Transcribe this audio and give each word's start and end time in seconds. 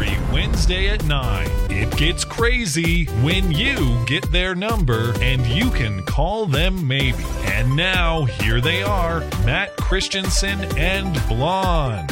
Every 0.00 0.32
Wednesday 0.32 0.88
at 0.88 1.04
9, 1.04 1.46
it 1.68 1.94
gets 1.94 2.24
crazy 2.24 3.04
when 3.22 3.52
you 3.52 4.02
get 4.06 4.32
their 4.32 4.54
number 4.54 5.12
and 5.20 5.46
you 5.46 5.70
can 5.70 6.02
call 6.04 6.46
them 6.46 6.88
maybe. 6.88 7.22
And 7.44 7.76
now, 7.76 8.24
here 8.24 8.62
they 8.62 8.82
are 8.82 9.20
Matt 9.44 9.76
Christiansen 9.76 10.58
and 10.78 11.12
Blonde. 11.28 12.10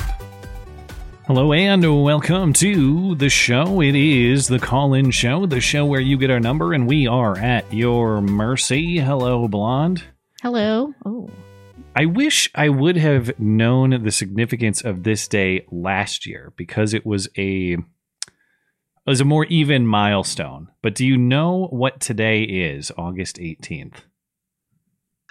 Hello 1.26 1.50
and 1.54 2.04
welcome 2.04 2.52
to 2.54 3.14
the 3.14 3.30
show. 3.30 3.80
It 3.80 3.94
is 3.94 4.48
the 4.48 4.58
call 4.58 4.92
in 4.92 5.10
show, 5.10 5.46
the 5.46 5.62
show 5.62 5.86
where 5.86 5.98
you 5.98 6.18
get 6.18 6.30
our 6.30 6.40
number 6.40 6.74
and 6.74 6.86
we 6.86 7.06
are 7.06 7.38
at 7.38 7.72
your 7.72 8.20
mercy. 8.20 8.98
Hello, 8.98 9.48
Blonde. 9.48 10.04
Hello. 10.42 10.92
Oh. 11.06 11.30
I 11.98 12.04
wish 12.04 12.48
I 12.54 12.68
would 12.68 12.96
have 12.96 13.40
known 13.40 14.04
the 14.04 14.12
significance 14.12 14.84
of 14.84 15.02
this 15.02 15.26
day 15.26 15.66
last 15.72 16.26
year 16.26 16.52
because 16.56 16.94
it 16.94 17.04
was 17.04 17.28
a 17.36 17.72
it 17.72 17.80
was 19.04 19.20
a 19.20 19.24
more 19.24 19.46
even 19.46 19.84
milestone. 19.84 20.68
But 20.80 20.94
do 20.94 21.04
you 21.04 21.18
know 21.18 21.66
what 21.72 21.98
today 21.98 22.44
is, 22.44 22.92
August 22.96 23.38
18th? 23.38 24.02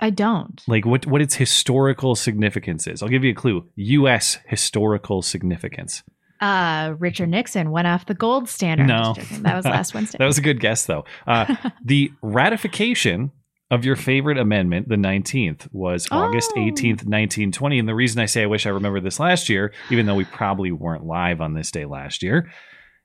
I 0.02 0.10
don't. 0.10 0.62
Like 0.68 0.86
what 0.86 1.08
what 1.08 1.22
its 1.22 1.36
historical 1.36 2.16
significance 2.16 2.86
is. 2.86 3.02
I'll 3.02 3.08
give 3.08 3.24
you 3.24 3.32
a 3.32 3.36
clue. 3.36 3.70
US 3.76 4.40
historical 4.46 5.22
significance. 5.22 6.04
Uh 6.42 6.96
Richard 7.00 7.30
Nixon 7.30 7.72
went 7.72 7.88
off 7.88 8.08
the 8.08 8.14
gold 8.14 8.50
standard. 8.50 8.88
No. 8.88 9.16
That 9.40 9.56
was 9.56 9.64
last 9.64 9.94
Wednesday. 9.94 10.18
That 10.18 10.26
was 10.26 10.38
a 10.38 10.42
good 10.42 10.60
guess, 10.60 10.86
though. 10.86 11.06
Uh, 11.26 11.56
the 11.86 12.12
ratification 12.22 13.32
of 13.70 13.84
your 13.84 13.96
favorite 13.98 14.38
amendment, 14.38 14.88
the 14.88 14.96
19th, 14.96 15.68
was 15.74 16.08
August 16.12 16.52
Oh. 16.56 16.60
18th, 16.60 17.04
1920. 17.04 17.80
And 17.80 17.88
the 17.88 17.96
reason 17.96 18.22
I 18.22 18.26
say 18.26 18.44
I 18.44 18.46
wish 18.46 18.66
I 18.66 18.70
remember 18.70 19.00
this 19.02 19.20
last 19.20 19.50
year, 19.50 19.74
even 19.90 20.06
though 20.06 20.16
we 20.16 20.24
probably 20.26 20.72
weren't 20.72 21.06
live 21.06 21.42
on 21.42 21.54
this 21.54 21.70
day 21.72 21.86
last 21.86 22.24
year, 22.24 22.50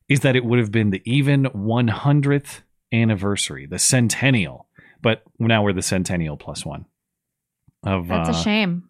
is 0.09 0.21
that 0.21 0.37
it 0.37 0.45
would 0.45 0.59
have 0.61 0.71
been 0.71 0.91
the 0.91 1.03
even 1.05 1.45
100th 1.47 2.61
anniversary, 2.93 3.67
the 3.67 3.79
centennial. 3.79 4.67
But 5.01 5.23
now 5.39 5.65
we're 5.65 5.73
the 5.73 5.83
centennial 5.83 6.37
plus 6.37 6.65
one. 6.65 6.85
Of 7.85 8.07
That's 8.07 8.29
a 8.29 8.33
uh, 8.33 8.43
shame. 8.43 8.85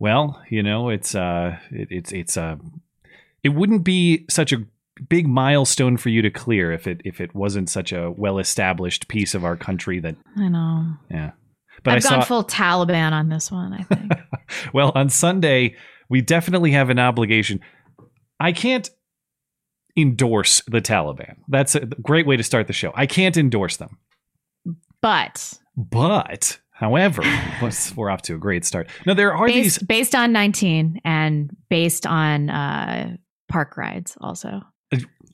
well, 0.00 0.42
you 0.50 0.64
know, 0.64 0.88
it's 0.88 1.14
uh, 1.14 1.58
it, 1.70 1.88
it's 1.92 2.12
it's 2.12 2.36
uh, 2.36 2.56
it 3.44 3.50
wouldn't 3.50 3.84
be 3.84 4.24
such 4.28 4.52
a 4.52 4.64
big 5.08 5.26
milestone 5.26 5.96
for 5.96 6.08
you 6.08 6.22
to 6.22 6.30
clear 6.30 6.72
if 6.72 6.86
it 6.86 7.00
if 7.04 7.20
it 7.20 7.34
wasn't 7.34 7.68
such 7.70 7.92
a 7.92 8.10
well 8.10 8.38
established 8.38 9.08
piece 9.08 9.34
of 9.34 9.44
our 9.44 9.56
country 9.56 10.00
that 10.00 10.16
I 10.36 10.48
know. 10.48 10.94
yeah. 11.10 11.32
But 11.84 11.94
I've 11.94 12.06
I 12.06 12.08
gone 12.08 12.22
saw 12.22 12.26
full 12.26 12.44
Taliban 12.44 13.12
on 13.12 13.28
this 13.28 13.52
one, 13.52 13.72
I 13.72 13.82
think. 13.84 14.12
well 14.72 14.92
on 14.94 15.08
Sunday 15.08 15.76
we 16.08 16.20
definitely 16.20 16.72
have 16.72 16.90
an 16.90 16.98
obligation. 16.98 17.60
I 18.40 18.52
can't 18.52 18.88
endorse 19.96 20.62
the 20.66 20.80
Taliban. 20.80 21.36
That's 21.48 21.74
a 21.74 21.80
great 21.80 22.26
way 22.26 22.36
to 22.36 22.42
start 22.42 22.66
the 22.66 22.72
show. 22.72 22.92
I 22.94 23.06
can't 23.06 23.36
endorse 23.36 23.76
them. 23.76 23.98
but 25.02 25.58
But 25.76 26.58
however, 26.70 27.22
we're 27.96 28.10
off 28.10 28.22
to 28.22 28.34
a 28.34 28.38
great 28.38 28.64
start. 28.64 28.88
Now 29.06 29.14
there 29.14 29.34
are 29.34 29.48
these 29.48 29.78
based, 29.78 29.88
based 29.88 30.14
on 30.14 30.32
19 30.32 31.00
and 31.04 31.54
based 31.68 32.06
on 32.06 32.50
uh 32.50 33.16
park 33.48 33.76
rides 33.76 34.16
also. 34.20 34.62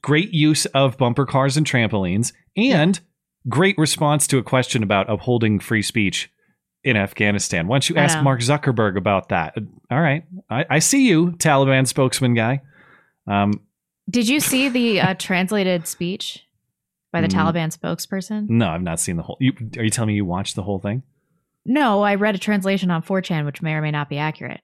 Great 0.04 0.32
use 0.34 0.66
of 0.66 0.98
bumper 0.98 1.24
cars 1.24 1.56
and 1.56 1.66
trampolines, 1.66 2.32
and 2.56 3.00
great 3.48 3.76
response 3.78 4.26
to 4.28 4.36
a 4.38 4.42
question 4.42 4.82
about 4.82 5.08
upholding 5.10 5.58
free 5.58 5.80
speech 5.82 6.30
in 6.84 6.96
Afghanistan. 6.96 7.66
Why 7.66 7.76
don't 7.76 7.88
you 7.88 7.96
I 7.96 8.00
ask 8.00 8.18
know. 8.18 8.22
Mark 8.22 8.40
Zuckerberg 8.40 8.98
about 8.98 9.30
that? 9.30 9.54
All 9.90 10.00
right, 10.00 10.24
I, 10.50 10.66
I 10.68 10.78
see 10.80 11.08
you, 11.08 11.32
Taliban 11.32 11.86
spokesman 11.86 12.34
guy. 12.34 12.60
Um, 13.26 13.52
Did 14.10 14.28
you 14.28 14.38
see 14.40 14.68
the 14.68 15.00
uh, 15.00 15.14
translated 15.14 15.86
speech 15.88 16.44
by 17.10 17.22
the 17.22 17.28
Mm. 17.28 17.32
Taliban 17.54 17.74
spokesperson? 17.74 18.48
no, 18.50 18.68
I've 18.68 18.82
not 18.82 19.00
seen 19.00 19.16
the 19.16 19.22
whole. 19.22 19.38
You, 19.40 19.52
are 19.78 19.84
you 19.84 19.88
telling 19.90 20.08
me 20.08 20.14
you 20.14 20.26
watched 20.26 20.56
the 20.56 20.62
whole 20.62 20.78
thing? 20.78 21.02
No, 21.64 22.02
I 22.02 22.16
read 22.16 22.34
a 22.34 22.38
translation 22.38 22.90
on 22.90 23.02
4chan, 23.02 23.46
which 23.46 23.62
may 23.62 23.72
or 23.72 23.80
may 23.80 23.90
not 23.90 24.10
be 24.10 24.18
accurate. 24.18 24.60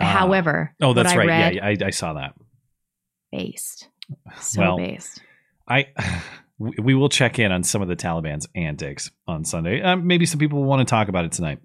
Ah. 0.00 0.04
However, 0.04 0.74
Oh, 0.80 0.94
that's 0.94 1.08
what 1.14 1.16
I 1.16 1.18
right. 1.18 1.26
read, 1.26 1.54
yeah, 1.56 1.66
I, 1.66 1.88
I 1.88 1.90
saw 1.90 2.14
that. 2.14 2.32
based. 3.30 3.88
So 4.40 4.60
Well, 4.60 4.76
based. 4.76 5.20
I 5.68 5.88
we 6.58 6.94
will 6.94 7.08
check 7.08 7.38
in 7.38 7.52
on 7.52 7.62
some 7.62 7.80
of 7.80 7.88
the 7.88 7.96
Taliban's 7.96 8.46
antics 8.54 9.10
on 9.26 9.44
Sunday. 9.44 9.80
Um, 9.80 10.06
maybe 10.06 10.26
some 10.26 10.38
people 10.38 10.58
will 10.58 10.68
want 10.68 10.86
to 10.86 10.90
talk 10.90 11.08
about 11.08 11.24
it 11.24 11.32
tonight. 11.32 11.58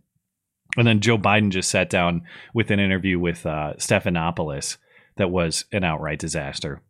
And 0.77 0.87
then 0.87 0.99
Joe 0.99 1.17
Biden 1.17 1.51
just 1.51 1.69
sat 1.69 1.89
down 1.89 2.23
with 2.53 2.71
an 2.71 2.79
interview 2.79 3.19
with 3.19 3.45
uh, 3.45 3.73
Stephanopoulos 3.77 4.77
that 5.17 5.31
was 5.31 5.65
an 5.71 5.83
outright 5.83 6.19
disaster. 6.19 6.81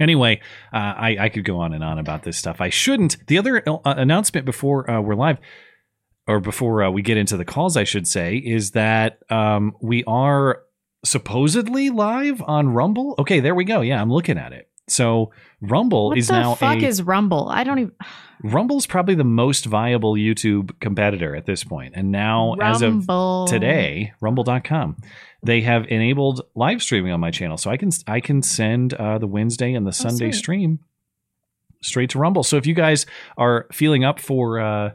Anyway, 0.00 0.40
uh, 0.72 0.76
I, 0.96 1.16
I 1.20 1.28
could 1.28 1.44
go 1.44 1.58
on 1.58 1.74
and 1.74 1.84
on 1.84 1.98
about 1.98 2.22
this 2.22 2.36
stuff. 2.36 2.60
I 2.60 2.70
shouldn't. 2.70 3.16
The 3.26 3.38
other 3.38 3.62
uh, 3.66 3.78
announcement 3.84 4.46
before 4.46 4.90
uh, 4.90 5.00
we're 5.00 5.14
live, 5.14 5.38
or 6.26 6.40
before 6.40 6.82
uh, 6.82 6.90
we 6.90 7.02
get 7.02 7.16
into 7.16 7.36
the 7.36 7.44
calls, 7.44 7.76
I 7.76 7.84
should 7.84 8.06
say, 8.06 8.36
is 8.36 8.72
that 8.72 9.18
um, 9.30 9.76
we 9.80 10.02
are 10.04 10.62
supposedly 11.04 11.90
live 11.90 12.42
on 12.42 12.68
Rumble. 12.68 13.14
Okay, 13.18 13.40
there 13.40 13.54
we 13.54 13.64
go. 13.64 13.80
Yeah, 13.80 14.00
I'm 14.00 14.12
looking 14.12 14.38
at 14.38 14.52
it. 14.52 14.68
So 14.88 15.32
Rumble 15.60 16.08
What 16.08 16.18
is 16.18 16.28
the 16.28 16.40
now 16.40 16.54
fuck 16.54 16.82
a 16.82 16.86
is 16.86 17.02
Rumble? 17.02 17.48
I 17.48 17.64
don't 17.64 17.78
even. 17.78 17.92
Rumble's 18.44 18.88
probably 18.88 19.14
the 19.14 19.22
most 19.22 19.66
viable 19.66 20.14
YouTube 20.14 20.80
competitor 20.80 21.36
at 21.36 21.46
this 21.46 21.62
point. 21.62 21.94
And 21.96 22.10
now, 22.10 22.54
as 22.60 22.82
of 22.82 22.92
Rumble. 22.92 23.46
today, 23.46 24.12
Rumble.com, 24.20 24.96
they 25.44 25.60
have 25.60 25.86
enabled 25.86 26.40
live 26.56 26.82
streaming 26.82 27.12
on 27.12 27.20
my 27.20 27.30
channel, 27.30 27.56
so 27.56 27.70
I 27.70 27.76
can 27.76 27.90
I 28.08 28.18
can 28.18 28.42
send 28.42 28.94
uh, 28.94 29.18
the 29.18 29.28
Wednesday 29.28 29.74
and 29.74 29.86
the 29.86 29.92
Sunday 29.92 30.32
sweet. 30.32 30.38
stream 30.38 30.78
straight 31.82 32.10
to 32.10 32.18
Rumble. 32.18 32.42
So 32.42 32.56
if 32.56 32.66
you 32.66 32.74
guys 32.74 33.06
are 33.36 33.66
feeling 33.72 34.02
up 34.02 34.18
for 34.18 34.58
uh, 34.60 34.90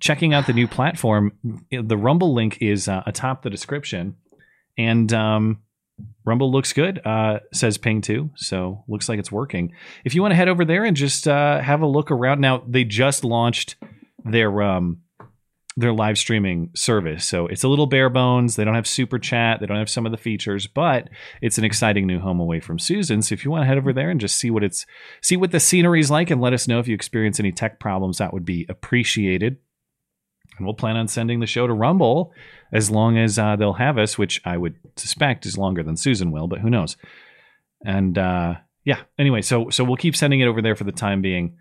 checking 0.00 0.32
out 0.32 0.46
the 0.46 0.52
new 0.52 0.68
platform, 0.68 1.32
the 1.70 1.96
Rumble 1.96 2.34
link 2.34 2.58
is 2.60 2.86
uh, 2.88 3.02
atop 3.06 3.42
the 3.42 3.50
description, 3.50 4.16
and 4.76 5.12
um, 5.12 5.62
Rumble 6.24 6.52
looks 6.52 6.72
good, 6.72 7.00
uh, 7.04 7.40
says 7.52 7.78
Ping 7.78 8.00
too. 8.00 8.30
So 8.36 8.84
looks 8.88 9.08
like 9.08 9.18
it's 9.18 9.32
working. 9.32 9.72
If 10.04 10.14
you 10.14 10.22
want 10.22 10.32
to 10.32 10.36
head 10.36 10.48
over 10.48 10.64
there 10.64 10.84
and 10.84 10.96
just 10.96 11.26
uh, 11.26 11.60
have 11.60 11.82
a 11.82 11.86
look 11.86 12.10
around, 12.10 12.40
now 12.40 12.64
they 12.66 12.84
just 12.84 13.24
launched 13.24 13.76
their 14.24 14.62
um, 14.62 15.00
their 15.76 15.92
live 15.92 16.18
streaming 16.18 16.70
service. 16.74 17.26
So 17.26 17.46
it's 17.46 17.64
a 17.64 17.68
little 17.68 17.86
bare 17.86 18.10
bones. 18.10 18.56
They 18.56 18.64
don't 18.64 18.74
have 18.74 18.86
super 18.86 19.18
chat. 19.18 19.60
They 19.60 19.66
don't 19.66 19.78
have 19.78 19.90
some 19.90 20.06
of 20.06 20.12
the 20.12 20.18
features, 20.18 20.66
but 20.66 21.08
it's 21.40 21.58
an 21.58 21.64
exciting 21.64 22.06
new 22.06 22.20
home 22.20 22.40
away 22.40 22.60
from 22.60 22.78
Susan. 22.78 23.22
So 23.22 23.32
if 23.32 23.44
you 23.44 23.50
want 23.50 23.62
to 23.62 23.66
head 23.66 23.78
over 23.78 23.92
there 23.92 24.10
and 24.10 24.20
just 24.20 24.36
see 24.36 24.50
what 24.50 24.64
it's 24.64 24.86
see 25.22 25.36
what 25.36 25.50
the 25.50 25.60
scenery's 25.60 26.10
like 26.10 26.30
and 26.30 26.40
let 26.40 26.52
us 26.52 26.68
know 26.68 26.78
if 26.78 26.88
you 26.88 26.94
experience 26.94 27.40
any 27.40 27.52
tech 27.52 27.80
problems, 27.80 28.18
that 28.18 28.32
would 28.32 28.44
be 28.44 28.66
appreciated. 28.68 29.56
And 30.62 30.66
we'll 30.68 30.74
plan 30.74 30.96
on 30.96 31.08
sending 31.08 31.40
the 31.40 31.46
show 31.48 31.66
to 31.66 31.72
Rumble 31.72 32.32
as 32.72 32.88
long 32.88 33.18
as 33.18 33.36
uh, 33.36 33.56
they'll 33.56 33.72
have 33.72 33.98
us, 33.98 34.16
which 34.16 34.40
I 34.44 34.56
would 34.56 34.76
suspect 34.94 35.44
is 35.44 35.58
longer 35.58 35.82
than 35.82 35.96
Susan 35.96 36.30
will, 36.30 36.46
but 36.46 36.60
who 36.60 36.70
knows? 36.70 36.96
And 37.84 38.16
uh, 38.16 38.54
yeah, 38.84 39.00
anyway, 39.18 39.42
so 39.42 39.70
so 39.70 39.82
we'll 39.82 39.96
keep 39.96 40.14
sending 40.14 40.38
it 40.38 40.46
over 40.46 40.62
there 40.62 40.76
for 40.76 40.84
the 40.84 40.92
time 40.92 41.20
being, 41.20 41.56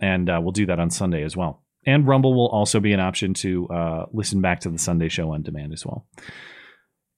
and 0.00 0.30
uh, 0.30 0.40
we'll 0.42 0.52
do 0.52 0.64
that 0.64 0.80
on 0.80 0.88
Sunday 0.88 1.22
as 1.22 1.36
well. 1.36 1.64
And 1.84 2.08
Rumble 2.08 2.32
will 2.32 2.48
also 2.48 2.80
be 2.80 2.94
an 2.94 3.00
option 3.00 3.34
to 3.34 3.68
uh, 3.68 4.06
listen 4.10 4.40
back 4.40 4.60
to 4.60 4.70
the 4.70 4.78
Sunday 4.78 5.10
show 5.10 5.32
on 5.32 5.42
demand 5.42 5.74
as 5.74 5.84
well. 5.84 6.06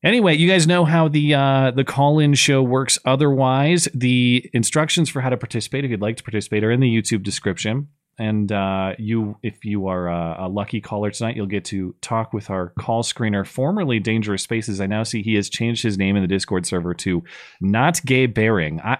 Anyway, 0.03 0.35
you 0.35 0.49
guys 0.49 0.67
know 0.67 0.85
how 0.85 1.07
the 1.07 1.35
uh, 1.35 1.71
the 1.71 1.85
call 1.85 2.19
in 2.19 2.35
show 2.35 2.65
works. 2.65 2.99
Otherwise, 3.05 3.87
the 3.95 4.51
instructions 4.53 5.09
for 5.09 5.21
how 5.21 5.29
to 5.29 5.37
participate, 5.37 5.85
if 5.85 5.93
you'd 5.93 6.03
like 6.03 6.17
to 6.17 6.25
participate, 6.25 6.65
are 6.65 6.73
in 6.73 6.81
the 6.81 6.93
YouTube 6.93 7.23
description. 7.23 7.87
And 8.19 8.51
uh, 8.51 8.95
you, 8.99 9.37
if 9.43 9.65
you 9.65 9.87
are 9.87 10.09
a, 10.09 10.37
a 10.41 10.49
lucky 10.49 10.81
caller 10.81 11.11
tonight, 11.11 11.37
you'll 11.37 11.47
get 11.47 11.65
to 11.67 11.95
talk 12.01 12.33
with 12.33 12.51
our 12.51 12.71
call 12.79 13.03
screener, 13.05 13.47
formerly 13.47 14.01
Dangerous 14.01 14.43
Spaces. 14.43 14.81
I 14.81 14.87
now 14.87 15.05
see 15.05 15.23
he 15.23 15.35
has 15.35 15.49
changed 15.49 15.83
his 15.83 15.97
name 15.97 16.17
in 16.17 16.23
the 16.23 16.29
Discord 16.29 16.67
server 16.67 16.95
to 16.95 17.23
Not 17.61 18.05
Gay 18.05 18.27
Bearing. 18.27 18.81
I, 18.81 18.99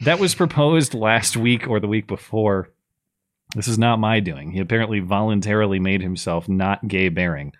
that 0.00 0.18
was 0.18 0.34
proposed 0.34 0.94
last 0.94 1.36
week 1.36 1.68
or 1.68 1.78
the 1.78 1.88
week 1.88 2.06
before. 2.06 2.70
This 3.54 3.68
is 3.68 3.78
not 3.78 3.98
my 3.98 4.20
doing. 4.20 4.50
He 4.50 4.60
apparently 4.60 5.00
voluntarily 5.00 5.78
made 5.78 6.00
himself 6.00 6.48
not 6.48 6.88
gay 6.88 7.08
bearing. 7.08 7.52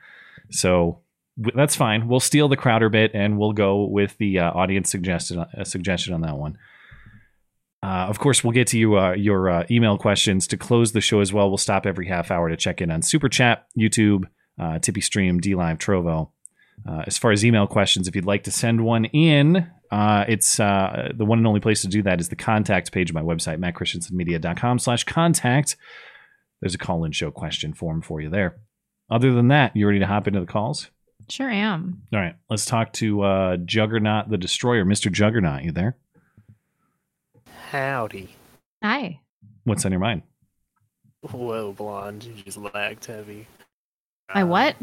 So 0.51 1.01
that's 1.37 1.77
fine. 1.77 2.09
We'll 2.09 2.21
steal 2.21 2.49
the 2.49 2.57
Crowder 2.57 2.89
bit 2.89 3.13
and 3.15 3.39
we'll 3.39 3.53
go 3.53 3.85
with 3.85 4.17
the 4.19 4.39
uh, 4.39 4.51
audience 4.53 4.91
suggested 4.91 5.39
uh, 5.39 5.65
suggestion 5.65 6.15
on 6.15 6.23
that 6.23 6.37
one. 6.37 6.59
Uh, 7.83 8.07
of 8.09 8.19
course, 8.21 8.45
we'll 8.45 8.53
get 8.53 8.69
to 8.69 8.79
you 8.79 8.97
uh, 8.97 9.13
your 9.13 9.51
uh, 9.51 9.67
email 9.71 9.99
questions 9.99 10.47
to 10.47 10.57
close 10.57 10.93
the 10.93 11.01
show 11.01 11.21
as 11.21 11.33
well. 11.33 11.49
We'll 11.49 11.59
stop 11.59 11.85
every 11.85 12.07
half 12.07 12.31
hour 12.31 12.49
to 12.49 12.57
check 12.57 12.81
in 12.81 12.91
on 12.91 13.03
Super 13.03 13.29
Chat, 13.29 13.67
YouTube, 13.77 14.25
uh, 14.61 14.79
Tippy 14.79 15.01
Stream, 15.01 15.41
D 15.41 15.55
Live, 15.55 15.79
Trovo. 15.79 16.31
Uh, 16.89 17.03
as 17.07 17.19
far 17.19 17.33
as 17.33 17.45
email 17.45 17.67
questions, 17.67 18.09
if 18.09 18.15
you'd 18.15 18.25
like 18.25 18.45
to 18.45 18.51
send 18.51 18.85
one 18.85 19.05
in, 19.07 19.69
uh, 19.91 20.25
it's 20.29 20.59
uh, 20.59 21.13
the 21.15 21.25
one 21.25 21.39
and 21.39 21.47
only 21.47 21.61
place 21.61 21.83
to 21.83 21.89
do 21.89 22.03
that 22.03 22.21
is 22.21 22.29
the 22.29 22.37
contact 22.37 22.93
page 22.93 23.11
of 23.11 23.15
my 23.15 23.23
website, 23.23 23.59
mattchristiansenmedia.com 23.59 24.79
slash 24.79 25.05
contact. 25.05 25.77
There's 26.61 26.75
a 26.75 26.79
call-in 26.79 27.13
show 27.13 27.31
question 27.31 27.75
form 27.75 28.01
for 28.01 28.21
you 28.21 28.31
there. 28.31 28.57
Other 29.11 29.33
than 29.35 29.49
that, 29.49 29.77
you 29.77 29.87
ready 29.87 29.99
to 29.99 30.07
hop 30.07 30.27
into 30.27 30.41
the 30.41 30.47
calls? 30.47 30.91
Sure 31.29 31.51
am. 31.51 32.03
All 32.13 32.21
right, 32.21 32.35
let's 32.49 32.65
talk 32.65 32.93
to 32.95 33.23
uh, 33.23 33.57
Juggernaut 33.59 34.29
the 34.29 34.39
Destroyer. 34.39 34.85
Mr. 34.85 35.11
Juggernaut, 35.11 35.65
you 35.65 35.73
there? 35.73 35.97
Howdy. 37.73 38.29
Hi. 38.85 39.19
What's 39.65 39.87
on 39.87 39.93
your 39.93 39.99
mind? 39.99 40.21
Whoa, 41.23 41.73
blonde, 41.73 42.23
you 42.23 42.35
just 42.43 42.59
lagged 42.59 43.07
heavy. 43.07 43.47
My 44.35 44.43
Uh, 44.43 44.47
what? 44.47 44.77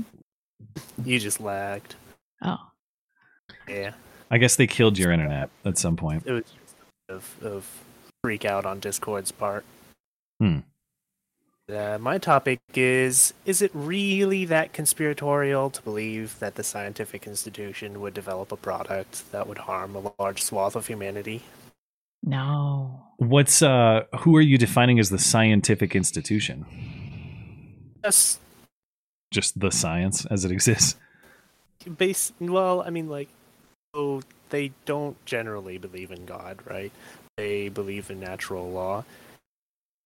You 1.06 1.20
just 1.20 1.40
lagged. 1.40 1.94
Oh. 2.42 2.58
Yeah. 3.68 3.92
I 4.32 4.40
guess 4.40 4.56
they 4.56 4.66
killed 4.66 4.98
your 4.98 5.12
internet 5.12 5.52
at 5.66 5.78
some 5.78 5.98
point. 5.98 6.24
It 6.26 6.32
was 6.32 6.44
just 6.46 6.76
of, 7.10 7.36
of 7.44 7.70
freak 8.24 8.44
out 8.44 8.66
on 8.66 8.80
Discord's 8.80 9.32
part. 9.32 9.66
Hmm. 10.40 10.62
Uh, 11.72 12.00
my 12.02 12.18
topic 12.18 12.60
is 12.74 13.36
Is 13.46 13.62
it 13.62 13.70
really 13.76 14.46
that 14.46 14.74
conspiratorial 14.74 15.70
to 15.70 15.82
believe 15.84 16.40
that 16.40 16.56
the 16.56 16.64
scientific 16.64 17.28
institution 17.28 18.02
would 18.02 18.16
develop 18.16 18.52
a 18.52 18.58
product 18.58 19.32
that 19.32 19.46
would 19.46 19.60
harm 19.60 19.96
a 19.96 20.12
large 20.18 20.42
swath 20.42 20.76
of 20.76 20.88
humanity? 20.88 21.44
No. 22.24 23.04
What's 23.18 23.62
uh 23.62 24.06
who 24.20 24.36
are 24.36 24.42
you 24.42 24.58
defining 24.58 25.00
as 25.00 25.10
the 25.10 25.20
scientific 25.20 25.96
institution? 25.96 26.66
Yes. 28.04 28.40
Just 29.32 29.60
the 29.60 29.72
science 29.72 30.26
as 30.26 30.46
it 30.46 30.52
exists. 30.52 30.96
Base, 31.98 32.34
well, 32.40 32.82
I 32.82 32.90
mean, 32.90 33.10
like, 33.10 33.30
oh 33.94 34.22
they 34.50 34.72
don't 34.86 35.24
generally 35.26 35.78
believe 35.78 36.12
in 36.12 36.26
God, 36.26 36.60
right? 36.66 36.92
They 37.38 37.70
believe 37.70 38.10
in 38.10 38.20
natural 38.20 38.70
law. 38.70 39.06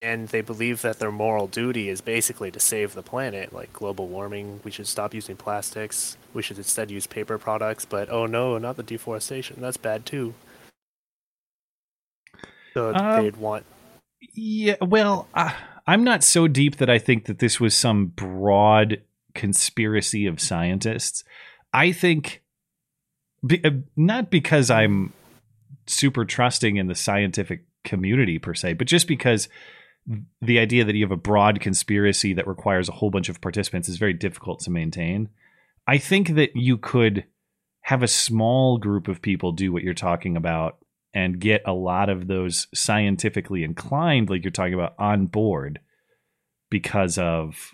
And 0.01 0.27
they 0.27 0.41
believe 0.41 0.81
that 0.81 0.99
their 0.99 1.13
moral 1.13 1.47
duty 1.47 1.87
is 1.87 2.01
basically 2.01 2.51
to 2.51 2.59
save 2.59 2.93
the 2.93 3.01
planet, 3.01 3.53
like 3.53 3.71
global 3.71 4.07
warming. 4.07 4.59
We 4.65 4.71
should 4.71 4.87
stop 4.87 5.13
using 5.13 5.37
plastics. 5.37 6.17
We 6.33 6.41
should 6.41 6.57
instead 6.57 6.91
use 6.91 7.07
paper 7.07 7.37
products. 7.37 7.85
But 7.85 8.09
oh 8.09 8.25
no, 8.25 8.57
not 8.57 8.75
the 8.75 8.83
deforestation. 8.83 9.61
That's 9.61 9.77
bad 9.77 10.05
too. 10.05 10.33
So 12.73 12.93
Um, 12.93 13.23
they'd 13.23 13.37
want. 13.37 13.65
Yeah, 14.33 14.75
well, 14.81 15.27
uh, 15.33 15.53
I'm 15.85 16.03
not 16.03 16.23
so 16.23 16.47
deep 16.47 16.77
that 16.77 16.89
I 16.89 16.97
think 16.97 17.25
that 17.25 17.39
this 17.39 17.59
was 17.59 17.75
some 17.75 18.07
broad 18.07 19.01
conspiracy 19.35 20.25
of 20.25 20.39
scientists. 20.39 21.23
I 21.73 21.91
think 21.91 22.43
be, 23.45 23.63
uh, 23.63 23.71
not 23.95 24.29
because 24.29 24.71
I'm 24.71 25.13
super 25.85 26.23
trusting 26.23 26.77
in 26.77 26.87
the 26.87 26.95
scientific 26.95 27.65
community 27.83 28.39
per 28.39 28.53
se, 28.53 28.73
but 28.73 28.87
just 28.87 29.07
because 29.07 29.49
the 30.41 30.59
idea 30.59 30.83
that 30.85 30.95
you 30.95 31.03
have 31.03 31.11
a 31.11 31.17
broad 31.17 31.59
conspiracy 31.59 32.33
that 32.33 32.47
requires 32.47 32.89
a 32.89 32.93
whole 32.93 33.09
bunch 33.09 33.29
of 33.29 33.41
participants 33.41 33.89
is 33.89 33.97
very 33.97 34.13
difficult 34.13 34.59
to 34.61 34.71
maintain. 34.71 35.29
I 35.87 35.97
think 35.97 36.35
that 36.35 36.55
you 36.55 36.77
could 36.77 37.25
have 37.81 38.03
a 38.03 38.07
small 38.07 38.77
group 38.77 39.07
of 39.07 39.21
people 39.21 39.51
do 39.51 39.73
what 39.73 39.83
you're 39.83 39.93
talking 39.93 40.37
about 40.37 40.77
and 41.13 41.39
get 41.39 41.61
a 41.65 41.73
lot 41.73 42.09
of 42.09 42.27
those 42.27 42.67
scientifically 42.73 43.63
inclined 43.63 44.29
like 44.29 44.43
you're 44.43 44.51
talking 44.51 44.73
about 44.73 44.93
on 44.97 45.25
board 45.27 45.79
because 46.71 47.17
of 47.17 47.71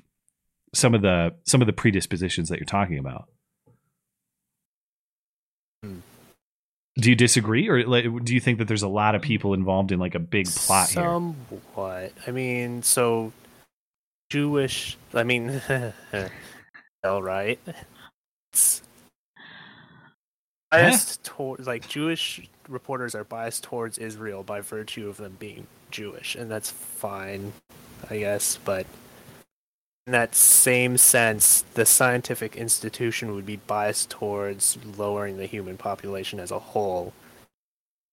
some 0.73 0.93
of 0.93 1.01
the 1.01 1.33
some 1.45 1.61
of 1.61 1.67
the 1.67 1.73
predispositions 1.73 2.49
that 2.49 2.59
you're 2.59 2.65
talking 2.65 2.97
about 2.99 3.27
Hmm. 5.83 5.99
do 6.97 7.09
you 7.09 7.15
disagree 7.15 7.69
or 7.69 7.81
do 8.19 8.33
you 8.33 8.41
think 8.41 8.57
that 8.57 8.67
there's 8.67 8.83
a 8.83 8.89
lot 8.89 9.15
of 9.15 9.21
people 9.21 9.53
involved 9.53 9.93
in 9.93 9.99
like 9.99 10.15
a 10.15 10.19
big 10.19 10.47
plot 10.47 10.89
here 10.89 11.03
Somewhat. 11.03 12.11
I 12.27 12.31
mean, 12.31 12.83
so 12.83 13.31
Jewish. 14.29 14.97
I 15.13 15.23
mean, 15.23 15.61
all 17.03 17.23
right. 17.23 17.59
It's 18.51 18.81
biased 20.71 21.23
towards 21.23 21.67
like 21.67 21.87
Jewish 21.87 22.47
reporters 22.67 23.15
are 23.15 23.23
biased 23.23 23.63
towards 23.63 23.97
Israel 23.97 24.43
by 24.43 24.61
virtue 24.61 25.09
of 25.09 25.17
them 25.17 25.37
being 25.39 25.67
Jewish, 25.91 26.35
and 26.35 26.49
that's 26.49 26.71
fine, 26.71 27.53
I 28.09 28.19
guess. 28.19 28.57
But 28.63 28.85
in 30.07 30.13
that 30.13 30.35
same 30.35 30.97
sense, 30.97 31.63
the 31.73 31.85
scientific 31.85 32.55
institution 32.55 33.33
would 33.35 33.45
be 33.45 33.57
biased 33.57 34.09
towards 34.09 34.77
lowering 34.97 35.37
the 35.37 35.45
human 35.45 35.77
population 35.77 36.39
as 36.39 36.51
a 36.51 36.59
whole. 36.59 37.13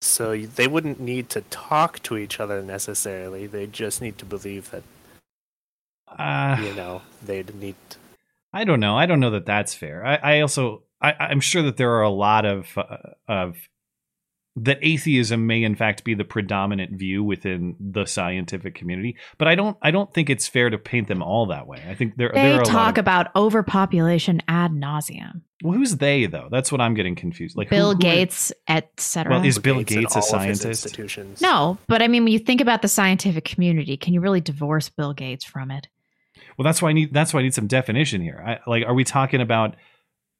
So 0.01 0.37
they 0.37 0.67
wouldn't 0.67 0.99
need 0.99 1.29
to 1.29 1.41
talk 1.41 2.03
to 2.03 2.17
each 2.17 2.39
other 2.39 2.61
necessarily. 2.61 3.47
They 3.47 3.65
just 3.65 4.01
need 4.01 4.17
to 4.19 4.25
believe 4.25 4.69
that 4.71 4.83
uh, 6.07 6.57
you 6.61 6.73
know 6.73 7.01
they'd 7.23 7.53
need. 7.55 7.75
I 8.53 8.63
don't 8.63 8.79
know. 8.79 8.97
I 8.97 9.05
don't 9.05 9.19
know 9.19 9.31
that 9.31 9.45
that's 9.45 9.73
fair. 9.73 10.05
I, 10.05 10.15
I 10.15 10.39
also, 10.41 10.83
I, 11.01 11.13
I'm 11.19 11.39
sure 11.41 11.61
that 11.63 11.77
there 11.77 11.91
are 11.93 12.01
a 12.03 12.09
lot 12.09 12.45
of 12.45 12.77
uh, 12.77 12.97
of 13.27 13.57
that 14.59 14.79
atheism 14.81 15.45
may 15.45 15.61
in 15.61 15.75
fact 15.75 16.03
be 16.03 16.15
the 16.15 16.23
predominant 16.23 16.97
view 16.97 17.23
within 17.23 17.75
the 17.79 18.05
scientific 18.05 18.73
community, 18.73 19.15
but 19.37 19.47
I 19.47 19.53
don't, 19.53 19.77
I 19.83 19.91
don't 19.91 20.11
think 20.11 20.31
it's 20.31 20.47
fair 20.47 20.71
to 20.71 20.79
paint 20.79 21.07
them 21.07 21.21
all 21.21 21.45
that 21.45 21.67
way. 21.67 21.83
I 21.87 21.93
think 21.93 22.15
there, 22.17 22.31
They 22.33 22.41
there 22.41 22.61
are 22.61 22.63
talk 22.65 22.97
of, 22.97 23.03
about 23.03 23.27
overpopulation 23.35 24.41
ad 24.47 24.71
nauseum. 24.71 25.41
well, 25.63 25.77
who's 25.77 25.97
they 25.97 26.25
though? 26.25 26.47
That's 26.49 26.71
what 26.71 26.81
I'm 26.81 26.95
getting 26.95 27.13
confused. 27.15 27.55
Like 27.55 27.69
Bill 27.69 27.91
who 27.91 27.97
are- 27.97 27.99
Gates, 27.99 28.51
etc. 28.67 29.31
Well, 29.35 29.45
is 29.45 29.59
Bill 29.59 29.77
and 29.77 29.85
Gates 29.85 30.15
a 30.15 30.19
all 30.21 30.35
of 30.35 30.41
his 30.47 30.59
scientist? 30.61 30.85
Institutions. 30.87 31.39
no, 31.39 31.77
but 31.87 32.01
I 32.01 32.07
mean, 32.07 32.23
when 32.23 32.33
you 32.33 32.39
think 32.39 32.59
about 32.59 32.81
the 32.81 32.87
scientific 32.87 33.45
community, 33.45 33.95
can 33.95 34.15
you 34.15 34.21
really 34.21 34.41
divorce 34.41 34.89
Bill 34.89 35.13
Gates 35.13 35.45
from 35.45 35.69
it? 35.69 35.87
Well, 36.57 36.63
that's 36.63 36.81
why 36.81 36.89
I 36.89 36.93
need 36.93 37.13
that's 37.13 37.31
why 37.31 37.41
I 37.41 37.43
need 37.43 37.53
some 37.53 37.67
definition 37.67 38.21
here. 38.21 38.43
I, 38.43 38.57
like, 38.67 38.85
are 38.87 38.93
we 38.95 39.03
talking 39.03 39.39
about 39.41 39.75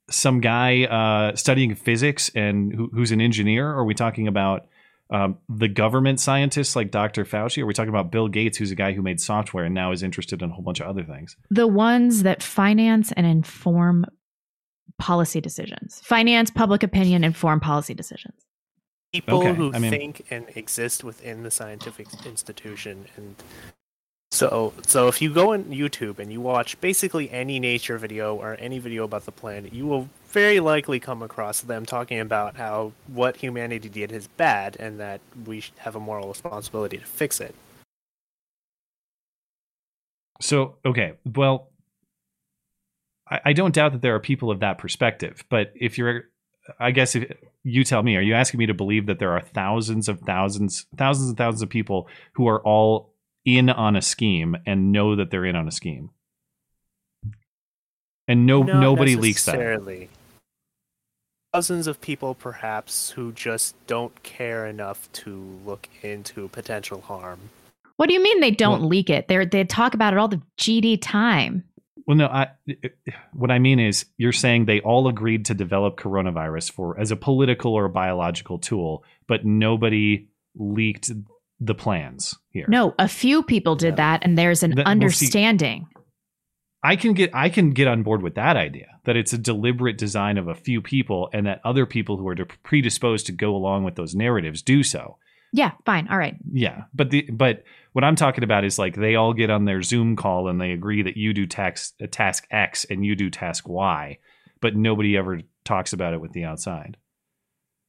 some 0.10 0.40
guy 0.40 0.84
uh, 0.86 1.36
studying 1.36 1.76
physics 1.76 2.30
and 2.36 2.74
who, 2.74 2.90
who's 2.94 3.12
an 3.12 3.22
engineer? 3.22 3.70
Or 3.70 3.80
are 3.80 3.86
we 3.86 3.94
talking 3.94 4.28
about 4.28 4.68
um, 5.10 5.38
the 5.50 5.68
government 5.68 6.20
scientists 6.20 6.76
like 6.76 6.92
Dr. 6.92 7.26
Fauci? 7.26 7.60
Or 7.60 7.64
are 7.64 7.68
we 7.68 7.74
talking 7.74 7.90
about 7.90 8.12
Bill 8.12 8.28
Gates, 8.28 8.58
who's 8.58 8.72
a 8.72 8.76
guy 8.76 8.94
who 8.94 9.02
made 9.02 9.20
software 9.20 9.66
and 9.66 9.74
now 9.76 9.92
is 9.92 10.04
interested 10.04 10.42
in 10.42 10.50
a 10.50 10.54
whole 10.54 10.64
bunch 10.64 10.80
of 10.80 10.88
other 10.88 11.04
things? 11.04 11.36
The 11.50 11.68
ones 11.68 12.24
that 12.24 12.42
finance 12.44 13.12
and 13.14 13.26
inform 13.26 14.06
policy 15.00 15.40
decisions, 15.42 16.02
finance 16.04 16.50
public 16.50 16.84
opinion, 16.84 17.24
inform 17.24 17.60
policy 17.60 17.94
decisions. 17.94 18.34
people 19.14 19.40
Okay, 19.40 19.54
who 19.54 19.72
I 19.74 19.80
mean- 19.80 19.92
think 19.92 20.26
and 20.32 20.46
exist 20.56 21.04
within 21.04 21.44
the 21.44 21.52
scientific 21.52 22.08
institution 22.26 23.06
and 23.16 23.36
so 24.38 24.74
so 24.86 25.08
if 25.08 25.22
you 25.22 25.34
go 25.34 25.54
on 25.54 25.66
YouTube 25.66 26.20
and 26.20 26.32
you 26.32 26.40
watch 26.40 26.80
basically 26.80 27.30
any 27.32 27.60
nature 27.60 27.98
video 27.98 28.36
or 28.36 28.56
any 28.60 28.78
video 28.78 29.04
about 29.04 29.26
the 29.26 29.32
planet, 29.32 29.74
you 29.74 29.88
will 29.88 30.10
very 30.28 30.60
likely 30.60 31.00
come 31.00 31.24
across 31.24 31.62
them 31.62 31.86
talking 31.86 32.20
about 32.20 32.56
how 32.56 32.92
what 33.08 33.38
humanity 33.38 33.90
did 33.90 34.12
is 34.12 34.28
bad 34.28 34.78
and 34.80 35.00
that 35.00 35.22
we 35.46 35.64
have 35.78 35.96
a 35.96 36.00
moral 36.00 36.28
responsibility 36.28 36.98
to 36.98 37.06
fix 37.06 37.40
it. 37.40 37.56
So, 40.40 40.76
okay, 40.86 41.14
well, 41.26 41.72
I, 43.30 43.40
I 43.46 43.54
don't 43.54 43.74
doubt 43.74 43.94
that 43.94 44.04
there 44.04 44.14
are 44.14 44.20
people 44.20 44.52
of 44.52 44.60
that 44.60 44.78
perspective, 44.78 45.44
but 45.50 45.74
if 45.74 45.98
you're, 45.98 46.26
I 46.80 46.92
guess 46.92 47.16
if 47.16 47.32
you 47.64 47.84
tell 47.84 48.04
me, 48.04 48.16
are 48.18 48.22
you 48.22 48.36
asking 48.36 48.60
me 48.60 48.68
to 48.68 48.76
believe 48.76 49.08
that 49.08 49.18
there 49.18 49.32
are 49.32 49.42
thousands 49.42 50.08
of 50.08 50.20
thousands, 50.22 50.86
thousands 50.96 51.30
and 51.30 51.38
thousands 51.38 51.64
of 51.64 51.70
people 51.70 52.08
who 52.34 52.48
are 52.48 52.62
all 52.62 53.16
in 53.48 53.70
on 53.70 53.96
a 53.96 54.02
scheme 54.02 54.58
and 54.66 54.92
know 54.92 55.16
that 55.16 55.32
they're 55.32 55.46
in 55.46 55.56
on 55.56 55.68
a 55.70 55.72
scheme? 55.72 56.10
And 58.28 58.46
no, 58.46 58.64
Not 58.64 58.82
nobody 58.82 59.16
leaks 59.16 59.46
that. 59.46 59.54
necessarily. 59.54 60.10
Thousands 61.54 61.88
of 61.88 62.02
people, 62.02 62.36
perhaps, 62.36 63.12
who 63.12 63.32
just 63.32 63.74
don't 63.88 64.22
care 64.22 64.68
enough 64.68 65.10
to 65.14 65.60
look 65.66 65.88
into 66.04 66.50
potential 66.50 67.00
harm. 67.02 67.40
What 67.96 68.08
do 68.10 68.14
you 68.14 68.22
mean 68.22 68.42
they 68.42 68.52
don't 68.52 68.82
Well- 68.82 68.90
leak 68.90 69.10
it? 69.10 69.30
They 69.30 69.46
they 69.46 69.64
talk 69.64 69.94
about 69.94 70.14
it 70.14 70.20
all 70.20 70.28
the 70.28 70.42
GD 70.58 70.98
time. 71.02 71.64
Well, 72.06 72.16
no, 72.18 72.28
I, 72.28 72.48
what 73.34 73.50
I 73.52 73.60
mean 73.60 73.80
is 73.80 74.06
you're 74.18 74.32
saying 74.32 74.64
they 74.66 74.80
all 74.82 75.08
agreed 75.10 75.46
to 75.46 75.54
develop 75.54 75.98
coronavirus 75.98 76.72
for 76.72 76.98
as 77.00 77.12
a 77.12 77.16
political 77.18 77.74
or 77.74 77.88
biological 77.90 78.60
tool, 78.60 79.04
but 79.28 79.46
nobody 79.46 80.28
leaked 80.56 81.12
the 81.60 81.76
plans 81.76 82.36
here. 82.50 82.66
No, 82.68 82.94
a 83.00 83.08
few 83.08 83.42
people 83.44 83.76
did 83.76 83.94
Yeah. 83.94 83.96
that, 83.96 84.24
and 84.24 84.38
there's 84.38 84.64
an 84.64 84.72
That- 84.72 84.78
well, 84.78 84.86
see- 84.86 84.92
understanding. 84.92 85.88
I 86.84 86.96
can 86.96 87.14
get 87.14 87.32
I 87.34 87.50
can 87.50 87.72
get 87.72 87.88
on 87.88 88.04
board 88.04 88.22
with 88.22 88.36
that 88.36 88.56
idea 88.56 88.88
that 89.06 89.18
it's 89.18 89.34
a 89.34 89.38
deliberate 89.38 89.98
design 89.98 90.38
of 90.38 90.48
a 90.48 90.54
few 90.56 90.82
people 90.82 91.30
and 91.34 91.46
that 91.48 91.60
other 91.66 91.86
people 91.86 92.18
who 92.18 92.28
are 92.28 92.36
predisposed 92.64 93.26
to 93.26 93.32
go 93.32 93.56
along 93.56 93.84
with 93.84 93.96
those 93.96 94.14
narratives 94.16 94.62
do 94.62 94.84
so. 94.84 95.18
Yeah, 95.52 95.72
fine. 95.86 96.08
All 96.10 96.18
right. 96.18 96.36
Yeah, 96.52 96.84
but 96.94 97.10
the 97.10 97.28
but 97.32 97.64
what 97.94 98.04
I'm 98.04 98.16
talking 98.16 98.44
about 98.44 98.64
is 98.64 98.78
like 98.78 98.96
they 98.96 99.16
all 99.16 99.34
get 99.34 99.50
on 99.50 99.66
their 99.66 99.82
Zoom 99.82 100.16
call 100.16 100.48
and 100.48 100.62
they 100.62 100.72
agree 100.72 101.02
that 101.02 101.18
you 101.18 101.34
do 101.34 101.48
task 101.48 101.96
uh, 102.02 102.06
task 102.12 102.46
X 102.52 102.86
and 102.86 103.04
you 103.04 103.16
do 103.16 103.30
task 103.32 103.68
Y, 103.68 104.20
but 104.62 104.76
nobody 104.76 105.18
ever 105.18 105.42
talks 105.66 105.94
about 105.94 106.14
it 106.14 106.22
with 106.22 106.32
the 106.34 106.44
outside. 106.44 106.96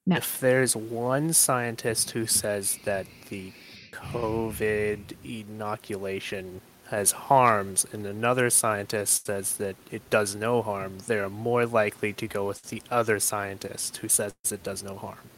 No. 0.09 0.17
If 0.17 0.41
there's 0.41 0.75
one 0.75 1.35
scientist 1.35 2.13
who 2.13 2.25
says 2.25 2.79
that 2.87 3.07
the 3.29 3.53
COVID 3.93 5.15
inoculation 5.23 6.63
has 6.87 7.13
harms, 7.13 7.85
and 7.93 8.07
another 8.07 8.49
scientist 8.49 9.27
says 9.27 9.59
that 9.59 9.77
it 9.91 10.09
does 10.09 10.35
no 10.35 10.63
harm, 10.63 10.97
they're 11.07 11.29
more 11.29 11.67
likely 11.67 12.15
to 12.15 12.27
go 12.27 12.47
with 12.47 12.63
the 12.71 12.83
other 12.91 13.21
scientist 13.21 13.99
who 13.99 14.09
says 14.09 14.33
it 14.51 14.63
does 14.63 14.83
no 14.83 14.97
harm. 14.97 15.29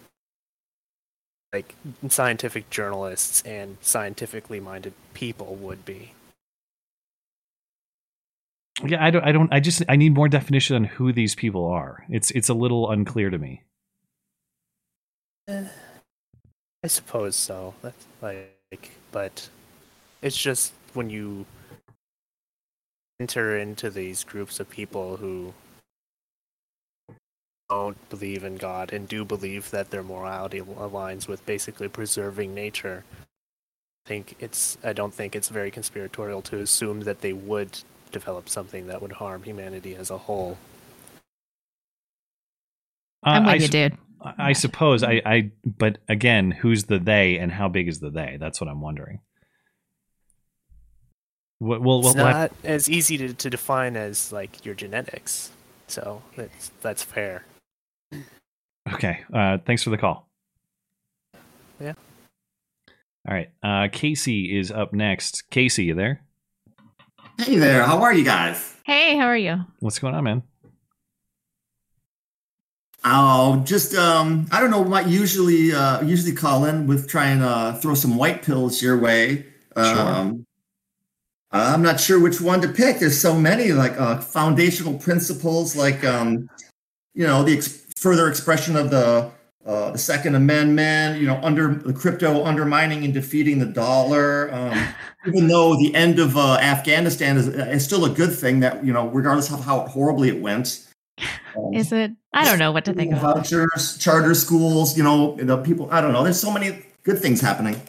Like 1.53 1.75
scientific 2.09 2.71
journalists 2.71 3.43
and 3.43 3.77
scientifically 3.81 4.61
minded 4.61 4.93
people 5.15 5.57
would 5.57 5.85
be. 5.85 6.13
Yeah, 8.85 9.05
I 9.05 9.11
don't 9.11 9.25
I 9.25 9.33
don't 9.33 9.53
I 9.53 9.59
just 9.59 9.83
I 9.89 9.97
need 9.97 10.15
more 10.15 10.29
definition 10.29 10.77
on 10.77 10.85
who 10.85 11.13
these 11.13 11.35
people 11.35 11.67
are. 11.67 12.07
It's 12.09 12.31
it's 12.31 12.49
a 12.49 12.55
little 12.55 12.89
unclear 12.89 13.31
to 13.31 13.39
me. 13.39 13.65
I 16.85 16.89
suppose 16.89 17.37
so. 17.37 17.75
That's 17.83 18.07
like, 18.23 18.91
but 19.13 19.49
it's 20.23 20.37
just 20.37 20.73
when 20.95 21.11
you 21.11 21.47
enter 23.21 23.57
into 23.59 23.91
these 23.91 24.25
groups 24.25 24.61
of 24.61 24.71
people 24.71 25.17
who 25.19 25.53
don't 27.69 27.97
believe 28.11 28.45
in 28.45 28.57
God 28.57 28.93
and 28.93 29.09
do 29.09 29.25
believe 29.25 29.71
that 29.71 29.91
their 29.91 30.03
morality 30.03 30.61
aligns 30.61 31.29
with 31.29 31.45
basically 31.47 31.89
preserving 31.89 32.55
nature. 32.55 33.05
I 34.07 34.09
think 34.09 34.37
it's 34.41 34.79
I 34.83 34.93
don't 34.93 35.15
think 35.15 35.37
it's 35.37 35.49
very 35.49 35.71
conspiratorial 35.71 36.43
to 36.43 36.59
assume 36.59 37.01
that 37.03 37.21
they 37.21 37.33
would 37.33 37.79
develop 38.13 38.49
something 38.49 38.87
that 38.89 39.03
would 39.03 39.13
harm 39.13 39.43
humanity 39.45 39.95
as 39.95 40.11
a 40.11 40.19
whole. 40.19 40.59
Uh, 43.27 43.31
I'm 43.31 43.45
with 43.45 43.55
I 43.55 43.57
you, 43.57 43.67
s- 43.67 43.69
dude. 43.69 43.99
I 44.23 44.53
suppose 44.53 45.03
I, 45.03 45.23
I 45.25 45.51
but 45.65 45.99
again, 46.09 46.51
who's 46.51 46.85
the 46.85 46.99
they 46.99 47.39
and 47.39 47.51
how 47.51 47.69
big 47.69 47.89
is 47.89 48.01
the 48.01 48.11
they? 48.11 48.37
That's 48.39 48.61
what 48.61 48.69
I'm 48.69 48.81
wondering. 48.81 49.21
Well, 51.61 51.81
well, 51.81 51.99
it's 52.01 52.15
we'll 52.15 52.25
have- 52.27 52.37
not 52.37 52.53
as 52.65 52.89
easy 52.89 53.17
to, 53.19 53.35
to 53.35 53.51
define 53.51 53.97
as 53.97 54.33
like 54.33 54.65
your 54.65 54.75
genetics, 54.75 55.51
so 55.87 56.23
that's 56.37 56.71
that's 56.81 57.03
fair. 57.03 57.45
okay. 58.93 59.25
Uh, 59.33 59.59
thanks 59.65 59.83
for 59.83 59.91
the 59.91 59.99
call. 59.99 60.29
Yeah. 61.81 61.95
All 63.29 63.35
right. 63.35 63.51
Uh, 63.63 63.89
Casey 63.93 64.59
is 64.59 64.71
up 64.71 64.93
next. 64.93 65.49
Casey, 65.51 65.85
you 65.85 65.95
there? 65.95 66.23
Hey 67.39 67.57
there, 67.57 67.85
how 67.85 68.03
are 68.03 68.13
you 68.13 68.25
guys? 68.25 68.75
Hey, 68.85 69.17
how 69.17 69.25
are 69.27 69.37
you? 69.37 69.65
What's 69.79 69.99
going 69.99 70.15
on, 70.15 70.25
man? 70.25 70.43
Oh, 73.03 73.63
just 73.65 73.95
um, 73.95 74.47
I 74.51 74.61
don't 74.61 74.71
know. 74.71 74.85
Might 74.85 75.07
usually 75.07 75.73
uh, 75.73 76.03
usually 76.03 76.35
call 76.35 76.67
in 76.67 76.87
with 76.87 77.09
trying 77.09 77.39
to 77.39 77.49
uh, 77.49 77.75
throw 77.75 77.95
some 77.95 78.17
white 78.17 78.43
pills 78.43 78.83
your 78.83 78.99
way. 78.99 79.47
Um, 79.75 80.45
I'm 81.53 81.83
not 81.83 81.99
sure 81.99 82.21
which 82.21 82.41
one 82.41 82.61
to 82.61 82.69
pick. 82.69 82.99
There's 82.99 83.19
so 83.19 83.35
many 83.35 83.73
like 83.73 83.99
uh, 83.99 84.19
foundational 84.21 84.99
principles, 84.99 85.75
like 85.75 86.05
um, 86.05 86.49
you 87.15 87.27
know 87.27 87.43
the 87.43 87.57
ex- 87.57 87.87
further 87.97 88.29
expression 88.29 88.77
of 88.77 88.91
the 88.91 89.31
uh, 89.65 89.91
the 89.93 89.99
Second 89.99 90.35
Amendment. 90.35 91.21
You 91.21 91.27
know, 91.27 91.41
under 91.43 91.75
the 91.75 91.95
crypto 91.95 92.45
undermining 92.45 93.05
and 93.05 93.15
defeating 93.15 93.59
the 93.59 93.67
dollar. 93.67 94.53
Um, 94.53 94.89
even 95.27 95.49
though 95.49 95.75
the 95.77 95.95
end 95.95 96.19
of 96.19 96.37
uh, 96.37 96.59
Afghanistan 96.59 97.39
is, 97.39 97.49
is 97.49 97.85
still 97.85 98.05
a 98.05 98.11
good 98.11 98.33
thing, 98.33 98.61
that 98.61 98.85
you 98.85 98.93
know, 98.93 99.09
regardless 99.09 99.51
of 99.51 99.65
how 99.65 99.87
horribly 99.87 100.29
it 100.29 100.41
went. 100.41 100.87
Um, 101.57 101.75
Is 101.75 101.93
it? 101.93 102.13
I 102.33 102.45
don't 102.45 102.59
know 102.59 102.73
what 102.73 102.85
to 102.85 102.93
think 102.93 103.13
about. 103.13 103.37
vouchers, 103.39 103.99
charter 103.99 104.35
schools, 104.35 104.97
you 104.97 105.03
know, 105.03 105.37
the 105.37 105.57
people. 105.59 105.89
I 105.91 106.01
don't 106.01 106.13
know. 106.13 106.23
There's 106.23 106.41
so 106.41 106.53
many 106.53 106.85
good 107.03 107.19
things 107.19 107.41
happening. 107.41 107.81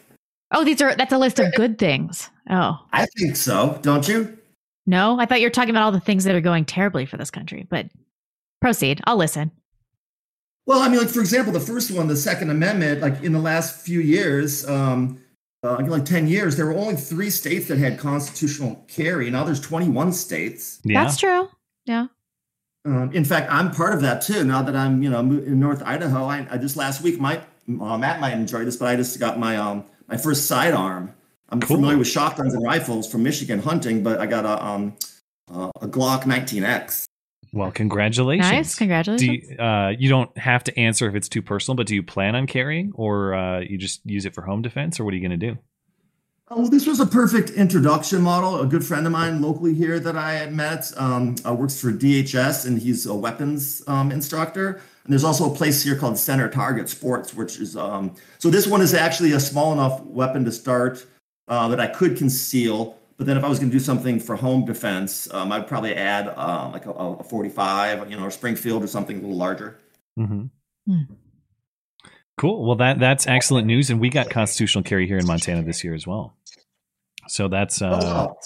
Oh, 0.51 0.63
these 0.65 0.81
are 0.81 0.95
that's 0.95 1.13
a 1.13 1.17
list 1.17 1.39
of 1.39 1.53
good 1.53 1.77
things. 1.77 2.29
Oh. 2.50 2.77
I 2.91 3.05
think 3.17 3.35
so, 3.35 3.79
don't 3.81 4.07
you? 4.07 4.38
No, 4.85 5.19
I 5.19 5.25
thought 5.25 5.39
you 5.39 5.45
were 5.45 5.51
talking 5.51 5.69
about 5.69 5.83
all 5.83 5.91
the 5.91 6.00
things 6.00 6.23
that 6.23 6.35
are 6.35 6.41
going 6.41 6.65
terribly 6.65 7.05
for 7.05 7.17
this 7.17 7.31
country, 7.31 7.67
but 7.69 7.88
proceed. 8.59 9.00
I'll 9.05 9.15
listen. 9.17 9.51
Well, 10.65 10.79
I 10.79 10.89
mean, 10.89 11.00
like 11.00 11.09
for 11.09 11.21
example, 11.21 11.53
the 11.53 11.59
first 11.59 11.91
one, 11.91 12.07
the 12.07 12.15
Second 12.15 12.50
Amendment, 12.50 13.01
like 13.01 13.21
in 13.23 13.31
the 13.31 13.39
last 13.39 13.81
few 13.85 14.00
years, 14.00 14.67
um, 14.67 15.21
uh, 15.63 15.77
like 15.88 16.05
ten 16.05 16.27
years, 16.27 16.57
there 16.57 16.65
were 16.65 16.75
only 16.75 16.95
three 16.95 17.29
states 17.29 17.67
that 17.67 17.77
had 17.77 18.00
constitutional 18.00 18.83
carry. 18.88 19.29
Now 19.29 19.43
there's 19.43 19.59
21 19.61 20.11
states. 20.13 20.79
Yeah. 20.83 21.03
That's 21.03 21.17
true. 21.17 21.50
Yeah. 21.85 22.07
Um, 22.83 23.11
in 23.13 23.23
fact, 23.23 23.51
I'm 23.51 23.71
part 23.71 23.93
of 23.93 24.01
that 24.01 24.21
too. 24.21 24.43
Now 24.43 24.61
that 24.63 24.75
I'm, 24.75 25.03
you 25.03 25.09
know, 25.09 25.19
in 25.19 25.59
North 25.59 25.83
Idaho, 25.83 26.25
I, 26.25 26.47
I 26.50 26.57
just 26.57 26.75
last 26.75 27.01
week, 27.01 27.19
my 27.19 27.38
uh, 27.79 27.97
Matt 27.97 28.19
might 28.19 28.33
enjoy 28.33 28.65
this, 28.65 28.75
but 28.75 28.88
I 28.88 28.95
just 28.95 29.19
got 29.19 29.38
my 29.39 29.55
um 29.57 29.85
my 30.07 30.17
first 30.17 30.47
sidearm. 30.47 31.13
I'm 31.50 31.59
Cool. 31.59 31.77
familiar 31.77 31.97
with 31.97 32.07
shotguns 32.07 32.53
and 32.53 32.63
rifles 32.63 33.11
from 33.11 33.23
Michigan 33.23 33.59
hunting, 33.59 34.03
but 34.03 34.19
I 34.19 34.25
got 34.25 34.45
a 34.45 34.63
um 34.65 34.95
uh, 35.53 35.69
a 35.81 35.88
Glock 35.88 36.23
19X. 36.23 37.05
Well, 37.53 37.69
congratulations. 37.71 38.50
Nice. 38.50 38.75
Do 38.75 38.77
Congratulations. 38.79 39.50
you, 39.50 39.57
uh, 39.57 39.89
you 40.00 40.07
don't 40.07 40.35
have 40.38 40.63
to 40.63 40.79
answer 40.79 41.09
if 41.09 41.15
it's 41.15 41.27
too 41.27 41.41
personal, 41.41 41.75
but 41.75 41.85
do 41.85 41.93
you 41.95 42.01
plan 42.01 42.33
on 42.33 42.47
carrying, 42.47 42.93
or 42.95 43.33
uh, 43.33 43.59
you 43.59 43.77
just 43.77 44.00
use 44.05 44.25
it 44.25 44.33
for 44.33 44.41
home 44.41 44.61
defense, 44.61 45.00
or 45.00 45.03
what 45.03 45.13
are 45.13 45.17
you 45.17 45.27
going 45.27 45.38
to 45.38 45.51
do? 45.51 45.57
Oh, 46.53 46.67
this 46.67 46.86
was 46.86 47.00
a 47.00 47.05
perfect 47.05 47.51
introduction 47.51 48.22
model. 48.22 48.60
A 48.60 48.65
good 48.65 48.84
friend 48.84 49.05
of 49.05 49.13
mine 49.13 49.41
locally 49.41 49.74
here 49.74 50.01
that 50.01 50.17
I 50.17 50.34
had 50.34 50.51
met 50.51 50.91
um, 50.98 51.36
uh, 51.48 51.53
works 51.53 51.79
for 51.79 51.93
DHS, 51.93 52.65
and 52.65 52.77
he's 52.77 53.05
a 53.05 53.15
weapons 53.15 53.81
um, 53.88 54.12
instructor. 54.12 54.81
And 55.05 55.13
there's 55.13 55.24
also 55.24 55.50
a 55.50 55.55
place 55.55 55.81
here 55.81 55.96
called 55.96 56.17
Center 56.17 56.50
Target 56.50 56.89
Sports, 56.89 57.34
which 57.34 57.58
is 57.58 57.77
um, 57.77 58.15
so. 58.38 58.50
This 58.50 58.67
one 58.67 58.81
is 58.81 58.93
actually 58.93 59.31
a 59.31 59.39
small 59.39 59.72
enough 59.72 60.01
weapon 60.01 60.43
to 60.43 60.51
start 60.51 61.05
uh, 61.48 61.70
that 61.70 61.79
I 61.79 61.88
could 61.88 62.17
conceal. 62.17 62.98
But 63.15 63.27
then, 63.27 63.38
if 63.38 63.46
I 63.46 63.48
was 63.48 63.58
going 63.58 63.72
to 63.72 63.75
do 63.77 63.84
something 63.84 64.20
for 64.20 64.36
home 64.36 64.65
defense, 64.65 65.34
um, 65.34 65.53
I'd 65.53 65.67
probably 65.67 65.96
add 65.96 66.27
uh, 66.27 66.70
like 66.74 66.86
a, 66.86 66.91
a 66.91 67.24
45, 67.24 68.12
you 68.12 68.17
know, 68.17 68.25
or 68.25 68.31
Springfield 68.31 68.84
or 68.84 68.88
something 68.88 69.20
a 69.20 69.22
little 69.22 69.38
larger. 69.38 69.79
Mm-hmm. 70.20 70.48
Hmm. 70.86 71.13
Cool. 72.38 72.65
Well, 72.65 72.75
that 72.77 73.00
that's 73.00 73.27
excellent 73.27 73.67
news, 73.67 73.89
and 73.89 74.01
we 74.01 74.10
got 74.10 74.29
constitutional 74.29 74.84
carry 74.84 75.08
here 75.08 75.17
in 75.17 75.27
Montana 75.27 75.63
this 75.63 75.84
year 75.84 75.93
as 75.93 76.05
well. 76.05 76.36
So 77.31 77.47
that's 77.47 77.81
uh, 77.81 78.00
Oh, 78.03 78.38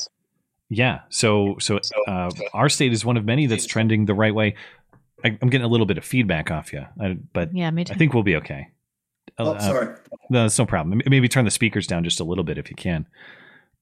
yeah. 0.70 1.00
So 1.10 1.56
so 1.60 1.80
uh, 2.08 2.30
our 2.54 2.70
state 2.70 2.94
is 2.94 3.04
one 3.04 3.18
of 3.18 3.25
many 3.25 3.48
that's 3.48 3.65
trending 3.65 4.06
the 4.06 4.13
right 4.13 4.34
way. 4.34 4.56
I, 5.24 5.38
I'm 5.42 5.50
getting 5.50 5.65
a 5.65 5.68
little 5.68 5.88
bit 5.88 5.98
of 5.98 6.06
feedback 6.06 6.51
off 6.51 6.72
you, 6.72 6.86
I, 7.01 7.18
but 7.34 7.56
yeah, 7.56 7.72
me 7.72 7.84
too. 7.84 7.94
I 7.94 7.98
think 7.98 8.13
we'll 8.13 8.22
be 8.22 8.36
okay. 8.36 8.68
Oh, 9.39 9.54
Uh, 9.54 9.60
sorry. 9.60 9.96
No, 10.30 10.46
it's 10.46 10.60
no 10.60 10.68
problem. 10.68 11.01
Maybe 11.08 11.27
turn 11.27 11.46
the 11.46 11.51
speakers 11.51 11.88
down 11.88 12.04
just 12.04 12.20
a 12.20 12.24
little 12.24 12.44
bit 12.44 12.60
if 12.60 12.70
you 12.70 12.75
can. 12.75 13.08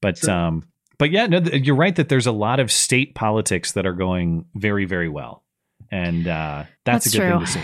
But 0.00 0.16
Sure. 0.18 0.30
um, 0.30 0.64
but 0.96 1.10
yeah, 1.10 1.26
no, 1.26 1.38
you're 1.38 1.76
right 1.76 1.94
that 1.96 2.08
there's 2.08 2.26
a 2.26 2.32
lot 2.32 2.58
of 2.58 2.72
state 2.72 3.14
politics 3.14 3.72
that 3.72 3.84
are 3.84 3.92
going 3.92 4.46
very 4.54 4.86
very 4.86 5.10
well, 5.10 5.42
and 5.90 6.26
uh, 6.26 6.64
that's, 6.84 7.04
That's 7.04 7.14
a 7.14 7.18
good 7.18 7.28
true. 7.28 7.30
thing 7.38 7.40
to 7.46 7.52
see. 7.52 7.60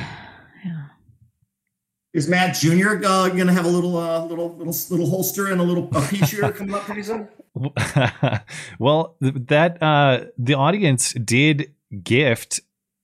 Yeah. 2.13 2.19
Is 2.19 2.29
Matt 2.29 2.57
Jr. 2.57 3.05
Uh, 3.05 3.29
going 3.29 3.47
to 3.47 3.53
have 3.53 3.65
a 3.65 3.69
little, 3.69 3.97
uh, 3.97 4.25
little, 4.25 4.57
little, 4.57 4.75
little 4.91 5.09
holster 5.09 5.49
and 5.49 5.61
a 5.61 5.65
little 5.65 5.89
a 5.93 6.03
pea 6.09 6.25
shooter 6.27 6.53
coming 6.57 6.75
up 6.75 6.83
pretty 6.83 7.03
soon? 7.03 7.29
well, 8.79 9.17
that 9.21 9.83
uh, 9.83 10.25
the 10.39 10.55
audience 10.55 11.13
did 11.13 11.75
gift 12.03 12.61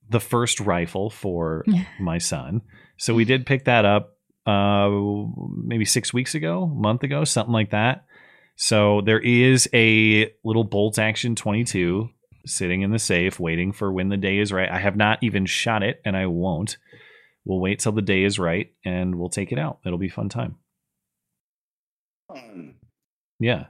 the 0.08 0.20
first 0.20 0.60
rifle 0.60 1.10
for 1.10 1.64
my 2.00 2.18
son, 2.18 2.62
so 2.96 3.14
we 3.14 3.24
did 3.24 3.44
pick 3.46 3.64
that 3.64 3.84
up 3.84 4.16
uh, 4.46 4.88
maybe 5.64 5.84
six 5.84 6.12
weeks 6.12 6.34
ago, 6.34 6.66
month 6.66 7.02
ago, 7.02 7.24
something 7.24 7.52
like 7.52 7.70
that. 7.70 8.06
So 8.54 9.02
there 9.02 9.20
is 9.20 9.68
a 9.74 10.32
little 10.44 10.64
bolt 10.64 10.98
action 10.98 11.34
22 11.34 12.08
sitting 12.46 12.82
in 12.82 12.90
the 12.90 12.98
safe, 12.98 13.38
waiting 13.40 13.72
for 13.72 13.92
when 13.92 14.08
the 14.08 14.16
day 14.16 14.38
is 14.38 14.52
right. 14.52 14.70
I 14.70 14.78
have 14.78 14.96
not 14.96 15.18
even 15.22 15.46
shot 15.46 15.82
it, 15.82 16.00
and 16.04 16.16
I 16.16 16.26
won't. 16.26 16.78
We'll 17.46 17.60
wait 17.60 17.78
till 17.78 17.92
the 17.92 18.02
day 18.02 18.24
is 18.24 18.38
right, 18.38 18.72
and 18.84 19.14
we'll 19.14 19.28
take 19.30 19.52
it 19.52 19.58
out. 19.58 19.78
It'll 19.86 19.98
be 19.98 20.08
fun 20.08 20.28
time. 20.28 20.56
Um, 22.28 22.74
Yeah. 23.38 23.66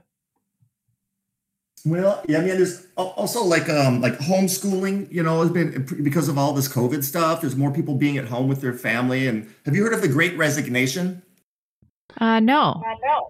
Well, 1.85 2.21
yeah, 2.27 2.39
I 2.39 2.41
mean, 2.41 2.49
there's 2.57 2.87
also 2.97 3.43
like 3.43 3.69
um 3.69 4.01
like 4.01 4.17
homeschooling. 4.17 5.09
You 5.13 5.23
know, 5.23 5.41
has 5.41 5.51
been 5.51 5.85
because 6.03 6.27
of 6.27 6.37
all 6.37 6.51
this 6.53 6.67
COVID 6.67 7.03
stuff. 7.03 7.39
There's 7.39 7.55
more 7.55 7.71
people 7.71 7.95
being 7.95 8.17
at 8.17 8.25
home 8.25 8.47
with 8.47 8.61
their 8.61 8.73
family. 8.73 9.27
And 9.27 9.53
have 9.65 9.75
you 9.75 9.83
heard 9.83 9.93
of 9.93 10.01
the 10.01 10.07
Great 10.07 10.35
Resignation? 10.37 11.21
Uh, 12.19 12.39
no. 12.39 12.83
No. 13.03 13.27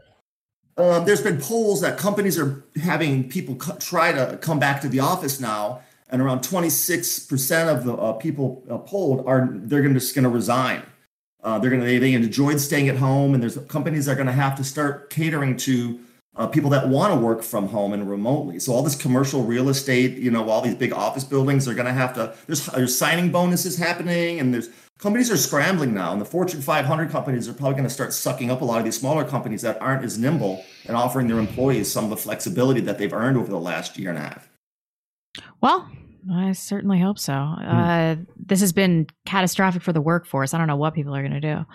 Um, 0.77 1.05
there's 1.05 1.21
been 1.21 1.39
polls 1.41 1.81
that 1.81 1.97
companies 1.97 2.39
are 2.39 2.63
having 2.81 3.27
people 3.27 3.55
co- 3.55 3.77
try 3.77 4.11
to 4.11 4.37
come 4.37 4.59
back 4.59 4.79
to 4.81 4.87
the 4.87 4.99
office 5.01 5.39
now, 5.39 5.81
and 6.09 6.21
around 6.21 6.39
26% 6.39 7.75
of 7.75 7.83
the 7.83 7.93
uh, 7.93 8.13
people 8.13 8.63
uh, 8.69 8.77
polled 8.77 9.25
are 9.27 9.49
they're 9.51 9.81
going 9.81 9.93
to 9.93 9.99
just 9.99 10.15
going 10.15 10.23
to 10.23 10.29
resign. 10.29 10.83
Uh, 11.43 11.59
they're 11.59 11.69
going 11.69 11.81
to 11.81 11.87
they, 11.87 11.97
they 11.97 12.13
enjoyed 12.13 12.59
staying 12.59 12.89
at 12.89 12.97
home, 12.97 13.33
and 13.33 13.43
there's 13.43 13.57
companies 13.67 14.05
that 14.05 14.13
are 14.13 14.15
going 14.15 14.27
to 14.27 14.33
have 14.33 14.55
to 14.55 14.63
start 14.63 15.09
catering 15.09 15.55
to 15.57 15.99
uh, 16.35 16.47
people 16.47 16.69
that 16.69 16.87
want 16.87 17.13
to 17.13 17.19
work 17.19 17.43
from 17.43 17.67
home 17.67 17.93
and 17.93 18.09
remotely. 18.09 18.59
So 18.59 18.71
all 18.71 18.83
this 18.83 18.95
commercial 18.95 19.43
real 19.43 19.69
estate, 19.69 20.17
you 20.17 20.31
know, 20.31 20.49
all 20.49 20.61
these 20.61 20.75
big 20.75 20.93
office 20.93 21.23
buildings 21.23 21.67
are 21.67 21.73
going 21.73 21.87
to 21.87 21.93
have 21.93 22.13
to. 22.15 22.35
There's 22.45 22.65
there's 22.67 22.97
signing 22.97 23.31
bonuses 23.31 23.77
happening, 23.77 24.39
and 24.39 24.53
there's 24.53 24.69
companies 24.97 25.29
are 25.29 25.37
scrambling 25.37 25.93
now, 25.93 26.11
and 26.11 26.21
the 26.21 26.25
Fortune 26.25 26.61
500 26.61 27.09
companies 27.09 27.47
are 27.47 27.53
probably 27.53 27.73
going 27.73 27.83
to 27.83 27.89
start 27.89 28.13
sucking 28.13 28.49
up 28.49 28.61
a 28.61 28.65
lot 28.65 28.79
of 28.79 28.85
these 28.85 28.97
smaller 28.99 29.25
companies 29.25 29.61
that 29.61 29.81
aren't 29.81 30.03
as 30.03 30.17
nimble 30.17 30.63
and 30.85 30.95
offering 30.95 31.27
their 31.27 31.39
employees 31.39 31.91
some 31.91 32.05
of 32.05 32.09
the 32.09 32.17
flexibility 32.17 32.81
that 32.81 32.97
they've 32.97 33.13
earned 33.13 33.37
over 33.37 33.49
the 33.49 33.59
last 33.59 33.97
year 33.97 34.09
and 34.09 34.17
a 34.17 34.21
half. 34.21 34.49
Well, 35.61 35.89
I 36.31 36.51
certainly 36.51 36.99
hope 36.99 37.19
so. 37.19 37.33
Uh, 37.33 38.15
this 38.37 38.59
has 38.61 38.73
been 38.73 39.07
catastrophic 39.25 39.81
for 39.81 39.93
the 39.93 40.01
workforce. 40.01 40.53
I 40.53 40.57
don't 40.57 40.67
know 40.67 40.75
what 40.75 40.93
people 40.93 41.15
are 41.15 41.21
going 41.21 41.39
to 41.39 41.41
do. 41.41 41.65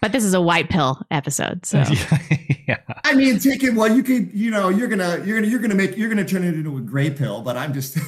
But 0.00 0.12
this 0.12 0.24
is 0.24 0.32
a 0.32 0.40
white 0.40 0.70
pill 0.70 1.00
episode, 1.10 1.66
so 1.66 1.78
yeah. 2.68 2.78
I 3.04 3.14
mean, 3.14 3.40
take 3.40 3.64
it. 3.64 3.74
Well, 3.74 3.92
you 3.92 4.04
could, 4.04 4.32
you 4.32 4.50
know, 4.50 4.68
you're 4.68 4.86
gonna, 4.86 5.24
you're 5.24 5.40
gonna, 5.40 5.50
you're 5.50 5.58
gonna 5.58 5.74
make, 5.74 5.96
you're 5.96 6.08
gonna 6.08 6.24
turn 6.24 6.44
it 6.44 6.54
into 6.54 6.76
a 6.76 6.80
gray 6.80 7.10
pill. 7.10 7.42
But 7.42 7.56
I'm 7.56 7.74
just, 7.74 7.98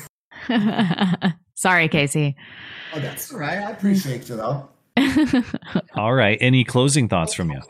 sorry, 1.54 1.88
Casey. 1.88 2.36
oh, 2.94 3.00
that's 3.00 3.32
all 3.32 3.40
right. 3.40 3.58
I 3.58 3.72
appreciate 3.72 4.28
you 4.28 4.36
though. 4.36 4.68
All 5.94 6.12
right. 6.12 6.38
Any 6.40 6.62
closing 6.62 7.08
thoughts 7.08 7.34
from 7.34 7.50
you? 7.50 7.60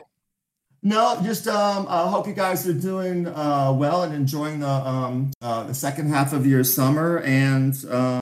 No, 0.83 1.19
just 1.23 1.47
um, 1.47 1.85
I 1.87 2.07
hope 2.09 2.25
you 2.27 2.33
guys 2.33 2.67
are 2.67 2.73
doing 2.73 3.27
uh, 3.27 3.71
well 3.75 4.01
and 4.03 4.13
enjoying 4.15 4.61
the 4.61 4.67
um, 4.67 5.31
uh, 5.41 5.63
the 5.65 5.73
second 5.75 6.09
half 6.09 6.33
of 6.33 6.47
your 6.47 6.63
summer, 6.63 7.19
and 7.19 7.73
uh, 7.89 8.19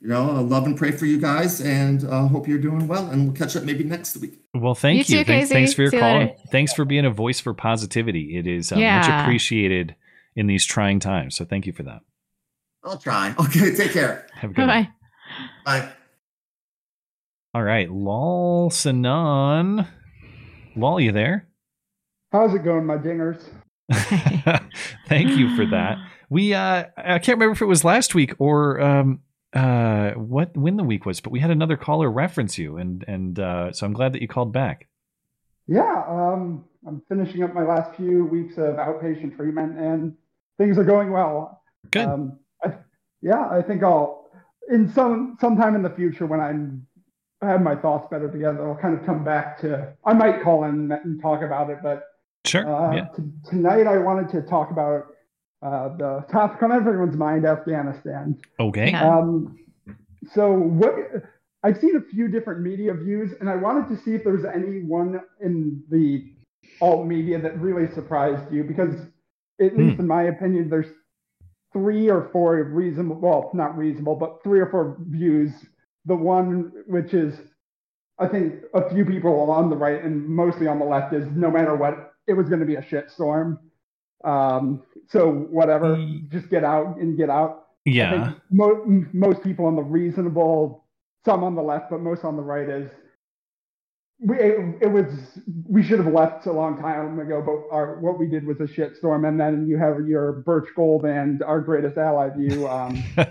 you 0.00 0.08
know, 0.08 0.30
I 0.36 0.40
love 0.40 0.66
and 0.66 0.76
pray 0.76 0.90
for 0.90 1.06
you 1.06 1.18
guys, 1.18 1.62
and 1.62 2.04
uh, 2.04 2.28
hope 2.28 2.46
you're 2.46 2.58
doing 2.58 2.86
well. 2.88 3.08
And 3.08 3.24
we'll 3.24 3.34
catch 3.34 3.56
up 3.56 3.62
maybe 3.64 3.84
next 3.84 4.18
week. 4.18 4.38
Well, 4.52 4.74
thank 4.74 5.08
You 5.08 5.18
you. 5.18 5.24
too, 5.24 5.28
Thanks, 5.28 5.48
Casey. 5.48 5.54
thanks 5.54 5.72
for 5.72 5.80
your 5.82 5.90
See 5.92 5.98
call. 5.98 6.18
later. 6.18 6.34
Thanks 6.52 6.74
for 6.74 6.84
being 6.84 7.06
a 7.06 7.10
voice 7.10 7.40
for 7.40 7.54
positivity. 7.54 8.36
It 8.36 8.46
is 8.46 8.70
uh, 8.70 8.76
much 8.76 9.08
appreciated 9.08 9.96
in 10.36 10.46
these 10.46 10.66
trying 10.66 11.00
times. 11.00 11.34
So 11.36 11.46
thank 11.46 11.64
you 11.64 11.72
for 11.72 11.84
that. 11.84 12.00
I'll 12.84 12.98
try. 12.98 13.34
Okay, 13.40 13.74
take 13.74 13.92
care. 13.92 14.26
Have 14.34 14.50
a 14.50 14.52
good 14.54 14.66
Bye 14.66 14.74
one. 14.76 14.84
bye. 15.64 15.80
Bye. 15.80 15.88
All 17.54 17.62
right. 17.62 17.90
Lol 17.90 18.68
Sanan. 18.70 19.88
Lol, 20.76 21.00
you 21.00 21.12
there? 21.12 21.48
How's 22.34 22.52
it 22.52 22.64
going, 22.64 22.84
my 22.84 22.96
dingers? 22.96 23.40
Thank 25.08 25.36
you 25.38 25.54
for 25.54 25.64
that. 25.66 25.98
We 26.28 26.52
uh 26.52 26.86
I 26.96 27.20
can't 27.20 27.38
remember 27.38 27.52
if 27.52 27.62
it 27.62 27.66
was 27.66 27.84
last 27.84 28.12
week 28.12 28.34
or 28.40 28.80
um 28.80 29.20
uh 29.52 30.10
what 30.14 30.56
when 30.56 30.76
the 30.76 30.82
week 30.82 31.06
was, 31.06 31.20
but 31.20 31.30
we 31.30 31.38
had 31.38 31.52
another 31.52 31.76
caller 31.76 32.10
reference 32.10 32.58
you 32.58 32.76
and 32.76 33.04
and 33.06 33.38
uh 33.38 33.70
so 33.70 33.86
I'm 33.86 33.92
glad 33.92 34.14
that 34.14 34.20
you 34.20 34.26
called 34.26 34.52
back. 34.52 34.88
Yeah, 35.68 36.02
um, 36.08 36.64
I'm 36.84 37.02
finishing 37.08 37.44
up 37.44 37.54
my 37.54 37.62
last 37.62 37.94
few 37.94 38.24
weeks 38.24 38.58
of 38.58 38.74
outpatient 38.78 39.36
treatment, 39.36 39.78
and 39.78 40.16
things 40.58 40.76
are 40.76 40.84
going 40.84 41.12
well. 41.12 41.62
Good. 41.92 42.06
Um, 42.06 42.40
I, 42.64 42.74
yeah, 43.22 43.48
I 43.48 43.62
think 43.62 43.84
I'll 43.84 44.28
in 44.72 44.92
some 44.92 45.36
sometime 45.40 45.76
in 45.76 45.82
the 45.82 45.90
future 45.90 46.26
when 46.26 46.40
I'm 46.40 46.84
I 47.42 47.46
have 47.46 47.62
my 47.62 47.76
thoughts 47.76 48.08
better 48.10 48.28
together, 48.28 48.68
I'll 48.68 48.74
kind 48.74 48.98
of 48.98 49.06
come 49.06 49.22
back 49.22 49.60
to. 49.60 49.94
I 50.04 50.14
might 50.14 50.42
call 50.42 50.64
in 50.64 50.90
and 50.90 51.22
talk 51.22 51.40
about 51.40 51.70
it, 51.70 51.78
but 51.80 52.02
sure. 52.46 52.66
uh, 52.66 52.94
yeah. 52.94 53.06
t- 53.16 53.22
tonight 53.48 53.86
I 53.86 53.98
wanted 53.98 54.30
to 54.30 54.42
talk 54.42 54.70
about 54.70 55.06
uh, 55.62 55.96
the 55.96 56.24
topic 56.30 56.62
on 56.62 56.72
everyone's 56.72 57.16
mind, 57.16 57.46
Afghanistan. 57.46 58.38
Okay. 58.60 58.92
Um, 58.92 59.58
so 60.32 60.52
what 60.52 60.94
I've 61.62 61.78
seen 61.78 61.96
a 61.96 62.00
few 62.00 62.28
different 62.28 62.60
media 62.60 62.92
views, 62.94 63.32
and 63.40 63.48
I 63.48 63.56
wanted 63.56 63.88
to 63.94 64.02
see 64.02 64.14
if 64.14 64.24
there 64.24 64.34
was 64.34 64.44
any 64.44 64.82
one 64.82 65.20
in 65.40 65.82
the 65.90 66.30
alt 66.80 67.06
media 67.06 67.40
that 67.40 67.58
really 67.58 67.92
surprised 67.94 68.52
you, 68.52 68.64
because 68.64 68.94
at 69.60 69.76
least 69.76 69.98
in 69.98 70.06
my 70.06 70.24
opinion, 70.24 70.68
there's 70.68 70.88
three 71.72 72.10
or 72.10 72.28
four 72.32 72.62
reasonable, 72.64 73.16
well, 73.16 73.50
not 73.54 73.76
reasonable, 73.76 74.16
but 74.16 74.42
three 74.42 74.60
or 74.60 74.70
four 74.70 74.96
views. 75.08 75.52
The 76.06 76.14
one 76.14 76.72
which 76.86 77.14
is, 77.14 77.34
I 78.18 78.28
think, 78.28 78.54
a 78.74 78.90
few 78.90 79.04
people 79.04 79.50
on 79.50 79.70
the 79.70 79.76
right 79.76 80.02
and 80.02 80.26
mostly 80.26 80.66
on 80.66 80.78
the 80.78 80.84
left 80.84 81.14
is 81.14 81.26
no 81.34 81.50
matter 81.50 81.74
what, 81.74 82.13
it 82.26 82.32
was 82.34 82.48
going 82.48 82.60
to 82.60 82.66
be 82.66 82.76
a 82.76 82.82
shit 82.86 83.10
storm. 83.10 83.58
Um, 84.24 84.82
so 85.08 85.30
whatever, 85.30 85.96
just 86.30 86.48
get 86.48 86.64
out 86.64 86.96
and 86.98 87.16
get 87.16 87.28
out. 87.30 87.66
Yeah. 87.84 88.32
mo- 88.50 89.04
most 89.12 89.42
people 89.42 89.66
on 89.66 89.76
the 89.76 89.82
reasonable, 89.82 90.84
some 91.24 91.44
on 91.44 91.54
the 91.54 91.62
left, 91.62 91.90
but 91.90 92.00
most 92.00 92.24
on 92.24 92.36
the 92.36 92.42
right 92.42 92.68
is 92.68 92.90
we 94.20 94.38
it, 94.38 94.76
it 94.80 94.86
was 94.86 95.06
we 95.68 95.82
should 95.82 95.98
have 95.98 96.10
left 96.12 96.46
a 96.46 96.52
long 96.52 96.80
time 96.80 97.18
ago, 97.18 97.42
but 97.44 97.74
our 97.74 97.98
what 98.00 98.18
we 98.18 98.26
did 98.26 98.46
was 98.46 98.58
a 98.60 98.64
shitstorm. 98.64 99.28
And 99.28 99.38
then 99.38 99.66
you 99.66 99.76
have 99.76 100.06
your 100.06 100.32
Birch 100.32 100.68
Gold 100.74 101.04
and 101.04 101.42
our 101.42 101.60
greatest 101.60 101.98
ally 101.98 102.30
view. 102.30 102.66
Um, 102.66 103.02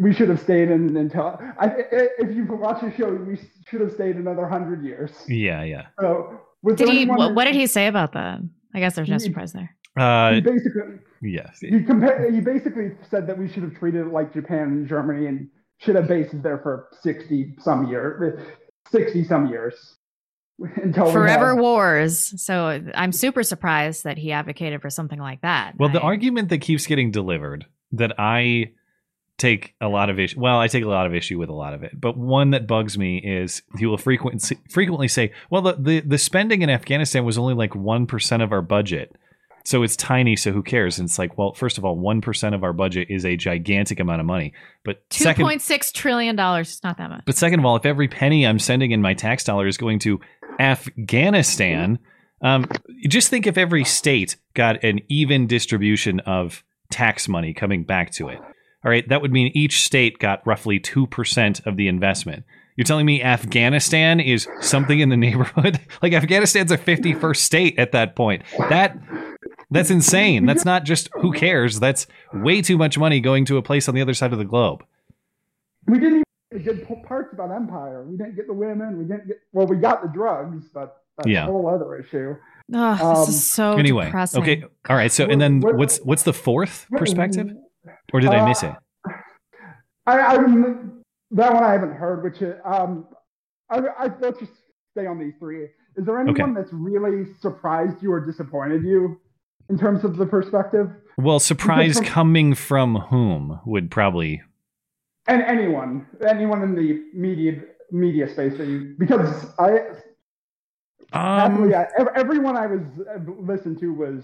we 0.00 0.12
should 0.12 0.28
have 0.28 0.40
stayed 0.40 0.70
in 0.70 0.96
until 0.96 1.40
I- 1.58 1.86
if 2.18 2.36
you 2.36 2.44
watch 2.44 2.82
the 2.82 2.92
show, 2.96 3.12
we 3.12 3.40
should 3.68 3.80
have 3.80 3.92
stayed 3.92 4.16
another 4.16 4.46
hundred 4.46 4.84
years. 4.84 5.10
yeah, 5.26 5.62
yeah. 5.64 5.86
So 5.98 6.40
was 6.62 6.76
Did 6.76 6.88
he? 6.88 6.96
anyone 7.02 7.18
What, 7.18 7.34
what 7.34 7.44
did 7.44 7.54
he 7.54 7.66
say 7.66 7.86
about 7.86 8.12
that? 8.12 8.40
I 8.74 8.80
guess 8.80 8.94
there's 8.96 9.08
no 9.08 9.14
He- 9.16 9.20
surprise 9.20 9.52
there. 9.52 9.74
Uh 9.98 10.34
He 10.34 10.40
basically 10.40 10.82
yes. 11.22 11.58
He 11.60 11.82
compare, 11.82 12.30
he 12.30 12.40
basically 12.40 12.92
said 13.10 13.26
that 13.26 13.36
we 13.38 13.48
should 13.48 13.62
have 13.64 13.74
treated 13.76 14.06
it 14.06 14.12
like 14.12 14.32
Japan 14.32 14.68
and 14.68 14.88
Germany 14.88 15.26
and 15.26 15.48
should 15.78 15.96
have 15.96 16.06
bases 16.08 16.42
there 16.42 16.58
for 16.58 16.88
sixty 17.02 17.54
some 17.60 17.88
years, 17.88 18.40
sixty 18.90 19.24
some 19.24 19.48
years 19.48 19.96
until 20.76 21.10
Forever 21.12 21.50
have- 21.50 21.58
wars. 21.58 22.40
So 22.42 22.82
I'm 22.94 23.12
super 23.12 23.42
surprised 23.42 24.04
that 24.04 24.18
he 24.18 24.32
advocated 24.32 24.82
for 24.82 24.90
something 24.90 25.18
like 25.20 25.40
that. 25.42 25.74
Well, 25.78 25.88
the 25.88 26.00
argument 26.00 26.48
that 26.50 26.58
keeps 26.58 26.86
getting 26.86 27.10
delivered 27.10 27.66
that 27.92 28.12
I 28.18 28.72
take 29.38 29.74
a 29.80 29.88
lot 29.88 30.10
of 30.10 30.18
issue. 30.18 30.38
Well, 30.38 30.58
I 30.58 30.66
take 30.66 30.84
a 30.84 30.88
lot 30.88 31.06
of 31.06 31.14
issue 31.14 31.38
with 31.38 31.48
a 31.48 31.54
lot 31.54 31.72
of 31.72 31.82
it, 31.82 31.98
but 31.98 32.16
one 32.18 32.50
that 32.50 32.66
bugs 32.66 32.98
me 32.98 33.18
is 33.18 33.62
he 33.78 33.86
will 33.86 33.96
frequently 33.96 34.58
frequently 34.68 35.08
say, 35.08 35.32
"Well, 35.48 35.62
the 35.62 35.76
the, 35.78 36.00
the 36.00 36.18
spending 36.18 36.62
in 36.62 36.70
Afghanistan 36.70 37.24
was 37.24 37.38
only 37.38 37.54
like 37.54 37.74
one 37.74 38.06
percent 38.06 38.42
of 38.42 38.52
our 38.52 38.62
budget." 38.62 39.16
So 39.64 39.82
it's 39.82 39.96
tiny, 39.96 40.34
so 40.34 40.50
who 40.50 40.62
cares? 40.62 40.98
And 40.98 41.06
it's 41.06 41.18
like, 41.18 41.36
well, 41.36 41.52
first 41.52 41.76
of 41.76 41.84
all, 41.84 41.94
one 41.96 42.20
percent 42.20 42.54
of 42.54 42.64
our 42.64 42.72
budget 42.72 43.08
is 43.10 43.24
a 43.24 43.36
gigantic 43.36 44.00
amount 44.00 44.20
of 44.20 44.26
money. 44.26 44.54
But 44.84 45.08
two 45.10 45.32
point 45.34 45.62
six 45.62 45.92
trillion 45.92 46.36
dollars. 46.36 46.68
It's 46.70 46.82
not 46.82 46.98
that 46.98 47.10
much. 47.10 47.24
but 47.24 47.36
second 47.36 47.60
of 47.60 47.66
all, 47.66 47.76
if 47.76 47.86
every 47.86 48.08
penny 48.08 48.46
I'm 48.46 48.58
sending 48.58 48.90
in 48.90 49.02
my 49.02 49.14
tax 49.14 49.44
dollar 49.44 49.66
is 49.66 49.76
going 49.76 49.98
to 50.00 50.20
Afghanistan, 50.58 51.98
um, 52.42 52.66
just 53.08 53.28
think 53.28 53.46
if 53.46 53.58
every 53.58 53.84
state 53.84 54.36
got 54.54 54.82
an 54.84 55.00
even 55.08 55.46
distribution 55.46 56.20
of 56.20 56.64
tax 56.90 57.28
money 57.28 57.52
coming 57.52 57.84
back 57.84 58.10
to 58.12 58.28
it. 58.28 58.40
All 58.84 58.90
right, 58.90 59.08
that 59.08 59.20
would 59.22 59.32
mean 59.32 59.50
each 59.54 59.82
state 59.82 60.18
got 60.18 60.46
roughly 60.46 60.78
2% 60.78 61.66
of 61.66 61.76
the 61.76 61.88
investment. 61.88 62.44
You're 62.76 62.84
telling 62.84 63.06
me 63.06 63.22
Afghanistan 63.22 64.20
is 64.20 64.46
something 64.60 65.00
in 65.00 65.08
the 65.08 65.16
neighborhood? 65.26 65.80
like 66.00 66.12
Afghanistan's 66.12 66.70
a 66.70 66.78
51st 66.78 67.36
state 67.36 67.78
at 67.78 67.90
that 67.92 68.14
point. 68.14 68.42
That 68.70 68.96
that's 69.70 69.90
insane. 69.90 70.46
That's 70.46 70.64
not 70.64 70.84
just 70.84 71.10
who 71.20 71.32
cares. 71.32 71.80
That's 71.80 72.06
way 72.32 72.62
too 72.62 72.78
much 72.78 72.96
money 72.96 73.20
going 73.20 73.44
to 73.46 73.56
a 73.56 73.62
place 73.62 73.88
on 73.88 73.94
the 73.94 74.00
other 74.00 74.14
side 74.14 74.32
of 74.32 74.38
the 74.38 74.44
globe. 74.44 74.84
we 75.86 75.98
didn't 75.98 76.22
even 76.52 76.64
get 76.64 76.88
good 76.88 77.02
parts 77.04 77.32
about 77.32 77.50
Empire. 77.50 78.04
We 78.04 78.16
didn't 78.16 78.36
get 78.36 78.46
the 78.46 78.54
women. 78.54 78.96
We 78.96 79.04
didn't 79.04 79.26
get 79.26 79.40
well. 79.52 79.66
We 79.66 79.76
got 79.76 80.02
the 80.02 80.08
drugs, 80.08 80.66
but 80.72 81.02
that's 81.16 81.28
Yeah. 81.28 81.42
a 81.44 81.46
whole 81.46 81.68
other 81.68 81.96
issue. 81.96 82.36
Oh, 82.72 82.92
this 82.92 83.02
Um, 83.02 83.28
is 83.28 83.44
so 83.44 83.72
anyway, 83.72 84.04
depressing. 84.06 84.42
okay, 84.42 84.62
all 84.88 84.96
right. 84.96 85.10
So, 85.10 85.24
and 85.24 85.40
then 85.40 85.60
What- 85.60 85.72
what- 85.72 85.78
what's 85.80 85.98
what's 85.98 86.22
the 86.22 86.32
fourth 86.34 86.86
perspective, 86.92 87.50
or 88.12 88.20
did 88.20 88.30
I 88.30 88.46
miss 88.46 88.62
it? 88.62 88.72
I, 90.06 90.20
I 90.20 90.36
that 91.32 91.52
one 91.52 91.62
I 91.62 91.72
haven't 91.72 91.92
heard. 91.92 92.22
Which 92.22 92.40
is, 92.42 92.54
um, 92.64 93.06
I, 93.70 93.78
I 93.98 94.08
let's 94.20 94.38
just 94.38 94.52
stay 94.92 95.06
on 95.06 95.18
these 95.18 95.34
three. 95.38 95.64
Is 95.96 96.06
there 96.06 96.18
anyone 96.20 96.54
that's 96.54 96.72
really 96.72 97.26
surprised 97.40 98.02
you 98.02 98.12
or 98.12 98.20
disappointed 98.20 98.84
you 98.84 99.20
in 99.68 99.78
terms 99.78 100.04
of 100.04 100.16
the 100.16 100.26
perspective? 100.26 100.90
Well, 101.16 101.40
surprise 101.40 101.96
from- 101.96 102.06
coming 102.06 102.54
from 102.54 102.96
whom 102.96 103.60
would 103.66 103.90
probably. 103.90 104.42
And 105.26 105.42
anyone, 105.42 106.06
anyone 106.26 106.62
in 106.62 106.74
the 106.74 107.04
media 107.12 107.60
media 107.90 108.28
space 108.28 108.56
that 108.58 108.66
you 108.66 108.94
because 108.98 109.46
I 109.58 109.80
Um, 111.12 111.38
happily 111.38 111.74
I, 111.74 111.86
everyone 112.14 112.56
I 112.56 112.66
was 112.66 112.82
uh, 113.00 113.18
listened 113.40 113.78
to 113.80 113.92
was 113.92 114.22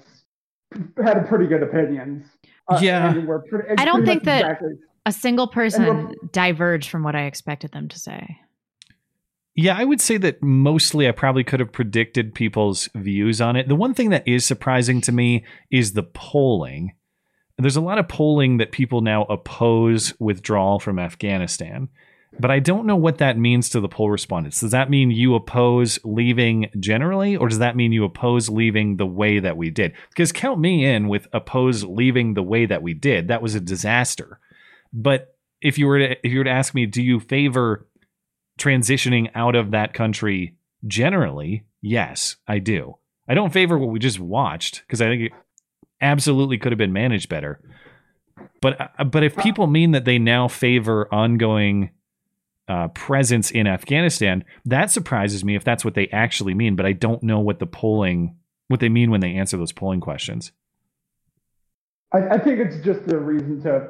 had 1.03 1.17
a 1.17 1.23
pretty 1.25 1.47
good 1.47 1.63
opinions. 1.63 2.25
Uh, 2.69 2.79
Yeah. 2.83 3.13
and 3.15 3.27
were 3.27 3.41
pretty, 3.49 3.69
I 3.79 3.85
don't 3.85 4.05
think 4.05 4.25
that- 4.25 4.41
exactly- 4.41 4.75
A 5.07 5.13
single 5.13 5.47
person 5.49 6.15
diverged 6.33 6.89
from 6.89 7.03
what 7.03 7.15
I 7.15 7.25
expected 7.25 7.73
them 7.73 7.89
to 7.89 7.99
say. 7.99 8.39
yeah, 9.55 9.77
I 9.77 9.85
would 9.85 10.01
say 10.01 10.17
that 10.17 10.43
mostly 10.43 11.07
I 11.07 11.13
probably 11.13 11.45
could 11.45 11.61
have 11.61 11.73
predicted 11.73 12.35
people's 12.35 12.89
views 12.95 13.41
on 13.41 13.55
it. 13.55 13.69
The 13.69 13.77
one 13.77 13.93
thing 13.95 14.11
that 14.11 14.27
is 14.27 14.45
surprising 14.47 15.01
to 15.03 15.13
me 15.13 15.45
is 15.71 15.93
the 15.93 16.03
polling. 16.03 16.93
There's 17.59 17.77
a 17.77 17.81
lot 17.83 17.99
of 17.99 18.09
polling 18.09 18.57
that 18.57 18.73
people 18.73 19.01
now 19.03 19.25
oppose 19.25 20.13
withdrawal 20.19 20.81
from 20.81 20.99
Afghanistan. 20.99 21.89
But 22.39 22.51
I 22.51 22.59
don't 22.59 22.87
know 22.87 22.97
what 22.97 23.19
that 23.19 23.39
means 23.39 23.69
to 23.71 23.81
the 23.81 23.89
poll 23.89 24.11
respondents. 24.11 24.61
Does 24.61 24.73
that 24.73 24.91
mean 24.91 25.11
you 25.11 25.35
oppose 25.35 25.99
leaving 26.05 26.71
generally, 26.79 27.37
or 27.37 27.49
does 27.49 27.59
that 27.59 27.77
mean 27.77 27.93
you 27.93 28.05
oppose 28.05 28.49
leaving 28.49 28.97
the 28.97 29.07
way 29.07 29.39
that 29.39 29.57
we 29.57 29.71
did? 29.71 29.93
Because 30.09 30.33
count 30.33 30.61
me 30.61 30.85
in 30.85 31.09
with 31.09 31.29
oppose 31.33 31.85
leaving 31.85 32.35
the 32.35 32.43
way 32.43 32.67
that 32.67 32.83
we 32.83 32.95
did. 32.95 33.29
That 33.29 33.43
was 33.43 33.55
a 33.55 33.61
disaster. 33.61 34.41
But 34.93 35.37
if 35.61 35.79
you 35.79 35.87
were 35.87 35.99
to 35.99 36.27
if 36.27 36.33
you 36.33 36.39
were 36.39 36.45
to 36.45 36.51
ask 36.51 36.75
me, 36.75 36.87
do 36.87 37.03
you 37.03 37.21
favor 37.21 37.87
transitioning 38.59 39.31
out 39.35 39.55
of 39.55 39.71
that 39.73 39.95
country 39.95 40.57
generally? 40.87 41.65
Yes, 41.81 42.37
I 42.47 42.59
do. 42.59 42.99
I 43.29 43.35
don't 43.35 43.53
favor 43.53 43.79
what 43.79 43.91
we 43.91 43.99
just 43.99 44.21
watched 44.21 44.83
because 44.87 45.01
I 45.01 45.07
think 45.07 45.23
it 45.23 45.33
absolutely 46.01 46.59
could 46.59 46.73
have 46.73 46.79
been 46.79 46.93
managed 46.93 47.29
better. 47.29 47.61
But 48.61 48.81
uh, 48.99 49.05
but 49.05 49.23
if 49.23 49.37
people 49.37 49.67
mean 49.67 49.93
that 49.93 50.05
they 50.05 50.19
now 50.19 50.49
favor 50.49 51.13
ongoing 51.13 51.91
uh, 52.69 52.89
presence 52.89 53.51
in 53.51 53.67
Afghanistan, 53.67 54.45
that 54.65 54.91
surprises 54.91 55.45
me 55.45 55.55
if 55.57 55.65
that's 55.65 55.85
what 55.85 55.95
they 55.95 56.09
actually 56.09 56.55
mean. 56.55 56.77
But 56.77 56.87
I 56.87 56.93
don't 56.93 57.23
know 57.23 57.41
what 57.41 57.59
the 57.59 57.67
polling 57.67 58.37
what 58.69 58.81
they 58.81 58.89
mean 58.89 59.11
when 59.11 59.21
they 59.21 59.35
answer 59.35 59.57
those 59.59 59.73
polling 59.73 60.01
questions. 60.01 60.51
I, 62.13 62.35
I 62.35 62.39
think 62.39 62.61
it's 62.61 62.83
just 62.85 63.01
a 63.13 63.19
reason 63.19 63.63
to 63.63 63.89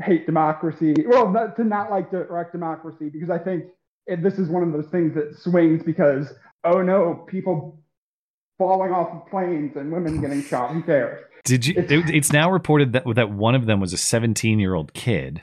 hate 0.00 0.26
democracy. 0.26 0.94
Well, 1.06 1.30
not, 1.30 1.56
to 1.56 1.64
not 1.64 1.90
like 1.90 2.10
direct 2.10 2.52
democracy 2.52 3.08
because 3.08 3.30
I 3.30 3.38
think 3.38 3.64
this 4.06 4.38
is 4.38 4.48
one 4.48 4.62
of 4.62 4.72
those 4.72 4.90
things 4.90 5.14
that 5.14 5.36
swings 5.38 5.82
because 5.82 6.32
oh 6.64 6.82
no, 6.82 7.24
people 7.28 7.80
falling 8.58 8.92
off 8.92 9.08
of 9.14 9.30
planes 9.30 9.76
and 9.76 9.90
women 9.90 10.20
getting 10.20 10.42
shot. 10.42 10.70
Who 10.70 10.82
cares? 10.82 11.24
Did 11.44 11.66
you? 11.66 11.74
It's- 11.76 11.90
It, 11.90 12.14
it's 12.14 12.32
now 12.32 12.50
reported 12.50 12.92
that 12.92 13.04
that 13.14 13.30
one 13.30 13.54
of 13.54 13.66
them 13.66 13.80
was 13.80 13.92
a 13.92 13.96
17 13.96 14.60
year 14.60 14.74
old 14.74 14.92
kid. 14.92 15.42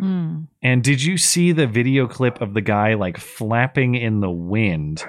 Mm. 0.00 0.46
And 0.62 0.82
did 0.82 1.02
you 1.02 1.16
see 1.16 1.52
the 1.52 1.66
video 1.66 2.06
clip 2.06 2.40
of 2.40 2.54
the 2.54 2.60
guy 2.60 2.94
like 2.94 3.18
flapping 3.18 3.94
in 3.94 4.20
the 4.20 4.30
wind 4.30 5.04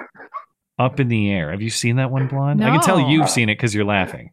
up 0.78 1.00
in 1.00 1.08
the 1.08 1.30
air? 1.30 1.50
Have 1.50 1.62
you 1.62 1.70
seen 1.70 1.96
that 1.96 2.10
one, 2.10 2.26
Blonde? 2.28 2.64
I 2.64 2.70
can 2.70 2.80
tell 2.80 3.00
you've 3.00 3.30
seen 3.30 3.48
it 3.48 3.54
because 3.54 3.74
you're 3.74 3.84
laughing. 3.84 4.32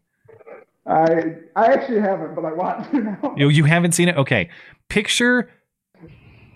I 0.86 1.36
I 1.56 1.74
actually 1.74 2.00
haven't, 2.00 2.36
but 2.36 2.46
I 2.46 2.54
want 2.54 2.90
to 2.92 3.02
now. 3.02 3.36
You, 3.36 3.50
you 3.50 3.64
haven't 3.66 3.92
seen 3.92 4.08
it? 4.08 4.16
Okay. 4.18 4.50
Picture. 4.90 5.52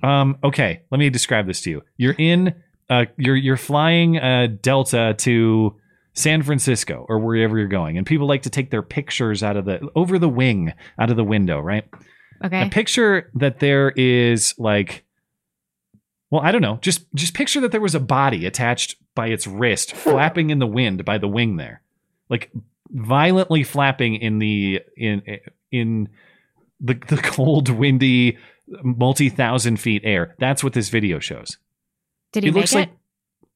Um. 0.03 0.37
Okay. 0.43 0.81
Let 0.89 0.99
me 0.99 1.09
describe 1.09 1.47
this 1.47 1.61
to 1.61 1.69
you. 1.69 1.81
You're 1.97 2.15
in. 2.17 2.55
Uh. 2.89 3.05
You're 3.17 3.35
you're 3.35 3.57
flying 3.57 4.17
uh 4.17 4.47
Delta 4.61 5.15
to 5.19 5.75
San 6.13 6.43
Francisco 6.43 7.05
or 7.09 7.19
wherever 7.19 7.57
you're 7.57 7.67
going, 7.67 7.97
and 7.97 8.05
people 8.05 8.27
like 8.27 8.43
to 8.43 8.49
take 8.49 8.71
their 8.71 8.81
pictures 8.81 9.43
out 9.43 9.57
of 9.57 9.65
the 9.65 9.89
over 9.95 10.17
the 10.17 10.29
wing 10.29 10.73
out 10.97 11.09
of 11.09 11.17
the 11.17 11.23
window, 11.23 11.59
right? 11.59 11.85
Okay. 12.43 12.63
Now 12.63 12.69
picture 12.69 13.29
that 13.35 13.59
there 13.59 13.91
is 13.91 14.55
like 14.57 15.05
well, 16.31 16.41
I 16.41 16.51
don't 16.53 16.61
know. 16.61 16.79
Just 16.81 17.05
just 17.13 17.33
picture 17.33 17.59
that 17.61 17.71
there 17.71 17.81
was 17.81 17.93
a 17.93 17.99
body 17.99 18.45
attached 18.45 18.95
by 19.15 19.27
its 19.27 19.45
wrist 19.45 19.93
flapping 19.95 20.49
in 20.49 20.59
the 20.59 20.67
wind 20.67 21.03
by 21.05 21.17
the 21.17 21.27
wing 21.27 21.57
there. 21.57 21.81
Like 22.29 22.51
violently 22.89 23.63
flapping 23.63 24.15
in 24.15 24.39
the 24.39 24.81
in 24.95 25.21
in 25.71 26.09
the 26.79 26.93
the 27.07 27.17
cold 27.17 27.69
windy 27.69 28.37
multi-thousand 28.67 29.77
feet 29.77 30.01
air. 30.05 30.35
That's 30.39 30.63
what 30.63 30.73
this 30.73 30.89
video 30.89 31.19
shows. 31.19 31.57
Did 32.31 32.43
he 32.43 32.49
it 32.49 32.53
make 32.53 32.61
looks 32.61 32.71
it? 32.71 32.75
like 32.75 32.89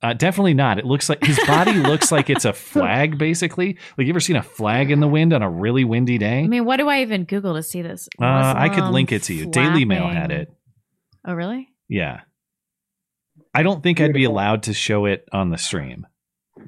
uh, 0.10 0.14
definitely 0.14 0.54
not. 0.54 0.78
It 0.80 0.86
looks 0.86 1.10
like 1.10 1.24
his 1.24 1.40
body 1.48 1.74
looks 1.74 2.12
like 2.12 2.30
it's 2.30 2.46
a 2.46 2.54
flag, 2.54 3.18
basically. 3.18 3.78
Like 3.98 4.06
you 4.08 4.12
ever 4.14 4.20
seen 4.20 4.36
a 4.36 4.44
flag 4.44 4.92
in 4.92 5.00
the 5.00 5.08
wind 5.08 5.34
on 5.34 5.42
a 5.42 5.50
really 5.50 5.84
windy 5.84 6.18
day? 6.18 6.40
I 6.40 6.48
mean, 6.48 6.66
what 6.66 6.78
do 6.78 6.88
I 6.90 7.02
even 7.02 7.24
Google 7.24 7.56
to 7.56 7.64
see 7.64 7.82
this? 7.82 8.08
Uh, 8.22 8.26
I 8.26 8.70
could 8.70 8.86
link 8.92 9.12
it 9.12 9.24
to 9.24 9.34
you. 9.34 9.48
Daily 9.48 9.86
Mail 9.86 10.08
had 10.08 10.32
it. 10.32 10.54
Oh, 11.28 11.34
really? 11.34 11.68
Yeah. 11.90 12.22
I 13.54 13.64
don't 13.64 13.82
think 13.82 14.00
I'd 14.02 14.14
be 14.14 14.26
allowed 14.26 14.64
to 14.64 14.74
show 14.74 15.06
it 15.06 15.28
on 15.32 15.50
the 15.50 15.58
stream. 15.58 16.06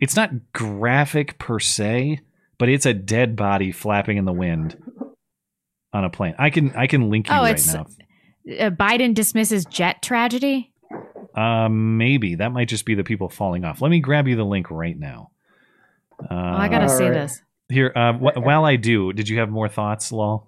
It's 0.02 0.16
not 0.16 0.32
graphic 0.54 1.38
per 1.38 1.60
se, 1.60 2.22
but 2.58 2.70
it's 2.70 2.86
a 2.86 2.94
dead 2.94 3.36
body 3.36 3.72
flapping 3.72 4.18
in 4.18 4.26
the 4.26 4.34
wind 4.34 4.78
on 5.94 6.04
a 6.06 6.10
plane. 6.10 6.36
I 6.38 6.50
can 6.50 6.72
I 6.76 6.88
can 6.88 7.10
link 7.10 7.30
you 7.30 7.36
Oh, 7.36 7.40
right 7.42 7.52
it's- 7.60 7.74
now. 7.74 7.86
Uh, 8.48 8.70
Biden 8.70 9.14
dismisses 9.14 9.66
jet 9.66 10.02
tragedy. 10.02 10.72
Um, 11.38 11.98
maybe 11.98 12.36
that 12.36 12.52
might 12.52 12.68
just 12.68 12.86
be 12.86 12.96
the 12.96 13.04
people 13.04 13.30
falling 13.30 13.64
off. 13.64 13.82
Let 13.82 13.90
me 13.92 14.00
grab 14.00 14.28
you 14.28 14.36
the 14.36 14.44
link 14.44 14.72
right 14.72 14.98
now. 14.98 15.32
Uh, 16.20 16.26
Oh, 16.32 16.36
I 16.36 16.68
gotta 16.68 16.90
see 16.90 17.04
Alright. 17.04 17.14
this. 17.14 17.42
here. 17.70 17.92
Uh, 17.96 18.14
wh- 18.14 18.38
while 18.44 18.66
I 18.66 18.76
do, 18.76 19.14
did 19.14 19.30
you 19.30 19.38
have 19.40 19.50
more 19.50 19.70
thoughts, 19.70 20.12
Lol? 20.12 20.48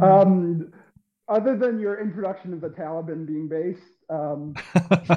Um, 0.00 0.72
other 1.28 1.56
than 1.56 1.78
your 1.80 2.00
introduction 2.00 2.54
of 2.54 2.60
the 2.62 2.68
Taliban 2.70 3.26
being 3.26 3.46
based, 3.48 3.82
um, 4.08 4.54
uh, 4.74 5.16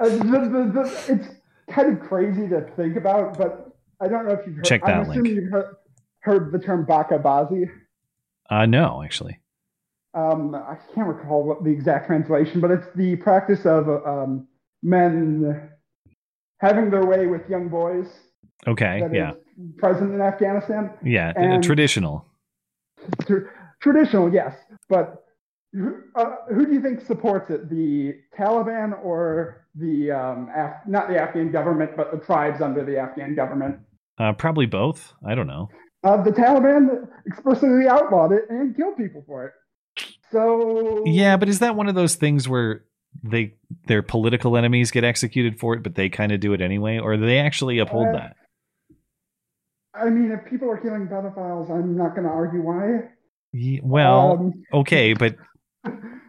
the, 0.00 0.18
the, 0.18 0.70
the, 0.74 1.04
it's 1.08 1.28
kind 1.70 1.92
of 1.96 2.00
crazy 2.06 2.48
to 2.48 2.60
think 2.76 2.96
about, 2.96 3.38
but 3.38 3.68
I 4.00 4.08
don't 4.08 4.26
know 4.26 4.32
if 4.34 4.46
you've 4.46 4.56
heard. 4.56 4.64
Check 4.64 4.82
that 4.84 4.96
I'm 4.96 5.02
assuming 5.10 5.22
link. 5.32 5.36
you've 5.44 5.50
heard, 5.52 5.76
heard 6.20 6.52
the 6.52 6.58
term 6.58 6.84
bacha 6.84 7.18
bazi. 7.18 7.70
uh, 8.50 8.66
no, 8.66 9.02
actually. 9.02 9.38
Um, 10.14 10.54
I 10.54 10.76
can't 10.94 11.08
recall 11.08 11.42
what 11.42 11.64
the 11.64 11.70
exact 11.70 12.06
translation, 12.06 12.60
but 12.60 12.70
it's 12.70 12.86
the 12.94 13.16
practice 13.16 13.64
of 13.64 13.88
um, 14.06 14.46
men 14.82 15.70
having 16.60 16.90
their 16.90 17.04
way 17.06 17.26
with 17.26 17.48
young 17.48 17.68
boys 17.68 18.06
Okay, 18.66 19.02
yeah, 19.12 19.32
present 19.78 20.12
in 20.14 20.20
Afghanistan. 20.20 20.90
yeah, 21.02 21.32
and- 21.36 21.64
traditional. 21.64 22.26
Tr- 23.26 23.48
traditional, 23.80 24.32
yes, 24.32 24.54
but 24.88 25.24
who, 25.72 26.02
uh, 26.14 26.36
who 26.54 26.66
do 26.66 26.72
you 26.72 26.80
think 26.80 27.00
supports 27.00 27.50
it? 27.50 27.68
The 27.68 28.14
Taliban 28.38 28.92
or 29.04 29.66
the 29.74 30.12
um, 30.12 30.48
Af- 30.54 30.86
not 30.86 31.08
the 31.08 31.18
Afghan 31.18 31.50
government, 31.50 31.96
but 31.96 32.12
the 32.12 32.18
tribes 32.18 32.60
under 32.60 32.84
the 32.84 32.98
Afghan 32.98 33.34
government? 33.34 33.78
Uh, 34.18 34.32
probably 34.34 34.66
both. 34.66 35.14
I 35.26 35.34
don't 35.34 35.46
know. 35.48 35.68
Uh, 36.04 36.22
the 36.22 36.30
Taliban 36.30 37.08
explicitly 37.26 37.88
outlawed 37.88 38.32
it 38.32 38.44
and 38.50 38.76
killed 38.76 38.96
people 38.96 39.24
for 39.26 39.46
it. 39.46 39.52
So 40.32 41.02
Yeah, 41.06 41.36
but 41.36 41.48
is 41.48 41.58
that 41.60 41.76
one 41.76 41.88
of 41.88 41.94
those 41.94 42.14
things 42.16 42.48
where 42.48 42.84
they 43.22 43.54
their 43.86 44.02
political 44.02 44.56
enemies 44.56 44.90
get 44.90 45.04
executed 45.04 45.60
for 45.60 45.74
it, 45.74 45.82
but 45.82 45.94
they 45.94 46.08
kind 46.08 46.32
of 46.32 46.40
do 46.40 46.54
it 46.54 46.60
anyway, 46.60 46.98
or 46.98 47.16
do 47.16 47.24
they 47.26 47.38
actually 47.38 47.78
uphold 47.78 48.08
Uh, 48.08 48.12
that? 48.12 48.36
I 49.94 50.08
mean, 50.08 50.32
if 50.32 50.48
people 50.50 50.70
are 50.70 50.78
killing 50.78 51.06
pedophiles, 51.06 51.70
I'm 51.70 51.96
not 51.96 52.14
going 52.14 52.26
to 52.26 52.32
argue 52.32 52.62
why. 52.62 53.10
Ye- 53.52 53.80
Well, 53.84 54.32
Um, 54.32 54.52
okay, 54.72 55.12
but 55.22 55.36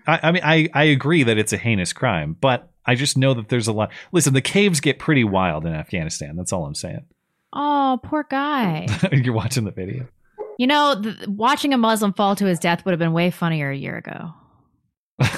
I, 0.05 0.19
I 0.23 0.31
mean, 0.33 0.41
I 0.43 0.69
I 0.73 0.83
agree 0.85 1.23
that 1.23 1.37
it's 1.37 1.53
a 1.53 1.57
heinous 1.57 1.93
crime, 1.93 2.35
but 2.39 2.69
I 2.85 2.95
just 2.95 3.17
know 3.17 3.33
that 3.35 3.47
there's 3.47 3.67
a 3.67 3.73
lot. 3.73 3.91
Listen, 4.11 4.33
the 4.33 4.41
caves 4.41 4.81
get 4.81 4.99
pretty 4.99 5.23
wild 5.23 5.65
in 5.65 5.73
Afghanistan. 5.73 6.35
That's 6.35 6.51
all 6.51 6.65
I'm 6.65 6.75
saying. 6.75 7.05
Oh, 7.53 7.99
poor 8.03 8.25
guy. 8.29 8.87
You're 9.13 9.33
watching 9.33 9.63
the 9.63 9.71
video. 9.71 10.07
You 10.57 10.67
know, 10.67 10.99
th- 11.01 11.27
watching 11.27 11.73
a 11.73 11.77
Muslim 11.77 12.13
fall 12.13 12.35
to 12.35 12.45
his 12.45 12.59
death 12.59 12.85
would 12.85 12.91
have 12.91 12.99
been 12.99 13.13
way 13.13 13.31
funnier 13.31 13.69
a 13.69 13.75
year 13.77 13.97
ago. 13.97 14.31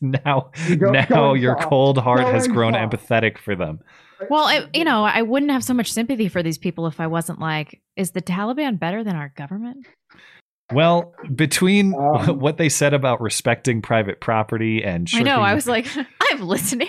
now, 0.00 0.50
Go- 0.78 0.90
now 0.90 1.34
your 1.34 1.56
soft. 1.56 1.68
cold 1.68 1.98
heart 1.98 2.20
has 2.26 2.46
grown 2.48 2.74
soft. 2.74 2.92
empathetic 2.92 3.38
for 3.38 3.56
them. 3.56 3.80
Well, 4.30 4.44
I, 4.44 4.66
you 4.72 4.84
know, 4.84 5.04
I 5.04 5.22
wouldn't 5.22 5.50
have 5.52 5.64
so 5.64 5.74
much 5.74 5.92
sympathy 5.92 6.28
for 6.28 6.42
these 6.42 6.58
people 6.58 6.86
if 6.86 7.00
I 7.00 7.06
wasn't 7.08 7.40
like, 7.40 7.80
is 7.96 8.12
the 8.12 8.22
Taliban 8.22 8.78
better 8.78 9.02
than 9.04 9.16
our 9.16 9.32
government? 9.36 9.86
Well, 10.72 11.12
between 11.34 11.94
Um, 11.94 12.38
what 12.38 12.56
they 12.56 12.68
said 12.68 12.94
about 12.94 13.20
respecting 13.20 13.82
private 13.82 14.20
property 14.20 14.82
and 14.82 15.08
I 15.12 15.22
know. 15.22 15.40
I 15.40 15.54
was 15.54 15.66
like, 15.66 15.86
I'm 16.30 16.40
listening. 16.40 16.88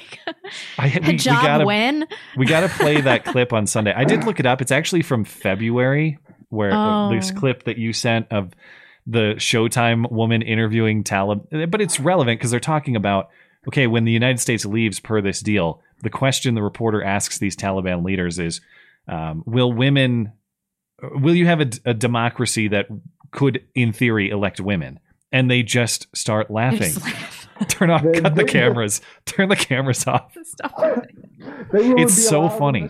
I, 0.78 0.88
we, 0.88 1.00
we 1.08 1.14
Hijab 1.18 1.26
gotta 1.44 1.66
when? 1.66 2.08
we 2.38 2.46
gotta 2.46 2.70
play 2.70 3.02
that 3.02 3.26
clip 3.26 3.52
on 3.52 3.68
Sunday. 3.68 3.94
I 3.94 4.06
did 4.06 4.24
look 4.24 4.40
it 4.40 4.46
up. 4.46 4.62
It's 4.62 4.72
actually 4.72 5.02
from 5.02 5.26
February, 5.26 6.18
where 6.50 6.72
uh, 6.72 7.10
this 7.10 7.32
Oh. 7.36 7.40
clip 7.40 7.64
that 7.64 7.78
you 7.78 7.94
sent 7.94 8.28
of 8.32 8.52
the 9.08 9.36
Showtime 9.38 10.12
woman 10.12 10.42
interviewing 10.42 11.04
Taliban, 11.04 11.70
but 11.70 11.82
it's 11.82 12.00
relevant 12.00 12.40
because 12.40 12.52
they're 12.52 12.60
talking 12.60 12.96
about 12.96 13.30
okay, 13.68 13.88
when 13.88 14.04
the 14.06 14.12
United 14.12 14.40
States 14.40 14.64
leaves 14.64 15.00
per 15.00 15.22
this 15.22 15.40
deal, 15.42 15.82
the 16.04 16.10
question 16.10 16.54
the 16.54 16.62
reporter 16.62 17.04
asks 17.04 17.40
these 17.40 17.56
Taliban 17.56 18.06
leaders 18.06 18.38
is, 18.38 18.62
um, 19.08 19.42
will 19.48 19.74
women, 19.74 20.32
will 21.02 21.34
you 21.34 21.48
have 21.48 21.62
a, 21.62 21.70
a 21.86 21.94
democracy 21.96 22.68
that 22.68 22.86
could, 23.32 23.66
in 23.74 23.92
theory, 23.92 24.30
elect 24.30 24.60
women? 24.62 25.00
And 25.32 25.50
they 25.50 25.64
just 25.64 26.16
start 26.16 26.52
laughing. 26.52 26.94
Just 26.94 27.04
laugh. 27.04 27.48
Turn 27.68 27.90
off, 27.90 28.04
They- 28.04 28.22
cut 28.22 28.36
the 28.36 28.44
they- 28.44 28.52
cameras, 28.52 29.02
turn 29.26 29.50
the 29.50 29.56
cameras 29.56 30.06
off. 30.06 30.36
Stop. 30.44 31.04
It's 31.74 32.28
so 32.28 32.50
funny. 32.50 32.90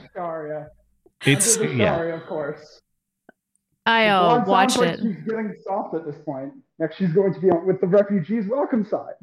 It's 1.25 1.57
Under 1.57 1.71
yeah. 1.73 2.01
Of 2.15 2.25
course. 2.25 2.81
I 3.85 4.05
Well, 4.07 4.31
oh, 4.31 4.41
it 4.41 4.47
watch 4.47 4.73
sounds 4.73 4.77
like 4.85 4.89
it. 4.99 4.99
She's 5.01 5.23
getting 5.25 5.55
soft 5.63 5.95
at 5.95 6.05
this 6.05 6.15
point. 6.25 6.53
Next, 6.79 6.97
she's 6.97 7.13
going 7.13 7.33
to 7.33 7.39
be 7.39 7.49
on 7.49 7.65
with 7.67 7.79
the 7.81 7.87
refugees 7.87 8.45
welcome 8.47 8.83
side. 8.85 9.13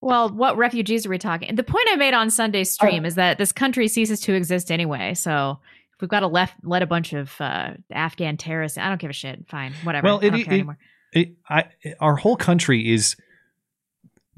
Well, 0.00 0.30
what 0.30 0.56
refugees 0.56 1.04
are 1.04 1.10
we 1.10 1.18
talking? 1.18 1.54
The 1.54 1.62
point 1.62 1.86
I 1.90 1.96
made 1.96 2.14
on 2.14 2.30
Sunday's 2.30 2.70
stream 2.70 3.04
is 3.04 3.16
that 3.16 3.36
this 3.38 3.52
country 3.52 3.86
ceases 3.86 4.20
to 4.22 4.34
exist 4.34 4.72
anyway. 4.72 5.12
So 5.14 5.58
if 5.94 6.00
we've 6.00 6.08
got 6.08 6.20
to 6.20 6.26
left 6.26 6.54
let 6.64 6.82
a 6.82 6.86
bunch 6.86 7.12
of 7.12 7.38
uh, 7.38 7.72
Afghan 7.92 8.38
terrorists, 8.38 8.78
I 8.78 8.88
don't 8.88 9.00
give 9.00 9.10
a 9.10 9.14
shit. 9.14 9.44
Fine, 9.48 9.74
whatever. 9.84 10.06
Well, 10.06 10.20
I 10.22 10.26
it- 10.26 10.30
don't 10.30 10.40
it- 10.40 10.48
anymore. 10.48 10.78
it, 11.12 11.32
I, 11.48 11.64
our 12.00 12.16
whole 12.16 12.36
country 12.36 12.90
is 12.90 13.14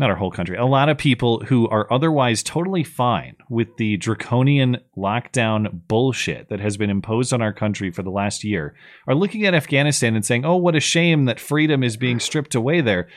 not 0.02 0.10
our 0.10 0.16
whole 0.16 0.30
country, 0.30 0.56
a 0.56 0.66
lot 0.66 0.88
of 0.88 0.98
people 0.98 1.40
who 1.44 1.68
are 1.68 1.90
otherwise 1.90 2.42
totally 2.42 2.84
fine 2.84 3.36
with 3.48 3.76
the 3.76 3.96
draconian 3.96 4.76
lockdown 4.98 5.80
bullshit 5.88 6.48
that 6.48 6.60
has 6.60 6.76
been 6.76 6.90
imposed 6.90 7.32
on 7.32 7.40
our 7.40 7.52
country 7.52 7.90
for 7.90 8.02
the 8.02 8.10
last 8.10 8.44
year 8.44 8.74
are 9.06 9.14
looking 9.14 9.46
at 9.46 9.54
Afghanistan 9.54 10.14
and 10.16 10.26
saying, 10.26 10.44
oh, 10.44 10.56
what 10.56 10.76
a 10.76 10.80
shame 10.80 11.26
that 11.26 11.40
freedom 11.40 11.82
is 11.82 11.96
being 11.96 12.18
stripped 12.18 12.54
away 12.54 12.80
there. 12.80 13.08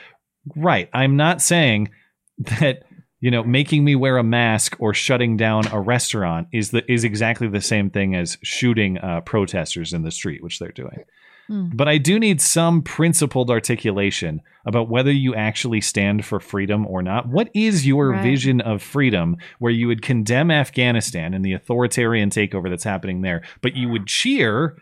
Right. 0.54 0.88
I'm 0.94 1.16
not 1.16 1.42
saying 1.42 1.90
that 2.38 2.84
you 3.18 3.30
know 3.30 3.42
making 3.42 3.84
me 3.84 3.96
wear 3.96 4.18
a 4.18 4.22
mask 4.22 4.76
or 4.78 4.94
shutting 4.94 5.36
down 5.36 5.66
a 5.68 5.80
restaurant 5.80 6.48
is 6.52 6.70
the 6.70 6.90
is 6.90 7.02
exactly 7.02 7.48
the 7.48 7.60
same 7.60 7.90
thing 7.90 8.14
as 8.14 8.38
shooting 8.42 8.98
uh, 8.98 9.22
protesters 9.22 9.92
in 9.92 10.02
the 10.02 10.10
street, 10.10 10.42
which 10.42 10.58
they're 10.58 10.70
doing. 10.70 11.04
Hmm. 11.48 11.68
But 11.72 11.88
I 11.88 11.98
do 11.98 12.18
need 12.18 12.40
some 12.40 12.82
principled 12.82 13.50
articulation 13.50 14.40
about 14.66 14.88
whether 14.88 15.12
you 15.12 15.34
actually 15.34 15.80
stand 15.80 16.24
for 16.24 16.40
freedom 16.40 16.86
or 16.86 17.02
not. 17.02 17.28
What 17.28 17.50
is 17.54 17.86
your 17.86 18.10
Right. 18.10 18.22
vision 18.22 18.60
of 18.60 18.82
freedom 18.82 19.36
where 19.58 19.72
you 19.72 19.86
would 19.86 20.02
condemn 20.02 20.50
Afghanistan 20.50 21.34
and 21.34 21.44
the 21.44 21.52
authoritarian 21.52 22.30
takeover 22.30 22.68
that's 22.68 22.84
happening 22.84 23.22
there, 23.22 23.42
but 23.60 23.76
you 23.76 23.88
would 23.88 24.06
cheer 24.06 24.76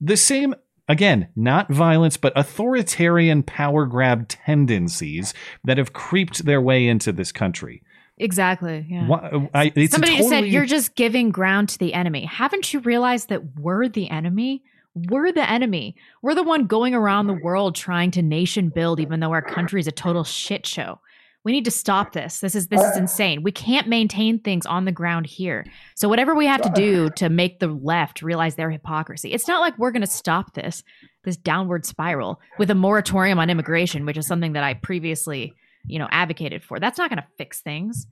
the 0.00 0.16
same 0.16 0.54
again, 0.88 1.28
not 1.36 1.70
violence, 1.70 2.16
but 2.16 2.32
authoritarian 2.36 3.42
power 3.42 3.84
grab 3.86 4.28
tendencies 4.28 5.34
that 5.64 5.78
have 5.78 5.92
creeped 5.92 6.44
their 6.44 6.60
way 6.60 6.86
into 6.86 7.12
this 7.12 7.32
country. 7.32 7.82
Exactly. 8.18 8.86
Yeah. 8.88 9.06
Why, 9.06 9.48
I, 9.54 9.72
it's 9.76 9.92
Somebody 9.92 10.16
just 10.16 10.28
said 10.28 10.46
you're 10.46 10.64
just 10.66 10.96
giving 10.96 11.30
ground 11.30 11.68
to 11.70 11.78
the 11.78 11.94
enemy. 11.94 12.24
Haven't 12.24 12.72
you 12.72 12.80
realized 12.80 13.28
that 13.28 13.58
we're 13.58 13.88
the 13.88 14.10
enemy? 14.10 14.62
We're 15.08 15.32
the 15.32 15.48
enemy. 15.48 15.96
We're 16.22 16.34
the 16.34 16.42
one 16.42 16.66
going 16.66 16.94
around 16.94 17.26
the 17.26 17.34
world 17.42 17.74
trying 17.74 18.10
to 18.12 18.22
nation 18.22 18.70
build, 18.70 19.00
even 19.00 19.20
though 19.20 19.32
our 19.32 19.42
country 19.42 19.80
is 19.80 19.86
a 19.86 19.92
total 19.92 20.24
shit 20.24 20.66
show. 20.66 21.00
We 21.44 21.52
need 21.52 21.64
to 21.66 21.70
stop 21.70 22.12
this. 22.12 22.40
This 22.40 22.54
is 22.54 22.66
this 22.68 22.82
is 22.82 22.96
insane. 22.96 23.42
We 23.42 23.52
can't 23.52 23.86
maintain 23.86 24.38
things 24.38 24.66
on 24.66 24.84
the 24.84 24.92
ground 24.92 25.26
here. 25.26 25.64
So 25.94 26.08
whatever 26.08 26.34
we 26.34 26.46
have 26.46 26.60
to 26.62 26.70
do 26.74 27.10
to 27.10 27.28
make 27.28 27.60
the 27.60 27.68
left 27.68 28.22
realize 28.22 28.56
their 28.56 28.70
hypocrisy. 28.70 29.32
It's 29.32 29.48
not 29.48 29.60
like 29.60 29.78
we're 29.78 29.92
going 29.92 30.02
to 30.02 30.06
stop 30.06 30.54
this 30.54 30.82
this 31.24 31.36
downward 31.36 31.86
spiral 31.86 32.40
with 32.58 32.70
a 32.70 32.74
moratorium 32.74 33.38
on 33.38 33.50
immigration, 33.50 34.04
which 34.04 34.16
is 34.16 34.26
something 34.26 34.54
that 34.54 34.64
I 34.64 34.74
previously, 34.74 35.54
you 35.86 35.98
know, 35.98 36.08
advocated 36.10 36.64
for. 36.64 36.80
That's 36.80 36.98
not 36.98 37.08
going 37.08 37.22
to 37.22 37.28
fix 37.38 37.60
things. 37.60 38.06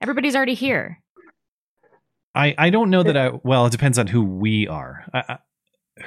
Everybody's 0.00 0.36
already 0.36 0.54
here. 0.54 1.02
I, 2.34 2.54
I 2.56 2.70
don't 2.70 2.90
know 2.90 3.02
that 3.02 3.16
I 3.16 3.32
well 3.42 3.66
it 3.66 3.72
depends 3.72 3.98
on 3.98 4.06
who 4.06 4.22
we 4.24 4.68
are. 4.68 5.04
I, 5.12 5.24
I, 5.28 5.38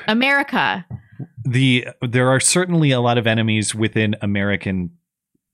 America. 0.08 0.86
the 1.46 1.88
there 2.02 2.30
are 2.30 2.40
certainly 2.40 2.92
a 2.92 3.00
lot 3.00 3.18
of 3.18 3.28
enemies 3.28 3.74
within 3.76 4.16
American 4.22 4.92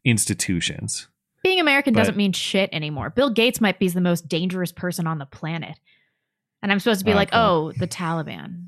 institutions. 0.05 1.07
Being 1.43 1.59
American 1.59 1.93
But- 1.93 2.01
doesn't 2.01 2.17
mean 2.17 2.33
shit 2.33 2.69
anymore. 2.73 3.09
Bill 3.09 3.29
Gates 3.29 3.61
might 3.61 3.79
be 3.79 3.87
the 3.87 4.01
most 4.01 4.27
dangerous 4.27 4.71
person 4.71 5.07
on 5.07 5.19
the 5.19 5.25
planet. 5.25 5.77
And 6.61 6.71
I'm 6.71 6.79
supposed 6.79 6.99
to 6.99 7.05
be 7.05 7.13
like, 7.13 7.29
oh, 7.31 7.71
the 7.71 7.87
Taliban. 7.87 8.67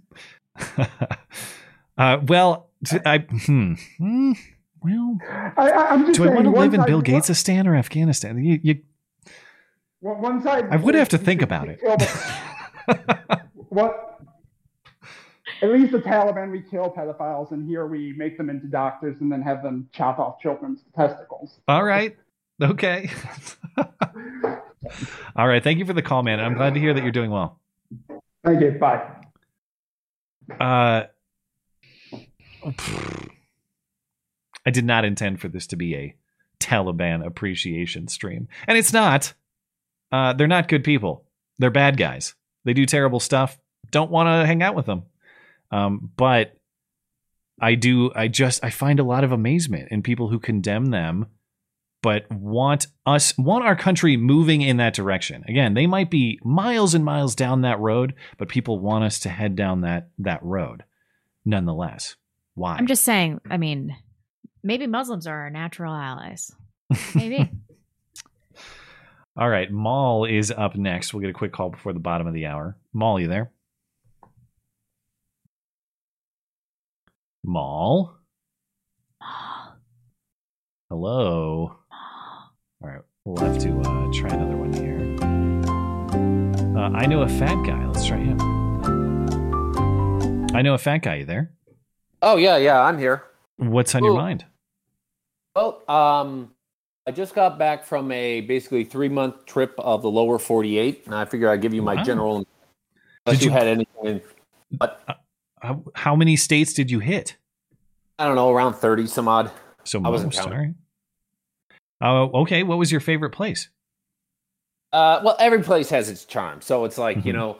uh, 1.97 2.19
well, 2.25 2.69
t- 2.85 2.99
I 3.05 3.17
hmm, 3.19 3.73
hmm, 3.97 4.31
well, 4.81 5.17
I, 5.29 5.69
I, 5.69 5.87
I'm 5.89 6.05
just 6.05 6.17
do 6.17 6.23
I 6.29 6.33
want 6.33 6.45
to 6.45 6.51
live 6.51 6.73
in 6.73 6.79
side- 6.79 6.87
Bill 6.87 7.01
Gates' 7.01 7.49
or 7.49 7.75
Afghanistan? 7.75 8.41
You, 8.43 8.59
you, 8.63 8.81
One, 9.99 10.21
one 10.21 10.41
side. 10.43 10.67
I 10.71 10.77
would 10.77 10.95
have 10.95 11.09
to 11.09 11.17
think 11.17 11.41
about 11.41 11.67
it. 11.67 11.79
what? 13.69 14.10
At 15.61 15.71
least 15.71 15.91
the 15.91 15.99
Taliban, 15.99 16.51
we 16.51 16.61
kill 16.61 16.89
pedophiles, 16.89 17.51
and 17.51 17.67
here 17.67 17.85
we 17.85 18.13
make 18.13 18.37
them 18.37 18.49
into 18.49 18.65
doctors 18.67 19.17
and 19.21 19.31
then 19.31 19.41
have 19.43 19.61
them 19.61 19.87
chop 19.93 20.17
off 20.17 20.39
children's 20.39 20.79
testicles. 20.95 21.59
All 21.67 21.83
right. 21.83 22.17
Okay. 22.61 23.11
All 25.35 25.47
right. 25.47 25.63
Thank 25.63 25.79
you 25.79 25.85
for 25.85 25.93
the 25.93 26.01
call, 26.01 26.23
man. 26.23 26.39
I'm 26.39 26.55
glad 26.55 26.73
to 26.73 26.79
hear 26.79 26.93
that 26.93 27.03
you're 27.03 27.11
doing 27.11 27.29
well. 27.29 27.59
Thank 28.43 28.61
you. 28.61 28.71
Bye. 28.71 29.07
Uh, 30.59 31.03
I 34.65 34.71
did 34.71 34.85
not 34.85 35.05
intend 35.05 35.39
for 35.39 35.47
this 35.47 35.67
to 35.67 35.75
be 35.75 35.95
a 35.95 36.15
Taliban 36.59 37.25
appreciation 37.25 38.07
stream, 38.07 38.47
and 38.67 38.77
it's 38.77 38.93
not. 38.93 39.33
Uh, 40.11 40.33
they're 40.33 40.47
not 40.47 40.67
good 40.67 40.83
people. 40.83 41.23
They're 41.59 41.71
bad 41.71 41.97
guys. 41.97 42.35
They 42.65 42.73
do 42.73 42.85
terrible 42.85 43.19
stuff. 43.19 43.59
Don't 43.91 44.11
want 44.11 44.27
to 44.27 44.45
hang 44.45 44.61
out 44.61 44.75
with 44.75 44.85
them. 44.85 45.03
Um, 45.71 46.11
but 46.17 46.55
I 47.61 47.75
do. 47.75 48.11
I 48.15 48.27
just 48.27 48.63
I 48.63 48.69
find 48.69 48.99
a 48.99 49.03
lot 49.03 49.23
of 49.23 49.31
amazement 49.31 49.89
in 49.91 50.01
people 50.01 50.29
who 50.29 50.39
condemn 50.39 50.85
them, 50.87 51.27
but 52.01 52.29
want 52.31 52.87
us 53.05 53.37
want 53.37 53.63
our 53.63 53.75
country 53.75 54.17
moving 54.17 54.61
in 54.61 54.77
that 54.77 54.95
direction. 54.95 55.43
Again, 55.47 55.75
they 55.75 55.87
might 55.87 56.09
be 56.09 56.39
miles 56.43 56.93
and 56.93 57.05
miles 57.05 57.35
down 57.35 57.61
that 57.61 57.79
road, 57.79 58.15
but 58.37 58.49
people 58.49 58.79
want 58.79 59.03
us 59.03 59.19
to 59.19 59.29
head 59.29 59.55
down 59.55 59.81
that 59.81 60.09
that 60.19 60.43
road. 60.43 60.83
Nonetheless, 61.45 62.15
why? 62.55 62.75
I'm 62.75 62.87
just 62.87 63.03
saying, 63.03 63.41
I 63.49 63.57
mean, 63.57 63.95
maybe 64.63 64.87
Muslims 64.87 65.27
are 65.27 65.41
our 65.41 65.49
natural 65.49 65.93
allies. 65.93 66.51
Maybe. 67.15 67.49
All 69.37 69.49
right, 69.49 69.71
Maul 69.71 70.25
is 70.25 70.51
up 70.51 70.75
next. 70.75 71.13
We'll 71.13 71.21
get 71.21 71.29
a 71.29 71.33
quick 71.33 71.53
call 71.53 71.69
before 71.69 71.93
the 71.93 71.99
bottom 71.99 72.27
of 72.27 72.33
the 72.33 72.47
hour. 72.47 72.75
Maul, 72.91 73.19
you 73.19 73.29
there? 73.29 73.51
Maul? 77.43 78.13
Hello? 80.89 81.75
All 82.83 82.89
right, 82.89 83.01
we'll 83.25 83.37
have 83.45 83.57
to 83.59 83.79
uh, 83.79 84.11
try 84.13 84.29
another 84.29 84.57
one 84.57 84.73
here. 84.73 84.99
Uh, 86.77 86.89
I 86.93 87.05
know 87.05 87.21
a 87.21 87.29
fat 87.29 87.63
guy. 87.65 87.85
Let's 87.85 88.05
try 88.05 88.17
him. 88.17 88.37
I 90.53 90.61
know 90.61 90.73
a 90.73 90.77
fat 90.77 90.99
guy. 90.99 91.17
You 91.17 91.25
there? 91.25 91.51
Oh 92.21 92.37
yeah, 92.37 92.57
yeah, 92.57 92.81
I'm 92.81 92.97
here. 92.97 93.23
What's 93.57 93.95
on 93.95 94.03
your 94.03 94.15
mind? 94.15 94.45
Well, 95.55 95.81
um, 95.89 96.51
I 97.07 97.11
just 97.11 97.33
got 97.35 97.57
back 97.59 97.85
from 97.85 98.11
a 98.11 98.41
basically 98.41 98.83
three 98.83 99.09
month 99.09 99.45
trip 99.45 99.73
of 99.77 100.01
the 100.01 100.09
lower 100.11 100.39
48, 100.39 101.03
and 101.05 101.15
I 101.15 101.25
figured 101.25 101.49
I'd 101.49 101.61
give 101.61 101.73
you 101.73 101.81
my 101.81 101.95
Wow. 101.95 102.03
general. 102.03 102.45
Unless 103.25 103.39
Did 103.39 103.45
you, 103.45 103.51
you- 103.51 103.57
had 103.57 103.67
anything, 103.67 104.05
in, 104.05 104.21
How, 105.61 105.83
how 105.95 106.15
many 106.15 106.35
states 106.35 106.73
did 106.73 106.89
you 106.91 106.99
hit? 106.99 107.37
I 108.19 108.25
don't 108.25 108.35
know, 108.35 108.51
around 108.51 108.73
30 108.73 109.07
some 109.07 109.27
odd. 109.27 109.51
So 109.83 110.01
I 110.03 110.09
wasn't 110.09 110.33
most, 110.35 110.43
counting. 110.47 110.75
Oh, 112.01 112.41
okay. 112.41 112.63
What 112.63 112.77
was 112.77 112.91
your 112.91 113.01
favorite 113.01 113.31
place? 113.31 113.69
Uh, 114.93 115.21
well, 115.23 115.35
every 115.39 115.63
place 115.63 115.89
has 115.89 116.09
its 116.09 116.25
charm. 116.25 116.61
So 116.61 116.85
it's 116.85 116.97
like 116.97 117.17
you 117.25 117.31
Mhm. 117.33 117.35
know, 117.35 117.57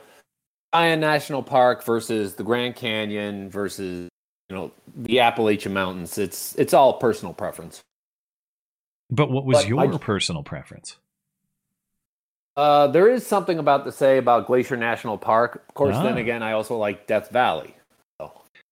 Zion 0.76 1.00
National 1.00 1.42
Park 1.44 1.84
versus 1.84 2.36
the 2.36 2.44
Grand 2.44 2.76
Canyon 2.76 3.50
versus 3.50 4.10
you 4.50 4.56
know 4.56 4.72
the 4.96 5.20
Appalachian 5.20 5.74
Mountains. 5.74 6.18
It's 6.18 6.56
it's 6.56 6.74
all 6.74 6.94
personal 6.94 7.34
preference. 7.34 7.82
But 9.10 9.32
what 9.32 9.46
was 9.46 9.58
But 9.60 9.68
your 9.68 9.80
I- 9.94 9.98
personal 9.98 10.44
preference? 10.44 10.98
Uh, 12.58 12.88
there 12.88 13.08
is 13.08 13.26
something 13.26 13.60
about 13.60 13.86
to 13.86 13.92
say 13.92 14.18
about 14.18 14.46
Glacier 14.46 14.76
National 14.78 15.18
Park. 15.18 15.64
Of 15.70 15.74
course, 15.74 15.96
then 15.98 16.16
Ah. 16.16 16.18
again, 16.18 16.44
I 16.44 16.52
also 16.52 16.78
like 16.78 17.08
Death 17.08 17.30
Valley. 17.32 17.76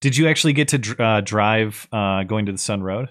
So 0.02 0.08
Did 0.08 0.16
you 0.16 0.28
actually 0.28 0.54
get 0.54 0.68
to 0.68 0.78
dr- 0.78 1.00
uh, 1.00 1.20
drive 1.20 1.86
uh, 1.92 2.22
Going-to-the-Sun 2.24 2.82
Road? 2.82 3.10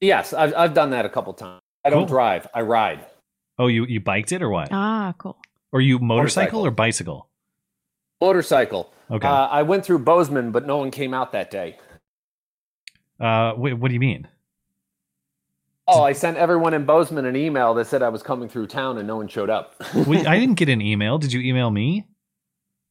yes, 0.00 0.32
I've 0.32 0.54
I've 0.54 0.74
done 0.74 0.90
that 0.90 1.04
a 1.06 1.08
couple 1.08 1.32
times. 1.32 1.60
I 1.84 1.90
don't 1.90 2.06
drive. 2.06 2.46
I 2.54 2.60
ride. 2.62 3.06
Oh, 3.58 3.66
you 3.68 3.84
you 3.86 4.00
biked 4.00 4.32
it 4.32 4.42
or 4.42 4.50
what? 4.50 4.68
ah, 4.72 5.14
cool. 5.18 5.36
or 5.72 5.80
you 5.80 5.98
motorcycle, 5.98 6.60
motorcycle. 6.60 6.66
or 6.66 6.70
bicycle? 6.70 7.28
Motorcycle. 8.20 8.92
Okay. 9.10 9.26
Uh, 9.26 9.46
I 9.46 9.62
went 9.62 9.84
through 9.84 10.00
Bozeman, 10.00 10.52
but 10.52 10.66
no 10.66 10.76
one 10.78 10.90
came 10.90 11.12
out 11.14 11.32
that 11.32 11.50
day. 11.50 11.76
Uh, 13.20 13.54
wait, 13.56 13.74
what 13.74 13.88
do 13.88 13.94
you 13.94 14.00
mean? 14.00 14.28
Oh, 15.88 16.02
I 16.02 16.12
sent 16.12 16.36
everyone 16.36 16.74
in 16.74 16.84
Bozeman 16.84 17.24
an 17.26 17.36
email 17.36 17.74
that 17.74 17.86
said 17.86 18.02
I 18.02 18.08
was 18.08 18.22
coming 18.22 18.48
through 18.48 18.68
town, 18.68 18.98
and 18.98 19.06
no 19.06 19.16
one 19.16 19.28
showed 19.28 19.50
up. 19.50 19.74
Wait, 19.94 20.26
I 20.26 20.38
didn't 20.40 20.54
get 20.54 20.68
an 20.68 20.80
email. 20.80 21.18
Did 21.18 21.32
you 21.32 21.40
email 21.40 21.70
me? 21.70 22.06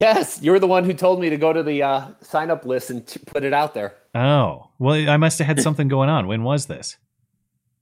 Yes, 0.01 0.41
you're 0.41 0.59
the 0.59 0.67
one 0.67 0.83
who 0.83 0.93
told 0.93 1.21
me 1.21 1.29
to 1.29 1.37
go 1.37 1.53
to 1.53 1.63
the 1.63 1.83
uh, 1.83 2.07
sign 2.21 2.49
up 2.49 2.65
list 2.65 2.89
and 2.89 3.07
t- 3.07 3.21
put 3.25 3.43
it 3.43 3.53
out 3.53 3.73
there. 3.73 3.95
Oh, 4.13 4.71
well, 4.79 5.09
I 5.09 5.17
must 5.17 5.37
have 5.39 5.47
had 5.47 5.61
something 5.61 5.87
going 5.87 6.09
on. 6.09 6.27
When 6.27 6.43
was 6.43 6.65
this? 6.65 6.97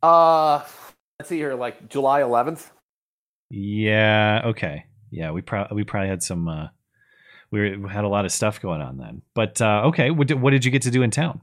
Uh, 0.02 0.64
let's 1.20 1.28
see 1.28 1.36
here, 1.36 1.56
like 1.56 1.90
July 1.90 2.22
11th. 2.22 2.70
Yeah. 3.50 4.44
Okay. 4.46 4.86
Yeah, 5.12 5.32
we 5.32 5.42
probably 5.42 5.76
we 5.76 5.84
probably 5.84 6.08
had 6.08 6.24
some. 6.24 6.48
Uh, 6.48 6.68
we, 7.52 7.60
were, 7.60 7.80
we 7.80 7.90
had 7.90 8.06
a 8.06 8.08
lot 8.08 8.24
of 8.24 8.32
stuff 8.32 8.62
going 8.62 8.80
on 8.80 8.98
then. 8.98 9.24
But 9.34 9.62
uh, 9.62 9.82
okay, 9.88 10.10
what 10.10 10.28
did, 10.28 10.42
what 10.42 10.52
did 10.52 10.64
you 10.64 10.72
get 10.72 10.84
to 10.84 10.92
do 10.92 11.02
in 11.02 11.12
town? 11.12 11.42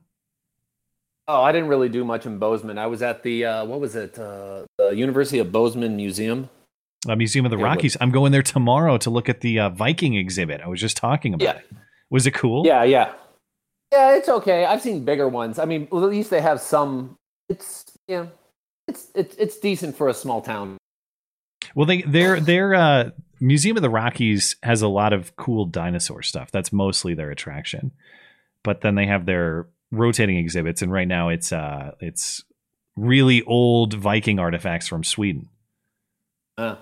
Oh, 1.29 1.43
I 1.43 1.51
didn't 1.53 1.69
really 1.69 1.89
do 1.89 2.05
much 2.05 2.25
in 2.25 2.39
Bozeman. 2.39 2.79
I 2.79 2.87
was 2.87 3.03
at 3.03 3.23
the 3.23 3.45
uh, 3.45 3.65
what 3.65 3.81
was 3.81 3.97
it? 3.97 4.19
Uh, 4.19 4.65
the 4.79 4.91
University 4.91 5.39
of 5.41 5.51
Bozeman 5.51 5.97
Museum. 5.97 6.49
Uh, 7.09 7.17
Museum 7.17 7.45
of 7.45 7.51
the 7.51 7.57
Yeah, 7.57 7.63
what- 7.63 7.69
Rockies. 7.77 7.97
I'm 8.01 8.11
going 8.11 8.33
there 8.33 8.43
tomorrow 8.43 8.99
to 8.99 9.11
look 9.11 9.29
at 9.29 9.41
the 9.41 9.61
uh, 9.61 9.69
Viking 9.71 10.15
exhibit. 10.15 10.61
I 10.61 10.69
was 10.69 10.81
just 10.81 10.97
talking 10.97 11.35
about 11.35 11.45
Yeah. 11.45 11.53
it. 11.59 11.67
Was 12.11 12.27
it 12.27 12.33
cool? 12.33 12.65
Yeah, 12.67 12.85
yeah, 12.85 13.13
yeah. 13.93 14.15
It's 14.17 14.29
okay. 14.29 14.65
I've 14.65 14.81
seen 14.83 15.05
bigger 15.05 15.29
ones. 15.29 15.59
I 15.59 15.65
mean, 15.65 15.89
well, 15.91 16.05
at 16.05 16.11
least 16.11 16.31
they 16.31 16.41
have 16.41 16.61
some. 16.61 17.17
It's 17.49 17.85
yeah. 18.09 18.27
it's 18.89 19.09
it's 19.15 19.35
it's 19.37 19.59
decent 19.59 19.97
for 19.97 20.09
a 20.09 20.15
small 20.15 20.41
town. 20.41 20.77
Well, 21.75 21.87
they 21.87 22.03
their 22.03 22.39
their 22.41 22.75
uh, 22.75 23.11
Museum 23.41 23.77
of 23.77 23.83
the 23.83 23.91
Rockies 23.91 24.57
has 24.63 24.83
a 24.83 24.89
lot 24.89 25.13
of 25.13 25.35
cool 25.37 25.65
dinosaur 25.67 26.23
stuff. 26.23 26.51
That's 26.51 26.73
mostly 26.73 27.15
their 27.15 27.31
attraction. 27.31 27.93
But 28.63 28.81
then 28.81 28.95
they 28.95 29.07
have 29.07 29.27
their 29.27 29.67
rotating 29.91 30.37
exhibits, 30.39 30.83
and 30.83 30.91
right 30.93 31.07
now 31.09 31.29
it's 31.29 31.53
uh 31.53 31.93
it's 32.01 32.45
really 32.97 33.43
old 33.43 33.95
Viking 33.95 34.39
artifacts 34.39 34.89
from 34.89 35.05
Sweden. 35.05 35.49
Uh, 36.57 36.77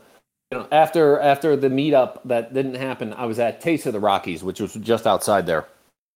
you 0.50 0.58
know, 0.58 0.68
after 0.70 1.18
after 1.18 1.56
the 1.56 1.68
meetup 1.68 2.20
that 2.24 2.54
didn't 2.54 2.74
happen, 2.74 3.12
I 3.12 3.26
was 3.26 3.38
at 3.38 3.60
Taste 3.60 3.86
of 3.86 3.92
the 3.92 4.00
Rockies, 4.00 4.42
which 4.42 4.60
was 4.60 4.74
just 4.74 5.06
outside 5.06 5.46
there. 5.46 5.66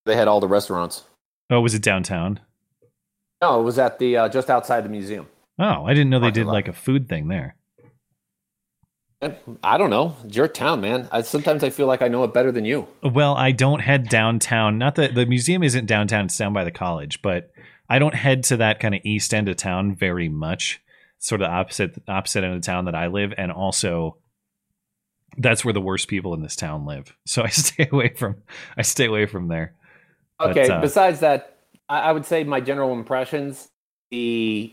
They 0.06 0.16
had 0.16 0.28
all 0.28 0.40
the 0.40 0.48
restaurants. 0.48 1.04
Oh, 1.50 1.60
was 1.60 1.74
it 1.74 1.82
downtown? 1.82 2.40
No, 3.40 3.60
it 3.60 3.64
was 3.64 3.78
at 3.78 3.98
the 3.98 4.16
uh, 4.16 4.28
just 4.28 4.50
outside 4.50 4.84
the 4.84 4.88
museum. 4.88 5.28
Oh, 5.58 5.84
I 5.86 5.94
didn't 5.94 6.10
know 6.10 6.20
they 6.20 6.30
did 6.30 6.46
like 6.46 6.68
a 6.68 6.72
food 6.72 7.08
thing 7.08 7.28
there. 7.28 7.56
I 9.64 9.78
don't 9.78 9.90
know. 9.90 10.14
It's 10.24 10.36
your 10.36 10.46
town, 10.46 10.80
man. 10.80 11.08
I, 11.10 11.22
sometimes 11.22 11.64
I 11.64 11.70
feel 11.70 11.88
like 11.88 12.02
I 12.02 12.08
know 12.08 12.22
it 12.22 12.32
better 12.32 12.52
than 12.52 12.64
you. 12.64 12.86
Well, 13.02 13.34
I 13.34 13.50
don't 13.50 13.80
head 13.80 14.08
downtown. 14.08 14.78
Not 14.78 14.94
that 14.94 15.16
the 15.16 15.26
museum 15.26 15.64
isn't 15.64 15.86
downtown; 15.86 16.26
it's 16.26 16.38
down 16.38 16.52
by 16.52 16.62
the 16.62 16.70
college. 16.70 17.20
But 17.20 17.50
I 17.88 17.98
don't 17.98 18.14
head 18.14 18.44
to 18.44 18.56
that 18.58 18.78
kind 18.78 18.94
of 18.94 19.00
east 19.04 19.34
end 19.34 19.48
of 19.48 19.56
town 19.56 19.96
very 19.96 20.28
much. 20.28 20.80
Sort 21.20 21.42
of 21.42 21.50
opposite 21.50 22.00
opposite 22.06 22.44
end 22.44 22.54
of 22.54 22.62
town 22.62 22.84
that 22.84 22.94
I 22.94 23.08
live, 23.08 23.32
and 23.36 23.50
also 23.50 24.18
that's 25.36 25.64
where 25.64 25.74
the 25.74 25.80
worst 25.80 26.08
people 26.08 26.32
in 26.34 26.42
this 26.42 26.56
town 26.56 26.84
live. 26.86 27.14
So 27.26 27.42
I 27.42 27.48
stay 27.48 27.88
away 27.90 28.10
from 28.16 28.36
I 28.76 28.82
stay 28.82 29.06
away 29.06 29.26
from 29.26 29.48
there. 29.48 29.74
But, 30.38 30.50
Okay. 30.50 30.68
uh, 30.70 30.80
besides 30.80 31.20
that, 31.20 31.58
I, 31.88 32.00
I 32.00 32.12
would 32.12 32.24
say 32.24 32.44
my 32.44 32.60
general 32.60 32.92
impressions: 32.92 33.68
the 34.10 34.72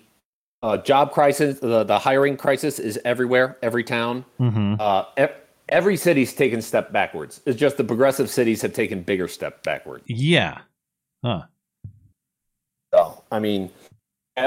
uh, 0.61 0.77
job 0.77 1.11
crisis, 1.11 1.59
the, 1.59 1.83
the 1.83 1.97
hiring 1.99 2.37
crisis, 2.37 2.79
is 2.79 2.99
everywhere, 3.05 3.57
every 3.61 3.83
town. 3.83 4.23
mhm. 4.39 4.79
Uh, 4.79 5.05
ev- 5.17 5.35
every 5.69 5.97
city's 5.97 6.33
taken 6.33 6.59
a 6.59 6.61
step 6.61 6.91
backwards. 6.91 7.41
It's 7.47 7.59
just 7.59 7.77
the 7.77 7.83
progressive 7.83 8.29
cities 8.29 8.61
have 8.61 8.73
taken 8.73 9.01
bigger 9.01 9.27
step 9.27 9.63
backward. 9.63 10.03
Yeah. 10.05 10.59
Huh. 11.23 11.43
So, 12.93 13.23
I 13.31 13.39
mean, 13.39 13.71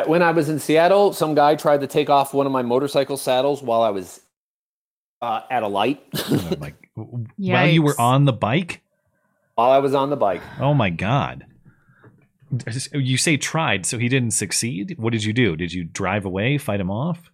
when 0.06 0.22
I 0.22 0.30
was 0.32 0.48
in 0.48 0.58
Seattle, 0.58 1.12
some 1.12 1.34
guy 1.34 1.54
tried 1.54 1.80
to 1.80 1.86
take 1.86 2.10
off 2.10 2.34
one 2.34 2.46
of 2.46 2.52
my 2.52 2.62
motorcycle 2.62 3.16
saddles 3.16 3.62
while 3.62 3.82
I 3.82 3.90
was 3.90 4.20
uh, 5.22 5.42
at 5.50 5.62
a 5.62 5.68
light. 5.68 6.02
Oh 6.28 6.54
my- 6.60 6.74
While 7.36 7.66
you 7.68 7.82
were 7.82 7.94
on 8.00 8.24
the 8.24 8.32
bike. 8.32 8.82
while 9.54 9.70
I 9.70 9.78
was 9.78 9.94
on 9.94 10.10
the 10.10 10.16
bike. 10.16 10.42
Oh 10.60 10.74
my 10.74 10.90
god. 10.90 11.46
You 12.92 13.16
say 13.16 13.36
tried, 13.36 13.86
so 13.86 13.98
he 13.98 14.08
didn't 14.08 14.32
succeed. 14.32 14.96
What 14.98 15.12
did 15.12 15.22
you 15.22 15.32
do? 15.32 15.54
Did 15.56 15.72
you 15.72 15.84
drive 15.84 16.24
away, 16.24 16.58
fight 16.58 16.80
him 16.80 16.90
off? 16.90 17.30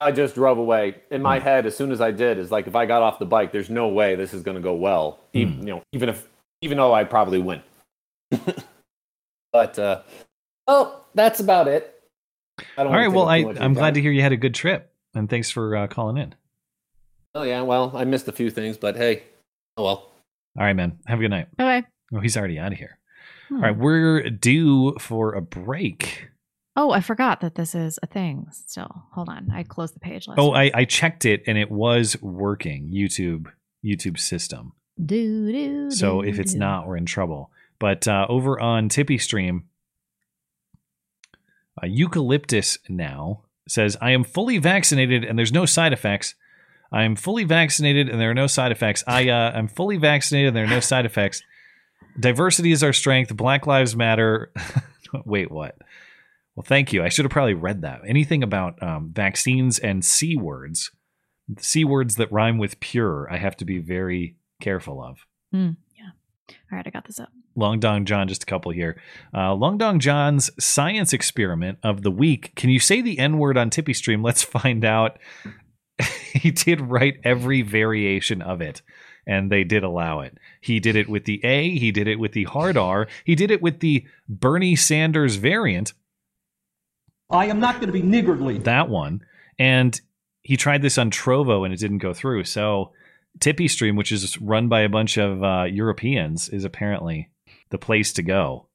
I 0.00 0.12
just 0.12 0.34
drove 0.34 0.56
away. 0.56 1.02
In 1.10 1.20
my 1.20 1.38
head, 1.40 1.66
as 1.66 1.76
soon 1.76 1.90
as 1.92 2.00
I 2.00 2.10
did, 2.10 2.38
is 2.38 2.50
like 2.50 2.66
if 2.66 2.74
I 2.76 2.86
got 2.86 3.02
off 3.02 3.18
the 3.18 3.26
bike, 3.26 3.52
there's 3.52 3.68
no 3.70 3.88
way 3.88 4.14
this 4.14 4.32
is 4.32 4.42
going 4.42 4.56
to 4.56 4.62
go 4.62 4.74
well. 4.74 5.18
Even, 5.34 5.58
you 5.60 5.74
know, 5.74 5.82
even 5.92 6.08
if, 6.08 6.26
even 6.62 6.78
though 6.78 6.92
I'd 6.94 7.10
probably 7.10 7.38
win. 7.38 7.60
but, 9.52 9.78
uh, 9.78 10.02
oh, 10.66 11.04
that's 11.14 11.40
about 11.40 11.68
it. 11.68 11.92
I 12.58 12.64
All 12.78 12.84
don't 12.84 12.92
right. 12.94 13.08
Well, 13.08 13.28
I, 13.28 13.38
I'm 13.60 13.74
glad 13.74 13.94
to 13.94 14.00
hear 14.00 14.10
you 14.10 14.22
had 14.22 14.32
a 14.32 14.36
good 14.36 14.54
trip, 14.54 14.92
and 15.14 15.28
thanks 15.28 15.50
for 15.50 15.76
uh, 15.76 15.86
calling 15.88 16.16
in. 16.16 16.34
Oh 17.34 17.42
yeah, 17.42 17.62
well, 17.62 17.92
I 17.94 18.04
missed 18.04 18.28
a 18.28 18.32
few 18.32 18.50
things, 18.50 18.76
but 18.78 18.96
hey, 18.96 19.22
oh 19.76 19.84
well. 19.84 20.12
All 20.58 20.64
right, 20.64 20.72
man. 20.72 20.98
Have 21.06 21.18
a 21.18 21.22
good 21.22 21.30
night. 21.30 21.48
Okay. 21.60 21.86
Oh, 22.14 22.20
he's 22.20 22.36
already 22.36 22.58
out 22.58 22.72
of 22.72 22.78
here. 22.78 22.98
Hmm. 23.48 23.56
All 23.56 23.60
right, 23.62 23.76
we're 23.76 24.30
due 24.30 24.96
for 24.98 25.34
a 25.34 25.42
break. 25.42 26.28
Oh, 26.78 26.90
I 26.90 27.00
forgot 27.00 27.40
that 27.40 27.54
this 27.54 27.74
is 27.74 27.98
a 28.02 28.06
thing 28.06 28.46
still. 28.52 29.04
Hold 29.12 29.28
on. 29.30 29.50
I 29.50 29.62
closed 29.62 29.94
the 29.94 30.00
page 30.00 30.28
last 30.28 30.38
Oh. 30.38 30.52
I, 30.52 30.70
I 30.74 30.84
checked 30.84 31.24
it 31.24 31.42
and 31.46 31.56
it 31.56 31.70
was 31.70 32.20
working. 32.22 32.90
YouTube 32.92 33.46
YouTube 33.84 34.18
system. 34.18 34.72
do, 35.02 35.50
do, 35.52 35.90
So 35.90 36.20
do, 36.22 36.28
if 36.28 36.38
it's 36.38 36.52
do. 36.52 36.58
not, 36.58 36.86
we're 36.86 36.96
in 36.98 37.06
trouble. 37.06 37.50
But 37.78 38.06
uh, 38.08 38.26
over 38.28 38.60
on 38.60 38.88
TipeeeStream, 38.90 39.62
uh, 41.82 41.86
Eucalyptus 41.86 42.78
now 42.88 43.42
says, 43.68 43.96
I 44.00 44.12
am 44.12 44.24
fully 44.24 44.58
vaccinated 44.58 45.24
and 45.24 45.38
there's 45.38 45.52
no 45.52 45.66
side 45.66 45.92
effects. 45.92 46.34
I 46.92 47.02
am 47.02 47.16
fully 47.16 47.44
vaccinated 47.44 48.08
and 48.08 48.20
there 48.20 48.30
are 48.30 48.34
no 48.34 48.46
side 48.46 48.72
effects. 48.72 49.02
I 49.06 49.28
uh, 49.28 49.52
I'm 49.54 49.68
fully 49.68 49.96
vaccinated 49.96 50.48
and 50.48 50.56
there 50.56 50.64
are 50.64 50.68
no 50.68 50.80
side 50.80 51.04
effects. 51.04 51.42
Diversity 52.18 52.72
is 52.72 52.82
our 52.82 52.92
strength. 52.92 53.36
Black 53.36 53.66
Lives 53.66 53.96
Matter. 53.96 54.52
Wait, 55.24 55.50
what? 55.50 55.76
Well, 56.54 56.64
thank 56.64 56.92
you. 56.92 57.04
I 57.04 57.10
should 57.10 57.24
have 57.24 57.32
probably 57.32 57.54
read 57.54 57.82
that. 57.82 58.00
Anything 58.06 58.42
about 58.42 58.82
um, 58.82 59.10
vaccines 59.12 59.78
and 59.78 60.04
C 60.04 60.36
words, 60.36 60.90
C 61.58 61.84
words 61.84 62.14
that 62.16 62.32
rhyme 62.32 62.56
with 62.56 62.80
pure, 62.80 63.28
I 63.30 63.36
have 63.36 63.56
to 63.58 63.66
be 63.66 63.78
very 63.78 64.36
careful 64.60 65.02
of. 65.02 65.18
Yeah. 65.98 66.10
All 66.72 66.76
right, 66.78 66.86
I 66.86 66.90
got 66.90 67.04
this 67.04 67.20
up. 67.20 67.30
Long 67.56 67.80
Dong 67.80 68.04
John, 68.04 68.28
just 68.28 68.42
a 68.42 68.46
couple 68.46 68.72
here. 68.72 69.00
Uh, 69.34 69.54
Long 69.54 69.78
Dong 69.78 69.98
John's 69.98 70.50
science 70.62 71.12
experiment 71.12 71.78
of 71.82 72.02
the 72.02 72.10
week. 72.10 72.54
Can 72.54 72.70
you 72.70 72.78
say 72.78 73.00
the 73.00 73.18
N 73.18 73.38
word 73.38 73.56
on 73.56 73.70
TipeeeStream? 73.70 74.24
Let's 74.24 74.42
find 74.42 74.84
out. 74.84 75.18
he 76.32 76.50
did 76.50 76.80
write 76.80 77.20
every 77.24 77.62
variation 77.62 78.42
of 78.42 78.60
it, 78.60 78.82
and 79.26 79.50
they 79.50 79.64
did 79.64 79.82
allow 79.82 80.20
it. 80.20 80.36
He 80.60 80.78
did 80.78 80.94
it 80.94 81.08
with 81.08 81.24
the 81.24 81.42
A, 81.44 81.76
he 81.78 81.90
did 81.90 82.06
it 82.06 82.18
with 82.18 82.32
the 82.32 82.44
hard 82.44 82.76
R, 82.76 83.08
he 83.24 83.34
did 83.34 83.50
it 83.50 83.62
with 83.62 83.80
the 83.80 84.04
Bernie 84.28 84.76
Sanders 84.76 85.36
variant, 85.36 85.94
I 87.30 87.46
am 87.46 87.60
not 87.60 87.76
going 87.76 87.86
to 87.86 87.92
be 87.92 88.02
niggardly. 88.02 88.58
that 88.58 88.88
one. 88.88 89.20
And 89.58 89.98
he 90.42 90.56
tried 90.56 90.82
this 90.82 90.98
on 90.98 91.10
Trovo 91.10 91.64
and 91.64 91.74
it 91.74 91.80
didn't 91.80 91.98
go 91.98 92.14
through. 92.14 92.44
So 92.44 92.92
TipeeeStream, 93.40 93.96
which 93.96 94.12
is 94.12 94.40
run 94.40 94.68
by 94.68 94.82
a 94.82 94.88
bunch 94.88 95.16
of 95.16 95.42
uh, 95.42 95.64
Europeans, 95.64 96.48
is 96.48 96.64
apparently 96.64 97.30
the 97.70 97.78
place 97.78 98.12
to 98.14 98.22
go 98.22 98.68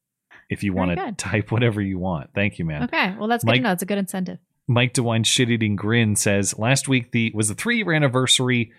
if 0.49 0.63
you 0.63 0.73
want 0.73 0.97
to 0.97 1.11
type 1.13 1.51
whatever 1.51 1.81
you 1.81 1.97
want. 1.97 2.29
Thank 2.33 2.59
you, 2.59 2.65
man. 2.65 2.83
Okay. 2.83 3.15
Well, 3.17 3.27
that's 3.27 3.43
good 3.43 3.51
Mike- 3.51 3.61
to 3.61 3.63
know. 3.63 3.71
It's 3.71 3.83
a 3.83 3.87
good 3.87 3.97
incentive. 3.97 4.39
Mike 4.67 4.93
DeWine 4.93 5.25
shit 5.25 5.49
eating 5.49 5.75
grin 5.75 6.15
says 6.15 6.57
last 6.57 6.87
week 6.87 7.11
the 7.11 7.31
was 7.33 7.49
the 7.49 7.55
three 7.55 7.77
year 7.77 7.91
anniversary 7.93 8.71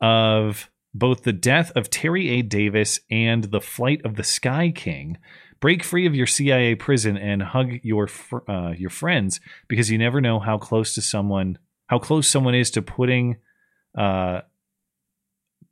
of 0.00 0.70
both 0.94 1.22
the 1.22 1.32
death 1.32 1.72
of 1.74 1.90
Terry 1.90 2.28
A. 2.28 2.42
Davis 2.42 3.00
and 3.10 3.44
the 3.44 3.60
flight 3.60 4.02
of 4.04 4.16
the 4.16 4.24
Sky 4.24 4.72
King. 4.74 5.18
Break 5.60 5.82
free 5.84 6.06
of 6.06 6.14
your 6.14 6.26
CIA 6.26 6.74
prison 6.74 7.16
and 7.16 7.42
hug 7.42 7.74
your 7.82 8.08
fr- 8.08 8.48
uh, 8.48 8.72
your 8.72 8.90
friends 8.90 9.40
because 9.68 9.90
you 9.90 9.98
never 9.98 10.20
know 10.20 10.38
how 10.38 10.58
close 10.58 10.94
to 10.96 11.02
someone 11.02 11.58
how 11.86 11.98
close 11.98 12.28
someone 12.28 12.54
is 12.54 12.70
to 12.72 12.82
putting 12.82 13.36
uh, 13.96 14.40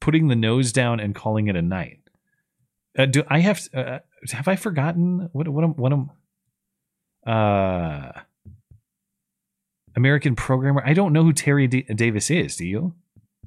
putting 0.01 0.29
the 0.29 0.37
nose 0.37 0.73
down 0.73 1.01
and 1.01 1.15
calling 1.15 1.49
it 1.49 1.57
a 1.57 1.63
night. 1.63 2.00
Uh, 2.99 3.07
do 3.07 3.23
I 3.29 3.39
have 3.41 3.61
uh, 3.73 3.99
have 4.33 4.49
I 4.49 4.57
forgotten 4.57 5.29
what 5.33 5.49
what 5.49 5.65
am- 5.65 5.77
what 5.77 5.93
am 5.93 6.11
uh 7.27 8.13
American 9.97 10.37
programmer? 10.37 10.83
I 10.85 10.95
don't 10.95 11.13
know 11.13 11.23
who 11.25 11.33
Terry 11.33 11.67
D- 11.67 11.83
Davis 11.83 12.31
is. 12.31 12.57
Do 12.57 12.67
you? 12.67 12.95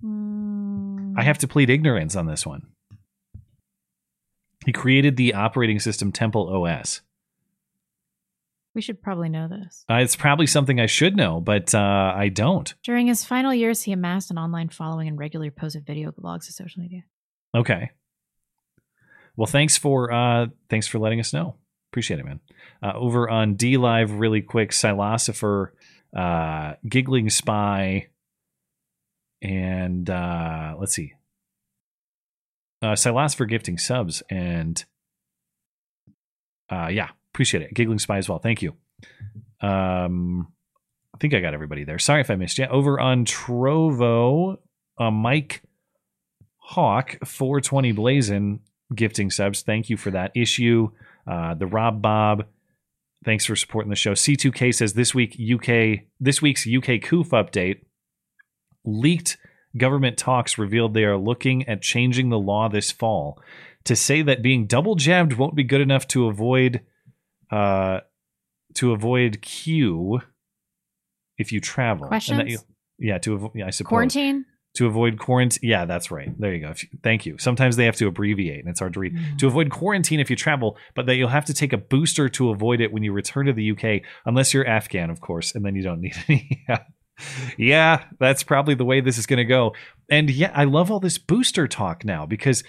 Mm, 0.04 1.14
I 1.18 1.24
have 1.24 1.38
to 1.40 1.48
plead 1.48 1.70
ignorance 1.70 2.16
on 2.16 2.28
this 2.28 2.46
one. 2.46 2.68
He 4.66 4.72
created 4.72 5.18
the 5.18 5.34
operating 5.34 5.80
system 5.80 6.12
Temple 6.12 6.48
OS. 6.66 7.02
we 8.76 8.82
should 8.82 9.02
probably 9.02 9.30
know 9.30 9.48
this. 9.48 9.84
Uh, 9.90 9.96
it's 9.96 10.16
probably 10.16 10.48
something 10.48 10.80
I 10.80 10.86
should 10.86 11.16
know, 11.18 11.40
but 11.42 11.76
uh, 11.76 12.14
I 12.16 12.30
don't. 12.30 12.74
During 12.84 13.08
his 13.08 13.24
final 13.26 13.54
years, 13.54 13.84
he 13.84 13.92
amassed 13.92 14.32
an 14.32 14.38
online 14.38 14.70
following 14.70 15.08
and 15.10 15.18
regularly 15.18 15.50
posted 15.52 15.86
video 15.86 16.12
blogs 16.12 16.46
to 16.46 16.54
social 16.54 16.82
media. 16.82 17.04
Okay. 17.54 17.92
Well, 19.36 19.48
thanks 19.48 19.78
for 19.78 20.12
uh, 20.12 20.48
thanks 20.70 20.88
for 20.88 21.00
letting 21.00 21.20
us 21.20 21.34
know. 21.34 21.56
Appreciate 21.92 22.20
it, 22.20 22.26
man. 22.26 22.40
Uh, 22.82 22.94
over 22.96 23.30
on 23.30 23.56
D 23.56 23.78
Live, 23.78 24.12
really 24.12 24.42
quick, 24.42 24.72
Silosopher, 24.72 25.70
uh, 26.16 26.74
Giggling 26.88 27.30
Spy, 27.30 28.08
and 29.42 30.10
uh, 30.10 30.76
let's 30.80 30.94
see, 30.94 31.14
uh, 32.82 32.94
Silosopher 32.94 33.48
gifting 33.48 33.78
subs, 33.78 34.22
and 34.30 34.84
uh, 36.70 36.88
yeah, 36.92 37.10
appreciate 37.34 37.64
it. 37.64 37.74
Giggling 37.74 38.00
Spy 38.00 38.18
as 38.18 38.30
well. 38.30 38.40
Thank 38.40 38.62
you. 38.62 38.76
Um, 39.62 40.52
I 41.14 41.18
think 41.20 41.34
I 41.34 41.40
got 41.40 41.54
everybody 41.54 41.84
there. 41.84 42.00
Sorry 42.00 42.22
if 42.22 42.30
I 42.30 42.36
missed 42.36 42.58
you. 42.58 42.66
Over 42.66 43.00
on 43.00 43.26
Trovo, 43.26 44.58
uh, 44.98 45.12
Mike 45.12 45.64
Hawk 46.58 47.18
420 47.24 47.92
Blazin 47.92 48.60
gifting 48.96 49.30
subs. 49.30 49.62
Thank 49.62 49.90
you 49.90 49.98
for 49.98 50.12
that 50.12 50.32
issue. 50.36 50.90
Uh, 51.26 51.54
the 51.54 51.66
Rob 51.68 52.02
Bob, 52.02 52.46
thanks 53.26 53.46
for 53.46 53.56
supporting 53.56 53.90
the 53.90 53.96
show. 53.96 54.14
C2K 54.14 54.74
says 54.74 54.94
this 54.94 55.14
week 55.16 55.38
UK 55.40 56.06
this 56.20 56.42
week's 56.42 56.68
UK 56.68 57.02
COOF 57.02 57.30
update 57.30 57.82
leaked 58.86 59.38
government 59.78 60.18
talks 60.18 60.58
revealed 60.58 60.94
they 60.94 61.04
are 61.06 61.18
looking 61.18 61.68
at 61.68 61.82
changing 61.82 62.30
the 62.30 62.38
law 62.40 62.70
this 62.70 62.92
fall 62.92 63.42
to 63.86 63.96
say 63.96 64.22
that 64.22 64.42
being 64.42 64.66
double 64.68 64.96
jabbed 64.96 65.34
won't 65.34 65.56
be 65.56 65.64
good 65.64 65.82
enough 65.82 66.08
to 66.08 66.28
avoid 66.28 66.82
uh, 67.52 68.00
to 68.76 68.92
avoid 68.92 69.42
Q 69.42 70.22
if 71.38 71.52
you 71.52 71.60
travel. 71.60 72.06
And 72.06 72.12
that 72.12 72.26
Questions? 72.26 72.52
you- 72.52 72.60
yeah, 73.00 73.18
to 73.20 73.34
avoid. 73.34 73.52
Yeah, 73.56 73.68
I 73.68 73.70
suppose 73.72 73.90
Quarantine? 73.90 74.46
To 74.76 74.88
avoid 74.88 75.20
quarantine. 75.20 75.70
Yeah, 75.70 75.86
that's 75.86 76.10
right. 76.12 76.30
There 76.40 76.54
you 76.54 76.60
go. 76.62 76.70
You- 76.70 77.00
Thank 77.04 77.26
you. 77.26 77.38
Sometimes 77.38 77.76
they 77.76 77.86
have 77.86 77.96
to 77.98 78.08
abbreviate, 78.08 78.60
and 78.62 78.70
it's 78.70 78.80
hard 78.80 78.94
to 78.94 79.00
read. 79.00 79.16
Mm. 79.16 79.38
To 79.40 79.48
avoid 79.48 79.70
quarantine 79.70 80.20
if 80.20 80.30
you 80.30 80.36
travel, 80.36 80.78
but 80.96 81.06
that 81.06 81.16
you'll 81.16 81.30
have 81.30 81.46
to 81.46 81.54
take 81.54 81.74
a 81.74 81.78
booster 81.78 82.28
to 82.30 82.50
avoid 82.50 82.82
it 82.82 82.92
when 82.92 83.04
you 83.04 83.12
return 83.14 83.46
to 83.46 83.54
the 83.54 83.72
UK, 83.72 84.02
unless 84.26 84.54
you're 84.54 84.66
Afghan, 84.68 85.10
of 85.10 85.22
course, 85.22 85.54
and 85.56 85.64
then 85.64 85.76
you 85.76 85.84
don't 85.84 86.02
need 86.02 86.16
any. 86.28 86.64
yeah. 86.68 86.80
yeah, 87.58 88.04
that's 88.20 88.44
probably 88.44 88.74
the 88.76 88.86
way 88.86 89.00
this 89.02 89.18
is 89.18 89.26
going 89.26 89.38
to 89.38 89.46
go. 89.46 89.74
And 90.10 90.30
yeah, 90.30 90.52
I 90.54 90.64
love 90.64 90.92
all 90.92 91.00
this 91.00 91.18
booster 91.18 91.68
talk 91.68 92.04
now 92.04 92.26
because 92.26 92.64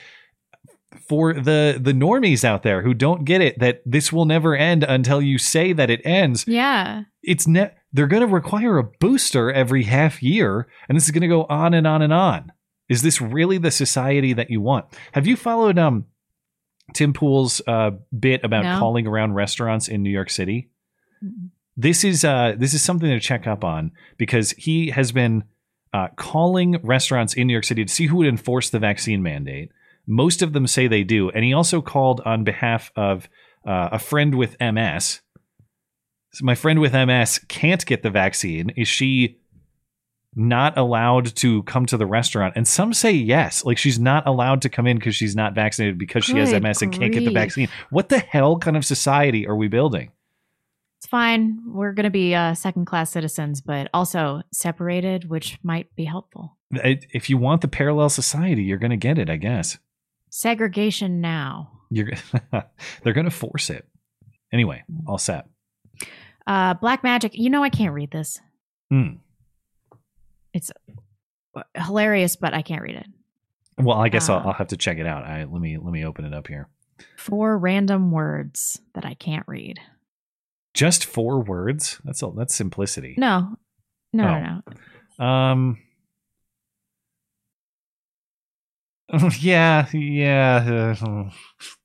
for 1.08 1.34
the 1.34 1.78
the 1.80 1.92
normies 1.92 2.44
out 2.44 2.62
there 2.62 2.82
who 2.82 2.94
don't 2.94 3.24
get 3.24 3.40
it 3.40 3.58
that 3.58 3.82
this 3.84 4.12
will 4.12 4.24
never 4.24 4.54
end 4.56 4.82
until 4.84 5.20
you 5.20 5.38
say 5.38 5.72
that 5.72 5.90
it 5.90 6.00
ends 6.04 6.44
Yeah. 6.46 7.04
it's 7.22 7.46
ne- 7.46 7.70
they're 7.92 8.06
going 8.06 8.22
to 8.22 8.26
require 8.26 8.78
a 8.78 8.84
booster 8.84 9.52
every 9.52 9.84
half 9.84 10.22
year 10.22 10.66
and 10.88 10.96
this 10.96 11.04
is 11.04 11.10
going 11.10 11.22
to 11.22 11.28
go 11.28 11.44
on 11.44 11.74
and 11.74 11.86
on 11.86 12.02
and 12.02 12.12
on 12.12 12.52
is 12.88 13.02
this 13.02 13.20
really 13.20 13.58
the 13.58 13.70
society 13.70 14.32
that 14.32 14.50
you 14.50 14.60
want 14.60 14.86
have 15.12 15.26
you 15.26 15.36
followed 15.36 15.78
um 15.78 16.06
tim 16.92 17.12
pool's 17.12 17.60
uh 17.66 17.90
bit 18.18 18.42
about 18.44 18.64
No. 18.64 18.78
calling 18.78 19.06
around 19.06 19.34
restaurants 19.34 19.88
in 19.88 20.02
new 20.02 20.10
york 20.10 20.30
city 20.30 20.70
this 21.76 22.04
is 22.04 22.24
uh 22.24 22.54
this 22.58 22.74
is 22.74 22.82
something 22.82 23.08
to 23.10 23.20
check 23.20 23.46
up 23.46 23.64
on 23.64 23.92
because 24.18 24.50
he 24.52 24.90
has 24.90 25.12
been 25.12 25.44
uh, 25.92 26.08
calling 26.16 26.76
restaurants 26.82 27.34
in 27.34 27.46
New 27.46 27.52
York 27.52 27.62
City 27.62 27.84
to 27.84 27.92
see 27.92 28.06
who 28.06 28.16
would 28.16 28.26
enforce 28.26 28.68
the 28.68 28.80
vaccine 28.80 29.22
mandate. 29.22 29.70
Most 30.06 30.42
of 30.42 30.52
them 30.52 30.66
say 30.66 30.86
they 30.86 31.02
do, 31.04 31.30
and 31.30 31.44
he 31.44 31.52
also 31.52 31.80
called 31.80 32.20
on 32.24 32.44
behalf 32.44 32.90
of 32.96 33.28
uh, 33.66 33.88
a 33.92 33.98
friend 33.98 34.34
with 34.34 34.56
MS. 34.60 35.20
So 36.32 36.44
my 36.44 36.54
friend 36.54 36.80
with 36.80 36.92
MS 36.92 37.38
can't 37.48 37.84
get 37.86 38.02
the 38.02 38.10
vaccine. 38.10 38.70
Is 38.70 38.88
she 38.88 39.38
not 40.36 40.76
allowed 40.76 41.26
to 41.36 41.62
come 41.62 41.86
to 41.86 41.96
the 41.96 42.06
restaurant? 42.06 42.54
And 42.56 42.66
some 42.66 42.92
say 42.92 43.12
yes, 43.12 43.64
like 43.64 43.78
she's 43.78 43.98
not 44.00 44.26
allowed 44.26 44.62
to 44.62 44.68
come 44.68 44.86
in 44.86 44.98
because 44.98 45.14
she's 45.14 45.36
not 45.36 45.54
vaccinated 45.54 45.96
because 45.96 46.24
she 46.24 46.36
has 46.38 46.50
Good 46.50 46.62
MS 46.62 46.82
and 46.82 46.92
can't 46.92 47.12
get 47.12 47.20
the 47.20 47.26
grief. 47.26 47.34
vaccine. 47.34 47.68
What 47.90 48.08
the 48.08 48.18
hell 48.18 48.58
kind 48.58 48.76
of 48.76 48.84
society 48.84 49.46
are 49.46 49.54
we 49.56 49.68
building? 49.68 50.10
It's 50.98 51.06
fine. 51.06 51.62
We're 51.66 51.92
going 51.92 52.04
to 52.04 52.10
be 52.10 52.34
uh, 52.34 52.54
second 52.54 52.86
class 52.86 53.10
citizens, 53.10 53.60
but 53.60 53.88
also 53.94 54.42
separated, 54.52 55.28
which 55.30 55.58
might 55.62 55.94
be 55.94 56.04
helpful. 56.04 56.56
It- 56.72 57.06
If 57.12 57.30
you 57.30 57.38
want 57.38 57.60
the 57.60 57.68
parallel 57.68 58.08
society, 58.08 58.64
you're 58.64 58.78
going 58.78 58.90
to 58.90 58.96
get 58.96 59.18
it, 59.18 59.30
I 59.30 59.36
guess. 59.36 59.78
Segregation 60.38 61.20
now. 61.20 61.70
You're 61.90 62.10
they're 63.04 63.12
going 63.12 63.24
to 63.26 63.30
force 63.30 63.70
it. 63.70 63.86
Anyway, 64.52 64.82
all 65.06 65.16
set. 65.16 65.46
Uh, 66.44 66.74
Black 66.74 67.04
Magic. 67.04 67.38
You 67.38 67.50
know, 67.50 67.62
I 67.62 67.70
can't 67.70 67.94
read 67.94 68.10
this. 68.10 68.40
Hmm. 68.90 69.18
It's 70.52 70.72
uh, 71.54 71.62
hilarious, 71.76 72.34
but 72.34 72.52
I 72.52 72.62
can't 72.62 72.82
read 72.82 72.96
it. 72.96 73.06
Well, 73.78 73.96
I 73.96 74.08
guess 74.08 74.28
I'll, 74.28 74.38
Ah. 74.38 74.46
I'll 74.48 74.52
have 74.54 74.66
to 74.68 74.76
check 74.76 74.98
it 74.98 75.06
out. 75.06 75.22
I 75.24 75.44
let 75.44 75.60
me 75.62 75.78
let 75.78 75.92
me 75.92 76.04
open 76.04 76.24
it 76.24 76.34
up 76.34 76.48
here. 76.48 76.68
Four 77.16 77.56
random 77.56 78.10
words 78.10 78.80
that 78.94 79.04
I 79.06 79.14
can't 79.14 79.44
read. 79.46 79.78
Just 80.74 81.04
four 81.04 81.40
words. 81.44 82.00
That's 82.04 82.24
all. 82.24 82.32
That's 82.32 82.56
simplicity. 82.56 83.14
No, 83.18 83.54
no, 84.12 84.24
Oh. 84.24 84.40
no, 84.40 84.62
no. 85.20 85.24
Um. 85.24 85.78
Yeah, 89.40 89.86
yeah. 89.92 90.94
uh, 91.02 91.30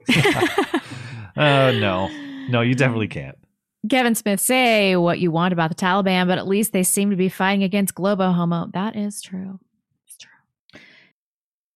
uh, 1.40 1.72
no, 1.72 2.08
no, 2.50 2.62
you 2.62 2.76
definitely 2.76 3.08
can't. 3.20 3.38
Kevin 3.90 4.16
Smith, 4.16 4.40
say 4.40 4.96
what 4.96 5.20
you 5.20 5.32
want 5.32 5.54
about 5.54 5.70
the 5.70 5.76
Taliban, 5.76 6.28
but 6.28 6.38
at 6.38 6.48
least 6.48 6.74
they 6.74 6.84
seem 6.84 7.10
to 7.12 7.16
be 7.16 7.30
fighting 7.30 7.64
against 7.64 7.96
Globo 7.96 8.32
Homo. 8.32 8.70
That 8.74 8.96
is 8.96 9.22
true. 9.22 9.60
It's 10.06 10.18
true. 10.18 10.82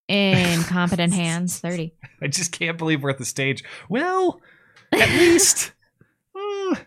Incompetent 0.10 1.14
hands, 1.14 1.60
30. 1.60 1.94
I 2.22 2.28
just 2.28 2.52
can't 2.52 2.78
believe 2.78 3.04
we're 3.04 3.10
at 3.12 3.20
the 3.20 3.26
stage. 3.26 3.64
Well, 3.88 4.42
at 4.92 5.10
least. 5.10 5.72
mm, 6.36 6.86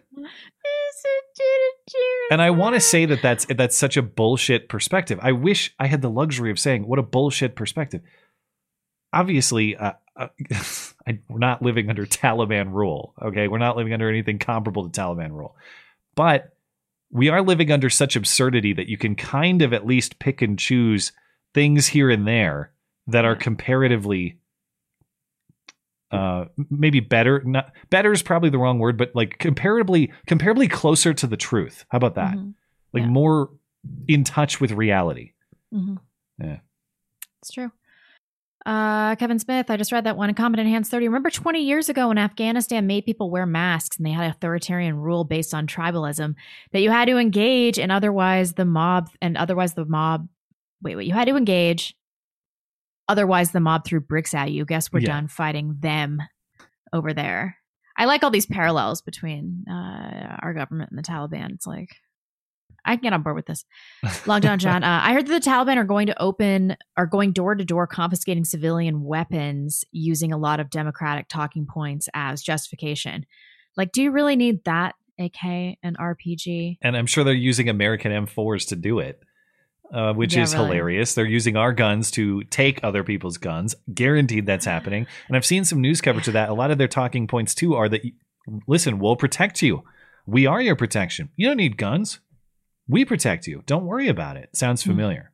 and 2.30 2.42
I 2.42 2.50
want 2.50 2.74
to 2.74 2.80
say 2.80 3.06
that 3.06 3.22
that's 3.22 3.46
that's 3.46 3.76
such 3.76 3.96
a 3.96 4.02
bullshit 4.02 4.68
perspective. 4.68 5.18
I 5.22 5.32
wish 5.32 5.74
I 5.78 5.86
had 5.86 6.02
the 6.02 6.10
luxury 6.10 6.50
of 6.50 6.58
saying 6.58 6.86
what 6.86 6.98
a 6.98 7.02
bullshit 7.02 7.54
perspective. 7.54 8.02
Obviously, 9.12 9.76
uh, 9.76 9.92
uh, 10.16 10.28
we're 11.28 11.38
not 11.38 11.62
living 11.62 11.88
under 11.88 12.06
Taliban 12.06 12.72
rule. 12.72 13.14
Okay, 13.22 13.48
we're 13.48 13.58
not 13.58 13.76
living 13.76 13.92
under 13.92 14.08
anything 14.08 14.38
comparable 14.38 14.88
to 14.88 15.00
Taliban 15.00 15.32
rule, 15.32 15.56
but 16.14 16.52
we 17.10 17.28
are 17.28 17.40
living 17.42 17.70
under 17.70 17.88
such 17.88 18.16
absurdity 18.16 18.72
that 18.72 18.88
you 18.88 18.98
can 18.98 19.14
kind 19.14 19.62
of 19.62 19.72
at 19.72 19.86
least 19.86 20.18
pick 20.18 20.42
and 20.42 20.58
choose 20.58 21.12
things 21.54 21.86
here 21.88 22.10
and 22.10 22.26
there 22.26 22.72
that 23.06 23.24
are 23.24 23.36
comparatively 23.36 24.38
uh 26.12 26.44
maybe 26.70 27.00
better 27.00 27.42
not 27.44 27.72
better 27.90 28.12
is 28.12 28.22
probably 28.22 28.48
the 28.50 28.58
wrong 28.58 28.78
word 28.78 28.96
but 28.96 29.10
like 29.14 29.38
comparably 29.38 30.12
comparably 30.28 30.70
closer 30.70 31.12
to 31.12 31.26
the 31.26 31.36
truth 31.36 31.84
how 31.88 31.96
about 31.96 32.14
that 32.14 32.36
Mhm. 32.36 32.54
like 32.92 33.02
Yeah. 33.02 33.08
more 33.08 33.50
in 34.06 34.22
touch 34.22 34.60
with 34.60 34.70
reality 34.72 35.32
Mhm. 35.74 35.98
Yeah. 36.38 36.58
It's 37.42 37.50
true. 37.50 37.72
Uh, 38.66 39.14
Kevin 39.14 39.38
Smith, 39.38 39.70
I 39.70 39.76
just 39.76 39.92
read 39.92 40.04
that 40.04 40.16
one. 40.16 40.28
Incompetent 40.28 40.68
Hands 40.68 40.86
30. 40.88 41.06
Remember 41.06 41.30
20 41.30 41.62
years 41.62 41.88
ago 41.88 42.08
when 42.08 42.18
Afghanistan 42.18 42.86
made 42.88 43.04
people 43.06 43.30
wear 43.30 43.46
masks 43.46 43.96
and 43.96 44.04
they 44.04 44.10
had 44.10 44.28
authoritarian 44.28 44.96
rule 44.96 45.22
based 45.22 45.54
on 45.54 45.68
tribalism 45.68 46.34
that 46.72 46.80
you 46.80 46.90
had 46.90 47.06
to 47.06 47.16
engage 47.16 47.78
and 47.78 47.92
otherwise 47.92 48.54
the 48.54 48.64
mob, 48.64 49.08
and 49.22 49.36
otherwise 49.36 49.74
the 49.74 49.84
mob, 49.84 50.28
wait, 50.82 50.96
wait, 50.96 51.06
you 51.06 51.14
had 51.14 51.28
to 51.28 51.36
engage. 51.36 51.94
Otherwise 53.08 53.52
the 53.52 53.60
mob 53.60 53.84
threw 53.84 54.00
bricks 54.00 54.34
at 54.34 54.50
you. 54.50 54.64
Guess 54.64 54.92
we're 54.92 54.98
Yeah. 54.98 55.06
done 55.14 55.28
fighting 55.28 55.76
them 55.78 56.20
over 56.92 57.12
there. 57.14 57.58
I 57.96 58.06
like 58.06 58.24
all 58.24 58.30
these 58.30 58.46
parallels 58.46 59.00
between 59.00 59.64
uh, 59.70 60.38
our 60.42 60.52
government 60.54 60.90
and 60.90 60.98
the 60.98 61.02
Taliban. 61.04 61.52
It's 61.54 61.68
like, 61.68 61.90
I 62.86 62.96
can 62.96 63.02
get 63.02 63.12
on 63.12 63.22
board 63.22 63.36
with 63.36 63.46
this. 63.46 63.64
Long 64.26 64.40
John 64.40 64.58
John. 64.58 64.82
Uh, 64.84 65.00
I 65.02 65.12
heard 65.12 65.26
that 65.26 65.42
the 65.44 65.50
Taliban 65.50 65.76
are 65.76 65.84
going 65.84 66.06
to 66.06 66.22
open, 66.22 66.76
are 66.96 67.06
going 67.06 67.32
door 67.32 67.54
to 67.54 67.64
door 67.64 67.86
confiscating 67.86 68.44
civilian 68.44 69.02
weapons 69.04 69.84
using 69.92 70.32
a 70.32 70.38
lot 70.38 70.60
of 70.60 70.70
democratic 70.70 71.28
talking 71.28 71.66
points 71.66 72.08
as 72.14 72.40
justification. 72.42 73.26
Like, 73.76 73.92
do 73.92 74.02
you 74.02 74.10
really 74.10 74.36
need 74.36 74.64
that 74.64 74.94
AK 75.18 75.78
and 75.82 75.96
RPG? 75.98 76.78
and 76.82 76.94
i'm 76.96 77.06
sure 77.06 77.24
they're 77.24 77.32
using 77.32 77.68
american 77.70 78.12
m4s 78.12 78.68
to 78.68 78.76
do 78.76 78.98
it 78.98 79.22
uh, 79.92 80.12
which 80.12 80.34
Yeah, 80.36 80.42
is 80.42 80.52
really. 80.52 80.66
hilarious 80.66 81.14
they're 81.14 81.24
using 81.24 81.56
our 81.56 81.72
guns 81.72 82.10
to 82.12 82.42
take 82.44 82.80
other 82.84 83.02
people's 83.02 83.38
guns 83.38 83.74
guaranteed 83.94 84.44
that's 84.44 84.64
happening 84.74 85.06
and 85.28 85.36
i've 85.36 85.46
seen 85.46 85.64
some 85.64 85.80
news 85.80 86.02
coverage 86.02 86.26
of 86.26 86.34
that 86.34 86.50
a 86.50 86.52
lot 86.54 86.70
of 86.70 86.76
their 86.76 86.86
talking 86.88 87.26
points 87.26 87.54
too 87.54 87.74
are 87.74 87.88
that 87.88 88.02
listen 88.66 88.98
we'll 88.98 89.16
protect 89.16 89.62
you 89.62 89.82
we 90.26 90.44
are 90.44 90.60
your 90.60 90.76
protection 90.76 91.30
you 91.36 91.46
don't 91.48 91.56
need 91.56 91.78
guns 91.78 92.20
we 92.88 93.04
protect 93.04 93.46
you 93.46 93.62
don't 93.66 93.84
worry 93.86 94.08
about 94.08 94.36
it 94.36 94.48
sounds 94.54 94.82
Hmm. 94.84 94.90
familiar 94.90 95.32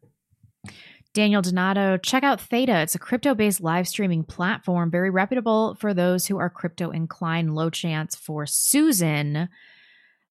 Daniel 1.14 1.42
Donato, 1.42 1.98
check 1.98 2.22
out 2.24 2.40
Theta. 2.40 2.80
It's 2.80 2.94
a 2.94 2.98
crypto 2.98 3.34
based 3.34 3.60
live 3.60 3.86
streaming 3.86 4.24
platform, 4.24 4.90
very 4.90 5.10
reputable 5.10 5.74
for 5.74 5.92
those 5.92 6.26
who 6.26 6.38
are 6.38 6.48
crypto 6.48 6.90
inclined. 6.90 7.54
Low 7.54 7.68
chance 7.68 8.14
for 8.16 8.46
Susan, 8.46 9.50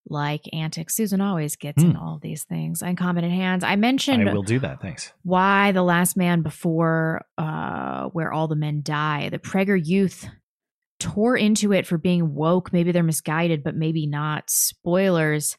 like 0.09 0.41
antics. 0.53 0.95
Susan 0.95 1.21
always 1.21 1.55
gets 1.55 1.83
in 1.83 1.91
Hmm. 1.91 1.97
all 1.97 2.19
these 2.19 2.45
things. 2.45 2.81
Incompetent 2.81 3.31
hands. 3.31 3.63
I 3.63 3.75
mentioned 3.75 4.27
i 4.27 4.33
will 4.33 4.41
do 4.41 4.57
that 4.57 4.81
thanks 4.81 5.13
why 5.21 5.71
the 5.71 5.83
last 5.83 6.17
man 6.17 6.41
before 6.41 7.25
uh 7.37 8.05
where 8.07 8.33
all 8.33 8.47
the 8.47 8.55
men 8.55 8.81
die 8.83 9.29
the 9.29 9.37
PragerU 9.37 10.29
tore 10.99 11.37
into 11.37 11.71
it 11.73 11.85
for 11.85 11.99
being 11.99 12.33
woke 12.33 12.73
maybe 12.73 12.91
they're 12.91 13.03
misguided 13.03 13.63
but 13.63 13.75
maybe 13.75 14.07
not 14.07 14.49
spoilers 14.49 15.57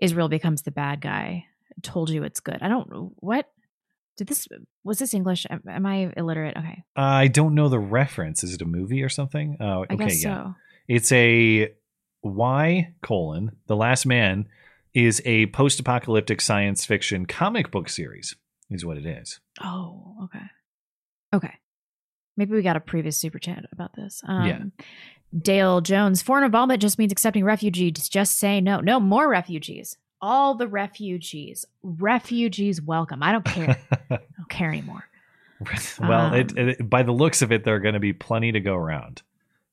israel 0.00 0.28
becomes 0.28 0.62
the 0.62 0.70
bad 0.70 1.00
guy 1.00 1.44
told 1.82 2.10
you 2.10 2.22
it's 2.22 2.40
good. 2.40 2.58
I 2.60 2.68
don't 2.68 2.90
know 2.90 3.12
what? 3.16 3.50
Did 4.16 4.28
this 4.28 4.46
was 4.84 4.98
this 4.98 5.14
english? 5.14 5.46
Am, 5.48 5.62
am 5.68 5.86
i 5.86 6.12
illiterate? 6.16 6.56
Okay. 6.56 6.82
I 6.94 7.28
don't 7.28 7.54
know 7.54 7.68
the 7.68 7.78
reference. 7.78 8.44
Is 8.44 8.54
it 8.54 8.62
a 8.62 8.66
movie 8.66 9.02
or 9.02 9.08
something? 9.08 9.56
Oh 9.60 9.86
i 9.88 9.94
okay 9.94 9.96
guess 9.96 10.24
yeah. 10.24 10.44
so. 10.44 10.54
It's 10.88 11.12
a 11.12 11.72
Y 12.22 12.94
colon 13.02 13.52
The 13.66 13.76
Last 13.76 14.04
Man 14.04 14.46
is 14.92 15.22
a 15.24 15.46
post-apocalyptic 15.46 16.40
science 16.40 16.84
fiction 16.84 17.24
comic 17.24 17.70
book 17.70 17.88
series. 17.88 18.36
Is 18.70 18.84
what 18.84 18.98
it 18.98 19.06
is. 19.06 19.40
oh 19.62 20.16
okay. 20.24 20.44
Okay. 21.32 21.54
Maybe 22.36 22.54
we 22.54 22.62
got 22.62 22.76
a 22.76 22.80
previous 22.80 23.16
super 23.16 23.38
chat 23.38 23.64
about 23.72 23.94
this. 23.96 24.22
Um 24.26 24.46
Yeah. 24.46 24.62
Dale 25.38 25.80
Jones, 25.80 26.22
foreign 26.22 26.44
involvement 26.44 26.82
just 26.82 26.98
means 26.98 27.12
accepting 27.12 27.44
refugees. 27.44 28.08
Just 28.08 28.38
say 28.38 28.60
no. 28.60 28.80
No 28.80 28.98
more 29.00 29.28
refugees. 29.28 29.96
All 30.20 30.54
the 30.54 30.66
refugees. 30.68 31.64
Refugees 31.82 32.82
welcome. 32.82 33.22
I 33.22 33.32
don't 33.32 33.44
care. 33.44 33.78
I 33.90 34.06
don't 34.36 34.48
care 34.48 34.68
anymore. 34.68 35.04
well, 36.00 36.34
Um, 36.34 36.34
it, 36.34 36.88
by 36.88 37.02
the 37.02 37.12
looks 37.12 37.42
of 37.42 37.52
it, 37.52 37.64
there 37.64 37.74
are 37.74 37.80
going 37.80 37.94
to 37.94 38.00
be 38.00 38.12
plenty 38.12 38.52
to 38.52 38.60
go 38.60 38.74
around. 38.74 39.22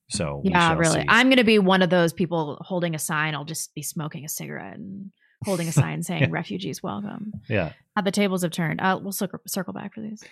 So 0.09 0.41
yeah, 0.45 0.73
really. 0.75 1.01
see. 1.01 1.05
I'm 1.09 1.27
going 1.27 1.37
to 1.37 1.43
be 1.43 1.59
one 1.59 1.81
of 1.81 1.89
those 1.89 2.13
people 2.13 2.57
holding 2.61 2.95
a 2.95 2.99
sign. 2.99 3.35
I'll 3.35 3.43
just 3.45 3.73
be 3.75 3.81
smoking 3.81 4.23
a 4.23 4.29
cigarette 4.29 4.75
and 4.77 5.11
holding 5.43 5.67
a 5.67 5.71
sign 5.71 6.01
saying 6.03 6.31
"Refugees 6.31 6.81
welcome." 6.81 7.33
Yeah. 7.49 7.73
How 7.95 8.03
the 8.03 8.11
tables 8.11 8.43
have 8.43 8.51
turned. 8.51 8.79
Uh, 8.79 8.99
we'll 9.01 9.11
circle, 9.11 9.39
circle 9.47 9.73
back 9.73 9.93
for 9.93 10.01
these. 10.01 10.23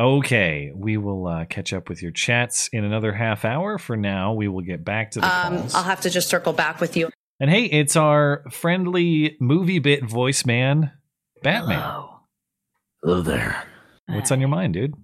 Okay, 0.00 0.70
we 0.74 0.96
will 0.96 1.26
uh, 1.26 1.44
catch 1.46 1.72
up 1.72 1.88
with 1.88 2.02
your 2.02 2.12
chats 2.12 2.68
in 2.68 2.84
another 2.84 3.12
half 3.12 3.44
hour. 3.44 3.78
For 3.78 3.96
now, 3.96 4.32
we 4.32 4.46
will 4.46 4.60
get 4.60 4.84
back 4.84 5.10
to 5.12 5.20
the 5.20 5.26
Um, 5.26 5.58
calls. 5.58 5.74
I'll 5.74 5.82
have 5.82 6.00
to 6.02 6.10
just 6.10 6.28
circle 6.28 6.52
back 6.52 6.80
with 6.80 6.96
you. 6.96 7.10
And 7.40 7.50
hey, 7.50 7.64
it's 7.64 7.96
our 7.96 8.44
friendly 8.50 9.36
movie 9.40 9.80
bit 9.80 10.04
voice 10.04 10.46
man, 10.46 10.92
Batman. 11.42 11.82
Hello 13.02 13.20
there. 13.22 13.64
What's 14.06 14.30
on 14.30 14.38
your 14.40 14.48
mind, 14.48 14.74
dude? 14.74 14.94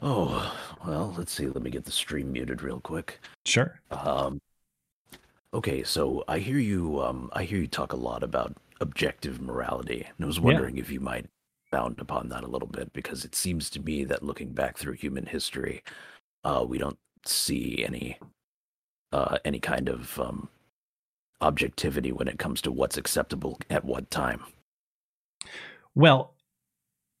Oh, 0.00 0.56
well, 0.86 1.14
let's 1.18 1.32
see. 1.32 1.46
Let 1.46 1.62
me 1.62 1.70
get 1.70 1.84
the 1.84 1.92
stream 1.92 2.32
muted 2.32 2.62
real 2.62 2.80
quick. 2.80 3.20
Sure. 3.44 3.80
Um, 3.90 4.40
okay, 5.52 5.82
so 5.82 6.24
I 6.28 6.38
hear 6.38 6.58
you. 6.58 7.02
Um, 7.02 7.30
I 7.32 7.44
hear 7.44 7.58
you 7.58 7.66
talk 7.66 7.92
a 7.92 7.96
lot 7.96 8.22
about 8.22 8.56
objective 8.80 9.40
morality, 9.40 10.06
and 10.16 10.24
I 10.24 10.26
was 10.26 10.38
Yeah. 10.38 10.44
wondering 10.44 10.78
if 10.78 10.90
you 10.90 11.00
might 11.00 11.26
bound 11.70 11.98
upon 12.00 12.28
that 12.28 12.44
a 12.44 12.48
little 12.48 12.68
bit 12.68 12.92
because 12.92 13.24
it 13.24 13.34
seems 13.34 13.70
to 13.70 13.80
me 13.80 14.04
that 14.04 14.22
looking 14.22 14.52
back 14.52 14.76
through 14.76 14.94
human 14.94 15.26
history, 15.26 15.82
uh, 16.44 16.64
we 16.66 16.78
don't 16.78 16.98
see 17.24 17.84
any 17.86 18.18
uh, 19.12 19.38
any 19.44 19.58
kind 19.58 19.88
of 19.88 20.18
um, 20.20 20.48
objectivity 21.40 22.12
when 22.12 22.28
it 22.28 22.38
comes 22.38 22.60
to 22.62 22.70
what's 22.70 22.96
acceptable 22.96 23.58
at 23.68 23.84
what 23.84 24.10
time. 24.10 24.44
Well, 25.94 26.34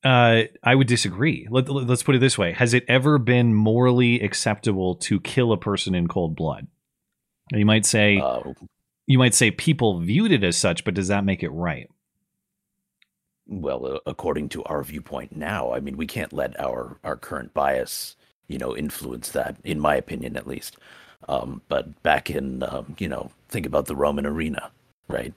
uh, 0.04 0.42
I 0.62 0.74
would 0.74 0.86
disagree. 0.86 1.46
Let, 1.50 1.68
let's 1.68 2.02
put 2.02 2.14
it 2.14 2.20
this 2.20 2.38
way: 2.38 2.52
Has 2.52 2.74
it 2.74 2.84
ever 2.88 3.18
been 3.18 3.54
morally 3.54 4.20
acceptable 4.20 4.94
to 4.96 5.20
kill 5.20 5.52
a 5.52 5.58
person 5.58 5.94
in 5.94 6.08
cold 6.08 6.36
blood? 6.36 6.66
You 7.52 7.66
might 7.66 7.84
say, 7.84 8.18
Uh, 8.18 8.54
you 9.06 9.18
might 9.18 9.34
say 9.34 9.50
people 9.50 9.98
viewed 9.98 10.30
it 10.30 10.44
as 10.44 10.56
such, 10.56 10.84
but 10.84 10.94
does 10.94 11.08
that 11.08 11.24
make 11.24 11.42
it 11.42 11.50
right? 11.50 11.90
Well, 13.50 13.84
uh, 13.86 13.98
according 14.06 14.48
to 14.50 14.64
our 14.64 14.82
viewpoint 14.84 15.36
now, 15.36 15.72
I 15.74 15.80
mean, 15.80 15.96
we 15.98 16.06
can't 16.06 16.32
let 16.32 16.58
our 16.60 16.98
our 17.04 17.16
current 17.16 17.52
bias, 17.54 18.16
you 18.48 18.58
know, 18.58 18.76
influence 18.76 19.30
that. 19.30 19.56
In 19.64 19.80
my 19.80 19.96
opinion, 19.96 20.36
at 20.36 20.46
least. 20.46 20.78
Um, 21.28 21.60
but 21.68 22.02
back 22.02 22.30
in, 22.30 22.62
um, 22.62 22.96
you 22.98 23.08
know, 23.08 23.30
think 23.48 23.66
about 23.66 23.86
the 23.86 23.96
Roman 23.96 24.24
arena, 24.26 24.70
right? 25.08 25.34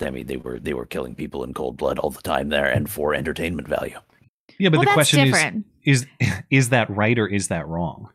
I 0.00 0.10
mean, 0.10 0.26
they 0.26 0.36
were 0.36 0.60
they 0.60 0.74
were 0.74 0.86
killing 0.86 1.14
people 1.14 1.42
in 1.42 1.54
cold 1.54 1.76
blood 1.78 1.98
all 1.98 2.10
the 2.10 2.22
time 2.22 2.50
there, 2.50 2.66
and 2.66 2.88
for 2.88 3.14
entertainment 3.14 3.66
value. 3.68 3.98
Yeah, 4.58 4.68
but 4.68 4.78
Well, 4.78 4.86
the 4.86 4.92
question 4.92 5.24
different. 5.24 5.66
is: 5.84 6.06
is 6.20 6.32
is 6.50 6.68
that 6.70 6.88
right 6.90 7.18
or 7.18 7.26
is 7.26 7.48
that 7.48 7.66
wrong? 7.66 8.10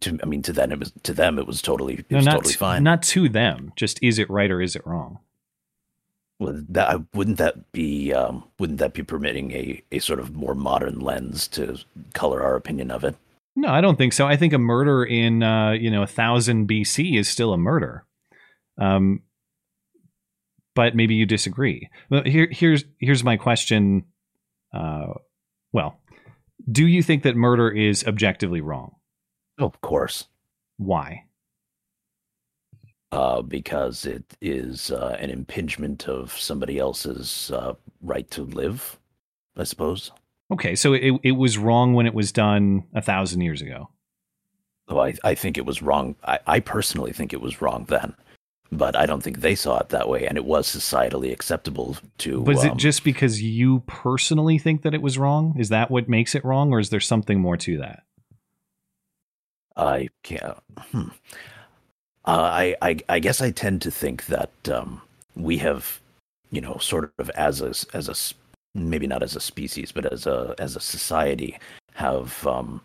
To, 0.00 0.18
I 0.22 0.26
mean, 0.26 0.42
to 0.42 0.52
them 0.52 0.72
it 0.72 0.80
was 0.80 0.92
to 1.04 1.14
them 1.14 1.38
it 1.38 1.46
was 1.46 1.62
totally 1.62 1.94
it 1.94 2.06
No, 2.10 2.16
was 2.16 2.26
not 2.26 2.32
totally 2.32 2.52
to, 2.52 2.58
fine. 2.58 2.82
not 2.82 3.02
to 3.04 3.28
them. 3.28 3.72
Just 3.76 4.00
is 4.02 4.18
it 4.18 4.28
right 4.28 4.50
or 4.50 4.60
is 4.60 4.74
it 4.74 4.84
wrong? 4.86 5.18
Well, 6.40 6.62
that 6.68 7.02
wouldn't 7.14 7.38
that 7.38 7.72
be 7.72 8.12
um, 8.12 8.44
wouldn't 8.58 8.80
that 8.80 8.92
be 8.92 9.02
permitting 9.02 9.52
a, 9.52 9.82
a 9.92 9.98
sort 10.00 10.18
of 10.18 10.34
more 10.34 10.54
modern 10.54 10.98
lens 10.98 11.46
to 11.48 11.78
color 12.12 12.42
our 12.42 12.56
opinion 12.56 12.90
of 12.90 13.04
it? 13.04 13.16
No, 13.56 13.68
I 13.68 13.80
don't 13.80 13.96
think 13.96 14.12
so. 14.12 14.26
I 14.26 14.36
think 14.36 14.52
a 14.52 14.58
murder 14.58 15.04
in 15.04 15.42
uh, 15.42 15.72
you 15.72 15.90
know 15.90 16.02
a 16.02 16.08
thousand 16.08 16.68
BC 16.68 17.18
is 17.18 17.28
still 17.28 17.52
a 17.52 17.58
murder. 17.58 18.04
Um, 18.78 19.22
but 20.74 20.96
maybe 20.96 21.14
you 21.14 21.24
disagree. 21.24 21.88
Well, 22.10 22.24
here, 22.24 22.48
here's 22.50 22.84
here's 22.98 23.22
my 23.22 23.36
question. 23.36 24.04
Uh, 24.72 25.14
well, 25.72 26.00
do 26.70 26.86
you 26.86 27.02
think 27.02 27.22
that 27.22 27.36
murder 27.36 27.70
is 27.70 28.04
objectively 28.04 28.60
wrong? 28.60 28.96
Of 29.58 29.80
course. 29.80 30.26
Why? 30.78 31.24
Uh, 33.14 33.42
because 33.42 34.06
it 34.06 34.36
is 34.40 34.90
uh, 34.90 35.16
an 35.20 35.30
impingement 35.30 36.08
of 36.08 36.32
somebody 36.32 36.78
else's 36.80 37.52
uh, 37.52 37.74
right 38.02 38.28
to 38.32 38.42
live, 38.42 38.98
I 39.56 39.62
suppose. 39.64 40.10
Okay, 40.50 40.74
so 40.74 40.92
it 40.92 41.14
it 41.22 41.32
was 41.32 41.56
wrong 41.56 41.94
when 41.94 42.06
it 42.06 42.14
was 42.14 42.32
done 42.32 42.84
a 42.92 43.00
thousand 43.00 43.42
years 43.42 43.62
ago. 43.62 43.88
So 44.88 45.00
I, 45.00 45.14
I 45.22 45.34
think 45.34 45.56
it 45.56 45.64
was 45.64 45.80
wrong. 45.80 46.16
I, 46.24 46.40
I 46.46 46.60
personally 46.60 47.12
think 47.12 47.32
it 47.32 47.40
was 47.40 47.62
wrong 47.62 47.86
then, 47.88 48.14
but 48.70 48.96
I 48.96 49.06
don't 49.06 49.22
think 49.22 49.40
they 49.40 49.54
saw 49.54 49.78
it 49.78 49.90
that 49.90 50.08
way, 50.08 50.26
and 50.26 50.36
it 50.36 50.44
was 50.44 50.68
societally 50.68 51.32
acceptable 51.32 51.96
to. 52.18 52.42
Was 52.42 52.64
um, 52.64 52.72
it 52.72 52.76
just 52.76 53.04
because 53.04 53.40
you 53.40 53.84
personally 53.86 54.58
think 54.58 54.82
that 54.82 54.92
it 54.92 55.02
was 55.02 55.18
wrong? 55.18 55.54
Is 55.56 55.68
that 55.68 55.90
what 55.90 56.08
makes 56.08 56.34
it 56.34 56.44
wrong, 56.44 56.72
or 56.72 56.80
is 56.80 56.90
there 56.90 57.00
something 57.00 57.40
more 57.40 57.56
to 57.58 57.78
that? 57.78 58.02
I 59.76 60.08
can't. 60.22 60.58
Hmm. 60.90 61.08
Uh, 62.26 62.30
I, 62.40 62.76
I 62.82 62.96
I 63.08 63.18
guess 63.18 63.40
I 63.42 63.50
tend 63.50 63.82
to 63.82 63.90
think 63.90 64.26
that 64.26 64.50
um, 64.72 65.00
we 65.36 65.58
have, 65.58 66.00
you 66.50 66.60
know, 66.60 66.78
sort 66.78 67.12
of 67.18 67.28
as 67.30 67.60
a 67.60 67.74
as 67.96 68.08
a 68.08 68.14
maybe 68.78 69.06
not 69.06 69.22
as 69.22 69.36
a 69.36 69.40
species, 69.40 69.92
but 69.92 70.10
as 70.10 70.26
a 70.26 70.54
as 70.58 70.74
a 70.76 70.80
society, 70.80 71.58
have 71.94 72.46
um, 72.46 72.80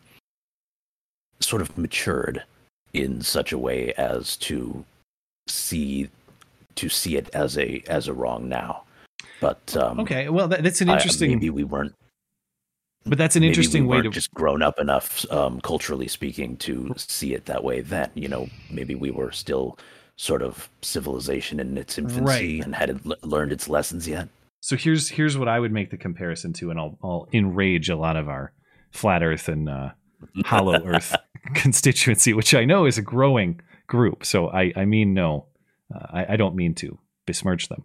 sort 1.39 1.61
of 1.61 1.77
matured 1.77 2.43
in 2.93 3.21
such 3.21 3.51
a 3.53 3.57
way 3.57 3.93
as 3.93 4.35
to 4.37 4.83
see 5.47 6.09
to 6.75 6.89
see 6.89 7.15
it 7.15 7.29
as 7.33 7.57
a 7.57 7.81
as 7.87 8.07
a 8.07 8.13
wrong 8.13 8.49
now. 8.49 8.83
But 9.39 9.75
um, 9.77 10.01
Okay, 10.01 10.27
well 10.27 10.49
that, 10.49 10.63
that's 10.63 10.81
an 10.81 10.89
I- 10.89 10.95
interesting. 10.95 11.31
maybe 11.31 11.49
we 11.49 11.63
weren't 11.63 11.95
but 13.09 13.17
that's 13.17 13.35
an 13.35 13.41
maybe 13.41 13.49
interesting 13.49 13.83
we 13.83 13.87
way 13.89 13.97
weren't 13.97 14.05
to 14.05 14.09
just 14.11 14.33
grown 14.33 14.61
up 14.61 14.79
enough 14.79 15.25
um, 15.31 15.59
culturally 15.61 16.07
speaking 16.07 16.55
to 16.57 16.93
see 16.97 17.33
it 17.33 17.45
that 17.45 17.63
way 17.63 17.81
then 17.81 18.09
you 18.13 18.27
know 18.27 18.47
maybe 18.71 18.95
we 18.95 19.11
were 19.11 19.31
still 19.31 19.77
sort 20.15 20.41
of 20.41 20.69
civilization 20.81 21.59
in 21.59 21.77
its 21.77 21.97
infancy 21.97 22.23
Right. 22.23 22.63
and 22.65 22.75
hadn't 22.75 23.01
l- 23.05 23.15
learned 23.23 23.51
its 23.51 23.67
lessons 23.69 24.07
yet 24.07 24.27
So 24.61 24.75
here's 24.75 25.09
here's 25.09 25.37
what 25.37 25.47
I 25.47 25.59
would 25.59 25.71
make 25.71 25.89
the 25.91 25.97
comparison 25.97 26.51
to, 26.53 26.69
and 26.71 26.79
I'll 26.79 26.97
I'll 27.03 27.27
enrage 27.33 27.89
a 27.89 27.95
lot 27.95 28.15
of 28.17 28.27
our 28.27 28.51
flat 28.91 29.23
Earth 29.23 29.47
and 29.47 29.69
uh, 29.69 29.89
Hollow 30.45 30.83
Earth 30.85 31.15
constituency, 31.55 32.33
which 32.33 32.53
I 32.53 32.65
know 32.65 32.85
is 32.85 32.97
a 32.97 33.01
growing 33.01 33.61
group. 33.87 34.25
So 34.25 34.49
I 34.49 34.73
I 34.75 34.85
mean 34.85 35.13
no, 35.13 35.45
uh, 35.95 36.07
I, 36.11 36.33
I 36.33 36.35
don't 36.37 36.55
mean 36.55 36.73
to 36.75 36.99
besmirch 37.25 37.69
them, 37.69 37.83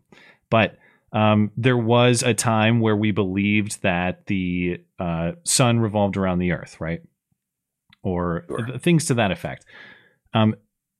but 0.50 0.76
um, 1.14 1.50
there 1.56 1.78
was 1.78 2.22
a 2.22 2.34
time 2.34 2.80
where 2.80 2.96
we 2.96 3.10
believed 3.12 3.80
that 3.82 4.26
the 4.26 4.78
uh, 4.98 5.32
sun 5.44 5.80
revolved 5.80 6.16
around 6.18 6.40
the 6.40 6.52
Earth, 6.52 6.78
right? 6.80 7.00
Or 8.02 8.44
Sure. 8.48 8.66
th- 8.66 8.80
things 8.82 9.06
to 9.06 9.14
that 9.14 9.30
effect. 9.30 9.64
Um, 10.34 10.54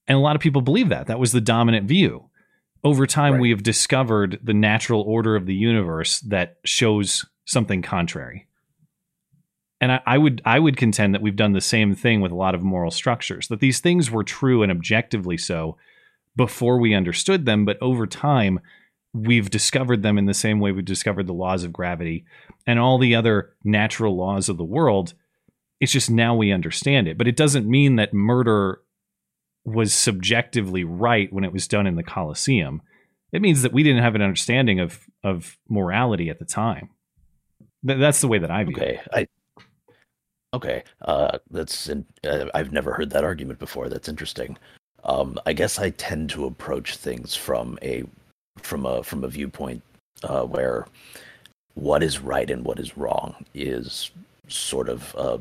and 0.06 0.16
a 0.16 0.20
lot 0.20 0.36
of 0.36 0.40
people 0.42 0.62
believe 0.62 0.88
that. 0.90 1.08
That 1.08 1.18
was 1.18 1.32
the 1.32 1.40
dominant 1.40 1.86
view 1.88 2.30
over 2.84 3.06
time 3.06 3.34
Right. 3.34 3.40
we 3.42 3.50
have 3.50 3.62
discovered 3.62 4.38
the 4.42 4.54
natural 4.54 5.02
order 5.02 5.36
of 5.36 5.46
the 5.46 5.54
universe 5.54 6.20
that 6.20 6.58
shows 6.64 7.24
something 7.46 7.82
contrary 7.82 8.46
and 9.80 9.92
I, 9.92 10.00
I 10.06 10.18
would 10.18 10.40
i 10.46 10.58
would 10.58 10.76
contend 10.78 11.14
that 11.14 11.20
we've 11.20 11.36
done 11.36 11.52
the 11.52 11.60
same 11.60 11.94
thing 11.94 12.20
with 12.22 12.32
a 12.32 12.36
lot 12.36 12.54
of 12.54 12.62
moral 12.62 12.90
structures 12.90 13.48
that 13.48 13.60
these 13.60 13.80
things 13.80 14.10
were 14.10 14.24
true 14.24 14.62
and 14.62 14.72
objectively 14.72 15.36
so 15.36 15.76
before 16.36 16.78
we 16.78 16.94
understood 16.94 17.44
them 17.44 17.64
but 17.66 17.76
over 17.82 18.06
time 18.06 18.60
we've 19.14 19.48
discovered 19.48 20.02
them 20.02 20.18
in 20.18 20.26
the 20.26 20.34
same 20.34 20.60
way 20.60 20.72
we 20.72 20.82
discovered 20.82 21.26
the 21.26 21.32
laws 21.32 21.64
of 21.64 21.72
gravity 21.72 22.24
and 22.66 22.78
all 22.78 22.98
the 22.98 23.14
other 23.14 23.54
natural 23.64 24.16
laws 24.16 24.48
of 24.48 24.58
the 24.58 24.64
world 24.64 25.14
it's 25.80 25.92
just 25.92 26.10
now 26.10 26.34
we 26.34 26.52
understand 26.52 27.08
it 27.08 27.16
but 27.16 27.28
it 27.28 27.36
doesn't 27.36 27.66
mean 27.66 27.96
that 27.96 28.12
murder 28.12 28.80
was 29.64 29.94
subjectively 29.94 30.84
right 30.84 31.32
when 31.32 31.44
it 31.44 31.52
was 31.52 31.66
done 31.66 31.86
in 31.86 31.96
the 31.96 32.02
Colosseum. 32.02 32.82
It 33.32 33.42
means 33.42 33.62
that 33.62 33.72
we 33.72 33.82
didn't 33.82 34.02
have 34.02 34.14
an 34.14 34.22
understanding 34.22 34.80
of 34.80 35.00
of 35.22 35.56
morality 35.68 36.28
at 36.28 36.38
the 36.38 36.44
time. 36.44 36.90
Th- 37.86 37.98
that's 37.98 38.20
the 38.20 38.28
way 38.28 38.38
that 38.38 38.50
I 38.50 38.64
view 38.64 38.76
it. 38.76 38.82
okay 38.82 39.00
i 39.12 39.26
okay 40.54 40.84
uh 41.02 41.38
that's 41.50 41.88
in, 41.88 42.04
uh, 42.26 42.46
i've 42.54 42.72
never 42.72 42.92
heard 42.94 43.10
that 43.10 43.24
argument 43.24 43.58
before 43.58 43.88
that's 43.88 44.08
interesting 44.08 44.56
um 45.04 45.38
i 45.46 45.52
guess 45.52 45.78
i 45.78 45.90
tend 45.90 46.30
to 46.30 46.46
approach 46.46 46.96
things 46.96 47.34
from 47.34 47.78
a 47.82 48.04
from 48.58 48.86
a 48.86 49.02
from 49.02 49.24
a 49.24 49.28
viewpoint 49.28 49.82
uh 50.22 50.42
where 50.44 50.86
what 51.74 52.02
is 52.02 52.20
right 52.20 52.50
and 52.50 52.64
what 52.64 52.78
is 52.78 52.96
wrong 52.96 53.34
is 53.54 54.10
sort 54.48 54.88
of 54.88 55.14
uh 55.16 55.38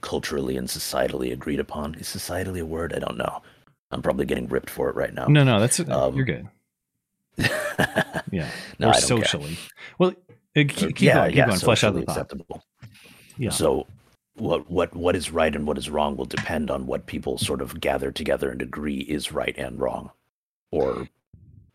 culturally 0.00 0.56
and 0.56 0.68
societally 0.68 1.32
agreed 1.32 1.60
upon 1.60 1.94
is 1.96 2.06
societally 2.08 2.60
a 2.60 2.66
word 2.66 2.92
i 2.94 2.98
don't 2.98 3.16
know 3.16 3.42
i'm 3.90 4.02
probably 4.02 4.24
getting 4.24 4.48
ripped 4.48 4.70
for 4.70 4.88
it 4.88 4.96
right 4.96 5.14
now 5.14 5.26
No, 5.26 5.44
no, 5.44 5.60
that's 5.60 5.80
Um, 5.80 6.14
you're 6.16 6.24
good. 6.24 6.48
Yeah, 8.30 8.48
no, 8.78 8.88
or 8.88 8.92
don't 8.92 9.20
care. 9.20 9.26
socially. 9.26 9.58
Well, 9.98 10.10
uh, 10.56 10.64
keep, 10.68 10.96
keep 10.96 11.00
yeah, 11.02 11.14
going. 11.14 11.30
Keep 11.32 11.36
yeah, 11.38 11.46
going. 11.46 11.60
Flesh 11.60 11.84
out 11.84 11.94
the 11.94 12.00
socially 12.00 12.06
thought. 12.06 12.16
acceptable. 12.16 12.62
Yeah. 13.36 13.50
So, 13.50 13.86
what 14.34 14.70
what 14.70 14.94
what 14.96 15.16
is 15.16 15.30
right 15.30 15.54
and 15.54 15.66
what 15.66 15.76
is 15.78 15.90
wrong 15.90 16.16
will 16.16 16.24
depend 16.26 16.70
on 16.70 16.86
what 16.86 17.06
people 17.06 17.36
sort 17.38 17.60
of 17.60 17.80
gather 17.80 18.10
together 18.12 18.50
and 18.50 18.62
agree 18.62 19.00
is 19.00 19.32
right 19.32 19.56
and 19.58 19.78
wrong. 19.78 20.10
Or 20.70 21.08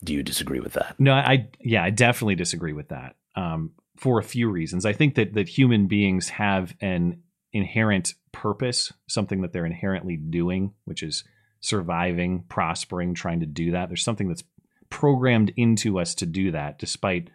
do 0.04 0.14
you 0.14 0.24
disagree 0.24 0.60
with 0.60 0.74
that? 0.74 0.96
No, 1.00 1.14
I 1.14 1.50
yeah, 1.60 1.84
I 1.84 1.90
definitely 1.90 2.36
disagree 2.36 2.74
with 2.74 2.90
that. 2.90 3.16
Um, 3.36 3.72
for 3.98 4.20
a 4.20 4.24
few 4.24 4.50
reasons. 4.50 4.86
I 4.86 4.94
think 4.94 5.16
that 5.16 5.34
that 5.34 5.50
human 5.50 5.88
beings 5.88 6.30
have 6.30 6.76
an 6.82 7.22
inherent 7.52 8.14
purpose, 8.32 8.94
something 9.08 9.42
that 9.42 9.54
they're 9.54 9.66
inherently 9.66 10.16
doing, 10.16 10.74
which 10.86 11.02
is 11.02 11.24
surviving, 11.60 12.44
prospering, 12.48 13.16
trying 13.16 13.40
to 13.40 13.46
do 13.46 13.72
that. 13.72 13.90
There's 13.90 14.04
something 14.04 14.28
that's 14.28 14.44
programmed 14.90 15.52
into 15.58 16.00
us 16.00 16.16
to 16.16 16.26
do 16.26 16.52
that 16.52 16.80
despite 16.80 17.30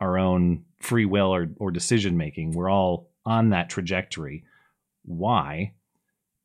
our 0.00 0.18
own 0.18 0.64
free 0.80 1.04
will 1.04 1.34
or, 1.34 1.48
or 1.58 1.70
decision 1.70 2.16
making. 2.16 2.52
We're 2.52 2.70
all 2.70 3.10
on 3.24 3.50
that 3.50 3.68
trajectory. 3.68 4.44
Why? 5.04 5.74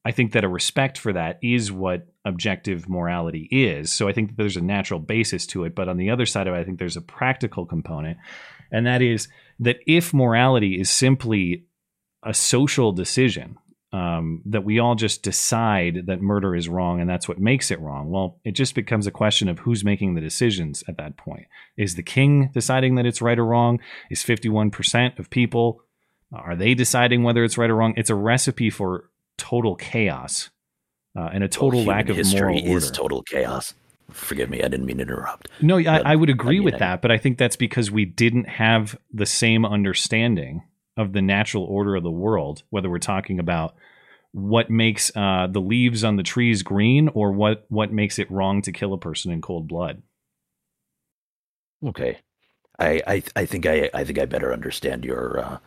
I 0.04 0.12
think 0.12 0.32
that 0.32 0.44
a 0.44 0.50
respect 0.50 0.98
for 0.98 1.14
that 1.14 1.38
is 1.44 1.72
what 1.72 2.08
objective 2.26 2.88
morality 2.88 3.48
is. 3.52 3.92
So 3.92 4.08
I 4.08 4.14
think 4.14 4.36
there's 4.36 4.58
a 4.58 4.62
natural 4.62 5.00
basis 5.00 5.46
to 5.48 5.64
it. 5.64 5.76
But 5.76 5.90
on 5.90 5.98
the 5.98 6.10
other 6.10 6.26
side 6.26 6.48
of 6.48 6.54
it, 6.54 6.60
I 6.60 6.64
think 6.64 6.80
there's 6.80 6.98
a 6.98 7.02
practical 7.02 7.66
component. 7.66 8.18
And 8.72 8.86
that 8.86 9.02
is 9.02 9.28
that 9.60 9.80
if 9.88 10.14
morality 10.14 10.80
is 10.80 10.90
simply 10.90 11.66
a 12.24 12.34
social 12.34 12.92
decision, 12.92 13.58
um, 13.94 14.42
that 14.46 14.64
we 14.64 14.80
all 14.80 14.96
just 14.96 15.22
decide 15.22 16.06
that 16.06 16.22
murder 16.22 16.56
is 16.56 16.70
wrong 16.70 17.02
and 17.02 17.10
that's 17.10 17.28
what 17.28 17.40
makes 17.40 17.72
it 17.72 17.80
wrong. 17.82 18.10
Well, 18.10 18.40
it 18.46 18.52
just 18.52 18.74
becomes 18.74 19.06
a 19.06 19.12
question 19.12 19.50
of 19.50 19.60
who's 19.60 19.84
making 19.84 20.14
the 20.16 20.22
decisions 20.22 20.82
at 20.88 20.98
that 20.98 21.18
point. 21.18 21.48
Is 21.76 21.96
the 21.96 22.04
king 22.04 22.52
deciding 22.54 22.96
that 22.96 23.06
it's 23.06 23.22
right 23.22 23.38
or 23.38 23.46
wrong? 23.46 23.80
Is 24.10 24.24
51% 24.24 25.20
of 25.20 25.30
people, 25.30 25.84
are 26.32 26.56
they 26.56 26.74
deciding 26.74 27.24
whether 27.24 27.44
it's 27.44 27.58
right 27.58 27.70
or 27.70 27.76
wrong? 27.76 27.94
It's 27.98 28.10
a 28.10 28.16
recipe 28.16 28.70
for 28.70 29.10
total 29.38 29.76
chaos 29.76 30.50
uh, 31.18 31.30
and 31.34 31.44
a 31.44 31.48
total 31.48 31.80
well, 31.80 31.88
lack 31.90 32.10
of 32.10 32.18
history 32.18 32.40
moral 32.40 32.60
order. 32.60 32.78
is 32.86 32.92
total 32.92 33.22
chaos. 33.24 33.74
Forgive 34.12 34.50
me, 34.50 34.60
I 34.60 34.68
didn't 34.68 34.86
mean 34.86 34.98
to 34.98 35.04
interrupt. 35.04 35.48
No, 35.62 35.78
I, 35.78 36.00
I 36.00 36.16
would 36.16 36.30
agree 36.30 36.58
I 36.58 36.60
mean, 36.60 36.66
with 36.66 36.76
I- 36.76 36.80
that, 36.80 37.02
but 37.02 37.12
I 37.12 37.18
think 37.18 37.38
that's 37.38 37.56
because 37.56 37.90
we 37.92 38.06
didn't 38.06 38.48
have 38.50 38.98
the 39.14 39.26
same 39.26 39.66
understanding 39.66 40.64
of 40.98 41.14
the 41.14 41.22
natural 41.22 41.64
order 41.64 41.96
of 41.96 42.04
the 42.04 42.12
world, 42.12 42.64
whether 42.70 42.90
we're 42.90 43.00
talking 43.00 43.40
about 43.40 43.76
what 44.34 44.70
makes 44.70 45.12
uh, 45.16 45.48
the 45.50 45.62
leaves 45.62 46.04
on 46.04 46.16
the 46.18 46.24
trees 46.24 46.62
green 46.64 47.10
or 47.10 47.32
what 47.32 47.66
what 47.70 47.92
makes 47.92 48.20
it 48.20 48.30
wrong 48.32 48.62
to 48.62 48.72
kill 48.72 48.94
a 48.94 48.98
person 48.98 49.32
in 49.32 49.42
cold 49.42 49.68
blood. 49.68 50.02
Okay, 51.86 52.20
I 52.80 53.02
I, 53.08 53.24
I 53.36 53.46
think 53.46 53.66
I 53.66 53.90
I 53.94 54.04
think 54.04 54.20
I 54.20 54.26
better 54.26 54.54
understand 54.54 55.04
your 55.04 55.40
uh, 55.40 55.58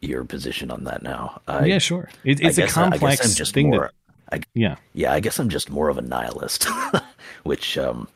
your 0.00 0.24
position 0.24 0.70
on 0.70 0.84
that 0.84 1.02
now. 1.02 1.40
I, 1.46 1.66
yeah, 1.66 1.78
sure. 1.78 2.08
It, 2.24 2.40
it's 2.40 2.58
a 2.58 2.62
I- 2.62 2.66
I 2.66 2.68
complex 2.68 3.34
just 3.34 3.54
thing. 3.54 3.68
more, 3.70 3.80
that, 3.80 3.92
I, 4.32 4.40
yeah, 4.54 4.76
yeah, 4.94 5.12
I 5.12 5.20
guess 5.20 5.38
I'm 5.38 5.48
just 5.48 5.70
more 5.70 5.88
of 5.88 5.98
a 5.98 6.02
nihilist, 6.02 6.66
which 7.44 7.78
um, 7.78 8.08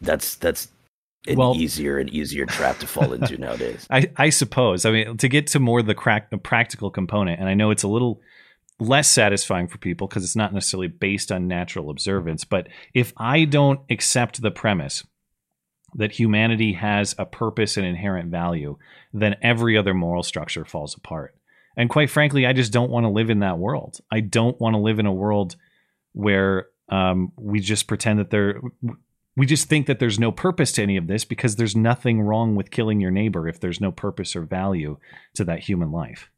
that's 0.00 0.34
that's 0.36 0.68
an 1.26 1.36
Well- 1.36 1.54
easier 1.56 1.98
and 1.98 2.08
easier 2.10 2.46
trap 2.46 2.78
to 2.78 2.86
fall 2.86 3.12
into 3.12 3.36
nowadays. 3.38 3.86
I, 3.90 4.10
I 4.16 4.30
suppose. 4.30 4.84
I 4.84 4.90
mean, 4.90 5.16
to 5.18 5.28
get 5.28 5.46
to 5.48 5.60
more 5.60 5.82
the 5.82 5.94
crack, 5.94 6.30
the 6.30 6.38
practical 6.38 6.90
component, 6.90 7.40
and 7.40 7.48
I 7.48 7.54
know 7.54 7.70
it's 7.70 7.82
a 7.82 7.88
little 7.88 8.20
less 8.78 9.08
satisfying 9.10 9.68
for 9.68 9.78
people 9.78 10.08
because 10.08 10.24
it's 10.24 10.36
not 10.36 10.54
necessarily 10.54 10.88
based 10.88 11.30
on 11.30 11.46
natural 11.46 11.90
observance. 11.90 12.44
But 12.44 12.68
if 12.94 13.12
I 13.16 13.44
don't 13.44 13.80
accept 13.90 14.40
the 14.40 14.50
premise 14.50 15.04
that 15.94 16.12
humanity 16.12 16.72
has 16.74 17.14
a 17.18 17.26
purpose 17.26 17.76
and 17.76 17.86
inherent 17.86 18.30
value, 18.30 18.78
then 19.12 19.36
every 19.42 19.76
other 19.76 19.92
moral 19.92 20.22
structure 20.22 20.64
falls 20.64 20.94
apart. 20.96 21.34
And 21.80 21.88
quite 21.88 22.10
frankly, 22.10 22.44
I 22.44 22.52
just 22.52 22.74
don't 22.74 22.90
want 22.90 23.04
to 23.04 23.08
live 23.08 23.30
in 23.30 23.38
that 23.38 23.56
world. 23.56 24.00
I 24.10 24.20
don't 24.20 24.60
want 24.60 24.74
to 24.74 24.78
live 24.78 24.98
in 24.98 25.06
a 25.06 25.12
world 25.14 25.56
where 26.12 26.66
um, 26.90 27.32
we 27.38 27.58
just 27.58 27.86
pretend 27.86 28.18
that 28.18 28.28
there 28.28 28.60
we 29.34 29.46
just 29.46 29.66
think 29.70 29.86
that 29.86 29.98
there's 29.98 30.18
no 30.18 30.30
purpose 30.30 30.72
to 30.72 30.82
any 30.82 30.98
of 30.98 31.06
this 31.06 31.24
because 31.24 31.56
there's 31.56 31.74
nothing 31.74 32.20
wrong 32.20 32.54
with 32.54 32.70
killing 32.70 33.00
your 33.00 33.10
neighbor 33.10 33.48
if 33.48 33.60
there's 33.60 33.80
no 33.80 33.90
purpose 33.90 34.36
or 34.36 34.42
value 34.42 34.98
to 35.36 35.44
that 35.44 35.60
human 35.60 35.90
life. 35.90 36.28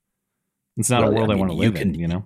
It's 0.77 0.89
not 0.89 1.03
Well, 1.03 1.11
a 1.11 1.15
world 1.17 1.31
I, 1.33 1.35
I 1.35 1.37
want 1.37 1.51
to 1.51 1.57
live 1.57 1.75
in, 1.75 1.93
can- 1.93 1.95
you 1.99 2.07
know? 2.07 2.25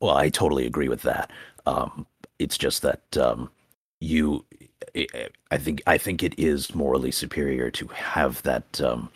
Well, 0.00 0.16
I 0.16 0.28
totally 0.28 0.66
agree 0.66 0.88
with 0.88 1.02
that. 1.02 1.32
Um, 1.66 2.06
it's 2.38 2.56
just 2.56 2.82
that 2.82 3.16
um, 3.16 3.50
you, 3.98 4.46
I 4.94 5.06
I 5.50 5.58
think, 5.58 5.82
I 5.84 5.98
think 5.98 6.22
it 6.22 6.38
is 6.38 6.76
morally 6.76 7.10
superior 7.10 7.72
to 7.72 7.88
have 7.88 8.40
that, 8.44 8.80
um, 8.80 9.10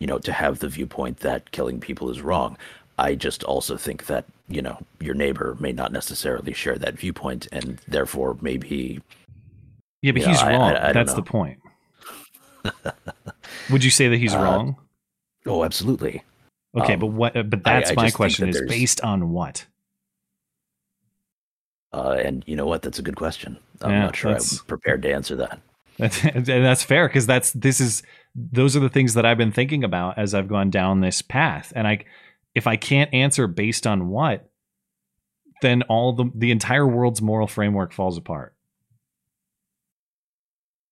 you 0.00 0.06
know, 0.06 0.18
to 0.18 0.32
have 0.32 0.58
the 0.58 0.68
viewpoint 0.68 1.18
that 1.20 1.50
killing 1.52 1.78
people 1.78 2.10
is 2.10 2.20
wrong. 2.20 2.56
I 2.98 3.14
just 3.14 3.44
also 3.44 3.76
think 3.76 4.06
that 4.06 4.24
you 4.48 4.60
know 4.62 4.78
your 4.98 5.14
neighbor 5.14 5.56
may 5.60 5.72
not 5.72 5.92
necessarily 5.92 6.52
share 6.52 6.76
that 6.76 6.94
viewpoint, 6.94 7.46
and 7.52 7.78
therefore 7.86 8.36
maybe. 8.40 9.00
Yeah, 10.02 10.12
but 10.12 10.22
you 10.22 10.26
know, 10.26 10.32
he's 10.32 10.42
I- 10.42 10.52
I- 10.52 10.56
wrong. 10.56 10.72
I 10.76 10.92
That's 10.92 11.10
know. 11.12 11.16
the 11.16 11.22
point. 11.22 11.58
Would 13.70 13.84
you 13.84 13.90
say 13.90 14.08
that 14.08 14.16
he's 14.18 14.34
Uh, 14.34 14.38
wrong? 14.40 14.76
Oh, 15.46 15.64
absolutely. 15.64 16.22
Okay, 16.76 16.94
um, 16.94 17.00
but 17.00 17.06
what? 17.06 17.36
uh, 17.36 17.42
But 17.42 17.64
that's 17.64 17.90
I 17.90 17.94
my 17.94 18.10
question: 18.10 18.48
is 18.48 18.60
based 18.62 19.00
on 19.02 19.30
what? 19.30 19.66
Uh, 21.92 22.16
and 22.22 22.44
you 22.46 22.54
know 22.56 22.66
what? 22.66 22.82
That's 22.82 22.98
a 22.98 23.02
good 23.02 23.16
question. 23.16 23.58
I'm 23.82 23.90
Yeah, 23.90 24.00
not 24.04 24.16
sure 24.16 24.32
I'm 24.34 24.40
prepared 24.66 25.02
to 25.02 25.12
answer 25.12 25.36
that. 25.36 25.60
That's, 25.98 26.24
and 26.24 26.46
that's 26.46 26.82
fair 26.82 27.08
because 27.08 27.26
that's 27.26 27.52
this 27.52 27.78
is 27.78 28.02
those 28.34 28.76
are 28.76 28.80
the 28.80 28.88
things 28.88 29.14
that 29.14 29.26
I've 29.26 29.38
been 29.38 29.52
thinking 29.52 29.84
about 29.84 30.18
as 30.18 30.34
I've 30.34 30.48
gone 30.48 30.70
down 30.70 31.00
this 31.00 31.22
path. 31.22 31.72
And 31.74 31.86
I, 31.86 32.04
if 32.54 32.66
I 32.66 32.76
can't 32.76 33.12
answer 33.12 33.46
based 33.46 33.86
on 33.86 34.08
what, 34.08 34.50
then 35.62 35.82
all 35.82 36.12
the 36.12 36.30
the 36.34 36.50
entire 36.50 36.86
world's 36.86 37.20
moral 37.20 37.46
framework 37.46 37.92
falls 37.92 38.16
apart. 38.16 38.54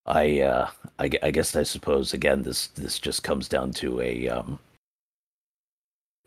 I, 0.04 0.40
uh, 0.40 0.70
I, 0.98 1.10
I 1.22 1.30
guess 1.30 1.54
I 1.54 1.62
suppose 1.62 2.14
again 2.14 2.42
this 2.42 2.68
this 2.68 2.98
just 2.98 3.22
comes 3.22 3.48
down 3.48 3.72
to 3.72 4.00
a 4.00 4.28
um, 4.28 4.58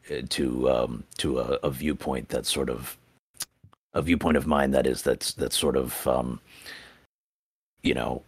uh, 0.09 0.22
to 0.30 0.70
um, 0.70 1.03
to 1.18 1.39
a, 1.39 1.59
a 1.64 1.70
viewpoint 1.70 2.30
that's 2.30 2.51
sort 2.51 2.70
of 2.70 2.97
a 3.93 4.01
viewpoint 4.01 4.38
of 4.38 4.47
mine 4.47 4.72
that 4.72 4.88
is 4.88 5.01
that's 5.01 5.34
that's 5.34 5.57
sort 5.57 5.76
of 5.76 6.07
um, 6.07 6.39
you 7.84 7.93
know 7.93 8.24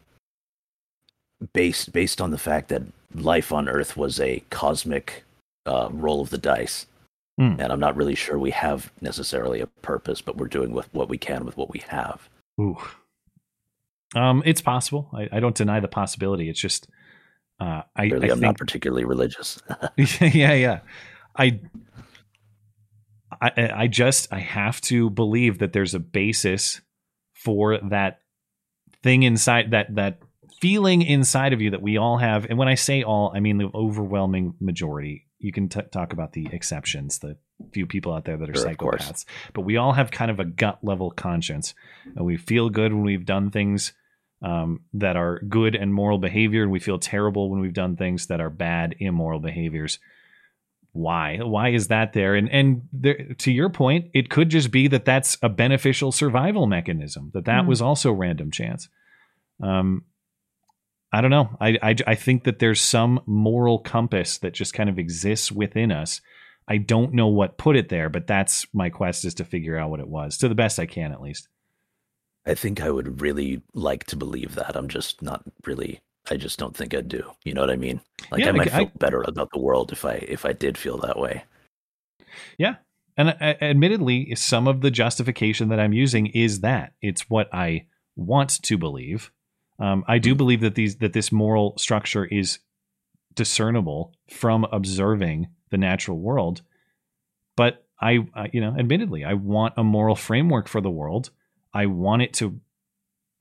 based 1.54 1.92
based 1.92 2.22
on 2.22 2.32
the 2.32 2.38
fact 2.38 2.70
that 2.70 2.84
life 3.14 3.52
on 3.52 3.68
Earth 3.68 3.98
was 3.98 4.20
a 4.20 4.44
cosmic 4.50 5.24
uh, 5.66 5.90
roll 5.92 6.22
of 6.22 6.30
the 6.30 6.38
dice, 6.38 6.86
Hmm. 7.40 7.56
and 7.58 7.72
I'm 7.72 7.80
not 7.80 7.96
really 7.96 8.16
sure 8.16 8.38
we 8.38 8.52
have 8.52 8.92
necessarily 9.02 9.60
a 9.60 9.68
purpose, 9.68 10.22
but 10.22 10.38
we're 10.38 10.48
doing 10.48 10.72
with 10.72 10.94
what 10.94 11.10
we 11.10 11.18
can 11.18 11.46
with 11.46 11.58
what 11.58 11.72
we 11.72 11.80
have. 11.88 12.30
Ooh. 12.62 12.78
Um, 14.16 14.44
it's 14.46 14.62
possible. 14.62 15.10
I, 15.12 15.30
I 15.32 15.40
don't 15.40 15.56
deny 15.56 15.80
the 15.80 15.88
possibility. 15.88 16.48
It's 16.48 16.60
just, 16.60 16.88
uh, 17.60 17.82
I, 17.96 18.08
Clearly, 18.08 18.30
I 18.30 18.34
I'm 18.34 18.40
not 18.40 18.60
particularly 18.60 19.06
religious. 19.06 19.60
yeah, 19.98 20.54
yeah. 20.54 20.80
I, 21.36 21.60
I, 23.42 23.72
I 23.74 23.88
just, 23.88 24.32
I 24.32 24.40
have 24.40 24.80
to 24.82 25.10
believe 25.10 25.58
that 25.58 25.74
there's 25.74 25.96
a 25.96 26.00
basis 26.00 26.82
for 27.34 27.80
that 27.80 28.20
thing 29.02 29.24
inside 29.24 29.72
that 29.72 29.96
that 29.96 30.20
feeling 30.64 31.02
inside 31.02 31.54
of 31.54 31.62
you 31.62 31.70
that 31.72 31.82
we 31.82 31.98
all 31.98 32.18
have. 32.18 32.46
And 32.50 32.58
when 32.58 32.68
I 32.70 32.76
say 32.76 33.04
all, 33.04 33.32
I 33.36 33.40
mean 33.40 33.58
the 33.58 33.70
overwhelming 33.76 34.54
majority. 34.60 35.28
You 35.40 35.52
can 35.52 35.68
t- 35.68 35.82
talk 35.92 36.14
about 36.14 36.32
the 36.32 36.48
exceptions, 36.52 37.20
the 37.20 37.36
few 37.74 37.86
people 37.86 38.14
out 38.14 38.24
there 38.26 38.38
that 38.38 38.50
are 38.50 38.54
Sure, 38.56 38.66
psychopaths, 38.70 39.26
but 39.54 39.62
we 39.62 39.76
all 39.78 39.92
have 39.94 40.10
kind 40.10 40.32
of 40.32 40.40
a 40.40 40.46
gut 40.46 40.80
level 40.82 41.12
conscience, 41.12 41.76
and 42.16 42.26
we 42.26 42.38
feel 42.38 42.70
good 42.70 42.94
when 42.94 43.04
we've 43.04 43.26
done 43.26 43.52
things 43.52 43.94
um, 44.42 44.82
that 44.94 45.16
are 45.18 45.40
good 45.48 45.76
and 45.76 45.94
moral 45.94 46.18
behavior, 46.18 46.64
and 46.64 46.72
we 46.72 46.80
feel 46.80 46.98
terrible 47.00 47.50
when 47.50 47.60
we've 47.62 47.74
done 47.74 47.96
things 47.98 48.28
that 48.28 48.40
are 48.42 48.50
bad, 48.50 48.96
immoral 49.00 49.40
behaviors. 49.40 50.00
Why? 50.94 51.40
Why 51.42 51.70
is 51.70 51.88
that 51.88 52.14
there? 52.14 52.36
And 52.36 52.50
and 52.50 52.84
there, 52.94 53.34
to 53.40 53.52
your 53.52 53.70
point, 53.70 54.12
it 54.14 54.30
could 54.30 54.50
just 54.50 54.70
be 54.72 54.88
that 54.90 55.06
that's 55.06 55.38
a 55.42 55.50
beneficial 55.50 56.12
survival 56.12 56.68
mechanism. 56.68 57.32
That 57.34 57.46
that 57.46 57.64
Hmm. 57.64 57.68
was 57.70 57.82
also 57.82 58.12
random 58.14 58.52
chance. 58.52 58.90
Um, 59.62 60.06
I 61.14 61.22
don't 61.22 61.32
know. 61.32 61.56
I, 61.62 61.78
I 61.82 61.96
I 62.08 62.16
think 62.16 62.44
that 62.44 62.58
there's 62.60 62.82
some 62.82 63.22
moral 63.28 63.78
compass 63.80 64.40
that 64.40 64.54
just 64.54 64.74
kind 64.74 64.90
of 64.90 64.98
exists 64.98 65.52
within 65.52 65.92
us. 65.92 66.20
I 66.68 66.78
don't 66.78 67.14
know 67.14 67.28
what 67.28 67.58
put 67.58 67.76
it 67.76 67.90
there, 67.90 68.10
but 68.10 68.26
that's 68.26 68.66
my 68.74 68.90
quest 68.90 69.24
is 69.24 69.34
to 69.36 69.46
figure 69.46 69.78
out 69.78 69.90
what 69.92 70.00
it 70.00 70.08
was 70.08 70.38
to 70.40 70.50
the 70.50 70.56
best 70.56 70.80
I 70.80 70.86
can, 70.88 71.12
at 71.12 71.22
least. 71.22 71.48
I 72.46 72.56
think 72.56 72.82
I 72.82 72.90
would 72.90 73.22
really 73.22 73.62
like 73.74 74.06
to 74.06 74.16
believe 74.16 74.56
that. 74.56 74.76
I'm 74.76 74.88
just 74.90 75.22
not 75.22 75.44
really. 75.66 76.02
I 76.32 76.36
just 76.38 76.58
don't 76.58 76.76
think 76.76 76.94
I 76.96 77.02
do. 77.02 77.32
You 77.44 77.54
know 77.54 77.62
what 77.62 77.70
I 77.70 77.76
mean? 77.76 78.00
Like 78.32 78.42
Yeah, 78.42 78.50
I 78.50 78.52
might 78.54 78.74
I- 78.74 78.78
feel 78.80 78.92
better 78.98 79.22
about 79.22 79.50
the 79.54 79.60
world 79.60 79.92
if 79.92 80.04
I 80.06 80.14
if 80.14 80.46
I 80.46 80.54
did 80.54 80.78
feel 80.78 80.98
that 81.00 81.20
way. 81.20 81.44
Yeah. 82.58 82.76
And 83.16 83.30
uh, 83.30 83.54
admittedly, 83.62 84.34
some 84.36 84.68
of 84.68 84.82
the 84.82 84.90
justification 84.90 85.70
that 85.70 85.80
I'm 85.80 85.94
using 85.94 86.28
is 86.28 86.62
that 86.62 86.94
it's 87.02 87.30
what 87.30 87.54
I 87.54 87.86
want 88.16 88.62
to 88.64 88.78
believe. 88.78 89.32
Um, 89.84 90.06
I 90.08 90.18
do 90.18 90.34
believe 90.34 90.62
that 90.62 90.76
these 90.76 90.96
that 90.98 91.12
this 91.12 91.30
moral 91.30 91.78
structure 91.78 92.24
is 92.24 92.60
discernible 93.36 94.14
from 94.30 94.64
observing 94.72 95.48
the 95.72 95.78
natural 95.78 96.18
world. 96.18 96.62
But 97.58 97.86
I, 98.00 98.20
I, 98.34 98.50
you 98.54 98.62
know, 98.62 98.76
admittedly, 98.80 99.26
I 99.26 99.34
want 99.34 99.74
a 99.76 99.84
moral 99.84 100.16
framework 100.16 100.70
for 100.70 100.80
the 100.80 100.90
world. 100.90 101.32
I 101.74 101.88
want 101.88 102.22
it 102.22 102.34
to. 102.36 102.62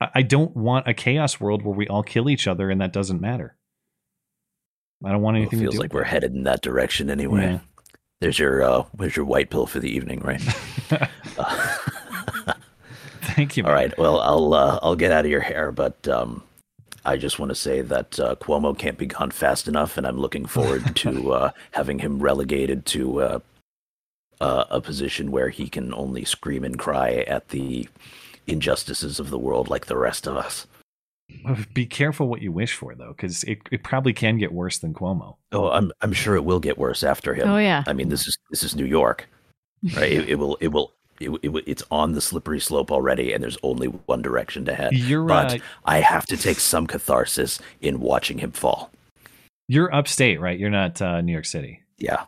I 0.01 0.21
don't 0.21 0.53
want 0.53 0.85
a 0.85 0.93
chaos 0.93 1.39
world 1.39 1.63
where 1.63 1.73
we 1.73 1.87
all 1.87 2.03
kill 2.03 2.29
each 2.29 2.45
other 2.45 2.69
and 2.69 2.81
that 2.81 2.91
doesn't 2.91 3.21
matter. 3.21 3.55
I 5.05 5.11
don't 5.11 5.21
want 5.21 5.35
Well, 5.35 5.43
it 5.43 5.45
anything 5.45 5.59
to 5.59 5.65
feels 5.65 5.77
like 5.77 5.93
we're 5.93 6.03
headed 6.03 6.33
in 6.33 6.43
that 6.43 6.61
direction 6.61 7.09
anyway. 7.09 7.43
Yeah. 7.43 7.59
There's 8.19 8.37
your 8.37 8.63
uh, 8.63 8.83
there's 8.97 9.15
your 9.15 9.25
white 9.25 9.49
pill 9.49 9.65
for 9.65 9.79
the 9.79 9.89
evening, 9.89 10.19
right? 10.19 10.41
Uh, 11.35 11.62
Thank 13.35 13.57
you. 13.57 13.65
all 13.65 13.73
right. 13.73 13.97
Well, 13.97 14.19
I'll 14.19 14.53
uh, 14.53 14.79
I'll 14.81 14.95
get 14.95 15.11
out 15.11 15.25
of 15.25 15.31
your 15.31 15.41
hair, 15.41 15.71
but 15.71 16.07
um, 16.07 16.43
I 17.05 17.17
just 17.17 17.39
want 17.39 17.49
to 17.49 17.55
say 17.55 17.81
that 17.81 18.19
uh, 18.19 18.35
Cuomo 18.35 18.77
can't 18.77 18.97
be 18.97 19.05
gone 19.05 19.31
fast 19.31 19.67
enough, 19.67 19.97
and 19.97 20.07
I'm 20.07 20.19
looking 20.19 20.45
forward 20.45 20.95
to 20.97 21.31
uh, 21.33 21.51
having 21.71 21.99
him 21.99 22.19
relegated 22.19 22.85
to 22.87 23.21
uh, 23.21 23.39
uh, 24.39 24.65
a 24.69 24.81
position 24.81 25.31
where 25.31 25.49
he 25.49 25.67
can 25.67 25.93
only 25.93 26.25
scream 26.25 26.63
and 26.63 26.77
cry 26.77 27.25
at 27.27 27.49
the 27.49 27.87
injustices 28.47 29.19
of 29.19 29.29
the 29.29 29.39
world 29.39 29.69
like 29.69 29.85
the 29.85 29.97
rest 29.97 30.27
of 30.27 30.35
us. 30.35 30.67
Be 31.73 31.85
careful 31.85 32.27
what 32.27 32.41
you 32.41 32.51
wish 32.51 32.75
for, 32.75 32.93
though, 32.95 33.13
because 33.15 33.43
it, 33.45 33.59
it 33.71 33.83
probably 33.83 34.13
can 34.13 34.37
get 34.37 34.53
worse 34.53 34.77
than 34.77 34.93
Cuomo. 34.93 35.37
Oh, 35.51 35.69
I'm 35.69 35.91
I'm 36.01 36.13
sure 36.13 36.35
it 36.35 36.43
will 36.43 36.59
get 36.59 36.77
worse 36.77 37.03
after 37.03 37.33
him. 37.33 37.49
Oh, 37.49 37.57
yeah. 37.57 37.83
I 37.87 37.93
mean, 37.93 38.09
this 38.09 38.27
is 38.27 38.37
this 38.49 38.63
is 38.63 38.75
New 38.75 38.85
York, 38.85 39.27
right? 39.95 40.11
it, 40.11 40.29
it 40.29 40.35
will 40.35 40.57
it 40.61 40.67
will. 40.69 40.93
It, 41.19 41.29
it, 41.43 41.63
it's 41.67 41.83
on 41.91 42.13
the 42.13 42.21
slippery 42.21 42.59
slope 42.59 42.91
already, 42.91 43.33
and 43.33 43.43
there's 43.43 43.57
only 43.63 43.87
one 43.87 44.21
direction 44.21 44.65
to 44.65 44.73
head. 44.75 44.93
You're 44.93 45.25
but 45.25 45.53
uh, 45.55 45.57
I 45.85 45.99
have 46.01 46.25
to 46.27 46.37
take 46.37 46.59
some 46.59 46.87
catharsis 46.87 47.59
in 47.81 47.99
watching 47.99 48.39
him 48.39 48.51
fall. 48.51 48.91
you're 49.67 49.93
upstate, 49.93 50.39
right? 50.41 50.59
You're 50.59 50.69
not 50.69 51.01
uh, 51.01 51.21
New 51.21 51.31
York 51.31 51.45
City. 51.45 51.81
Yeah, 51.97 52.25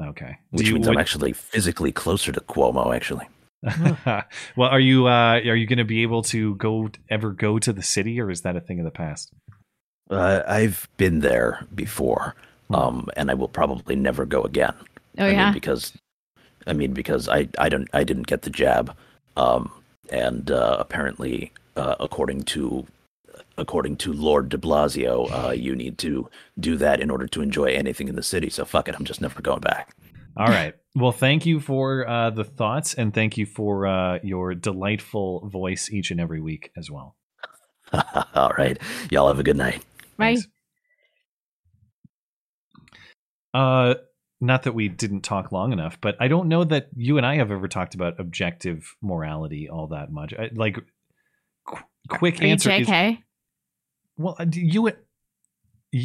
Okay. 0.00 0.36
Which 0.50 0.68
you- 0.68 0.74
means 0.74 0.86
I'm 0.88 0.98
actually 0.98 1.32
physically 1.32 1.90
closer 1.92 2.30
to 2.32 2.40
Cuomo. 2.40 2.94
Actually, 2.94 3.26
well, 4.56 4.68
are 4.70 4.80
you 4.80 5.06
uh, 5.06 5.40
are 5.44 5.56
you 5.56 5.66
going 5.66 5.78
to 5.78 5.84
be 5.84 6.02
able 6.02 6.22
to 6.24 6.54
go 6.56 6.90
ever 7.08 7.30
go 7.32 7.58
to 7.58 7.72
the 7.72 7.82
city, 7.82 8.20
or 8.20 8.30
is 8.30 8.42
that 8.42 8.56
a 8.56 8.60
thing 8.60 8.78
of 8.78 8.84
the 8.84 8.90
past? 8.90 9.32
uh, 10.10 10.42
I've 10.46 10.88
been 10.98 11.20
there 11.20 11.66
before, 11.74 12.36
um, 12.70 13.08
and 13.16 13.30
I 13.30 13.34
will 13.34 13.48
probably 13.48 13.96
never 13.96 14.24
go 14.26 14.42
again. 14.42 14.74
Oh 15.18 15.24
I 15.24 15.30
yeah. 15.30 15.44
mean, 15.46 15.54
because 15.54 15.92
I 16.66 16.72
mean 16.72 16.92
because 16.92 17.28
I 17.28 17.48
I 17.58 17.68
don't 17.68 17.88
I 17.92 18.04
didn't 18.04 18.26
get 18.26 18.42
the 18.42 18.50
jab, 18.50 18.96
um, 19.36 19.70
and 20.10 20.50
uh, 20.50 20.76
apparently 20.78 21.52
uh, 21.76 21.96
according 22.00 22.42
to 22.44 22.86
according 23.58 23.96
to 23.96 24.12
Lord 24.12 24.48
De 24.48 24.58
Blasio, 24.58 25.30
uh, 25.30 25.52
you 25.52 25.74
need 25.74 25.98
to 25.98 26.28
do 26.58 26.76
that 26.76 27.00
in 27.00 27.10
order 27.10 27.26
to 27.28 27.42
enjoy 27.42 27.66
anything 27.66 28.08
in 28.08 28.16
the 28.16 28.22
city. 28.22 28.50
So 28.50 28.64
fuck 28.64 28.88
it, 28.88 28.94
I'm 28.94 29.04
just 29.04 29.20
never 29.20 29.40
going 29.40 29.60
back. 29.60 29.94
All 30.36 30.48
right. 30.48 30.74
Well, 30.94 31.12
thank 31.12 31.46
you 31.46 31.60
for 31.60 32.06
uh, 32.08 32.30
the 32.30 32.44
thoughts, 32.44 32.94
and 32.94 33.12
thank 33.12 33.38
you 33.38 33.46
for 33.46 33.86
uh, 33.86 34.18
your 34.22 34.54
delightful 34.54 35.48
voice 35.48 35.90
each 35.90 36.10
and 36.10 36.20
every 36.20 36.40
week 36.40 36.70
as 36.76 36.90
well. 36.90 37.16
All 38.34 38.52
right, 38.58 38.78
y'all 39.10 39.28
have 39.28 39.38
a 39.38 39.42
good 39.42 39.56
night. 39.56 39.82
Right. 40.18 40.38
Thanks. 40.38 40.48
Uh, 43.54 43.94
not 44.40 44.64
that 44.64 44.72
we 44.74 44.88
didn't 44.88 45.22
talk 45.22 45.52
long 45.52 45.72
enough, 45.72 46.00
but 46.00 46.16
I 46.20 46.28
don't 46.28 46.48
know 46.48 46.64
that 46.64 46.88
you 46.94 47.16
and 47.16 47.26
I 47.26 47.36
have 47.36 47.50
ever 47.50 47.68
talked 47.68 47.94
about 47.94 48.20
objective 48.20 48.94
morality 49.02 49.68
all 49.68 49.88
that 49.88 50.12
much. 50.12 50.34
I, 50.34 50.50
like, 50.54 50.76
qu- 51.66 51.84
quick 52.08 52.40
Are 52.40 52.44
answer 52.46 52.70
is 52.70 52.88
well, 54.18 54.36
uh, 54.38 54.44
do 54.44 54.60
you. 54.60 54.90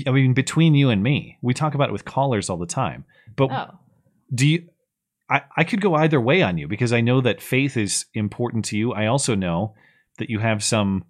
I 0.08 0.12
mean, 0.12 0.34
between 0.34 0.76
you 0.76 0.90
and 0.90 1.02
me, 1.04 1.38
we 1.42 1.54
talk 1.54 1.74
about 1.74 1.90
it 1.90 1.92
with 1.92 2.06
callers 2.06 2.50
all 2.50 2.58
the 2.58 2.66
time. 2.66 3.06
But 3.36 3.52
Oh. 3.52 3.80
do 4.34 4.48
you? 4.48 4.70
I, 5.30 5.42
I 5.58 5.64
could 5.64 5.82
go 5.82 5.96
either 5.96 6.20
way 6.20 6.42
on 6.42 6.58
you 6.58 6.68
because 6.68 6.92
I 6.94 7.02
know 7.02 7.22
that 7.22 7.42
faith 7.42 7.78
is 7.78 8.06
important 8.14 8.66
to 8.66 8.78
you. 8.78 8.94
I 8.94 9.08
also 9.08 9.34
know 9.36 9.76
that 10.20 10.30
you 10.30 10.40
have 10.40 10.64
some 10.64 11.06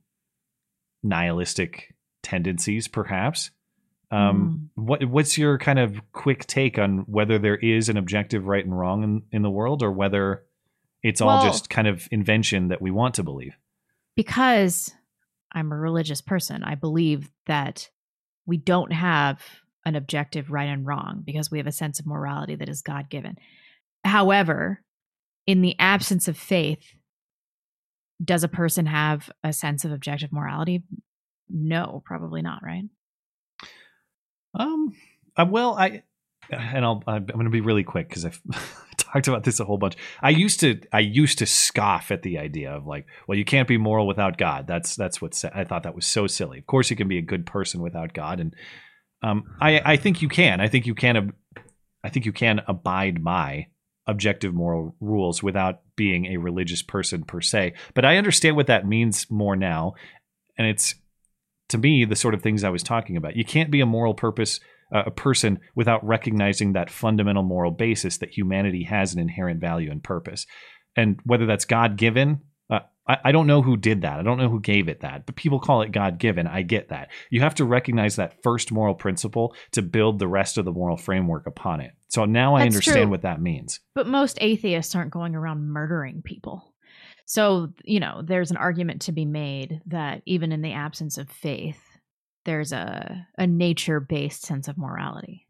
nihilistic 1.03 1.95
tendencies, 2.23 2.87
perhaps. 2.87 3.51
Um, 4.11 4.69
What 4.75 5.05
what's 5.05 5.37
your 5.37 5.57
kind 5.57 5.79
of 5.79 6.01
quick 6.11 6.45
take 6.45 6.77
on 6.77 6.99
whether 7.07 7.39
there 7.39 7.55
is 7.55 7.87
an 7.89 7.97
objective 7.97 8.45
right 8.45 8.63
and 8.65 8.77
wrong 8.77 9.03
in, 9.03 9.23
in 9.31 9.41
the 9.41 9.49
world, 9.49 9.81
or 9.81 9.91
whether 9.91 10.43
it's 11.01 11.21
all 11.21 11.39
Well- 11.41 11.43
just 11.43 11.69
kind 11.69 11.87
of 11.87 12.07
invention 12.11 12.67
that 12.67 12.81
we 12.81 12.91
want 12.91 13.15
to 13.15 13.23
believe? 13.23 13.57
because 14.15 14.93
I'm 15.53 15.71
a 15.71 15.77
religious 15.77 16.21
person, 16.21 16.63
I 16.63 16.75
believe 16.75 17.31
that 17.47 17.89
we 18.45 18.57
don't 18.57 18.91
have 18.91 19.41
an 19.85 19.95
objective 19.95 20.51
right 20.51 20.67
and 20.67 20.85
wrong 20.85 21.23
because 21.25 21.49
we 21.49 21.57
have 21.57 21.67
a 21.67 21.71
sense 21.71 21.99
of 21.99 22.05
morality 22.05 22.55
that 22.55 22.69
is 22.69 22.81
God 22.81 23.09
given. 23.09 23.37
However, 24.03 24.83
in 25.47 25.61
the 25.61 25.75
absence 25.79 26.27
of 26.27 26.37
faith, 26.37 26.83
does 28.23 28.43
a 28.43 28.47
person 28.49 28.85
have 28.85 29.31
a 29.43 29.53
sense 29.53 29.85
of 29.85 29.91
objective 29.91 30.31
morality? 30.31 30.83
No, 31.49 32.01
probably 32.05 32.41
not, 32.41 32.61
right? 32.63 32.83
Um. 34.53 34.95
uh, 35.37 35.45
well, 35.49 35.75
I 35.77 36.03
and 36.51 36.83
I'll 36.85 37.03
I'm 37.07 37.25
going 37.25 37.45
to 37.45 37.51
be 37.51 37.61
really 37.61 37.83
quick 37.83 38.09
because 38.09 38.25
I've 38.25 38.41
talked 38.97 39.27
about 39.27 39.43
this 39.43 39.59
a 39.59 39.65
whole 39.65 39.77
bunch. 39.77 39.95
I 40.21 40.29
used 40.29 40.59
to 40.61 40.79
I 40.91 40.99
used 40.99 41.39
to 41.39 41.45
scoff 41.45 42.11
at 42.11 42.23
the 42.23 42.37
idea 42.37 42.71
of 42.71 42.85
like, 42.85 43.05
well, 43.27 43.37
you 43.37 43.45
can't 43.45 43.67
be 43.67 43.77
moral 43.77 44.07
without 44.07 44.37
God. 44.37 44.67
That's 44.67 44.95
that's 44.95 45.21
what 45.21 45.41
I 45.53 45.63
thought 45.63 45.83
that 45.83 45.95
was 45.95 46.05
so 46.05 46.27
silly. 46.27 46.59
Of 46.59 46.67
course, 46.67 46.89
you 46.89 46.95
can 46.95 47.07
be 47.07 47.17
a 47.17 47.23
good 47.23 47.45
person 47.45 47.81
without 47.81 48.13
God, 48.13 48.39
and 48.39 48.55
um, 49.23 49.43
I 49.59 49.79
I 49.93 49.97
think 49.97 50.21
you 50.21 50.29
can. 50.29 50.61
I 50.61 50.67
think 50.67 50.85
you 50.85 50.95
can. 50.95 51.33
I 52.03 52.09
think 52.09 52.25
you 52.25 52.33
can 52.33 52.61
abide 52.67 53.23
by 53.23 53.67
objective 54.07 54.53
moral 54.53 54.95
rules 54.99 55.43
without 55.43 55.81
being 55.95 56.25
a 56.25 56.37
religious 56.37 56.81
person 56.81 57.23
per 57.23 57.39
se. 57.39 57.73
But 57.93 58.03
I 58.03 58.17
understand 58.17 58.55
what 58.55 58.67
that 58.67 58.87
means 58.87 59.29
more 59.29 59.55
now, 59.55 59.93
and 60.57 60.67
it's 60.67 60.95
to 61.71 61.77
me 61.77 62.05
the 62.05 62.15
sort 62.15 62.33
of 62.33 62.41
things 62.41 62.63
I 62.63 62.69
was 62.69 62.83
talking 62.83 63.17
about. 63.17 63.35
You 63.35 63.45
can't 63.45 63.71
be 63.71 63.81
a 63.81 63.85
moral 63.85 64.13
purpose 64.13 64.59
uh, 64.93 65.03
a 65.05 65.11
person 65.11 65.59
without 65.75 66.05
recognizing 66.05 66.73
that 66.73 66.89
fundamental 66.89 67.43
moral 67.43 67.71
basis 67.71 68.17
that 68.17 68.35
humanity 68.37 68.83
has 68.83 69.13
an 69.13 69.19
inherent 69.19 69.61
value 69.61 69.89
and 69.89 70.03
purpose, 70.03 70.45
and 70.95 71.19
whether 71.23 71.45
that's 71.45 71.65
God 71.65 71.95
given. 71.95 72.41
Uh, 72.69 72.79
I, 73.07 73.17
I 73.25 73.31
don't 73.31 73.47
know 73.47 73.61
who 73.61 73.77
did 73.77 74.01
that. 74.01 74.19
I 74.19 74.23
don't 74.23 74.37
know 74.37 74.49
who 74.49 74.59
gave 74.59 74.89
it 74.89 75.01
that, 75.01 75.25
but 75.25 75.35
people 75.35 75.59
call 75.59 75.81
it 75.81 75.91
God 75.91 76.19
given. 76.19 76.47
I 76.47 76.61
get 76.61 76.89
that. 76.89 77.09
You 77.29 77.41
have 77.41 77.55
to 77.55 77.65
recognize 77.65 78.17
that 78.17 78.43
first 78.43 78.71
moral 78.71 78.95
principle 78.95 79.55
to 79.71 79.81
build 79.81 80.19
the 80.19 80.27
rest 80.27 80.57
of 80.57 80.65
the 80.65 80.71
moral 80.71 80.97
framework 80.97 81.47
upon 81.47 81.81
it. 81.81 81.91
So 82.09 82.25
now 82.25 82.55
I 82.55 82.63
That's 82.63 82.75
understand 82.75 83.05
true. 83.05 83.11
what 83.11 83.21
that 83.21 83.41
means. 83.41 83.79
But 83.95 84.07
most 84.07 84.37
atheists 84.41 84.93
aren't 84.95 85.11
going 85.11 85.35
around 85.35 85.69
murdering 85.69 86.21
people. 86.21 86.70
So, 87.31 87.71
you 87.85 88.01
know, 88.01 88.21
there's 88.21 88.51
an 88.51 88.57
argument 88.57 89.03
to 89.03 89.13
be 89.13 89.23
made 89.23 89.79
that 89.85 90.21
even 90.25 90.51
in 90.51 90.61
the 90.61 90.73
absence 90.73 91.17
of 91.17 91.29
faith, 91.29 91.79
there's 92.43 92.73
a, 92.73 93.25
a 93.37 93.47
nature 93.47 94.01
based 94.01 94.41
sense 94.41 94.67
of 94.67 94.77
morality. 94.77 95.47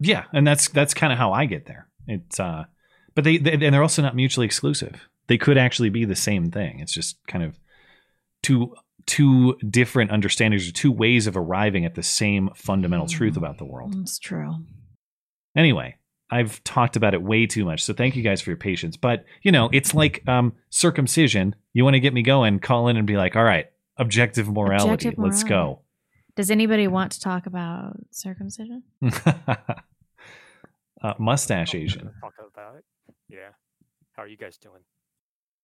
Yeah, 0.00 0.24
and 0.32 0.44
that's 0.44 0.68
that's 0.70 0.92
kind 0.92 1.12
of 1.12 1.18
how 1.20 1.32
I 1.32 1.44
get 1.44 1.66
there. 1.66 1.86
It's 2.08 2.40
uh, 2.40 2.64
but 3.14 3.22
they, 3.22 3.36
they 3.36 3.52
and 3.52 3.62
they're 3.72 3.80
also 3.80 4.02
not 4.02 4.16
mutually 4.16 4.44
exclusive. 4.44 5.08
They 5.28 5.38
could 5.38 5.56
actually 5.56 5.88
be 5.88 6.04
the 6.04 6.16
same 6.16 6.50
thing. 6.50 6.80
It's 6.80 6.92
just 6.92 7.24
kind 7.28 7.44
of 7.44 7.60
two 8.42 8.74
two 9.06 9.54
different 9.70 10.10
understandings 10.10 10.68
or 10.68 10.72
two 10.72 10.90
ways 10.90 11.28
of 11.28 11.36
arriving 11.36 11.84
at 11.84 11.94
the 11.94 12.02
same 12.02 12.50
fundamental 12.56 13.06
truth 13.06 13.36
about 13.36 13.58
the 13.58 13.64
world. 13.64 13.94
That's 13.96 14.18
true. 14.18 14.56
Anyway, 15.54 15.94
I've 16.30 16.62
talked 16.64 16.96
about 16.96 17.14
it 17.14 17.22
way 17.22 17.46
too 17.46 17.64
much, 17.64 17.84
so 17.84 17.92
thank 17.92 18.16
you 18.16 18.22
guys 18.22 18.40
for 18.40 18.50
your 18.50 18.56
patience. 18.56 18.96
But 18.96 19.24
you 19.42 19.52
know, 19.52 19.68
it's 19.72 19.94
like 19.94 20.26
um, 20.28 20.54
circumcision. 20.70 21.54
You 21.72 21.84
want 21.84 21.94
to 21.94 22.00
get 22.00 22.14
me 22.14 22.22
going? 22.22 22.58
Call 22.60 22.88
in 22.88 22.96
and 22.96 23.06
be 23.06 23.16
like, 23.16 23.36
"All 23.36 23.44
right, 23.44 23.66
objective 23.98 24.48
morality. 24.48 25.08
Objective 25.08 25.22
Let's 25.22 25.44
go. 25.44 25.80
Does 26.36 26.50
anybody 26.50 26.88
want 26.88 27.12
to 27.12 27.20
talk 27.20 27.46
about 27.46 27.96
circumcision? 28.10 28.82
uh, 31.02 31.14
mustache 31.18 31.74
Asian. 31.74 32.10
Talk 32.20 32.34
about 32.52 32.76
it. 32.76 32.84
Yeah. 33.28 33.50
How 34.12 34.22
are 34.22 34.28
you 34.28 34.36
guys 34.36 34.56
doing? 34.56 34.80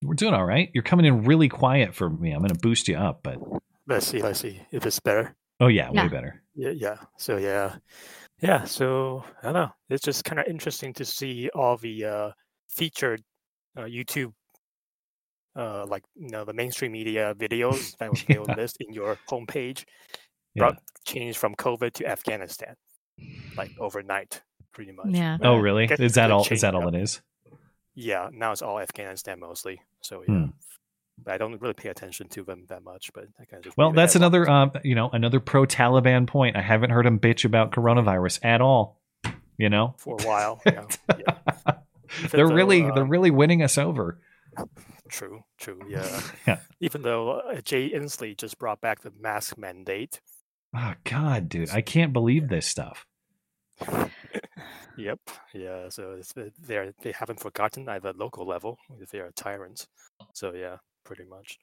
We're 0.03 0.15
doing 0.15 0.35
all 0.35 0.45
right. 0.45 0.71
You're 0.73 0.83
coming 0.83 1.07
in 1.07 1.25
really 1.25 1.49
quiet 1.49 1.95
for 1.95 2.09
me. 2.09 2.33
I'm 2.33 2.39
going 2.41 2.51
to 2.51 2.59
boost 2.59 2.89
you 2.89 2.97
up, 2.97 3.21
but 3.23 3.39
Let's 3.87 4.07
see. 4.07 4.23
Let's 4.23 4.41
see 4.41 4.61
if 4.71 4.87
it's 4.87 5.01
better. 5.01 5.35
oh 5.59 5.67
yeah, 5.67 5.91
Yeah. 5.93 6.03
way 6.05 6.09
better. 6.09 6.43
Yeah. 6.55 6.71
Yeah. 6.71 6.97
So 7.17 7.37
yeah, 7.37 7.77
yeah. 8.41 8.65
So 8.65 9.25
I 9.43 9.47
don't 9.47 9.55
know. 9.55 9.71
It's 9.89 10.05
just 10.05 10.25
kind 10.25 10.39
of 10.41 10.47
interesting 10.47 10.93
to 10.95 11.05
see 11.05 11.49
all 11.55 11.77
the 11.77 12.05
uh, 12.05 12.31
featured 12.69 13.23
uh, 13.77 13.83
YouTube, 13.83 14.33
uh, 15.57 15.87
like 15.87 16.03
you 16.15 16.31
know, 16.31 16.45
the 16.45 16.53
mainstream 16.53 16.93
media 16.93 17.35
videos 17.37 17.97
that 17.99 18.11
will 18.11 18.47
Yeah. 18.49 18.55
list 18.57 18.77
in 18.81 18.93
your 18.93 19.17
homepage. 19.29 19.85
Yeah. 20.55 20.61
Brought 20.63 20.79
changed 21.07 21.39
from 21.39 21.55
COVID 21.55 21.93
to 21.95 22.07
Afghanistan, 22.07 22.75
like 23.57 23.71
overnight, 23.79 24.43
pretty 24.73 24.93
much. 24.93 25.09
Yeah. 25.11 25.39
Oh 25.43 25.57
really? 25.57 25.85
Is 25.85 26.15
that 26.15 26.31
all? 26.31 26.47
Is 26.51 26.61
that 26.63 26.75
all 26.75 26.89
up. 26.89 26.95
it 26.95 27.03
is? 27.03 27.21
Yeah, 27.95 28.29
now 28.33 28.53
it's 28.53 28.63
all 28.63 28.81
Afghanistan 28.81 29.39
mostly. 29.41 29.81
So 30.01 30.23
yeah, 30.27 30.35
Hmm. 30.35 30.45
I 31.27 31.39
don't 31.39 31.61
really 31.61 31.75
pay 31.75 31.89
attention 31.89 32.29
to 32.31 32.45
them 32.45 32.65
that 32.69 32.83
much. 32.83 33.11
But 33.15 33.25
I 33.41 33.45
kind 33.45 33.65
of 33.67 33.77
Well, 33.77 33.93
that's 33.93 34.15
another, 34.17 34.49
uh, 34.49 34.71
you 34.85 34.95
know, 34.95 35.11
another 35.13 35.41
pro 35.41 35.65
Taliban 35.67 36.27
point. 36.27 36.57
I 36.57 36.63
haven't 36.63 36.91
heard 36.91 37.07
them 37.07 37.19
bitch 37.19 37.45
about 37.45 37.73
coronavirus 37.73 38.45
at 38.45 38.61
all. 38.61 39.01
You 39.59 39.69
know, 39.69 39.95
for 39.99 40.17
a 40.21 40.27
while. 40.27 40.61
Yeah, 40.67 40.87
yeah. 41.19 41.75
they're 42.31 42.49
though, 42.49 42.55
really, 42.55 42.85
uh, 42.85 42.95
they're 42.95 43.05
really 43.05 43.31
winning 43.31 43.63
us 43.63 43.77
over. 43.77 44.19
True, 45.09 45.45
true. 45.59 45.81
Yeah. 45.89 46.21
Yeah. 46.47 46.61
Even 46.81 47.03
though 47.03 47.41
uh, 47.41 47.61
Jay 47.61 47.91
Inslee 47.91 48.37
just 48.37 48.59
brought 48.59 48.81
back 48.81 49.03
the 49.03 49.13
mask 49.21 49.59
mandate. 49.59 50.21
Oh 50.75 50.95
God, 51.05 51.49
dude, 51.49 51.71
I 51.71 51.83
can't 51.83 52.13
believe 52.13 52.49
this 52.49 52.67
stuff. 52.67 53.07
Yep. 54.97 55.19
Yeah. 55.55 55.89
So 55.89 56.17
it's, 56.19 56.37
uh, 56.37 56.51
they're 56.59 56.93
they 57.03 57.13
haven't 57.13 57.41
forgotten 57.41 57.89
at 57.89 58.03
the 58.03 58.13
local 58.13 58.47
level. 58.47 58.79
They 59.11 59.19
are 59.19 59.31
tyrants. 59.35 59.87
So 60.35 60.53
yeah, 60.55 60.77
pretty 61.11 61.29
much. 61.29 61.59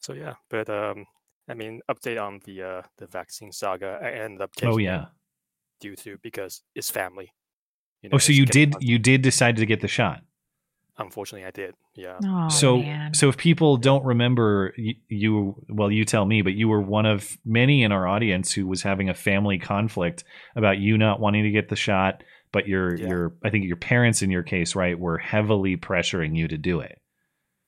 So 0.00 0.12
yeah, 0.12 0.34
but 0.50 0.68
um, 0.68 1.06
I 1.48 1.54
mean, 1.54 1.80
update 1.90 2.20
on 2.22 2.40
the 2.44 2.62
uh, 2.62 2.82
the 2.98 3.06
vaccine 3.06 3.52
saga. 3.52 3.98
I 4.02 4.10
ended 4.10 4.42
up 4.42 4.50
Oh 4.58 4.60
taking 4.76 4.80
it 4.80 4.84
yeah. 4.84 5.04
due 5.80 5.96
to 5.96 6.18
because 6.22 6.62
it's 6.74 6.90
family. 6.90 7.32
You 8.02 8.10
Oh, 8.12 8.18
so 8.18 8.32
you 8.32 8.44
did 8.44 8.74
on- 8.74 8.82
you 8.82 8.98
did 8.98 9.22
decide 9.22 9.56
to 9.56 9.66
get 9.66 9.80
the 9.80 9.88
shot. 9.88 10.20
Unfortunately, 10.98 11.46
I 11.46 11.50
did. 11.50 11.74
Yeah. 11.94 12.18
Oh, 12.22 12.48
so 12.50 12.76
man. 12.78 13.14
so 13.14 13.30
if 13.30 13.38
people 13.38 13.78
don't 13.78 14.04
remember 14.04 14.74
you, 14.76 14.94
you 15.08 15.54
well 15.70 15.90
you 15.90 16.04
tell 16.04 16.26
me 16.26 16.42
but 16.42 16.52
you 16.52 16.68
were 16.68 16.80
one 16.82 17.06
of 17.06 17.38
many 17.46 17.82
in 17.82 17.92
our 17.92 18.06
audience 18.06 18.52
who 18.52 18.66
was 18.66 18.82
having 18.82 19.08
a 19.08 19.14
family 19.14 19.58
conflict 19.58 20.24
about 20.56 20.76
you 20.78 20.98
not 20.98 21.18
wanting 21.20 21.44
to 21.44 21.50
get 21.50 21.70
the 21.70 21.76
shot 21.76 22.22
but 22.52 22.66
your 22.68 22.94
Yeah. 22.96 23.08
your 23.08 23.32
I 23.42 23.48
think 23.48 23.64
your 23.64 23.76
parents 23.78 24.20
in 24.20 24.30
your 24.30 24.42
case 24.42 24.74
right 24.76 24.98
were 24.98 25.16
heavily 25.16 25.76
pressuring 25.78 26.36
you 26.36 26.48
to 26.48 26.58
do 26.58 26.80
it. 26.80 26.98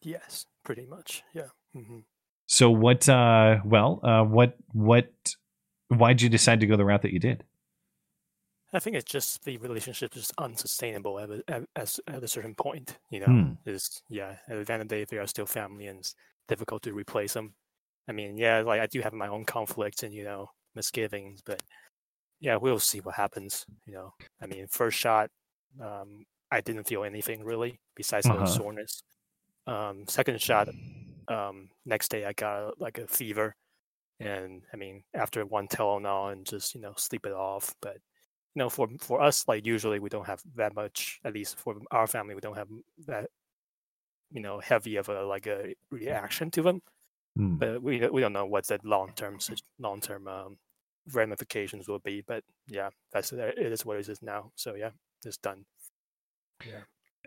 Yes, 0.03 0.45
pretty 0.65 0.87
much. 0.87 1.23
Yeah. 1.35 1.49
hmm 1.73 2.01
So 2.47 2.71
what 2.71 3.09
uh 3.09 3.61
well 3.65 4.01
uh 4.03 4.25
what 4.25 4.57
what 4.73 5.35
why'd 5.89 6.23
you 6.23 6.29
decide 6.29 6.61
to 6.61 6.67
go 6.67 6.77
the 6.77 6.85
route 6.85 7.03
that 7.03 7.13
you 7.13 7.19
did? 7.19 7.45
I 8.73 8.79
think 8.79 8.97
it's 8.97 9.11
just 9.11 9.45
the 9.45 9.59
relationship 9.59 10.17
is 10.17 10.33
unsustainable 10.39 11.19
at 11.19 11.31
a, 11.31 11.67
at, 11.77 11.99
at 12.07 12.23
a 12.25 12.29
certain 12.29 12.55
point. 12.55 12.99
You 13.11 13.21
know, 13.21 13.27
Hmm. 13.27 13.53
is 13.67 14.03
yeah. 14.09 14.39
At 14.49 14.67
the 14.67 14.73
end 14.73 14.83
of 14.83 14.89
the 14.89 14.97
day, 14.97 15.05
they 15.05 15.19
are 15.19 15.27
still 15.27 15.47
family, 15.47 15.87
and 15.87 15.99
it's 16.01 16.15
difficult 16.49 16.83
to 16.85 16.93
replace 16.95 17.35
them. 17.35 17.55
I 18.09 18.13
mean, 18.13 18.37
yeah, 18.37 18.61
like 18.61 18.81
I 18.81 18.87
do 18.87 19.01
have 19.03 19.13
my 19.13 19.29
own 19.29 19.45
conflicts 19.45 20.03
and 20.03 20.15
you 20.15 20.25
know 20.25 20.49
misgivings, 20.75 21.43
but 21.45 21.63
yeah, 22.41 22.57
we'll 22.57 22.81
see 22.81 23.01
what 23.01 23.17
happens. 23.17 23.67
You 23.87 23.95
know, 23.95 24.15
I 24.43 24.47
mean, 24.47 24.69
first 24.69 24.99
shot, 24.99 25.31
um, 25.81 26.25
I 26.51 26.61
didn't 26.63 26.85
feel 26.89 27.05
anything 27.05 27.45
really 27.45 27.81
besides 27.97 28.29
Uh-huh. 28.29 28.33
little 28.33 28.47
soreness. 28.47 29.03
Um, 29.67 30.05
second 30.09 30.41
shot, 30.41 30.69
um, 31.29 31.69
next 31.87 32.11
day 32.11 32.25
I 32.25 32.33
got 32.33 32.81
like 32.81 32.99
a 32.99 33.07
fever, 33.07 33.55
and 34.21 34.63
I 34.73 34.77
mean, 34.77 35.05
after 35.15 35.45
one 35.47 35.69
Tylenol 35.69 36.33
and 36.33 36.45
just 36.47 36.75
you 36.75 36.81
know 36.81 36.95
sleep 36.97 37.27
it 37.27 37.33
off, 37.33 37.75
but 37.81 37.95
you 38.55 38.59
know, 38.61 38.69
for 38.71 38.89
for 39.01 39.21
us, 39.23 39.47
like 39.49 39.65
usually 39.65 40.01
we 40.01 40.09
don't 40.09 40.27
have 40.27 40.43
that 40.57 40.75
much. 40.75 41.21
At 41.25 41.35
least 41.35 41.59
for 41.59 41.77
our 41.91 42.07
family, 42.07 42.35
we 42.35 42.41
don't 42.41 42.57
have 42.57 42.69
that, 43.07 43.31
you 44.31 44.41
know, 44.41 44.59
heavy 44.61 44.97
of 44.97 45.09
a 45.09 45.23
like 45.25 45.47
a 45.47 45.75
reaction 45.91 46.51
to 46.53 46.63
them. 46.63 46.83
Hmm. 47.37 47.57
But 47.57 47.83
we 47.83 47.99
don't- 47.99 48.13
we 48.13 48.21
don't 48.21 48.33
know 48.35 48.47
what 48.47 48.67
the 48.67 48.79
long 48.85 49.13
term 49.15 49.39
long 49.79 50.01
term 50.01 50.27
um, 50.29 50.59
ramifications 51.13 51.89
will 51.89 52.01
be. 52.01 52.21
But 52.23 52.45
yeah, 52.67 52.91
that's 53.13 53.33
it 53.33 53.59
is 53.59 53.85
what 53.87 53.99
it 53.99 54.09
is 54.09 54.23
now. 54.23 54.53
So 54.57 54.75
yeah, 54.75 54.91
it's 55.25 55.39
done. 55.39 55.65
Yeah. 56.67 56.83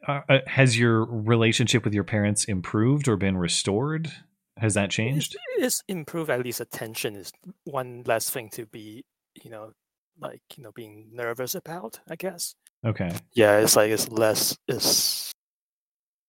Uh, 0.08 0.22
uh, 0.30 0.40
has 0.48 0.78
your 0.78 1.06
relationship 1.06 1.84
with 1.84 1.94
your 1.94 2.04
parents 2.04 2.46
improved 2.46 3.08
or 3.08 3.18
been 3.18 3.38
restored? 3.38 4.12
Has 4.58 4.74
that 4.76 4.90
changed? 4.90 5.36
It's 5.58 5.84
improved. 5.88 6.30
At 6.30 6.44
least 6.44 6.62
attention 6.62 7.16
is 7.16 7.32
one 7.66 8.04
less 8.06 8.30
thing 8.30 8.50
to 8.52 8.66
be, 8.66 9.04
you 9.44 9.50
know, 9.50 9.72
like 10.20 10.42
you 10.56 10.64
know, 10.64 10.72
being 10.72 11.10
nervous 11.12 11.56
about. 11.56 12.00
I 12.10 12.16
guess. 12.16 12.56
Okay. 12.86 13.10
yeah 13.34 13.58
it's 13.58 13.76
like 13.76 13.90
it's 13.90 14.10
less 14.10 14.56
it's 14.68 15.32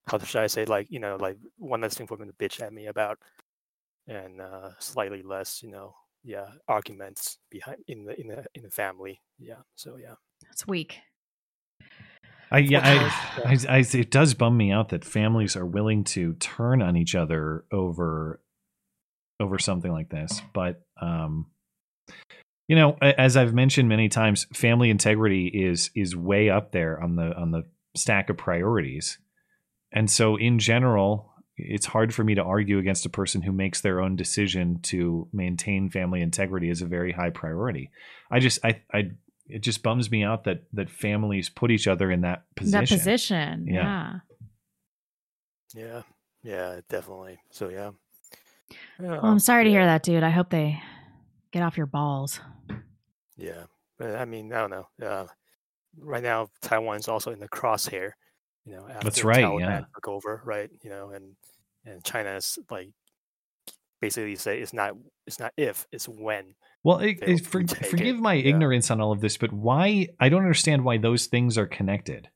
how 0.09 0.16
should 0.18 0.41
i 0.41 0.47
say 0.47 0.64
like 0.64 0.87
you 0.91 0.99
know 0.99 1.16
like 1.16 1.37
one 1.59 1.83
less 1.83 1.95
thing 1.95 2.07
for 2.07 2.16
them 2.16 2.29
to 2.29 2.33
bitch 2.33 2.62
at 2.62 2.72
me 2.72 2.87
about 2.87 3.18
and 4.09 4.41
uh 4.41 4.70
slightly 4.79 5.22
less 5.22 5.62
you 5.62 5.70
know 5.70 5.95
yeah 6.24 6.47
arguments 6.66 7.37
behind 7.51 7.77
in 7.89 8.07
the 8.07 8.18
in 8.18 8.29
the 8.29 8.45
in 8.55 8.62
the 8.62 8.70
family 8.70 9.20
yeah 9.39 9.61
so 9.74 9.97
yeah 9.97 10.14
That's 10.45 10.66
weak. 10.66 10.99
I 12.51 12.59
yeah, 12.59 13.13
I, 13.45 13.51
I, 13.51 13.77
I, 13.79 13.79
it 13.79 14.11
does 14.11 14.35
bum 14.35 14.57
me 14.57 14.71
out 14.71 14.91
that 14.91 15.05
families 15.05 15.57
are 15.57 15.67
willing 15.67 16.05
to 16.05 16.35
turn 16.35 16.81
on 16.81 16.97
each 16.97 17.15
other 17.15 17.65
over 17.73 18.41
over 19.41 19.59
something 19.59 19.93
like 19.93 20.09
this. 20.09 20.41
But 20.55 20.83
um, 21.01 21.47
you 22.69 22.77
know, 22.77 22.97
as 23.01 23.37
I've 23.37 23.55
mentioned 23.55 23.89
many 23.89 24.09
times, 24.09 24.47
family 24.53 24.91
integrity 24.91 25.47
is 25.49 25.91
is 25.95 26.17
way 26.17 26.51
up 26.51 26.73
there 26.73 27.03
on 27.03 27.17
the 27.17 27.37
on 27.37 27.51
the 27.51 27.65
stack 27.97 28.31
of 28.31 28.37
priorities. 28.37 29.19
And 29.93 30.11
so, 30.11 30.37
in 30.37 30.59
general, 30.59 31.33
it's 31.57 31.87
hard 31.87 32.13
for 32.13 32.23
me 32.23 32.35
to 32.35 32.43
argue 32.43 32.79
against 32.79 33.07
a 33.07 33.11
person 33.11 33.43
who 33.43 33.53
makes 33.53 33.81
their 33.81 34.01
own 34.01 34.17
decision 34.17 34.81
to 34.83 35.29
maintain 35.33 35.91
family 35.91 36.21
integrity 36.21 36.69
as 36.71 36.83
a 36.83 36.87
very 36.87 37.13
high 37.13 37.31
priority. 37.31 37.91
I 38.31 38.41
just, 38.41 38.59
I, 38.65 38.83
I, 38.93 39.13
it 39.49 39.61
just 39.61 39.83
bums 39.83 40.11
me 40.11 40.23
out 40.25 40.45
that 40.45 40.65
that 40.73 40.91
families 40.91 41.49
put 41.49 41.71
each 41.71 41.87
other 41.87 42.11
in 42.11 42.23
that 42.23 42.45
position. 42.57 42.81
That 42.81 42.89
position. 42.89 43.67
Yeah. 43.69 44.19
Yeah. 45.75 45.83
yeah 45.83 46.03
yeah 46.43 46.81
definitely 46.89 47.39
so 47.51 47.69
yeah 47.69 47.91
Well, 48.99 49.21
I'm 49.25 49.39
sorry 49.41 49.65
to 49.65 49.71
hear 49.71 49.85
that, 49.85 50.03
dude. 50.03 50.23
I 50.23 50.31
hope 50.31 50.51
they 50.51 50.81
get 51.53 51.63
off 51.63 51.77
your 51.77 51.87
balls. 51.87 52.41
yeah 53.37 53.65
but 53.99 54.15
i 54.17 54.25
mean 54.25 54.53
i 54.53 54.61
don't 54.61 54.71
know 54.71 54.87
uh 55.07 55.27
right 55.99 56.23
now 56.23 56.49
taiwan's 56.61 57.09
also 57.09 57.31
in 57.33 57.41
the 57.41 57.49
crosshair 57.49 58.13
you 58.65 58.73
know 58.73 58.87
after 58.89 59.05
That's 59.05 59.25
right, 59.25 59.45
Taliban 59.45 59.61
yeah. 59.61 59.81
took 59.95 60.09
over 60.09 60.43
right 60.45 60.71
you 60.83 60.91
know 60.91 61.11
and 61.11 61.35
and 61.85 62.05
china's 62.05 62.59
like 62.71 62.91
basically 64.01 64.37
say 64.37 64.59
it's 64.61 64.73
not 64.75 64.95
it's 65.27 65.39
not 65.41 65.53
if 65.57 65.87
it's 65.93 66.09
when 66.09 66.55
Well, 66.87 66.99
it, 67.01 67.18
it- 67.22 67.45
for, 67.47 67.59
retake 67.62 67.82
it. 67.82 67.87
forgive 67.87 68.16
my 68.20 68.34
Yeah. 68.34 68.51
ignorance 68.51 68.91
on 68.93 69.01
all 69.01 69.11
of 69.11 69.20
this, 69.20 69.37
but 69.37 69.53
why? 69.53 70.09
I 70.20 70.28
don't 70.28 70.43
understand 70.43 70.84
why 70.84 70.99
those 70.99 71.26
things 71.26 71.59
are 71.59 71.66
connected. 71.66 72.28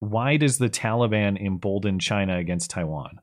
Why 0.00 0.36
does 0.38 0.56
the 0.58 0.70
Taliban 0.70 1.38
embolden 1.44 1.98
China 1.98 2.38
against 2.38 2.70
Taiwan? 2.70 3.20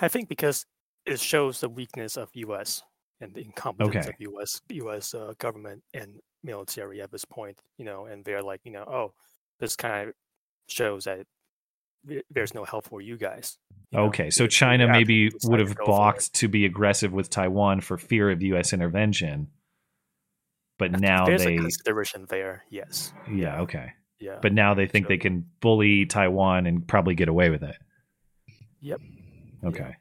I 0.00 0.08
think 0.08 0.28
because 0.28 0.66
it 1.06 1.20
shows 1.20 1.60
the 1.60 1.68
weakness 1.68 2.16
of 2.16 2.30
U.S. 2.34 2.82
and 3.20 3.34
the 3.34 3.42
incompetence 3.42 3.94
Okay. 4.06 4.08
of 4.08 4.14
U.S. 4.18 4.60
U.S. 4.70 5.14
Uh, 5.14 5.34
government 5.38 5.82
and 5.94 6.14
military 6.42 7.02
at 7.02 7.12
this 7.12 7.24
point. 7.24 7.60
You 7.78 7.84
know, 7.84 8.06
and 8.06 8.24
they're 8.24 8.42
like, 8.42 8.60
you 8.64 8.72
know, 8.72 8.84
oh, 8.84 9.12
this 9.60 9.76
kind 9.76 10.08
of 10.08 10.14
shows 10.68 11.04
that 11.04 11.16
th- 11.16 11.26
there's 12.30 12.54
no 12.54 12.64
help 12.64 12.84
for 12.86 13.00
you 13.00 13.16
guys. 13.16 13.58
you 13.90 13.98
know, 13.98 14.04
Okay, 14.06 14.30
so 14.30 14.46
China 14.46 14.88
maybe 14.88 15.30
would 15.44 15.60
have 15.60 15.74
go 15.74 15.74
for 15.74 15.82
it. 15.82 15.86
balked 15.86 16.34
to 16.34 16.48
be 16.48 16.64
aggressive 16.64 17.12
with 17.12 17.28
Taiwan 17.30 17.80
for 17.80 17.98
fear 17.98 18.30
of 18.30 18.42
U.S. 18.42 18.72
intervention, 18.72 19.48
but 20.78 20.92
now 20.98 21.26
There's 21.26 21.44
they, 21.44 21.54
a 21.56 21.58
consideration 21.58 22.26
there. 22.28 22.64
Yes. 22.70 23.12
yeah, 23.30 23.60
okay, 23.62 23.92
Yeah. 24.18 24.38
but 24.40 24.52
now 24.52 24.74
they 24.74 24.86
think 24.86 25.06
So- 25.06 25.08
they 25.08 25.18
can 25.18 25.46
bully 25.60 26.06
Taiwan 26.06 26.66
and 26.66 26.86
probably 26.86 27.14
get 27.14 27.28
away 27.28 27.50
with 27.50 27.62
it. 27.62 27.76
Yep. 28.80 29.00
Okay, 29.64 29.96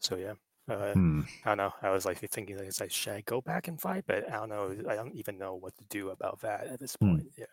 So 0.00 0.16
yeah. 0.16 0.32
Uh, 0.66 0.94
Hmm. 0.94 1.20
I 1.44 1.50
don't 1.50 1.58
know. 1.58 1.74
I 1.82 1.90
was 1.90 2.06
like 2.06 2.16
thinking, 2.30 2.56
like, 2.56 2.66
it's 2.68 2.80
like, 2.80 2.90
should 2.90 3.12
I 3.12 3.20
go 3.20 3.42
back 3.42 3.68
and 3.68 3.78
fight? 3.78 4.04
But 4.06 4.26
I 4.32 4.36
don't 4.36 4.48
know. 4.48 4.74
I 4.88 4.94
don't 4.94 5.14
even 5.14 5.36
know 5.36 5.56
what 5.56 5.76
to 5.76 5.84
do 5.90 6.08
about 6.08 6.40
that 6.40 6.68
at 6.68 6.80
this 6.80 6.96
Hmm. 6.98 7.16
point. 7.16 7.26
Yeah. 7.36 7.44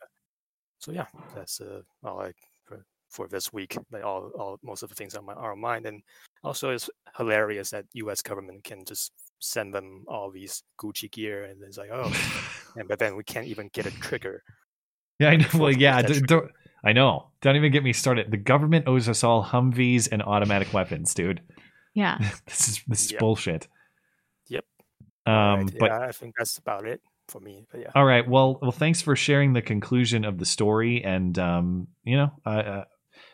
So 0.80 0.94
yeah, 0.94 1.08
that's 1.36 1.60
uh, 1.60 1.82
all 2.06 2.22
I 2.22 2.32
for 3.12 3.22
for 3.22 3.28
this 3.28 3.54
week. 3.54 3.78
Like 3.92 4.04
all, 4.04 4.32
all 4.38 4.60
most 4.64 4.84
of 4.84 4.90
the 4.90 4.96
things 4.96 5.16
on 5.16 5.26
my 5.26 5.34
our 5.34 5.56
mind, 5.56 5.86
and 5.86 6.02
also 6.44 6.72
it's 6.72 6.90
hilarious 7.18 7.70
that 7.72 7.86
U.S. 7.94 8.22
government 8.22 8.64
can 8.64 8.84
just 8.86 9.12
send 9.40 9.74
them 9.74 10.06
all 10.08 10.32
these 10.32 10.64
Gucci 10.80 11.12
gear, 11.12 11.46
and 11.46 11.62
it's 11.64 11.78
like, 11.78 11.90
oh, 11.92 12.12
and 12.76 12.88
but 12.88 13.00
then 13.00 13.16
we 13.16 13.24
can't 13.24 13.48
even 13.48 13.70
get 13.74 13.86
a 13.86 13.92
trigger. 13.92 14.44
yeah, 15.20 15.30
I 15.30 15.36
know. 15.38 15.48
Well, 15.56 15.72
yeah, 15.72 15.98
century. 15.98 16.20
d- 16.22 16.26
don't, 16.28 16.52
I 16.84 16.94
know. 16.94 17.28
Don't 17.42 17.56
even 17.56 17.72
get 17.72 17.84
me 17.84 17.94
started. 17.94 18.32
The 18.32 18.38
government 18.38 18.88
owes 18.88 19.08
us 19.08 19.24
all 19.24 19.44
Humvees 19.44 20.10
and 20.12 20.22
automatic 20.24 20.74
weapons, 20.74 21.14
dude. 21.14 21.42
Yeah. 21.94 22.18
this 22.48 22.70
is 22.70 22.82
this 22.88 23.06
is 23.06 23.12
Yep. 23.12 23.20
bullshit. 23.20 23.68
Yep. 24.48 24.66
Um, 25.26 25.34
Alright, 25.34 25.80
but 25.80 25.92
yeah, 25.92 26.00
I 26.00 26.12
think 26.12 26.34
that's 26.38 26.58
about 26.58 26.88
it 26.88 27.02
for 27.28 27.40
me. 27.40 27.66
But 27.72 27.82
yeah. 27.82 27.92
All 27.96 28.06
right. 28.06 28.28
Well, 28.28 28.58
well, 28.62 28.72
thanks 28.72 29.02
for 29.02 29.16
sharing 29.16 29.54
the 29.54 29.62
conclusion 29.62 30.26
of 30.26 30.38
the 30.40 30.46
story, 30.46 31.04
and 31.04 31.38
um, 31.38 31.88
you 32.04 32.18
know, 32.18 32.32
I, 32.46 32.60
uh, 32.60 32.84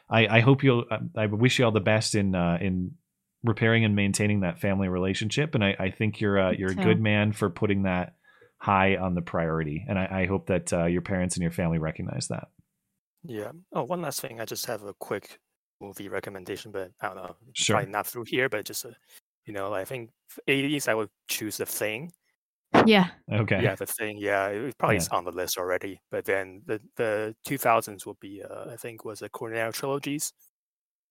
I, 0.09 0.27
I 0.37 0.39
hope 0.41 0.63
you'll. 0.63 0.85
I- 0.89 1.23
I 1.23 1.25
wish 1.27 1.59
you 1.59 1.65
all 1.65 1.71
the 1.71 1.79
best 1.79 2.15
in 2.15 2.35
uh, 2.35 2.57
in 2.61 2.91
repairing 3.43 3.85
and 3.85 3.95
maintaining 3.95 4.41
that 4.41 4.59
family 4.59 4.87
relationship, 4.89 5.55
and 5.55 5.63
I, 5.63 5.75
I 5.79 5.89
think 5.91 6.19
you're 6.21 6.39
uh, 6.39 6.51
you're 6.51 6.71
a 6.71 6.75
good 6.75 7.01
man 7.01 7.33
for 7.33 7.49
putting 7.49 7.83
that 7.83 8.15
high 8.57 8.95
on 8.97 9.13
the 9.15 9.21
priority, 9.21 9.85
and 9.87 9.99
I, 9.99 10.21
I 10.21 10.25
hope 10.25 10.47
that 10.47 10.71
uh, 10.73 10.85
your 10.85 11.01
parents 11.01 11.35
and 11.35 11.41
your 11.43 11.51
family 11.51 11.77
recognize 11.77 12.27
that. 12.29 12.47
Yeah. 13.23 13.51
Oh, 13.73 13.83
one 13.83 14.01
last 14.01 14.21
thing. 14.21 14.39
I 14.39 14.45
just 14.45 14.65
have 14.67 14.83
a 14.83 14.93
quick 14.93 15.39
movie 15.81 16.09
recommendation, 16.09 16.71
but 16.71 16.91
I 17.01 17.07
don't 17.07 17.17
know. 17.17 17.35
Sure. 17.53 17.75
Probably 17.75 17.91
not 17.91 18.07
through 18.07 18.23
here, 18.27 18.47
but 18.49 18.65
just, 18.65 18.85
uh, 18.85 18.91
you 19.45 19.53
know, 19.53 19.73
I 19.73 19.85
think 19.85 20.11
80s, 20.47 20.87
I 20.87 20.95
would 20.95 21.09
choose 21.27 21.57
The 21.57 21.65
Thing. 21.65 22.11
Yeah. 22.85 23.07
Okay. 23.31 23.61
Yeah, 23.63 23.75
The 23.75 23.85
Thing. 23.85 24.17
Yeah, 24.17 24.49
it 24.49 24.59
was 24.61 24.75
probably 24.75 24.95
Yeah. 24.97 25.01
is 25.01 25.07
on 25.09 25.23
the 25.25 25.31
list 25.31 25.57
already. 25.57 26.01
But 26.11 26.25
then 26.25 26.61
the 26.65 26.81
the 26.95 27.35
2000s 27.47 28.05
would 28.05 28.19
be, 28.19 28.43
uh, 28.43 28.69
I 28.71 28.75
think, 28.77 29.03
was 29.05 29.19
the 29.19 29.29
Cornetto 29.29 29.73
trilogies 29.73 30.33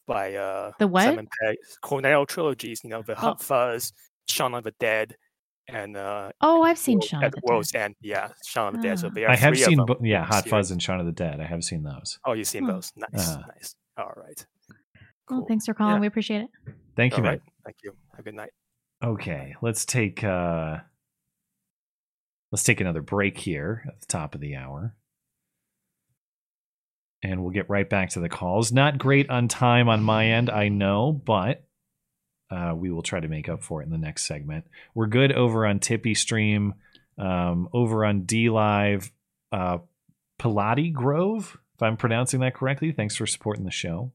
by 0.06 0.34
uh, 0.34 0.72
The 0.78 0.86
what? 0.86 1.04
Simon 1.04 1.28
Pegg. 1.42 1.56
Cornetto 1.84 2.26
trilogies. 2.28 2.80
You 2.84 2.90
know, 2.90 3.02
The 3.02 3.12
Oh. 3.14 3.20
Hot 3.20 3.42
Fuzz, 3.42 3.92
Shaun 4.28 4.54
of 4.54 4.64
the 4.64 4.74
Dead, 4.78 5.16
and 5.68 5.96
uh, 5.96 6.30
Oh, 6.40 6.62
I've 6.62 6.78
seen 6.78 6.98
World- 6.98 7.04
Shaun 7.08 7.24
at 7.24 7.26
of 7.28 7.32
the 7.34 7.40
World's 7.44 7.72
Dead. 7.72 7.82
End. 7.82 7.94
Yeah, 8.00 8.30
Shaun 8.44 8.68
of 8.68 8.82
the 8.82 8.88
Dead. 8.88 8.98
So 8.98 9.08
Ah. 9.08 9.10
there 9.14 9.26
are 9.26 9.30
I 9.32 9.36
have 9.36 9.58
seen, 9.58 9.84
bo- 9.84 9.98
yeah, 10.02 10.24
Hot 10.24 10.44
series. 10.44 10.50
Fuzz 10.50 10.70
and 10.70 10.82
Shaun 10.82 11.00
of 11.00 11.06
the 11.06 11.12
Dead. 11.12 11.40
I 11.40 11.44
have 11.44 11.64
seen 11.64 11.82
those. 11.82 12.18
Oh, 12.24 12.32
you've 12.34 12.46
seen 12.46 12.64
Hmm. 12.64 12.70
those? 12.70 12.92
Nice, 12.96 13.28
Uh-huh. 13.30 13.42
nice. 13.54 13.74
All 13.98 14.12
right. 14.16 14.46
Well, 15.28 15.40
Cool. 15.40 15.46
thanks 15.48 15.66
for 15.66 15.74
calling. 15.74 15.94
Yeah. 15.96 16.00
We 16.00 16.06
appreciate 16.06 16.42
it. 16.42 16.50
Thank 16.94 17.14
you, 17.14 17.16
All 17.16 17.22
man. 17.24 17.32
right. 17.32 17.42
Thank 17.64 17.76
you. 17.82 17.96
Have 18.12 18.20
a 18.20 18.22
good 18.22 18.34
night. 18.34 18.50
Okay, 19.02 19.54
let's 19.60 19.84
take 19.84 20.22
uh 20.24 20.78
let's 22.56 22.64
take 22.64 22.80
another 22.80 23.02
break 23.02 23.36
here 23.36 23.84
at 23.86 24.00
the 24.00 24.06
top 24.06 24.34
of 24.34 24.40
the 24.40 24.56
hour. 24.56 24.94
And 27.22 27.42
we'll 27.42 27.50
get 27.50 27.68
right 27.68 27.86
back 27.86 28.08
to 28.10 28.20
the 28.20 28.30
calls. 28.30 28.72
Not 28.72 28.96
great 28.96 29.28
on 29.28 29.46
time 29.46 29.90
on 29.90 30.02
my 30.02 30.28
end, 30.28 30.48
I 30.48 30.68
know, 30.68 31.12
but 31.12 31.66
uh, 32.50 32.72
we 32.74 32.90
will 32.90 33.02
try 33.02 33.20
to 33.20 33.28
make 33.28 33.50
up 33.50 33.62
for 33.62 33.82
it 33.82 33.84
in 33.84 33.90
the 33.90 33.98
next 33.98 34.24
segment. 34.24 34.64
We're 34.94 35.06
good 35.06 35.32
over 35.32 35.66
on 35.66 35.80
TipeeeStream, 35.80 36.72
um, 37.18 37.68
over 37.74 38.06
on 38.06 38.22
D 38.22 38.48
Live, 38.48 39.12
uh, 39.52 39.78
Pilati 40.40 40.94
Grove, 40.94 41.58
if 41.74 41.82
I'm 41.82 41.98
pronouncing 41.98 42.40
that 42.40 42.54
correctly. 42.54 42.90
Thanks 42.90 43.16
for 43.16 43.26
supporting 43.26 43.64
the 43.66 43.70
show. 43.70 44.12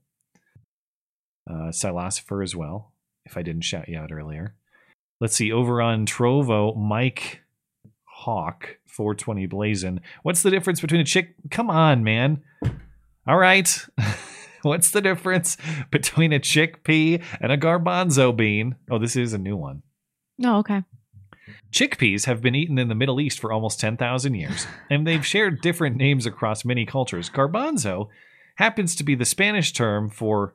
Uh, 1.47 1.71
Philosopher 1.71 2.41
as 2.41 2.55
well, 2.55 2.91
if 3.23 3.37
I 3.37 3.43
didn't 3.43 3.65
shout 3.65 3.87
you 3.87 3.99
out 3.99 4.11
earlier. 4.11 4.55
Let's 5.19 5.35
see, 5.35 5.51
over 5.51 5.79
on 5.79 6.07
Trovo, 6.07 6.75
Mike 6.75 7.40
Hawk, 8.21 8.77
420 8.85 9.47
Blazin. 9.47 10.01
What's 10.21 10.43
the 10.43 10.51
difference 10.51 10.79
between 10.79 11.01
a 11.01 11.05
chick? 11.05 11.35
Come 11.49 11.71
on, 11.71 12.03
man. 12.03 12.43
All 13.27 13.37
right. 13.37 13.85
What's 14.61 14.91
the 14.91 15.01
difference 15.01 15.57
between 15.89 16.31
a 16.31 16.39
chickpea 16.39 17.23
and 17.39 17.51
a 17.51 17.57
garbanzo 17.57 18.35
bean? 18.35 18.75
Oh, 18.91 18.99
this 18.99 19.15
is 19.15 19.33
a 19.33 19.39
new 19.39 19.57
one. 19.57 19.81
Oh, 20.43 20.59
okay. 20.59 20.83
Chickpeas 21.71 22.25
have 22.25 22.43
been 22.43 22.53
eaten 22.53 22.77
in 22.77 22.89
the 22.89 22.95
Middle 22.95 23.19
East 23.19 23.39
for 23.39 23.51
almost 23.51 23.79
10,000 23.79 24.35
years, 24.35 24.67
and 24.89 25.07
they've 25.07 25.25
shared 25.25 25.61
different 25.61 25.95
names 25.95 26.27
across 26.27 26.63
many 26.63 26.85
cultures. 26.85 27.29
Garbanzo 27.29 28.09
happens 28.57 28.95
to 28.95 29.03
be 29.03 29.15
the 29.15 29.25
Spanish 29.25 29.73
term 29.73 30.11
for, 30.11 30.53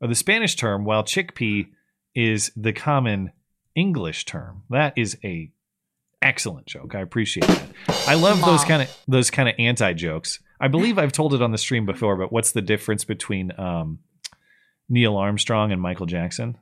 or 0.00 0.08
the 0.08 0.16
Spanish 0.16 0.56
term, 0.56 0.84
while 0.84 1.04
chickpea 1.04 1.68
is 2.14 2.50
the 2.56 2.72
common 2.72 3.30
English 3.76 4.24
term. 4.24 4.62
That 4.70 4.94
is 4.96 5.16
a 5.22 5.52
excellent 6.24 6.66
joke. 6.66 6.94
I 6.94 7.00
appreciate 7.00 7.46
that. 7.46 7.68
I 8.08 8.14
love 8.14 8.40
those 8.40 8.64
kind 8.64 8.82
of 8.82 9.04
those 9.06 9.30
kind 9.30 9.48
of 9.48 9.54
anti 9.58 9.92
jokes. 9.92 10.40
I 10.60 10.68
believe 10.68 10.98
I've 10.98 11.12
told 11.12 11.34
it 11.34 11.42
on 11.42 11.52
the 11.52 11.58
stream 11.58 11.86
before, 11.86 12.16
but 12.16 12.32
what's 12.32 12.52
the 12.52 12.62
difference 12.62 13.04
between 13.04 13.52
um, 13.58 14.00
Neil 14.88 15.16
Armstrong 15.16 15.70
and 15.70 15.80
Michael 15.80 16.06
Jackson? 16.06 16.56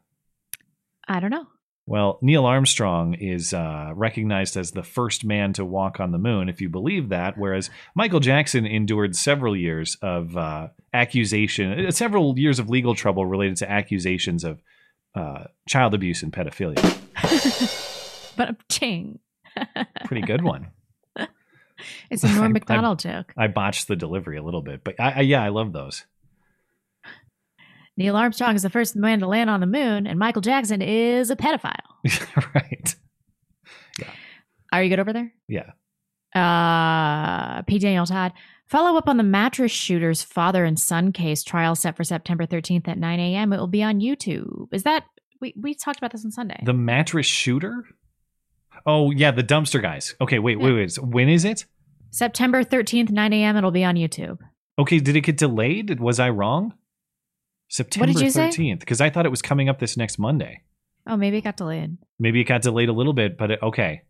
I 1.07 1.21
don't 1.21 1.31
know. 1.31 1.47
Well, 1.87 2.19
Neil 2.23 2.47
Armstrong 2.47 3.15
is 3.15 3.53
uh, 3.53 3.93
recognized 3.95 4.57
as 4.57 4.71
the 4.71 4.85
first 4.85 5.25
man 5.25 5.53
to 5.55 5.65
walk 5.65 5.99
on 5.99 6.13
the 6.13 6.19
moon, 6.19 6.49
if 6.49 6.61
you 6.61 6.69
believe 6.69 7.09
that, 7.09 7.37
whereas 7.37 7.71
Michael 7.95 8.21
Jackson 8.21 8.65
endured 8.67 9.17
several 9.17 9.57
years 9.57 9.97
of 10.01 10.37
uh, 10.37 10.69
accusation, 10.95 11.87
uh, 11.87 11.91
several 11.91 12.39
years 12.39 12.61
of 12.61 12.71
legal 12.71 12.95
trouble 12.95 13.27
related 13.27 13.57
to 13.59 13.71
accusations 13.71 14.45
of 14.45 14.63
uh, 15.17 15.45
child 15.69 15.93
abuse 15.93 16.23
and 16.23 16.33
pedophilia. 16.33 16.99
But 18.37 18.49
I'm 18.49 18.57
ching. 18.71 19.19
Pretty 20.05 20.23
good 20.23 20.43
one. 20.43 20.69
It's 22.11 22.23
a 22.23 22.29
Norm 22.29 22.45
I- 22.45 22.49
Macdonald 22.49 23.01
joke. 23.01 23.33
I 23.37 23.49
botched 23.49 23.89
the 23.89 23.97
delivery 23.97 24.37
a 24.37 24.43
little 24.43 24.63
bit, 24.63 24.85
but 24.85 24.95
I, 25.01 25.11
I 25.17 25.21
yeah, 25.23 25.43
I 25.43 25.49
love 25.49 25.73
those. 25.73 26.05
Neil 27.97 28.15
Armstrong 28.15 28.55
is 28.55 28.63
the 28.63 28.71
first 28.71 28.95
man 28.95 29.19
to 29.21 29.27
land 29.27 29.51
on 29.51 29.59
the 29.61 29.67
moon, 29.67 30.07
and 30.07 30.19
Michael 30.19 30.43
Jackson 30.43 30.81
is 30.81 31.31
a 31.31 31.37
pedophile. 31.37 31.75
right. 32.55 32.95
Are 34.73 34.83
you 34.83 34.89
good 34.89 35.01
over 35.01 35.13
there? 35.13 35.33
Yeah. 35.49 35.73
Uh, 36.35 37.63
P. 37.63 37.79
Daniel 37.79 38.07
Todd. 38.07 38.33
Follow 38.67 38.97
up 38.97 39.09
on 39.09 39.19
the 39.19 39.23
mattress 39.23 39.73
shooter's 39.73 40.23
father 40.23 40.65
and 40.65 40.79
son 40.79 41.13
case 41.13 41.43
trial 41.43 41.75
set 41.75 41.97
for 41.97 42.05
September 42.05 42.47
13th 42.47 42.89
at 42.89 42.97
9 42.97 43.21
a.m. 43.21 43.53
It 43.53 43.59
will 43.59 43.67
be 43.67 43.83
on 43.83 44.01
YouTube. 44.01 44.73
Is 44.73 44.85
that 44.85 45.05
we 45.41 45.53
we 45.61 45.75
talked 45.75 45.99
about 45.99 46.13
this 46.13 46.25
on 46.25 46.31
Sunday? 46.31 46.63
The 46.65 46.73
mattress 46.73 47.27
shooter? 47.27 47.85
Oh 48.87 49.11
yeah, 49.11 49.31
the 49.31 49.43
dumpster 49.43 49.81
guys. 49.81 50.15
Okay, 50.21 50.39
wait, 50.39 50.59
wait, 50.59 50.73
wait. 50.73 50.93
So 50.93 51.03
when 51.03 51.29
is 51.29 51.45
it? 51.45 51.67
September 52.11 52.63
13th, 52.63 53.11
9 53.11 53.33
a.m. 53.33 53.57
It'll 53.57 53.71
be 53.71 53.85
on 53.85 53.95
YouTube. 53.95 54.39
Okay, 54.79 54.99
did 54.99 55.17
it 55.17 55.23
get 55.23 55.37
delayed? 55.37 56.01
Was 56.01 56.21
I 56.21 56.31
wrong? 56.31 56.75
September 57.71 58.11
you 58.21 58.31
say? 58.31 58.49
13th, 58.49 58.81
because 58.81 59.01
I 59.01 59.09
thought 59.09 59.25
it 59.25 59.31
was 59.31 59.41
coming 59.41 59.69
up 59.69 59.79
this 59.79 59.97
next 59.97 60.19
Monday. 60.19 60.63
Oh, 61.07 61.17
maybe 61.17 61.39
it 61.39 61.45
got 61.45 61.57
delayed. 61.57 61.97
Maybe 62.19 62.41
it 62.41 62.45
got 62.45 62.63
delayed 62.63 62.91
a 62.91 62.93
little 62.93 63.15
bit, 63.15 63.39
but 63.39 63.51
it, 63.51 63.63
okay. 63.63 64.03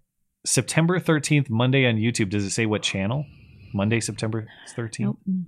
September 0.45 0.99
13th, 0.99 1.49
Monday 1.49 1.87
on 1.87 1.95
YouTube. 1.95 2.31
Does 2.31 2.45
it 2.45 2.51
say 2.51 2.66
what 2.66 2.83
channel? 2.83 3.25
Monday, 3.73 4.01
September 4.01 4.49
13th? 4.77 5.01
Nope. 5.01 5.18
Mm. 5.31 5.45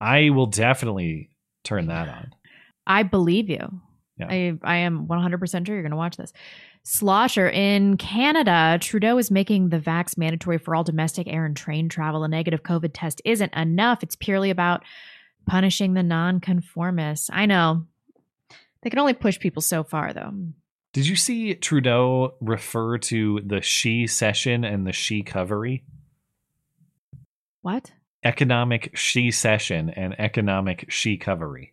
I 0.00 0.30
will 0.30 0.46
definitely 0.46 1.30
turn 1.64 1.88
that 1.88 2.08
on. 2.08 2.32
I 2.86 3.02
believe 3.02 3.50
you. 3.50 3.80
Yeah. 4.18 4.28
I 4.30 4.58
I 4.62 4.76
am 4.78 5.06
100% 5.08 5.66
sure 5.66 5.74
you're 5.74 5.82
going 5.82 5.90
to 5.90 5.96
watch 5.96 6.16
this. 6.16 6.32
Slosher 6.88 7.48
in 7.48 7.96
Canada, 7.96 8.78
Trudeau 8.80 9.18
is 9.18 9.28
making 9.28 9.70
the 9.70 9.80
vax 9.80 10.16
mandatory 10.16 10.56
for 10.56 10.76
all 10.76 10.84
domestic 10.84 11.26
air 11.26 11.44
and 11.44 11.56
train 11.56 11.88
travel. 11.88 12.22
A 12.22 12.28
negative 12.28 12.62
COVID 12.62 12.92
test 12.94 13.20
isn't 13.24 13.52
enough. 13.54 14.04
It's 14.04 14.14
purely 14.14 14.50
about 14.50 14.84
punishing 15.46 15.94
the 15.94 16.04
nonconformists. 16.04 17.28
I 17.32 17.46
know. 17.46 17.86
They 18.82 18.90
can 18.90 19.00
only 19.00 19.14
push 19.14 19.36
people 19.36 19.62
so 19.62 19.82
far 19.82 20.12
though. 20.12 20.32
Did 20.92 21.08
you 21.08 21.16
see 21.16 21.56
Trudeau 21.56 22.34
refer 22.40 22.98
to 22.98 23.40
the 23.44 23.62
she 23.62 24.06
session 24.06 24.62
and 24.62 24.86
the 24.86 24.92
she 24.92 25.24
covery? 25.24 25.82
What? 27.62 27.90
Economic 28.22 28.96
she 28.96 29.32
session 29.32 29.90
and 29.90 30.14
economic 30.20 30.86
she 30.88 31.18
covery. 31.18 31.72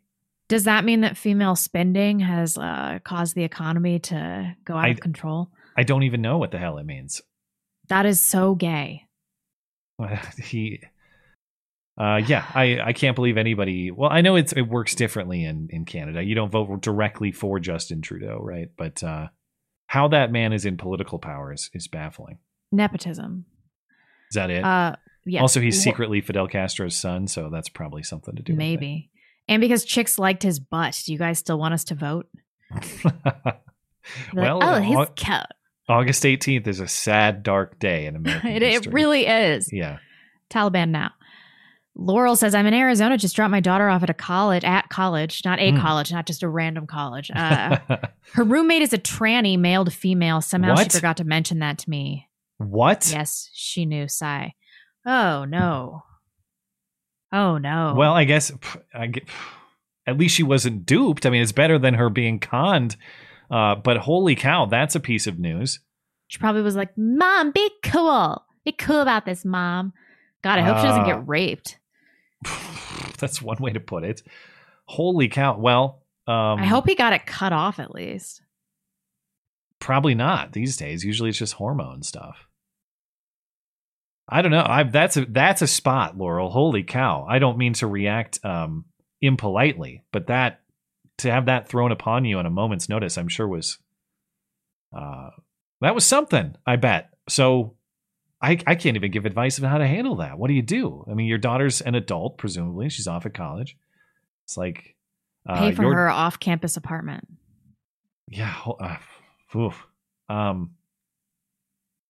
Does 0.53 0.65
that 0.65 0.85
mean 0.85 1.01
that 1.01 1.17
female 1.17 1.55
spending 1.55 2.19
has 2.19 2.59
uh, 2.59 2.99
caused 3.03 3.33
the 3.33 3.43
economy 3.43 3.97
to 3.97 4.55
go 4.65 4.75
out 4.75 4.85
I- 4.85 4.89
of 4.89 4.99
control? 4.99 5.49
I 5.75 5.81
don't 5.81 6.03
even 6.03 6.21
know 6.21 6.37
what 6.37 6.51
the 6.51 6.59
hell 6.59 6.77
it 6.77 6.85
means. 6.85 7.23
That 7.89 8.05
is 8.05 8.21
so 8.21 8.53
gay. 8.53 9.07
he 10.43 10.79
uh 11.97 12.21
yeah 12.27 12.45
i 12.53 12.79
i 12.81 12.93
can't 12.93 13.15
believe 13.15 13.37
anybody 13.37 13.89
well 13.91 14.09
i 14.11 14.21
know 14.21 14.35
it's 14.35 14.51
it 14.53 14.61
works 14.63 14.93
differently 14.95 15.43
in 15.43 15.67
in 15.71 15.85
canada 15.85 16.21
you 16.23 16.33
don't 16.35 16.49
vote 16.51 16.81
directly 16.81 17.31
for 17.31 17.59
justin 17.59 18.01
trudeau 18.01 18.39
right 18.41 18.69
but 18.77 19.03
uh 19.03 19.27
how 19.87 20.07
that 20.07 20.31
man 20.31 20.51
is 20.53 20.65
in 20.65 20.75
political 20.77 21.19
power 21.19 21.53
is, 21.53 21.69
is 21.73 21.87
baffling 21.87 22.37
Nepotism. 22.71 23.45
is 24.31 24.35
that 24.35 24.49
it 24.49 24.63
Uh, 24.63 24.95
yeah. 25.25 25.41
also 25.41 25.61
he's 25.61 25.81
secretly 25.81 26.19
fidel 26.21 26.47
castro's 26.47 26.95
son 26.95 27.27
so 27.27 27.49
that's 27.51 27.69
probably 27.69 28.03
something 28.03 28.35
to 28.35 28.43
do 28.43 28.53
Maybe. 28.55 29.09
And 29.47 29.59
because 29.61 29.83
chicks 29.85 30.17
liked 30.17 30.43
his 30.43 30.59
butt, 30.59 31.01
do 31.05 31.11
you 31.11 31.17
guys 31.19 31.39
still 31.39 31.59
want 31.59 31.73
us 31.73 31.83
to 31.85 31.95
vote? 31.95 32.27
with 32.71 33.05
it. 33.05 33.13
They're 34.33 34.43
well 34.43 34.59
like, 34.59 34.77
oh, 34.77 34.81
his 34.81 34.95
Au- 34.97 35.05
coat. 35.05 35.45
august 35.87 36.23
18th 36.23 36.67
is 36.67 36.79
a 36.79 36.87
sad 36.87 37.43
dark 37.43 37.79
day 37.79 38.05
in 38.05 38.15
America. 38.15 38.47
It, 38.49 38.63
it 38.63 38.85
really 38.87 39.25
is. 39.27 39.69
yeah 39.71 39.97
Taliban 40.49 40.89
now. 40.89 41.11
Laurel 41.95 42.35
says, 42.35 42.55
I'm 42.55 42.65
in 42.65 42.73
Arizona, 42.73 43.17
just 43.19 43.35
dropped 43.35 43.51
my 43.51 43.59
daughter 43.59 43.87
off 43.87 44.01
at 44.01 44.09
a 44.09 44.15
college, 44.15 44.63
at 44.63 44.89
college, 44.89 45.41
not 45.45 45.59
a 45.59 45.71
Hmm. 45.71 45.77
college, 45.77 46.11
not 46.11 46.25
just 46.25 46.41
a 46.41 46.47
random 46.49 46.87
college. 46.87 47.29
Uh, 47.35 47.77
her 48.33 48.43
roommate 48.43 48.81
is 48.81 48.93
a 48.93 48.97
tranny, 48.97 49.59
male 49.59 49.85
to 49.85 49.91
female. 49.91 50.41
Somehow 50.41 50.73
What? 50.73 50.91
she 50.91 50.97
forgot 50.97 51.17
to 51.17 51.23
mention 51.23 51.59
that 51.59 51.77
to 51.79 51.89
me. 51.89 52.27
what 52.57 53.09
Yes, 53.11 53.49
she 53.53 53.85
knew. 53.85 54.07
Sigh. 54.07 54.53
Oh, 55.05 55.45
no. 55.45 56.01
Oh, 57.33 57.57
no. 57.57 57.95
Well, 57.97 58.13
I 58.13 58.23
guess 58.25 58.51
I 58.93 59.07
get, 59.07 59.23
at 60.07 60.17
least 60.17 60.35
she 60.35 60.43
wasn't 60.43 60.85
duped. 60.85 61.25
I 61.25 61.29
mean, 61.31 61.41
it's 61.41 61.51
better 61.51 61.77
than 61.79 61.95
her 61.95 62.09
being 62.09 62.39
conned. 62.39 62.95
Uh, 63.51 63.75
but 63.75 63.97
holy 63.97 64.35
cow, 64.35 64.65
that's 64.67 64.95
a 64.95 64.99
piece 64.99 65.27
of 65.27 65.39
news. 65.39 65.79
she 66.27 66.37
probably 66.37 66.61
was 66.61 66.75
like, 66.75 66.95
Mom, 66.97 67.51
be 67.51 67.69
cool. 67.83 68.43
Be 68.65 68.71
cool 68.71 69.01
about 69.01 69.25
this, 69.25 69.43
Mom. 69.43 69.93
God, 70.43 70.59
I 70.59 70.61
hope 70.61 70.77
she 70.77 70.83
doesn't 70.83 71.03
Uh, 71.03 71.05
get 71.05 71.27
raped. 71.27 71.79
That's 73.17 73.41
one 73.41 73.57
way 73.59 73.71
to 73.71 73.79
put 73.79 74.03
it. 74.03 74.21
Holy 74.85 75.27
cow. 75.29 75.57
Well, 75.57 76.03
um, 76.27 76.59
I 76.59 76.65
hope 76.65 76.87
he 76.87 76.95
got 76.95 77.13
it 77.13 77.25
cut 77.25 77.53
off 77.53 77.79
at 77.79 77.93
least. 77.93 78.41
probably 79.79 80.15
not 80.15 80.53
these 80.53 80.77
days. 80.77 81.03
Usually 81.03 81.29
it's 81.29 81.37
just 81.39 81.53
hormone 81.55 82.03
stuff. 82.03 82.47
I 84.27 84.41
don't 84.41 84.51
know. 84.51 84.63
I 84.65 84.83
that's 84.83 85.17
a 85.17 85.25
that's 85.25 85.61
a 85.61 85.67
spot, 85.67 86.17
Laurel. 86.17 86.49
Holy 86.49 86.83
cow. 86.83 87.25
I 87.29 87.39
don't 87.39 87.57
mean 87.57 87.73
to 87.73 87.87
react 87.87 88.39
um 88.45 88.85
impolitely, 89.21 90.03
but 90.11 90.27
that 90.27 90.61
to 91.19 91.31
have 91.31 91.45
that 91.45 91.67
thrown 91.67 91.91
upon 91.91 92.25
you 92.25 92.37
on 92.39 92.45
a 92.45 92.49
moment's 92.49 92.89
notice, 92.89 93.17
I'm 93.17 93.27
sure 93.27 93.47
was 93.47 93.77
uh 94.95 95.29
that 95.81 95.93
was 95.95 96.05
something, 96.05 96.55
I 96.65 96.77
bet. 96.77 97.09
So 97.27 97.75
I 98.41 98.51
I 98.65 98.75
can't 98.75 98.95
even 98.95 99.11
give 99.11 99.25
advice 99.25 99.59
on 99.59 99.69
how 99.69 99.77
to 99.77 99.87
handle 99.87 100.15
that. 100.17 100.37
What 100.37 100.47
do 100.47 100.53
you 100.53 100.61
do? 100.61 101.05
I 101.09 101.13
mean, 101.13 101.27
your 101.27 101.37
daughter's 101.37 101.81
an 101.81 101.95
adult, 101.95 102.37
presumably. 102.37 102.89
She's 102.89 103.07
off 103.07 103.25
at 103.25 103.33
college. 103.33 103.75
It's 104.45 104.57
like 104.57 104.95
uh, 105.47 105.57
Pay 105.59 105.71
for 105.73 105.83
your- 105.83 105.93
her 105.95 106.09
off 106.09 106.39
campus 106.39 106.77
apartment. 106.77 107.27
yeah. 108.29 108.53
Uh, 108.79 108.97
oof. 109.57 109.85
Um. 110.29 110.71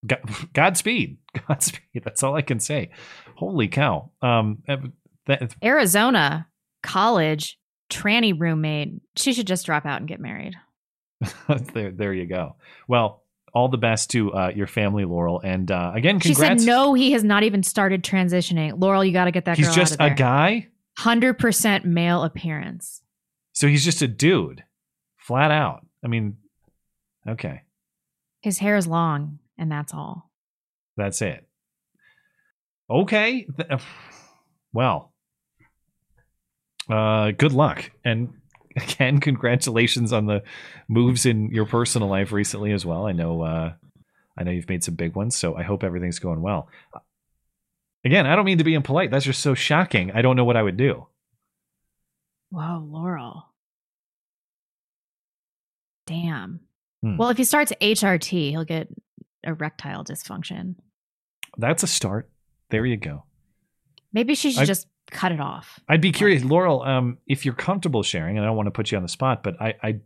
God, 0.06 0.20
Godspeed. 0.52 1.18
Godspeed. 1.48 2.02
That's 2.04 2.22
all 2.22 2.34
I 2.34 2.42
can 2.42 2.60
say. 2.60 2.90
Holy 3.36 3.68
cow. 3.68 4.10
Um. 4.22 4.62
That, 5.26 5.54
Arizona, 5.64 6.48
college, 6.82 7.58
tranny 7.90 8.38
roommate. 8.38 9.00
She 9.16 9.32
should 9.32 9.46
just 9.46 9.64
drop 9.64 9.86
out 9.86 10.00
and 10.00 10.08
get 10.08 10.20
married. 10.20 10.54
there, 11.72 11.90
there 11.90 12.12
you 12.12 12.26
go. 12.26 12.56
Well, 12.88 13.22
all 13.54 13.68
the 13.68 13.78
best 13.78 14.10
to 14.10 14.32
uh, 14.34 14.52
your 14.54 14.66
family, 14.66 15.04
Laurel. 15.04 15.40
And 15.40 15.70
uh, 15.70 15.92
again, 15.94 16.20
She 16.20 16.34
said 16.34 16.60
no, 16.60 16.92
he 16.92 17.12
has 17.12 17.24
not 17.24 17.42
even 17.42 17.62
started 17.62 18.02
transitioning. 18.02 18.78
Laurel, 18.78 19.04
you 19.04 19.12
got 19.12 19.24
to 19.26 19.30
get 19.30 19.46
that 19.46 19.56
He's 19.56 19.66
girl 19.66 19.74
just 19.74 20.00
out 20.00 20.06
of 20.08 20.12
a 20.12 20.14
guy. 20.16 20.68
Hundred 20.98 21.38
percent 21.38 21.84
male 21.84 22.22
appearance. 22.22 23.00
So 23.52 23.66
he's 23.66 23.84
just 23.84 24.02
a 24.02 24.08
dude, 24.08 24.64
flat 25.16 25.50
out. 25.50 25.86
I 26.04 26.08
mean, 26.08 26.36
okay, 27.28 27.62
His 28.42 28.58
hair 28.58 28.76
is 28.76 28.86
long, 28.86 29.38
and 29.58 29.70
that's 29.70 29.92
all. 29.94 30.30
that's 30.96 31.22
it. 31.22 31.46
Okay, 32.90 33.46
uh, 33.70 33.78
well, 34.72 35.12
uh, 36.90 37.30
good 37.30 37.52
luck, 37.52 37.90
and 38.04 38.34
again, 38.76 39.20
congratulations 39.20 40.12
on 40.12 40.26
the 40.26 40.42
moves 40.88 41.24
in 41.24 41.50
your 41.50 41.64
personal 41.66 42.08
life 42.08 42.30
recently 42.32 42.72
as 42.72 42.84
well. 42.84 43.06
I 43.06 43.12
know, 43.12 43.42
uh, 43.42 43.72
I 44.36 44.42
know 44.42 44.50
you've 44.50 44.68
made 44.68 44.84
some 44.84 44.94
big 44.96 45.14
ones, 45.16 45.34
so 45.36 45.56
I 45.56 45.62
hope 45.62 45.82
everything's 45.82 46.18
going 46.18 46.42
well. 46.42 46.68
Again, 48.04 48.26
I 48.26 48.36
don't 48.36 48.44
mean 48.44 48.58
to 48.58 48.64
be 48.64 48.74
impolite. 48.74 49.10
That's 49.10 49.24
just 49.24 49.40
so 49.40 49.54
shocking. 49.54 50.10
I 50.12 50.20
don't 50.20 50.36
know 50.36 50.44
what 50.44 50.56
I 50.58 50.62
would 50.62 50.76
do. 50.76 51.06
Wow, 52.50 52.84
Laurel. 52.86 53.46
Damn. 56.06 56.60
Hmm. 57.02 57.16
Well, 57.16 57.30
if 57.30 57.38
he 57.38 57.44
starts 57.44 57.72
HRT, 57.80 58.50
he'll 58.50 58.64
get 58.64 58.88
erectile 59.44 60.04
dysfunction. 60.04 60.76
That's 61.56 61.82
a 61.82 61.86
start. 61.86 62.30
There 62.70 62.84
you 62.84 62.96
go. 62.96 63.24
Maybe 64.12 64.34
she 64.34 64.52
should 64.52 64.62
I- 64.62 64.66
just 64.66 64.86
cut 65.10 65.32
it 65.32 65.40
off. 65.40 65.78
I'd 65.88 66.00
be 66.00 66.12
curious, 66.12 66.42
Laurel, 66.44 66.82
um, 66.82 67.18
if 67.26 67.44
you're 67.44 67.54
comfortable 67.54 68.02
sharing, 68.02 68.36
and 68.36 68.44
I 68.44 68.48
don't 68.48 68.56
want 68.56 68.66
to 68.68 68.70
put 68.72 68.90
you 68.90 68.96
on 68.96 69.02
the 69.02 69.08
spot, 69.08 69.42
but 69.42 69.60
I, 69.60 69.74
I, 69.82 70.00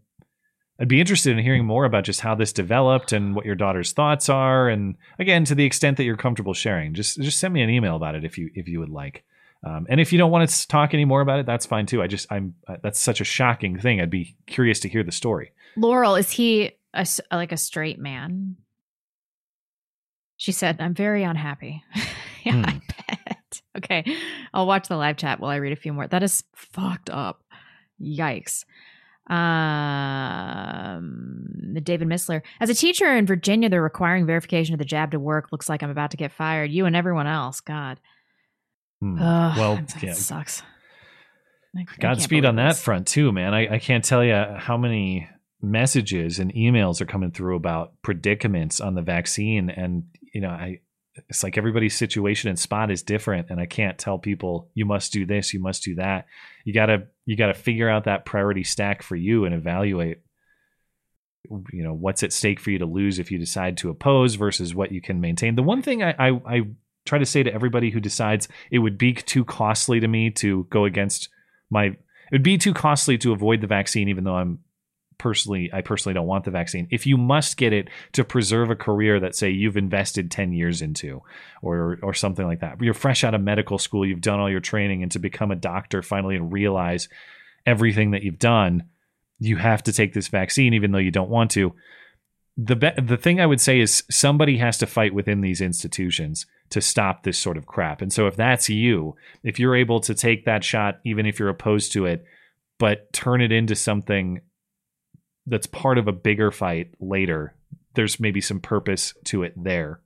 I'd 0.81 0.89
be 0.89 1.01
interested 1.01 1.37
in 1.37 1.43
hearing 1.43 1.65
more 1.65 1.85
about 1.85 2.05
just 2.05 2.21
how 2.21 2.35
this 2.35 2.53
developed 2.53 3.13
and 3.13 3.35
what 3.35 3.45
your 3.47 3.55
daughter's 3.55 3.93
thoughts 3.93 4.29
are, 4.29 4.69
and 4.69 4.97
again, 5.19 5.45
to 5.45 5.55
the 5.55 5.65
extent 5.65 5.97
that 5.99 6.05
you're 6.05 6.17
comfortable 6.17 6.55
sharing, 6.55 6.95
just 6.95 7.21
just 7.21 7.39
send 7.41 7.55
me 7.55 7.63
an 7.63 7.71
email 7.71 7.97
about 7.97 8.15
it 8.15 8.25
if 8.25 8.39
you 8.39 8.51
if 8.55 8.69
you 8.69 8.81
would 8.81 8.91
like. 8.91 9.25
Um, 9.65 9.87
and 9.89 10.01
if 10.01 10.13
you 10.13 10.19
don't 10.19 10.31
want 10.31 10.49
to 10.49 10.69
talk 10.69 10.95
any 10.95 11.05
more 11.05 11.21
about 11.21 11.41
it, 11.41 11.47
that's 11.47 11.67
fine 11.67 11.87
too. 11.87 12.01
I 12.01 12.07
just 12.07 12.31
I'm 12.31 12.55
uh, 12.69 12.77
that's 12.83 13.01
such 13.01 13.21
a 13.21 13.25
shocking 13.25 13.79
thing. 13.79 14.01
I'd 14.01 14.11
be 14.11 14.37
curious 14.47 14.79
to 14.81 14.89
hear 14.89 15.03
the 15.03 15.11
story. 15.13 15.53
Laurel, 15.77 16.15
is 16.15 16.31
he 16.31 16.73
a 16.95 17.07
like 17.33 17.51
a 17.53 17.57
straight 17.57 17.99
man? 17.99 18.57
She 20.39 20.53
said, 20.53 20.77
I'm 20.81 20.95
very 20.95 21.23
unhappy. 21.25 21.83
yeah, 22.45 22.53
Hmm. 22.53 22.65
I 22.65 22.81
bet. 23.27 23.61
Okay. 23.77 24.17
I'll 24.55 24.67
watch 24.67 24.89
the 24.89 24.97
live 24.97 25.17
chat 25.19 25.39
while 25.41 25.51
I 25.51 25.57
read 25.57 25.73
a 25.73 25.77
few 25.77 25.93
more. 25.93 26.07
That 26.07 26.23
is 26.23 26.43
fucked 26.55 27.11
up. 27.11 27.43
Yikes. 28.01 28.65
Um, 30.49 31.75
David 31.83 32.09
Missler. 32.09 32.43
As 32.61 32.71
a 32.71 32.75
teacher 32.75 33.15
in 33.17 33.27
Virginia, 33.27 33.69
they're 33.69 33.83
requiring 33.83 34.27
verification 34.27 34.75
of 34.75 34.79
the 34.79 34.85
jab 34.85 35.11
to 35.13 35.19
work. 35.21 35.51
Looks 35.53 35.69
like 35.69 35.83
I'm 35.83 35.91
about 35.91 36.11
to 36.13 36.17
get 36.17 36.33
fired. 36.33 36.71
You 36.71 36.87
and 36.87 36.97
everyone 36.97 37.27
else. 37.27 37.61
God. 37.61 38.01
Hmm. 39.01 39.19
Ugh, 39.21 39.59
well, 39.59 39.77
that 39.77 40.03
yeah, 40.03 40.13
sucks. 40.15 40.63
I 41.77 41.85
Godspeed 42.01 42.45
on 42.45 42.57
that 42.57 42.71
this. 42.71 42.83
front 42.83 43.07
too, 43.07 43.31
man. 43.31 43.55
I, 43.55 43.75
I 43.75 43.79
can't 43.79 44.05
tell 44.05 44.25
you 44.25 44.35
how 44.57 44.77
many 44.77 45.29
messages 45.61 46.39
and 46.39 46.53
emails 46.55 47.01
are 47.01 47.07
coming 47.07 47.31
through 47.31 47.57
about 47.57 47.93
predicaments 48.03 48.81
on 48.81 48.95
the 48.95 49.03
vaccine, 49.03 49.71
and 49.71 50.05
you 50.39 50.43
know, 50.43 50.51
I 50.51 50.79
it's 51.29 51.43
like 51.43 51.59
everybody's 51.59 51.97
situation 51.97 52.49
and 52.49 52.57
spot 52.57 52.93
is 52.93 53.03
different, 53.03 53.51
and 53.51 53.59
I 53.59 53.67
can't 53.67 53.99
tell 53.99 54.21
people 54.21 54.71
you 54.73 54.87
must 54.87 55.13
do 55.13 55.27
this, 55.27 55.53
you 55.53 55.59
must 55.59 55.83
do 55.83 55.97
that. 55.97 56.27
You 56.65 56.73
gotta 56.73 57.09
you 57.27 57.37
gotta 57.37 57.55
figure 57.55 57.89
out 57.89 58.05
that 58.05 58.25
priority 58.25 58.63
stack 58.63 59.03
for 59.03 59.17
you 59.17 59.45
and 59.45 59.53
evaluate. 59.53 60.19
You 61.51 61.83
know 61.83 61.93
what's 61.93 62.23
at 62.23 62.33
stake 62.33 62.61
for 62.61 62.71
you 62.71 62.79
to 62.79 62.87
lose 62.87 63.19
if 63.19 63.33
you 63.33 63.39
decide 63.39 63.79
to 63.79 63.91
oppose 63.91 64.37
versus 64.37 64.77
what 64.77 64.93
you 64.93 65.01
can 65.01 65.21
maintain. 65.21 65.57
The 65.57 65.63
one 65.65 65.83
thing 65.83 66.05
I, 66.05 66.15
I, 66.17 66.29
I 66.47 66.61
try 67.05 67.19
to 67.19 67.27
say 67.27 67.43
to 67.43 67.53
everybody 67.53 67.91
who 67.91 67.99
decides 67.99 68.47
it 68.71 68.79
would 68.79 68.97
be 68.97 69.13
too 69.15 69.45
costly 69.45 69.99
to 69.99 70.07
me 70.07 70.31
to 70.31 70.69
go 70.71 70.85
against 70.85 71.31
my 71.69 71.87
it 71.87 71.97
would 72.31 72.45
be 72.45 72.59
too 72.59 72.75
costly 72.75 73.19
to 73.19 73.33
avoid 73.33 73.61
the 73.61 73.67
vaccine 73.67 74.09
even 74.09 74.25
though 74.25 74.37
i'm 74.37 74.59
personally 75.19 75.71
i 75.73 75.81
personally 75.81 76.15
don't 76.15 76.27
want 76.27 76.45
the 76.45 76.51
vaccine 76.51 76.87
if 76.91 77.07
you 77.07 77.17
must 77.17 77.57
get 77.57 77.73
it 77.73 77.89
to 78.13 78.25
preserve 78.25 78.71
a 78.71 78.77
career 78.77 79.19
that 79.21 79.35
say 79.35 79.51
you've 79.51 79.77
invested 79.77 80.31
10 80.31 80.53
years 80.53 80.81
into 80.81 81.21
or 81.61 81.99
or 82.03 82.15
something 82.15 82.47
like 82.47 82.61
that 82.61 82.81
you're 82.81 82.95
fresh 82.95 83.25
out 83.25 83.35
of 83.35 83.41
medical 83.41 83.79
school 83.79 84.07
you've 84.07 84.21
done 84.21 84.41
all 84.41 84.51
your 84.51 84.61
training 84.61 85.03
and 85.03 85.13
to 85.13 85.19
become 85.19 85.51
a 85.51 85.57
doctor 85.57 86.03
finally 86.03 86.37
and 86.37 86.53
realize 86.53 87.09
everything 87.67 88.13
that 88.13 88.23
you've 88.23 88.39
done 88.39 88.85
you 89.41 89.57
have 89.57 89.83
to 89.83 89.93
take 89.93 90.15
this 90.15 90.29
vaccine 90.29 90.73
even 90.73 90.93
though 90.93 90.99
you 90.99 91.11
don't 91.11 91.31
want 91.31 91.51
to 91.51 91.75
the 92.59 92.75
be- 92.75 93.01
the 93.01 93.17
thing 93.17 93.41
I 93.41 93.47
would 93.47 93.61
say 93.61 93.79
is 93.79 94.03
somebody 94.11 94.57
has 94.59 94.79
to 94.79 94.87
fight 94.87 95.15
within 95.15 95.43
these 95.43 95.61
institutions 95.61 96.45
to 96.71 96.81
stop 96.81 97.23
this 97.23 97.39
sort 97.39 97.57
of 97.57 97.67
crap. 97.67 98.03
And 98.03 98.13
so 98.13 98.27
if 98.27 98.37
that's 98.37 98.69
you, 98.69 99.15
if 99.45 99.61
you're 99.61 99.77
able 99.77 100.01
to 100.01 100.15
take 100.15 100.45
that 100.45 100.65
shot 100.65 100.99
even 101.05 101.25
if 101.25 101.39
you're 101.39 101.49
opposed 101.49 101.93
to 101.93 102.05
it, 102.05 102.25
but 102.79 103.13
turn 103.13 103.41
it 103.41 103.53
into 103.53 103.77
something 103.77 104.41
that's 105.49 105.67
part 105.67 105.99
of 105.99 106.09
a 106.09 106.13
bigger 106.13 106.51
fight 106.51 106.91
later, 107.01 107.55
there's 107.95 108.21
maybe 108.21 108.41
some 108.41 108.61
purpose 108.61 109.15
to 109.25 109.43
it 109.43 109.53
there. 109.57 110.01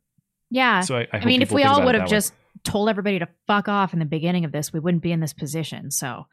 Yeah. 0.51 0.81
So 0.81 0.97
I- 0.99 1.09
I 1.13 1.19
hope 1.19 1.27
mean, 1.27 1.43
if 1.43 1.53
we 1.53 1.65
all 1.65 1.85
would 1.85 1.95
have 1.95 2.05
way. 2.05 2.11
just 2.11 2.33
told 2.65 2.89
everybody 2.89 3.19
to 3.19 3.29
fuck 3.47 3.69
off 3.69 3.93
in 3.93 3.99
the 3.99 4.05
beginning 4.05 4.45
of 4.45 4.53
this, 4.53 4.73
we 4.73 4.81
wouldn't 4.81 5.03
be 5.03 5.13
in 5.13 5.21
this 5.21 5.33
position. 5.33 5.91
So 5.91 6.27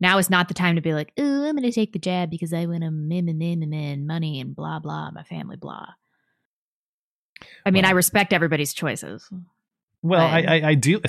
now 0.00 0.18
is 0.18 0.30
not 0.30 0.48
the 0.48 0.54
time 0.54 0.76
to 0.76 0.82
be 0.82 0.92
like, 0.94 1.12
oh, 1.18 1.44
I'm 1.46 1.56
going 1.56 1.62
to 1.62 1.72
take 1.72 1.92
the 1.92 1.98
jab 1.98 2.30
because 2.30 2.52
I 2.52 2.66
want 2.66 2.82
to 2.82 2.90
min, 2.90 3.26
min, 3.26 3.38
min, 3.38 3.68
min, 3.68 4.06
money 4.06 4.40
and 4.40 4.54
blah, 4.54 4.78
blah, 4.78 5.10
my 5.10 5.22
family, 5.24 5.56
blah. 5.56 5.86
I 7.66 7.70
mean, 7.70 7.84
I 7.84 7.90
respect 7.90 8.32
everybody's 8.32 8.72
choices. 8.72 9.28
Well, 10.02 10.20
I, 10.20 10.40
I, 10.42 10.68
I 10.70 10.74
do. 10.74 11.00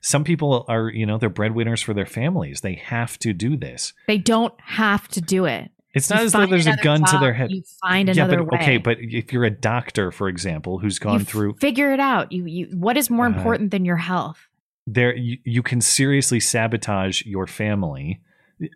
Some 0.00 0.22
people 0.24 0.64
are, 0.68 0.88
you 0.88 1.06
know, 1.06 1.18
they're 1.18 1.28
breadwinners 1.28 1.82
for 1.82 1.92
their 1.92 2.06
families. 2.06 2.60
They 2.60 2.74
have 2.74 3.18
to 3.20 3.32
do 3.32 3.56
this. 3.56 3.92
They 4.06 4.18
don't 4.18 4.54
have 4.60 5.08
to 5.08 5.20
do 5.20 5.44
it. 5.44 5.70
It's 5.94 6.10
You 6.10 6.16
not 6.16 6.24
as 6.24 6.32
though 6.32 6.46
there's 6.46 6.66
a 6.66 6.76
gun 6.76 7.04
to 7.04 7.18
their 7.18 7.32
head. 7.32 7.52
You 7.52 7.62
find 7.80 8.08
yeah, 8.08 8.24
another 8.24 8.42
but 8.42 8.60
okay, 8.60 8.78
but 8.78 8.98
if 9.00 9.32
you're 9.32 9.44
a 9.44 9.50
doctor, 9.50 10.10
for 10.10 10.28
example, 10.28 10.78
who's 10.78 10.98
gone 10.98 11.20
You 11.20 11.24
through 11.24 11.54
figure 11.54 11.92
it 11.92 12.00
out. 12.00 12.32
You, 12.32 12.44
you, 12.46 12.66
what 12.76 12.96
is 12.96 13.08
more 13.10 13.26
Uh, 13.26 13.30
important 13.30 13.70
than 13.70 13.84
your 13.84 13.96
health? 13.96 14.48
there 14.86 15.16
you, 15.16 15.38
you 15.44 15.62
can 15.62 15.80
seriously 15.80 16.40
sabotage 16.40 17.22
your 17.24 17.46
family. 17.46 18.20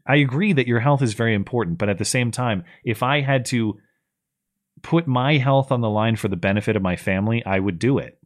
I 0.07 0.17
agree 0.17 0.53
that 0.55 0.67
your 0.67 0.81
health 0.81 1.03
is 1.03 1.13
very 1.15 1.35
important, 1.35 1.77
but 1.79 1.89
at 1.89 1.99
the 1.99 2.05
same 2.05 2.31
time, 2.31 2.65
if 2.85 3.03
I 3.03 3.21
had 3.21 3.45
to 3.47 3.79
put 4.83 5.07
my 5.07 5.37
health 5.37 5.71
on 5.73 5.81
the 5.83 5.91
line 5.91 6.17
for 6.17 6.29
the 6.29 6.37
benefit 6.37 6.77
of 6.77 6.83
my 6.83 6.97
family, 6.97 7.45
I 7.45 7.59
would 7.59 7.79
do 7.79 7.99
it. 7.99 8.19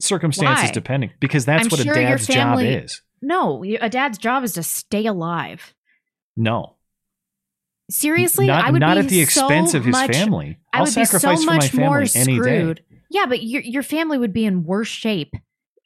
Circumstances 0.00 0.66
Why? 0.68 0.72
depending, 0.72 1.10
because 1.20 1.44
that's 1.44 1.64
I'm 1.64 1.70
what 1.70 1.80
sure 1.80 1.92
a 1.94 2.02
dad's 2.02 2.26
family- 2.26 2.72
job 2.72 2.84
is. 2.84 3.02
No, 3.22 3.64
a 3.64 3.88
dad's 3.88 4.18
job 4.18 4.44
is 4.44 4.52
to 4.54 4.62
stay 4.62 5.06
alive. 5.06 5.74
No, 6.36 6.75
Seriously, 7.90 8.46
not 8.46 8.64
I 8.64 8.70
would 8.70 8.80
not 8.80 8.94
be 8.94 9.00
at 9.00 9.08
the 9.08 9.20
expense 9.20 9.72
so 9.72 9.78
of 9.78 9.84
his 9.84 9.92
much- 9.92 10.10
family. 10.10 10.58
I 10.72 10.78
I'll 10.78 10.84
would 10.84 10.94
be 10.94 11.04
so 11.04 11.04
sacrifice 11.04 11.44
for 11.44 11.46
my 11.50 11.56
much 11.56 11.74
more 11.74 12.06
family 12.06 12.20
any 12.20 12.32
day. 12.38 12.58
screwed. 12.60 12.84
Yeah, 13.10 13.26
but 13.26 13.42
your 13.42 13.62
your 13.62 13.82
family 13.82 14.18
would 14.18 14.32
be 14.32 14.44
in 14.44 14.64
worse 14.64 14.88
shape 14.88 15.34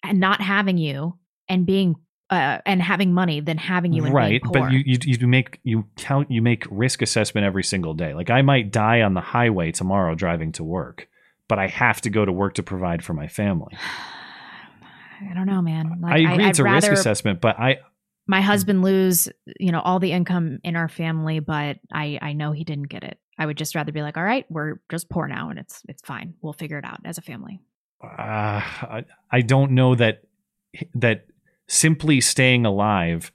and 0.02 0.18
not 0.18 0.40
having 0.40 0.78
you 0.78 1.18
and 1.48 1.66
being 1.66 1.96
uh, 2.30 2.58
and 2.64 2.80
having 2.80 3.12
money 3.12 3.40
than 3.40 3.58
having 3.58 3.92
you 3.92 4.04
and 4.04 4.14
right 4.14 4.40
being 4.42 4.52
poor. 4.52 4.62
but 4.62 4.72
you, 4.72 4.82
you 4.86 4.98
you 5.02 5.26
make 5.26 5.60
you 5.64 5.84
count 5.96 6.30
you 6.30 6.40
make 6.40 6.64
risk 6.70 7.02
assessment 7.02 7.44
every 7.44 7.64
single 7.64 7.92
day 7.92 8.14
like 8.14 8.30
i 8.30 8.40
might 8.40 8.70
die 8.70 9.02
on 9.02 9.14
the 9.14 9.20
highway 9.20 9.72
tomorrow 9.72 10.14
driving 10.14 10.52
to 10.52 10.62
work 10.62 11.08
but 11.48 11.58
i 11.58 11.66
have 11.66 12.00
to 12.00 12.08
go 12.08 12.24
to 12.24 12.30
work 12.30 12.54
to 12.54 12.62
provide 12.62 13.02
for 13.04 13.14
my 13.14 13.26
family 13.26 13.76
I 15.30 15.34
don't 15.34 15.46
know, 15.46 15.60
man. 15.60 15.98
Like, 16.00 16.12
i 16.12 16.18
agree 16.32 16.44
I'd 16.44 16.50
it's 16.50 16.58
a 16.60 16.64
risk 16.64 16.90
assessment 16.90 17.40
but 17.40 17.58
i 17.58 17.78
My 18.26 18.40
husband 18.40 18.82
lose, 18.82 19.28
you 19.58 19.72
know, 19.72 19.80
all 19.80 19.98
the 19.98 20.12
income 20.12 20.58
in 20.62 20.76
our 20.76 20.88
family, 20.88 21.40
but 21.40 21.78
I 21.92 22.18
I 22.22 22.32
know 22.32 22.52
he 22.52 22.64
didn't 22.64 22.88
get 22.88 23.02
it. 23.02 23.18
I 23.38 23.46
would 23.46 23.56
just 23.56 23.74
rather 23.74 23.90
be 23.92 24.02
like, 24.02 24.16
all 24.16 24.22
right, 24.24 24.44
we're 24.50 24.80
just 24.90 25.08
poor 25.08 25.26
now, 25.26 25.50
and 25.50 25.58
it's 25.58 25.82
it's 25.88 26.02
fine. 26.02 26.34
We'll 26.42 26.52
figure 26.52 26.78
it 26.78 26.84
out 26.84 27.00
as 27.04 27.18
a 27.18 27.22
family. 27.22 27.60
uh, 28.02 28.06
I, 28.08 29.04
I 29.30 29.40
don't 29.40 29.72
know 29.72 29.94
that 29.94 30.22
that 30.94 31.26
simply 31.68 32.20
staying 32.20 32.66
alive 32.66 33.32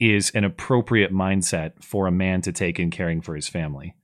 is 0.00 0.30
an 0.30 0.44
appropriate 0.44 1.12
mindset 1.12 1.82
for 1.82 2.06
a 2.06 2.12
man 2.12 2.40
to 2.42 2.52
take 2.52 2.78
in 2.78 2.90
caring 2.90 3.20
for 3.20 3.34
his 3.36 3.48
family 3.48 3.94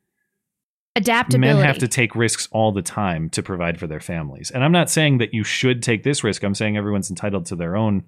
Adaptability. 0.96 1.54
men 1.56 1.64
have 1.64 1.78
to 1.78 1.88
take 1.88 2.14
risks 2.14 2.48
all 2.52 2.72
the 2.72 2.82
time 2.82 3.28
to 3.30 3.42
provide 3.42 3.78
for 3.78 3.86
their 3.86 4.00
families 4.00 4.50
and 4.50 4.62
i'm 4.64 4.72
not 4.72 4.90
saying 4.90 5.18
that 5.18 5.34
you 5.34 5.44
should 5.44 5.82
take 5.82 6.02
this 6.02 6.22
risk 6.24 6.42
i'm 6.42 6.54
saying 6.54 6.76
everyone's 6.76 7.10
entitled 7.10 7.46
to 7.46 7.56
their 7.56 7.76
own 7.76 8.04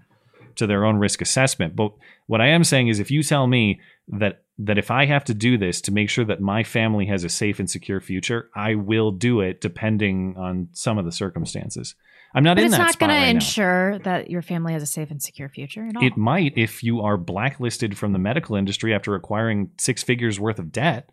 to 0.57 0.66
their 0.66 0.85
own 0.85 0.97
risk 0.97 1.20
assessment 1.20 1.74
but 1.77 1.93
what 2.27 2.41
i 2.41 2.49
am 2.49 2.65
saying 2.65 2.89
is 2.89 2.99
if 3.01 3.11
you 3.11 3.23
tell 3.23 3.47
me 3.47 3.81
that 4.09 4.43
that 4.59 4.79
if 4.79 4.91
i 4.91 5.07
have 5.07 5.24
to 5.24 5.35
do 5.35 5.57
this 5.59 5.81
to 5.81 5.93
make 5.93 6.09
sure 6.11 6.24
that 6.24 6.41
my 6.41 6.62
family 6.62 7.07
has 7.07 7.24
a 7.24 7.29
safe 7.29 7.59
and 7.59 7.70
secure 7.70 8.01
future 8.01 8.51
i 8.55 8.74
will 8.74 9.11
do 9.11 9.41
it 9.41 9.61
depending 9.61 10.35
on 10.37 10.69
some 10.73 10.99
of 10.99 11.05
the 11.05 11.12
circumstances 11.12 11.95
i'm 12.35 12.43
not 12.45 12.57
but 12.57 12.62
in 12.65 12.69
it's 12.69 12.79
not 12.79 12.99
going 12.99 13.11
right 13.11 13.19
to 13.20 13.24
now. 13.24 13.31
ensure 13.31 13.99
that 14.01 14.31
your 14.31 14.43
family 14.43 14.73
has 14.73 14.83
a 14.83 14.87
safe 14.87 15.11
and 15.11 15.23
secure 15.23 15.49
future 15.49 15.87
at 15.87 15.97
all. 15.97 16.05
it 16.05 16.16
might 16.16 16.53
if 16.57 16.83
you 16.83 17.01
are 17.01 17.16
blacklisted 17.16 17.97
from 17.97 18.12
the 18.12 18.19
medical 18.19 18.57
industry 18.57 18.95
after 18.95 19.15
acquiring 19.15 19.70
six 19.79 20.03
figures 20.03 20.39
worth 20.41 20.59
of 20.59 20.70
debt 20.73 21.09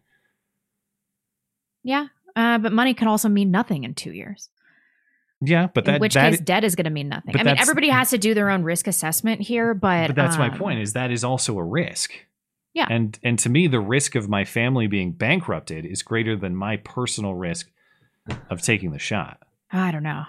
Yeah, 1.84 2.08
uh, 2.36 2.58
but 2.58 2.74
money 2.74 2.94
could 2.94 3.08
also 3.08 3.30
mean 3.30 3.52
nothing 3.52 3.84
in 3.86 3.94
two 3.94 4.12
years. 4.12 4.50
Yeah, 5.42 5.68
but 5.74 5.86
that 5.86 5.96
in 5.96 6.02
which 6.02 6.16
that 6.16 6.32
case, 6.32 6.42
debt 6.42 6.64
is 6.64 6.76
going 6.76 6.86
to 6.86 6.90
mean 6.90 7.08
nothing. 7.10 7.38
I 7.38 7.44
mean, 7.44 7.58
everybody 7.58 7.90
has 7.90 8.10
to 8.10 8.18
do 8.18 8.34
their 8.34 8.50
own 8.50 8.64
risk 8.64 8.88
assessment 8.88 9.42
here, 9.42 9.74
but 9.74 10.08
but 10.08 10.16
that's 10.16 10.38
my 10.38 10.50
um, 10.50 10.58
point 10.58 10.82
is 10.82 10.94
that 10.94 11.12
is 11.12 11.24
also 11.24 11.58
a 11.58 11.64
risk. 11.64 12.12
Yeah. 12.74 12.88
And 12.90 13.18
and 13.24 13.40
to 13.40 13.50
me 13.50 13.68
the 13.68 13.80
risk 13.80 14.16
of 14.16 14.30
my 14.30 14.46
family 14.46 14.88
being 14.88 15.12
bankrupted 15.14 15.86
is 15.86 16.04
greater 16.04 16.36
than 16.36 16.56
my 16.56 16.78
personal 16.78 17.34
risk 17.34 17.72
of 18.50 18.62
taking 18.62 18.92
the 18.92 19.00
shot. 19.00 19.40
I 19.72 19.92
don't 19.92 20.04
know. 20.04 20.24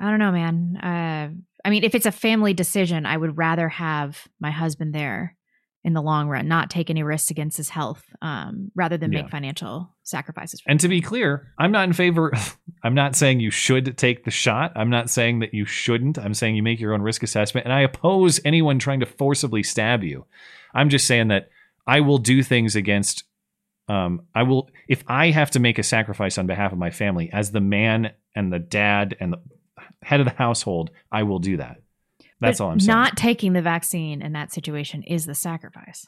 I 0.00 0.10
don't 0.10 0.18
know, 0.18 0.32
man. 0.32 0.76
Uh, 0.76 1.28
I 1.64 1.70
mean, 1.70 1.84
if 1.84 1.94
it's 1.94 2.06
a 2.06 2.12
family 2.12 2.54
decision, 2.54 3.06
I 3.06 3.16
would 3.16 3.36
rather 3.36 3.68
have 3.68 4.26
my 4.40 4.50
husband 4.50 4.94
there 4.94 5.35
in 5.86 5.92
the 5.92 6.02
long 6.02 6.28
run, 6.28 6.48
not 6.48 6.68
take 6.68 6.90
any 6.90 7.04
risks 7.04 7.30
against 7.30 7.56
his 7.56 7.68
health, 7.68 8.02
um, 8.20 8.72
rather 8.74 8.96
than 8.98 9.12
Yeah. 9.12 9.22
make 9.22 9.30
financial 9.30 9.88
sacrifices. 10.02 10.60
For 10.60 10.68
And 10.68 10.80
to 10.80 10.88
be 10.88 11.00
clear, 11.00 11.52
I'm 11.58 11.70
not 11.70 11.84
in 11.84 11.92
favor 11.92 12.32
I'm 12.82 12.94
not 12.94 13.14
saying 13.14 13.38
you 13.38 13.52
should 13.52 13.96
take 13.96 14.24
the 14.24 14.30
shot. 14.32 14.72
I'm 14.74 14.90
not 14.90 15.08
saying 15.10 15.38
that 15.38 15.54
you 15.54 15.64
shouldn't. 15.64 16.18
I'm 16.18 16.34
saying 16.34 16.56
you 16.56 16.62
make 16.62 16.80
your 16.80 16.92
own 16.92 17.02
risk 17.02 17.22
assessment 17.22 17.66
and 17.66 17.72
I 17.72 17.82
oppose 17.82 18.40
anyone 18.44 18.78
trying 18.80 18.98
to 19.00 19.06
forcibly 19.06 19.62
stab 19.62 20.02
you. 20.02 20.26
I'm 20.74 20.90
just 20.90 21.06
saying 21.06 21.28
that 21.28 21.50
I 21.86 22.00
will 22.00 22.18
do 22.18 22.42
things 22.42 22.74
against 22.74 23.22
um 23.88 24.22
I 24.34 24.42
will 24.42 24.68
if 24.88 25.04
I 25.06 25.30
have 25.30 25.52
to 25.52 25.60
make 25.60 25.78
a 25.78 25.84
sacrifice 25.84 26.36
on 26.36 26.48
behalf 26.48 26.72
of 26.72 26.78
my 26.78 26.90
family 26.90 27.30
as 27.32 27.52
the 27.52 27.60
man 27.60 28.10
and 28.34 28.52
the 28.52 28.58
dad 28.58 29.16
and 29.20 29.32
the 29.34 29.40
head 30.02 30.18
of 30.18 30.26
the 30.26 30.32
household, 30.34 30.90
I 31.12 31.22
will 31.22 31.38
do 31.38 31.56
that. 31.58 31.76
That's 32.40 32.58
But 32.58 32.64
all 32.64 32.70
I'm 32.70 32.80
saying. 32.80 32.96
Not 32.96 33.16
taking 33.16 33.52
the 33.52 33.62
vaccine 33.62 34.22
in 34.22 34.32
that 34.32 34.52
situation 34.52 35.02
is 35.02 35.26
the 35.26 35.34
sacrifice. 35.34 36.06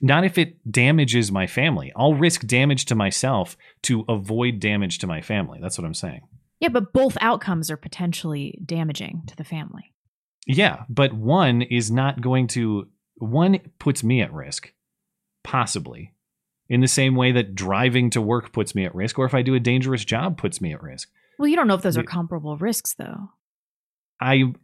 Not 0.00 0.24
if 0.24 0.38
it 0.38 0.70
damages 0.70 1.30
my 1.30 1.46
family. 1.46 1.92
I'll 1.96 2.14
risk 2.14 2.46
damage 2.46 2.86
to 2.86 2.94
myself 2.94 3.56
to 3.82 4.04
avoid 4.08 4.60
damage 4.60 4.98
to 4.98 5.06
my 5.06 5.20
family. 5.20 5.58
That's 5.62 5.78
what 5.78 5.84
I'm 5.84 5.94
saying. 5.94 6.22
Yeah, 6.60 6.68
but 6.68 6.92
both 6.92 7.16
outcomes 7.20 7.70
are 7.70 7.76
potentially 7.76 8.58
damaging 8.64 9.22
to 9.26 9.36
the 9.36 9.44
family. 9.44 9.92
Yeah, 10.46 10.84
but 10.88 11.12
one 11.12 11.62
is 11.62 11.90
not 11.90 12.20
going 12.20 12.48
to 12.48 12.88
one 13.16 13.58
puts 13.78 14.02
me 14.02 14.20
at 14.20 14.32
risk, 14.32 14.72
possibly. 15.42 16.12
In 16.68 16.80
the 16.80 16.88
same 16.88 17.14
way 17.14 17.30
that 17.32 17.54
driving 17.54 18.10
to 18.10 18.22
work 18.22 18.52
puts 18.52 18.74
me 18.74 18.86
at 18.86 18.94
risk, 18.94 19.18
or 19.18 19.26
if 19.26 19.34
I 19.34 19.42
do 19.42 19.54
a 19.54 19.60
dangerous 19.60 20.04
job 20.04 20.38
puts 20.38 20.60
me 20.60 20.72
at 20.72 20.82
risk. 20.82 21.10
Well, 21.38 21.48
you 21.48 21.56
don't 21.56 21.68
know 21.68 21.74
if 21.74 21.82
those 21.82 21.98
are 21.98 22.02
comparable 22.02 22.56
risks, 22.56 22.94
though. 22.94 23.30
I 24.20 24.54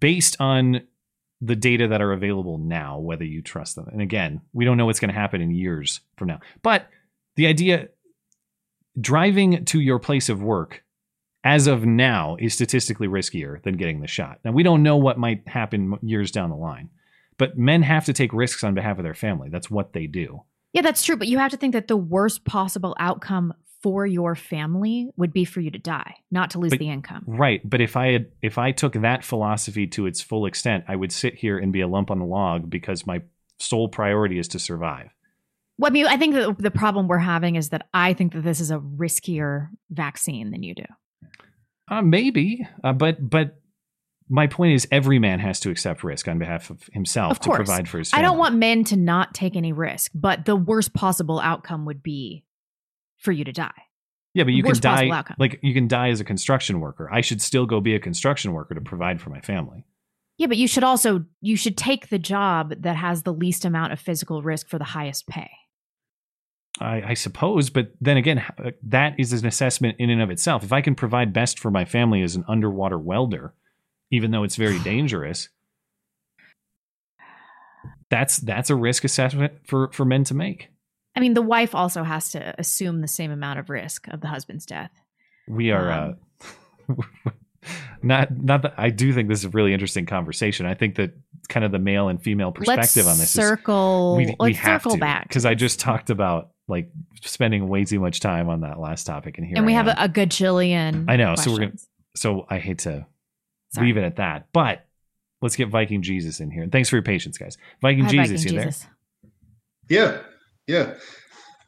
based 0.00 0.36
on 0.40 0.82
the 1.40 1.56
data 1.56 1.88
that 1.88 2.02
are 2.02 2.12
available 2.12 2.58
now, 2.58 2.98
whether 2.98 3.24
you 3.24 3.42
trust 3.42 3.76
them. 3.76 3.88
And 3.92 4.02
again, 4.02 4.40
we 4.52 4.64
don't 4.64 4.76
know 4.76 4.86
what's 4.86 5.00
going 5.00 5.12
to 5.12 5.18
happen 5.18 5.40
in 5.40 5.50
years 5.50 6.00
from 6.16 6.28
now. 6.28 6.40
But 6.62 6.88
the 7.36 7.46
idea 7.46 7.88
driving 9.00 9.64
to 9.66 9.80
your 9.80 10.00
place 10.00 10.28
of 10.28 10.42
work 10.42 10.82
as 11.44 11.68
of 11.68 11.86
now 11.86 12.36
is 12.40 12.54
statistically 12.54 13.06
riskier 13.06 13.62
than 13.62 13.76
getting 13.76 14.00
the 14.00 14.08
shot. 14.08 14.40
Now 14.44 14.50
we 14.50 14.64
don't 14.64 14.82
know 14.82 14.96
what 14.96 15.18
might 15.18 15.46
happen 15.46 15.96
years 16.02 16.32
down 16.32 16.50
the 16.50 16.56
line. 16.56 16.90
But 17.36 17.56
men 17.56 17.82
have 17.82 18.04
to 18.06 18.12
take 18.12 18.32
risks 18.32 18.64
on 18.64 18.74
behalf 18.74 18.98
of 18.98 19.04
their 19.04 19.14
family. 19.14 19.48
That's 19.48 19.70
what 19.70 19.92
they 19.92 20.08
do. 20.08 20.42
Yeah, 20.72 20.82
that's 20.82 21.04
true. 21.04 21.16
But 21.16 21.28
you 21.28 21.38
have 21.38 21.52
to 21.52 21.56
think 21.56 21.72
that 21.72 21.86
the 21.86 21.96
worst 21.96 22.44
possible 22.44 22.96
outcome 22.98 23.54
for 23.82 24.06
your 24.06 24.34
family 24.34 25.08
would 25.16 25.32
be 25.32 25.44
for 25.44 25.60
you 25.60 25.70
to 25.70 25.78
die, 25.78 26.16
not 26.30 26.50
to 26.50 26.58
lose 26.58 26.70
But- 26.70 26.78
the 26.80 26.90
income. 26.90 27.24
Right, 27.26 27.60
but 27.68 27.80
if 27.80 27.96
I 27.96 28.12
had 28.12 28.26
if 28.42 28.58
I 28.58 28.72
took 28.72 28.94
that 28.94 29.24
philosophy 29.24 29.86
to 29.88 30.06
its 30.06 30.20
full 30.20 30.46
extent, 30.46 30.84
I 30.88 30.96
would 30.96 31.12
sit 31.12 31.34
here 31.36 31.58
and 31.58 31.72
be 31.72 31.80
a 31.80 31.88
lump 31.88 32.10
on 32.10 32.18
the 32.18 32.24
log 32.24 32.68
because 32.70 33.06
my 33.06 33.22
sole 33.58 33.88
priority 33.88 34.38
is 34.38 34.48
to 34.48 34.58
survive. 34.58 35.10
Well, 35.78 35.90
I 35.90 35.92
mean, 35.92 36.06
I 36.06 36.16
think 36.16 36.34
that 36.34 36.58
the 36.58 36.72
problem 36.72 37.06
we're 37.06 37.18
having 37.18 37.54
is 37.54 37.68
that 37.68 37.86
I 37.94 38.12
think 38.14 38.32
that 38.32 38.42
this 38.42 38.58
is 38.60 38.70
a 38.72 38.78
riskier 38.78 39.68
vaccine 39.90 40.50
than 40.50 40.64
you 40.64 40.74
do. 40.74 40.84
Uh, 41.88 42.02
maybe, 42.02 42.66
uh, 42.84 42.92
but 42.92 43.30
but 43.30 43.60
my 44.28 44.46
point 44.46 44.74
is, 44.74 44.86
every 44.90 45.18
man 45.18 45.38
has 45.38 45.58
to 45.60 45.70
accept 45.70 46.04
risk 46.04 46.28
on 46.28 46.38
behalf 46.38 46.68
of 46.70 46.82
himself 46.92 47.30
Of 47.32 47.40
to 47.40 47.50
provide 47.50 47.88
for 47.88 47.98
his. 47.98 48.10
family. 48.10 48.24
I 48.24 48.28
don't 48.28 48.38
want 48.38 48.56
men 48.56 48.84
to 48.84 48.96
not 48.96 49.32
take 49.34 49.56
any 49.56 49.72
risk, 49.72 50.10
but 50.14 50.44
the 50.44 50.56
worst 50.56 50.92
possible 50.92 51.40
outcome 51.40 51.86
would 51.86 52.02
be 52.02 52.44
for 53.18 53.32
you 53.32 53.44
to 53.44 53.52
die. 53.52 53.82
Yeah, 54.34 54.44
but 54.44 54.52
you 54.52 54.62
can 54.62 54.70
worst 54.70 54.82
possible 54.82 55.10
die. 55.10 55.18
outcome. 55.18 55.36
Like 55.38 55.58
you 55.62 55.74
can 55.74 55.88
die 55.88 56.10
as 56.10 56.20
a 56.20 56.24
construction 56.24 56.80
worker. 56.80 57.08
I 57.12 57.20
should 57.20 57.42
still 57.42 57.66
go 57.66 57.80
be 57.80 57.94
a 57.94 58.00
construction 58.00 58.52
worker 58.52 58.74
to 58.74 58.80
provide 58.80 59.20
for 59.20 59.30
my 59.30 59.40
family. 59.40 59.84
Yeah, 60.36 60.46
but 60.46 60.56
you 60.56 60.68
should 60.68 60.84
also 60.84 61.24
you 61.40 61.56
should 61.56 61.76
take 61.76 62.08
the 62.08 62.18
job 62.18 62.74
that 62.82 62.94
has 62.94 63.22
the 63.22 63.32
least 63.32 63.64
amount 63.64 63.92
of 63.92 63.98
physical 63.98 64.42
risk 64.42 64.68
for 64.68 64.78
the 64.78 64.84
highest 64.84 65.26
pay. 65.26 65.50
I, 66.80 67.02
I 67.08 67.14
suppose, 67.14 67.70
but 67.70 67.92
then 68.00 68.16
again, 68.16 68.38
uh, 68.38 68.70
that 68.84 69.18
is 69.18 69.32
an 69.32 69.46
assessment 69.46 69.96
in 69.98 70.10
and 70.10 70.22
of 70.22 70.30
itself. 70.30 70.62
If 70.62 70.72
I 70.72 70.80
can 70.80 70.94
provide 70.94 71.32
best 71.32 71.58
for 71.58 71.72
my 71.72 71.84
family 71.84 72.22
as 72.22 72.36
an 72.36 72.44
underwater 72.46 72.98
welder, 72.98 73.54
even 74.12 74.30
though 74.30 74.44
it's 74.44 74.54
very 74.54 74.78
dangerous, 74.84 75.48
that's 78.10 78.38
that's 78.38 78.70
a 78.70 78.76
risk 78.76 79.02
assessment 79.02 79.54
for 79.66 79.90
for 79.92 80.04
men 80.04 80.22
to 80.24 80.34
make. 80.34 80.68
I 81.18 81.20
mean, 81.20 81.34
the 81.34 81.42
wife 81.42 81.74
also 81.74 82.04
has 82.04 82.30
to 82.30 82.54
assume 82.60 83.00
the 83.00 83.08
same 83.08 83.32
amount 83.32 83.58
of 83.58 83.70
risk 83.70 84.06
of 84.06 84.20
the 84.20 84.28
husband's 84.28 84.64
death. 84.64 84.92
We 85.48 85.72
are 85.72 85.90
uh, 85.90 86.12
not 88.04 88.30
not 88.30 88.62
that 88.62 88.74
I 88.76 88.90
do 88.90 89.12
think 89.12 89.28
this 89.28 89.40
is 89.40 89.46
a 89.46 89.48
really 89.48 89.72
interesting 89.72 90.06
conversation. 90.06 90.64
I 90.64 90.74
think 90.74 90.94
that 90.94 91.14
kind 91.48 91.66
of 91.66 91.72
the 91.72 91.80
male 91.80 92.06
and 92.06 92.22
female 92.22 92.52
perspective 92.52 93.06
let's 93.06 93.08
on 93.08 93.18
this 93.18 93.30
circle. 93.30 94.16
is 94.20 94.28
we, 94.28 94.36
we 94.38 94.50
let's 94.50 94.58
have 94.58 94.82
circle 94.82 94.92
to 94.92 95.00
back 95.00 95.26
because 95.26 95.44
I 95.44 95.56
just 95.56 95.80
talked 95.80 96.10
about 96.10 96.50
like 96.68 96.92
spending 97.24 97.68
way 97.68 97.84
too 97.84 97.98
much 97.98 98.20
time 98.20 98.48
on 98.48 98.60
that 98.60 98.78
last 98.78 99.04
topic, 99.04 99.38
and 99.38 99.46
here 99.46 99.56
and 99.56 99.66
we 99.66 99.72
I 99.72 99.76
have 99.76 99.88
am. 99.88 99.98
a, 99.98 100.04
a 100.04 100.08
gajillion. 100.08 101.06
I 101.08 101.16
know. 101.16 101.34
So 101.34 101.50
we're 101.50 101.58
gonna. 101.58 101.72
So 102.14 102.46
I 102.48 102.58
hate 102.58 102.78
to 102.80 103.08
Sorry. 103.74 103.88
leave 103.88 103.96
it 103.96 104.04
at 104.04 104.16
that, 104.16 104.46
but 104.52 104.86
let's 105.42 105.56
get 105.56 105.68
Viking 105.68 106.02
Jesus 106.02 106.38
in 106.38 106.52
here. 106.52 106.62
And 106.62 106.70
thanks 106.70 106.88
for 106.88 106.94
your 106.94 107.02
patience, 107.02 107.38
guys. 107.38 107.58
Viking 107.82 108.04
Hi, 108.04 108.10
Jesus, 108.10 108.44
Viking 108.44 108.56
you 108.56 108.64
Jesus. 108.64 108.86
Yeah, 109.88 110.18
yeah. 110.68 110.94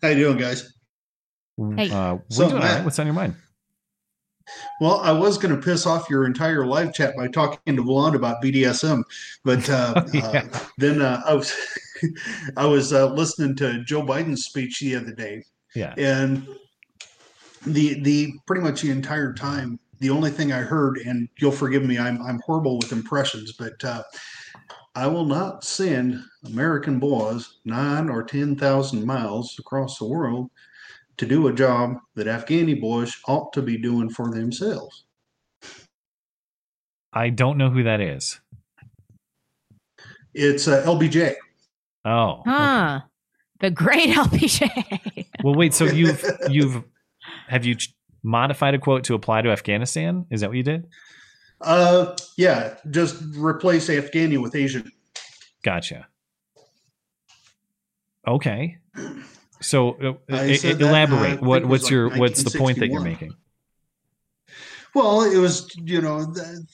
How 0.02 0.09
you 0.09 0.14
doing, 0.16 0.36
guys? 0.39 0.72
Hey. 1.77 1.90
Uh, 1.90 2.14
we're 2.14 2.20
So, 2.31 2.43
doing 2.48 2.52
all 2.55 2.59
right. 2.60 2.74
Matt- 2.77 2.85
What's 2.85 2.98
on 2.98 3.06
your 3.06 3.14
mind? 3.14 3.35
Well, 4.81 4.98
I 5.01 5.12
was 5.12 5.39
going 5.39 5.55
to 5.55 5.60
piss 5.62 5.86
off 5.86 6.10
your 6.10 6.24
entire 6.27 6.66
live 6.66 6.93
chat 6.93 7.14
by 7.16 7.28
talking 7.28 7.77
to 7.77 7.82
Blonde 7.85 8.16
about 8.16 8.43
BDSM, 8.43 9.02
but 9.44 9.68
uh, 9.70 10.05
Yeah. 10.12 10.48
uh, 10.52 10.59
then 10.78 11.02
uh, 11.02 11.22
I 11.27 11.35
was 11.35 11.55
I 12.56 12.66
was 12.66 12.93
uh, 12.93 13.12
listening 13.12 13.55
to 13.56 13.85
Joe 13.85 14.02
Biden's 14.02 14.44
speech 14.47 14.81
the 14.81 14.97
other 14.97 15.12
day, 15.12 15.44
Yeah. 15.74 15.94
and 15.98 16.47
the 17.66 18.01
the 18.02 18.32
pretty 18.47 18.62
much 18.62 18.81
the 18.81 18.90
entire 18.90 19.32
time, 19.35 19.78
the 20.01 20.10
only 20.10 20.31
thing 20.31 20.51
I 20.52 20.60
heard, 20.62 20.98
and 20.98 21.28
you'll 21.39 21.52
forgive 21.52 21.85
me, 21.85 21.98
I'm 21.98 22.20
I'm 22.22 22.40
horrible 22.44 22.77
with 22.78 22.90
impressions, 22.90 23.52
but 23.52 23.85
uh, 23.85 24.02
I 24.95 25.07
will 25.07 25.25
not 25.25 25.65
send 25.65 26.23
American 26.47 26.99
boys 26.99 27.59
nine 27.65 28.09
or 28.09 28.23
ten 28.23 28.57
thousand 28.57 29.07
miles 29.07 29.57
across 29.59 29.99
the 29.99 30.07
world 30.07 30.51
to 31.17 31.27
do 31.27 31.49
a 31.49 31.53
job 31.53 31.97
that 32.15 32.27
Afghani 32.27 32.81
boys 32.81 33.15
ought 33.29 33.53
to 33.53 33.62
be 33.62 33.77
doing 33.77 34.11
for 34.11 34.31
themselves. 34.31 35.05
I 37.12 37.31
don't 37.31 37.59
know 37.59 37.71
who 37.71 37.83
that 37.83 38.01
is. 38.01 38.41
It's 40.35 40.67
uh, 40.69 40.83
LBJ. 40.85 41.35
Oh. 42.05 42.43
Huh. 42.47 43.01
The 43.61 43.71
great 43.71 44.11
LBJ. 44.15 45.27
Well, 45.45 45.55
wait. 45.55 45.75
So 45.75 45.85
you've 45.85 46.25
you've 46.49 46.83
have 47.49 47.65
you 47.65 47.75
ch- 47.75 47.95
modified 48.23 48.75
a 48.75 48.79
quote 48.79 49.05
to 49.05 49.15
apply 49.15 49.43
to 49.43 49.51
Afghanistan? 49.51 50.27
Is 50.31 50.41
that 50.41 50.51
what 50.51 50.57
you 50.57 50.62
did? 50.62 50.87
Uh, 51.61 52.16
yeah, 52.37 52.74
just 52.91 53.23
replace 53.37 53.89
Afghani 53.89 54.41
with 54.41 54.55
Asian. 54.55 54.91
Gotcha. 55.62 56.07
Okay. 58.27 58.78
So 59.61 60.19
uh, 60.31 60.45
e- 60.45 60.57
said 60.57 60.78
that, 60.78 60.87
uh, 60.87 60.89
elaborate. 60.89 61.43
what 61.43 61.66
what's 61.66 61.85
like 61.85 61.91
your 61.91 62.09
what's 62.16 62.43
the 62.43 62.59
point 62.59 62.78
that 62.78 62.89
you're 62.89 63.03
making? 63.03 63.35
Well, 64.95 65.23
it 65.23 65.39
was, 65.39 65.69
you 65.77 66.01
know, 66.01 66.24
the, 66.24 66.66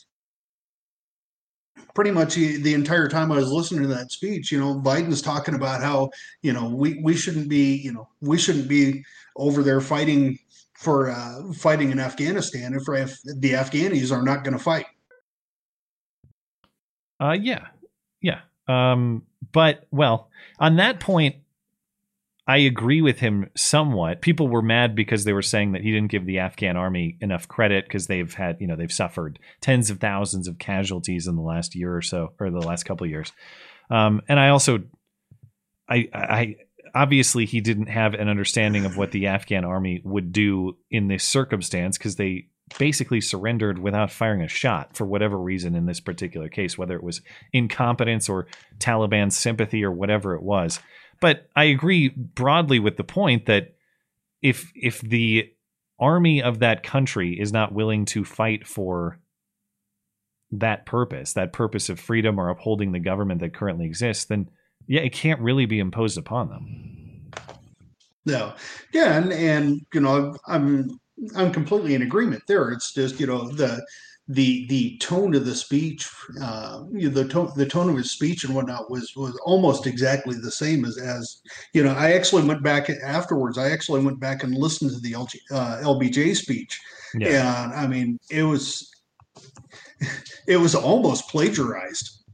pretty 1.95 2.11
much 2.11 2.35
the, 2.35 2.57
the 2.59 2.75
entire 2.75 3.09
time 3.09 3.33
I 3.33 3.37
was 3.37 3.51
listening 3.51 3.83
to 3.83 3.89
that 3.89 4.13
speech, 4.13 4.53
you 4.53 4.61
know, 4.61 4.81
Biden's 4.81 5.21
talking 5.21 5.55
about 5.55 5.83
how, 5.83 6.11
you 6.43 6.53
know, 6.53 6.69
we, 6.69 7.01
we 7.03 7.15
shouldn't 7.15 7.49
be, 7.49 7.77
you 7.77 7.93
know, 7.93 8.09
we 8.21 8.39
shouldn't 8.39 8.69
be 8.69 9.05
over 9.37 9.63
there 9.63 9.81
fighting 9.81 10.39
for 10.79 11.11
uh, 11.11 11.53
fighting 11.53 11.91
in 11.91 11.99
Afghanistan 11.99 12.75
if, 12.75 12.83
if 12.89 13.19
the 13.41 13.53
Afghanis 13.53 14.13
are 14.13 14.23
not 14.23 14.45
going 14.45 14.57
to 14.57 14.63
fight. 14.63 14.87
Uh, 17.19 17.37
yeah, 17.41 17.67
yeah. 18.21 18.41
Um, 18.69 19.23
but 19.53 19.87
well, 19.91 20.29
on 20.59 20.77
that 20.77 21.01
point, 21.01 21.37
I 22.49 22.59
agree 22.59 23.03
with 23.03 23.19
him 23.19 23.51
somewhat. 23.57 24.21
People 24.21 24.49
were 24.49 24.63
mad 24.63 24.95
because 24.95 25.25
they 25.25 25.33
were 25.33 25.43
saying 25.43 25.73
that 25.73 25.83
he 25.83 25.91
didn't 25.91 26.11
give 26.11 26.27
the 26.27 26.39
Afghan 26.39 26.77
army 26.77 27.17
enough 27.21 27.49
credit 27.49 27.85
because 27.85 28.07
they've 28.07 28.33
had, 28.33 28.61
you 28.61 28.69
know, 28.69 28.77
they've 28.77 28.93
suffered 28.93 29.41
tens 29.61 29.91
of 29.91 29.99
thousands 29.99 30.47
of 30.47 30.59
casualties 30.59 31.27
in 31.27 31.35
the 31.35 31.43
last 31.43 31.75
year 31.75 31.97
or 31.97 32.03
so, 32.03 32.35
or 32.39 32.51
the 32.51 32.61
last 32.61 32.85
couple 32.85 33.07
years. 33.07 33.33
Um, 33.91 34.23
and 34.29 34.39
I 34.39 34.51
also, 34.51 34.85
I, 35.89 36.09
I, 36.13 36.57
obviously 36.97 37.45
he 37.45 37.61
didn't 37.61 37.89
have 37.89 38.15
an 38.15 38.29
understanding 38.29 38.87
of 38.87 38.97
what 38.97 39.13
the 39.13 39.27
Afghan 39.27 39.67
army 39.67 40.01
would 40.03 40.33
do 40.33 40.79
in 40.91 41.09
this 41.09 41.25
circumstance 41.25 41.99
because 41.99 42.17
they 42.17 42.49
basically 42.79 43.21
surrendered 43.21 43.79
without 43.79 44.11
firing 44.11 44.41
a 44.41 44.49
shot 44.49 44.97
for 44.97 45.05
whatever 45.05 45.39
reason 45.39 45.75
in 45.75 45.85
this 45.85 46.01
particular 46.01 46.49
case, 46.49 46.79
whether 46.79 46.97
it 46.97 47.03
was 47.03 47.21
incompetence 47.53 48.31
or 48.31 48.47
Taliban 48.79 49.31
sympathy 49.31 49.85
or 49.85 49.93
whatever 49.93 50.35
it 50.35 50.43
was. 50.43 50.81
But 51.21 51.51
I 51.55 51.65
agree 51.65 52.09
broadly 52.09 52.79
with 52.79 52.97
the 52.97 53.05
point 53.05 53.45
that 53.45 53.75
if 54.41 54.73
if 54.75 55.03
the 55.03 55.53
army 55.99 56.43
of 56.43 56.61
that 56.61 56.83
country 56.83 57.39
is 57.39 57.53
not 57.53 57.73
willing 57.73 58.07
to 58.07 58.25
fight 58.25 58.67
for 58.67 59.21
that 60.51 60.87
purpose, 60.87 61.35
that 61.35 61.53
purpose 61.53 61.91
of 61.91 62.01
freedom 62.01 62.41
or 62.41 62.49
upholding 62.49 62.93
the 62.93 63.01
government 63.01 63.41
that 63.41 63.55
currently 63.55 63.85
exists, 63.85 64.25
then 64.25 64.49
yeah, 64.87 65.01
it 65.01 65.13
can't 65.13 65.41
really 65.41 65.67
be 65.67 65.79
imposed 65.79 66.19
upon 66.19 66.49
them. 66.49 67.31
No, 68.25 68.55
yeah, 68.93 69.17
and 69.19 69.33
and 69.33 69.81
you 69.95 70.01
know, 70.01 70.37
I'm 70.47 70.99
I'm 71.37 71.53
completely 71.53 71.95
in 71.95 72.03
agreement 72.03 72.43
there. 72.49 72.71
It's 72.71 72.93
just 72.93 73.21
you 73.21 73.27
know 73.27 73.49
the 73.53 73.85
the 74.29 74.67
the 74.67 74.99
tone 74.99 75.35
of 75.37 75.47
the 75.47 75.55
speech, 75.55 76.09
uh, 76.43 76.83
you 76.93 77.09
know, 77.09 77.23
the 77.23 77.29
tone 77.29 77.53
the 77.57 77.67
tone 77.67 77.89
of 77.89 77.97
his 77.97 78.11
speech 78.11 78.43
and 78.43 78.55
whatnot 78.55 78.91
was 78.91 79.13
was 79.15 79.39
almost 79.45 79.87
exactly 79.87 80.35
the 80.37 80.51
same 80.51 80.85
as 80.85 80.99
as 80.99 81.41
you 81.73 81.85
know. 81.85 81.93
I 81.93 82.13
actually 82.13 82.43
went 82.43 82.63
back 82.65 82.91
afterwards. 83.05 83.59
I 83.59 83.71
actually 83.71 84.05
went 84.05 84.19
back 84.19 84.43
and 84.43 84.55
listened 84.55 84.91
to 84.91 85.01
the 85.01 85.13
LG, 85.13 85.37
uh, 85.53 85.79
LBJ 85.83 86.35
speech, 86.37 86.81
Yeah. 87.15 87.65
and 87.65 87.75
I 87.75 87.87
mean 87.87 88.19
it 88.29 88.43
was 88.43 88.91
it 90.49 90.57
was 90.57 90.75
almost 90.75 91.29
plagiarized. 91.29 92.25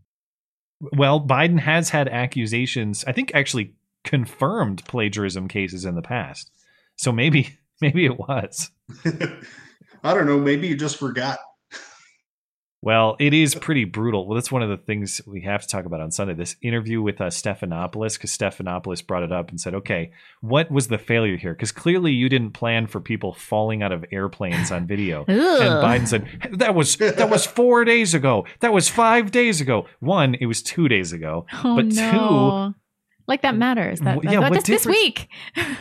Well, 0.93 1.21
Biden 1.21 1.61
has 1.61 1.91
had 1.91 2.09
accusations, 2.09 3.05
I 3.07 3.13
think 3.13 3.33
actually 3.35 3.75
confirmed 4.05 4.85
plagiarism 4.85 5.49
cases 5.49 5.85
in 5.85 5.95
the 5.95 6.03
past. 6.03 6.51
So 6.97 7.13
maybe 7.13 7.57
maybe 7.81 8.05
it 8.05 8.19
was. 8.19 8.71
I 10.05 10.15
don't 10.15 10.27
know. 10.27 10.39
Maybe 10.39 10.67
you 10.67 10.77
just 10.77 10.97
forgot. 10.97 11.39
Well, 12.85 13.15
it 13.21 13.33
is 13.33 13.55
pretty 13.55 13.85
brutal. 13.85 14.27
Well, 14.27 14.35
that's 14.35 14.51
one 14.51 14.61
of 14.63 14.69
the 14.69 14.77
things 14.77 15.21
we 15.25 15.43
have 15.43 15.63
to 15.63 15.69
talk 15.69 15.85
about 15.85 16.01
on 16.01 16.11
Sunday. 16.11 16.35
This 16.35 16.57
interview 16.63 17.01
with 17.01 17.21
uh, 17.21 17.27
Stephanopoulos, 17.27 18.15
because 18.15 18.37
Stephanopoulos 18.37 19.07
brought 19.07 19.23
it 19.23 19.31
up 19.31 19.51
and 19.51 19.61
said, 19.61 19.73
"Okay, 19.75 20.11
what 20.41 20.69
was 20.69 20.89
the 20.89 20.99
failure 20.99 21.37
here? 21.37 21.55
Because 21.55 21.71
clearly 21.71 22.11
you 22.11 22.29
didn't 22.29 22.51
plan 22.55 22.89
for 22.89 22.99
people 23.01 23.35
falling 23.35 23.85
out 23.85 23.93
of 23.93 24.05
airplanes 24.11 24.73
on 24.73 24.89
video." 24.89 25.25
and 25.29 25.39
Biden 25.39 26.09
said, 26.09 26.27
"That 26.59 26.75
was 26.75 26.97
that 26.97 27.31
was 27.31 27.47
four 27.47 27.85
days 27.85 28.15
ago. 28.15 28.47
That 28.59 28.73
was 28.73 28.89
five 28.89 29.31
days 29.31 29.61
ago. 29.61 29.87
One, 30.01 30.35
it 30.35 30.47
was 30.47 30.61
two 30.61 30.89
days 30.89 31.13
ago. 31.13 31.47
Oh 31.63 31.77
but 31.77 31.87
no. 31.87 32.75
like 33.29 33.43
that 33.43 33.55
matters. 33.57 34.01
That, 34.01 34.15
W- 34.17 34.29
yeah, 34.29 34.41
that- 34.41 34.51
what 34.51 34.55
that's 34.57 34.69
this 34.69 34.87
week. 34.87 35.29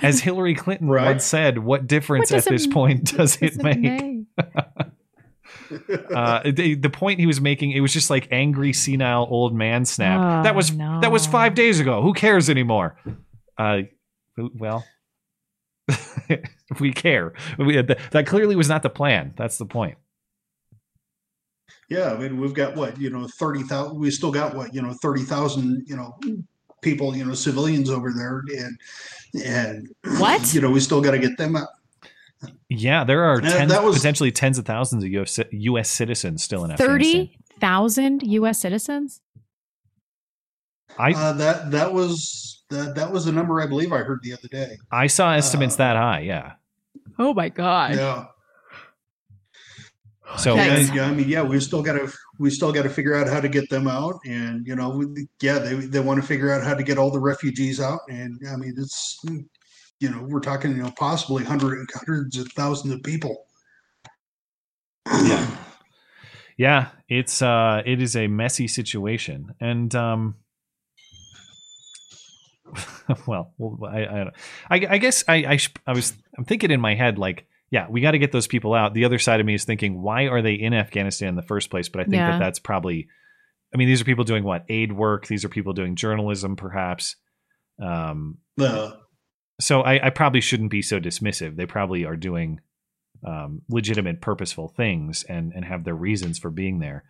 as 0.03 0.19
Hillary 0.19 0.53
Clinton 0.53 0.87
once 0.87 1.25
said, 1.25 1.57
what 1.57 1.87
difference 1.87 2.29
What 2.31 2.45
at 2.45 2.51
this 2.51 2.65
it- 2.65 2.71
point 2.71 3.05
does 3.17 3.37
it 3.41 3.55
does 3.55 3.57
it 3.57 3.63
make?" 3.63 3.79
make? 3.81 4.25
uh, 6.13 6.41
the, 6.51 6.75
the 6.75 6.89
point 6.89 7.19
he 7.19 7.25
was 7.25 7.41
making, 7.41 7.71
it 7.71 7.79
was 7.79 7.93
just 7.93 8.09
like 8.09 8.27
angry, 8.31 8.73
senile 8.73 9.27
old 9.29 9.55
man 9.55 9.85
snap. 9.85 10.19
Oh, 10.19 10.43
that 10.43 10.55
was 10.55 10.75
that 10.75 11.11
was 11.11 11.25
five 11.25 11.55
days 11.55 11.79
ago. 11.79 12.01
Who 12.01 12.13
cares 12.13 12.49
anymore? 12.49 12.97
Uh, 13.57 13.81
well, 14.37 14.83
we 16.79 16.91
care. 16.91 17.33
We, 17.57 17.81
that, 17.81 17.99
that 18.11 18.27
clearly 18.27 18.55
was 18.55 18.69
not 18.69 18.83
the 18.83 18.89
plan. 18.89 19.33
That's 19.37 19.57
the 19.57 19.65
point. 19.65 19.97
Yeah, 21.89 22.13
I 22.13 22.17
mean, 22.17 22.39
we've 22.39 22.53
got 22.53 22.75
what 22.75 22.97
you 22.97 23.09
know, 23.09 23.27
thirty 23.27 23.63
thousand. 23.63 23.99
We 23.99 24.11
still 24.11 24.31
got 24.31 24.55
what 24.55 24.73
you 24.73 24.81
know, 24.81 24.93
thirty 25.01 25.23
thousand. 25.23 25.83
You 25.87 25.97
know, 25.97 26.17
people. 26.81 27.15
You 27.15 27.25
know, 27.25 27.33
civilians 27.33 27.89
over 27.89 28.13
there, 28.13 28.43
and 28.57 29.43
and 29.43 29.89
What? 30.19 30.53
You 30.53 30.61
know, 30.61 30.71
we 30.71 30.79
still 30.79 31.01
got 31.01 31.11
to 31.11 31.19
get 31.19 31.37
them 31.37 31.57
out. 31.57 31.67
Yeah, 32.69 33.03
there 33.03 33.23
are 33.23 33.41
tens, 33.41 33.71
that 33.71 33.83
was- 33.83 33.97
potentially 33.97 34.31
tens 34.31 34.57
of 34.57 34.65
thousands 34.65 35.03
of 35.03 35.09
US, 35.11 35.39
U.S. 35.51 35.89
citizens 35.89 36.43
still 36.43 36.63
in 36.65 36.71
Afghanistan. 36.71 37.27
Thirty 37.27 37.37
thousand 37.59 38.23
U.S. 38.23 38.59
citizens. 38.59 39.21
I 40.97 41.11
Uh, 41.13 41.33
that 41.33 41.71
that 41.71 41.93
was 41.93 42.63
that 42.69 42.95
that 42.95 43.11
was 43.11 43.25
the 43.25 43.31
number 43.31 43.61
I 43.61 43.67
believe 43.67 43.93
I 43.93 43.99
heard 43.99 44.19
the 44.23 44.33
other 44.33 44.47
day. 44.49 44.77
I 44.91 45.07
saw 45.07 45.33
estimates 45.33 45.75
uh, 45.75 45.77
that 45.77 45.95
high. 45.97 46.21
Yeah. 46.21 46.53
Oh 47.19 47.33
my 47.33 47.49
god. 47.49 47.95
Yeah. 47.95 48.25
So 50.37 50.55
yeah, 50.55 50.77
yeah, 50.93 51.05
I 51.07 51.13
mean, 51.13 51.27
yeah, 51.27 51.43
we 51.43 51.59
still 51.59 51.83
got 51.83 51.93
to 51.93 52.11
we 52.39 52.49
still 52.49 52.71
got 52.71 52.83
to 52.83 52.89
figure 52.89 53.15
out 53.15 53.27
how 53.27 53.41
to 53.41 53.49
get 53.49 53.69
them 53.69 53.87
out, 53.87 54.19
and 54.25 54.65
you 54.65 54.75
know, 54.75 54.89
we, 54.89 55.27
yeah, 55.41 55.59
they 55.59 55.75
they 55.75 55.99
want 55.99 56.21
to 56.21 56.25
figure 56.25 56.51
out 56.51 56.63
how 56.63 56.73
to 56.73 56.83
get 56.83 56.97
all 56.97 57.11
the 57.11 57.19
refugees 57.19 57.81
out, 57.81 57.99
and 58.09 58.39
I 58.49 58.55
mean, 58.55 58.73
it's 58.77 59.19
you 60.01 60.09
know, 60.09 60.23
we're 60.23 60.39
talking 60.41 60.71
you 60.71 60.83
know 60.83 60.91
possibly 60.97 61.43
hundred 61.45 61.87
hundreds 61.93 62.35
of 62.37 62.51
thousands 62.53 62.93
of 62.93 63.03
people. 63.03 63.45
yeah 65.25 65.47
yeah 66.57 66.89
it's 67.09 67.41
uh 67.41 67.81
it 67.85 68.01
is 68.01 68.15
a 68.15 68.27
messy 68.27 68.67
situation 68.67 69.53
and 69.59 69.95
um 69.95 70.35
well, 73.27 73.53
well 73.57 73.77
I, 73.91 73.99
I. 74.05 74.21
I, 74.69 74.87
I 74.91 74.97
guess 74.97 75.23
I 75.27 75.35
I, 75.45 75.57
sh- 75.57 75.73
I 75.85 75.91
was 75.93 76.13
I'm 76.37 76.45
thinking 76.45 76.71
in 76.71 76.79
my 76.79 76.95
head 76.95 77.17
like 77.17 77.45
yeah 77.69 77.87
we 77.89 77.99
got 78.01 78.11
to 78.11 78.19
get 78.19 78.31
those 78.31 78.47
people 78.47 78.73
out. 78.73 78.93
The 78.93 79.05
other 79.05 79.19
side 79.19 79.39
of 79.39 79.45
me 79.45 79.53
is 79.55 79.65
thinking 79.65 80.01
why 80.01 80.27
are 80.27 80.41
they 80.41 80.53
in 80.53 80.73
Afghanistan 80.73 81.29
in 81.29 81.35
the 81.35 81.41
first 81.41 81.69
place? 81.69 81.89
But 81.89 82.01
I 82.01 82.03
think 82.05 82.15
Yeah. 82.15 82.31
that 82.31 82.39
that's 82.39 82.59
probably 82.59 83.07
I 83.73 83.77
mean 83.77 83.87
these 83.87 83.99
are 84.01 84.05
people 84.05 84.23
doing 84.23 84.43
what 84.43 84.63
aid 84.69 84.91
work. 84.93 85.27
These 85.27 85.43
are 85.43 85.49
people 85.49 85.73
doing 85.73 85.95
journalism 85.95 86.55
perhaps. 86.55 87.15
Um, 87.81 88.37
Uh, 88.59 88.91
so 89.61 89.81
I, 89.81 90.07
I 90.07 90.09
probably 90.09 90.41
shouldn't 90.41 90.71
be 90.71 90.81
so 90.81 90.99
dismissive. 90.99 91.55
They 91.55 91.65
probably 91.65 92.05
are 92.05 92.15
doing 92.15 92.59
um, 93.25 93.61
legitimate, 93.69 94.21
purposeful 94.21 94.67
things 94.69 95.23
and 95.23 95.53
and 95.53 95.63
have 95.65 95.83
their 95.83 95.95
reasons 95.95 96.39
for 96.39 96.49
being 96.49 96.79
there. 96.79 97.03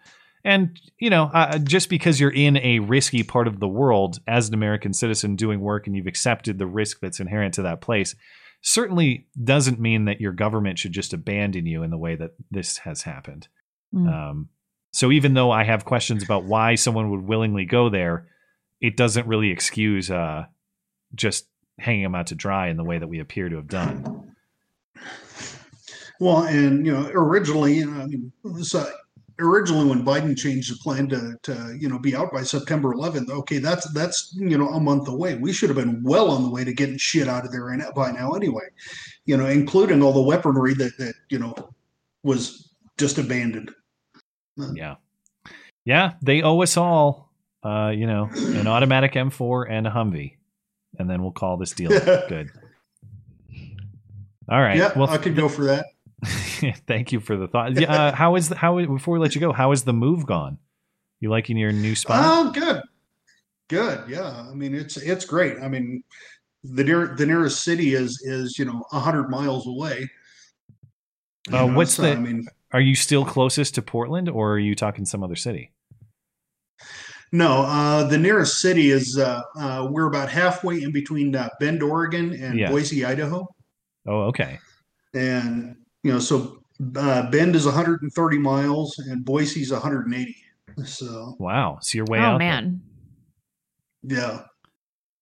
And 0.43 0.79
you 0.97 1.09
know, 1.09 1.29
uh, 1.33 1.59
just 1.59 1.89
because 1.89 2.19
you're 2.19 2.31
in 2.31 2.57
a 2.57 2.79
risky 2.79 3.23
part 3.23 3.47
of 3.47 3.59
the 3.59 3.67
world 3.67 4.19
as 4.27 4.47
an 4.47 4.53
American 4.53 4.93
citizen 4.93 5.35
doing 5.35 5.59
work 5.59 5.87
and 5.87 5.95
you've 5.95 6.07
accepted 6.07 6.57
the 6.57 6.67
risk 6.67 6.99
that's 6.99 7.19
inherent 7.19 7.53
to 7.55 7.61
that 7.63 7.81
place, 7.81 8.15
certainly 8.61 9.27
doesn't 9.41 9.79
mean 9.79 10.05
that 10.05 10.21
your 10.21 10.33
government 10.33 10.79
should 10.79 10.91
just 10.91 11.13
abandon 11.13 11.65
you 11.65 11.83
in 11.83 11.91
the 11.91 11.97
way 11.97 12.15
that 12.15 12.31
this 12.49 12.79
has 12.79 13.03
happened. 13.03 13.47
Mm. 13.93 14.11
Um, 14.11 14.49
so 14.91 15.11
even 15.11 15.33
though 15.33 15.51
I 15.51 15.63
have 15.63 15.85
questions 15.85 16.23
about 16.23 16.43
why 16.43 16.75
someone 16.75 17.11
would 17.11 17.27
willingly 17.27 17.65
go 17.65 17.89
there, 17.89 18.27
it 18.81 18.97
doesn't 18.97 19.27
really 19.27 19.51
excuse 19.51 20.11
uh, 20.11 20.45
just 21.15 21.47
hanging 21.81 22.03
them 22.03 22.15
out 22.15 22.27
to 22.27 22.35
dry 22.35 22.67
in 22.67 22.77
the 22.77 22.83
way 22.83 22.97
that 22.97 23.07
we 23.07 23.19
appear 23.19 23.49
to 23.49 23.55
have 23.55 23.67
done. 23.67 24.33
well, 26.19 26.43
and 26.43 26.85
you 26.85 26.91
know, 26.91 27.09
originally, 27.13 27.75
you 27.75 27.89
know, 27.89 28.01
I 28.01 28.05
mean, 28.05 28.31
so 28.61 28.89
originally 29.39 29.85
when 29.89 30.05
Biden 30.05 30.37
changed 30.37 30.71
the 30.71 30.77
plan 30.77 31.09
to 31.09 31.35
to 31.43 31.77
you 31.79 31.89
know 31.89 31.99
be 31.99 32.15
out 32.15 32.31
by 32.31 32.43
September 32.43 32.93
11th, 32.93 33.29
okay, 33.29 33.57
that's 33.57 33.91
that's 33.93 34.33
you 34.37 34.57
know 34.57 34.69
a 34.69 34.79
month 34.79 35.07
away. 35.07 35.35
We 35.35 35.53
should 35.53 35.69
have 35.69 35.77
been 35.77 36.01
well 36.03 36.29
on 36.29 36.43
the 36.43 36.49
way 36.49 36.63
to 36.63 36.73
getting 36.73 36.97
shit 36.97 37.27
out 37.27 37.45
of 37.45 37.51
there 37.51 37.75
by 37.95 38.11
now 38.11 38.31
anyway. 38.31 38.67
You 39.25 39.37
know, 39.37 39.47
including 39.47 40.01
all 40.01 40.13
the 40.13 40.21
weaponry 40.21 40.73
that 40.75 40.97
that 40.97 41.15
you 41.29 41.39
know 41.39 41.55
was 42.23 42.71
just 42.97 43.17
abandoned. 43.17 43.71
Yeah. 44.73 44.95
Yeah, 45.85 46.13
they 46.21 46.43
owe 46.43 46.61
us 46.61 46.77
all, 46.77 47.31
uh, 47.63 47.91
you 47.95 48.05
know, 48.05 48.29
an 48.31 48.67
automatic 48.67 49.13
M4 49.13 49.65
and 49.69 49.87
a 49.87 49.89
Humvee. 49.89 50.35
And 50.99 51.09
then 51.09 51.21
we'll 51.21 51.31
call 51.31 51.57
this 51.57 51.71
deal 51.71 51.89
good. 52.29 52.51
All 54.49 54.61
right. 54.61 54.77
yeah, 54.77 54.91
well, 54.97 55.09
I 55.09 55.17
could 55.17 55.35
go 55.35 55.47
for 55.47 55.65
that. 55.65 55.85
thank 56.87 57.11
you 57.11 57.19
for 57.19 57.37
the 57.37 57.47
thought. 57.47 57.79
Yeah, 57.79 57.91
Uh, 57.91 58.11
how 58.15 58.35
is 58.35 58.49
the, 58.49 58.55
how 58.55 58.83
before 58.85 59.13
we 59.13 59.19
let 59.19 59.33
you 59.33 59.41
go? 59.41 59.51
How 59.51 59.71
is 59.71 59.83
the 59.83 59.93
move 59.93 60.25
gone? 60.25 60.57
You 61.19 61.29
liking 61.29 61.57
your 61.57 61.71
new 61.71 61.95
spot? 61.95 62.21
Oh, 62.23 62.51
good, 62.51 62.81
good. 63.69 64.09
Yeah, 64.09 64.45
I 64.49 64.53
mean 64.53 64.73
it's 64.73 64.97
it's 64.97 65.25
great. 65.25 65.57
I 65.61 65.67
mean 65.67 66.03
the 66.63 66.83
near 66.83 67.15
the 67.15 67.25
nearest 67.25 67.63
city 67.63 67.93
is 67.93 68.21
is 68.23 68.57
you 68.57 68.65
know 68.65 68.83
hundred 68.91 69.29
miles 69.29 69.67
away. 69.67 70.09
Uh, 71.51 71.67
what's 71.67 71.93
so, 71.93 72.03
the? 72.03 72.11
I 72.11 72.15
mean, 72.15 72.45
are 72.71 72.81
you 72.81 72.95
still 72.95 73.23
closest 73.23 73.75
to 73.75 73.81
Portland, 73.81 74.29
or 74.29 74.53
are 74.53 74.59
you 74.59 74.75
talking 74.75 75.05
some 75.05 75.23
other 75.23 75.35
city? 75.35 75.71
No, 77.31 77.61
uh, 77.63 78.03
the 78.03 78.17
nearest 78.17 78.59
city 78.61 78.89
is 78.91 79.17
uh, 79.17 79.41
uh, 79.57 79.87
we're 79.89 80.07
about 80.07 80.29
halfway 80.29 80.81
in 80.83 80.91
between 80.91 81.35
uh, 81.35 81.49
Bend, 81.59 81.81
Oregon, 81.83 82.33
and 82.33 82.57
Yeah. 82.59 82.69
Boise, 82.69 83.05
Idaho, 83.05 83.47
Oh, 84.07 84.21
okay. 84.23 84.59
and 85.13 85.75
you 86.03 86.11
know 86.11 86.19
so 86.19 86.63
uh, 86.95 87.29
Bend 87.29 87.55
is 87.55 87.65
130 87.65 88.37
miles 88.39 88.97
and 88.99 89.23
Boise 89.23 89.61
is 89.61 89.71
180. 89.71 90.35
So 90.85 91.35
Wow. 91.39 91.77
So 91.81 91.97
you're 91.97 92.05
way 92.05 92.19
oh 92.19 92.21
out. 92.23 92.39
there. 92.39 92.47
man. 92.49 92.81
yeah, 94.03 94.41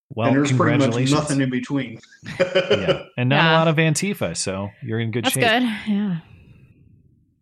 Well, 0.10 0.28
and 0.30 0.38
there's 0.38 0.52
pretty 0.52 0.78
much 0.78 0.92
congratulations. 0.94 1.12
nothing 1.12 1.42
in 1.42 1.50
between. 1.50 2.00
yeah, 2.40 3.04
and 3.18 3.30
not 3.30 3.36
Yeah. 3.36 3.52
a 3.52 3.58
lot 3.58 3.68
of 3.68 3.76
Antifa, 3.76 4.38
so 4.38 4.70
you're 4.82 5.00
in 5.00 5.12
good 5.12 5.26
That's 5.26 5.34
shape. 5.36 5.44
good. 5.44 5.64
Yeah. 5.88 6.20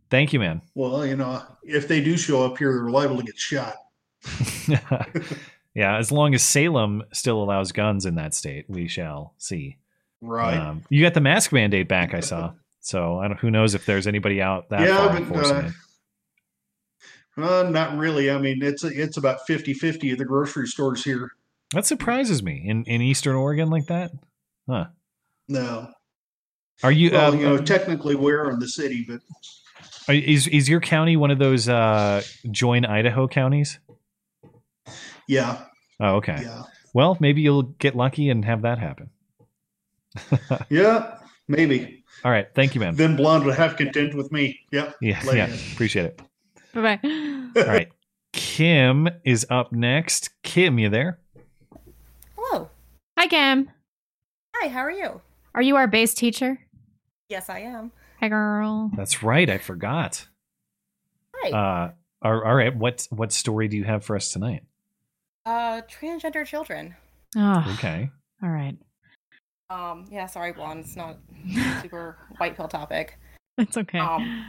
Thank 0.10 0.32
you, 0.34 0.40
man. 0.40 0.62
Well, 0.74 1.06
you 1.06 1.16
know, 1.18 1.44
if 1.64 1.88
they 1.88 2.02
do 2.02 2.18
show 2.18 2.46
up 2.46 2.58
here, 2.58 2.72
they're 2.74 2.90
liable 2.90 3.18
to 3.18 3.24
get 3.24 3.38
shot. 3.38 3.76
Yeah, 5.78 5.98
as 5.98 6.12
long 6.12 6.34
as 6.34 6.42
Salem 6.42 7.04
still 7.14 7.40
allows 7.44 7.72
guns 7.72 8.08
in 8.08 8.16
that 8.16 8.34
state, 8.34 8.66
we 8.68 8.88
shall 8.88 9.36
see. 9.38 9.78
Right. 10.22 10.58
Um, 10.58 10.84
you 10.90 11.04
got 11.04 11.14
the 11.14 11.22
mask 11.22 11.54
mandate 11.54 11.88
back, 11.88 12.16
I 12.16 12.20
saw. 12.20 12.54
So 12.80 13.20
I 13.20 13.28
don't. 13.28 13.38
Who 13.38 13.52
knows 13.52 13.76
if 13.76 13.86
there's 13.86 14.08
anybody 14.08 14.42
out 14.42 14.70
that 14.70 14.82
Yeah, 14.82 15.20
far 15.20 15.22
but, 15.22 15.46
uh. 15.46 15.70
Uh, 17.38 17.70
not 17.70 17.96
really. 17.96 18.32
I 18.32 18.40
mean, 18.40 18.64
it's 18.64 18.84
it's 18.84 19.18
about 19.18 19.42
50-50 19.48 20.14
at 20.14 20.18
the 20.18 20.26
grocery 20.26 20.66
stores 20.66 21.04
here. 21.04 21.30
That 21.76 21.86
surprises 21.86 22.42
me 22.42 22.64
in 22.66 22.84
in 22.86 23.04
Eastern 23.04 23.36
Oregon 23.36 23.70
like 23.70 23.86
that. 23.86 24.10
Huh? 24.68 24.86
No. 25.48 25.92
Are 26.82 26.92
you? 26.92 27.12
Well, 27.12 27.34
um, 27.34 27.40
you 27.40 27.46
know, 27.46 27.58
technically 27.60 28.16
we're 28.16 28.50
in 28.50 28.58
the 28.58 28.68
city, 28.68 29.06
but 29.08 29.20
are- 30.08 30.16
is 30.16 30.48
is 30.48 30.68
your 30.68 30.80
county 30.80 31.18
one 31.18 31.30
of 31.30 31.38
those 31.38 31.70
uh, 31.70 32.24
join 32.50 32.84
Idaho 32.84 33.28
counties? 33.28 33.78
Yeah, 35.28 35.64
Oh, 36.00 36.16
okay. 36.18 36.40
yeah, 36.42 36.64
Well, 36.94 37.18
maybe 37.20 37.42
you'll 37.42 37.64
get 37.64 37.96
lucky 37.96 38.30
and 38.30 38.44
have 38.46 38.62
that 38.64 38.78
happen. 38.80 39.10
yeah, 40.70 41.18
maybe. 41.48 42.04
All 42.26 42.32
right. 42.32 42.48
Thank 42.56 42.74
you, 42.76 42.82
man. 42.82 42.96
Then 42.96 43.16
blonde 43.16 43.46
would 43.46 43.56
have 43.56 43.76
content 43.78 44.16
with 44.16 44.32
me. 44.32 44.60
Yep. 44.72 44.96
Yeah, 45.02 45.22
Later. 45.24 45.38
yeah. 45.38 45.58
Appreciate 45.74 46.06
it. 46.06 46.22
Bye 46.74 46.98
bye. 47.02 47.10
All 47.62 47.68
right. 47.68 47.90
Kim 48.34 49.08
is 49.24 49.46
up 49.50 49.72
next. 49.72 50.30
Kim, 50.44 50.80
you 50.80 50.90
there? 50.90 51.20
Hello. 52.36 52.70
Hi, 53.18 53.28
Kim. 53.28 53.70
Hi, 54.56 54.68
how 54.68 54.80
are 54.80 54.92
you? 54.92 55.22
Are 55.56 55.62
you 55.62 55.76
our 55.76 55.88
bass 55.88 56.14
teacher? 56.14 56.60
Yes, 57.30 57.50
I 57.50 57.60
am. 57.60 57.92
Hi, 58.20 58.28
girl. 58.30 58.92
That's 58.96 59.22
right. 59.24 59.50
I 59.50 59.58
forgot. 59.60 60.28
Hi. 61.36 61.50
Uh, 61.52 61.92
all 62.22 62.42
all 62.44 62.56
right. 62.56 62.76
What 62.76 63.08
what 63.12 63.32
story 63.32 63.68
do 63.68 63.78
you 63.78 63.84
have 63.84 64.04
for 64.04 64.16
us 64.16 64.32
tonight? 64.32 64.64
Uh, 65.48 65.82
transgender 65.84 66.46
children. 66.46 66.94
Oh, 67.38 67.66
Okay. 67.76 68.12
all 68.44 68.50
right. 68.50 68.78
Um, 69.70 70.06
yeah, 70.12 70.26
sorry, 70.26 70.52
blonde. 70.52 70.82
It's 70.82 70.98
not 70.98 71.18
super 71.82 72.18
white 72.38 72.58
pill 72.58 72.68
topic. 72.68 73.18
It's 73.58 73.78
okay. 73.78 74.00
Um, 74.00 74.46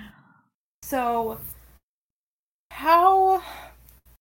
so 0.82 1.38
how? 2.72 3.40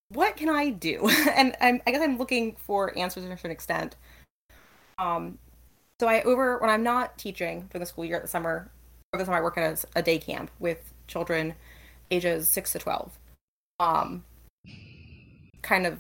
What 0.09 0.37
can 0.37 0.49
I 0.49 0.69
do? 0.69 1.07
and 1.35 1.55
I'm, 1.59 1.81
I 1.87 1.91
guess 1.91 2.01
I'm 2.03 2.19
looking 2.19 2.55
for 2.57 2.95
answers 2.95 3.23
to 3.25 3.31
a 3.31 3.37
certain 3.37 3.49
extent. 3.51 3.95
Um, 4.99 5.39
so 5.99 6.07
I 6.07 6.21
over 6.21 6.59
when 6.59 6.69
I'm 6.69 6.83
not 6.83 7.17
teaching 7.17 7.67
for 7.71 7.79
the 7.79 7.87
school 7.87 8.05
year 8.05 8.17
at 8.17 8.21
the 8.21 8.27
summer, 8.27 8.69
over 9.13 9.23
the 9.23 9.25
summer 9.25 9.37
I 9.39 9.41
work 9.41 9.57
at 9.57 9.83
a, 9.95 9.99
a 9.99 10.03
day 10.03 10.19
camp 10.19 10.51
with 10.59 10.93
children 11.07 11.55
ages 12.11 12.47
six 12.47 12.71
to 12.73 12.79
twelve. 12.79 13.17
Um, 13.79 14.23
kind 15.63 15.87
of 15.87 15.99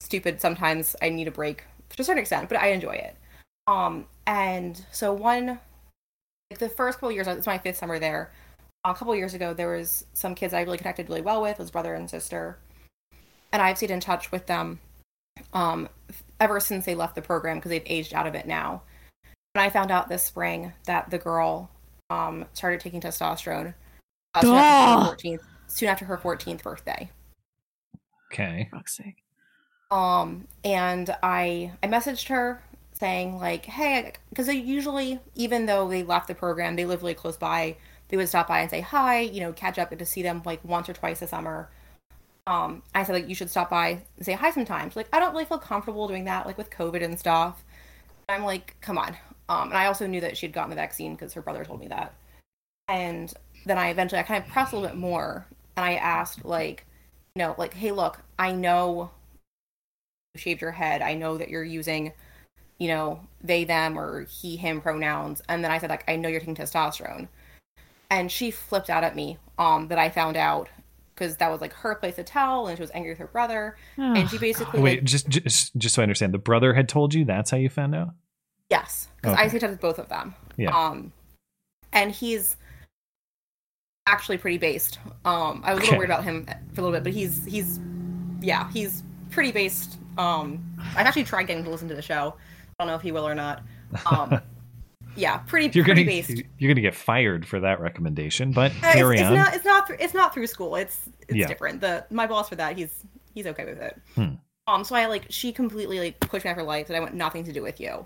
stupid 0.00 0.40
sometimes. 0.40 0.96
I 1.02 1.08
need 1.08 1.28
a 1.28 1.32
break 1.32 1.64
to 1.90 2.02
a 2.02 2.04
certain 2.04 2.20
extent, 2.20 2.48
but 2.48 2.58
I 2.58 2.68
enjoy 2.68 2.92
it. 2.92 3.16
Um, 3.66 4.06
and 4.26 4.82
so 4.92 5.12
one, 5.12 5.58
like 6.50 6.58
the 6.58 6.68
first 6.68 6.98
couple 6.98 7.12
years, 7.12 7.26
it's 7.26 7.46
my 7.46 7.58
fifth 7.58 7.78
summer 7.78 7.98
there. 7.98 8.32
A 8.84 8.94
couple 8.94 9.14
years 9.14 9.34
ago, 9.34 9.52
there 9.52 9.76
was 9.76 10.06
some 10.14 10.34
kids 10.34 10.54
I 10.54 10.62
really 10.62 10.78
connected 10.78 11.08
really 11.08 11.20
well 11.20 11.42
with, 11.42 11.58
his 11.58 11.70
brother 11.70 11.94
and 11.94 12.08
sister, 12.08 12.58
and 13.52 13.60
I've 13.60 13.76
stayed 13.76 13.90
in 13.90 14.00
touch 14.00 14.30
with 14.30 14.46
them 14.46 14.80
um, 15.52 15.88
ever 16.40 16.60
since 16.60 16.84
they 16.84 16.94
left 16.94 17.14
the 17.14 17.22
program 17.22 17.58
because 17.58 17.70
they've 17.70 17.82
aged 17.86 18.14
out 18.14 18.26
of 18.26 18.34
it 18.34 18.46
now. 18.46 18.82
And 19.54 19.62
I 19.62 19.70
found 19.70 19.90
out 19.90 20.08
this 20.08 20.22
spring 20.22 20.72
that 20.86 21.10
the 21.10 21.18
girl 21.18 21.70
um, 22.10 22.46
started 22.52 22.80
taking 22.80 23.00
testosterone 23.00 23.74
uh, 24.34 24.40
soon, 24.40 24.54
after 24.54 25.10
her 25.10 25.16
14th, 25.16 25.40
soon 25.66 25.88
after 25.88 26.04
her 26.04 26.16
14th 26.16 26.62
birthday. 26.62 27.10
Okay. 28.32 28.68
Um, 29.90 30.46
and 30.64 31.14
I 31.22 31.72
I 31.82 31.86
messaged 31.86 32.28
her 32.28 32.62
saying 32.92 33.38
like, 33.38 33.64
hey, 33.66 34.12
because 34.28 34.46
they 34.46 34.54
usually, 34.56 35.20
even 35.34 35.66
though 35.66 35.88
they 35.88 36.02
left 36.02 36.28
the 36.28 36.34
program, 36.34 36.76
they 36.76 36.84
live 36.84 37.02
really 37.02 37.14
close 37.14 37.36
by. 37.36 37.76
They 38.08 38.16
would 38.16 38.28
stop 38.28 38.48
by 38.48 38.60
and 38.60 38.70
say 38.70 38.80
hi, 38.80 39.20
you 39.20 39.40
know, 39.40 39.52
catch 39.52 39.78
up, 39.78 39.90
get 39.90 39.98
to 39.98 40.06
see 40.06 40.22
them 40.22 40.42
like 40.44 40.64
once 40.64 40.88
or 40.88 40.94
twice 40.94 41.22
a 41.22 41.26
summer. 41.26 41.70
Um, 42.46 42.82
I 42.94 43.02
said 43.04 43.12
like 43.12 43.28
you 43.28 43.34
should 43.34 43.50
stop 43.50 43.70
by 43.70 44.00
and 44.16 44.26
say 44.26 44.32
hi 44.32 44.50
sometimes. 44.50 44.96
Like 44.96 45.08
I 45.12 45.20
don't 45.20 45.32
really 45.32 45.44
feel 45.44 45.58
comfortable 45.58 46.08
doing 46.08 46.24
that, 46.24 46.46
like 46.46 46.58
with 46.58 46.70
COVID 46.70 47.02
and 47.02 47.18
stuff. 47.18 47.62
I'm 48.28 48.44
like, 48.44 48.76
come 48.80 48.98
on. 48.98 49.16
Um, 49.48 49.68
and 49.68 49.78
I 49.78 49.86
also 49.86 50.06
knew 50.06 50.20
that 50.20 50.36
she 50.36 50.46
had 50.46 50.52
gotten 50.52 50.70
the 50.70 50.76
vaccine 50.76 51.14
because 51.14 51.32
her 51.34 51.42
brother 51.42 51.64
told 51.64 51.80
me 51.80 51.88
that. 51.88 52.14
And 52.88 53.32
then 53.66 53.78
I 53.78 53.90
eventually 53.90 54.20
I 54.20 54.22
kind 54.24 54.42
of 54.42 54.50
pressed 54.50 54.72
a 54.72 54.76
little 54.76 54.88
bit 54.90 54.98
more 54.98 55.46
and 55.76 55.84
I 55.84 55.94
asked 55.94 56.44
like, 56.44 56.86
you 57.34 57.42
know, 57.42 57.54
like, 57.58 57.74
hey, 57.74 57.92
look, 57.92 58.20
I 58.38 58.52
know 58.52 59.10
shaved 60.36 60.60
your 60.60 60.72
head. 60.72 61.02
I 61.02 61.14
know 61.14 61.38
that 61.38 61.48
you're 61.48 61.64
using, 61.64 62.12
you 62.78 62.88
know, 62.88 63.20
they, 63.42 63.64
them, 63.64 63.98
or 63.98 64.24
he, 64.24 64.56
him 64.56 64.80
pronouns. 64.80 65.42
And 65.48 65.64
then 65.64 65.70
I 65.70 65.78
said, 65.78 65.90
like, 65.90 66.04
I 66.08 66.16
know 66.16 66.28
you're 66.28 66.40
taking 66.40 66.54
testosterone. 66.54 67.28
And 68.10 68.30
she 68.32 68.50
flipped 68.50 68.88
out 68.90 69.04
at 69.04 69.14
me 69.16 69.38
um, 69.58 69.88
that 69.88 69.98
I 69.98 70.08
found 70.08 70.36
out 70.36 70.68
because 71.14 71.36
that 71.36 71.50
was 71.50 71.60
like 71.60 71.72
her 71.74 71.96
place 71.96 72.14
to 72.14 72.22
tell, 72.22 72.68
and 72.68 72.78
she 72.78 72.82
was 72.82 72.92
angry 72.94 73.10
with 73.10 73.18
her 73.18 73.26
brother. 73.26 73.76
and 73.98 74.30
she 74.30 74.36
Oh, 74.38 74.40
basically, 74.40 74.80
Wait, 74.80 74.98
like, 75.00 75.04
just, 75.04 75.28
just 75.28 75.76
just 75.76 75.94
so 75.94 76.00
I 76.02 76.04
understand, 76.04 76.32
the 76.32 76.38
brother 76.38 76.72
had 76.74 76.88
told 76.88 77.12
you 77.12 77.24
that's 77.24 77.50
how 77.50 77.56
you 77.56 77.68
found 77.68 77.94
out. 77.94 78.10
yes, 78.70 79.08
because 79.16 79.34
I 79.36 79.42
Okay. 79.46 79.58
stayed 79.58 79.62
in 79.64 79.74
both 79.76 79.98
of 79.98 80.08
them. 80.08 80.34
Yeah. 80.56 80.70
Um, 80.76 81.12
and 81.92 82.12
he's 82.12 82.56
actually 84.06 84.38
pretty 84.38 84.58
based. 84.58 84.98
Um, 85.24 85.62
I 85.64 85.74
was 85.74 85.82
a 85.82 85.82
Okay. 85.82 85.86
little 85.86 85.98
worried 85.98 86.04
about 86.10 86.24
him 86.24 86.46
for 86.72 86.80
a 86.80 86.84
little 86.84 86.92
bit, 86.92 87.02
but 87.04 87.12
he's 87.12 87.44
he's 87.44 87.80
yeah, 88.40 88.70
he's 88.70 89.02
pretty 89.30 89.52
based. 89.52 89.98
Um, 90.18 90.76
I've 90.96 91.06
actually 91.06 91.24
tried 91.24 91.44
getting 91.44 91.64
to 91.64 91.70
listen 91.70 91.88
to 91.88 91.94
the 91.94 92.02
show. 92.02 92.34
I 92.78 92.84
don't 92.84 92.88
know 92.88 92.96
if 92.96 93.02
he 93.02 93.12
will 93.12 93.26
or 93.26 93.34
not. 93.34 93.62
Um, 94.10 94.40
yeah, 95.16 95.38
pretty 95.38 95.70
You're 95.76 95.84
pretty 95.84 96.04
gonna 96.04 96.16
based. 96.16 96.42
you're 96.58 96.72
gonna 96.72 96.80
get 96.82 96.94
fired 96.94 97.46
for 97.46 97.60
that 97.60 97.80
recommendation, 97.80 98.52
but 98.52 98.72
Uh, 98.82 98.92
carry 98.92 99.14
it's, 99.14 99.22
it's 99.22 99.30
on. 99.30 99.36
not 99.36 99.54
it's 99.54 99.64
not 99.64 99.86
through, 99.86 99.96
it's 100.00 100.14
not 100.14 100.34
through 100.34 100.46
school. 100.48 100.76
It's 100.76 101.08
it's 101.28 101.36
Yeah. 101.38 101.46
different. 101.46 101.80
The 101.80 102.04
my 102.10 102.26
boss 102.26 102.48
for 102.48 102.56
that 102.56 102.76
he's 102.76 103.04
he's 103.34 103.46
okay 103.46 103.64
with 103.64 103.78
it. 103.80 103.96
Hmm. 104.16 104.34
Um, 104.66 104.84
so 104.84 104.94
I 104.96 105.06
like 105.06 105.26
she 105.30 105.52
completely 105.52 105.98
like 105.98 106.20
pushed 106.20 106.44
me 106.44 106.50
out 106.50 106.52
of 106.52 106.58
her 106.58 106.62
life 106.64 106.88
that 106.88 106.96
I 106.96 107.00
want 107.00 107.14
nothing 107.14 107.44
to 107.44 107.52
do 107.52 107.62
with 107.62 107.80
you. 107.80 108.04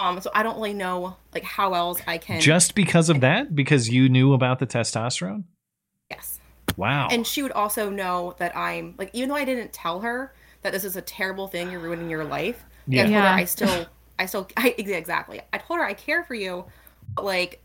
Um, 0.00 0.20
so 0.20 0.30
I 0.34 0.42
don't 0.42 0.56
really 0.56 0.74
know 0.74 1.16
like 1.34 1.42
how 1.44 1.74
else 1.74 2.00
I 2.06 2.18
can 2.18 2.40
Just 2.40 2.74
because 2.74 3.08
of 3.10 3.20
that, 3.20 3.54
because 3.54 3.88
you 3.88 4.08
knew 4.08 4.32
about 4.32 4.58
the 4.60 4.66
testosterone. 4.66 5.44
yes. 6.10 6.40
Wow. 6.76 7.08
And 7.10 7.26
she 7.26 7.42
would 7.42 7.50
also 7.52 7.90
know 7.90 8.34
that 8.38 8.56
I'm 8.56 8.94
like, 8.98 9.10
even 9.12 9.28
though 9.28 9.34
I 9.34 9.44
didn't 9.44 9.72
tell 9.72 10.00
her 10.00 10.32
that 10.62 10.72
this 10.72 10.84
is 10.84 10.96
a 10.96 11.02
terrible 11.02 11.48
thing, 11.48 11.70
you're 11.70 11.80
ruining 11.80 12.10
your 12.10 12.24
life. 12.24 12.64
Yeah. 12.86 13.04
I 13.04 13.06
Yeah. 13.06 13.22
her 13.22 13.38
I 13.38 13.44
still, 13.44 13.86
I 14.18 14.26
still, 14.26 14.48
I, 14.56 14.74
exactly. 14.78 15.40
I 15.52 15.58
told 15.58 15.78
her 15.78 15.84
I 15.84 15.94
care 15.94 16.24
for 16.24 16.34
you, 16.34 16.64
but 17.14 17.24
like, 17.24 17.62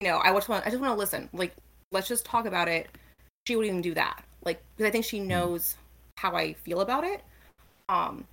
you 0.00 0.08
know, 0.08 0.18
I 0.18 0.32
just 0.32 0.48
want, 0.48 0.66
I 0.66 0.70
just 0.70 0.80
want 0.80 0.92
to 0.92 0.98
listen. 0.98 1.28
Like, 1.32 1.54
let's 1.90 2.08
just 2.08 2.24
talk 2.24 2.46
about 2.46 2.68
it. 2.68 2.88
She 3.46 3.56
wouldn't 3.56 3.70
even 3.70 3.82
do 3.82 3.94
that. 3.94 4.24
Like, 4.44 4.62
because 4.76 4.88
I 4.88 4.92
think 4.92 5.04
she 5.04 5.20
knows 5.20 5.76
how 6.16 6.34
I 6.34 6.52
feel 6.52 6.80
about 6.80 7.04
it. 7.04 7.22
Um, 7.88 8.24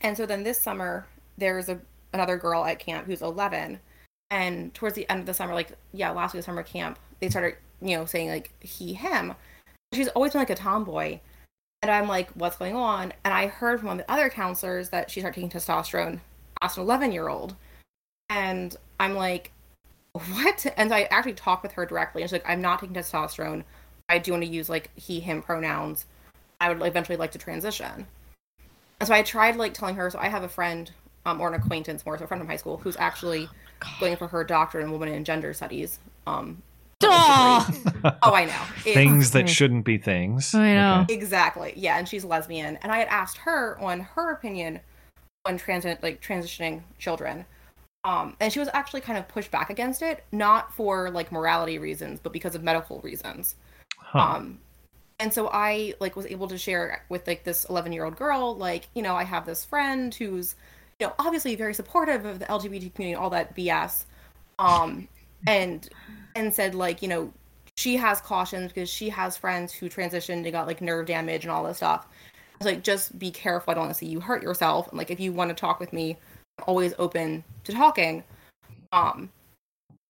and 0.00 0.16
so 0.16 0.26
then 0.26 0.42
this 0.42 0.60
summer, 0.60 1.06
there's 1.38 1.68
a 1.68 1.80
another 2.12 2.36
girl 2.36 2.64
at 2.64 2.78
camp 2.78 3.06
who's 3.06 3.22
11, 3.22 3.78
and 4.30 4.74
towards 4.74 4.94
the 4.94 5.08
end 5.10 5.20
of 5.20 5.26
the 5.26 5.34
summer, 5.34 5.54
like 5.54 5.72
yeah, 5.92 6.10
last 6.10 6.34
week 6.34 6.40
of 6.40 6.44
summer 6.44 6.62
camp, 6.62 6.98
they 7.20 7.28
started 7.28 7.56
you 7.80 7.96
know 7.96 8.04
saying 8.04 8.28
like 8.28 8.52
he 8.60 8.94
him. 8.94 9.34
She's 9.92 10.08
always 10.08 10.32
been 10.32 10.40
like 10.40 10.50
a 10.50 10.54
tomboy, 10.54 11.20
and 11.82 11.90
I'm 11.90 12.08
like, 12.08 12.30
what's 12.30 12.56
going 12.56 12.76
on? 12.76 13.12
And 13.24 13.34
I 13.34 13.48
heard 13.48 13.80
from 13.80 13.88
one 13.88 14.00
of 14.00 14.06
the 14.06 14.12
other 14.12 14.30
counselors 14.30 14.90
that 14.90 15.10
she 15.10 15.20
started 15.20 15.34
taking 15.34 15.50
testosterone 15.50 16.20
as 16.62 16.76
an 16.76 16.84
11 16.84 17.12
year 17.12 17.28
old, 17.28 17.56
and 18.30 18.74
I'm 19.00 19.14
like, 19.14 19.50
what? 20.12 20.66
And 20.76 20.90
so 20.90 20.96
I 20.96 21.02
actually 21.10 21.34
talked 21.34 21.62
with 21.62 21.72
her 21.72 21.84
directly, 21.84 22.22
and 22.22 22.28
she's 22.28 22.34
like, 22.34 22.48
I'm 22.48 22.62
not 22.62 22.80
taking 22.80 22.94
testosterone. 22.94 23.64
I 24.08 24.18
do 24.18 24.32
want 24.32 24.44
to 24.44 24.50
use 24.50 24.68
like 24.68 24.90
he 24.96 25.20
him 25.20 25.42
pronouns. 25.42 26.06
I 26.60 26.72
would 26.72 26.86
eventually 26.86 27.16
like 27.16 27.32
to 27.32 27.38
transition. 27.38 28.06
And 29.00 29.06
so 29.08 29.14
I 29.14 29.22
tried 29.22 29.56
like 29.56 29.74
telling 29.74 29.96
her. 29.96 30.10
So 30.10 30.18
I 30.18 30.28
have 30.28 30.44
a 30.44 30.48
friend 30.48 30.90
um, 31.26 31.40
or 31.40 31.48
an 31.48 31.54
acquaintance, 31.54 32.06
more 32.06 32.16
so 32.16 32.24
a 32.24 32.26
friend 32.28 32.40
from 32.40 32.48
high 32.48 32.56
school, 32.56 32.76
who's 32.76 32.96
actually 32.96 33.48
going 33.98 34.16
for 34.16 34.28
her 34.28 34.44
doctorate 34.44 34.84
in 34.84 34.92
women 34.92 35.08
and 35.08 35.26
gender 35.26 35.52
studies. 35.52 35.98
Um. 36.26 36.62
Oh, 37.12 38.32
I 38.34 38.44
know. 38.44 38.62
It's- 38.80 38.94
things 38.94 39.30
that 39.32 39.48
shouldn't 39.48 39.84
be 39.84 39.98
things. 39.98 40.54
I 40.54 40.74
know. 40.74 41.00
Okay. 41.02 41.14
Exactly. 41.14 41.72
Yeah, 41.76 41.98
and 41.98 42.08
she's 42.08 42.24
lesbian. 42.24 42.76
And 42.82 42.90
I 42.92 42.98
had 42.98 43.08
asked 43.08 43.38
her 43.38 43.78
on 43.80 44.00
her 44.00 44.32
opinion 44.32 44.80
on 45.44 45.56
transit 45.58 46.02
like 46.02 46.22
transitioning 46.22 46.82
children. 46.98 47.44
Um, 48.04 48.36
and 48.40 48.52
she 48.52 48.58
was 48.58 48.68
actually 48.72 49.00
kind 49.00 49.18
of 49.18 49.28
pushed 49.28 49.50
back 49.50 49.70
against 49.70 50.02
it, 50.02 50.24
not 50.32 50.74
for 50.74 51.10
like 51.10 51.30
morality 51.30 51.78
reasons, 51.78 52.18
but 52.20 52.32
because 52.32 52.54
of 52.54 52.62
medical 52.62 53.00
reasons. 53.00 53.54
Huh. 53.96 54.18
Um, 54.18 54.58
and 55.20 55.32
so 55.32 55.48
I 55.52 55.94
like 56.00 56.16
was 56.16 56.26
able 56.26 56.48
to 56.48 56.58
share 56.58 57.04
with 57.08 57.26
like 57.28 57.44
this 57.44 57.64
11 57.66 57.92
year 57.92 58.04
old 58.04 58.16
girl, 58.16 58.56
like 58.56 58.88
you 58.94 59.02
know, 59.02 59.14
I 59.14 59.22
have 59.24 59.46
this 59.46 59.64
friend 59.64 60.12
who's 60.12 60.56
you 60.98 61.06
know 61.06 61.14
obviously 61.18 61.54
very 61.54 61.74
supportive 61.74 62.24
of 62.24 62.40
the 62.40 62.44
LGBT 62.46 62.92
community, 62.94 63.14
all 63.14 63.30
that 63.30 63.54
BS, 63.56 64.04
um, 64.58 65.06
and 65.46 65.88
and 66.34 66.52
said 66.52 66.74
like 66.74 67.02
you 67.02 67.08
know 67.08 67.32
she 67.76 67.96
has 67.96 68.20
cautions 68.20 68.72
because 68.72 68.88
she 68.88 69.08
has 69.08 69.36
friends 69.36 69.72
who 69.72 69.88
transitioned 69.88 70.44
and 70.44 70.52
got 70.52 70.66
like 70.66 70.80
nerve 70.80 71.06
damage 71.06 71.44
and 71.44 71.50
all 71.50 71.64
this 71.64 71.78
stuff. 71.78 72.06
like 72.60 72.82
just 72.82 73.18
be 73.18 73.30
careful. 73.30 73.70
I 73.70 73.74
don't 73.74 73.84
want 73.84 73.94
to 73.94 73.98
see 73.98 74.06
you 74.06 74.20
hurt 74.20 74.42
yourself. 74.42 74.88
And 74.88 74.98
like 74.98 75.10
if 75.10 75.18
you 75.18 75.32
want 75.32 75.48
to 75.50 75.54
talk 75.54 75.80
with 75.80 75.92
me, 75.92 76.16
I'm 76.58 76.64
always 76.66 76.94
open 76.98 77.42
to 77.64 77.72
talking. 77.72 78.24
Um, 78.92 79.30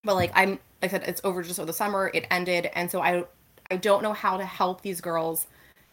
but 0.03 0.15
like 0.15 0.31
I'm 0.35 0.59
like 0.81 0.83
I 0.83 0.87
said, 0.89 1.03
it's 1.07 1.21
over 1.23 1.41
just 1.41 1.59
over 1.59 1.65
the 1.65 1.73
summer. 1.73 2.11
It 2.13 2.27
ended, 2.29 2.69
and 2.73 2.91
so 2.91 3.01
I 3.01 3.23
I 3.71 3.77
don't 3.77 4.03
know 4.03 4.13
how 4.13 4.37
to 4.37 4.45
help 4.45 4.81
these 4.81 4.99
girls 5.01 5.47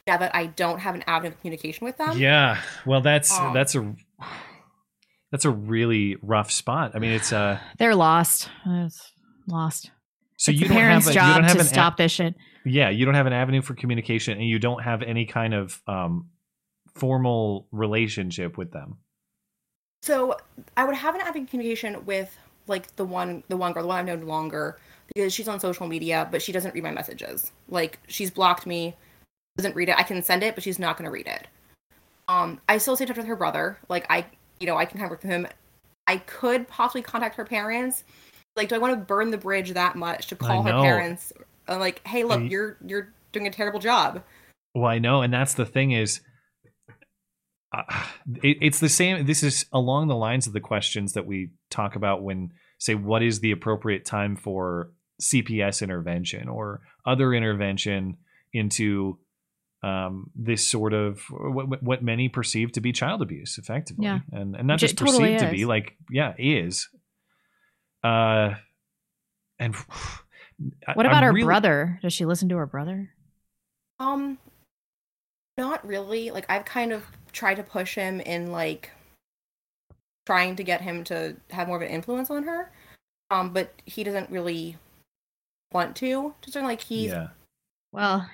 now 0.07 0.16
that 0.16 0.35
I 0.35 0.47
don't 0.47 0.81
have 0.81 0.94
an 0.94 1.05
avenue 1.07 1.32
of 1.32 1.40
communication 1.40 1.85
with 1.85 1.97
them. 1.97 2.19
Yeah. 2.19 2.61
Well, 2.85 3.01
that's 3.01 3.39
Um, 3.39 3.55
that's 3.55 3.74
a 3.77 3.94
that's 5.31 5.44
a 5.44 5.51
really 5.51 6.16
rough 6.20 6.51
spot. 6.51 6.93
I 6.94 6.98
mean, 6.98 7.12
it's 7.12 7.32
uh 7.32 7.61
They're 7.78 7.94
lost. 7.94 8.51
It's 8.66 9.12
lost. 9.47 9.93
So 10.40 10.50
it's 10.50 10.60
you 10.60 10.68
the 10.68 10.74
don't 10.74 10.82
have 10.82 10.88
parents' 10.88 11.06
a, 11.06 11.10
you 11.10 11.14
job 11.14 11.34
don't 11.36 11.44
have 11.44 11.52
to 11.52 11.60
an 11.60 11.66
a- 11.66 11.68
stop 11.68 11.96
this 11.96 12.12
shit. 12.12 12.34
yeah, 12.64 12.88
you 12.88 13.04
don't 13.04 13.14
have 13.14 13.26
an 13.26 13.32
avenue 13.32 13.60
for 13.62 13.74
communication, 13.74 14.38
and 14.38 14.48
you 14.48 14.58
don't 14.58 14.82
have 14.82 15.02
any 15.02 15.26
kind 15.26 15.54
of 15.54 15.80
um 15.86 16.28
formal 16.94 17.68
relationship 17.72 18.56
with 18.58 18.72
them. 18.72 18.98
So 20.02 20.36
I 20.76 20.84
would 20.84 20.96
have 20.96 21.14
an 21.14 21.20
avenue 21.20 21.46
communication 21.46 22.04
with 22.06 22.36
like 22.66 22.94
the 22.96 23.04
one 23.04 23.42
the 23.48 23.56
one 23.56 23.72
girl, 23.72 23.82
the 23.82 23.88
one 23.88 23.98
I've 23.98 24.06
known 24.06 24.26
longer, 24.26 24.78
because 25.14 25.32
she's 25.32 25.46
on 25.46 25.60
social 25.60 25.86
media, 25.86 26.26
but 26.30 26.40
she 26.40 26.52
doesn't 26.52 26.74
read 26.74 26.84
my 26.84 26.90
messages. 26.90 27.52
Like 27.68 27.98
she's 28.08 28.30
blocked 28.30 28.66
me, 28.66 28.96
doesn't 29.56 29.76
read 29.76 29.90
it. 29.90 29.98
I 29.98 30.02
can 30.02 30.22
send 30.22 30.42
it, 30.42 30.54
but 30.54 30.64
she's 30.64 30.78
not 30.78 30.96
gonna 30.96 31.10
read 31.10 31.26
it. 31.26 31.46
Um, 32.28 32.60
I 32.68 32.78
still 32.78 32.96
stay 32.96 33.04
in 33.04 33.08
touch 33.08 33.16
with 33.18 33.26
her 33.26 33.36
brother. 33.36 33.76
Like 33.88 34.06
I 34.08 34.24
you 34.58 34.66
know, 34.66 34.76
I 34.76 34.84
can 34.84 34.98
contact 34.98 35.22
with 35.22 35.30
him. 35.30 35.46
I 36.06 36.18
could 36.18 36.66
possibly 36.66 37.02
contact 37.02 37.36
her 37.36 37.44
parents. 37.44 38.04
Like, 38.56 38.68
do 38.68 38.74
I 38.74 38.78
want 38.78 38.94
to 38.94 39.05
burn 39.05 39.31
the 39.31 39.39
bridge 39.39 39.72
that 39.72 39.97
much 39.97 40.27
to 40.28 40.36
call 40.36 40.62
her 40.62 40.70
know. 40.72 40.82
parents? 40.82 41.32
Like, 41.68 42.06
hey, 42.06 42.24
look, 42.24 42.40
I- 42.40 42.44
you're 42.44 42.77
you're 42.85 43.12
doing 43.32 43.47
a 43.47 43.51
terrible 43.51 43.81
job. 43.81 44.22
Well, 44.74 44.86
I 44.90 44.98
know, 44.98 45.22
and 45.22 45.32
that's 45.32 45.55
the 45.55 45.66
thing 45.66 45.93
is, 45.93 46.20
uh, 47.72 47.82
it, 48.43 48.59
it's 48.60 48.81
the 48.81 48.89
same. 48.89 49.27
This 49.27 49.43
is 49.43 49.66
along 49.72 50.09
the 50.09 50.16
lines 50.16 50.47
of 50.47 50.52
the 50.52 50.60
questions 50.60 51.12
that 51.12 51.27
we 51.27 51.51
talk 51.70 51.97
about 51.97 52.22
when 52.22 52.51
say 52.78 52.94
what 52.94 53.22
is 53.22 53.40
the 53.40 53.51
appropriate 53.52 54.05
time 54.05 54.36
for 54.36 54.90
CPS 55.20 55.82
intervention 55.82 56.48
or 56.48 56.81
other 57.06 57.35
intervention 57.35 58.16
into 58.52 59.18
um, 59.82 60.31
this 60.35 60.66
sort 60.68 60.93
of 60.93 61.20
what, 61.31 61.82
what 61.82 62.02
many 62.02 62.28
perceive 62.28 62.72
to 62.72 62.81
be 62.81 62.93
child 62.93 63.22
abuse, 63.22 63.59
effectively, 63.59 64.05
Yeah. 64.06 64.20
and 64.32 64.56
and 64.56 64.66
not 64.66 64.74
Which 64.74 64.81
just 64.82 64.94
it 64.94 64.98
totally 64.98 65.35
perceived 65.35 65.51
to 65.51 65.56
be 65.56 65.64
like 65.66 65.97
yeah 66.10 66.35
is. 66.39 66.89
Uh, 68.02 68.55
and 69.59 69.74
I- 70.86 70.93
What 70.94 71.06
about 71.06 71.18
I'm 71.22 71.28
her 71.28 71.32
really- 71.32 71.44
brother? 71.47 71.98
Does 72.02 72.12
she 72.12 72.24
listen 72.27 72.48
to 72.51 72.56
her 72.56 72.66
brother? 72.66 73.10
Um, 73.98 74.39
not 75.59 75.86
really. 75.86 76.31
Like 76.31 76.47
I've 76.51 76.64
kind 76.64 76.93
of 76.93 77.05
tried 77.32 77.56
to 77.56 77.62
push 77.62 77.94
him 77.94 78.20
in 78.20 78.51
like 78.52 78.90
trying 80.27 80.56
to 80.56 80.64
get 80.64 80.81
him 80.81 81.05
to 81.05 81.36
have 81.51 81.66
more 81.68 81.77
of 81.77 81.82
an 81.82 81.89
influence 81.89 82.31
on 82.31 82.44
her. 82.44 82.70
Um, 83.31 83.52
but 83.52 83.72
he 83.86 84.02
doesn't 84.05 84.31
really 84.31 84.77
want 85.72 85.97
to. 85.97 86.35
Just 86.43 86.56
like 86.56 86.81
he's 86.81 87.10
Yeah. 87.10 87.28
Well, 87.93 88.28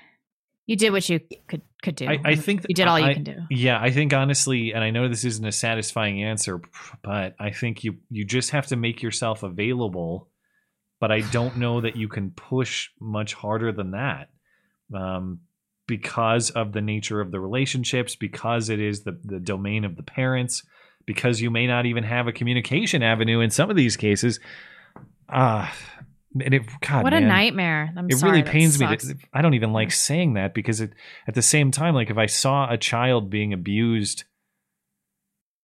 you 0.67 0.77
did 0.77 0.91
what 0.93 1.09
you 1.09 1.21
could 1.49 1.63
could 1.87 1.95
do. 1.95 2.09
I, 2.09 2.21
I 2.25 2.35
think 2.35 2.67
you 2.69 2.75
did 2.75 2.89
all 2.89 2.99
you 2.99 3.15
can 3.15 3.23
do. 3.23 3.37
Yeah, 3.49 3.81
I 3.81 3.93
think 3.93 4.13
honestly, 4.13 4.73
and 4.73 4.83
I 4.83 4.91
know 4.91 5.09
this 5.09 5.25
isn't 5.25 5.45
a 5.47 5.53
satisfying 5.53 6.21
answer, 6.23 6.61
but 7.03 7.37
I 7.39 7.51
think 7.53 7.85
you 7.85 7.99
you 8.11 8.25
just 8.25 8.51
have 8.51 8.67
to 8.67 8.77
make 8.77 9.03
yourself 9.03 9.45
available. 9.45 10.29
But 10.99 11.13
I 11.13 11.21
don't 11.21 11.59
know 11.59 11.81
that 11.83 11.95
you 11.95 12.09
can 12.09 12.31
push 12.31 12.89
much 13.01 13.35
harder 13.35 13.71
than 13.71 13.93
that, 13.93 14.31
um, 14.93 15.41
because 15.87 16.51
of 16.51 16.73
the 16.73 16.81
nature 16.81 17.21
of 17.21 17.31
the 17.31 17.39
relationships, 17.39 18.17
because 18.17 18.69
it 18.69 18.81
is 18.81 19.05
the 19.05 19.17
the 19.23 19.39
domain 19.39 19.85
of 19.85 19.95
the 19.95 20.03
parents, 20.03 20.65
because 21.07 21.41
you 21.41 21.51
may 21.53 21.69
not 21.69 21.87
even 21.87 22.03
have 22.03 22.27
a 22.27 22.33
communication 22.33 23.03
avenue 23.03 23.41
in 23.41 23.51
some 23.51 23.71
of 23.71 23.77
these 23.77 23.97
cases. 23.97 24.41
Ah, 25.29 25.73
and 26.45 26.55
it 26.55 26.63
God, 26.81 27.05
what 27.05 27.13
a 27.15 27.21
nightmare! 27.21 27.93
I'm 27.97 28.07
it 28.09 28.19
sorry, 28.19 28.41
really 28.41 28.51
pains 28.51 28.79
me. 28.81 28.87
To, 28.97 29.15
I 29.33 29.43
don't 29.43 29.55
even 29.55 29.73
like 29.73 29.93
saying 29.93 30.35
that 30.35 30.55
because 30.55 30.81
it, 30.81 30.93
at 31.27 31.35
the 31.35 31.43
same 31.43 31.71
time, 31.71 31.95
like 31.95 32.11
if 32.11 32.19
I 32.19 32.27
saw 32.27 32.71
a 32.71 32.77
child 32.77 33.31
being 33.31 33.53
abused 33.53 34.25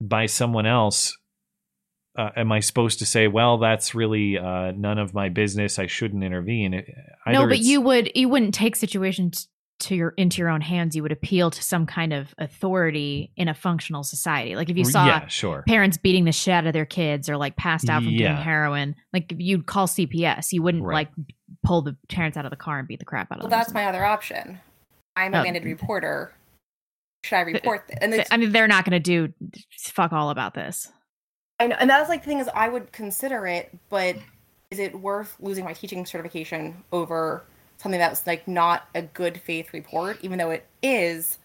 by 0.01 0.27
someone 0.27 0.67
else, 0.67 1.17
uh, 2.19 2.31
am 2.37 2.53
I 2.53 2.61
supposed 2.61 2.99
to 3.01 3.07
say, 3.07 3.29
"Well, 3.29 3.59
that's 3.59 3.95
really 3.95 4.39
uh, 4.39 4.73
none 4.73 4.99
of 4.99 5.15
my 5.15 5.29
business. 5.29 5.79
I 5.79 5.87
shouldn't 5.87 6.25
intervene"? 6.25 6.75
It- 6.75 6.89
no, 7.27 7.47
but 7.47 7.61
you 7.61 7.81
would 7.81 8.11
you 8.15 8.29
wouldn't 8.29 8.55
take 8.55 8.77
situations 8.77 9.49
to 9.83 9.95
your 9.95 10.11
into 10.17 10.39
your 10.39 10.49
own 10.49 10.61
hands. 10.61 10.97
You 10.97 11.03
would 11.03 11.13
appeal 11.13 11.51
to 11.51 11.63
some 11.63 11.87
kind 11.87 12.13
of 12.13 12.35
authority 12.39 13.31
in 13.37 13.49
a 13.49 13.55
functional 13.55 14.03
society. 14.03 14.57
Like 14.57 14.71
if 14.71 14.77
you 14.77 14.85
saw 14.85 15.07
yeah, 15.07 15.27
sure. 15.29 15.65
parents 15.67 15.97
beating 15.97 16.25
the 16.25 16.33
shit 16.33 16.55
out 16.55 16.67
of 16.67 16.73
their 16.73 16.87
kids 16.87 17.29
or 17.29 17.37
like 17.37 17.57
passed 17.57 17.89
out 17.89 18.03
from 18.03 18.17
doing 18.17 18.37
heroin, 18.37 18.97
like 19.13 19.33
you'd 19.37 19.67
call 19.67 19.87
CPS. 19.87 20.53
You 20.53 20.63
wouldn't 20.63 20.85
Right. 20.85 20.95
like 20.95 21.27
pull 21.65 21.83
the 21.83 21.97
parents 22.09 22.37
out 22.37 22.45
of 22.45 22.51
the 22.51 22.57
car 22.57 22.79
and 22.79 22.89
beat 22.89 22.99
the 22.99 23.05
crap 23.05 23.31
out 23.31 23.39
of 23.39 23.43
them 23.43 23.51
well, 23.51 23.51
them. 23.51 23.59
that's 23.61 23.75
my 23.75 23.87
other 23.87 24.05
option. 24.05 24.61
I'm 25.17 25.35
a 25.35 25.41
Oh. 25.41 25.45
mandated 25.45 25.65
reporter. 25.65 26.33
Should 27.25 27.37
I 27.37 27.41
report 27.43 27.87
this? 27.89 27.99
And 28.01 28.25
I 28.31 28.37
mean, 28.37 28.51
they're 28.53 28.67
not 28.67 28.85
going 28.85 29.01
to 29.01 29.29
do 29.29 29.33
fuck 29.79 30.13
all 30.13 30.31
about 30.31 30.55
this. 30.55 30.91
I 31.61 31.69
know, 31.69 31.77
and 31.79 31.89
that's 31.89 32.09
like 32.09 32.23
the 32.23 32.29
thing 32.29 32.39
is 32.41 32.49
I 32.55 32.69
would 32.69 32.91
consider 32.93 33.47
it, 33.47 33.71
but 33.91 34.17
is 34.71 34.79
it 34.81 34.99
worth 34.99 35.37
losing 35.39 35.65
my 35.65 35.73
teaching 35.75 36.05
certification 36.07 36.83
over 36.93 37.45
something 37.83 37.99
that's 37.99 38.27
like 38.27 38.47
not 38.49 38.85
a 38.95 39.03
good 39.03 39.41
faith 39.41 39.73
report, 39.73 40.19
even 40.23 40.39
though 40.39 40.51
it 40.51 40.67
is? 40.83 41.39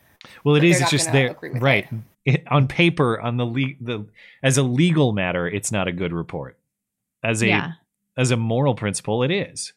Well, 0.44 0.56
it 0.56 0.60
but 0.60 0.66
is. 0.68 0.78
they're 0.78 0.84
It's 0.84 0.92
just 0.92 1.12
there, 1.12 1.32
agree 1.32 1.52
with 1.52 1.62
right? 1.62 1.88
It, 2.26 2.44
on 2.52 2.68
paper, 2.68 3.20
on 3.20 3.38
the 3.38 3.46
le- 3.46 3.78
the 3.80 4.06
as 4.44 4.58
a 4.58 4.64
legal 4.64 5.14
matter, 5.14 5.48
it's 5.48 5.72
not 5.72 5.88
a 5.88 5.92
good 5.92 6.14
report. 6.14 6.58
As 7.24 7.42
a 7.42 7.48
Yeah. 7.48 7.72
as 8.18 8.32
a 8.32 8.38
moral 8.38 8.76
principle, 8.76 9.24
it 9.24 9.32
is. 9.32 9.74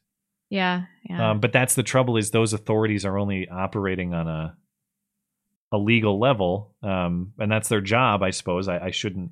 Yeah, 0.48 0.84
yeah. 1.08 1.30
Um, 1.30 1.40
but 1.40 1.52
that's 1.52 1.74
the 1.74 1.82
trouble 1.84 2.16
is 2.16 2.30
those 2.32 2.52
authorities 2.52 3.04
are 3.04 3.18
only 3.18 3.48
operating 3.48 4.14
on 4.14 4.26
a 4.28 4.56
a 5.72 5.78
legal 5.78 6.18
level, 6.18 6.74
um, 6.82 7.32
and 7.38 7.50
that's 7.52 7.68
their 7.68 7.80
job, 7.80 8.24
I 8.24 8.30
suppose. 8.30 8.66
I, 8.66 8.86
I 8.86 8.90
shouldn't 8.90 9.30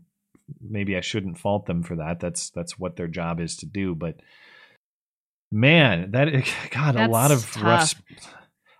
maybe 0.60 0.96
I 0.96 1.00
shouldn't 1.00 1.38
fault 1.38 1.66
them 1.66 1.82
for 1.82 1.96
that. 1.96 2.20
That's 2.20 2.50
that's 2.50 2.78
what 2.78 2.94
their 2.96 3.08
job 3.08 3.40
is 3.40 3.56
to 3.56 3.66
do. 3.66 3.94
But 3.96 4.20
man, 5.50 6.10
that 6.12 6.28
God, 6.70 6.96
a 6.96 7.08
lot 7.08 7.30
of 7.30 7.52
That's 7.54 7.62
rough. 7.62 7.88
sp- 7.90 8.04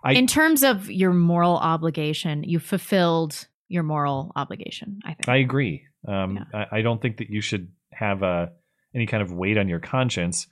I 0.05 0.13
in 0.13 0.27
terms 0.27 0.63
of 0.63 0.91
your 0.91 1.13
moral 1.13 1.57
obligation, 1.57 2.45
you 2.45 2.61
fulfilled 2.61 3.49
your 3.69 3.83
moral 3.83 4.33
obligation. 4.37 5.01
I 5.05 5.15
think. 5.15 5.29
I 5.29 5.37
agree. 5.37 5.85
Um, 6.07 6.47
I, 6.55 6.67
I 6.73 6.83
don't 6.83 7.03
think 7.03 7.19
that 7.19 7.31
you 7.31 7.41
should 7.41 7.73
have 7.93 8.23
a 8.23 8.53
any 8.95 9.07
kind 9.07 9.23
of 9.23 9.33
weight 9.33 9.59
on 9.59 9.69
your 9.69 9.81
conscience. 9.81 10.47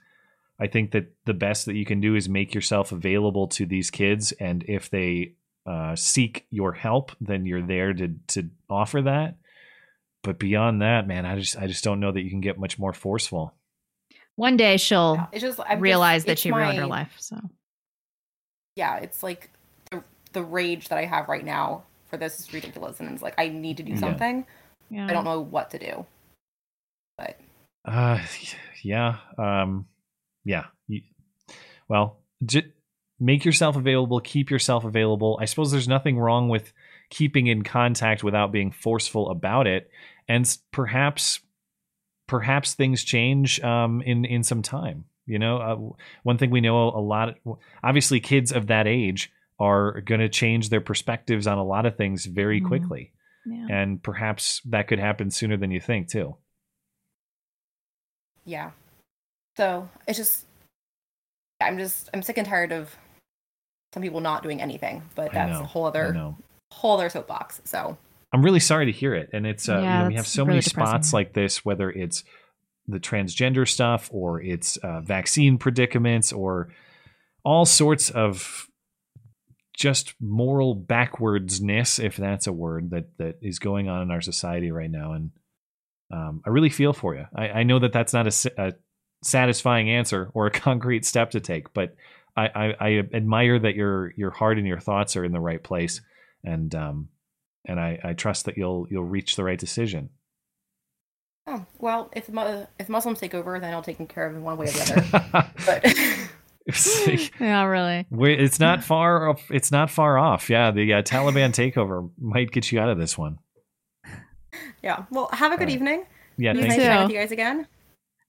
I 0.59 0.67
think 0.67 0.91
that 0.91 1.13
the 1.25 1.33
best 1.33 1.65
that 1.65 1.75
you 1.75 1.85
can 1.85 2.01
do 2.01 2.15
is 2.15 2.27
make 2.27 2.53
yourself 2.53 2.91
available 2.91 3.47
to 3.49 3.65
these 3.65 3.89
kids, 3.89 4.31
and 4.33 4.63
if 4.67 4.89
they 4.89 5.35
uh, 5.65 5.95
seek 5.95 6.47
your 6.49 6.73
help, 6.73 7.11
then 7.21 7.45
you're 7.45 7.65
there 7.65 7.93
to 7.93 8.15
to 8.27 8.49
offer 8.69 9.01
that. 9.03 9.37
But 10.23 10.39
beyond 10.39 10.81
that, 10.81 11.07
man, 11.07 11.25
I 11.25 11.39
just 11.39 11.57
I 11.57 11.67
just 11.67 11.83
don't 11.83 11.99
know 11.99 12.11
that 12.11 12.21
you 12.21 12.29
can 12.29 12.41
get 12.41 12.59
much 12.59 12.77
more 12.77 12.93
forceful. 12.93 13.53
One 14.37 14.55
day 14.55 14.77
she'll 14.77 15.27
It's 15.33 15.41
just 15.41 15.59
realize 15.79 16.19
just, 16.19 16.25
that 16.27 16.31
it's 16.33 16.41
she 16.41 16.51
ruined 16.51 16.77
her 16.77 16.85
life. 16.87 17.11
So 17.17 17.37
Yeah, 18.75 18.97
it's 18.97 19.21
like 19.23 19.49
the, 19.91 20.03
the 20.33 20.43
rage 20.43 20.87
that 20.89 20.97
I 20.97 21.05
have 21.05 21.27
right 21.27 21.43
now 21.43 21.83
for 22.09 22.15
this 22.17 22.39
is 22.39 22.53
ridiculous, 22.53 22.99
and 23.01 23.11
it's 23.11 23.21
like 23.21 23.33
I 23.37 23.49
need 23.49 23.77
to 23.77 23.83
do 23.83 23.97
something. 23.97 24.45
yeah. 24.89 25.07
I 25.07 25.13
don't 25.13 25.25
know 25.25 25.41
what 25.41 25.71
to 25.71 25.79
do. 25.79 26.05
But 27.17 27.39
Uh, 27.83 28.19
yeah. 28.83 29.17
Um, 29.37 29.87
yeah. 30.45 30.65
You- 30.87 31.01
Well, 31.89 32.19
j- 32.45 32.71
make 33.19 33.43
yourself 33.43 33.75
available. 33.75 34.19
Keep 34.21 34.51
yourself 34.51 34.85
available. 34.85 35.37
I 35.41 35.45
suppose 35.45 35.71
there's 35.71 35.87
nothing 35.87 36.17
wrong 36.19 36.47
with 36.47 36.71
keeping 37.09 37.47
in 37.47 37.63
contact 37.63 38.23
without 38.23 38.51
being 38.51 38.71
forceful 38.71 39.29
about 39.31 39.65
it, 39.67 39.89
and 40.27 40.45
perhaps, 40.71 41.39
perhaps 42.27 42.73
things 42.73 43.03
change 43.03 43.59
um, 43.61 44.01
in 44.01 44.25
in 44.25 44.43
some 44.43 44.61
time. 44.61 45.05
You 45.25 45.39
know, 45.39 45.57
uh, 45.57 45.95
one 46.23 46.37
thing 46.37 46.51
we 46.51 46.61
know 46.61 46.89
a 46.89 47.01
lot. 47.01 47.35
Obviously, 47.83 48.19
kids 48.19 48.51
of 48.51 48.67
that 48.67 48.87
age 48.87 49.31
are 49.59 50.01
going 50.01 50.21
to 50.21 50.29
change 50.29 50.69
their 50.69 50.81
perspectives 50.81 51.47
on 51.47 51.57
a 51.57 51.63
lot 51.65 51.85
of 51.85 51.97
things 51.97 52.25
very 52.25 52.61
Mhm. 52.61 52.67
quickly, 52.67 53.11
yeah. 53.45 53.67
and 53.69 54.01
perhaps 54.01 54.61
that 54.65 54.87
could 54.87 54.99
happen 54.99 55.31
sooner 55.31 55.57
than 55.57 55.71
you 55.71 55.79
think 55.81 56.09
too. 56.09 56.37
yeah, 58.45 58.71
so 59.57 59.89
it's 60.07 60.17
just 60.17 60.45
I'm 61.59 61.77
just 61.77 62.09
I'm 62.13 62.21
sick 62.21 62.37
and 62.37 62.47
tired 62.47 62.71
of 62.71 62.95
some 63.93 64.01
people 64.03 64.19
not 64.21 64.43
doing 64.43 64.61
anything. 64.61 65.01
But 65.15 65.33
that's 65.33 65.51
know, 65.57 65.61
a 65.63 65.67
whole 65.67 65.85
other 65.85 66.33
whole 66.71 66.93
other 66.93 67.09
soapbox. 67.09 67.61
So 67.65 67.97
I'm 68.33 68.43
really 68.43 68.59
sorry 68.59 68.87
to 68.87 68.91
hear 68.91 69.13
it. 69.15 69.29
And 69.33 69.47
it's, 69.47 69.69
uh, 69.69 69.79
Yeah, 69.81 69.97
you 69.97 70.03
know, 70.03 70.09
we 70.09 70.15
have 70.15 70.27
so 70.27 70.43
really 70.43 70.57
many 70.57 70.61
depressing. 70.61 70.89
spots 70.89 71.13
like 71.13 71.33
this, 71.33 71.63
whether 71.63 71.89
it's 71.89 72.23
the 72.87 72.99
transgender 72.99 73.67
stuff 73.67 74.09
or 74.11 74.41
it's 74.41 74.77
uh, 74.77 75.01
vaccine 75.01 75.57
predicaments 75.57 76.31
or 76.33 76.69
all 77.43 77.65
sorts 77.65 78.09
of 78.09 78.67
just 79.77 80.15
moral 80.19 80.75
backwardsness, 80.75 82.03
if 82.03 82.17
that's 82.17 82.47
a 82.47 82.51
word 82.53 82.89
that 82.89 83.05
that 83.17 83.35
is 83.41 83.59
going 83.59 83.87
on 83.87 84.01
in 84.01 84.11
our 84.11 84.21
society 84.21 84.71
right 84.71 84.89
now, 84.89 85.13
and 85.13 85.31
um, 86.11 86.41
I 86.45 86.49
really 86.49 86.69
feel 86.69 86.93
for 86.93 87.15
you. 87.15 87.25
I, 87.35 87.49
I 87.49 87.63
know 87.63 87.79
that 87.79 87.93
that's 87.93 88.11
not 88.13 88.27
a, 88.27 88.51
a 88.57 88.73
satisfying 89.23 89.89
answer 89.89 90.31
or 90.33 90.47
a 90.47 90.51
concrete 90.65 91.05
step 91.05 91.31
to 91.31 91.39
take, 91.39 91.73
but 91.73 91.95
I, 92.35 92.47
I, 92.47 92.75
I 92.79 93.03
admire 93.13 93.59
that 93.59 93.75
your 93.75 94.13
your 94.17 94.31
heart 94.31 94.57
and 94.57 94.65
your 94.67 94.79
thoughts 94.79 95.15
are 95.15 95.23
in 95.23 95.31
the 95.31 95.39
right 95.39 95.63
place, 95.63 96.01
and 96.43 96.73
um, 96.73 97.09
and 97.65 97.79
I, 97.79 97.99
I 98.03 98.13
trust 98.13 98.45
that 98.45 98.57
you'll 98.57 98.87
you'll 98.89 99.03
reach 99.03 99.35
the 99.35 99.43
right 99.43 99.59
decision. 99.59 100.09
Oh 101.47 101.65
well, 101.79 102.11
if 102.15 102.29
if 102.79 102.89
Muslims 102.89 103.19
take 103.19 103.33
over, 103.33 103.59
then 103.59 103.73
I'll 103.73 103.81
take 103.81 104.05
care 104.09 104.27
of 104.27 104.35
it 104.35 104.39
one 104.39 104.57
way 104.57 104.67
or 104.67 104.71
the 104.71 105.09
other. 105.31 105.51
but 105.65 105.81
It's 106.65 107.07
like- 107.07 107.39
yeah, 107.39 107.63
really. 107.63 108.05
it's 108.11 108.59
not 108.59 108.83
far 108.83 109.29
off. 109.29 109.41
It's 109.49 109.71
not 109.71 109.89
far 109.89 110.17
off. 110.17 110.49
Yeah, 110.49 110.71
the 110.71 110.95
uh, 110.95 111.01
Taliban 111.01 111.51
takeover 111.51 112.09
might 112.19 112.51
get 112.51 112.71
you 112.71 112.79
out 112.81 112.89
of 112.89 112.97
this 112.97 113.17
one. 113.17 113.39
yeah, 114.83 115.05
well, 115.09 115.29
have 115.31 115.53
a 115.53 115.55
good 115.55 115.63
Alright. 115.69 115.73
evening. 115.75 116.05
Yeah, 116.37 116.51
It 116.51 116.57
was 116.57 116.65
thank 116.65 116.77
nice 116.81 116.97
you. 116.97 117.03
with 117.03 117.11
you 117.13 117.17
guys 117.19 117.31
again. 117.31 117.67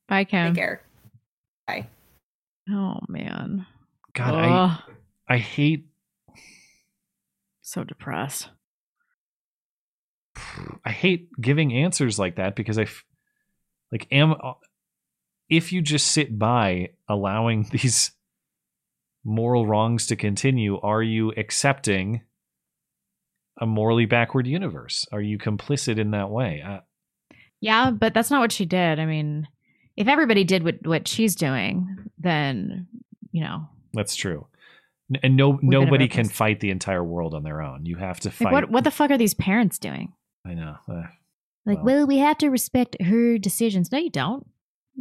Bye, 0.08 0.22
Kim. 0.24 0.54
Take 0.54 0.62
care. 0.62 0.82
Bye. 1.66 1.88
Oh 2.70 3.00
man. 3.08 3.66
God, 4.14 4.34
Ugh. 4.34 4.82
I 5.28 5.34
I 5.34 5.38
hate 5.38 5.86
so 7.62 7.82
depressed. 7.84 8.50
I 10.84 10.90
hate 10.90 11.28
giving 11.40 11.72
answers 11.72 12.18
like 12.18 12.36
that 12.36 12.56
because 12.56 12.78
I 12.78 12.82
f- 12.82 13.04
like 13.92 14.06
am 14.10 14.34
if 15.48 15.72
you 15.72 15.80
just 15.80 16.08
sit 16.08 16.38
by 16.38 16.90
allowing 17.08 17.62
these 17.70 18.12
moral 19.24 19.66
wrongs 19.66 20.06
to 20.06 20.16
continue, 20.16 20.78
are 20.80 21.02
you 21.02 21.32
accepting 21.36 22.22
a 23.60 23.66
morally 23.66 24.06
backward 24.06 24.46
universe? 24.46 25.06
Are 25.12 25.20
you 25.20 25.38
complicit 25.38 25.98
in 25.98 26.12
that 26.12 26.30
way? 26.30 26.62
Uh, 26.64 26.80
Yeah, 27.60 27.90
but 27.90 28.14
that's 28.14 28.30
not 28.30 28.40
what 28.40 28.52
she 28.52 28.64
did. 28.64 29.00
I 29.00 29.06
mean, 29.06 29.48
if 29.96 30.06
everybody 30.06 30.44
did 30.44 30.62
what 30.62 30.86
what 30.86 31.08
she's 31.08 31.34
doing, 31.34 31.96
then 32.18 32.86
you 33.32 33.42
know, 33.42 33.68
that's 33.92 34.14
true. 34.14 34.46
And 35.22 35.36
no 35.36 35.58
nobody 35.62 36.06
can 36.06 36.28
fight 36.28 36.60
the 36.60 36.70
entire 36.70 37.02
world 37.02 37.34
on 37.34 37.42
their 37.42 37.62
own. 37.62 37.86
You 37.86 37.96
have 37.96 38.20
to 38.20 38.28
like 38.28 38.36
fight. 38.36 38.52
what 38.52 38.70
what 38.70 38.84
the 38.84 38.90
fuck 38.90 39.10
are 39.10 39.18
these 39.18 39.34
parents 39.34 39.78
doing? 39.78 40.12
I 40.46 40.54
know. 40.54 40.76
Uh, 40.88 41.02
Like, 41.66 41.78
Well. 41.78 41.84
well, 41.84 42.06
we 42.06 42.18
have 42.18 42.38
to 42.38 42.48
respect 42.48 42.96
her 43.02 43.36
decisions. 43.36 43.92
No, 43.92 43.98
you 43.98 44.08
don't. 44.10 44.46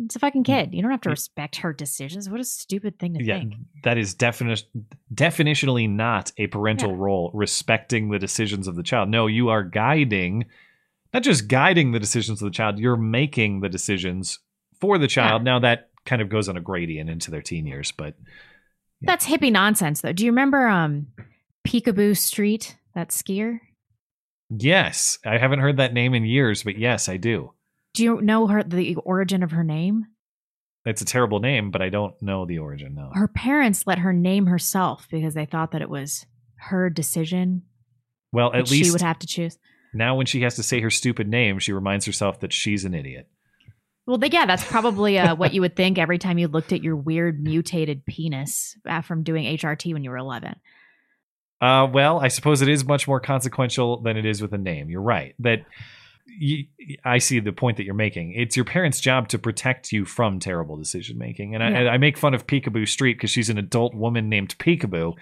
It's 0.04 0.16
a 0.16 0.20
fucking 0.20 0.42
Hmm. 0.42 0.52
kid. 0.52 0.74
You 0.74 0.82
don't 0.82 0.92
have 0.92 1.02
to 1.02 1.10
respect 1.10 1.58
her 1.58 1.72
decisions. 1.74 2.30
What 2.30 2.40
a 2.42 2.44
stupid 2.44 3.00
thing 3.00 3.14
to 3.14 3.24
yeah, 3.24 3.40
think. 3.40 3.54
that 3.84 3.98
is 3.98 4.14
defini- 4.16 4.66
definitionally 5.14 5.90
not 5.90 6.32
a 6.38 6.48
parental 6.48 6.96
role, 6.96 7.32
respecting 7.34 8.10
the 8.10 8.20
decisions 8.20 8.68
of 8.68 8.76
the 8.76 8.84
child. 8.84 9.10
No, 9.10 9.28
you 9.28 9.50
are 9.50 9.64
guiding, 9.64 10.46
not 11.14 11.24
just 11.24 11.48
guiding 11.48 11.94
the 11.94 12.00
decisions 12.00 12.42
of 12.42 12.46
the 12.46 12.52
child, 12.56 12.78
you're 12.80 12.98
making 12.98 13.62
the 13.62 13.70
decisions 13.70 14.40
for 14.80 14.98
the 14.98 15.08
child. 15.08 15.44
Now, 15.44 15.60
that 15.60 15.90
kind 16.06 16.22
of 16.22 16.30
goes 16.30 16.48
on 16.50 16.58
a 16.58 16.62
gradient 16.62 17.10
into 17.10 17.32
their 17.32 17.42
teen 17.42 17.66
years, 17.66 17.92
but 17.92 18.16
That's 19.02 19.28
hippie 19.28 19.52
nonsense, 19.52 20.02
though. 20.02 20.12
Do 20.14 20.26
you 20.26 20.32
remember 20.32 20.68
um, 20.68 21.08
Picabo 21.66 22.16
Street, 22.18 22.78
that 22.94 23.10
skier? 23.10 23.60
Yes, 24.50 25.18
I 25.26 25.38
haven't 25.38 25.60
heard 25.60 25.78
that 25.78 25.94
name 25.94 26.14
in 26.14 26.26
years, 26.26 26.64
but 26.64 26.78
yes, 26.78 27.10
I 27.10 27.18
do. 27.18 27.54
Do 27.94 28.04
you 28.04 28.22
know 28.22 28.48
her 28.48 28.64
the 28.64 28.96
origin 28.96 29.44
of 29.44 29.52
her 29.52 29.64
name? 29.64 30.08
It's 30.86 31.02
a 31.02 31.06
terrible 31.06 31.40
name, 31.40 31.70
but 31.72 31.82
I 31.82 31.90
don't 31.90 32.20
know 32.22 32.46
the 32.46 32.60
origin. 32.60 32.96
No. 32.96 33.12
Her 33.14 33.28
parents 33.28 33.86
let 33.86 34.00
her 34.00 34.14
name 34.14 34.46
herself 34.46 35.08
because 35.12 35.34
they 35.34 35.46
thought 35.46 35.72
that 35.72 35.82
it 35.82 35.90
was 35.90 36.26
her 36.58 36.90
decision. 36.90 37.64
Well, 38.32 38.54
at 38.54 38.70
least 38.70 38.86
she 38.86 38.92
would 38.92 39.02
have 39.02 39.20
to 39.20 39.28
choose. 39.28 39.58
now 39.94 40.16
when 40.16 40.26
she 40.26 40.42
has 40.42 40.56
to 40.56 40.64
say 40.64 40.80
her 40.80 40.90
stupid 40.90 41.28
name, 41.28 41.60
she 41.60 41.74
reminds 41.74 42.06
herself 42.06 42.40
that 42.40 42.54
she's 42.54 42.86
an 42.86 42.94
idiot. 42.94 43.28
Well, 44.06 44.18
yeah, 44.24 44.46
that's 44.46 44.64
probably 44.64 45.20
uh, 45.20 45.36
what 45.36 45.54
you 45.54 45.60
would 45.60 45.76
think 45.76 45.98
every 45.98 46.18
time 46.18 46.38
you 46.38 46.48
looked 46.48 46.72
at 46.72 46.84
your 46.84 46.96
weird 46.96 47.44
mutated 47.44 48.06
penis 48.06 48.78
uh, 48.88 49.02
from 49.02 49.24
doing 49.24 49.44
HRT 49.58 49.92
when 49.92 50.06
you 50.06 50.10
were 50.10 50.18
11. 50.18 50.56
Uh, 51.60 51.88
well, 51.92 52.20
I 52.20 52.28
suppose 52.28 52.62
it 52.62 52.70
is 52.70 52.86
much 52.86 53.08
more 53.08 53.20
consequential 53.20 54.02
than 54.02 54.16
it 54.18 54.26
is 54.26 54.42
with 54.42 54.54
a 54.54 54.58
name. 54.58 54.90
You're 54.90 55.02
right. 55.02 55.34
That 55.40 55.66
you, 56.28 56.66
I 57.04 57.18
see 57.18 57.40
the 57.40 57.52
point 57.52 57.78
that 57.78 57.84
you're 57.86 57.96
making. 57.96 58.34
It's 58.34 58.56
your 58.56 58.66
parents' 58.66 59.00
job 59.00 59.30
to 59.30 59.40
protect 59.40 59.92
you 59.92 60.06
from 60.06 60.40
terrible 60.40 60.78
decision 60.78 61.18
making. 61.18 61.56
And 61.56 61.64
Yeah. 61.64 61.90
I, 61.92 61.94
I 61.94 61.98
make 61.98 62.18
fun 62.18 62.34
of 62.34 62.46
Picabo 62.46 62.88
Street 62.88 63.14
because 63.14 63.32
she's 63.32 63.50
an 63.50 63.58
adult 63.58 63.96
woman 63.96 64.30
named 64.30 64.58
Peekaboo. 64.60 65.14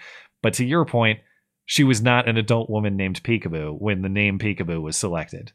But 0.43 0.53
to 0.55 0.65
your 0.65 0.83
point, 0.85 1.19
she 1.65 1.83
was 1.83 2.01
not 2.01 2.27
an 2.27 2.37
adult 2.37 2.69
woman 2.69 2.97
named 2.97 3.23
Peekaboo 3.23 3.79
when 3.79 4.01
the 4.01 4.09
name 4.09 4.37
Peekaboo 4.37 4.81
was 4.81 4.97
selected. 4.97 5.53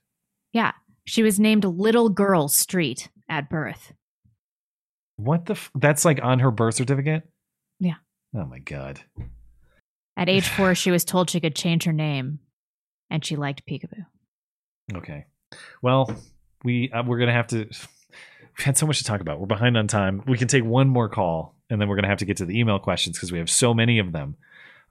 Yeah, 0.52 0.73
she 1.05 1.23
was 1.23 1.39
named 1.39 1.65
Little 1.65 2.09
Girl 2.09 2.48
Street 2.48 3.09
at 3.28 3.51
birth. 3.51 3.93
What 5.16 5.44
the? 5.47 5.52
F- 5.52 5.70
that's 5.74 6.05
like 6.05 6.20
on 6.23 6.39
her 6.39 6.51
birth 6.51 6.77
certificate. 6.77 7.28
Yeah. 7.78 7.97
Oh 8.35 8.47
my 8.47 8.59
god. 8.61 9.01
At 10.16 10.28
age 10.28 10.49
four, 10.49 10.74
she 10.74 10.91
was 10.91 11.05
told 11.05 11.31
she 11.31 11.41
could 11.41 11.57
change 11.57 11.85
her 11.85 11.93
name, 11.93 12.41
and 13.09 13.24
she 13.24 13.37
liked 13.37 13.66
Peekaboo. 13.66 14.07
Okay. 14.95 15.27
Well, 15.82 16.15
we 16.65 16.91
uh, 16.91 17.03
we're 17.05 17.19
gonna 17.19 17.32
have 17.32 17.49
to. 17.49 17.69
We've 18.59 18.66
had 18.66 18.77
so 18.77 18.87
much 18.87 18.99
to 18.99 19.05
talk 19.05 19.20
about. 19.20 19.41
We're 19.41 19.47
behind 19.47 19.78
on 19.78 19.87
time. 19.87 20.23
We 20.27 20.37
can 20.37 20.49
take 20.49 20.65
one 20.65 20.89
more 20.89 21.09
call, 21.09 21.55
and 21.70 21.81
then 21.81 21.89
we're 21.89 21.97
gonna 21.97 22.09
have 22.09 22.19
to 22.19 22.24
get 22.24 22.37
to 22.39 22.45
the 22.45 22.59
email 22.59 22.78
questions 22.78 23.16
because 23.16 23.32
we 23.32 23.39
have 23.39 23.49
so 23.49 23.73
many 23.73 23.99
of 23.99 24.12
them. 24.12 24.37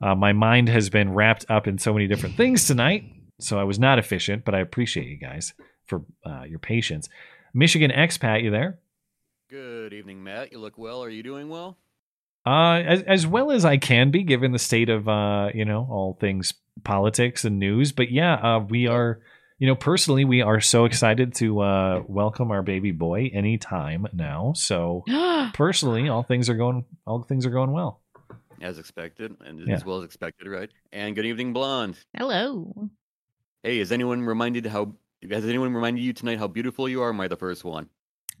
Uh, 0.00 0.14
my 0.14 0.32
mind 0.32 0.68
has 0.68 0.88
been 0.88 1.12
wrapped 1.12 1.44
up 1.48 1.66
in 1.68 1.78
so 1.78 1.92
many 1.92 2.06
different 2.06 2.36
things 2.36 2.66
tonight, 2.66 3.04
so 3.38 3.58
I 3.58 3.64
was 3.64 3.78
not 3.78 3.98
efficient. 3.98 4.44
But 4.44 4.54
I 4.54 4.60
appreciate 4.60 5.06
you 5.08 5.18
guys 5.18 5.52
for 5.86 6.02
uh, 6.24 6.44
your 6.44 6.58
patience. 6.58 7.08
Michigan 7.52 7.90
expat, 7.90 8.42
you 8.42 8.50
there? 8.50 8.78
Good 9.50 9.92
evening, 9.92 10.22
Matt. 10.22 10.52
You 10.52 10.58
look 10.58 10.78
well. 10.78 11.02
Are 11.02 11.10
you 11.10 11.22
doing 11.22 11.48
well? 11.48 11.76
Uh, 12.46 12.80
as, 12.86 13.02
as 13.02 13.26
well 13.26 13.50
as 13.50 13.64
I 13.64 13.76
can 13.76 14.10
be, 14.10 14.22
given 14.22 14.52
the 14.52 14.58
state 14.58 14.88
of 14.88 15.08
uh, 15.08 15.50
you 15.54 15.64
know 15.64 15.86
all 15.90 16.16
things 16.20 16.54
politics 16.84 17.44
and 17.44 17.58
news. 17.58 17.92
But 17.92 18.10
yeah, 18.10 18.34
uh, 18.34 18.60
we 18.60 18.86
are, 18.86 19.20
you 19.58 19.66
know, 19.66 19.74
personally, 19.74 20.24
we 20.24 20.40
are 20.40 20.60
so 20.60 20.86
excited 20.86 21.34
to 21.36 21.60
uh, 21.60 22.02
welcome 22.06 22.50
our 22.50 22.62
baby 22.62 22.92
boy 22.92 23.30
anytime 23.34 24.06
now. 24.14 24.52
So 24.56 25.04
personally, 25.54 26.08
all 26.08 26.22
things 26.22 26.48
are 26.48 26.54
going, 26.56 26.86
all 27.06 27.22
things 27.22 27.44
are 27.44 27.50
going 27.50 27.72
well. 27.72 28.00
As 28.62 28.78
expected, 28.78 29.36
and 29.44 29.66
Yeah. 29.66 29.74
as 29.74 29.84
well 29.84 29.98
as 29.98 30.04
expected, 30.04 30.46
right? 30.48 30.70
And 30.92 31.14
good 31.14 31.26
evening, 31.26 31.52
Blonde. 31.52 31.96
Hello. 32.16 32.90
Hey, 33.62 33.78
has 33.78 33.92
anyone 33.92 34.22
reminded 34.24 34.64
how? 34.66 34.94
Has 35.30 35.44
anyone 35.44 35.74
reminded 35.74 36.02
you 36.02 36.14
tonight 36.14 36.38
how 36.38 36.46
beautiful 36.46 36.88
you 36.88 37.02
are? 37.02 37.10
Am 37.10 37.20
I 37.20 37.28
the 37.28 37.36
first 37.36 37.64
one? 37.64 37.88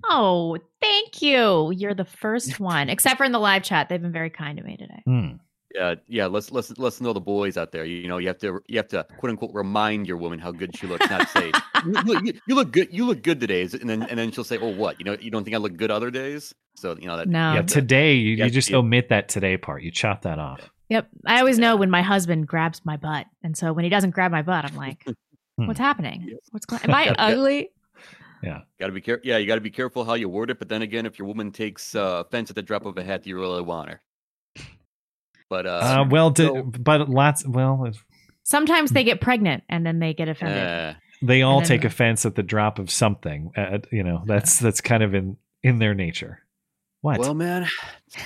Oh, 0.04 0.56
thank 0.80 1.22
you. 1.22 1.70
You're 1.72 1.94
the 1.94 2.04
first 2.04 2.58
one, 2.60 2.88
except 2.88 3.18
for 3.18 3.24
in 3.24 3.32
the 3.32 3.38
live 3.38 3.62
chat. 3.62 3.88
They've 3.88 4.00
been 4.00 4.12
very 4.12 4.30
kind 4.30 4.58
to 4.58 4.64
me 4.64 4.76
today. 4.76 5.02
Hmm. 5.06 5.28
Yeah, 5.74 5.94
yeah. 6.08 6.26
Let's 6.26 6.50
let's 6.50 6.76
let's 6.78 7.00
know 7.00 7.12
the 7.12 7.20
boys 7.20 7.56
out 7.56 7.70
there. 7.70 7.84
You, 7.84 7.98
you 7.98 8.08
know, 8.08 8.18
you 8.18 8.26
have 8.26 8.38
to 8.38 8.60
you 8.66 8.76
have 8.78 8.88
to 8.88 9.06
quote 9.18 9.30
unquote 9.30 9.52
remind 9.54 10.08
your 10.08 10.16
woman 10.16 10.40
how 10.40 10.50
good 10.50 10.76
she 10.76 10.88
looks, 10.88 11.08
not 11.08 11.28
say 11.28 11.52
you, 11.84 11.92
look- 11.92 12.24
you, 12.24 12.32
you 12.48 12.54
look 12.56 12.72
good. 12.72 12.88
You 12.92 13.06
look 13.06 13.22
good 13.22 13.38
today, 13.38 13.62
and 13.62 13.88
then 13.88 14.02
and 14.02 14.18
then 14.18 14.32
she'll 14.32 14.42
say, 14.42 14.58
"Oh, 14.58 14.74
what? 14.74 14.98
You 14.98 15.04
know, 15.04 15.16
you 15.20 15.30
don't 15.30 15.44
think 15.44 15.54
I 15.54 15.58
look 15.58 15.76
good 15.76 15.92
other 15.92 16.10
days?" 16.10 16.52
So 16.74 16.96
you 16.98 17.06
know 17.06 17.16
that. 17.18 17.28
No. 17.28 17.50
you 17.50 17.54
yeah, 17.56 17.62
to- 17.62 17.66
today 17.74 18.14
you, 18.14 18.30
you 18.30 18.36
you 18.38 18.42
have 18.42 18.50
to 18.50 18.54
just 18.54 18.72
omit 18.72 19.10
that 19.10 19.28
today 19.28 19.56
part. 19.58 19.82
You 19.84 19.92
chop 19.92 20.22
that 20.22 20.40
off. 20.40 20.68
Yep. 20.88 21.06
I 21.24 21.38
always 21.38 21.56
know 21.60 21.76
when 21.76 21.88
my 21.88 22.02
husband 22.02 22.48
grabs 22.48 22.84
my 22.84 22.96
butt. 22.96 23.26
And 23.44 23.56
so 23.56 23.72
when 23.72 23.84
he 23.84 23.90
doesn't 23.90 24.10
grab 24.10 24.32
my 24.32 24.42
butt, 24.42 24.64
I'm 24.64 24.74
like, 24.74 25.06
what's 25.54 25.78
happening? 25.78 26.36
What's 26.50 26.66
going 26.66 26.82
Am 26.82 26.92
I 26.92 27.04
Yeah, 27.04 27.08
yeah. 27.16 27.26
ugly? 27.26 27.70
Yeah. 28.42 28.60
Got 28.78 28.86
to 28.86 28.92
be 28.92 29.00
careful. 29.00 29.26
Yeah, 29.26 29.36
you 29.38 29.46
got 29.46 29.56
to 29.56 29.60
be 29.60 29.70
careful 29.70 30.04
how 30.04 30.14
you 30.14 30.28
word 30.28 30.50
it. 30.50 30.58
But 30.58 30.68
then 30.68 30.82
again, 30.82 31.06
if 31.06 31.18
your 31.18 31.28
woman 31.28 31.50
takes 31.52 31.94
uh, 31.94 32.22
offense 32.26 32.50
at 32.50 32.56
the 32.56 32.62
drop 32.62 32.86
of 32.86 32.96
a 32.98 33.02
hat, 33.04 33.22
do 33.24 33.30
you 33.30 33.38
really 33.38 33.62
want 33.62 33.90
her? 33.90 34.00
But 35.48 35.66
uh, 35.66 35.70
Uh, 35.82 36.04
well, 36.08 36.30
di- 36.30 36.44
so- 36.46 36.62
but 36.62 37.08
lots. 37.08 37.46
Well, 37.46 37.84
if- 37.86 38.04
Sometimes 38.42 38.90
they 38.90 39.04
get 39.04 39.20
pregnant 39.20 39.62
and 39.68 39.84
then 39.86 39.98
they 40.00 40.12
get 40.14 40.28
offended. 40.28 40.66
uh, 40.66 40.94
they 41.22 41.42
all 41.42 41.60
take 41.62 41.82
the- 41.82 41.86
offense 41.88 42.24
at 42.26 42.34
the 42.34 42.42
drop 42.42 42.78
of 42.78 42.90
something. 42.90 43.52
Uh, 43.56 43.78
you 43.92 44.02
know, 44.02 44.22
that's 44.26 44.58
that's 44.58 44.80
kind 44.80 45.02
of 45.02 45.14
in 45.14 45.36
in 45.62 45.78
their 45.78 45.94
nature. 45.94 46.40
What? 47.02 47.18
well, 47.18 47.34
man. 47.34 47.66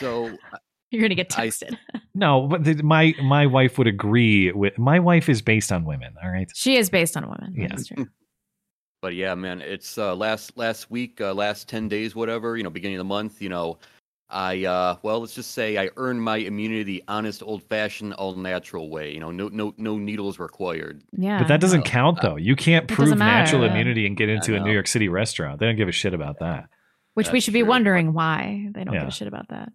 So 0.01 0.31
You're 0.91 1.01
going 1.01 1.11
to 1.11 1.17
get 1.17 1.37
I- 1.39 1.51
No, 2.15 2.47
but 2.47 2.63
the, 2.63 2.81
my 2.83 3.15
my 3.23 3.47
wife 3.47 3.79
would 3.79 3.89
agree 3.89 4.53
with 4.53 4.79
my 4.79 5.01
wife 5.01 5.29
is 5.29 5.43
based 5.43 5.73
on 5.73 5.85
women. 5.85 6.15
All 6.23 6.31
right. 6.31 6.49
she 6.55 6.77
is 6.77 6.89
based 6.89 7.17
on 7.17 7.25
a 7.25 7.29
woman. 7.29 7.55
Yeah. 7.57 8.05
That's 9.05 9.15
true. 9.15 9.25
But 9.25 9.29
yeah, 9.29 9.35
man, 9.35 9.61
it's 9.61 9.99
uh, 9.99 10.15
last 10.17 10.57
last 10.57 10.91
week, 10.91 11.21
uh, 11.21 11.35
last 11.35 11.69
ten 11.69 11.89
days, 11.89 12.15
whatever. 12.15 12.57
You 12.57 12.63
know, 12.63 12.71
beginning 12.71 12.97
of 12.97 13.01
the 13.01 13.05
month. 13.05 13.41
You 13.43 13.51
know, 13.51 13.79
I 14.31 14.65
uh, 14.65 14.97
well, 15.03 15.21
let's 15.21 15.35
just 15.35 15.53
say 15.53 15.77
I 15.79 15.91
earned 15.97 16.23
my 16.23 16.39
immunity 16.39 16.83
the 16.83 17.05
honest, 17.07 17.43
old-fashioned, 17.43 18.15
all-natural 18.15 18.91
way. 18.91 19.13
You 19.13 19.21
know, 19.21 19.31
no 19.31 19.49
no 19.49 19.75
no 19.77 19.97
needles 19.99 20.39
required. 20.39 21.03
Yeah. 21.17 21.39
But 21.39 21.49
that 21.49 21.61
doesn't 21.61 21.85
count 21.85 22.21
though. 22.23 22.37
You 22.37 22.57
can't 22.57 22.89
prove 22.89 23.17
natural 23.17 23.63
immunity 23.65 24.07
and 24.07 24.17
get 24.17 24.29
into 24.29 24.57
a. 24.57 24.61
New 24.61 24.73
York 24.73 24.89
City 24.89 25.09
restaurant. 25.09 25.61
They 25.61 25.67
don't 25.67 25.77
give 25.77 25.89
a 25.89 25.93
shit 25.93 26.15
about 26.15 26.39
that. 26.41 26.69
Which 27.15 27.29
we 27.29 27.35
That's 27.35 27.45
should 27.45 27.55
be 27.55 27.61
true, 27.61 27.69
wondering 27.69 28.13
why 28.13 28.69
they 28.75 28.83
don't 28.83 28.95
Yeah. 28.95 29.01
give 29.01 29.09
a 29.09 29.13
shit 29.13 29.29
about 29.29 29.49
that. 29.49 29.73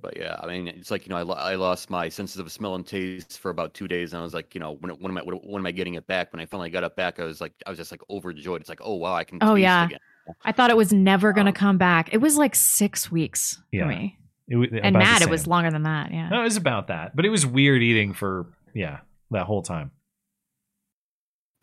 But 0.00 0.16
yeah, 0.16 0.36
I 0.40 0.46
mean, 0.46 0.68
it's 0.68 0.90
like 0.90 1.06
you 1.06 1.10
know, 1.10 1.16
I, 1.32 1.52
I 1.52 1.54
lost 1.56 1.90
my 1.90 2.08
senses 2.08 2.38
of 2.38 2.50
smell 2.52 2.74
and 2.74 2.86
taste 2.86 3.38
for 3.38 3.50
about 3.50 3.74
two 3.74 3.88
days, 3.88 4.12
and 4.12 4.20
I 4.20 4.22
was 4.22 4.34
like, 4.34 4.54
you 4.54 4.60
know, 4.60 4.72
when 4.80 4.90
when 4.92 5.10
am 5.12 5.18
I 5.18 5.22
when, 5.22 5.36
when 5.38 5.60
am 5.62 5.66
I 5.66 5.72
getting 5.72 5.94
it 5.94 6.06
back? 6.06 6.32
When 6.32 6.40
I 6.40 6.46
finally 6.46 6.70
got 6.70 6.84
it 6.84 6.94
back, 6.96 7.18
I 7.18 7.24
was 7.24 7.40
like, 7.40 7.52
I 7.66 7.70
was 7.70 7.78
just 7.78 7.90
like 7.90 8.02
overjoyed. 8.08 8.60
It's 8.60 8.68
like, 8.68 8.80
oh 8.82 8.94
wow, 8.94 9.14
I 9.14 9.24
can. 9.24 9.38
Oh 9.40 9.54
taste 9.54 9.62
yeah. 9.62 9.84
again. 9.86 9.98
I 10.44 10.52
thought 10.52 10.70
it 10.70 10.76
was 10.76 10.92
never 10.92 11.32
going 11.32 11.46
to 11.46 11.50
um, 11.52 11.54
come 11.54 11.78
back. 11.78 12.12
It 12.12 12.18
was 12.18 12.36
like 12.36 12.54
six 12.54 13.10
weeks 13.10 13.58
Yeah. 13.72 13.84
for 13.84 13.88
me. 13.88 14.18
It, 14.46 14.56
wa- 14.56 14.66
And 14.82 14.94
Matt, 14.94 15.22
it 15.22 15.30
was 15.30 15.46
longer 15.46 15.70
than 15.70 15.84
that. 15.84 16.12
Yeah. 16.12 16.28
No, 16.28 16.40
it 16.40 16.44
was 16.44 16.56
about 16.58 16.88
that, 16.88 17.16
but 17.16 17.24
it 17.24 17.30
was 17.30 17.46
weird 17.46 17.82
eating 17.82 18.12
for 18.14 18.46
yeah 18.74 18.98
that 19.30 19.44
whole 19.44 19.62
time. 19.62 19.90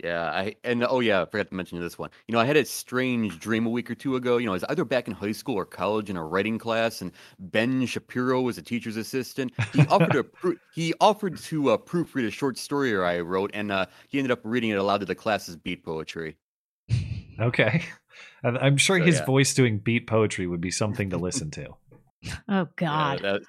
Yeah, 0.04 0.24
I 0.26 0.56
and 0.66 0.84
oh 0.84 1.00
yeah, 1.00 1.22
I 1.22 1.26
forgot 1.26 1.48
to 1.50 1.56
mention 1.56 1.80
this 1.80 1.98
one. 1.98 2.10
You 2.28 2.34
know, 2.34 2.40
I 2.40 2.46
had 2.46 2.58
a 2.58 2.66
strange 2.66 3.40
dream 3.40 3.66
a 3.66 3.70
week 3.70 3.90
or 3.90 3.96
two 3.96 4.18
ago. 4.18 4.38
You 4.38 4.46
know, 4.46 4.52
I 4.52 4.56
was 4.56 4.66
either 4.66 4.84
back 4.84 5.08
in 5.08 5.14
high 5.14 5.32
school 5.32 5.56
or 5.56 5.66
college 5.66 6.10
in 6.10 6.18
a 6.18 6.24
writing 6.24 6.58
class, 6.58 7.02
and 7.02 7.14
Ben 7.40 7.86
Shapiro 7.86 8.42
was 8.42 8.58
a 8.58 8.62
teacher's 8.62 8.98
assistant. 8.98 9.54
He 9.74 9.82
offered 9.88 10.12
to 10.12 10.24
proo- 10.24 10.60
he 10.74 10.94
offered 11.00 11.38
to 11.38 11.70
uh, 11.72 11.78
proofread 11.78 12.28
a 12.28 12.32
short 12.32 12.58
story 12.58 12.98
I 12.98 13.22
wrote, 13.22 13.52
and 13.54 13.72
uh, 13.72 13.86
he 14.10 14.18
ended 14.18 14.32
up 14.32 14.42
reading 14.44 14.72
it 14.72 14.78
aloud 14.78 15.00
to 15.00 15.06
the 15.06 15.16
class 15.16 15.48
as 15.48 15.56
beat 15.56 15.86
poetry. 15.86 16.36
Okay, 17.40 17.84
I'm 18.44 18.78
sure 18.78 19.00
So, 19.00 19.06
his 19.06 19.20
yeah. 19.20 19.26
voice 19.26 19.54
doing 19.54 19.80
beat 19.80 20.08
poetry 20.08 20.46
would 20.48 20.62
be 20.62 20.72
something 20.72 21.10
to 21.12 21.18
listen 21.18 21.52
to. 21.52 21.68
Oh 22.50 22.68
God. 22.76 23.22
Yeah, 23.22 23.32
that, 23.34 23.42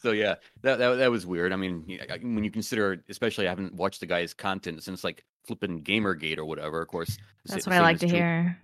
so 0.00 0.12
yeah, 0.12 0.34
that, 0.62 0.78
that 0.78 0.94
that 0.96 1.10
was 1.10 1.26
weird. 1.26 1.52
I 1.52 1.56
mean, 1.56 1.84
when 2.22 2.44
you 2.44 2.50
consider, 2.50 3.02
especially 3.08 3.46
I 3.46 3.50
haven't 3.50 3.74
watched 3.74 4.00
the 4.00 4.06
guy's 4.06 4.34
content 4.34 4.82
since 4.82 5.04
like 5.04 5.24
flipping 5.46 5.82
GamerGate 5.82 6.38
or 6.38 6.44
whatever. 6.44 6.80
Of 6.82 6.88
course, 6.88 7.16
That's 7.46 7.64
the 7.64 7.70
what 7.70 7.78
I 7.78 7.82
like 7.82 7.98
to 8.00 8.08
true- 8.08 8.16
hear. 8.16 8.58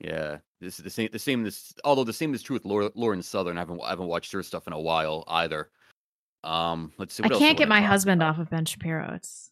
Yeah, 0.00 0.38
this 0.60 0.78
is 0.78 0.84
the 0.84 0.90
same. 0.90 1.08
The 1.12 1.18
same. 1.18 1.42
This 1.42 1.74
although 1.84 2.04
the 2.04 2.12
same 2.12 2.32
is 2.34 2.42
true 2.42 2.54
with 2.54 2.64
Laura, 2.64 2.90
Lauren 2.94 3.22
Southern. 3.22 3.56
I 3.56 3.60
haven't 3.62 3.80
I 3.82 3.90
haven't 3.90 4.06
watched 4.06 4.30
her 4.32 4.42
stuff 4.42 4.66
in 4.66 4.72
a 4.72 4.80
while 4.80 5.24
either. 5.28 5.70
Um, 6.44 6.92
let's 6.98 7.14
see. 7.14 7.24
I 7.24 7.28
else 7.28 7.38
can't 7.38 7.58
get 7.58 7.68
my 7.68 7.80
talk 7.80 7.88
husband 7.90 8.22
off 8.22 8.38
of 8.38 8.48
Ben 8.48 8.64
Shapiro. 8.64 9.12
It's 9.14 9.50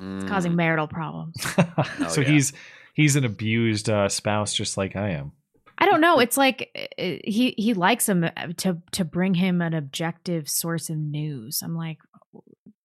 it's 0.00 0.24
causing 0.24 0.52
Mm. 0.52 0.56
marital 0.56 0.88
problems. 0.88 1.36
Oh, 2.00 2.08
so 2.08 2.20
yeah. 2.22 2.28
he's 2.28 2.52
he's 2.94 3.14
an 3.14 3.24
abused 3.24 3.88
uh, 3.88 4.08
spouse, 4.08 4.52
just 4.52 4.76
like 4.76 4.96
I 4.96 5.10
am. 5.10 5.30
I 5.78 5.86
don't 5.86 6.00
know. 6.00 6.20
It's 6.20 6.36
like 6.36 6.70
uh, 6.98 7.16
he 7.24 7.54
he 7.56 7.74
likes 7.74 8.08
him 8.08 8.24
uh, 8.24 8.30
to 8.58 8.78
to 8.92 9.04
bring 9.04 9.34
him 9.34 9.60
an 9.60 9.74
objective 9.74 10.48
source 10.48 10.90
of 10.90 10.96
news. 10.96 11.62
I'm 11.62 11.76
like, 11.76 11.98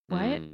what? 0.07 0.19
Mm. 0.21 0.53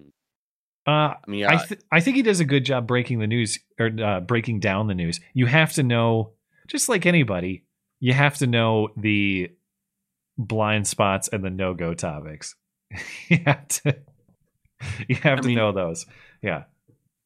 Uh, 0.88 0.92
I 0.92 1.18
mean, 1.28 1.46
I 1.46 1.54
yeah, 1.54 1.64
th- 1.66 1.82
I 1.92 2.00
think 2.00 2.16
he 2.16 2.22
does 2.22 2.40
a 2.40 2.46
good 2.46 2.64
job 2.64 2.86
breaking 2.86 3.20
the 3.20 3.28
news 3.28 3.60
or 3.80 3.90
uh, 4.04 4.20
breaking 4.20 4.60
down 4.60 4.88
the 4.88 4.94
news. 4.94 5.20
You 5.34 5.48
have 5.48 5.74
to 5.74 5.84
know, 5.84 6.34
just 6.68 6.90
like 6.90 7.06
anybody, 7.08 7.66
you 8.00 8.14
have 8.14 8.38
to 8.38 8.48
know 8.48 8.90
the 8.96 9.50
blind 10.38 10.88
spots 10.88 11.28
and 11.30 11.44
the 11.44 11.50
no 11.50 11.74
go 11.74 11.94
topics. 11.96 12.56
you 13.30 13.40
have 13.46 13.68
to 13.68 13.98
you 15.08 15.16
have 15.16 15.40
I 15.40 15.42
to 15.42 15.48
mean- 15.48 15.58
know 15.58 15.72
those. 15.72 16.06
Yeah. 16.42 16.66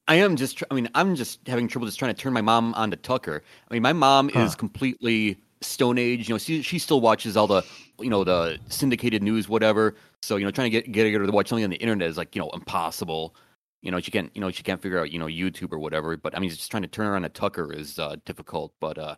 I 0.09 0.15
am 0.15 0.35
just. 0.35 0.63
I 0.71 0.73
mean, 0.73 0.89
I'm 0.95 1.15
just 1.15 1.47
having 1.47 1.67
trouble 1.67 1.85
just 1.85 1.99
trying 1.99 2.13
to 2.13 2.19
turn 2.19 2.33
my 2.33 2.41
mom 2.41 2.73
on 2.73 2.89
to 2.91 2.97
Tucker. 2.97 3.43
I 3.69 3.73
mean, 3.73 3.83
my 3.83 3.93
mom 3.93 4.29
Huh. 4.29 4.41
is 4.41 4.55
completely 4.55 5.37
Stone 5.61 5.99
Age. 5.99 6.27
You 6.27 6.33
know, 6.33 6.39
she 6.39 6.63
she 6.63 6.79
still 6.79 6.99
watches 6.99 7.37
all 7.37 7.45
the 7.45 7.63
you 7.99 8.09
know 8.09 8.23
the 8.23 8.57
syndicated 8.69 9.21
news, 9.21 9.47
whatever. 9.47 9.95
So 10.23 10.37
you 10.37 10.45
know, 10.45 10.51
trying 10.51 10.71
to 10.71 10.81
get 10.81 10.91
get 10.91 11.13
her 11.13 11.25
to 11.25 11.31
watch 11.31 11.47
something 11.47 11.63
on 11.63 11.69
the 11.69 11.77
internet 11.77 12.09
is 12.09 12.17
like 12.17 12.35
you 12.35 12.41
know 12.41 12.49
impossible. 12.49 13.35
You 13.83 13.91
know, 13.91 13.99
she 13.99 14.09
can't 14.09 14.31
you 14.33 14.41
know 14.41 14.49
she 14.49 14.63
can't 14.63 14.81
figure 14.81 14.99
out 14.99 15.11
you 15.11 15.19
know 15.19 15.27
YouTube 15.27 15.71
or 15.71 15.77
whatever. 15.77 16.17
But 16.17 16.35
I 16.35 16.39
mean, 16.39 16.49
just 16.49 16.71
trying 16.71 16.83
to 16.83 16.89
turn 16.89 17.05
her 17.05 17.15
on 17.15 17.21
to 17.21 17.29
Tucker 17.29 17.71
is 17.71 17.99
uh, 17.99 18.15
difficult. 18.25 18.73
But 18.79 18.97
uh, 18.97 19.15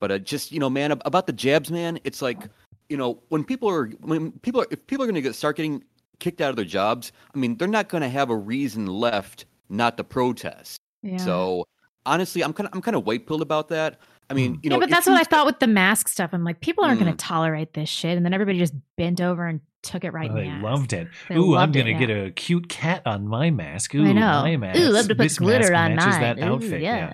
but 0.00 0.10
uh, 0.10 0.18
just 0.18 0.52
you 0.52 0.58
know, 0.58 0.70
man, 0.70 0.92
about 1.04 1.26
the 1.26 1.34
jabs, 1.34 1.70
man, 1.70 2.00
it's 2.04 2.22
like 2.22 2.48
you 2.88 2.96
know 2.96 3.22
when 3.28 3.44
people 3.44 3.68
are 3.68 3.88
when 4.00 4.32
people 4.40 4.62
are 4.62 4.66
if 4.70 4.86
people 4.86 5.04
are 5.04 5.06
going 5.06 5.16
to 5.16 5.20
get 5.22 5.34
start 5.34 5.56
getting 5.56 5.84
kicked 6.18 6.40
out 6.40 6.48
of 6.50 6.56
their 6.56 6.64
jobs, 6.64 7.12
I 7.34 7.38
mean, 7.38 7.56
they're 7.58 7.68
not 7.68 7.90
going 7.90 8.02
to 8.02 8.08
have 8.08 8.30
a 8.30 8.36
reason 8.36 8.86
left 8.86 9.44
not 9.70 9.96
the 9.96 10.04
protest. 10.04 10.78
Yeah. 11.02 11.16
So 11.18 11.66
honestly, 12.04 12.42
I'm 12.42 12.52
kind 12.52 12.66
of 12.68 12.74
I'm 12.74 12.82
kind 12.82 12.96
of 12.96 13.06
white 13.06 13.26
pilled 13.26 13.42
about 13.42 13.68
that. 13.68 13.98
I 14.28 14.34
mean, 14.34 14.60
you 14.62 14.70
know, 14.70 14.76
yeah, 14.76 14.80
but 14.80 14.90
that's 14.90 15.06
what 15.08 15.18
I 15.20 15.24
thought 15.24 15.44
with 15.46 15.58
the 15.58 15.66
mask 15.66 16.06
stuff. 16.06 16.30
I'm 16.32 16.44
like, 16.44 16.60
people 16.60 16.84
aren't 16.84 17.00
going 17.00 17.12
Mm. 17.12 17.18
to 17.18 17.24
tolerate 17.24 17.72
this 17.72 17.88
shit, 17.88 18.16
and 18.16 18.24
then 18.24 18.32
everybody 18.32 18.58
just 18.58 18.74
bent 18.96 19.20
over 19.20 19.44
and 19.48 19.60
took 19.82 20.04
it 20.04 20.12
right 20.12 20.30
Oh, 20.30 20.36
in 20.36 20.44
they 20.44 20.50
the 20.50 20.50
ass. 20.56 20.62
loved 20.62 20.92
it. 20.92 21.08
They 21.28 21.34
Ooh, 21.36 21.56
I'm 21.56 21.72
gonna 21.72 21.94
get 21.94 22.10
yeah. 22.10 22.16
a 22.16 22.30
cute 22.30 22.68
cat 22.68 23.02
on 23.06 23.26
my 23.26 23.50
mask. 23.50 23.92
Ooh, 23.94 24.04
I 24.04 24.12
know. 24.12 24.42
my 24.42 24.52
Ooh, 24.54 24.58
mask. 24.58 24.78
love 24.92 25.08
to 25.08 25.14
put 25.16 25.22
this 25.24 25.38
glitter 25.38 25.72
mask 25.72 25.90
on 25.90 25.96
matches 25.96 26.12
mine. 26.14 26.20
that 26.20 26.38
Ooh, 26.38 26.52
outfit. 26.54 26.80
yeah. 26.82 27.12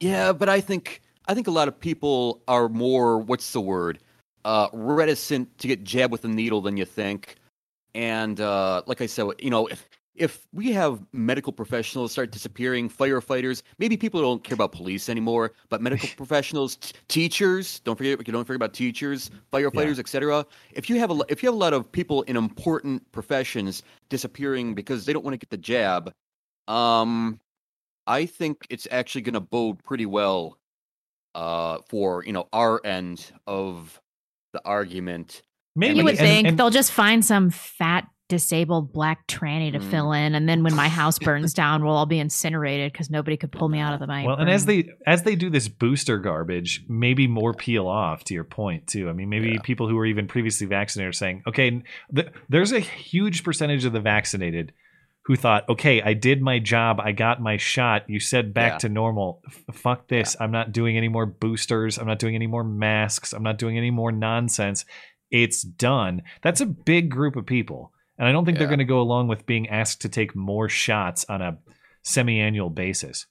Yeah, 0.00 0.32
but 0.32 0.48
I 0.48 0.60
think 0.60 1.02
I 1.26 1.34
think 1.34 1.48
a 1.48 1.50
lot 1.50 1.68
of 1.68 1.78
people 1.78 2.42
are 2.48 2.68
more 2.70 3.18
what's 3.18 3.52
the 3.52 3.60
word? 3.60 3.98
Uh 4.44 4.68
reticent 4.72 5.58
to 5.58 5.68
get 5.68 5.84
jabbed 5.84 6.12
with 6.12 6.24
a 6.24 6.28
needle 6.28 6.60
than 6.62 6.76
you 6.76 6.84
think. 6.86 7.34
And 7.94 8.40
uh 8.40 8.82
like 8.86 9.00
I 9.00 9.06
said, 9.06 9.26
you 9.40 9.50
know, 9.50 9.66
if 9.66 9.86
if 10.18 10.46
we 10.52 10.72
have 10.72 11.00
medical 11.12 11.52
professionals 11.52 12.12
start 12.12 12.30
disappearing, 12.32 12.88
firefighters, 12.90 13.62
maybe 13.78 13.96
people 13.96 14.20
don't 14.20 14.42
care 14.44 14.54
about 14.54 14.72
police 14.72 15.08
anymore, 15.08 15.52
but 15.68 15.80
medical 15.80 16.08
professionals, 16.16 16.76
t- 16.76 16.94
teachers, 17.08 17.80
don't 17.80 17.96
forget 17.96 18.18
you 18.26 18.32
don't 18.32 18.44
forget 18.44 18.56
about 18.56 18.74
teachers, 18.74 19.30
firefighters, 19.52 19.98
etc. 19.98 20.44
If 20.72 20.90
you 20.90 20.98
have 20.98 21.10
a 21.10 21.20
if 21.28 21.42
you 21.42 21.48
have 21.48 21.54
a 21.54 21.58
lot 21.58 21.72
of 21.72 21.90
people 21.90 22.22
in 22.22 22.36
important 22.36 23.10
professions 23.12 23.82
disappearing 24.08 24.74
because 24.74 25.04
they 25.06 25.12
don't 25.12 25.24
want 25.24 25.34
to 25.34 25.38
get 25.38 25.50
the 25.50 25.56
jab, 25.58 26.12
um 26.66 27.40
I 28.06 28.24
think 28.26 28.66
it's 28.70 28.88
actually 28.90 29.20
going 29.20 29.34
to 29.34 29.40
bode 29.40 29.84
pretty 29.84 30.06
well 30.06 30.58
uh, 31.34 31.78
for 31.88 32.24
you 32.24 32.32
know 32.32 32.48
our 32.52 32.80
end 32.84 33.30
of 33.46 34.00
the 34.54 34.62
argument. 34.64 35.42
Maybe 35.76 35.98
You 35.98 36.04
would 36.04 36.10
and- 36.12 36.18
think 36.18 36.48
and- 36.48 36.58
they'll 36.58 36.70
just 36.70 36.90
find 36.90 37.24
some 37.24 37.50
fat 37.50 38.08
disabled 38.28 38.92
black 38.92 39.26
tranny 39.26 39.72
to 39.72 39.78
Mm. 39.78 39.90
fill 39.90 40.12
in, 40.12 40.34
and 40.34 40.48
then 40.48 40.62
when 40.62 40.74
my 40.74 40.88
house 40.88 41.18
burns 41.18 41.54
down, 41.54 41.82
we'll 41.84 41.94
all 41.96 42.06
be 42.06 42.18
incinerated 42.18 42.92
because 42.92 43.10
nobody 43.10 43.36
could 43.36 43.50
pull 43.50 43.68
me 43.68 43.78
out 43.78 43.94
of 43.94 44.00
the 44.00 44.06
mic. 44.06 44.26
Well, 44.26 44.36
and 44.36 44.50
as 44.50 44.66
they 44.66 44.90
as 45.06 45.22
they 45.22 45.34
do 45.34 45.48
this 45.50 45.68
booster 45.68 46.18
garbage, 46.18 46.84
maybe 46.88 47.26
more 47.26 47.54
peel 47.54 47.86
off. 47.88 48.24
To 48.24 48.34
your 48.34 48.44
point, 48.44 48.86
too. 48.86 49.08
I 49.08 49.12
mean, 49.12 49.28
maybe 49.30 49.58
people 49.62 49.88
who 49.88 49.96
were 49.96 50.06
even 50.06 50.26
previously 50.28 50.66
vaccinated 50.66 51.08
are 51.08 51.12
saying, 51.12 51.42
okay, 51.46 51.82
th- 52.14 52.28
there's 52.48 52.72
a 52.72 52.80
huge 52.80 53.42
percentage 53.44 53.84
of 53.84 53.92
the 53.92 54.00
vaccinated 54.00 54.72
who 55.24 55.36
thought, 55.36 55.68
okay, 55.68 56.00
I 56.00 56.14
did 56.14 56.40
my 56.40 56.58
job, 56.58 57.00
I 57.00 57.12
got 57.12 57.40
my 57.42 57.58
shot. 57.58 58.08
You 58.08 58.18
said 58.18 58.54
back 58.54 58.72
Yeah. 58.72 58.78
to 58.78 58.88
normal. 58.88 59.42
F- 59.46 59.74
fuck 59.76 60.08
this. 60.08 60.36
I'm 60.40 60.50
not 60.50 60.72
doing 60.72 60.96
any 60.96 61.08
more 61.08 61.26
boosters. 61.26 61.98
I'm 61.98 62.06
not 62.06 62.18
doing 62.18 62.34
any 62.34 62.46
more 62.46 62.64
masks. 62.64 63.32
I'm 63.34 63.42
not 63.42 63.58
doing 63.58 63.76
any 63.76 63.90
more 63.90 64.10
nonsense. 64.10 64.86
It's 65.30 65.62
done. 65.62 66.22
That's 66.42 66.62
a 66.62 66.66
big 66.66 67.10
group 67.10 67.36
of 67.36 67.44
people. 67.44 67.92
And 68.18 68.26
I 68.26 68.32
don't 68.32 68.44
think 68.44 68.58
they're 68.58 68.66
going 68.66 68.80
to 68.80 68.84
go 68.84 69.00
along 69.00 69.28
with 69.28 69.46
being 69.46 69.68
asked 69.68 70.00
to 70.02 70.08
take 70.08 70.34
more 70.34 70.68
shots 70.68 71.24
on 71.28 71.40
a 71.40 71.58
semi-annual 72.02 72.70
basis. 72.70 73.26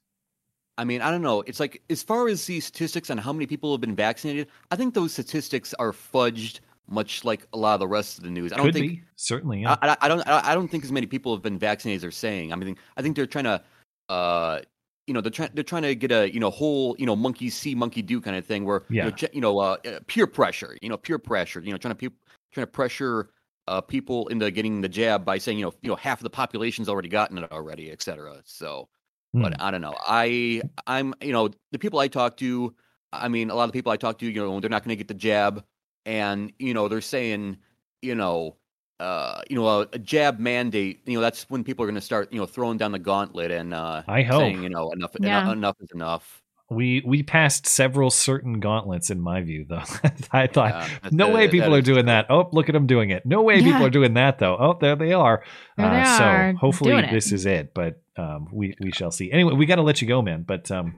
I 0.77 0.85
mean, 0.85 1.01
I 1.01 1.11
don't 1.11 1.21
know. 1.21 1.41
It's 1.41 1.59
like 1.59 1.81
as 1.89 2.03
far 2.03 2.27
as 2.27 2.45
the 2.45 2.59
statistics 2.59 3.09
on 3.09 3.17
how 3.17 3.33
many 3.33 3.47
people 3.47 3.71
have 3.73 3.81
been 3.81 3.95
vaccinated, 3.95 4.47
I 4.71 4.75
think 4.75 4.93
those 4.93 5.11
statistics 5.11 5.73
are 5.73 5.91
fudged, 5.91 6.59
much 6.87 7.25
like 7.25 7.47
a 7.51 7.57
lot 7.57 7.73
of 7.73 7.79
the 7.79 7.87
rest 7.87 8.17
of 8.17 8.23
the 8.23 8.29
news. 8.29 8.53
I 8.53 8.57
don't 8.57 8.67
Could 8.67 8.75
think 8.75 8.91
be 8.91 9.03
certainly. 9.15 9.63
Yeah. 9.63 9.75
I, 9.81 9.89
I, 9.89 9.97
I 10.01 10.07
don't 10.07 10.21
I 10.27 10.53
don't 10.53 10.67
think 10.67 10.83
as 10.83 10.91
many 10.91 11.07
people 11.07 11.33
have 11.33 11.41
been 11.41 11.57
vaccinated 11.57 11.97
as 11.97 12.01
they're 12.03 12.11
saying. 12.11 12.53
I 12.53 12.55
mean, 12.55 12.77
I 12.95 13.01
think 13.01 13.15
they're 13.15 13.25
trying 13.25 13.45
to, 13.45 13.63
uh, 14.09 14.59
you 15.07 15.15
know, 15.15 15.21
they're 15.21 15.31
trying 15.31 15.49
they're 15.55 15.63
trying 15.63 15.81
to 15.81 15.95
get 15.95 16.11
a 16.11 16.31
you 16.31 16.39
know 16.39 16.51
whole 16.51 16.95
you 16.99 17.07
know 17.07 17.15
monkey 17.15 17.49
see 17.49 17.73
monkey 17.73 18.03
do 18.03 18.21
kind 18.21 18.37
of 18.37 18.45
thing 18.45 18.63
where 18.63 18.83
you 18.89 19.01
know, 19.01 19.11
you 19.33 19.41
know 19.41 19.57
uh, 19.57 19.77
uh, 19.83 19.99
peer 20.05 20.27
pressure, 20.27 20.77
you 20.81 20.89
know 20.89 20.97
peer 20.97 21.17
pressure, 21.17 21.59
you 21.59 21.71
know 21.71 21.77
trying 21.77 21.95
to 21.95 22.09
pe- 22.09 22.15
trying 22.53 22.67
to 22.67 22.71
pressure 22.71 23.31
uh, 23.67 23.81
people 23.81 24.27
into 24.29 24.49
getting 24.51 24.81
the 24.81 24.89
jab 24.89 25.25
by 25.25 25.37
saying 25.37 25.57
you 25.59 25.65
know 25.65 25.73
you 25.81 25.89
know 25.89 25.95
half 25.95 26.19
of 26.19 26.23
the 26.23 26.29
population's 26.29 26.89
already 26.89 27.09
gotten 27.09 27.37
it 27.37 27.51
already, 27.51 27.91
et 27.91 28.01
cetera. 28.01 28.41
So, 28.45 28.89
Hmm. 29.33 29.41
but 29.41 29.59
I 29.61 29.71
don't 29.71 29.81
know. 29.81 29.97
I 30.01 30.63
I'm 30.87 31.13
you 31.21 31.31
know 31.33 31.49
the 31.71 31.79
people 31.79 31.99
I 31.99 32.07
talk 32.07 32.37
to, 32.37 32.75
I 33.13 33.27
mean 33.27 33.49
a 33.49 33.55
lot 33.55 33.65
of 33.65 33.69
the 33.71 33.77
people 33.77 33.91
I 33.91 33.97
talk 33.97 34.17
to, 34.19 34.25
you 34.27 34.33
know, 34.41 34.59
they're 34.59 34.69
not 34.69 34.83
going 34.83 34.89
to 34.95 34.95
get 34.97 35.07
the 35.07 35.13
jab, 35.13 35.65
and 36.05 36.53
you 36.59 36.73
know 36.73 36.87
they're 36.87 37.01
saying 37.01 37.57
you 38.01 38.15
know 38.15 38.57
uh, 38.99 39.41
you 39.49 39.55
know, 39.55 39.67
a, 39.67 39.87
a 39.93 39.99
jab 39.99 40.39
mandate, 40.39 41.01
you 41.05 41.13
know, 41.13 41.21
that's 41.21 41.47
when 41.51 41.63
people 41.63 41.83
are 41.83 41.87
going 41.87 41.93
to 41.95 42.01
start, 42.01 42.33
you 42.33 42.39
know, 42.39 42.47
throwing 42.47 42.79
down 42.79 42.91
the 42.91 42.97
gauntlet 42.99 43.51
and 43.51 43.71
uh, 43.73 44.01
I 44.07 44.23
hope. 44.23 44.57
saying, 44.57 44.63
you 44.63 44.69
know, 44.69 44.89
enough, 44.91 45.15
Yeah. 45.17 45.43
enough, 45.45 45.45
enough 45.45 45.75
is 45.79 45.89
enough. 45.93 46.43
We 46.69 47.01
we 47.05 47.23
passed 47.23 47.65
several 47.65 48.09
certain 48.11 48.59
gauntlets 48.59 49.09
in 49.09 49.21
my 49.21 49.41
view, 49.41 49.65
though. 49.69 49.83
I 50.31 50.47
thought 50.47 50.71
Yeah, 50.71 51.09
no 51.11 51.27
that- 51.27 51.33
way 51.33 51.45
that 51.45 51.51
people 51.51 51.73
are 51.73 51.79
is 51.79 51.85
doing 51.85 52.07
that. 52.07 52.25
Oh, 52.29 52.49
look 52.51 52.67
at 52.67 52.73
them 52.73 52.87
doing 52.87 53.09
it. 53.09 53.25
No 53.25 53.41
way 53.41 53.61
people 53.63 53.85
are 53.85 53.89
doing 53.89 54.15
that 54.15 54.39
though. 54.39 54.57
Oh, 54.59 54.77
there 54.79 54.97
they 54.97 55.13
are. 55.13 55.43
There 55.77 55.89
they 55.89 55.95
uh, 56.01 56.21
are, 56.21 56.51
so 56.53 56.57
hopefully 56.57 57.01
this 57.09 57.31
is 57.31 57.45
it. 57.45 57.73
But 57.73 58.01
um, 58.17 58.49
we 58.51 58.75
we 58.81 58.91
shall 58.91 59.11
see. 59.11 59.31
Anyway, 59.31 59.53
we 59.53 59.65
got 59.65 59.75
to 59.75 59.81
let 59.81 60.01
you 60.01 60.09
go, 60.09 60.21
man. 60.21 60.43
But 60.43 60.69
um, 60.69 60.95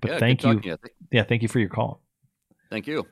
but 0.00 0.12
Yeah, 0.12 0.18
thank 0.18 0.44
you. 0.44 0.54
talking 0.54 0.70
you. 0.70 0.78
Yeah, 1.10 1.24
thank 1.24 1.42
you 1.42 1.48
for 1.48 1.58
your 1.58 1.68
call. 1.68 2.00
Thank 2.70 2.86
you. 2.86 3.06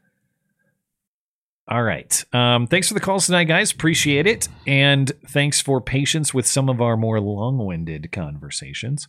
All 1.71 1.83
right. 1.83 2.25
Um, 2.33 2.67
thanks 2.67 2.89
for 2.89 2.95
the 2.95 3.01
calls 3.01 3.27
tonight, 3.27 3.45
guys. 3.45 3.73
Appreciate 3.73 4.27
it. 4.27 4.49
And 4.67 5.13
thanks 5.27 5.61
for 5.61 5.81
patience 5.83 6.33
with 6.33 6.47
some 6.47 6.69
of 6.71 6.81
our 6.81 6.97
more 6.97 7.21
long 7.21 7.59
winded 7.59 8.11
conversations. 8.11 9.07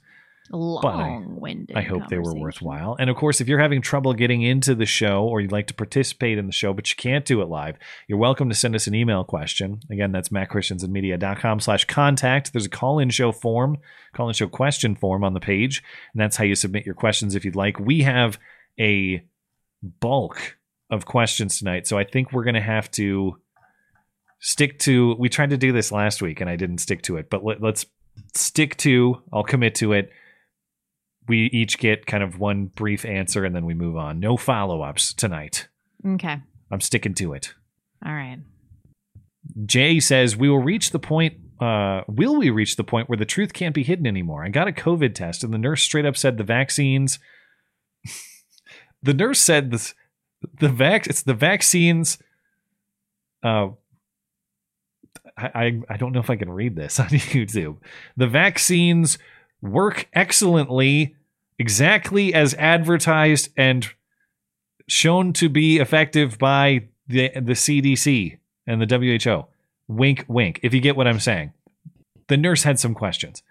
Long-winded. 0.51 1.75
I 1.75 1.81
hope 1.81 2.07
they 2.09 2.17
were 2.17 2.33
worthwhile. 2.33 2.95
And 2.99 3.09
of 3.09 3.15
course, 3.15 3.39
if 3.39 3.47
you're 3.47 3.59
having 3.59 3.81
trouble 3.81 4.13
getting 4.13 4.41
into 4.41 4.73
the 4.75 4.85
show 4.85 5.23
or 5.23 5.41
you'd 5.41 5.51
like 5.51 5.67
to 5.67 5.73
participate 5.73 6.37
in 6.37 6.47
the 6.47 6.51
show, 6.51 6.73
but 6.73 6.89
you 6.89 6.95
can't 6.95 7.25
do 7.25 7.41
it 7.41 7.49
live, 7.49 7.77
you're 8.07 8.17
welcome 8.17 8.49
to 8.49 8.55
send 8.55 8.75
us 8.75 8.87
an 8.87 8.95
email 8.95 9.23
question. 9.23 9.81
Again, 9.91 10.11
that's 10.11 10.29
mattchristiansenmedia.com 10.29 11.59
slash 11.59 11.85
contact. 11.85 12.51
There's 12.51 12.65
a 12.65 12.69
call-in 12.69 13.09
show 13.09 13.31
form, 13.31 13.77
call-in 14.13 14.33
show 14.33 14.47
question 14.47 14.95
form 14.95 15.23
on 15.23 15.33
the 15.33 15.39
page, 15.39 15.83
and 16.13 16.21
that's 16.21 16.37
how 16.37 16.43
you 16.43 16.55
submit 16.55 16.85
your 16.85 16.95
questions 16.95 17.35
if 17.35 17.45
you'd 17.45 17.55
like. 17.55 17.79
We 17.79 18.01
have 18.01 18.39
a 18.79 19.23
bulk 19.99 20.57
of 20.89 21.05
questions 21.05 21.59
tonight, 21.59 21.85
so 21.85 21.97
I 21.97 22.03
think 22.03 22.31
we're 22.31 22.43
going 22.43 22.55
to 22.55 22.61
have 22.61 22.89
to 22.91 23.37
stick 24.39 24.79
to 24.79 25.15
we 25.19 25.27
tried 25.29 25.49
to 25.49 25.57
do 25.57 25.73
this 25.73 25.91
last 25.91 26.21
week 26.21 26.39
and 26.39 26.49
I 26.49 26.55
didn't 26.55 26.77
stick 26.79 27.01
to 27.03 27.17
it, 27.17 27.29
but 27.29 27.43
let, 27.43 27.61
let's 27.61 27.85
stick 28.33 28.77
to 28.77 29.21
I'll 29.31 29.43
commit 29.43 29.75
to 29.75 29.93
it 29.93 30.11
we 31.29 31.45
each 31.53 31.77
get 31.77 32.05
kind 32.05 32.23
of 32.23 32.39
one 32.39 32.65
brief 32.65 33.05
answer 33.05 33.45
and 33.45 33.55
then 33.55 33.65
we 33.65 33.73
move 33.73 33.95
on. 33.95 34.19
No 34.19 34.35
follow 34.35 34.81
ups 34.81 35.13
tonight. 35.13 35.67
Okay. 36.05 36.37
I'm 36.71 36.81
sticking 36.81 37.13
to 37.15 37.33
it. 37.33 37.53
All 38.05 38.13
right. 38.13 38.39
Jay 39.65 39.99
says, 39.99 40.35
We 40.35 40.49
will 40.49 40.61
reach 40.61 40.91
the 40.91 40.99
point. 40.99 41.35
Uh, 41.61 42.01
will 42.07 42.37
we 42.37 42.49
reach 42.49 42.75
the 42.75 42.83
point 42.83 43.09
where 43.09 43.17
the 43.17 43.25
truth 43.25 43.53
can't 43.53 43.75
be 43.75 43.83
hidden 43.83 44.07
anymore? 44.07 44.43
I 44.43 44.49
got 44.49 44.67
a 44.67 44.71
COVID 44.71 45.13
test 45.13 45.43
and 45.43 45.53
the 45.53 45.57
nurse 45.57 45.83
straight 45.83 46.05
up 46.05 46.17
said 46.17 46.37
the 46.37 46.43
vaccines. 46.43 47.19
the 49.03 49.13
nurse 49.13 49.39
said 49.39 49.71
this, 49.71 49.93
the 50.59 50.69
vac, 50.69 51.07
it's 51.07 51.23
the 51.23 51.33
vaccines. 51.33 52.17
Uh, 53.43 53.69
I, 55.37 55.49
I, 55.53 55.79
I 55.89 55.97
don't 55.97 56.11
know 56.11 56.19
if 56.19 56.29
I 56.29 56.37
can 56.37 56.49
read 56.49 56.75
this 56.75 56.99
on 56.99 57.07
YouTube. 57.09 57.77
The 58.17 58.27
vaccines 58.27 59.17
work 59.61 60.07
excellently, 60.13 61.15
exactly 61.59 62.33
as 62.33 62.55
advertised 62.55 63.49
and 63.55 63.87
shown 64.87 65.33
to 65.33 65.49
be 65.49 65.77
effective 65.77 66.39
by 66.39 66.87
the 67.07 67.29
the 67.35 67.53
CDC 67.53 68.39
and 68.65 68.81
the 68.81 68.97
WHO. 68.97 69.47
Wink, 69.87 70.25
wink. 70.27 70.59
If 70.63 70.73
you 70.73 70.81
get 70.81 70.95
what 70.95 71.07
I'm 71.07 71.19
saying, 71.19 71.53
the 72.27 72.37
nurse 72.37 72.63
had 72.63 72.79
some 72.79 72.93
questions. 72.93 73.43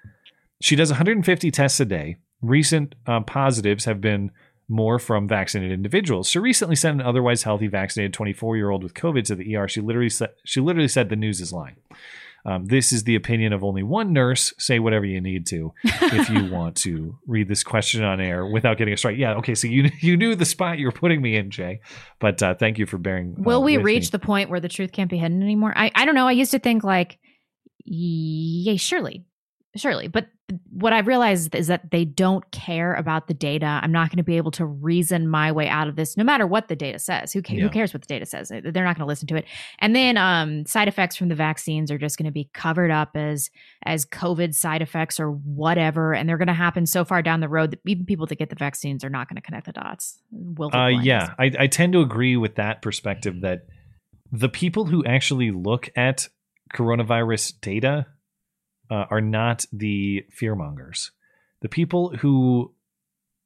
She 0.61 0.77
does 0.77 0.91
150 0.91 1.51
tests 1.51 1.81
a 1.81 1.85
day. 1.85 2.17
Recent 2.41 2.95
uh, 3.07 3.21
positives 3.21 3.85
have 3.85 4.01
been 4.01 4.31
more 4.69 4.99
from 4.99 5.27
vaccinated 5.27 5.73
individuals. 5.73 6.29
She 6.29 6.39
recently 6.39 6.77
sent 6.77 7.01
an 7.01 7.07
otherwise 7.07 7.43
healthy 7.43 7.67
vaccinated 7.67 8.13
24 8.13 8.57
year 8.57 8.71
old 8.71 8.83
with 8.83 8.95
COVID 8.95 9.25
to 9.25 9.35
the 9.35 9.57
ER. 9.57 9.67
She 9.69 9.81
literally 9.81 10.11
said 10.11 10.31
she 10.45 10.61
literally 10.61 10.89
said 10.89 11.09
the 11.09 11.17
news 11.17 11.41
is 11.41 11.53
lying. 11.53 11.77
Um, 12.45 12.65
this 12.67 12.93
is 12.93 13.05
the 13.05 13.15
opinion 13.15 13.53
of 13.53 13.63
only 13.65 13.83
one 13.83 14.13
nurse. 14.13 14.55
Say 14.59 14.79
whatever 14.79 15.05
you 15.05 15.21
need 15.21 15.47
to 15.49 15.73
if 15.85 16.31
you 16.31 16.47
want 16.53 16.77
to 16.79 17.19
read 17.27 17.49
this 17.49 17.63
question 17.63 18.05
on 18.05 18.21
air 18.21 18.47
without 18.47 18.79
getting 18.79 18.95
a 18.95 18.97
strike. 18.97 19.19
Yeah, 19.19 19.35
okay. 19.35 19.55
So 19.55 19.67
you 19.67 19.91
you 20.01 20.17
knew 20.17 20.35
the 20.35 20.45
spot 20.45 20.79
you 20.79 20.87
were 20.87 20.93
putting 20.93 21.21
me 21.21 21.37
in, 21.37 21.51
Jay. 21.51 21.81
But 22.21 22.43
uh, 22.43 22.55
thank 22.55 22.79
you 22.79 22.87
for 22.87 22.99
bearing. 22.99 23.35
Uh, 23.39 23.43
Will 23.43 23.63
we 23.63 23.77
with 23.77 23.87
reach 23.87 24.05
me. 24.05 24.11
the 24.13 24.19
point 24.19 24.51
where 24.51 24.61
the 24.61 24.69
truth 24.69 24.93
can't 24.93 25.11
be 25.11 25.19
hidden 25.19 25.43
anymore? 25.43 25.73
I, 25.77 25.91
I 25.95 26.05
don't 26.05 26.15
know. 26.15 26.29
I 26.29 26.33
used 26.33 26.53
to 26.53 26.59
think 26.59 26.85
like, 26.85 27.19
yay, 27.85 28.77
surely, 28.77 29.27
surely. 29.77 30.09
But 30.09 30.29
what 30.71 30.95
I've 30.95 31.07
realized 31.07 31.55
is 31.55 31.67
that 31.67 31.91
they 31.91 32.07
don't 32.07 32.51
care 32.53 32.95
about 32.95 33.27
the 33.27 33.35
data. 33.35 33.81
I'm 33.83 33.93
not 33.93 34.09
going 34.09 34.17
to 34.17 34.23
be 34.23 34.39
able 34.39 34.51
to 34.53 34.65
reason 34.65 35.29
my 35.29 35.53
way 35.53 35.69
out 35.69 35.89
of 35.89 35.97
this, 35.97 36.17
no 36.17 36.25
matter 36.25 36.47
what 36.47 36.69
the 36.69 36.77
data 36.77 36.99
says. 36.99 37.33
Who, 37.33 37.43
ca- 37.43 37.55
Yeah. 37.55 37.65
who 37.65 37.69
cares 37.69 37.93
what 37.93 38.01
the 38.01 38.07
data 38.07 38.25
says? 38.25 38.49
They're 38.49 38.63
not 38.63 38.97
going 38.97 39.05
to 39.05 39.05
listen 39.05 39.27
to 39.29 39.37
it. 39.37 39.45
And 39.79 39.95
then 39.95 40.17
um, 40.17 40.65
side 40.65 40.89
effects 40.89 41.17
from 41.17 41.29
the 41.29 41.35
vaccines 41.35 41.91
are 41.91 41.99
just 41.99 42.17
going 42.17 42.25
to 42.27 42.33
be 42.33 42.49
covered 42.55 42.91
up 42.91 43.11
as 43.15 43.51
as 43.85 44.07
COVID 44.07 44.55
side 44.55 44.81
effects 44.81 45.21
or 45.21 45.31
whatever, 45.33 46.15
and 46.15 46.29
they're 46.29 46.39
going 46.39 46.49
to 46.49 46.55
happen 46.55 46.87
so 46.87 47.05
far 47.05 47.21
down 47.23 47.41
the 47.41 47.49
road 47.49 47.73
that 47.73 47.81
even 47.87 48.07
people 48.07 48.27
that 48.27 48.37
get 48.37 48.49
the 48.49 48.57
vaccines 48.57 49.05
are 49.05 49.11
not 49.11 49.29
going 49.29 49.37
to 49.37 49.43
connect 49.43 49.67
the 49.67 49.73
dots. 49.73 50.19
Will 50.31 50.75
Uh, 50.75 50.89
yeah, 50.89 51.35
I, 51.39 51.51
I 51.59 51.67
tend 51.67 51.93
to 51.93 52.01
agree 52.01 52.37
with 52.37 52.55
that 52.57 52.81
perspective 52.81 53.43
that 53.43 53.67
the 54.33 54.49
people 54.49 54.87
who 54.87 55.05
actually 55.05 55.51
look 55.51 55.91
at 55.97 56.29
coronavirus 56.75 57.61
data 57.61 58.07
uh, 58.91 59.07
are 59.11 59.21
not 59.21 59.67
the 59.73 60.25
fearmongers. 60.31 61.11
The 61.61 61.69
people 61.69 62.17
who 62.17 62.73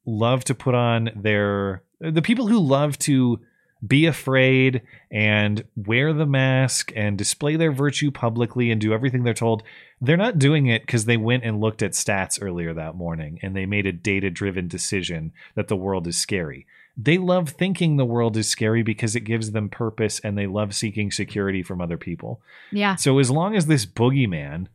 love 0.05 0.45
to 0.45 0.55
put 0.55 0.75
on 0.75 1.11
their, 1.15 1.83
the 2.01 2.23
people 2.23 2.47
who 2.47 2.59
love 2.59 2.99
to 3.01 3.41
be 3.85 4.07
afraid 4.07 4.83
and 5.11 5.65
wear 5.75 6.13
the 6.13 6.27
mask 6.27 6.93
and 6.95 7.19
display 7.19 7.57
their 7.57 7.73
virtue 7.73 8.11
publicly 8.11 8.71
and 8.71 8.81
do 8.81 8.93
everything 8.93 9.25
they're 9.25 9.35
told, 9.35 9.63
they're 10.01 10.17
not 10.17 10.39
doing 10.39 10.67
it 10.67 10.83
because 10.83 11.05
they 11.05 11.17
went 11.17 11.45
and 11.45 11.61
looked 11.61 11.83
at 11.83 11.93
stats 11.93 12.39
earlier 12.41 12.73
that 12.75 12.95
morning 12.95 13.41
and 13.43 13.57
they 13.57 13.67
made 13.67 13.87
a 13.87 13.93
data 13.93 14.31
driven 14.31 14.69
decision 14.69 15.33
that 15.57 15.69
the 15.69 15.77
world 15.77 16.07
is 16.07 16.17
scary. 16.17 16.67
They 16.97 17.19
love 17.19 17.51
thinking 17.51 17.97
the 17.97 18.05
world 18.05 18.37
is 18.37 18.49
scary 18.49 18.83
because 18.83 19.17
it 19.17 19.21
gives 19.21 19.51
them 19.51 19.69
purpose 19.69 20.21
and 20.21 20.37
they 20.39 20.47
love 20.47 20.75
seeking 20.75 21.11
security 21.11 21.63
from 21.63 21.81
other 21.81 21.97
people. 21.97 22.41
Yeah. 22.71 22.97
So 22.97 23.19
as 23.19 23.31
long 23.31 23.57
as 23.57 23.67
this 23.67 23.87
boogeyman 23.87 24.69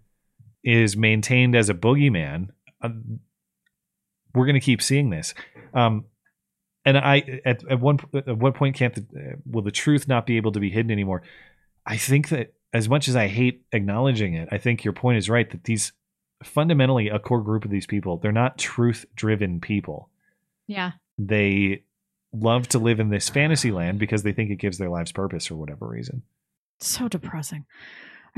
is 0.67 0.97
maintained 0.97 1.55
as 1.55 1.69
a 1.69 1.73
boogeyman, 1.73 2.49
uh, 2.81 2.89
we're 4.35 4.45
going 4.45 4.53
to 4.53 4.59
keep 4.59 4.81
seeing 4.81 5.09
this. 5.09 5.33
Um, 5.73 6.05
and 6.83 6.97
I 6.97 7.41
at, 7.45 7.63
at 7.71 7.79
one 7.79 7.99
at 8.13 8.37
what 8.37 8.55
point 8.55 8.75
can't 8.75 8.93
the, 8.93 9.01
uh, 9.01 9.35
will 9.45 9.61
the 9.61 9.71
truth 9.71 10.09
not 10.09 10.25
be 10.25 10.35
able 10.35 10.51
to 10.51 10.59
be 10.59 10.69
hidden 10.69 10.91
anymore? 10.91 11.23
I 11.85 11.95
think 11.95 12.27
that 12.29 12.53
as 12.73 12.89
much 12.89 13.07
as 13.07 13.15
I 13.15 13.27
hate 13.27 13.63
acknowledging 13.71 14.33
it, 14.33 14.49
I 14.51 14.57
think 14.57 14.83
your 14.83 14.93
point 14.93 15.17
is 15.17 15.29
right 15.29 15.49
that 15.49 15.63
these 15.63 15.93
fundamentally 16.43 17.07
a 17.07 17.17
core 17.17 17.41
group 17.41 17.65
of 17.65 17.71
these 17.71 17.87
people 17.87 18.17
they're 18.17 18.33
not 18.33 18.57
truth 18.57 19.05
driven 19.15 19.61
people. 19.61 20.09
Yeah. 20.67 20.91
They 21.17 21.83
love 22.33 22.67
to 22.69 22.79
live 22.79 22.99
in 22.99 23.07
this 23.07 23.29
fantasy 23.29 23.71
land 23.71 23.99
because 23.99 24.23
they 24.23 24.33
think 24.33 24.51
it 24.51 24.57
gives 24.59 24.77
their 24.77 24.89
lives 24.89 25.13
purpose 25.13 25.45
for 25.45 25.55
whatever 25.55 25.87
reason. 25.87 26.23
So 26.79 27.07
depressing. 27.07 27.65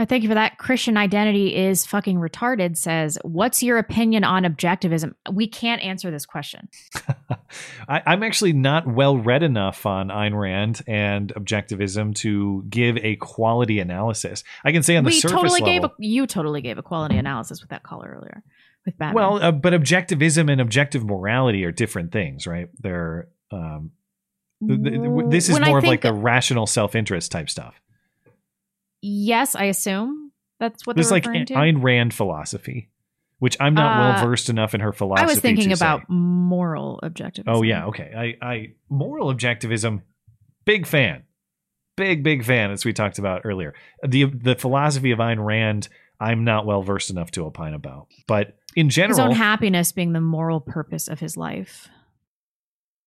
Thank 0.06 0.24
you 0.24 0.30
for 0.30 0.36
that. 0.36 0.58
Christian 0.58 0.98
identity 0.98 1.56
is 1.56 1.86
fucking 1.86 2.18
retarded 2.18 2.78
says, 2.78 3.18
What's 3.24 3.62
your 3.62 3.78
opinion 3.78 4.24
on 4.24 4.44
objectivism? 4.44 5.14
We 5.32 5.48
can't 5.48 5.82
answer 5.82 6.10
this 6.12 6.26
question. 6.26 6.70
I, 7.90 8.02
I'm 8.06 8.24
actually 8.24 8.54
not 8.54 8.88
well 8.88 9.18
read 9.18 9.44
enough 9.44 9.86
on 9.86 10.08
Ayn 10.08 10.40
Rand 10.40 10.82
and 10.88 11.34
objectivism 11.36 12.16
to 12.16 12.64
give 12.70 12.98
a 12.98 13.18
quality 13.18 13.80
analysis. 13.80 14.44
I 14.64 14.72
can 14.72 14.84
say 14.84 14.96
on 14.96 15.04
the 15.04 15.10
we 15.10 15.20
surface 15.20 15.36
totally 15.36 15.62
level. 15.62 15.74
gave 15.74 15.84
a, 15.84 15.92
you 16.00 16.28
totally 16.28 16.62
gave 16.62 16.78
a 16.78 16.84
quality 16.84 17.18
analysis 17.18 17.62
with 17.62 17.72
that 17.72 17.84
caller 17.84 18.16
earlier 18.16 18.44
with 18.86 18.98
Batman. 18.98 19.16
well, 19.16 19.44
uh, 19.44 19.52
but 19.52 19.74
objectivism 19.74 20.52
and 20.52 20.62
objective 20.62 21.04
morality 21.04 21.66
are 21.66 21.72
different 21.72 22.12
things, 22.12 22.48
right? 22.48 22.70
They're 22.80 23.28
um, 23.52 23.92
th- 24.66 24.82
th- 24.82 24.94
th- 24.94 25.26
this 25.30 25.50
is 25.50 25.54
When 25.54 25.64
more 25.64 25.80
of 25.80 25.84
like 25.84 26.02
the 26.02 26.14
rational 26.14 26.68
self-interest 26.68 27.32
type 27.32 27.50
stuff. 27.50 27.80
Yes, 29.02 29.56
I 29.56 29.66
assume 29.66 30.32
that's 30.60 30.86
what 30.86 30.96
This 30.96 31.08
is 31.08 31.12
like 31.12 31.26
referring 31.26 31.46
to. 31.48 31.54
Ayn 31.54 31.82
Rand 31.84 32.14
philosophy, 32.14 32.90
which 33.40 33.58
I'm 33.60 33.74
not 33.74 33.96
Uh, 33.96 34.00
well 34.14 34.26
versed 34.28 34.50
enough 34.50 34.74
in 34.74 34.82
her 34.82 34.92
philosophy. 34.92 35.24
I 35.24 35.28
was 35.28 35.40
thinking 35.40 35.70
to 35.70 35.76
say. 35.76 35.86
about 35.86 36.10
moral 36.10 37.00
objectivism. 37.04 37.44
Oh 37.48 37.62
yeah, 37.64 37.86
okay. 37.88 38.36
I, 38.42 38.46
I 38.46 38.68
moral 38.90 39.34
objectivism, 39.34 40.02
big 40.66 40.86
fan, 40.86 41.24
big 41.96 42.24
big 42.24 42.44
fan, 42.44 42.72
as 42.72 42.86
we 42.86 42.94
talked 42.94 43.20
about 43.20 43.42
earlier. 43.46 43.74
The 44.08 44.26
the 44.26 44.56
philosophy 44.56 45.12
of 45.12 45.20
Ayn 45.20 45.44
Rand, 45.44 45.88
I'm 46.20 46.44
not 46.44 46.66
well 46.66 46.82
versed 46.82 47.10
enough 47.10 47.32
to 47.32 47.46
opine 47.46 47.74
about, 47.74 48.08
but 48.28 48.58
in 48.76 48.90
general, 48.90 49.18
his 49.18 49.20
own 49.20 49.32
happiness 49.32 49.92
being 49.92 50.14
the 50.14 50.22
moral 50.22 50.60
purpose 50.60 51.08
of 51.08 51.20
his 51.20 51.38
life, 51.38 51.88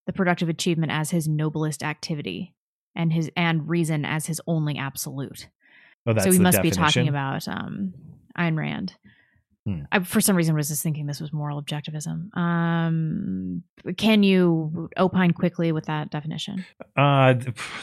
the 0.07 0.13
productive 0.13 0.49
achievement 0.49 0.91
as 0.91 1.11
his 1.11 1.27
noblest 1.27 1.83
activity, 1.83 2.55
and 2.95 3.13
his 3.13 3.29
and 3.37 3.69
reason 3.69 4.05
as 4.05 4.25
his 4.25 4.41
only 4.47 4.77
absolute. 4.77 5.47
Oh, 6.05 6.17
so 6.17 6.29
we 6.29 6.39
must 6.39 6.61
be 6.61 6.71
talking 6.71 7.07
about 7.07 7.47
um, 7.47 7.93
Ayn 8.37 8.57
Rand. 8.57 8.95
Hmm. 9.65 9.83
I, 9.93 9.99
for 9.99 10.19
some 10.19 10.35
reason, 10.35 10.55
was 10.55 10.67
just 10.67 10.83
thinking 10.83 11.05
this 11.05 11.21
was 11.21 11.31
moral 11.31 11.61
objectivism. 11.61 12.35
Um, 12.35 13.63
can 13.95 14.21
you 14.21 14.89
opine 14.97 15.31
quickly 15.31 15.71
with 15.71 15.85
that 15.85 16.09
definition? 16.09 16.65
Uh, 16.97 17.35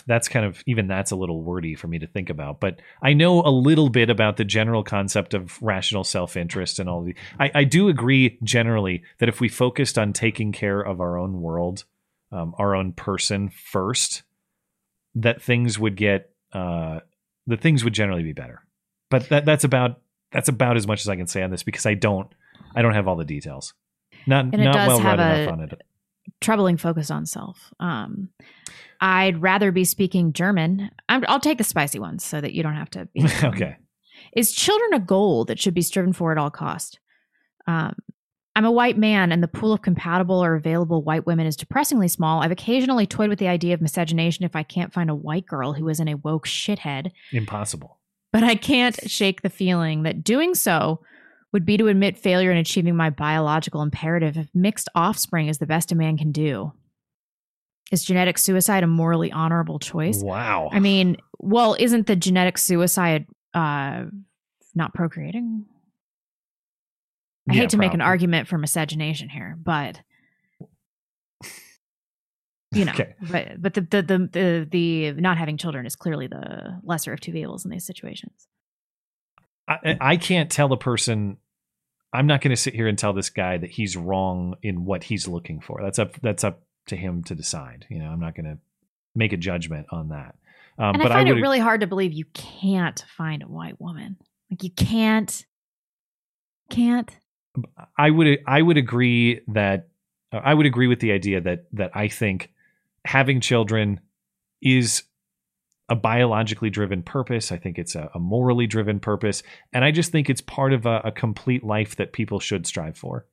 that's 0.07 0.29
kind 0.29 0.45
of 0.45 0.63
even 0.67 0.89
that's 0.89 1.11
a 1.11 1.17
little 1.17 1.43
wordy 1.43 1.75
for 1.75 1.89
me 1.89 1.99
to 1.99 2.07
think 2.07 2.29
about. 2.29 2.61
But 2.61 2.81
I 3.03 3.15
know 3.15 3.41
a 3.41 3.49
little 3.49 3.89
bit 3.89 4.11
about 4.11 4.37
the 4.37 4.45
general 4.45 4.85
concept 4.85 5.33
of 5.33 5.61
rational 5.63 6.05
self-interest 6.05 6.79
and 6.79 6.89
all 6.89 7.03
the. 7.03 7.15
I, 7.39 7.51
I 7.55 7.65
do 7.65 7.89
agree 7.89 8.39
generally 8.43 9.03
that 9.19 9.31
if 9.31 9.41
we 9.41 9.49
focused 9.49 9.97
on 9.97 10.13
taking 10.13 10.53
care 10.53 10.81
of 10.81 11.01
our 11.01 11.17
own 11.17 11.41
world, 11.41 11.85
um, 12.31 12.55
our 12.59 12.75
own 12.75 12.93
person 12.93 13.49
first, 13.49 14.23
that 15.15 15.41
things 15.41 15.79
would 15.79 15.97
get 15.97 16.31
uh, 16.53 17.01
the 17.51 17.57
things 17.57 17.85
would 17.85 17.93
generally 17.93 18.23
be 18.23 18.33
better. 18.33 18.65
But 19.11 19.29
that 19.29 19.45
that's 19.45 19.65
about 19.65 20.01
that's 20.33 20.49
about 20.49 20.77
as 20.77 20.87
much 20.87 21.01
as 21.01 21.09
I 21.09 21.17
can 21.17 21.27
say 21.27 21.43
on 21.43 21.51
this 21.51 21.63
because 21.63 21.87
I 21.87 21.95
don't 21.95 22.33
I 22.75 22.83
don't 22.83 22.95
have 22.95 23.09
all 23.09 23.17
the 23.17 23.25
details. 23.25 23.75
Not 24.27 24.47
And 24.53 24.65
not 24.65 24.89
well 24.89 25.01
read 25.03 25.21
a- 25.21 25.43
enough 25.43 25.53
on 25.53 25.61
it. 25.61 25.83
Troubling 26.41 26.77
focus 26.77 27.11
on 27.11 27.27
self. 27.27 27.73
Um, 27.81 28.29
I'd 29.01 29.41
rather 29.43 29.73
be 29.73 29.85
speaking 29.85 30.33
German. 30.33 30.91
I'm, 31.09 31.25
I'll 31.27 31.41
take 31.41 31.59
the 31.59 31.65
spicy 31.65 31.99
ones 31.99 32.25
so 32.25 32.41
that 32.41 32.53
you 32.53 32.63
don't 32.63 32.75
have 32.77 32.91
to. 32.91 33.07
Be 33.15 33.25
okay. 33.45 33.77
Is 34.37 34.53
children 34.53 34.93
a 34.95 35.01
goal 35.01 35.45
that 35.47 35.59
should 35.59 35.75
be 35.75 35.83
striven 35.83 36.13
for 36.13 36.31
at 36.31 36.39
all 36.39 36.51
cost? 36.51 37.01
Um, 37.67 37.95
I'm 38.57 38.65
a 38.65 38.71
white 38.73 38.99
man, 38.99 39.31
and 39.31 39.43
the 39.43 39.49
pool 39.49 39.73
of 39.73 39.83
compatible 39.83 40.43
or 40.43 40.57
available 40.57 41.03
white 41.03 41.25
women 41.25 41.47
is 41.47 41.57
depressingly 41.57 42.09
small. 42.09 42.43
I've 42.43 42.51
occasionally 42.51 43.07
toyed 43.07 43.29
with 43.29 43.39
the 43.39 43.49
idea 43.49 43.75
of 43.75 43.81
miscegenation 43.81 44.45
if 44.45 44.57
I 44.57 44.65
can't 44.65 44.93
find 44.93 45.09
a 45.09 45.15
white 45.15 45.47
girl 45.47 45.73
who 45.73 45.89
isn't 45.89 46.09
a 46.09 46.17
woke 46.17 46.47
shithead, 46.47 47.13
Impossible. 47.33 47.99
but 48.33 48.43
I 48.43 48.57
can't 48.57 48.99
shake 49.09 49.43
the 49.43 49.51
feeling 49.51 50.03
that 50.03 50.25
doing 50.25 50.55
so 50.55 51.01
would 51.53 51.65
be 51.65 51.77
to 51.77 51.87
admit 51.89 52.19
failure 52.19 52.51
in 52.51 52.57
achieving 52.57 52.97
my 52.97 53.11
biological 53.11 53.83
imperative 53.83 54.37
if 54.37 54.49
mixed 54.55 54.89
offspring 54.95 55.49
is 55.49 55.59
the 55.59 55.67
best 55.67 55.93
a 55.93 55.95
man 55.95 56.17
can 56.17 56.33
do. 56.33 56.73
Is 57.91 58.05
genetic 58.05 58.39
suicide 58.39 58.85
a 58.85 58.87
morally 58.87 59.33
honorable 59.33 59.79
choice? 59.81 60.23
Wow. 60.23 60.71
I 60.73 60.79
mean, 60.79 61.17
well, 61.39 61.77
isn't 61.79 62.07
the 62.07 62.15
genetic 62.15 62.57
suicide 62.59 63.27
uh, 63.53 64.05
not 64.77 64.95
procreating? 64.95 65.67
I 67.49 67.55
Yeah, 67.55 67.61
hate 67.63 67.71
to 67.71 67.79
make 67.79 67.95
an 67.95 68.01
argument 68.01 68.49
for 68.49 68.59
miscegenation 68.59 69.29
here, 69.29 69.57
but 69.61 70.01
you 72.73 72.85
know, 72.85 72.93
Okay. 72.93 73.15
but 73.21 73.61
but 73.61 73.75
the, 73.75 73.81
the 73.81 74.03
the 74.03 74.29
the 74.31 75.11
the 75.13 75.21
not 75.21 75.39
having 75.39 75.57
children 75.57 75.87
is 75.87 75.97
clearly 75.97 76.27
the 76.29 76.81
lesser 76.85 77.13
of 77.13 77.21
two 77.21 77.33
evils 77.33 77.65
in 77.65 77.71
these 77.71 77.85
situations. 77.85 78.47
I, 79.67 79.97
I 80.01 80.17
can't 80.17 80.51
tell 80.51 80.73
a 80.73 80.77
person. 80.77 81.37
I'm 82.13 82.27
not 82.27 82.41
going 82.41 82.51
to 82.51 82.57
sit 82.57 82.75
here 82.75 82.89
and 82.89 82.99
tell 82.99 83.13
this 83.13 83.31
guy 83.31 83.57
that 83.57 83.71
he's 83.71 83.97
wrong 83.97 84.57
in 84.63 84.85
what 84.85 85.05
he's 85.05 85.29
looking 85.29 85.61
for. 85.61 85.81
That's 85.83 85.99
up. 85.99 86.21
That's 86.21 86.43
up 86.45 86.63
to 86.87 86.97
him 86.97 87.23
to 87.25 87.35
decide. 87.35 87.87
You 87.89 88.01
know, 88.01 88.07
I'm 88.07 88.21
not 88.21 88.35
going 88.35 88.47
to 88.47 88.59
make 89.15 89.33
a 89.33 89.37
judgment 89.37 89.87
on 89.91 90.09
that. 90.09 90.35
Um, 90.79 90.95
and 90.95 91.03
but 91.03 91.13
I 91.13 91.17
find 91.17 91.29
would 91.29 91.39
it 91.39 91.41
really 91.41 91.59
hard 91.61 91.83
to 91.83 91.87
believe 91.87 92.13
you 92.13 92.25
can't 92.35 93.05
find 93.17 93.43
a 93.43 93.47
white 93.49 93.81
woman. 93.81 94.17
Like 94.51 94.65
you 94.65 94.71
can't, 94.71 95.45
can't. 96.69 97.17
I 97.97 98.11
would 98.11 98.39
I 98.47 98.63
would 98.63 98.77
agree 98.77 99.41
that 99.49 99.89
uh, 100.33 100.41
I 100.43 100.55
would 100.55 100.67
agree 100.67 100.87
with 100.87 101.01
the 101.01 101.13
idea 101.13 101.41
that 101.41 101.67
that 101.73 101.91
I 101.95 102.09
think 102.09 102.53
having 103.05 103.41
children 103.41 104.01
is 104.63 105.05
a 105.89 105.97
biologically 105.97 106.71
driven 106.71 107.03
purpose. 107.03 107.51
I 107.51 107.57
think 107.57 107.79
it's 107.79 107.97
a, 107.97 108.11
a 108.15 108.21
morally 108.21 108.67
driven 108.67 109.01
purpose, 109.01 109.43
and 109.73 109.85
I 109.85 109.91
just 109.91 110.13
think 110.13 110.31
it's 110.31 110.41
part 110.41 110.73
of 110.73 110.87
a, 110.87 111.01
a 111.05 111.13
complete 111.13 111.65
life 111.65 111.97
that 111.97 112.13
people 112.13 112.39
should 112.39 112.67
strive 112.67 112.97
for. 112.97 113.27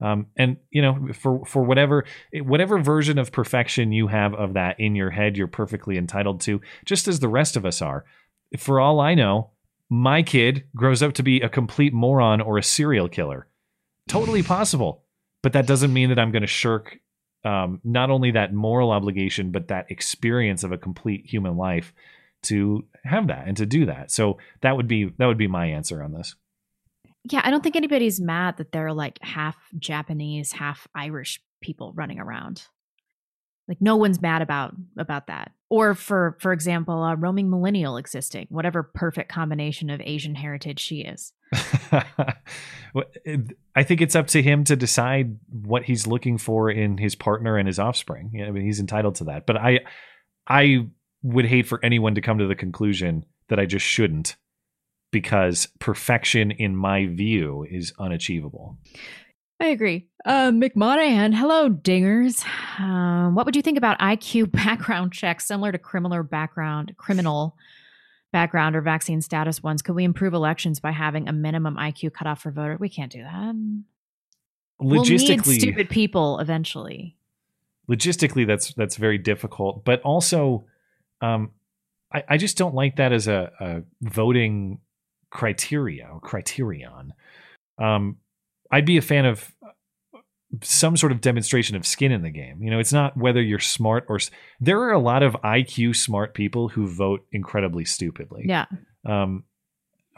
Um, 0.00 0.26
and 0.36 0.56
you 0.70 0.82
know, 0.82 1.08
for 1.12 1.44
for 1.46 1.62
whatever 1.62 2.04
whatever 2.32 2.78
version 2.78 3.18
of 3.18 3.30
perfection 3.30 3.92
you 3.92 4.08
have 4.08 4.34
of 4.34 4.54
that 4.54 4.80
in 4.80 4.96
your 4.96 5.10
head, 5.10 5.36
you're 5.36 5.46
perfectly 5.46 5.96
entitled 5.96 6.40
to, 6.42 6.60
just 6.84 7.06
as 7.06 7.20
the 7.20 7.28
rest 7.28 7.56
of 7.56 7.64
us 7.64 7.80
are. 7.80 8.04
For 8.58 8.80
all 8.80 9.00
I 9.00 9.14
know, 9.14 9.50
my 9.94 10.22
kid 10.22 10.64
grows 10.74 11.02
up 11.02 11.14
to 11.14 11.22
be 11.22 11.40
a 11.40 11.48
complete 11.48 11.92
moron 11.92 12.40
or 12.40 12.58
a 12.58 12.62
serial 12.62 13.08
killer. 13.08 13.46
Totally 14.08 14.42
possible, 14.56 15.04
but 15.42 15.52
that 15.52 15.66
doesn't 15.66 15.92
mean 15.92 16.08
that 16.08 16.18
I'm 16.18 16.32
going 16.32 16.42
to 16.42 16.48
shirk 16.48 16.98
um, 17.44 17.80
not 17.84 18.10
only 18.10 18.32
that 18.32 18.54
moral 18.54 18.90
obligation, 18.90 19.50
but 19.50 19.68
that 19.68 19.90
experience 19.90 20.64
of 20.64 20.72
a 20.72 20.78
complete 20.78 21.26
human 21.26 21.56
life 21.56 21.92
to 22.44 22.84
have 23.04 23.28
that 23.28 23.46
and 23.46 23.56
to 23.56 23.66
do 23.66 23.86
that. 23.86 24.10
So 24.10 24.38
that 24.62 24.76
would 24.76 24.88
be 24.88 25.10
that 25.18 25.26
would 25.26 25.38
be 25.38 25.46
my 25.46 25.66
answer 25.66 26.02
on 26.02 26.12
this. 26.12 26.34
Yeah, 27.30 27.40
I 27.42 27.50
don't 27.50 27.62
think 27.62 27.76
anybody's 27.76 28.20
mad 28.20 28.58
that 28.58 28.72
there 28.72 28.86
are 28.86 28.92
like 28.92 29.18
half 29.22 29.56
Japanese, 29.78 30.52
half 30.52 30.86
Irish 30.94 31.40
people 31.62 31.92
running 31.94 32.18
around. 32.18 32.66
Like 33.68 33.80
no 33.80 33.96
one's 33.96 34.20
mad 34.20 34.42
about 34.42 34.74
about 34.98 35.28
that. 35.28 35.52
Or 35.70 35.94
for 35.94 36.36
for 36.40 36.52
example, 36.52 37.02
a 37.02 37.16
Roaming 37.16 37.50
Millennial 37.50 37.96
existing, 37.96 38.46
whatever 38.50 38.82
perfect 38.82 39.30
combination 39.30 39.90
of 39.90 40.00
Asian 40.02 40.34
heritage 40.34 40.80
she 40.80 41.00
is. 41.00 41.32
Eh, 43.26 43.38
I 43.74 43.82
think 43.82 44.00
it's 44.00 44.14
up 44.14 44.28
to 44.28 44.42
him 44.42 44.64
to 44.64 44.76
decide 44.76 45.36
what 45.50 45.82
he's 45.82 46.06
looking 46.06 46.38
for 46.38 46.70
in 46.70 46.98
his 46.98 47.14
partner 47.14 47.56
and 47.56 47.66
his 47.66 47.78
offspring. 47.78 48.40
I 48.46 48.50
mean, 48.50 48.64
he's 48.64 48.80
entitled 48.80 49.16
to 49.16 49.24
that. 49.24 49.46
But 49.46 49.56
I, 49.56 49.80
I 50.46 50.86
would 51.22 51.46
hate 51.46 51.66
for 51.66 51.84
anyone 51.84 52.14
to 52.14 52.20
come 52.20 52.38
to 52.38 52.46
the 52.46 52.54
conclusion 52.54 53.24
that 53.48 53.58
I 53.58 53.66
just 53.66 53.84
shouldn't, 53.84 54.36
because 55.10 55.68
perfection, 55.80 56.50
in 56.52 56.76
my 56.76 57.06
view, 57.06 57.66
is 57.68 57.92
unachievable. 57.98 58.78
I 59.60 59.66
agree. 59.68 60.08
Uh, 60.24 60.50
McMonahan, 60.50 61.34
hello, 61.34 61.70
dingers. 61.70 62.44
Um, 62.78 63.34
what 63.34 63.46
would 63.46 63.56
you 63.56 63.62
think 63.62 63.78
about 63.78 63.98
IQ 64.00 64.50
background 64.64 65.12
checks 65.12 65.46
similar 65.46 65.72
to 65.72 65.78
criminal 65.78 66.22
background, 66.22 66.94
criminal 66.96 67.56
background 68.32 68.74
or 68.76 68.80
vaccine 68.80 69.20
status 69.20 69.62
ones? 69.62 69.80
Could 69.80 69.94
we 69.94 70.04
improve 70.04 70.34
elections 70.34 70.80
by 70.80 70.90
having 70.90 71.28
a 71.28 71.32
minimum 71.32 71.76
IQ 71.76 72.12
cutoff 72.12 72.42
for 72.42 72.50
voter? 72.50 72.76
We 72.78 72.88
can't 72.88 73.12
do 73.12 73.22
that. 73.22 73.54
We'll 74.80 75.04
need 75.04 75.20
Logistically, 75.20 75.54
stupid 75.54 75.88
people 75.88 76.40
eventually. 76.40 77.16
logistically 77.88 78.46
that's 78.46 78.74
that's 78.74 78.96
very 78.96 79.18
difficult 79.18 79.84
but 79.84 80.00
also 80.02 80.64
um 81.20 81.50
i, 82.12 82.24
I 82.30 82.36
just 82.38 82.56
don't 82.56 82.74
like 82.74 82.96
that 82.96 83.12
as 83.12 83.28
a, 83.28 83.52
a 83.60 83.82
voting 84.00 84.80
criteria 85.30 86.08
or 86.10 86.18
criterion 86.18 87.12
um 87.78 88.16
i'd 88.74 88.84
be 88.86 88.96
a 88.96 89.02
fan 89.02 89.24
of 89.24 89.52
some 90.62 90.96
sort 90.96 91.10
of 91.10 91.20
demonstration 91.20 91.74
of 91.74 91.84
skin 91.86 92.12
in 92.12 92.22
the 92.22 92.30
game 92.30 92.62
you 92.62 92.70
know 92.70 92.78
it's 92.78 92.92
not 92.92 93.16
whether 93.16 93.42
you're 93.42 93.58
smart 93.58 94.04
or 94.08 94.18
there 94.60 94.80
are 94.80 94.92
a 94.92 94.98
lot 95.00 95.22
of 95.22 95.32
iq 95.42 95.96
smart 95.96 96.32
people 96.34 96.68
who 96.68 96.86
vote 96.86 97.26
incredibly 97.32 97.84
stupidly 97.84 98.44
Yeah. 98.46 98.66
um, 99.04 99.44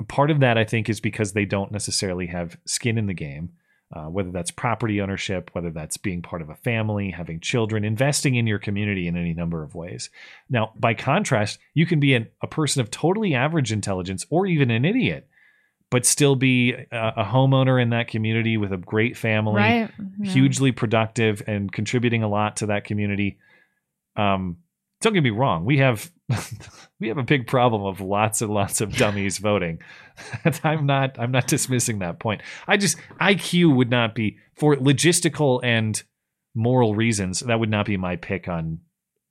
part 0.08 0.30
of 0.30 0.40
that, 0.40 0.58
I 0.58 0.64
think, 0.64 0.90
is 0.90 1.00
because 1.00 1.32
they 1.32 1.46
don't 1.46 1.72
necessarily 1.72 2.26
have 2.26 2.58
skin 2.66 2.98
in 2.98 3.06
the 3.06 3.14
game, 3.14 3.52
uh, 3.94 4.04
whether 4.16 4.30
that's 4.30 4.50
property 4.50 5.00
ownership, 5.00 5.48
whether 5.54 5.70
that's 5.70 5.96
being 5.96 6.20
part 6.20 6.42
of 6.42 6.50
a 6.50 6.54
family, 6.54 7.10
having 7.12 7.40
children, 7.40 7.82
investing 7.82 8.34
in 8.34 8.46
your 8.46 8.58
community 8.58 9.08
in 9.08 9.16
any 9.16 9.32
number 9.32 9.62
of 9.62 9.74
ways. 9.74 10.10
Now, 10.50 10.72
by 10.78 10.92
contrast, 10.92 11.58
you 11.72 11.86
can 11.86 11.98
be 11.98 12.12
an, 12.12 12.26
a 12.42 12.46
person 12.46 12.82
of 12.82 12.90
totally 12.90 13.34
average 13.34 13.72
intelligence 13.72 14.26
or 14.28 14.44
even 14.46 14.70
an 14.70 14.84
idiot, 14.84 15.28
but 15.90 16.04
still 16.04 16.34
be 16.36 16.72
a, 16.72 16.86
a 17.18 17.24
homeowner 17.24 17.80
in 17.80 17.90
that 17.90 18.08
community 18.08 18.56
with 18.56 18.72
a 18.72 18.76
great 18.76 19.16
family, 19.16 19.54
Right. 19.62 19.90
Yeah. 20.20 20.32
hugely 20.32 20.72
productive 20.72 21.42
and 21.46 21.70
contributing 21.72 22.22
a 22.22 22.28
lot 22.28 22.56
to 22.56 22.66
that 22.66 22.84
community. 22.84 23.38
Um, 24.16 24.58
don't 25.00 25.12
get 25.12 25.22
me 25.22 25.30
wrong, 25.30 25.64
we 25.64 25.78
have 25.78 26.10
we 27.00 27.08
have 27.08 27.18
a 27.18 27.22
big 27.22 27.46
problem 27.46 27.82
of 27.84 28.00
lots 28.00 28.42
and 28.42 28.50
lots 28.52 28.80
of 28.80 28.96
dummies 28.96 29.38
voting. 29.38 29.78
I'm 30.64 30.86
not 30.86 31.18
I'm 31.18 31.30
not 31.30 31.46
dismissing 31.46 31.98
that 32.00 32.18
point. 32.18 32.40
I 32.66 32.76
just 32.78 32.96
IQ 33.20 33.76
would 33.76 33.90
not 33.90 34.14
be 34.14 34.38
for 34.54 34.74
logistical 34.76 35.60
and 35.62 36.02
moral 36.54 36.94
reasons. 36.94 37.40
That 37.40 37.60
would 37.60 37.70
not 37.70 37.86
be 37.86 37.96
my 37.96 38.16
pick 38.16 38.48
on 38.48 38.80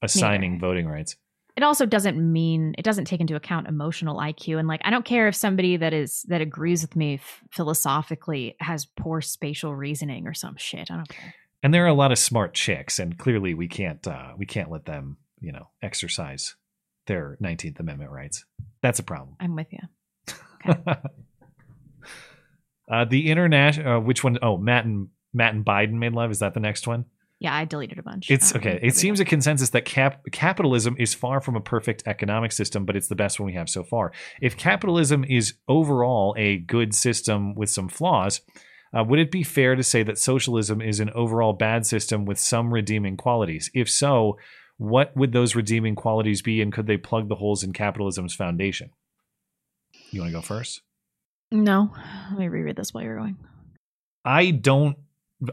assigning 0.02 0.60
voting 0.60 0.88
rights. 0.88 1.16
It 1.56 1.64
also 1.64 1.86
doesn't 1.86 2.18
mean 2.18 2.76
it 2.78 2.84
doesn't 2.84 3.06
take 3.06 3.22
into 3.22 3.36
account 3.36 3.68
emotional 3.68 4.18
IQ 4.18 4.60
and 4.60 4.68
like 4.68 4.82
I 4.84 4.90
don't 4.90 5.06
care 5.06 5.28
if 5.28 5.36
somebody 5.36 5.78
that 5.78 5.94
is 5.94 6.24
that 6.28 6.42
agrees 6.42 6.82
with 6.82 6.96
me 6.96 7.16
f- 7.16 7.44
philosophically 7.52 8.56
has 8.60 8.86
poor 8.86 9.22
spatial 9.22 9.76
reasoning 9.76 10.28
or 10.28 10.34
some 10.34 10.58
shit. 10.58 10.92
I 10.92 10.96
don't 10.96 11.10
care. 11.10 11.34
And 11.64 11.74
there 11.74 11.84
are 11.86 11.90
a 11.90 11.94
lot 11.94 12.12
of 12.12 12.20
smart 12.20 12.54
chicks, 12.54 13.00
and 13.00 13.18
clearly 13.18 13.54
we 13.54 13.68
can't 13.68 14.06
uh, 14.08 14.34
we 14.38 14.46
can't 14.46 14.70
let 14.70 14.86
them 14.86 15.18
you 15.40 15.52
know 15.52 15.70
exercise 15.82 16.56
their 17.08 17.38
19th 17.42 17.80
Amendment 17.80 18.12
rights. 18.12 18.46
That's 18.82 19.00
a 19.00 19.04
problem. 19.04 19.36
I'm 19.40 19.56
with 19.56 19.68
you. 19.72 19.80
Uh, 22.88 23.06
the 23.06 23.30
international, 23.32 23.98
uh, 23.98 24.00
which 24.00 24.24
one? 24.24 24.38
Oh, 24.42 24.58
Matt 24.58 24.86
and 24.86 25.10
Matt 25.34 25.54
and 25.54 25.66
Biden 25.66 25.94
made 25.94 26.14
love. 26.14 26.32
Is 26.32 26.40
that 26.40 26.54
the 26.54 26.60
next 26.60 26.88
one? 26.88 27.06
Yeah, 27.40 27.54
I 27.54 27.66
deleted 27.66 28.00
a 28.00 28.04
bunch. 28.04 28.32
It's 28.32 28.56
okay. 28.56 28.80
It 28.82 28.96
seems 28.96 29.20
a 29.20 29.26
consensus 29.26 29.70
that 29.72 29.84
cap- 29.84 30.24
capitalism 30.32 30.96
is 30.98 31.14
far 31.14 31.42
from 31.42 31.56
a 31.56 31.62
perfect 31.62 32.04
economic 32.06 32.52
system, 32.52 32.86
but 32.86 32.96
it's 32.96 33.10
the 33.10 33.16
best 33.16 33.40
one 33.40 33.48
we 33.48 33.54
have 33.54 33.70
so 33.70 33.84
far. 33.84 34.14
If 34.42 34.56
capitalism 34.58 35.26
is 35.26 35.56
overall 35.68 36.34
a 36.38 36.58
good 36.58 36.96
system 36.96 37.54
with 37.54 37.70
some 37.70 37.90
flaws, 37.90 38.42
uh, 38.98 39.04
would 39.04 39.20
it 39.20 39.32
be 39.32 39.44
fair 39.44 39.76
to 39.76 39.84
say 39.84 40.02
that 40.04 40.18
socialism 40.18 40.82
is 40.82 41.02
an 41.02 41.10
overall 41.10 41.52
bad 41.52 41.86
system 41.86 42.24
with 42.26 42.40
some 42.40 42.74
redeeming 42.74 43.18
qualities? 43.18 43.70
If 43.74 43.90
so, 43.90 44.38
what 44.78 45.16
would 45.16 45.34
those 45.34 45.56
redeeming 45.56 45.96
qualities 45.96 46.42
be, 46.42 46.62
and 46.62 46.72
could 46.72 46.88
they 46.88 46.98
plug 46.98 47.28
the 47.28 47.36
holes 47.36 47.64
in 47.64 47.74
capitalism's 47.74 48.34
foundation? 48.34 48.92
You 50.12 50.22
want 50.22 50.32
to 50.32 50.38
go 50.38 50.42
first? 50.42 50.82
No, 51.52 51.94
let 52.32 52.40
me 52.40 52.48
reread 52.48 52.76
this 52.76 52.94
while 52.94 53.04
you're 53.04 53.18
going. 53.18 53.38
I 54.24 54.52
don't 54.52 54.98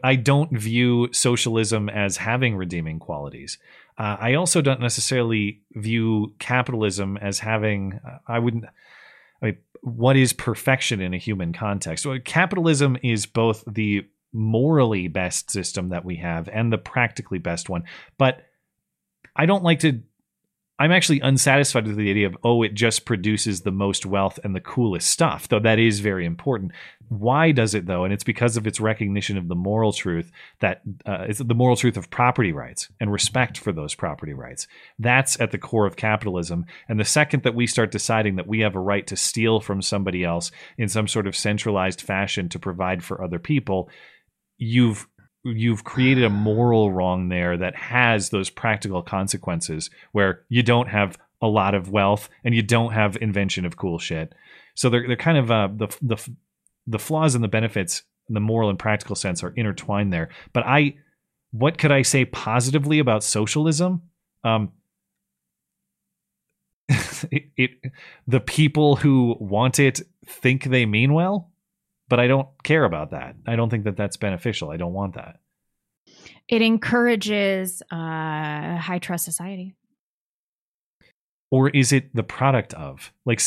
I 0.02 0.16
don't 0.16 0.56
view 0.56 1.08
socialism 1.12 1.88
as 1.88 2.16
having 2.16 2.56
redeeming 2.56 2.98
qualities. 2.98 3.58
Uh, 3.98 4.16
I 4.18 4.34
also 4.34 4.60
don't 4.60 4.80
necessarily 4.80 5.62
view 5.72 6.34
capitalism 6.38 7.16
as 7.16 7.40
having. 7.40 8.00
I 8.26 8.38
wouldn't. 8.38 8.64
I 9.42 9.46
mean, 9.46 9.58
what 9.82 10.16
is 10.16 10.32
perfection 10.32 11.00
in 11.00 11.14
a 11.14 11.18
human 11.18 11.52
context? 11.52 12.06
Well, 12.06 12.18
capitalism 12.24 12.96
is 13.02 13.26
both 13.26 13.64
the 13.66 14.06
morally 14.32 15.08
best 15.08 15.50
system 15.50 15.90
that 15.90 16.04
we 16.04 16.16
have 16.16 16.48
and 16.48 16.72
the 16.72 16.78
practically 16.78 17.38
best 17.38 17.68
one. 17.68 17.84
But 18.18 18.42
I 19.36 19.46
don't 19.46 19.64
like 19.64 19.80
to 19.80 20.02
I'm 20.78 20.90
actually 20.90 21.20
unsatisfied 21.20 21.86
with 21.86 21.96
the 21.96 22.10
idea 22.10 22.26
of 22.26 22.36
oh, 22.42 22.62
it 22.62 22.74
just 22.74 23.04
produces 23.04 23.60
the 23.60 23.70
most 23.70 24.06
wealth 24.06 24.40
and 24.42 24.54
the 24.54 24.60
coolest 24.60 25.10
stuff, 25.10 25.48
though 25.48 25.60
that 25.60 25.78
is 25.78 26.00
very 26.00 26.24
important. 26.24 26.72
Why 27.08 27.52
does 27.52 27.74
it 27.74 27.86
though? 27.86 28.04
And 28.04 28.12
it's 28.12 28.24
because 28.24 28.56
of 28.56 28.66
its 28.66 28.80
recognition 28.80 29.36
of 29.36 29.48
the 29.48 29.54
moral 29.54 29.92
truth 29.92 30.32
that 30.60 30.80
uh, 31.04 31.26
it's 31.28 31.40
the 31.40 31.54
moral 31.54 31.76
truth 31.76 31.96
of 31.96 32.10
property 32.10 32.52
rights 32.52 32.88
and 33.00 33.12
respect 33.12 33.58
for 33.58 33.70
those 33.70 33.94
property 33.94 34.32
rights. 34.32 34.66
That's 34.98 35.38
at 35.40 35.50
the 35.50 35.58
core 35.58 35.86
of 35.86 35.96
capitalism. 35.96 36.64
And 36.88 36.98
the 36.98 37.04
second 37.04 37.42
that 37.42 37.54
we 37.54 37.66
start 37.66 37.90
deciding 37.90 38.36
that 38.36 38.48
we 38.48 38.60
have 38.60 38.74
a 38.74 38.80
right 38.80 39.06
to 39.08 39.16
steal 39.16 39.60
from 39.60 39.82
somebody 39.82 40.24
else 40.24 40.50
in 40.78 40.88
some 40.88 41.06
sort 41.06 41.26
of 41.26 41.36
centralized 41.36 42.00
fashion 42.00 42.48
to 42.48 42.58
provide 42.58 43.04
for 43.04 43.22
other 43.22 43.38
people, 43.38 43.90
you've 44.56 45.06
you've 45.44 45.84
created 45.84 46.24
a 46.24 46.30
moral 46.30 46.92
wrong 46.92 47.28
there 47.28 47.56
that 47.56 47.74
has 47.74 48.30
those 48.30 48.50
practical 48.50 49.02
consequences 49.02 49.90
where 50.12 50.42
you 50.48 50.62
don't 50.62 50.88
have 50.88 51.18
a 51.40 51.48
lot 51.48 51.74
of 51.74 51.90
wealth 51.90 52.28
and 52.44 52.54
you 52.54 52.62
don't 52.62 52.92
have 52.92 53.16
invention 53.20 53.64
of 53.64 53.76
cool 53.76 53.98
shit. 53.98 54.34
So 54.74 54.88
they're 54.88 55.06
they're 55.06 55.16
kind 55.16 55.38
of 55.38 55.50
uh, 55.50 55.68
the 55.74 55.88
the 56.00 56.16
the 56.86 56.98
flaws 56.98 57.34
and 57.34 57.42
the 57.42 57.48
benefits 57.48 58.02
in 58.28 58.34
the 58.34 58.40
moral 58.40 58.70
and 58.70 58.78
practical 58.78 59.16
sense 59.16 59.42
are 59.42 59.52
intertwined 59.56 60.12
there. 60.12 60.28
But 60.52 60.64
I 60.66 60.94
what 61.50 61.78
could 61.78 61.92
I 61.92 62.02
say 62.02 62.24
positively 62.24 62.98
about 62.98 63.24
socialism? 63.24 64.02
Um, 64.44 64.72
it, 67.30 67.50
it 67.56 67.70
the 68.26 68.40
people 68.40 68.96
who 68.96 69.36
want 69.38 69.78
it 69.78 70.00
think 70.24 70.64
they 70.64 70.86
mean 70.86 71.12
well 71.12 71.51
but 72.12 72.20
I 72.20 72.26
don't 72.26 72.46
care 72.62 72.84
about 72.84 73.12
that. 73.12 73.36
I 73.46 73.56
don't 73.56 73.70
think 73.70 73.84
that 73.84 73.96
that's 73.96 74.18
beneficial. 74.18 74.68
I 74.68 74.76
don't 74.76 74.92
want 74.92 75.14
that. 75.14 75.40
It 76.46 76.60
encourages 76.60 77.80
uh, 77.90 78.76
high 78.76 78.98
trust 79.00 79.24
society. 79.24 79.74
Or 81.50 81.70
is 81.70 81.90
it 81.90 82.14
the 82.14 82.22
product 82.22 82.74
of 82.74 83.14
like 83.24 83.40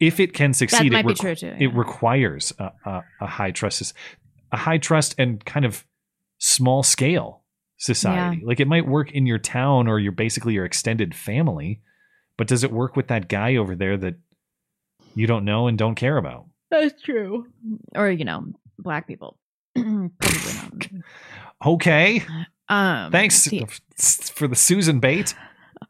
if 0.00 0.18
it 0.18 0.32
can 0.32 0.52
succeed? 0.52 0.90
That 0.90 1.04
might 1.04 1.12
it 1.12 1.14
be 1.14 1.14
true 1.14 1.36
too. 1.36 1.54
It 1.60 1.72
requires 1.72 2.52
a, 2.58 2.72
a, 2.84 3.04
a, 3.20 3.26
high 3.28 3.52
trust, 3.52 3.94
a 4.50 4.56
high 4.56 4.78
trust 4.78 5.14
and 5.16 5.44
kind 5.44 5.64
of 5.64 5.86
small 6.38 6.82
scale 6.82 7.44
society. 7.76 8.38
Yeah. 8.38 8.48
Like 8.48 8.58
it 8.58 8.66
might 8.66 8.88
work 8.88 9.12
in 9.12 9.26
your 9.26 9.38
town 9.38 9.86
or 9.86 10.00
your 10.00 10.10
basically 10.10 10.54
your 10.54 10.64
extended 10.64 11.14
family, 11.14 11.82
but 12.36 12.48
does 12.48 12.64
it 12.64 12.72
work 12.72 12.96
with 12.96 13.06
that 13.06 13.28
guy 13.28 13.54
over 13.54 13.76
there 13.76 13.96
that 13.96 14.16
you 15.14 15.28
don't 15.28 15.44
know 15.44 15.68
and 15.68 15.78
don't 15.78 15.94
care 15.94 16.16
about? 16.16 16.47
That's 16.70 17.00
true. 17.02 17.46
Or 17.94 18.10
you 18.10 18.24
know, 18.24 18.44
black 18.78 19.06
people. 19.06 19.38
Probably 19.74 20.10
not. 20.20 20.86
Okay. 21.64 22.22
Um, 22.68 23.10
Thanks 23.10 23.44
the, 23.44 23.66
for 24.34 24.46
the 24.46 24.56
Susan 24.56 25.00
bait. 25.00 25.34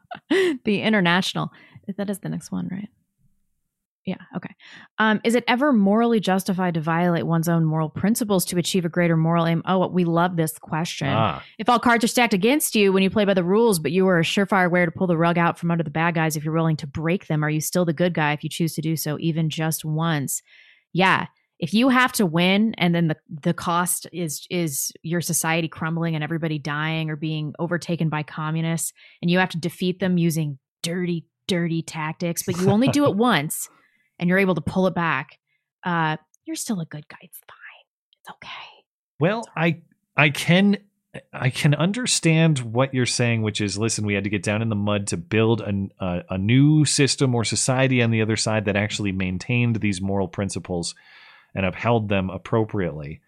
the 0.29 0.81
international. 0.81 1.51
That 1.97 2.09
is 2.09 2.19
the 2.19 2.29
next 2.29 2.51
one, 2.51 2.69
right? 2.71 2.89
Yeah. 4.05 4.15
Okay. 4.35 4.55
Um, 4.97 5.21
is 5.23 5.35
it 5.35 5.43
ever 5.47 5.71
morally 5.71 6.19
justified 6.19 6.73
to 6.75 6.81
violate 6.81 7.27
one's 7.27 7.49
own 7.49 7.63
moral 7.65 7.89
principles 7.89 8.43
to 8.45 8.57
achieve 8.57 8.85
a 8.85 8.89
greater 8.89 9.17
moral 9.17 9.45
aim? 9.45 9.61
Oh, 9.65 9.87
we 9.87 10.03
love 10.03 10.35
this 10.35 10.57
question. 10.57 11.09
Ah. 11.09 11.43
If 11.59 11.69
all 11.69 11.79
cards 11.79 12.03
are 12.03 12.07
stacked 12.07 12.33
against 12.33 12.75
you 12.75 12.91
when 12.91 13.03
you 13.03 13.09
play 13.09 13.25
by 13.25 13.35
the 13.35 13.43
rules, 13.43 13.77
but 13.77 13.91
you 13.91 14.07
are 14.07 14.19
a 14.19 14.23
surefire 14.23 14.71
way 14.71 14.83
to 14.83 14.91
pull 14.91 15.05
the 15.05 15.17
rug 15.17 15.37
out 15.37 15.59
from 15.59 15.69
under 15.69 15.83
the 15.83 15.91
bad 15.91 16.15
guys 16.15 16.35
if 16.35 16.43
you're 16.43 16.53
willing 16.53 16.77
to 16.77 16.87
break 16.87 17.27
them, 17.27 17.43
are 17.43 17.49
you 17.49 17.61
still 17.61 17.85
the 17.85 17.93
good 17.93 18.13
guy 18.13 18.33
if 18.33 18.43
you 18.43 18.49
choose 18.49 18.73
to 18.75 18.81
do 18.81 18.95
so, 18.95 19.17
even 19.19 19.49
just 19.49 19.85
once? 19.85 20.41
Yeah. 20.93 21.27
If 21.59 21.73
you 21.73 21.89
have 21.89 22.13
to 22.13 22.25
win 22.25 22.73
and 22.77 22.95
then 22.95 23.09
the 23.09 23.17
the 23.29 23.53
cost 23.53 24.07
is 24.13 24.45
is 24.49 24.91
your 25.03 25.21
society 25.21 25.67
crumbling 25.67 26.15
and 26.15 26.23
everybody 26.23 26.57
dying 26.57 27.09
or 27.09 27.17
being 27.17 27.53
overtaken 27.59 28.09
by 28.09 28.23
communists 28.23 28.93
and 29.21 29.29
you 29.29 29.39
have 29.39 29.49
to 29.49 29.57
defeat 29.57 29.99
them 29.99 30.17
using 30.17 30.57
dirty 30.83 31.25
dirty 31.47 31.81
tactics, 31.81 32.43
but 32.43 32.57
you 32.57 32.69
only 32.69 32.87
do 32.87 33.05
it 33.05 33.15
once 33.17 33.67
and 34.19 34.29
you're 34.29 34.39
able 34.39 34.55
to 34.55 34.61
pull 34.61 34.87
it 34.87 34.95
back, 34.95 35.37
uh, 35.83 36.15
you're 36.45 36.55
still 36.55 36.79
a 36.79 36.85
good 36.85 37.07
guy. 37.07 37.17
It's 37.21 37.39
fine. 37.39 38.19
It's 38.21 38.29
okay. 38.31 38.69
Well, 39.19 39.43
I 39.55 39.81
I 40.15 40.29
can 40.29 40.77
I 41.33 41.49
can 41.49 41.73
understand 41.73 42.59
what 42.59 42.93
you're 42.93 43.07
saying, 43.07 43.41
which 43.41 43.61
is, 43.61 43.79
listen, 43.79 44.05
we 44.05 44.13
had 44.13 44.25
to 44.25 44.29
get 44.29 44.43
down 44.43 44.61
in 44.61 44.69
the 44.69 44.75
mud 44.75 45.07
to 45.07 45.17
build 45.17 45.61
a, 45.61 45.89
a, 45.99 46.23
a 46.31 46.37
new 46.37 46.85
system 46.85 47.33
or 47.33 47.43
society 47.43 48.03
on 48.03 48.11
the 48.11 48.21
other 48.21 48.35
side 48.35 48.65
that 48.65 48.75
actually 48.75 49.11
maintained 49.11 49.77
these 49.77 50.01
moral 50.01 50.27
principles 50.27 50.93
and 51.55 51.65
upheld 51.65 52.09
them 52.09 52.29
appropriately. 52.29 53.21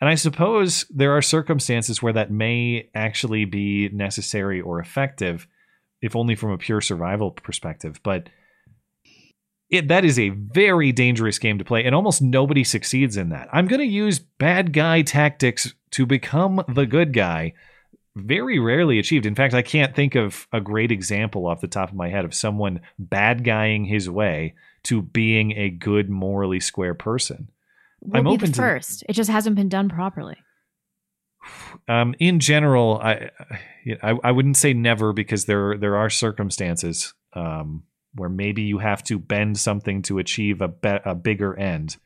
And 0.00 0.10
I 0.10 0.16
suppose 0.16 0.84
there 0.90 1.16
are 1.16 1.22
circumstances 1.22 2.02
where 2.02 2.12
that 2.12 2.30
may 2.30 2.90
actually 2.94 3.44
be 3.44 3.88
necessary 3.90 4.60
or 4.60 4.80
effective, 4.80 5.46
if 6.02 6.16
only 6.16 6.34
from 6.34 6.50
a 6.50 6.58
pure 6.58 6.80
survival 6.80 7.30
perspective. 7.30 8.00
But 8.02 8.28
it, 9.70 9.88
that 9.88 10.04
is 10.04 10.18
a 10.18 10.30
very 10.30 10.92
dangerous 10.92 11.38
game 11.38 11.58
to 11.58 11.64
play, 11.64 11.84
and 11.84 11.94
almost 11.94 12.22
nobody 12.22 12.64
succeeds 12.64 13.16
in 13.16 13.28
that. 13.28 13.48
I'm 13.52 13.66
going 13.68 13.80
to 13.80 13.86
use 13.86 14.18
bad 14.18 14.72
guy 14.72 15.02
tactics 15.02 15.74
to 15.92 16.06
become 16.06 16.62
the 16.68 16.86
good 16.86 17.12
guy. 17.12 17.54
Very 18.16 18.58
rarely 18.58 18.98
achieved. 18.98 19.26
In 19.26 19.34
fact, 19.34 19.54
I 19.54 19.62
can't 19.62 19.94
think 19.94 20.14
of 20.16 20.48
a 20.52 20.60
great 20.60 20.90
example 20.90 21.46
off 21.46 21.60
the 21.60 21.68
top 21.68 21.90
of 21.90 21.94
my 21.94 22.08
head 22.08 22.24
of 22.24 22.34
someone 22.34 22.80
bad 22.98 23.44
guying 23.44 23.84
his 23.84 24.10
way 24.10 24.54
to 24.84 25.02
being 25.02 25.52
a 25.52 25.70
good, 25.70 26.10
morally 26.10 26.60
square 26.60 26.94
person. 26.94 27.50
We'll 28.00 28.18
I'm 28.18 28.24
be 28.24 28.30
open 28.30 28.50
the 28.50 28.56
to 28.56 28.60
first. 28.60 29.04
It 29.08 29.12
just 29.12 29.30
hasn't 29.30 29.56
been 29.56 29.68
done 29.68 29.88
properly. 29.88 30.36
um, 31.88 32.14
in 32.18 32.40
general, 32.40 33.00
I, 33.02 33.30
I 34.02 34.14
I 34.24 34.32
wouldn't 34.32 34.56
say 34.56 34.72
never 34.72 35.12
because 35.12 35.44
there 35.44 35.76
there 35.76 35.96
are 35.96 36.10
circumstances 36.10 37.14
um, 37.34 37.84
where 38.14 38.28
maybe 38.28 38.62
you 38.62 38.78
have 38.78 39.02
to 39.04 39.18
bend 39.18 39.58
something 39.58 40.02
to 40.02 40.18
achieve 40.18 40.60
a 40.60 40.68
be- 40.68 41.00
a 41.04 41.14
bigger 41.14 41.56
end. 41.58 41.96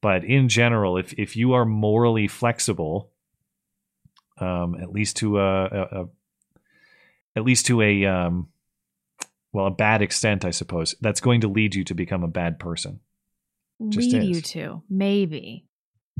But 0.00 0.24
in 0.24 0.48
general, 0.48 0.96
if 0.96 1.12
if 1.14 1.36
you 1.36 1.52
are 1.52 1.64
morally 1.64 2.28
flexible, 2.28 3.09
um, 4.40 4.74
at 4.80 4.90
least 4.92 5.16
to 5.18 5.38
a, 5.38 5.64
a, 5.66 5.80
a 6.02 6.08
at 7.36 7.44
least 7.44 7.66
to 7.66 7.80
a 7.82 8.04
um, 8.06 8.48
well 9.52 9.66
a 9.66 9.70
bad 9.70 10.02
extent, 10.02 10.44
I 10.44 10.50
suppose 10.50 10.94
that's 11.00 11.20
going 11.20 11.42
to 11.42 11.48
lead 11.48 11.74
you 11.74 11.84
to 11.84 11.94
become 11.94 12.22
a 12.24 12.28
bad 12.28 12.58
person. 12.58 13.00
Just 13.88 14.12
Lead 14.12 14.22
is. 14.22 14.28
you 14.28 14.40
to 14.42 14.82
maybe. 14.90 15.64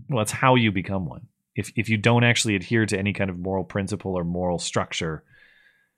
Well, 0.08 0.22
it's 0.22 0.32
how 0.32 0.54
you 0.54 0.72
become 0.72 1.04
one. 1.06 1.26
If 1.54 1.72
if 1.76 1.88
you 1.88 1.98
don't 1.98 2.24
actually 2.24 2.56
adhere 2.56 2.86
to 2.86 2.98
any 2.98 3.12
kind 3.12 3.28
of 3.28 3.38
moral 3.38 3.64
principle 3.64 4.14
or 4.16 4.24
moral 4.24 4.58
structure, 4.58 5.24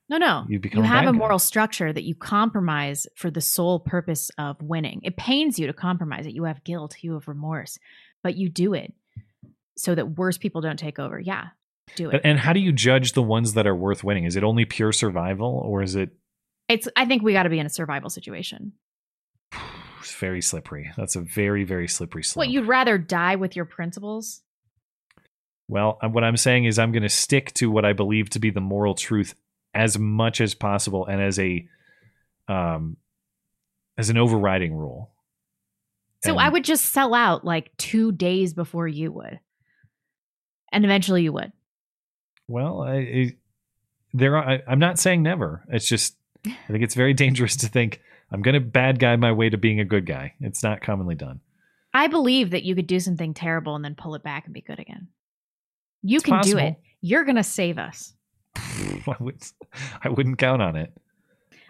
No, 0.09 0.17
no. 0.19 0.45
You 0.49 0.59
become 0.59 0.83
a 0.83 0.87
have 0.89 1.05
a 1.05 1.13
guy. 1.13 1.19
moral 1.19 1.39
structure 1.39 1.93
that 1.93 2.03
you 2.03 2.15
compromise 2.17 3.07
for 3.15 3.31
the 3.31 3.41
sole 3.41 3.79
purpose 3.79 4.31
of 4.39 4.61
winning. 4.61 5.01
It 5.05 5.17
pains 5.17 5.59
you 5.59 5.67
to 5.69 5.73
compromise 5.73 6.27
it. 6.27 6.33
You 6.35 6.45
have 6.45 6.65
guilt, 6.65 6.97
you 7.03 7.13
have 7.15 7.29
remorse, 7.29 7.79
but 8.25 8.37
you 8.37 8.49
do 8.49 8.75
it 8.75 8.93
so 9.77 9.95
that 9.95 10.17
worse 10.19 10.39
people 10.39 10.63
don't 10.63 10.79
take 10.79 10.99
over. 10.99 11.21
Yeah, 11.21 11.49
do 11.97 12.11
it. 12.11 12.21
and, 12.25 12.39
how 12.39 12.53
do 12.53 12.61
you 12.61 12.73
judge 12.73 13.13
the 13.13 13.23
ones 13.23 13.55
that 13.55 13.67
are 13.67 13.75
worth 13.77 14.03
winning? 14.05 14.25
Is 14.25 14.37
it 14.37 14.45
only 14.45 14.65
pure 14.65 14.93
survival, 14.93 15.63
or 15.65 15.83
is 15.83 15.95
it 15.97 16.11
It's. 16.69 16.89
I 16.97 17.05
think 17.07 17.23
we 17.23 17.33
got 17.33 17.43
to 17.45 17.51
be 17.51 17.59
in 17.59 17.67
a 17.67 17.71
survival 17.71 18.11
situation. 18.11 18.73
it's 20.01 20.15
very 20.15 20.41
slippery? 20.43 20.91
That's 20.97 21.17
a 21.17 21.21
very 21.21 21.65
very 21.65 21.89
slippery 21.89 22.23
slope. 22.25 22.41
What 22.43 22.49
you'd 22.51 22.67
rather 22.67 22.99
die 22.99 23.37
with 23.37 23.57
your 23.57 23.65
principles? 23.65 24.43
Well, 25.69 25.99
uh, 26.03 26.09
what 26.09 26.25
I'm 26.25 26.37
saying 26.37 26.65
is 26.65 26.79
I'm 26.79 26.93
going 26.93 27.03
to 27.05 27.09
stick 27.09 27.53
to 27.55 27.71
what 27.71 27.85
I 27.85 27.93
believe 27.93 28.31
to 28.31 28.39
be 28.39 28.51
the 28.51 28.61
moral 28.61 28.95
truth 28.95 29.35
as 29.75 29.99
much 29.99 30.41
as 30.41 30.55
possible 30.55 31.07
and 31.07 31.21
as 31.23 31.39
a 31.39 31.67
um 32.49 32.97
as 33.97 34.11
an 34.11 34.19
overriding 34.19 34.75
rule. 34.75 35.11
So 36.25 36.33
And- 36.33 36.41
I 36.41 36.49
would 36.49 36.65
just 36.65 36.87
sell 36.87 37.15
out 37.15 37.45
like 37.45 37.77
two 37.77 38.13
days 38.13 38.55
before 38.55 38.87
you 38.89 39.13
would, 39.13 39.41
and 40.73 40.85
eventually 40.85 41.23
you 41.23 41.33
would. 41.33 41.53
Well, 42.53 42.83
I, 42.83 42.97
I 42.97 43.37
there 44.13 44.37
are, 44.37 44.47
I, 44.47 44.63
I'm 44.69 44.79
not 44.79 44.99
saying 44.99 45.23
never. 45.23 45.65
It's 45.69 45.89
just 45.89 46.17
I 46.45 46.55
think 46.69 46.85
it's 46.85 46.95
very 46.95 47.15
dangerous 47.15 47.57
to 47.57 47.67
think 47.67 48.03
I'm 48.31 48.43
going 48.43 48.55
to 48.55 48.61
bad 48.61 48.99
guy 48.99 49.17
my 49.17 49.33
way 49.33 49.49
to 49.49 49.57
being 49.57 49.81
a 49.81 49.87
good 49.87 50.05
guy. 50.05 50.35
It's 50.39 50.63
not 50.63 50.83
commonly 50.83 51.15
done. 51.15 51.41
I 51.95 52.09
believe 52.09 52.51
that 52.51 52.63
you 52.63 52.75
could 52.75 52.87
do 52.87 53.01
something 53.01 53.33
terrible 53.33 53.75
and 53.75 53.83
then 53.83 53.95
pull 53.95 54.15
it 54.15 54.23
back 54.23 54.45
and 54.45 54.53
be 54.53 54.61
good 54.61 54.79
again. 54.79 55.09
You 56.03 56.17
It's 56.17 56.27
can 56.27 56.43
do 56.43 56.59
it. 56.59 56.77
You're 57.01 57.25
gonna 57.25 57.43
save 57.43 57.79
us. 57.79 58.13
I, 58.57 59.17
would, 59.19 59.43
I 60.03 60.11
wouldn't 60.11 60.39
count 60.39 60.61
on 60.61 60.77
it. 60.77 60.93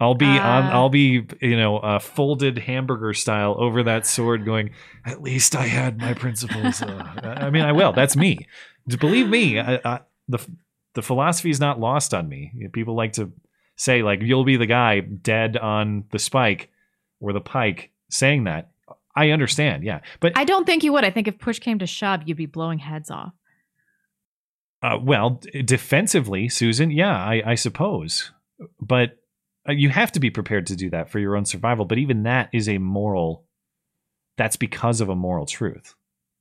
I'll 0.01 0.15
be 0.15 0.25
on. 0.25 0.63
Uh, 0.65 0.69
I'll 0.71 0.89
be 0.89 1.25
you 1.39 1.55
know 1.55 1.77
uh, 1.77 1.99
folded 1.99 2.57
hamburger 2.57 3.13
style 3.13 3.55
over 3.57 3.83
that 3.83 4.05
sword, 4.05 4.43
going. 4.43 4.71
At 5.05 5.21
least 5.21 5.55
I 5.55 5.67
had 5.67 5.97
my 5.97 6.13
principles. 6.13 6.81
Uh, 7.23 7.37
I 7.37 7.49
mean, 7.51 7.63
I 7.63 7.71
will. 7.71 7.93
That's 7.93 8.17
me. 8.17 8.47
Believe 8.99 9.29
me. 9.29 9.59
I, 9.59 9.79
I, 9.85 9.99
the 10.27 10.39
the 10.93 11.01
philosophy 11.01 11.49
is 11.49 11.59
not 11.59 11.79
lost 11.79 12.13
on 12.13 12.27
me. 12.27 12.51
People 12.71 12.95
like 12.95 13.13
to 13.13 13.31
say 13.75 14.03
like 14.03 14.21
you'll 14.21 14.43
be 14.43 14.57
the 14.57 14.65
guy 14.65 14.99
dead 14.99 15.57
on 15.57 16.05
the 16.11 16.19
spike 16.19 16.69
or 17.19 17.33
the 17.33 17.41
pike 17.41 17.91
saying 18.09 18.45
that. 18.45 18.69
I 19.15 19.29
understand. 19.29 19.83
Yeah, 19.83 19.99
but 20.19 20.33
I 20.35 20.43
don't 20.43 20.65
think 20.65 20.83
you 20.83 20.93
would. 20.93 21.03
I 21.03 21.11
think 21.11 21.27
if 21.27 21.37
push 21.37 21.59
came 21.59 21.79
to 21.79 21.87
shove, 21.87 22.21
you'd 22.25 22.37
be 22.37 22.47
blowing 22.47 22.79
heads 22.79 23.11
off. 23.11 23.33
Uh, 24.81 24.97
well, 25.01 25.41
d- 25.41 25.61
defensively, 25.61 26.49
Susan, 26.49 26.91
yeah, 26.91 27.15
I, 27.15 27.41
I 27.45 27.55
suppose, 27.55 28.31
but 28.81 29.17
uh, 29.67 29.71
you 29.71 29.89
have 29.89 30.11
to 30.13 30.19
be 30.19 30.29
prepared 30.29 30.67
to 30.67 30.75
do 30.75 30.89
that 30.89 31.09
for 31.09 31.19
your 31.19 31.37
own 31.37 31.45
survival. 31.45 31.85
But 31.85 31.99
even 31.99 32.23
that 32.23 32.49
is 32.51 32.67
a 32.67 32.79
moral. 32.79 33.45
That's 34.35 34.55
because 34.55 34.99
of 34.99 35.09
a 35.09 35.15
moral 35.15 35.45
truth. 35.45 35.95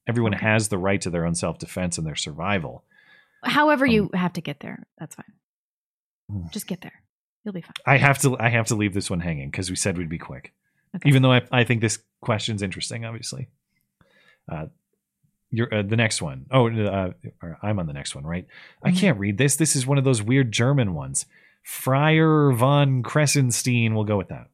Everyone 0.08 0.32
has 0.32 0.68
the 0.68 0.78
right 0.78 1.00
to 1.02 1.10
their 1.10 1.26
own 1.26 1.34
self 1.34 1.58
defense 1.58 1.98
and 1.98 2.06
their 2.06 2.16
survival. 2.16 2.84
However, 3.43 3.86
Um, 3.86 3.90
you 3.93 4.10
have 4.14 4.32
to 4.35 4.40
get 4.40 4.60
there. 4.60 4.82
That's 4.98 5.14
fine. 5.14 5.32
Hmm. 6.31 6.47
Just 6.52 6.66
get 6.66 6.81
there. 6.81 7.02
You'll 7.44 7.55
be 7.55 7.60
fine. 7.62 7.73
I 7.86 7.97
have 7.97 8.19
to. 8.20 8.39
I 8.39 8.48
have 8.51 8.66
to 8.69 8.74
leave 8.77 8.94
this 8.94 9.10
one 9.10 9.20
hanging 9.20 9.51
because 9.51 9.69
we 9.70 9.77
said 9.77 9.98
we'd 9.98 10.09
be 10.09 10.19
quick. 10.19 10.52
Okay. 10.94 11.09
Even 11.09 11.23
though 11.23 11.32
I, 11.32 11.43
I 11.51 11.64
think 11.64 11.81
this 11.81 11.98
question's 12.20 12.62
interesting, 12.62 13.05
obviously. 13.05 13.48
Uh, 14.51 14.66
you're 15.51 15.73
uh, 15.74 15.82
the 15.82 15.97
next 15.97 16.23
one. 16.23 16.47
Oh, 16.51 16.69
uh, 16.70 17.10
I'm 17.62 17.78
on 17.78 17.86
the 17.86 17.93
next 17.93 18.14
one, 18.14 18.24
right? 18.24 18.47
I 18.82 18.89
Mm-hmm. 18.90 18.97
can't 18.98 19.19
read 19.19 19.39
this. 19.39 19.56
This 19.56 19.74
is 19.77 19.86
one 19.86 19.98
of 19.98 20.05
those 20.05 20.23
weird 20.23 20.52
German 20.52 20.94
ones. 20.94 21.27
Friar 21.62 22.52
von 22.52 23.02
Kressenstein. 23.02 23.94
We'll 23.94 24.05
go 24.05 24.16
with 24.19 24.28
that. 24.28 24.48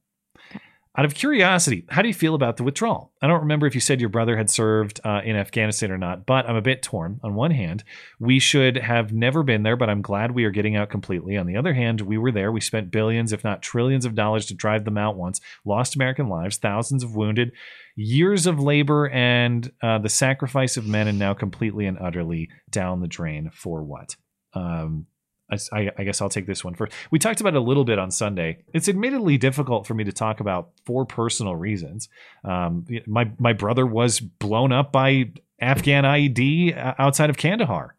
Out 0.99 1.05
of 1.05 1.15
curiosity, 1.15 1.85
how 1.91 2.03
do 2.03 2.09
you 2.09 2.15
feel 2.15 2.35
about 2.35 2.57
the 2.57 2.65
withdrawal? 2.65 3.13
I 3.23 3.29
don't 3.29 3.43
remember 3.43 3.69
if 3.69 3.75
you 3.77 3.81
said 3.81 4.01
your 4.01 4.09
brother 4.09 4.37
had 4.37 4.51
served 4.51 5.01
uh, 5.05 5.21
in 5.25 5.37
Afghanistan 5.37 5.93
or 5.93 5.97
not, 5.97 6.27
but 6.27 6.49
I'm 6.49 6.57
a 6.57 6.61
bit 6.61 6.83
torn. 6.83 7.21
On 7.23 7.37
one 7.37 7.53
hand, 7.53 7.85
we 8.19 8.41
should 8.41 8.77
have 8.77 9.13
never 9.13 9.45
been 9.45 9.63
there, 9.63 9.77
but 9.77 9.89
I'm 9.89 10.03
glad 10.03 10.33
we 10.33 10.43
are 10.43 10.51
getting 10.51 10.75
out 10.75 10.91
completely. 10.91 11.37
On 11.37 11.47
the 11.47 11.57
other 11.57 11.73
hand, 11.73 12.01
we 12.01 12.19
were 12.19 12.33
there. 12.33 12.51
We 12.51 12.61
spent 12.61 12.91
billions, 12.91 13.33
if 13.33 13.45
not 13.45 13.63
trillions, 13.63 14.07
of 14.07 14.17
dollars 14.17 14.47
to 14.47 14.55
drive 14.55 14.85
them 14.85 14.99
out 14.99 15.15
once, 15.15 15.41
lost 15.65 15.95
American 15.95 16.29
lives, 16.29 16.57
thousands 16.57 17.05
of 17.05 17.15
wounded, 17.15 17.53
years 17.95 18.49
of 18.49 18.59
labor, 18.59 19.09
and 19.09 19.71
uh, 19.81 19.99
the 19.99 20.09
sacrifice 20.09 20.77
of 20.77 20.89
men, 20.89 21.07
and 21.07 21.17
now 21.17 21.33
completely 21.33 21.87
and 21.87 21.99
utterly 22.01 22.49
down 22.71 23.03
the 23.03 23.07
drain 23.07 23.53
for 23.55 23.85
what? 23.85 24.17
Um, 24.53 25.07
I, 25.51 25.91
I 25.97 26.05
guess 26.05 26.21
I'll 26.21 26.29
take 26.29 26.47
this 26.47 26.63
one 26.63 26.75
first. 26.75 26.93
We 27.11 27.19
talked 27.19 27.41
about 27.41 27.55
it 27.55 27.59
a 27.59 27.61
little 27.61 27.85
bit 27.85 27.99
on 27.99 28.11
Sunday. 28.11 28.65
It's 28.75 28.89
admittedly 28.89 29.39
difficult 29.39 29.87
for 29.87 29.95
me 29.95 30.05
to 30.05 30.13
talk 30.13 30.41
about 30.41 30.71
for 30.85 31.07
personal 31.07 31.57
reasons. 31.57 32.09
Um, 32.45 32.87
my 33.07 33.31
my 33.39 33.55
brother 33.55 33.87
was 33.87 34.21
blown 34.21 34.73
up 34.73 34.93
by 34.93 35.31
Afghan 35.61 36.05
IED 36.05 36.95
outside 36.99 37.31
of 37.31 37.37
Kandahar. 37.37 37.95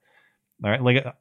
All 0.63 0.69
right, 0.69 0.83
like 0.83 1.05
uh, 1.05 1.11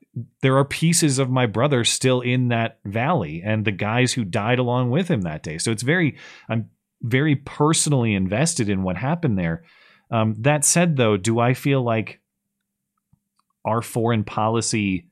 there 0.43 0.57
are 0.59 0.65
pieces 0.65 1.19
of 1.19 1.31
my 1.31 1.47
brother 1.47 1.85
still 1.85 2.21
in 2.21 2.49
that 2.49 2.81
valley, 2.85 3.43
and 3.45 3.65
the 3.65 3.73
guys 3.73 4.13
who 4.13 4.25
died 4.25 4.59
along 4.59 4.91
with 4.91 5.09
him 5.09 5.23
that 5.23 5.43
day. 5.43 5.59
So 5.59 5.71
it's 5.71 5.83
very, 5.83 6.17
I'm 6.49 6.71
very 7.03 7.37
personally 7.37 8.15
invested 8.15 8.69
in 8.69 8.83
what 8.83 8.97
happened 8.97 9.39
there. 9.39 9.63
Um, 10.11 10.35
that 10.39 10.65
said, 10.65 10.97
though, 10.97 11.17
do 11.17 11.39
I 11.39 11.55
feel 11.55 11.83
like 11.83 12.21
our 13.65 13.81
foreign 13.81 14.25
policy? 14.25 15.08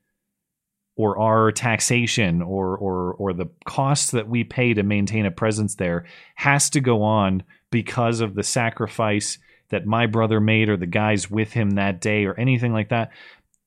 Or 0.96 1.18
our 1.18 1.52
taxation 1.52 2.42
or 2.42 2.76
or 2.76 3.14
or 3.14 3.32
the 3.32 3.48
costs 3.64 4.10
that 4.10 4.28
we 4.28 4.44
pay 4.44 4.74
to 4.74 4.82
maintain 4.82 5.26
a 5.26 5.30
presence 5.30 5.74
there 5.74 6.04
has 6.34 6.70
to 6.70 6.80
go 6.80 7.02
on 7.02 7.42
because 7.70 8.20
of 8.20 8.34
the 8.34 8.42
sacrifice 8.42 9.38
that 9.68 9.86
my 9.86 10.06
brother 10.06 10.40
made 10.40 10.68
or 10.68 10.76
the 10.76 10.86
guys 10.86 11.30
with 11.30 11.52
him 11.52 11.70
that 11.70 12.00
day 12.00 12.24
or 12.24 12.34
anything 12.38 12.72
like 12.72 12.88
that. 12.88 13.10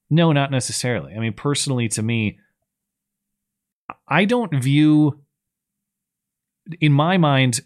No 0.10 0.31
not 0.31 0.51
necessarily. 0.51 1.14
I 1.14 1.19
mean 1.19 1.34
personally 1.34 1.88
to 1.89 2.01
me 2.01 2.39
i 4.07 4.26
don't 4.26 4.53
view 4.61 5.19
in 6.80 6.91
my 6.91 7.18
mind 7.18 7.61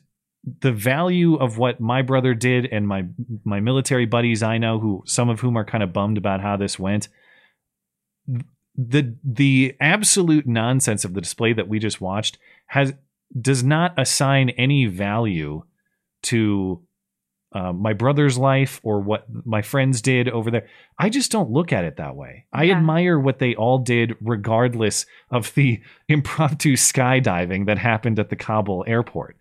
the 0.60 0.72
value 0.72 1.36
of 1.36 1.58
what 1.58 1.80
my 1.80 2.02
brother 2.02 2.34
did 2.34 2.66
and 2.66 2.88
my 2.88 3.06
my 3.44 3.60
military 3.60 4.06
buddies 4.06 4.44
i 4.44 4.58
know 4.58 4.80
who 4.80 5.04
some 5.06 5.30
of 5.30 5.40
whom 5.40 5.58
are 5.58 5.66
kind 5.66 5.84
of 5.84 5.94
bummed 5.94 6.18
about 6.18 6.42
how 6.42 6.58
this 6.58 6.78
went 6.78 7.08
the 8.76 9.16
the 9.24 9.76
absolute 9.80 10.48
nonsense 10.48 11.06
of 11.06 11.14
the 11.14 11.22
display 11.22 11.54
that 11.54 11.68
we 11.68 11.80
just 11.80 12.02
watched 12.02 12.38
has 12.68 12.94
does 13.40 13.64
not 13.64 13.94
assign 13.98 14.50
any 14.52 14.86
value 14.86 15.64
to 16.24 16.82
uh, 17.54 17.72
my 17.72 17.94
brother's 17.94 18.38
life 18.38 18.80
or 18.84 19.00
what 19.00 19.28
my 19.46 19.62
friends 19.62 20.02
did 20.02 20.28
over 20.28 20.50
there. 20.50 20.68
I 20.98 21.10
just 21.10 21.32
don't 21.32 21.52
look 21.52 21.72
at 21.72 21.86
it 21.86 21.98
that 21.98 22.16
way. 22.16 22.46
I 22.52 22.72
admire 22.72 23.20
what 23.20 23.38
they 23.40 23.54
all 23.54 23.78
did, 23.78 24.16
regardless 24.22 25.06
of 25.30 25.54
the 25.54 25.82
impromptu 26.10 26.74
skydiving 26.74 27.68
that 27.68 27.78
happened 27.78 28.18
at 28.18 28.30
the 28.30 28.36
Kabul 28.36 28.84
airport. 28.88 29.38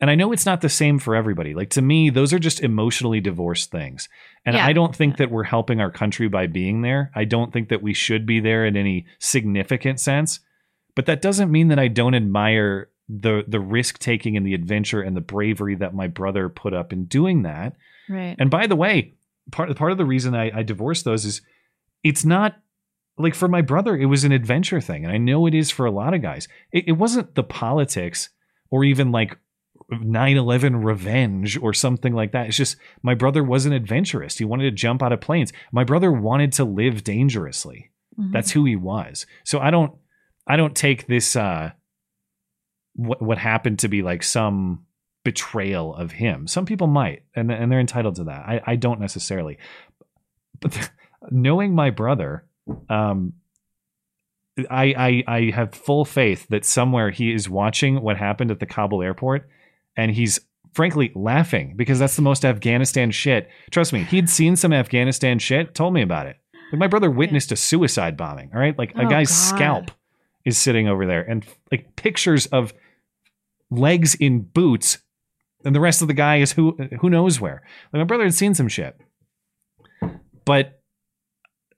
And 0.00 0.10
I 0.10 0.14
know 0.14 0.32
it's 0.32 0.46
not 0.46 0.60
the 0.60 0.68
same 0.68 0.98
for 0.98 1.16
everybody. 1.16 1.54
Like 1.54 1.70
to 1.70 1.82
me, 1.82 2.10
those 2.10 2.32
are 2.32 2.38
just 2.38 2.60
emotionally 2.60 3.20
divorced 3.20 3.70
things. 3.70 4.08
And 4.46 4.54
Yeah. 4.54 4.64
I 4.64 4.72
don't 4.72 4.94
think 4.94 5.16
that 5.16 5.30
we're 5.30 5.44
helping 5.44 5.80
our 5.80 5.90
country 5.90 6.28
by 6.28 6.46
being 6.46 6.82
there. 6.82 7.10
I 7.14 7.24
don't 7.24 7.52
think 7.52 7.68
that 7.70 7.82
we 7.82 7.94
should 7.94 8.24
be 8.24 8.38
there 8.40 8.64
in 8.64 8.76
any 8.76 9.06
significant 9.18 9.98
sense. 9.98 10.40
But 10.94 11.06
that 11.06 11.22
doesn't 11.22 11.50
mean 11.50 11.68
that 11.68 11.78
I 11.78 11.88
don't 11.88 12.14
admire 12.14 12.90
the 13.08 13.42
the 13.48 13.60
risk 13.60 13.98
taking 13.98 14.36
and 14.36 14.46
the 14.46 14.54
adventure 14.54 15.00
and 15.00 15.16
the 15.16 15.20
bravery 15.20 15.74
that 15.76 15.94
my 15.94 16.08
brother 16.08 16.48
put 16.48 16.74
up 16.74 16.92
in 16.92 17.06
doing 17.06 17.42
that. 17.42 17.74
Right. 18.08 18.36
And 18.38 18.50
by 18.50 18.66
the 18.66 18.76
way, 18.76 19.14
part 19.50 19.74
part 19.76 19.92
of 19.92 19.98
the 19.98 20.04
reason 20.04 20.34
I, 20.34 20.50
I 20.58 20.62
divorced 20.62 21.04
those 21.04 21.24
is 21.24 21.40
it's 22.04 22.24
not 22.24 22.56
like 23.16 23.34
for 23.34 23.48
my 23.48 23.62
brother, 23.62 23.96
it 23.96 24.06
was 24.06 24.24
an 24.24 24.32
adventure 24.32 24.80
thing. 24.80 25.04
And 25.04 25.12
I 25.12 25.18
know 25.18 25.46
it 25.46 25.54
is 25.54 25.70
for 25.70 25.86
a 25.86 25.90
lot 25.90 26.14
of 26.14 26.22
guys. 26.22 26.46
It, 26.70 26.88
it 26.88 26.92
wasn't 26.92 27.34
the 27.34 27.42
politics 27.42 28.28
or 28.70 28.84
even 28.84 29.10
like 29.10 29.36
9-11 29.92 30.84
revenge 30.84 31.56
or 31.58 31.72
something 31.72 32.12
like 32.12 32.32
that. 32.32 32.46
It's 32.48 32.56
just 32.56 32.76
my 33.02 33.14
brother 33.14 33.42
was 33.42 33.64
an 33.66 33.72
adventurist. 33.72 34.38
He 34.38 34.44
wanted 34.44 34.64
to 34.64 34.70
jump 34.70 35.02
out 35.02 35.12
of 35.12 35.20
planes. 35.20 35.52
My 35.72 35.84
brother 35.84 36.12
wanted 36.12 36.52
to 36.54 36.64
live 36.64 37.04
dangerously. 37.04 37.90
Mhm. 38.18 38.32
That's 38.32 38.50
who 38.50 38.64
he 38.64 38.76
was. 38.76 39.26
So 39.44 39.60
I 39.60 39.70
don't 39.70 39.92
I 40.46 40.56
don't 40.56 40.76
take 40.76 41.06
this 41.06 41.36
uh 41.36 41.72
what 42.94 43.22
what 43.22 43.38
happened 43.38 43.78
to 43.80 43.88
be 43.88 44.02
like 44.02 44.22
some 44.22 44.84
betrayal 45.24 45.94
of 45.94 46.12
him. 46.12 46.46
Some 46.46 46.66
people 46.66 46.86
might, 46.86 47.22
and 47.34 47.50
and 47.50 47.70
they're 47.70 47.80
entitled 47.80 48.16
to 48.16 48.24
that. 48.24 48.40
I 48.46 48.60
I 48.66 48.76
don't 48.76 49.00
necessarily. 49.00 49.58
But 50.60 50.90
knowing 51.30 51.74
my 51.74 51.90
brother, 51.90 52.44
um, 52.88 53.34
I 54.70 55.22
I 55.26 55.36
I 55.36 55.50
have 55.54 55.74
full 55.74 56.04
faith 56.04 56.46
that 56.48 56.64
somewhere 56.64 57.10
he 57.10 57.32
is 57.32 57.48
watching 57.48 58.00
what 58.02 58.16
happened 58.16 58.50
at 58.50 58.58
the 58.58 58.66
Kabul 58.66 59.02
airport, 59.02 59.48
and 59.96 60.10
he's 60.12 60.40
frankly 60.72 61.10
laughing 61.14 61.74
because 61.76 61.98
that's 61.98 62.16
the 62.16 62.22
most 62.22 62.44
Afghanistan 62.44 63.10
shit. 63.10 63.48
Trust 63.70 63.92
me, 63.92 64.04
he'd 64.04 64.28
seen 64.28 64.54
some 64.56 64.72
Afghanistan 64.72 65.38
shit. 65.38 65.74
Told 65.74 65.94
me 65.94 66.02
about 66.02 66.26
it. 66.26 66.36
Like 66.72 66.78
my 66.78 66.86
brother 66.86 67.10
witnessed 67.10 67.50
a 67.52 67.56
suicide 67.56 68.16
bombing. 68.16 68.50
All 68.54 68.60
right, 68.60 68.78
like 68.78 68.94
a 68.94 69.02
Oh, 69.06 69.08
guy's 69.08 69.28
God. 69.30 69.56
scalp 69.56 69.90
is 70.44 70.56
sitting 70.58 70.86
over 70.88 71.06
there, 71.06 71.22
and 71.22 71.44
like 71.72 71.96
pictures 71.96 72.46
of 72.46 72.72
legs 73.70 74.14
in 74.14 74.40
boots, 74.40 74.98
and 75.64 75.74
the 75.74 75.80
rest 75.80 76.02
of 76.02 76.08
the 76.08 76.14
guy 76.14 76.36
is 76.36 76.52
who 76.52 76.76
who 77.00 77.08
knows 77.10 77.40
where. 77.40 77.62
Like 77.92 78.00
my 78.00 78.04
brother 78.04 78.24
had 78.24 78.34
seen 78.34 78.54
some 78.54 78.68
shit, 78.68 78.98
but 80.44 80.80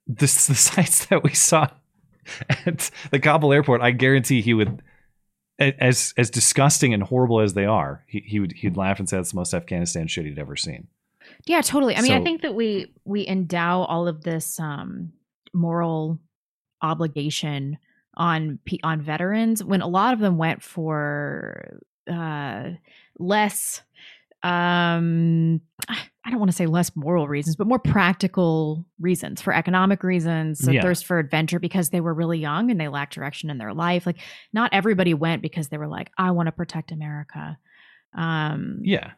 the 0.07 0.15
the 0.25 0.27
sights 0.27 1.05
that 1.05 1.23
we 1.23 1.33
saw 1.33 1.67
at 2.65 2.91
the 3.11 3.19
Kabul 3.19 3.53
airport, 3.53 3.81
I 3.81 3.91
guarantee 3.91 4.41
he 4.41 4.53
would. 4.53 4.81
As 5.61 6.13
as 6.17 6.29
disgusting 6.29 6.93
and 6.93 7.03
horrible 7.03 7.39
as 7.39 7.53
they 7.53 7.65
are, 7.65 8.03
he, 8.07 8.23
he 8.25 8.39
would 8.39 8.53
he'd 8.53 8.77
laugh 8.77 8.99
and 8.99 9.07
say 9.07 9.17
that's 9.17 9.31
the 9.31 9.35
most 9.35 9.53
Afghanistan 9.53 10.07
shit 10.07 10.25
he'd 10.25 10.39
ever 10.39 10.55
seen. 10.55 10.87
Yeah, 11.45 11.61
totally. 11.61 11.95
I 11.95 12.01
mean, 12.01 12.13
I 12.13 12.23
think 12.23 12.41
that 12.41 12.55
we 12.55 12.91
we 13.05 13.27
endow 13.27 13.81
all 13.83 14.07
of 14.07 14.23
this 14.23 14.59
um 14.59 15.13
moral 15.53 16.19
obligation 16.81 17.77
on 18.15 18.59
on 18.83 19.01
veterans 19.01 19.63
when 19.63 19.81
a 19.81 19.87
lot 19.87 20.13
of 20.13 20.19
them 20.19 20.37
went 20.37 20.63
for 20.63 21.79
uh 22.11 22.71
less 23.19 23.81
um 24.43 25.61
I 26.25 26.29
don't 26.29 26.39
want 26.39 26.51
to 26.51 26.55
say 26.55 26.67
less 26.67 26.95
moral 26.95 27.27
reasons, 27.27 27.55
but 27.55 27.65
more 27.65 27.79
practical 27.79 28.85
reasons 28.99 29.41
for 29.41 29.53
economic 29.53 30.03
reasons, 30.03 30.67
a 30.67 30.73
Yeah. 30.75 30.81
thirst 30.83 31.05
for 31.05 31.17
adventure 31.17 31.59
because 31.59 31.89
they 31.89 31.99
were 32.01 32.13
really 32.13 32.37
young 32.37 32.69
and 32.69 32.79
they 32.79 32.87
lacked 32.89 33.13
direction 33.15 33.49
in 33.49 33.57
their 33.57 33.73
life. 33.73 34.05
Like 34.05 34.17
not 34.53 34.71
everybody 34.73 35.13
went 35.15 35.41
because 35.41 35.69
they 35.69 35.77
were 35.79 35.87
like, 35.87 36.11
I 36.17 36.29
want 36.31 36.47
to 36.47 36.51
protect 36.51 36.91
America. 36.91 37.57
Um 38.13 38.79
Yeah, 38.83 39.11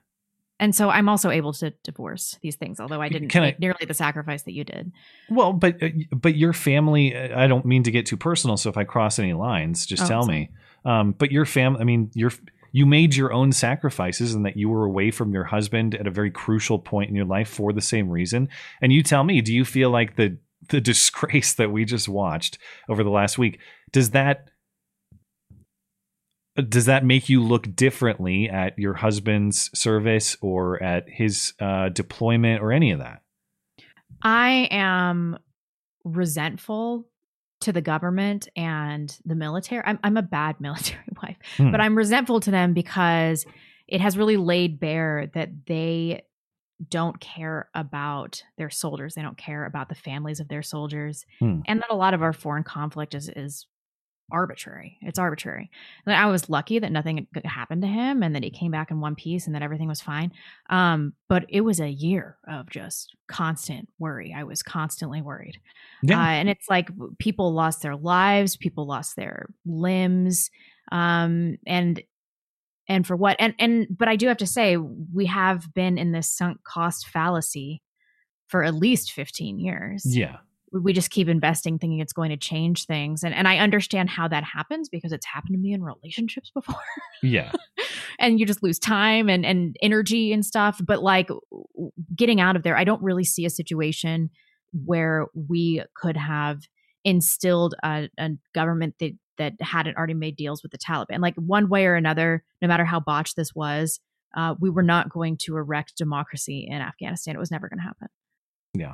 and 0.60 0.74
so 0.76 0.90
I'm 0.90 1.10
also 1.10 1.30
able 1.30 1.52
to 1.54 1.72
divorce 1.84 2.38
these 2.42 2.56
things, 2.56 2.80
although 2.80 3.02
I 3.02 3.10
didn't 3.10 3.30
Can 3.30 3.44
I- 3.44 3.48
make 3.48 3.60
nearly 3.60 3.86
the 3.88 3.94
sacrifice 3.94 4.44
that 4.44 4.54
you 4.54 4.64
did. 4.64 4.92
Well, 5.30 5.52
but 5.52 5.82
uh, 5.84 5.90
but 6.16 6.36
your 6.38 6.54
family. 6.54 7.16
uh, 7.16 7.38
I 7.38 7.48
don't 7.48 7.66
mean 7.66 7.84
to 7.84 7.92
get 7.92 8.06
too 8.06 8.18
personal. 8.18 8.56
So 8.56 8.70
if 8.70 8.78
I 8.78 8.84
cross 8.86 9.20
any 9.20 9.34
lines, 9.34 9.86
just 9.86 10.04
Oh, 10.04 10.08
tell 10.08 10.26
me. 10.26 10.50
Um, 10.86 11.14
but 11.18 11.32
your 11.32 11.46
family. 11.46 11.82
I 11.82 11.84
mean, 11.86 12.12
your 12.14 12.32
you 12.74 12.86
made 12.86 13.16
your 13.16 13.32
own 13.32 13.54
sacrifices, 13.54 14.34
and 14.34 14.45
that 14.45 14.58
you 14.58 14.68
were 14.68 14.84
away 14.84 15.12
from 15.12 15.32
your 15.32 15.45
husband 15.45 15.95
at 15.95 16.08
a 16.08 16.12
very 16.12 16.32
crucial 16.32 16.80
point 16.80 17.10
in 17.10 17.16
your 17.16 17.26
life 17.26 17.48
for 17.48 17.72
the 17.72 17.82
same 17.82 18.10
reason. 18.10 18.50
And 18.82 18.91
you 18.91 19.02
tell 19.02 19.24
me, 19.24 19.40
do 19.40 19.54
you 19.54 19.64
feel 19.64 19.90
like 19.90 20.18
the 20.18 20.38
the 20.70 20.82
disgrace 20.91 21.54
that 21.54 21.72
we 21.72 21.86
just 21.86 22.10
watched 22.10 22.58
over 22.90 23.04
the 23.04 23.10
last 23.10 23.38
week 23.38 23.60
does 23.91 24.12
that 24.12 24.50
does 26.56 26.86
that 26.86 27.04
make 27.04 27.30
you 27.30 27.41
look 27.41 27.76
differently 27.76 28.50
at 28.50 28.78
your 28.78 28.94
husband's 28.94 29.72
service 29.74 30.38
or 30.41 30.82
at 30.84 31.10
his 31.10 31.54
uh, 31.60 31.90
deployment 31.90 32.62
or 32.62 32.72
any 32.72 32.91
of 32.91 33.00
that? 33.00 33.22
I 34.22 34.68
am 34.70 35.40
resentful 36.04 37.08
to 37.64 37.73
the 37.73 37.81
government 37.81 38.48
and 38.56 39.18
the 39.26 39.35
military. 39.35 39.84
I'm, 39.85 39.99
I'm 40.03 40.18
a 40.18 40.22
bad 40.22 40.60
military 40.61 41.03
wife, 41.22 41.38
Hmm. 41.57 41.72
but 41.72 41.81
I'm 41.81 41.98
resentful 41.98 42.40
to 42.41 42.52
them 42.52 42.73
because 42.73 43.45
it 43.88 43.99
has 44.02 44.18
really 44.18 44.38
laid 44.38 44.80
bare 44.80 45.27
that 45.34 45.65
they 45.68 46.23
don't 46.90 47.19
care 47.19 47.69
about 47.73 48.44
their 48.57 48.69
soldiers. 48.69 49.14
They 49.15 49.22
don't 49.22 49.38
care 49.38 49.65
about 49.65 49.90
the 49.90 49.95
families 49.95 50.40
of 50.40 50.48
their 50.48 50.64
soldiers, 50.64 51.26
Hmm. 51.40 51.60
and 51.65 51.80
that 51.81 51.90
a 51.91 51.95
lot 51.95 52.14
of 52.14 52.22
our 52.22 52.34
foreign 52.34 52.64
conflict 52.64 53.14
is 53.15 53.30
is 53.30 53.68
arbitrary. 54.32 54.98
It's 55.02 55.20
arbitrary. 55.20 55.70
And 56.06 56.16
I 56.16 56.26
was 56.28 56.50
lucky 56.50 56.80
that 56.80 56.91
nothing 56.91 57.28
happened 57.45 57.82
to 57.82 57.88
him 57.88 58.24
and 58.24 58.36
that 58.36 58.44
he 58.44 58.50
came 58.50 58.72
back 58.72 58.91
in 58.91 59.00
one 59.00 59.16
piece 59.16 59.45
and 59.45 59.56
that 59.56 59.62
everything 59.62 59.88
was 59.88 60.02
fine. 60.02 60.32
Um, 60.70 61.14
but 61.30 61.45
it 61.50 61.62
was 61.62 61.80
a 61.80 61.90
year 61.90 62.38
of 62.48 62.70
just 62.70 63.16
constant 63.28 63.90
worry. 64.00 64.34
I 64.36 64.44
was 64.44 64.64
constantly 64.64 65.22
worried. 65.22 65.60
Yeah. 66.02 66.20
Uh, 66.20 66.32
and 66.32 66.50
it's 66.50 66.70
like 66.70 66.90
people 67.20 67.54
lost 67.54 67.82
their 67.82 67.95
lives, 67.95 68.58
people 68.58 68.88
lost 68.88 69.16
their 69.16 69.48
limbs. 69.66 70.50
Um, 70.91 71.58
and 71.66 72.02
and 72.88 73.08
for 73.08 73.16
what 73.16 73.38
and 73.40 73.54
and 73.60 73.88
but 73.90 74.08
I 74.08 74.16
do 74.16 74.28
have 74.28 74.38
to 74.38 74.48
say 74.48 74.78
we 74.78 75.26
have 75.28 75.74
been 75.74 75.98
in 75.98 76.12
this 76.12 76.30
sunk 76.30 76.64
cost 76.64 77.08
fallacy 77.08 77.82
for 78.48 78.64
at 78.64 78.76
least 78.76 79.14
15 79.14 79.60
years 79.60 80.04
Yeah. 80.06 80.38
We- 80.74 80.94
just 80.94 81.10
keep 81.12 81.28
investing 81.30 81.78
thinking 81.80 82.00
it's 82.00 82.14
going 82.14 82.30
to 82.32 82.38
change 82.38 82.86
things 82.86 83.24
and 83.24 83.34
and 83.34 83.48
I 83.48 83.58
understand 83.60 84.10
how 84.10 84.28
that 84.28 84.44
happens 84.44 84.90
because 84.90 85.12
it's 85.12 85.26
happened 85.26 85.54
to 85.54 85.60
me 85.60 85.72
in 85.74 85.84
relationships 85.84 86.50
before 86.54 86.76
Yeah. 87.22 87.52
and 88.20 88.40
you 88.40 88.45
just 88.45 88.64
lose 88.64 88.80
time 88.80 89.30
and 89.30 89.45
and 89.45 89.76
energy 89.82 90.34
and 90.34 90.45
stuff 90.45 90.82
but 90.86 91.02
like 91.04 91.30
getting 92.16 92.41
out 92.41 92.56
of 92.56 92.64
there 92.64 92.76
I 92.78 92.84
don't 92.84 93.02
really 93.04 93.24
see 93.24 93.45
a 93.45 93.50
situation 93.50 94.30
where 94.86 95.28
we 95.36 95.84
could 95.95 96.18
have 96.18 96.62
instilled 97.04 97.76
a, 97.84 98.10
a 98.18 98.30
government 98.56 98.95
that 99.00 99.12
that 99.38 99.54
hadn't 99.62 99.98
already 99.98 100.14
made 100.14 100.36
deals 100.36 100.64
with 100.64 100.72
the 100.72 100.78
Taliban 100.78 101.20
like 101.20 101.36
one 101.36 101.70
way 101.70 101.86
or 101.86 101.95
another 101.95 102.44
no 102.62 102.68
matter 102.68 102.86
how 102.86 103.00
botched 103.00 103.36
this 103.36 103.54
was 103.54 104.00
uh, 104.36 104.56
we 104.60 104.70
were 104.72 104.82
not 104.84 105.10
going 105.10 105.38
to 105.38 105.56
erect 105.58 105.95
democracy 105.98 106.68
in 106.70 106.82
Afghanistan 106.82 107.36
it 107.36 107.40
was 107.40 107.52
never 107.52 107.68
going 107.70 107.80
to 107.80 107.84
happen 107.84 108.08
Yeah. 108.74 108.94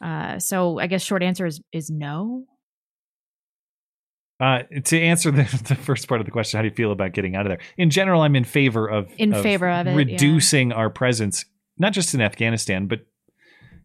Uh, 0.00 0.38
so 0.38 0.78
I 0.78 0.86
guess 0.86 1.02
short 1.02 1.22
answer 1.22 1.46
is 1.46 1.60
is 1.72 1.90
no. 1.90 2.44
Uh, 4.40 4.62
to 4.84 4.98
answer 4.98 5.30
the, 5.30 5.42
the 5.68 5.74
first 5.74 6.08
part 6.08 6.20
of 6.20 6.24
the 6.24 6.30
question, 6.30 6.56
how 6.56 6.62
do 6.62 6.68
you 6.68 6.74
feel 6.74 6.92
about 6.92 7.12
getting 7.12 7.36
out 7.36 7.44
of 7.44 7.50
there? 7.50 7.60
In 7.76 7.90
general, 7.90 8.22
I'm 8.22 8.34
in 8.34 8.44
favor 8.44 8.88
of 8.88 9.08
In 9.18 9.34
favor 9.34 9.68
of 9.68 9.86
it, 9.86 9.90
yeah. 9.90 9.96
reducing 9.96 10.72
our 10.72 10.88
presence, 10.88 11.44
not 11.78 11.92
just 11.92 12.14
in 12.14 12.22
Afghanistan, 12.22 12.86
but 12.86 13.00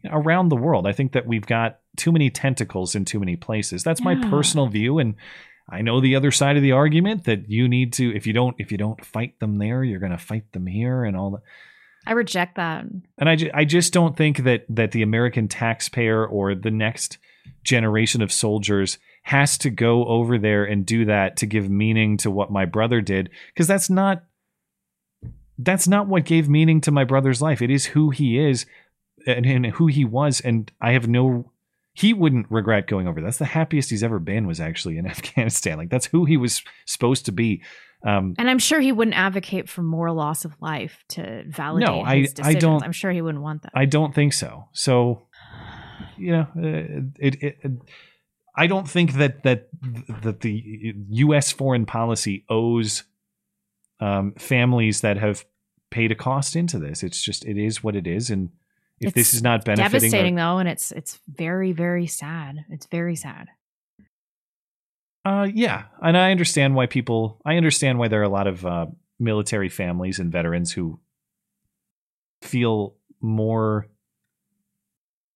around 0.10 0.50
the 0.50 0.56
world. 0.56 0.88
I 0.88 0.94
think 0.94 1.12
that 1.12 1.26
we've 1.26 1.46
got 1.46 1.80
too 1.98 2.12
many 2.12 2.30
tentacles 2.30 2.96
in 2.96 3.06
too 3.06 3.20
many 3.20 3.36
places. 3.36 3.84
That's 3.84 4.02
my 4.02 4.16
personal 4.30 4.68
view, 4.68 5.00
and 5.00 5.16
I 5.70 5.82
know 5.82 6.00
the 6.00 6.16
other 6.16 6.32
side 6.32 6.58
of 6.58 6.64
the 6.64 6.74
argument 6.74 7.26
that 7.26 7.50
you 7.50 7.68
need 7.68 7.94
to 7.94 8.16
if 8.16 8.28
you 8.28 8.34
don't 8.34 8.56
if 8.60 8.72
you 8.72 8.78
don't 8.78 9.04
fight 9.04 9.40
them 9.40 9.58
there, 9.58 9.84
you're 9.84 10.00
going 10.00 10.12
to 10.12 10.18
fight 10.18 10.52
them 10.54 10.68
here, 10.68 11.04
and 11.04 11.18
all 11.18 11.32
that. 11.32 11.42
I 12.06 12.14
reject 12.14 12.56
that. 12.56 12.86
And 13.18 13.30
I, 13.30 13.36
ju- 13.36 13.52
I 13.54 13.66
just 13.66 13.94
don't 13.94 14.16
think 14.16 14.44
that 14.44 14.66
that 14.70 14.92
the 14.92 15.02
American 15.02 15.48
taxpayer 15.48 16.26
or 16.26 16.56
the 16.56 16.72
next 16.72 17.18
generation 17.64 18.22
of 18.22 18.32
soldiers 18.32 18.98
has 19.24 19.58
to 19.58 19.72
go 19.72 20.06
over 20.06 20.38
there 20.38 20.64
and 20.64 20.86
do 20.86 21.06
that 21.06 21.38
to 21.38 21.48
give 21.48 21.70
meaning 21.70 22.16
to 22.18 22.30
what 22.30 22.52
my 22.52 22.64
brother 22.64 23.02
did 23.02 23.30
because 23.54 23.68
that's 23.68 23.90
not 23.90 24.24
that's 25.58 25.88
not 25.88 26.08
what 26.08 26.26
gave 26.26 26.48
meaning 26.48 26.80
to 26.82 26.92
my 26.92 27.04
brother's 27.04 27.42
life. 27.42 27.62
It 27.62 27.72
is 27.72 27.86
who 27.86 28.12
he 28.12 28.38
is 28.38 28.66
and, 29.26 29.46
and 29.46 29.66
who 29.66 29.88
he 29.88 30.06
was 30.06 30.42
and 30.42 30.72
I 30.80 30.92
have 30.92 31.08
no 31.08 31.52
he 31.94 32.14
wouldn't 32.14 32.52
regret 32.52 32.88
going 32.88 33.08
over. 33.08 33.22
That's 33.22 33.38
the 33.38 33.46
happiest 33.46 33.90
he's 33.90 34.04
ever 34.04 34.20
been 34.20 34.46
was 34.46 34.60
actually 34.60 34.98
in 34.98 35.08
Afghanistan. 35.08 35.78
Like 35.78 35.90
that's 35.90 36.08
who 36.08 36.26
he 36.26 36.38
was 36.38 36.62
supposed 36.86 37.26
to 37.26 37.32
be. 37.32 37.64
Um, 38.06 38.36
And 38.38 38.50
I'm 38.50 38.60
sure 38.60 38.80
he 38.80 38.92
wouldn't 38.92 39.18
advocate 39.18 39.68
for 39.68 39.82
more 39.82 40.12
loss 40.12 40.46
of 40.46 40.56
life 40.62 41.04
to 41.10 41.44
validate 41.48 41.88
No, 41.88 42.02
I- 42.02 42.18
his 42.20 42.32
I 42.32 42.34
decisions. 42.36 42.62
don't- 42.62 42.84
I'm 42.84 42.92
sure 42.92 43.12
he 43.12 43.22
wouldn't 43.22 43.44
want 43.44 43.64
that. 43.64 43.72
I 43.74 43.86
don't 43.86 44.14
think 44.14 44.34
so. 44.34 44.66
So, 44.74 45.28
you 46.18 46.32
know, 46.32 46.48
uh, 46.56 47.02
it, 47.20 47.36
it, 47.44 47.56
it 47.64 47.72
I 48.58 48.68
don't 48.68 48.88
think 48.88 49.14
that 49.14 49.44
that 49.44 49.68
that 50.24 50.42
the 50.42 50.94
U.S. 51.10 51.52
foreign 51.52 51.86
policy 51.86 52.46
owes 52.48 53.04
um, 54.00 54.34
families 54.38 55.02
that 55.02 55.18
have 55.18 55.44
paid 55.90 56.12
a 56.12 56.16
cost 56.16 56.56
into 56.56 56.80
this. 56.80 57.04
It's 57.04 57.22
just 57.24 57.44
it 57.46 57.58
is 57.58 57.84
what 57.84 57.96
it 57.96 58.08
is, 58.08 58.30
and 58.30 58.50
if 59.02 59.14
this 59.14 59.34
is 59.34 59.42
not 59.44 59.66
benefiting, 59.66 59.84
our- 59.86 59.90
devastating 60.00 60.36
though, 60.36 60.58
and 60.60 60.70
it's 60.70 60.92
it's 60.94 61.20
very 61.28 61.72
very 61.74 62.08
sad. 62.08 62.64
It's 62.70 62.86
very 62.86 63.16
sad. 63.16 63.48
Uh, 65.26 65.48
yeah, 65.52 65.86
and 66.02 66.16
I 66.16 66.30
understand 66.32 66.76
why 66.76 66.86
people. 66.86 67.42
I 67.44 67.58
understand 67.58 67.98
why 67.98 68.08
there 68.08 68.20
are 68.22 68.24
a 68.24 68.30
lot 68.30 68.46
of 68.48 68.64
uh, 68.66 68.86
military 69.20 69.70
families 69.70 70.20
and 70.20 70.32
veterans 70.32 70.72
who 70.72 71.00
feel 72.42 72.96
more 73.22 73.88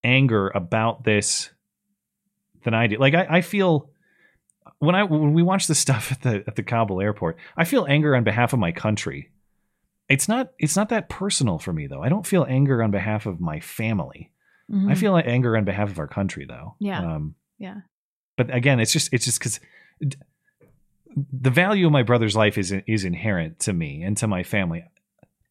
anger 0.04 0.50
about 0.50 1.04
this 1.04 1.50
than 2.64 2.74
I 2.74 2.88
do. 2.88 2.98
Like 2.98 3.16
I, 3.16 3.28
I 3.30 3.42
feel 3.42 3.90
when 4.80 4.96
I 4.96 5.04
when 5.04 5.34
we 5.34 5.42
watch 5.44 5.68
the 5.68 5.76
stuff 5.76 6.12
at 6.12 6.22
the 6.22 6.44
at 6.48 6.56
the 6.56 6.64
Kabul 6.64 7.02
airport, 7.02 7.38
I 7.58 7.66
feel 7.66 7.86
anger 7.90 8.16
on 8.16 8.24
behalf 8.24 8.54
of 8.54 8.60
my 8.60 8.72
country. 8.72 9.32
It's 10.08 10.28
not 10.28 10.52
it's 10.60 10.76
not 10.76 10.90
that 10.90 11.10
personal 11.10 11.58
for 11.60 11.74
me 11.74 11.88
though. 11.88 12.04
I 12.04 12.10
don't 12.10 12.28
feel 12.28 12.46
anger 12.48 12.84
on 12.84 12.92
behalf 12.92 13.26
of 13.26 13.40
my 13.42 13.60
family. 13.60 14.32
I 14.72 14.74
Mhm. 14.94 14.98
feel 14.98 15.18
anger 15.18 15.58
on 15.58 15.66
behalf 15.66 15.90
of 15.90 15.98
our 15.98 16.08
country 16.08 16.46
though. 16.48 16.76
Yeah. 16.80 17.00
Um, 17.16 17.34
yeah. 17.58 17.78
but 18.38 18.54
again, 18.54 18.80
it's 18.80 18.94
just 18.94 19.12
it's 19.12 19.26
just 19.26 19.40
because 19.40 19.60
the 20.02 21.50
value 21.50 21.86
of 21.86 21.92
my 21.92 22.04
brother's 22.04 22.36
life 22.36 22.58
is 22.58 22.74
is 22.88 23.04
inherent 23.04 23.60
to 23.62 23.74
me 23.74 24.04
and 24.04 24.16
to 24.18 24.28
my 24.28 24.44
family. 24.44 24.84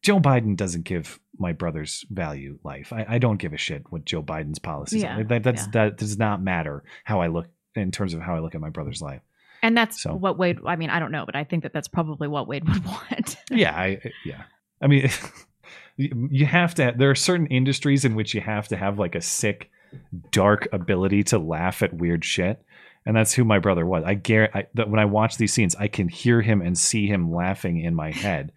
Joe 0.01 0.19
Biden 0.19 0.55
doesn't 0.55 0.85
give 0.85 1.19
my 1.37 1.51
brother's 1.51 2.05
value 2.09 2.57
life. 2.63 2.93
I, 2.93 3.05
I 3.09 3.17
don't 3.17 3.37
give 3.37 3.51
a 3.53 3.57
shit 3.57 3.83
what 3.91 4.05
Joe 4.05 4.23
Biden's 4.23 4.59
policies 4.59 5.03
Yeah, 5.03 5.17
are. 5.19 5.23
That 5.25 5.43
that's, 5.43 5.63
yeah. 5.63 5.71
that 5.73 5.97
does 5.97 6.17
not 6.17 6.41
matter 6.41 6.83
how 7.03 7.19
I 7.19 7.27
look 7.27 7.47
in 7.75 7.91
terms 7.91 8.13
of 8.13 8.21
how 8.21 8.35
I 8.35 8.39
look 8.39 8.55
at 8.55 8.61
my 8.61 8.69
brother's 8.69 9.01
life. 9.01 9.21
And 9.61 9.75
that's 9.75 10.01
So- 10.01 10.15
what 10.15 10.37
Wade. 10.37 10.59
I 10.65 10.77
mean, 10.77 10.89
I 10.89 10.99
don't 10.99 11.11
know, 11.11 11.25
but 11.25 11.35
I 11.35 11.43
think 11.43 11.63
that 11.63 11.73
that's 11.73 11.89
probably 11.89 12.29
what 12.29 12.47
Wade 12.47 12.67
would 12.67 12.85
want. 12.85 13.35
yeah, 13.51 13.75
I 13.75 14.01
yeah. 14.25 14.43
I 14.81 14.87
mean, 14.87 15.09
you 15.97 16.45
have 16.45 16.75
to. 16.75 16.93
There 16.97 17.09
are 17.09 17.15
certain 17.15 17.47
industries 17.47 18.05
in 18.05 18.15
which 18.15 18.33
you 18.33 18.39
have 18.39 18.69
to 18.69 18.77
have 18.77 18.97
like 18.99 19.15
a 19.15 19.21
sick, 19.21 19.69
dark 20.31 20.69
ability 20.71 21.23
to 21.23 21.39
laugh 21.39 21.83
at 21.83 21.93
weird 21.93 22.23
shit, 22.23 22.63
and 23.09 23.17
that's 23.17 23.33
who 23.33 23.43
my 23.43 23.57
brother 23.57 23.87
was. 23.87 24.03
I 24.05 24.13
guarantee 24.13 24.67
that 24.75 24.87
when 24.87 24.99
I 24.99 25.05
watch 25.05 25.37
these 25.37 25.51
scenes, 25.51 25.75
I 25.75 25.87
can 25.87 26.07
hear 26.07 26.43
him 26.43 26.61
and 26.61 26.77
see 26.77 27.07
him 27.07 27.33
laughing 27.33 27.81
in 27.81 27.95
my 27.95 28.11
head. 28.11 28.51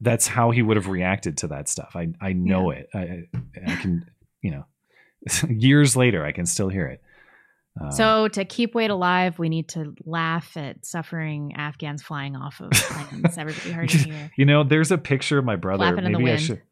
That's 0.00 0.26
how 0.26 0.50
he 0.50 0.60
would 0.60 0.76
have 0.76 0.88
reacted 0.88 1.38
to 1.38 1.46
that 1.48 1.68
stuff. 1.68 1.92
I 1.94 2.08
I 2.20 2.32
know 2.32 2.70
it. 2.70 2.88
I 2.92 3.28
I 3.64 3.76
can 3.76 4.10
you 4.42 4.50
know, 4.50 4.64
years 5.48 5.94
later, 5.94 6.24
I 6.24 6.32
can 6.32 6.46
still 6.46 6.68
hear 6.68 6.88
it. 6.88 7.00
Um, 7.80 7.92
so 7.92 8.26
to 8.26 8.44
keep 8.44 8.74
Wade 8.74 8.90
alive, 8.90 9.38
we 9.38 9.48
need 9.48 9.68
to 9.68 9.94
laugh 10.04 10.56
at 10.56 10.84
suffering 10.84 11.54
Afghans 11.54 12.02
flying 12.02 12.34
off 12.34 12.60
of 12.60 12.70
planes. 12.72 13.38
Everybody 13.38 13.70
heard 13.70 13.94
it 13.94 14.00
here. 14.00 14.32
You 14.36 14.46
know, 14.46 14.64
there's 14.64 14.90
a 14.90 14.98
picture 14.98 15.38
of 15.38 15.44
my 15.44 15.54
brother. 15.54 15.84
Flapping 15.84 16.06
in 16.06 16.12
the 16.12 16.18
Maybe 16.18 16.30
I 16.30 16.34
wind. 16.34 16.42
should 16.42 16.62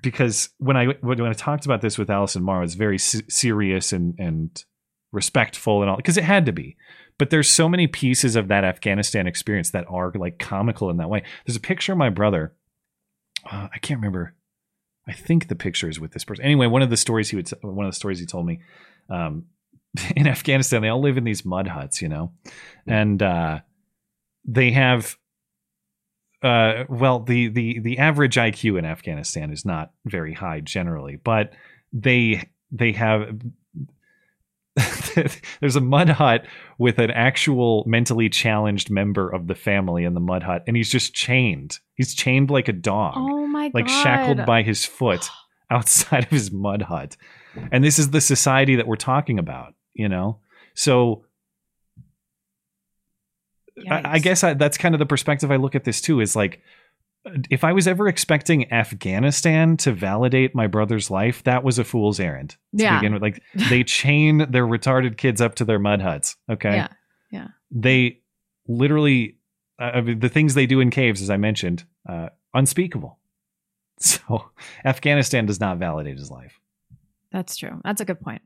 because 0.00 0.48
when 0.58 0.76
I 0.76 0.86
when 1.00 1.20
I 1.22 1.32
talked 1.32 1.64
about 1.64 1.80
this 1.80 1.98
with 1.98 2.08
Allison 2.08 2.44
Morrow, 2.44 2.62
it's 2.62 2.74
very 2.74 2.98
serious 2.98 3.92
and 3.92 4.14
and 4.16 4.64
respectful 5.12 5.82
and 5.82 5.90
all 5.90 5.96
because 5.96 6.16
it 6.16 6.24
had 6.24 6.46
to 6.46 6.52
be. 6.52 6.76
But 7.18 7.30
there's 7.30 7.48
so 7.48 7.68
many 7.68 7.86
pieces 7.86 8.34
of 8.36 8.48
that 8.48 8.64
Afghanistan 8.64 9.26
experience 9.26 9.70
that 9.70 9.84
are 9.88 10.10
like 10.14 10.38
comical 10.38 10.90
in 10.90 10.96
that 10.96 11.10
way. 11.10 11.22
There's 11.46 11.56
a 11.56 11.60
picture 11.60 11.92
of 11.92 11.98
my 11.98 12.10
brother. 12.10 12.54
Uh, 13.50 13.68
I 13.72 13.78
can't 13.78 13.98
remember. 14.00 14.34
I 15.06 15.12
think 15.12 15.48
the 15.48 15.56
picture 15.56 15.88
is 15.88 16.00
with 16.00 16.12
this 16.12 16.24
person. 16.24 16.44
Anyway, 16.44 16.66
one 16.66 16.82
of 16.82 16.90
the 16.90 16.96
stories 16.96 17.28
he 17.28 17.36
would 17.36 17.48
one 17.62 17.86
of 17.86 17.92
the 17.92 17.96
stories 17.96 18.18
he 18.18 18.26
told 18.26 18.46
me 18.46 18.60
um, 19.08 19.44
in 20.16 20.26
Afghanistan, 20.26 20.82
they 20.82 20.88
all 20.88 21.00
live 21.00 21.18
in 21.18 21.24
these 21.24 21.44
mud 21.44 21.68
huts, 21.68 22.00
you 22.00 22.08
know, 22.08 22.32
and 22.86 23.22
uh, 23.22 23.60
they 24.44 24.72
have 24.72 25.16
uh, 26.42 26.84
well, 26.88 27.20
the 27.20 27.48
the 27.48 27.78
the 27.78 27.98
average 27.98 28.36
IQ 28.36 28.78
in 28.78 28.84
Afghanistan 28.84 29.52
is 29.52 29.64
not 29.64 29.92
very 30.04 30.34
high 30.34 30.60
generally, 30.60 31.16
but 31.16 31.52
they 31.92 32.48
they 32.70 32.92
have 32.92 33.40
there's 35.60 35.76
a 35.76 35.80
mud 35.80 36.08
hut 36.08 36.46
with 36.78 36.98
an 36.98 37.10
actual 37.10 37.84
mentally 37.86 38.28
challenged 38.28 38.90
member 38.90 39.28
of 39.28 39.46
the 39.46 39.54
family 39.54 40.04
in 40.04 40.14
the 40.14 40.20
mud 40.20 40.42
hut, 40.42 40.64
and 40.66 40.76
he's 40.76 40.90
just 40.90 41.14
chained. 41.14 41.78
He's 41.94 42.14
chained 42.14 42.50
like 42.50 42.68
a 42.68 42.72
dog, 42.72 43.14
Oh 43.16 43.46
my 43.46 43.70
like 43.74 43.86
god! 43.86 44.02
shackled 44.02 44.46
by 44.46 44.62
his 44.62 44.84
foot 44.84 45.28
outside 45.70 46.24
of 46.24 46.30
his 46.30 46.50
mud 46.50 46.82
hut. 46.82 47.16
And 47.70 47.84
this 47.84 47.98
is 47.98 48.10
the 48.10 48.20
society 48.20 48.76
that 48.76 48.86
we're 48.86 48.96
talking 48.96 49.38
about, 49.38 49.74
you 49.92 50.08
know. 50.08 50.40
So 50.74 51.26
I, 53.90 54.14
I 54.14 54.18
guess 54.18 54.42
I, 54.42 54.54
that's 54.54 54.78
kind 54.78 54.94
of 54.94 54.98
the 54.98 55.06
perspective 55.06 55.50
I 55.50 55.56
look 55.56 55.74
at 55.74 55.84
this 55.84 56.00
too. 56.00 56.20
Is 56.20 56.36
like 56.36 56.60
if 57.50 57.62
I 57.64 57.72
was 57.72 57.86
ever 57.86 58.08
expecting 58.08 58.72
Afghanistan 58.72 59.76
to 59.78 59.92
validate 59.92 60.54
my 60.54 60.66
brother's 60.66 61.10
life, 61.10 61.42
that 61.44 61.62
was 61.64 61.78
a 61.78 61.84
fool's 61.84 62.18
errand. 62.20 62.50
To 62.76 62.82
Yeah. 62.82 62.98
begin 62.98 63.12
with. 63.12 63.22
Like 63.22 63.42
they 63.70 63.84
chain 64.00 64.38
their 64.50 64.66
retarded 64.66 65.16
kids 65.16 65.40
up 65.40 65.54
to 65.56 65.64
their 65.64 65.78
mud 65.78 66.00
huts. 66.02 66.36
Okay. 66.50 66.74
Yeah. 66.76 66.88
Yeah. 67.30 67.48
They 67.70 68.20
literally, 68.66 69.38
uh, 69.78 69.90
I 69.94 70.00
mean, 70.00 70.18
the 70.20 70.28
things 70.28 70.54
they 70.54 70.66
do 70.66 70.80
in 70.80 70.90
caves, 70.90 71.22
as 71.22 71.30
I 71.30 71.36
mentioned, 71.36 71.84
uh, 72.08 72.28
unspeakable. 72.54 73.18
So 74.00 74.50
Afghanistan 74.84 75.46
does 75.46 75.60
not 75.60 75.78
validate 75.78 76.18
his 76.18 76.28
life. 76.30 76.58
That's 77.30 77.56
true. 77.56 77.80
That's 77.84 78.00
a 78.00 78.04
good 78.04 78.20
point. 78.20 78.42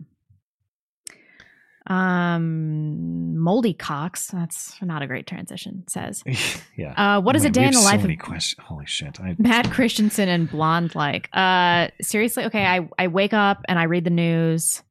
Um, 1.86 3.38
moldy 3.38 3.72
Cox. 3.74 4.28
That's 4.28 4.80
not 4.82 5.02
a 5.02 5.06
great 5.06 5.26
transition. 5.26 5.84
Says, 5.88 6.22
yeah. 6.76 6.92
Uh, 7.16 7.20
what 7.20 7.36
is 7.36 7.42
Man, 7.42 7.50
a 7.50 7.52
day 7.52 7.64
in 7.66 7.72
the 7.72 7.78
so 7.78 7.84
life 7.84 8.00
many 8.02 8.14
of 8.14 8.20
questions. 8.20 8.64
Holy 8.66 8.86
shit. 8.86 9.20
I, 9.20 9.34
Matt 9.38 9.70
Christiansen 9.70 10.28
and 10.28 10.50
blonde 10.50 10.94
like. 10.94 11.28
Uh, 11.32 11.88
seriously. 12.00 12.44
Okay. 12.46 12.64
I 12.64 12.88
I 12.98 13.08
wake 13.08 13.32
up 13.32 13.62
and 13.68 13.78
I 13.78 13.84
read 13.84 14.04
the 14.04 14.10
news, 14.10 14.82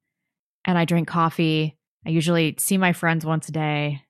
and 0.66 0.78
I 0.78 0.86
drink 0.86 1.08
coffee. 1.08 1.78
I 2.06 2.10
usually 2.12 2.56
see 2.60 2.78
my 2.78 2.94
friends 2.94 3.26
once 3.26 3.50
a 3.50 3.52
day, 3.52 4.02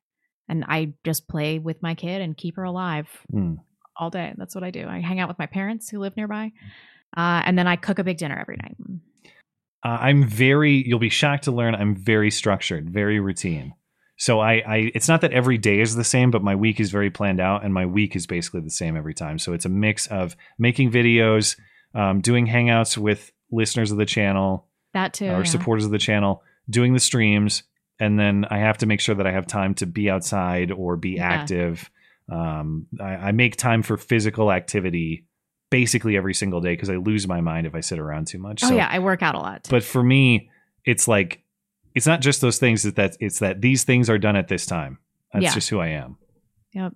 and 0.49 0.65
I 0.67 0.93
just 1.05 1.27
play 1.27 1.59
with 1.59 1.81
my 1.81 1.95
kid 1.95 2.21
and 2.21 2.35
keep 2.37 2.55
her 2.57 2.63
alive 2.63 3.07
Hmm. 3.31 3.55
all 3.97 4.09
day. 4.09 4.33
That's 4.37 4.53
what 4.53 4.63
I 4.63 4.71
do. 4.71 4.87
I 4.87 4.99
hang 4.99 5.19
out 5.19 5.27
with 5.29 5.39
my 5.39 5.45
parents 5.47 5.89
who 5.89 5.99
live 5.99 6.15
nearby, 6.17 6.51
uh, 7.15 7.41
and 7.45 7.57
then 7.57 7.67
I 7.67 7.77
cook 7.77 7.99
a 7.99 8.03
big 8.03 8.17
dinner 8.17 8.37
every 8.37 8.57
night. 8.57 8.75
Uh, 9.83 9.97
I'm 10.01 10.27
very. 10.27 10.85
You'll 10.87 10.99
be 10.99 11.09
shocked 11.09 11.43
to 11.45 11.51
learn 11.51 11.75
I'm 11.75 11.95
very 11.95 12.31
structured, 12.31 12.89
very 12.89 13.19
routine. 13.19 13.73
So 14.17 14.39
I, 14.39 14.53
I, 14.65 14.91
it's 14.95 15.09
not 15.09 15.19
that 15.21 15.33
every 15.33 15.57
day 15.57 15.81
is 15.81 15.93
the 15.95 16.03
same, 16.05 16.31
but 16.31 16.41
my 16.41 16.55
week 16.55 16.79
is 16.79 16.89
very 16.89 17.09
planned 17.09 17.41
out, 17.41 17.65
and 17.65 17.73
my 17.73 17.85
week 17.85 18.15
is 18.15 18.25
basically 18.25 18.61
the 18.61 18.69
same 18.69 18.95
every 18.95 19.13
time. 19.13 19.37
So 19.39 19.51
it's 19.51 19.65
a 19.65 19.69
mix 19.69 20.07
of 20.07 20.37
making 20.57 20.91
videos, 20.91 21.59
um, 21.93 22.21
doing 22.21 22.47
hangouts 22.47 22.97
with 22.97 23.31
listeners 23.51 23.91
of 23.91 23.97
the 23.97 24.05
channel, 24.05 24.67
That 24.93 25.13
too. 25.13 25.25
or 25.27 25.39
yeah. 25.39 25.43
supporters 25.43 25.83
of 25.83 25.91
the 25.91 25.97
channel, 25.97 26.43
doing 26.69 26.93
the 26.93 26.99
streams, 27.01 27.63
and 27.99 28.17
then 28.17 28.45
I 28.49 28.59
have 28.59 28.77
to 28.79 28.85
make 28.85 29.01
sure 29.01 29.15
that 29.15 29.27
I 29.27 29.33
have 29.33 29.47
time 29.47 29.73
to 29.75 29.85
be 29.85 30.09
outside 30.09 30.71
or 30.71 30.95
be 30.95 31.11
Yeah. 31.17 31.27
active. 31.27 31.89
Um, 32.31 32.87
I, 32.99 33.15
I 33.15 33.31
make 33.33 33.57
time 33.57 33.83
for 33.83 33.97
physical 33.97 34.49
activity 34.49 35.24
basically 35.69 36.15
every 36.17 36.33
single 36.33 36.61
day 36.61 36.73
because 36.73 36.89
I 36.89 36.95
lose 36.97 37.27
my 37.27 37.41
mind 37.41 37.67
if 37.67 37.75
I 37.75 37.79
sit 37.81 37.99
around 37.99 38.27
too 38.27 38.37
much. 38.39 38.63
Oh 38.63 38.69
So- 38.69 38.75
yeah, 38.75 38.87
I 38.89 38.99
work 38.99 39.21
out 39.23 39.35
a 39.35 39.39
lot. 39.39 39.67
but 39.69 39.83
for 39.83 40.03
me, 40.03 40.49
it's 40.85 41.07
like 41.07 41.41
it's 41.95 42.05
not 42.05 42.21
just 42.21 42.41
those 42.41 42.57
things. 42.57 42.85
It's 42.85 42.95
that 42.97 43.17
it's 43.19 43.39
that 43.39 43.61
these 43.61 43.83
things 43.83 44.09
are 44.09 44.17
done 44.17 44.35
at 44.35 44.47
this 44.47 44.65
time. 44.65 44.99
That's 45.33 45.43
Yeah. 45.43 45.53
just 45.53 45.69
who 45.69 45.79
I 45.79 45.87
am. 45.87 46.17
Yep. 46.73 46.93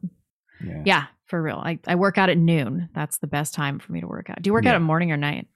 Yeah. 0.66 0.82
Yeah, 0.86 1.04
for 1.26 1.42
real. 1.42 1.56
I, 1.64 1.80
I 1.88 1.96
work 1.96 2.18
out 2.18 2.30
at 2.30 2.38
noon. 2.38 2.90
That's 2.94 3.18
the 3.20 3.28
best 3.28 3.54
time 3.54 3.80
for 3.80 3.92
me 3.94 4.02
to 4.02 4.08
work 4.08 4.30
out. 4.30 4.42
Do 4.42 4.50
you 4.50 4.54
work 4.54 4.66
out 4.66 4.72
Yeah. 4.72 4.76
at 4.76 4.82
morning 4.82 5.12
or 5.12 5.18
night? 5.18 5.48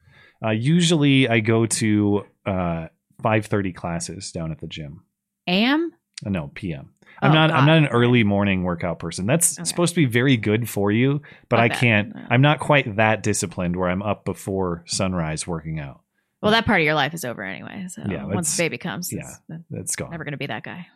Uh, 0.44 0.52
usually, 0.52 1.28
I 1.30 1.40
go 1.42 1.66
to 1.66 2.24
uh, 2.46 2.88
five 3.22 3.46
thirty 3.48 3.74
classes 3.74 4.32
down 4.32 4.52
at 4.52 4.60
the 4.60 4.68
gym. 4.68 5.04
AM? 5.48 5.92
Uh, 6.26 6.30
no, 6.30 6.52
PM. 6.54 6.92
I'm 7.22 7.32
Oh, 7.32 7.34
not. 7.34 7.52
I'm 7.52 7.66
not 7.66 7.78
an 7.78 7.88
early 7.88 8.24
morning 8.24 8.64
workout 8.64 9.00
person. 9.00 9.26
That's 9.26 9.56
supposed 9.68 9.94
to 9.96 10.02
be 10.02 10.06
very 10.06 10.36
good 10.38 10.68
for 10.70 10.92
you, 10.92 11.22
but 11.50 11.60
I 11.60 11.66
I 11.66 11.70
can't. 11.70 12.14
I'm 12.30 12.42
not 12.42 12.60
quite 12.60 12.96
that 12.98 13.24
disciplined 13.24 13.76
where 13.76 13.90
I'm 13.90 14.02
up 14.02 14.26
before 14.26 14.84
sunrise 14.88 15.46
working 15.48 15.80
out. 15.80 16.02
Well, 16.42 16.52
that 16.52 16.66
part 16.66 16.82
of 16.82 16.86
your 16.86 16.96
life 16.96 17.14
is 17.14 17.24
over 17.24 17.42
anyway. 17.44 17.86
So 17.90 18.04
Yeah, 18.10 18.26
once 18.26 18.58
the 18.58 18.64
baby 18.64 18.78
comes, 18.78 19.14
yeah, 19.14 19.22
it's 19.50 19.64
That's 19.70 19.96
gone. 19.96 20.12
never 20.12 20.24
going 20.26 20.34
to 20.34 20.38
be 20.38 20.48
that 20.48 20.64
guy. 20.64 20.88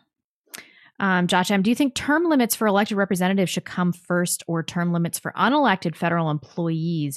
Um, 1.00 1.28
Josh 1.28 1.50
M., 1.50 1.62
do 1.62 1.70
you 1.70 1.76
think 1.76 1.94
term 1.94 2.24
limits 2.28 2.56
for 2.56 2.66
elected 2.66 2.96
representatives 2.96 3.50
should 3.50 3.64
come 3.64 3.92
first 3.92 4.42
or 4.48 4.62
term 4.62 4.92
limits 4.92 5.18
for 5.18 5.32
unelected 5.36 5.94
federal 5.94 6.30
employees? 6.30 7.16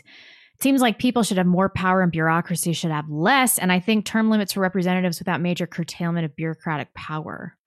It 0.56 0.64
seems 0.64 0.82
like 0.82 1.00
people 1.00 1.24
should 1.24 1.38
have 1.38 1.48
more 1.48 1.68
power 1.70 2.02
and 2.04 2.12
bureaucracy 2.12 2.74
should 2.74 2.92
have 2.92 3.10
less. 3.10 3.58
And 3.58 3.72
I 3.72 3.80
think 3.80 4.06
term 4.06 4.30
limits 4.30 4.54
for 4.54 4.60
representatives 4.60 5.18
without 5.18 5.42
major 5.42 5.66
curtailment 5.66 6.26
of 6.26 6.36
bureaucratic 6.36 6.94
power 6.94 7.58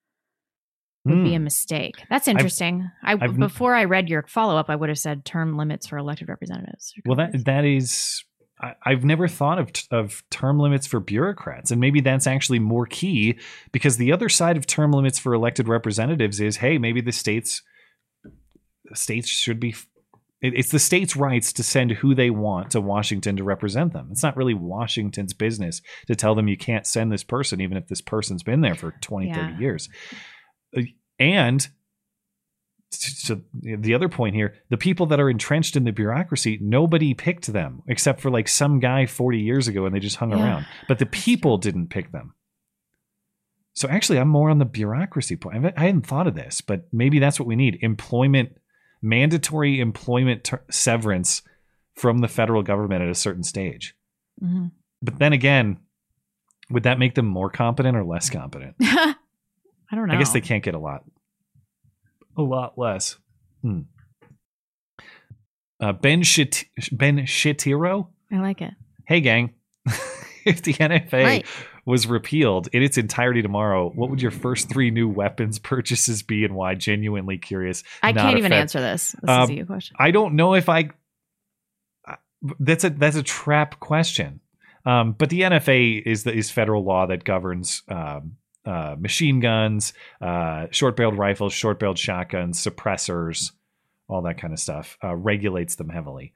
would 1.05 1.23
be 1.23 1.35
a 1.35 1.37
Hmm. 1.37 1.43
mistake. 1.45 2.03
That's 2.09 2.27
I've- 2.27 2.31
interesting. 2.35 2.89
I 3.03 3.13
I've- 3.13 3.37
before 3.37 3.75
I 3.75 3.83
read 3.85 4.09
your 4.09 4.23
follow 4.27 4.57
up, 4.57 4.69
I 4.69 4.75
would 4.75 4.89
have 4.89 4.97
said 4.99 5.23
term 5.25 5.55
limits 5.57 5.87
for 5.87 5.97
elected 5.97 6.29
representatives. 6.29 6.93
Well, 7.05 7.15
that 7.17 7.45
that 7.45 7.63
is. 7.65 8.23
I, 8.61 8.73
I've 8.85 9.03
never 9.03 9.27
thought 9.27 9.59
of 9.59 9.69
of 9.91 10.23
term 10.31 10.59
limits 10.59 10.87
for 10.87 10.99
bureaucrats, 10.99 11.71
and 11.71 11.79
maybe 11.81 11.99
that's 12.01 12.25
actually 12.25 12.59
more 12.59 12.85
key 12.85 13.37
because 13.71 13.97
the 13.97 14.11
other 14.13 14.29
side 14.29 14.55
of 14.57 14.65
term 14.65 14.91
limits 14.91 15.19
for 15.19 15.33
elected 15.33 15.67
representatives 15.67 16.39
is, 16.39 16.57
hey, 16.57 16.77
maybe 16.77 17.01
the 17.01 17.11
states 17.11 17.61
states 18.93 19.27
should 19.27 19.59
be 19.59 19.75
it's 20.41 20.69
the 20.69 20.79
states' 20.79 21.15
rights 21.15 21.51
to 21.53 21.63
send 21.63 21.91
who 21.91 22.13
they 22.13 22.29
want 22.29 22.69
to 22.71 22.79
Washington 22.81 23.35
to 23.37 23.43
represent 23.43 23.93
them. 23.93 24.09
It's 24.11 24.21
not 24.21 24.37
really 24.37 24.53
Washington's 24.53 25.33
business 25.33 25.81
to 26.07 26.15
tell 26.15 26.35
them 26.35 26.47
you 26.47 26.57
can't 26.57 26.85
send 26.85 27.11
this 27.11 27.23
person, 27.23 27.61
even 27.61 27.77
if 27.77 27.87
this 27.87 28.01
person's 28.01 28.43
been 28.43 28.61
there 28.61 28.75
for 28.75 28.91
20, 29.01 29.33
30 29.33 29.55
years. 29.59 29.89
And 31.19 31.67
so 32.91 33.41
the 33.53 33.93
other 33.93 34.07
point 34.07 34.35
here 34.35 34.53
the 34.69 34.77
people 34.77 35.05
that 35.07 35.19
are 35.19 35.29
entrenched 35.29 35.75
in 35.75 35.83
the 35.83 35.91
bureaucracy 35.91 36.57
nobody 36.61 37.13
picked 37.13 37.47
them 37.47 37.81
except 37.87 38.21
for 38.21 38.29
like 38.29 38.47
some 38.47 38.79
guy 38.79 39.05
40 39.05 39.39
years 39.39 39.67
ago 39.67 39.85
and 39.85 39.93
they 39.93 39.99
just 39.99 40.15
hung 40.17 40.31
Yeah, 40.31 40.37
around. 40.43 40.65
But 40.87 40.99
the 40.99 41.05
people 41.05 41.57
didn't 41.57 41.87
pick 41.89 42.11
them. 42.11 42.33
So 43.73 43.89
actually 43.89 44.19
i'm 44.19 44.29
more 44.29 44.49
on 44.49 44.59
the 44.59 44.65
bureaucracy 44.65 45.35
point 45.35 45.73
I 45.77 45.85
hadn't 45.85 46.07
thought 46.07 46.27
of 46.27 46.35
this 46.35 46.61
but 46.61 46.87
maybe 46.93 47.19
that's 47.19 47.39
what 47.39 47.47
we 47.47 47.55
need 47.57 47.79
employment 47.81 48.57
mandatory 49.01 49.79
employment 49.79 50.43
ter- 50.45 50.63
severance 50.71 51.41
from 51.95 52.19
the 52.19 52.27
federal 52.29 52.63
government 52.63 53.01
at 53.03 53.09
a 53.09 53.15
certain 53.15 53.43
stage. 53.43 53.95
Mhm. 54.43 54.71
but 55.01 55.17
then 55.19 55.33
again 55.33 55.79
would 56.69 56.83
that 56.83 56.99
make 56.99 57.15
them 57.15 57.25
more 57.25 57.49
competent 57.49 57.97
or 57.97 58.03
less 58.05 58.29
competent 58.29 58.75
I 59.95 59.97
don't 59.97 60.09
know. 60.09 60.15
I 60.15 60.17
guess 60.17 60.33
they 60.33 60.41
can't 60.41 60.61
get 60.61 60.75
a 60.75 60.79
lot, 60.79 61.05
a 62.37 62.41
lot 62.41 62.77
less. 62.77 63.17
Hmm. 63.61 63.81
Uh, 65.79 65.93
ben 65.93 66.21
Shit- 66.23 66.65
Ben 66.91 67.19
Shitiro. 67.19 68.07
I 68.31 68.39
like 68.39 68.61
it. 68.61 68.73
Hey, 69.07 69.21
gang. 69.21 69.53
if 70.45 70.61
the 70.63 70.73
NFA 70.73 71.23
Right. 71.23 71.45
was 71.85 72.07
repealed 72.07 72.67
in 72.73 72.83
its 72.83 72.97
entirety 72.97 73.41
tomorrow, 73.41 73.89
what 73.89 74.09
would 74.09 74.21
your 74.21 74.31
first 74.31 74.67
three 74.69 74.91
new 74.91 75.07
weapons 75.07 75.59
purchases 75.59 76.23
be, 76.23 76.43
and 76.43 76.55
why? 76.55 76.75
Genuinely 76.75 77.37
curious. 77.37 77.83
I 78.03 78.11
Not 78.11 78.21
can't 78.25 78.37
even 78.39 78.51
Fed- 78.51 78.59
answer 78.59 78.81
this. 78.81 79.11
This 79.13 79.23
is 79.23 79.29
Um, 79.29 79.49
a 79.49 79.53
you 79.53 79.65
question. 79.65 79.95
I 79.97 80.11
don't 80.11 80.35
know 80.35 80.55
if 80.55 80.67
I. 80.67 80.89
That's 82.59 82.83
a 82.83 82.89
that's 82.89 83.15
a 83.15 83.23
trap 83.23 83.79
question. 83.79 84.41
Um, 84.85 85.13
but 85.13 85.29
the 85.29 85.41
NFA 85.41 86.01
is 86.05 86.23
the 86.25 86.33
is 86.33 86.51
federal 86.51 86.83
law 86.83 87.07
that 87.07 87.23
governs 87.23 87.81
um, 87.87 88.33
uh, 88.65 88.95
machine 88.97 89.39
guns, 89.39 89.93
uh, 90.21 90.67
short 90.71 90.95
barreled 90.95 91.17
rifles, 91.17 91.53
short 91.53 91.79
barreled 91.79 91.99
shotguns, 91.99 92.63
suppressors, 92.63 93.51
all 94.07 94.21
that 94.23 94.39
kind 94.39 94.53
of 94.53 94.59
stuff. 94.59 94.97
Uh, 95.03 95.15
regulates 95.15 95.75
them 95.75 95.89
heavily. 95.89 96.33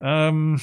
Um, 0.00 0.60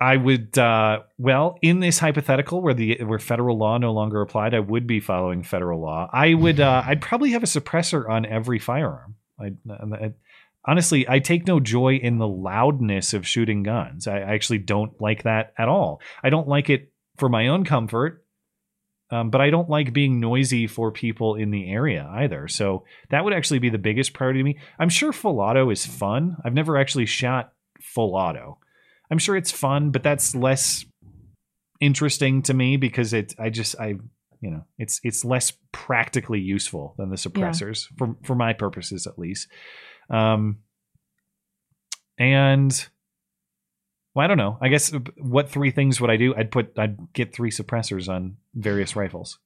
I 0.00 0.16
would 0.16 0.56
uh, 0.56 1.00
well 1.18 1.58
in 1.60 1.80
this 1.80 1.98
hypothetical 1.98 2.62
where 2.62 2.72
the 2.72 3.02
where 3.04 3.18
federal 3.18 3.58
law 3.58 3.76
no 3.76 3.92
longer 3.92 4.22
applied, 4.22 4.54
I 4.54 4.60
would 4.60 4.86
be 4.86 4.98
following 4.98 5.42
federal 5.42 5.80
law. 5.80 6.08
I 6.10 6.34
would 6.34 6.58
uh, 6.58 6.82
I'd 6.86 7.02
probably 7.02 7.30
have 7.30 7.42
a 7.42 7.46
suppressor 7.46 8.08
on 8.08 8.24
every 8.24 8.58
firearm. 8.58 9.16
I, 9.38 9.52
I 9.70 10.12
honestly 10.64 11.06
I 11.06 11.18
take 11.18 11.46
no 11.46 11.60
joy 11.60 11.96
in 11.96 12.16
the 12.16 12.28
loudness 12.28 13.12
of 13.12 13.26
shooting 13.26 13.62
guns. 13.62 14.06
I, 14.06 14.18
I 14.18 14.34
actually 14.34 14.58
don't 14.58 14.98
like 15.00 15.24
that 15.24 15.52
at 15.58 15.68
all. 15.68 16.00
I 16.22 16.30
don't 16.30 16.48
like 16.48 16.70
it 16.70 16.90
for 17.18 17.28
my 17.28 17.48
own 17.48 17.64
comfort. 17.64 18.19
Um, 19.12 19.30
but 19.30 19.40
I 19.40 19.50
don't 19.50 19.68
like 19.68 19.92
being 19.92 20.20
noisy 20.20 20.66
for 20.66 20.92
people 20.92 21.34
in 21.34 21.50
the 21.50 21.68
area 21.68 22.08
either. 22.12 22.46
So 22.46 22.84
that 23.10 23.24
would 23.24 23.32
actually 23.32 23.58
be 23.58 23.68
the 23.68 23.78
biggest 23.78 24.12
priority 24.12 24.40
to 24.40 24.44
me. 24.44 24.58
I'm 24.78 24.88
sure 24.88 25.12
full 25.12 25.40
auto 25.40 25.70
is 25.70 25.84
fun. 25.84 26.36
I've 26.44 26.54
never 26.54 26.76
actually 26.76 27.06
shot 27.06 27.52
full 27.80 28.14
auto. 28.14 28.58
I'm 29.10 29.18
sure 29.18 29.36
it's 29.36 29.50
fun, 29.50 29.90
but 29.90 30.04
that's 30.04 30.34
less 30.34 30.84
interesting 31.80 32.42
to 32.42 32.54
me 32.54 32.76
because 32.76 33.12
it 33.12 33.34
I 33.38 33.50
just 33.50 33.74
I 33.80 33.96
you 34.40 34.50
know 34.50 34.64
it's 34.78 35.00
it's 35.02 35.24
less 35.24 35.52
practically 35.72 36.38
useful 36.38 36.94
than 36.98 37.10
the 37.10 37.16
suppressors 37.16 37.86
for 37.96 38.16
for 38.22 38.34
my 38.34 38.52
purposes 38.52 39.06
at 39.06 39.18
least. 39.18 39.48
Um 40.08 40.58
and 42.18 42.88
well, 44.14 44.24
I 44.24 44.26
don't 44.26 44.38
know. 44.38 44.58
I 44.60 44.68
guess 44.68 44.92
uh, 44.92 44.98
what 45.18 45.48
three 45.48 45.70
things 45.70 46.00
would 46.00 46.10
I 46.10 46.16
do? 46.16 46.34
I'd 46.36 46.50
put 46.50 46.78
I'd 46.78 47.12
get 47.12 47.34
three 47.34 47.50
suppressors 47.50 48.08
on 48.08 48.36
various 48.54 48.96
rifles 48.96 49.38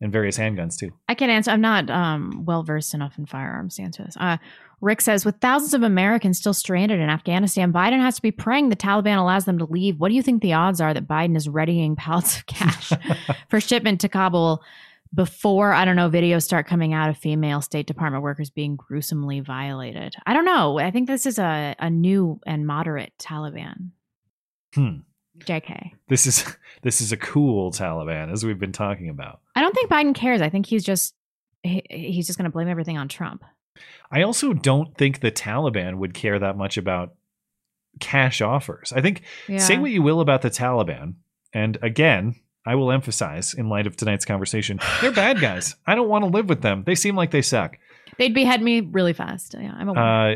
and 0.00 0.12
various 0.12 0.38
handguns 0.38 0.76
too. 0.78 0.90
I 1.08 1.14
can't 1.14 1.30
answer. 1.30 1.50
I'm 1.50 1.60
not 1.60 1.90
um, 1.90 2.44
well 2.44 2.62
versed 2.62 2.94
enough 2.94 3.18
in 3.18 3.26
firearms 3.26 3.76
to 3.76 3.82
answer 3.82 4.04
this. 4.04 4.16
Uh, 4.18 4.36
Rick 4.80 5.00
says, 5.00 5.24
with 5.24 5.36
thousands 5.40 5.74
of 5.74 5.84
Americans 5.84 6.38
still 6.38 6.52
stranded 6.52 6.98
in 6.98 7.08
Afghanistan, 7.08 7.72
Biden 7.72 8.00
has 8.00 8.16
to 8.16 8.22
be 8.22 8.32
praying 8.32 8.68
the 8.68 8.76
Taliban 8.76 9.16
allows 9.16 9.44
them 9.44 9.58
to 9.58 9.64
leave. 9.64 10.00
What 10.00 10.08
do 10.08 10.16
you 10.16 10.22
think 10.22 10.42
the 10.42 10.54
odds 10.54 10.80
are 10.80 10.92
that 10.92 11.06
Biden 11.06 11.36
is 11.36 11.48
readying 11.48 11.94
pallets 11.94 12.38
of 12.38 12.46
cash 12.46 12.92
for 13.48 13.60
shipment 13.60 14.00
to 14.00 14.08
Kabul 14.08 14.60
before 15.14 15.72
I 15.72 15.84
don't 15.84 15.96
know 15.96 16.10
videos 16.10 16.42
start 16.42 16.66
coming 16.66 16.94
out 16.94 17.10
of 17.10 17.16
female 17.16 17.60
State 17.60 17.86
Department 17.86 18.24
workers 18.24 18.50
being 18.50 18.76
gruesomely 18.76 19.40
violated. 19.40 20.14
I 20.26 20.32
don't 20.32 20.44
know. 20.44 20.78
I 20.78 20.90
think 20.90 21.06
this 21.06 21.26
is 21.26 21.38
a 21.38 21.76
a 21.78 21.90
new 21.90 22.40
and 22.46 22.66
moderate 22.66 23.12
Taliban. 23.18 23.90
Hmm. 24.74 24.98
JK. 25.38 25.92
This 26.08 26.26
is 26.26 26.44
this 26.82 27.00
is 27.00 27.12
a 27.12 27.16
cool 27.16 27.72
Taliban, 27.72 28.32
as 28.32 28.44
we've 28.44 28.58
been 28.58 28.72
talking 28.72 29.08
about. 29.08 29.40
I 29.54 29.60
don't 29.60 29.74
think 29.74 29.90
Biden 29.90 30.14
cares. 30.14 30.42
I 30.42 30.48
think 30.48 30.66
he's 30.66 30.84
just 30.84 31.14
he, 31.62 31.82
he's 31.88 32.26
just 32.26 32.38
going 32.38 32.44
to 32.44 32.52
blame 32.52 32.68
everything 32.68 32.98
on 32.98 33.08
Trump. 33.08 33.44
I 34.10 34.22
also 34.22 34.52
don't 34.52 34.96
think 34.96 35.20
the 35.20 35.32
Taliban 35.32 35.96
would 35.96 36.14
care 36.14 36.38
that 36.38 36.56
much 36.56 36.76
about 36.76 37.14
cash 38.00 38.40
offers. 38.40 38.92
I 38.94 39.00
think 39.00 39.22
say 39.58 39.78
what 39.78 39.90
you 39.90 40.02
will 40.02 40.20
about 40.20 40.42
the 40.42 40.50
Taliban, 40.50 41.14
and 41.52 41.78
again, 41.82 42.36
I 42.64 42.74
will 42.74 42.92
emphasize 42.92 43.54
in 43.54 43.68
light 43.68 43.86
of 43.86 43.96
tonight's 43.96 44.24
conversation, 44.24 44.80
they're 45.00 45.12
bad 45.12 45.40
guys. 45.40 45.74
I 45.86 45.94
don't 45.94 46.08
want 46.08 46.24
to 46.24 46.30
live 46.30 46.48
with 46.48 46.62
them. 46.62 46.84
They 46.84 46.94
seem 46.94 47.16
like 47.16 47.30
they 47.30 47.42
suck. 47.42 47.78
They'd 48.18 48.34
behead 48.34 48.62
me 48.62 48.80
really 48.80 49.14
fast. 49.14 49.54
Yeah, 49.58 49.72
I'm 49.74 49.88
aware. 49.88 50.32
Uh, 50.32 50.34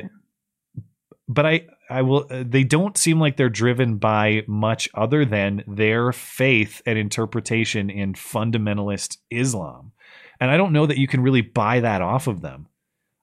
but 1.28 1.46
I, 1.46 1.66
I 1.88 2.02
will. 2.02 2.26
Uh, 2.30 2.44
they 2.46 2.64
don't 2.64 2.96
seem 2.96 3.20
like 3.20 3.36
they're 3.36 3.48
driven 3.48 3.96
by 3.98 4.42
much 4.46 4.88
other 4.94 5.24
than 5.24 5.62
their 5.66 6.12
faith 6.12 6.82
and 6.86 6.98
interpretation 6.98 7.90
in 7.90 8.14
fundamentalist 8.14 9.18
Islam, 9.30 9.92
and 10.40 10.50
I 10.50 10.56
don't 10.56 10.72
know 10.72 10.86
that 10.86 10.98
you 10.98 11.06
can 11.06 11.22
really 11.22 11.42
buy 11.42 11.80
that 11.80 12.02
off 12.02 12.26
of 12.26 12.40
them. 12.40 12.66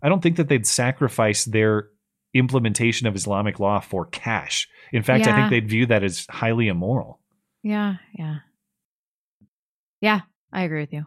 I 0.02 0.10
don't 0.10 0.22
think 0.22 0.38
that 0.38 0.48
they'd 0.48 0.68
sacrifice 0.68 1.46
their 1.46 1.90
implementation 2.34 3.08
of 3.08 3.16
Islamic 3.16 3.60
law 3.60 3.80
for 3.80 4.06
cash. 4.06 4.68
In 4.92 5.04
fact, 5.04 5.28
I 5.28 5.36
think 5.36 5.50
they'd 5.50 5.70
view 5.70 5.86
that 5.88 6.04
as 6.04 6.26
highly 6.30 6.68
immoral. 6.68 7.20
yeah, 7.64 7.96
yeah, 8.14 8.38
yeah. 10.02 10.22
I 10.52 10.64
agree 10.64 10.82
with 10.82 10.94
you. 10.94 11.06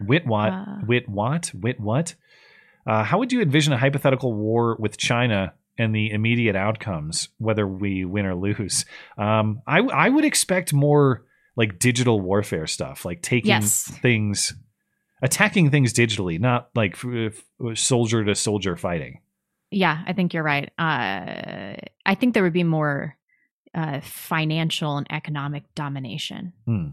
Wit 0.00 0.26
what? 0.26 0.52
Uh. 0.52 0.78
Wit 0.86 1.08
what? 1.08 1.50
Wit 1.54 1.80
what? 1.80 2.14
Uh, 2.86 3.04
how 3.04 3.18
would 3.18 3.32
you 3.32 3.40
envision 3.42 3.72
a 3.72 3.78
hypothetical 3.78 4.32
war 4.34 4.76
with 4.78 4.96
China 4.96 5.54
and 5.78 5.94
the 5.94 6.10
immediate 6.10 6.56
outcomes, 6.56 7.28
whether 7.38 7.66
we 7.66 8.04
win 8.04 8.26
or 8.26 8.34
lose? 8.34 8.84
Um, 9.18 9.62
I 9.66 9.78
I 9.80 10.08
would 10.08 10.24
expect 10.24 10.72
more 10.72 11.24
like 11.56 11.78
digital 11.78 12.20
warfare 12.20 12.66
stuff, 12.66 13.04
like 13.04 13.20
taking 13.22 13.50
Yes. 13.50 13.84
things, 14.00 14.54
attacking 15.22 15.70
things 15.70 15.92
digitally, 15.92 16.40
not 16.40 16.70
like 16.74 16.96
soldier 17.74 18.24
to 18.24 18.34
soldier 18.34 18.76
fighting. 18.76 19.20
Yeah, 19.70 20.02
I 20.06 20.12
think 20.12 20.34
you're 20.34 20.42
right. 20.42 20.70
Uh, 20.78 21.76
I 22.04 22.14
think 22.14 22.34
there 22.34 22.42
would 22.42 22.52
be 22.52 22.64
more 22.64 23.16
uh, 23.74 24.00
financial 24.02 24.98
and 24.98 25.06
economic 25.10 25.64
domination. 25.74 26.52
Hmm. 26.66 26.88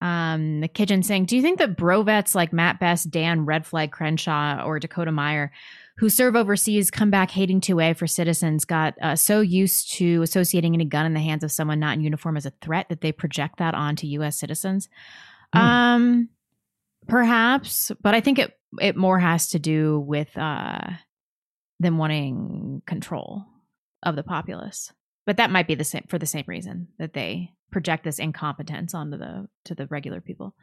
Um, 0.00 0.60
the 0.60 0.68
kitchen 0.68 1.02
saying, 1.02 1.24
"Do 1.26 1.36
you 1.36 1.42
think 1.42 1.58
that 1.58 1.76
brovets 1.76 2.34
like 2.34 2.52
Mat 2.52 2.78
Best, 2.78 3.10
Dan 3.10 3.46
Red 3.46 3.66
Flag 3.66 3.92
Crenshaw, 3.92 4.62
or 4.64 4.78
Dakota 4.78 5.10
Meyer, 5.12 5.52
who 5.98 6.10
serve 6.10 6.36
overseas, 6.36 6.90
come 6.90 7.10
back 7.10 7.30
hating 7.30 7.60
2A 7.60 7.96
for 7.96 8.06
citizens, 8.06 8.64
got 8.64 8.94
uh, 9.00 9.16
so 9.16 9.40
used 9.40 9.92
to 9.92 10.22
associating 10.22 10.74
any 10.74 10.84
gun 10.84 11.06
in 11.06 11.14
the 11.14 11.20
hands 11.20 11.42
of 11.42 11.50
someone 11.50 11.80
not 11.80 11.94
in 11.94 12.02
uniform 12.02 12.36
as 12.36 12.46
a 12.46 12.52
threat 12.60 12.88
that 12.90 13.00
they 13.00 13.12
project 13.12 13.58
that 13.58 13.74
onto 13.74 14.06
U.S. 14.08 14.38
citizens?" 14.38 14.88
Um, 15.52 16.28
perhaps, 17.06 17.92
but 18.02 18.14
I 18.14 18.20
think 18.20 18.38
it 18.38 18.52
it 18.80 18.96
more 18.96 19.18
has 19.18 19.48
to 19.48 19.58
do 19.58 19.98
with 20.00 20.36
uh, 20.36 20.90
them 21.80 21.98
wanting 21.98 22.82
control 22.86 23.44
of 24.02 24.16
the 24.16 24.22
populace. 24.22 24.92
But 25.24 25.38
that 25.38 25.50
might 25.50 25.66
be 25.66 25.74
the 25.74 25.84
same 25.84 26.04
for 26.08 26.18
the 26.18 26.26
same 26.26 26.44
reason 26.46 26.88
that 26.98 27.14
they 27.14 27.52
project 27.72 28.04
this 28.04 28.18
incompetence 28.18 28.94
onto 28.94 29.16
the 29.16 29.48
to 29.64 29.74
the 29.74 29.86
regular 29.86 30.20
people. 30.20 30.54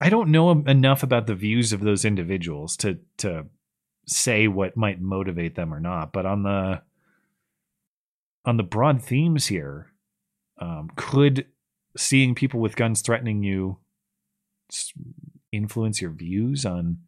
I 0.00 0.08
don't 0.08 0.30
know 0.30 0.50
enough 0.50 1.02
about 1.02 1.26
the 1.26 1.34
views 1.34 1.72
of 1.72 1.80
those 1.80 2.04
individuals 2.04 2.76
to 2.78 2.98
to 3.18 3.46
say 4.10 4.48
what 4.48 4.76
might 4.76 5.00
motivate 5.00 5.54
them 5.54 5.72
or 5.72 5.80
not. 5.80 6.12
But 6.12 6.26
on 6.26 6.42
the 6.42 6.82
on 8.44 8.56
the 8.56 8.62
broad 8.62 9.02
themes 9.02 9.46
here, 9.46 9.92
um, 10.60 10.90
could 10.96 11.46
seeing 11.96 12.34
people 12.34 12.60
with 12.60 12.76
guns 12.76 13.00
threatening 13.02 13.42
you 13.42 13.78
influence 15.52 16.00
your 16.00 16.10
views 16.10 16.64
on 16.64 16.98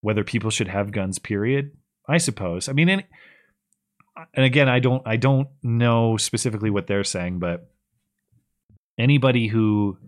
whether 0.00 0.24
people 0.24 0.50
should 0.50 0.68
have 0.68 0.92
guns? 0.92 1.18
Period. 1.18 1.72
I 2.08 2.18
suppose. 2.18 2.68
I 2.68 2.72
mean, 2.72 2.88
and, 2.88 3.04
and 4.34 4.44
again, 4.44 4.68
I 4.68 4.78
don't 4.78 5.02
I 5.06 5.16
don't 5.16 5.48
know 5.62 6.16
specifically 6.16 6.70
what 6.70 6.86
they're 6.86 7.04
saying, 7.04 7.38
but 7.38 7.70
anybody 8.98 9.48
who 9.48 9.98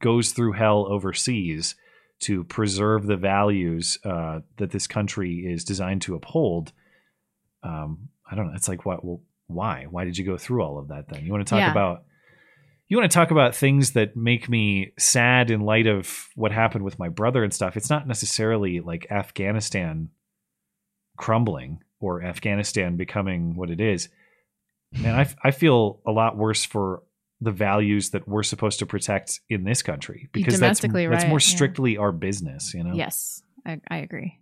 goes 0.00 0.32
through 0.32 0.52
hell 0.52 0.86
overseas 0.88 1.74
to 2.20 2.44
preserve 2.44 3.06
the 3.06 3.16
values 3.16 3.98
uh, 4.04 4.40
that 4.56 4.70
this 4.70 4.86
country 4.86 5.46
is 5.46 5.64
designed 5.64 6.02
to 6.02 6.14
uphold. 6.14 6.72
Um, 7.62 8.08
I 8.30 8.34
don't 8.34 8.48
know. 8.48 8.54
It's 8.54 8.68
like, 8.68 8.84
what? 8.84 9.04
Well, 9.04 9.20
why? 9.46 9.86
Why 9.88 10.04
did 10.04 10.18
you 10.18 10.24
go 10.24 10.36
through 10.36 10.62
all 10.62 10.78
of 10.78 10.88
that? 10.88 11.08
Then 11.08 11.24
you 11.24 11.32
want 11.32 11.46
to 11.46 11.50
talk 11.50 11.60
Yeah. 11.60 11.70
about 11.70 12.04
you 12.90 12.96
want 12.96 13.10
to 13.10 13.14
talk 13.14 13.30
about 13.30 13.54
things 13.54 13.92
that 13.92 14.16
make 14.16 14.48
me 14.48 14.92
sad 14.98 15.50
in 15.50 15.60
light 15.60 15.86
of 15.86 16.28
what 16.36 16.52
happened 16.52 16.84
with 16.84 16.98
my 16.98 17.10
brother 17.10 17.44
and 17.44 17.52
stuff. 17.52 17.76
It's 17.76 17.90
not 17.90 18.08
necessarily 18.08 18.80
like 18.80 19.10
Afghanistan 19.10 20.08
crumbling 21.18 21.82
or 22.00 22.22
Afghanistan 22.22 22.96
becoming 22.96 23.56
what 23.56 23.70
it 23.70 23.80
is. 23.80 24.08
Man, 24.92 25.14
I, 25.14 25.28
I 25.44 25.50
feel 25.50 26.00
a 26.06 26.10
lot 26.12 26.38
worse 26.38 26.64
for 26.64 27.02
the 27.40 27.52
values 27.52 28.10
that 28.10 28.26
we're 28.26 28.42
supposed 28.42 28.80
to 28.80 28.86
protect 28.86 29.40
in 29.48 29.64
this 29.64 29.82
country 29.82 30.28
because 30.32 30.58
that's, 30.58 30.80
that's 30.80 30.92
right, 30.92 31.28
more 31.28 31.38
yeah. 31.38 31.38
strictly 31.38 31.96
our 31.96 32.12
business, 32.12 32.74
you 32.74 32.82
know? 32.82 32.94
Yes, 32.94 33.42
I, 33.64 33.80
I 33.88 33.98
agree. 33.98 34.38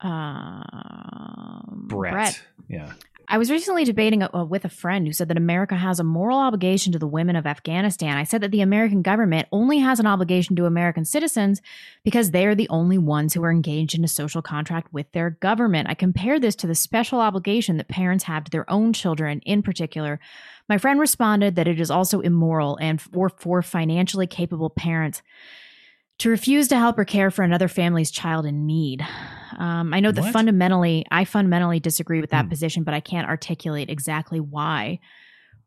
Um, 0.00 1.86
Brett. 1.88 2.40
Yeah. 2.68 2.92
I 3.28 3.38
was 3.38 3.50
recently 3.50 3.84
debating 3.84 4.22
uh, 4.22 4.44
with 4.44 4.64
a 4.64 4.68
friend 4.68 5.06
who 5.06 5.12
said 5.12 5.28
that 5.28 5.36
America 5.36 5.74
has 5.76 6.00
a 6.00 6.04
moral 6.04 6.38
obligation 6.38 6.92
to 6.92 6.98
the 6.98 7.06
women 7.06 7.36
of 7.36 7.46
Afghanistan. 7.46 8.16
I 8.16 8.24
said 8.24 8.40
that 8.40 8.50
the 8.50 8.60
American 8.60 9.02
government 9.02 9.48
only 9.52 9.78
has 9.78 10.00
an 10.00 10.06
obligation 10.06 10.56
to 10.56 10.66
American 10.66 11.04
citizens 11.04 11.60
because 12.04 12.30
they 12.30 12.46
are 12.46 12.54
the 12.54 12.68
only 12.68 12.98
ones 12.98 13.34
who 13.34 13.42
are 13.44 13.50
engaged 13.50 13.94
in 13.94 14.04
a 14.04 14.08
social 14.08 14.42
contract 14.42 14.92
with 14.92 15.10
their 15.12 15.30
government. 15.30 15.88
I 15.88 15.94
compared 15.94 16.42
this 16.42 16.56
to 16.56 16.66
the 16.66 16.74
special 16.74 17.20
obligation 17.20 17.76
that 17.76 17.88
parents 17.88 18.24
have 18.24 18.44
to 18.44 18.50
their 18.50 18.70
own 18.70 18.92
children 18.92 19.40
in 19.40 19.62
particular. 19.62 20.20
My 20.68 20.78
friend 20.78 20.98
responded 20.98 21.56
that 21.56 21.68
it 21.68 21.80
is 21.80 21.90
also 21.90 22.20
immoral 22.20 22.76
and 22.80 23.00
for, 23.00 23.28
for 23.28 23.62
financially 23.62 24.26
capable 24.26 24.70
parents 24.70 25.22
to 26.18 26.30
refuse 26.30 26.68
to 26.68 26.78
help 26.78 26.98
or 26.98 27.04
care 27.04 27.30
for 27.30 27.42
another 27.42 27.68
family's 27.68 28.10
child 28.10 28.46
in 28.46 28.66
need. 28.66 29.04
Um, 29.58 29.92
I 29.94 30.00
know 30.00 30.12
that 30.12 30.22
What? 30.22 30.32
fundamentally, 30.32 31.04
I 31.10 31.24
fundamentally 31.24 31.80
disagree 31.80 32.20
with 32.20 32.30
that 32.30 32.48
position, 32.48 32.82
but 32.84 32.94
I 32.94 33.00
can't 33.00 33.28
articulate 33.28 33.90
exactly 33.90 34.40
why. 34.40 34.98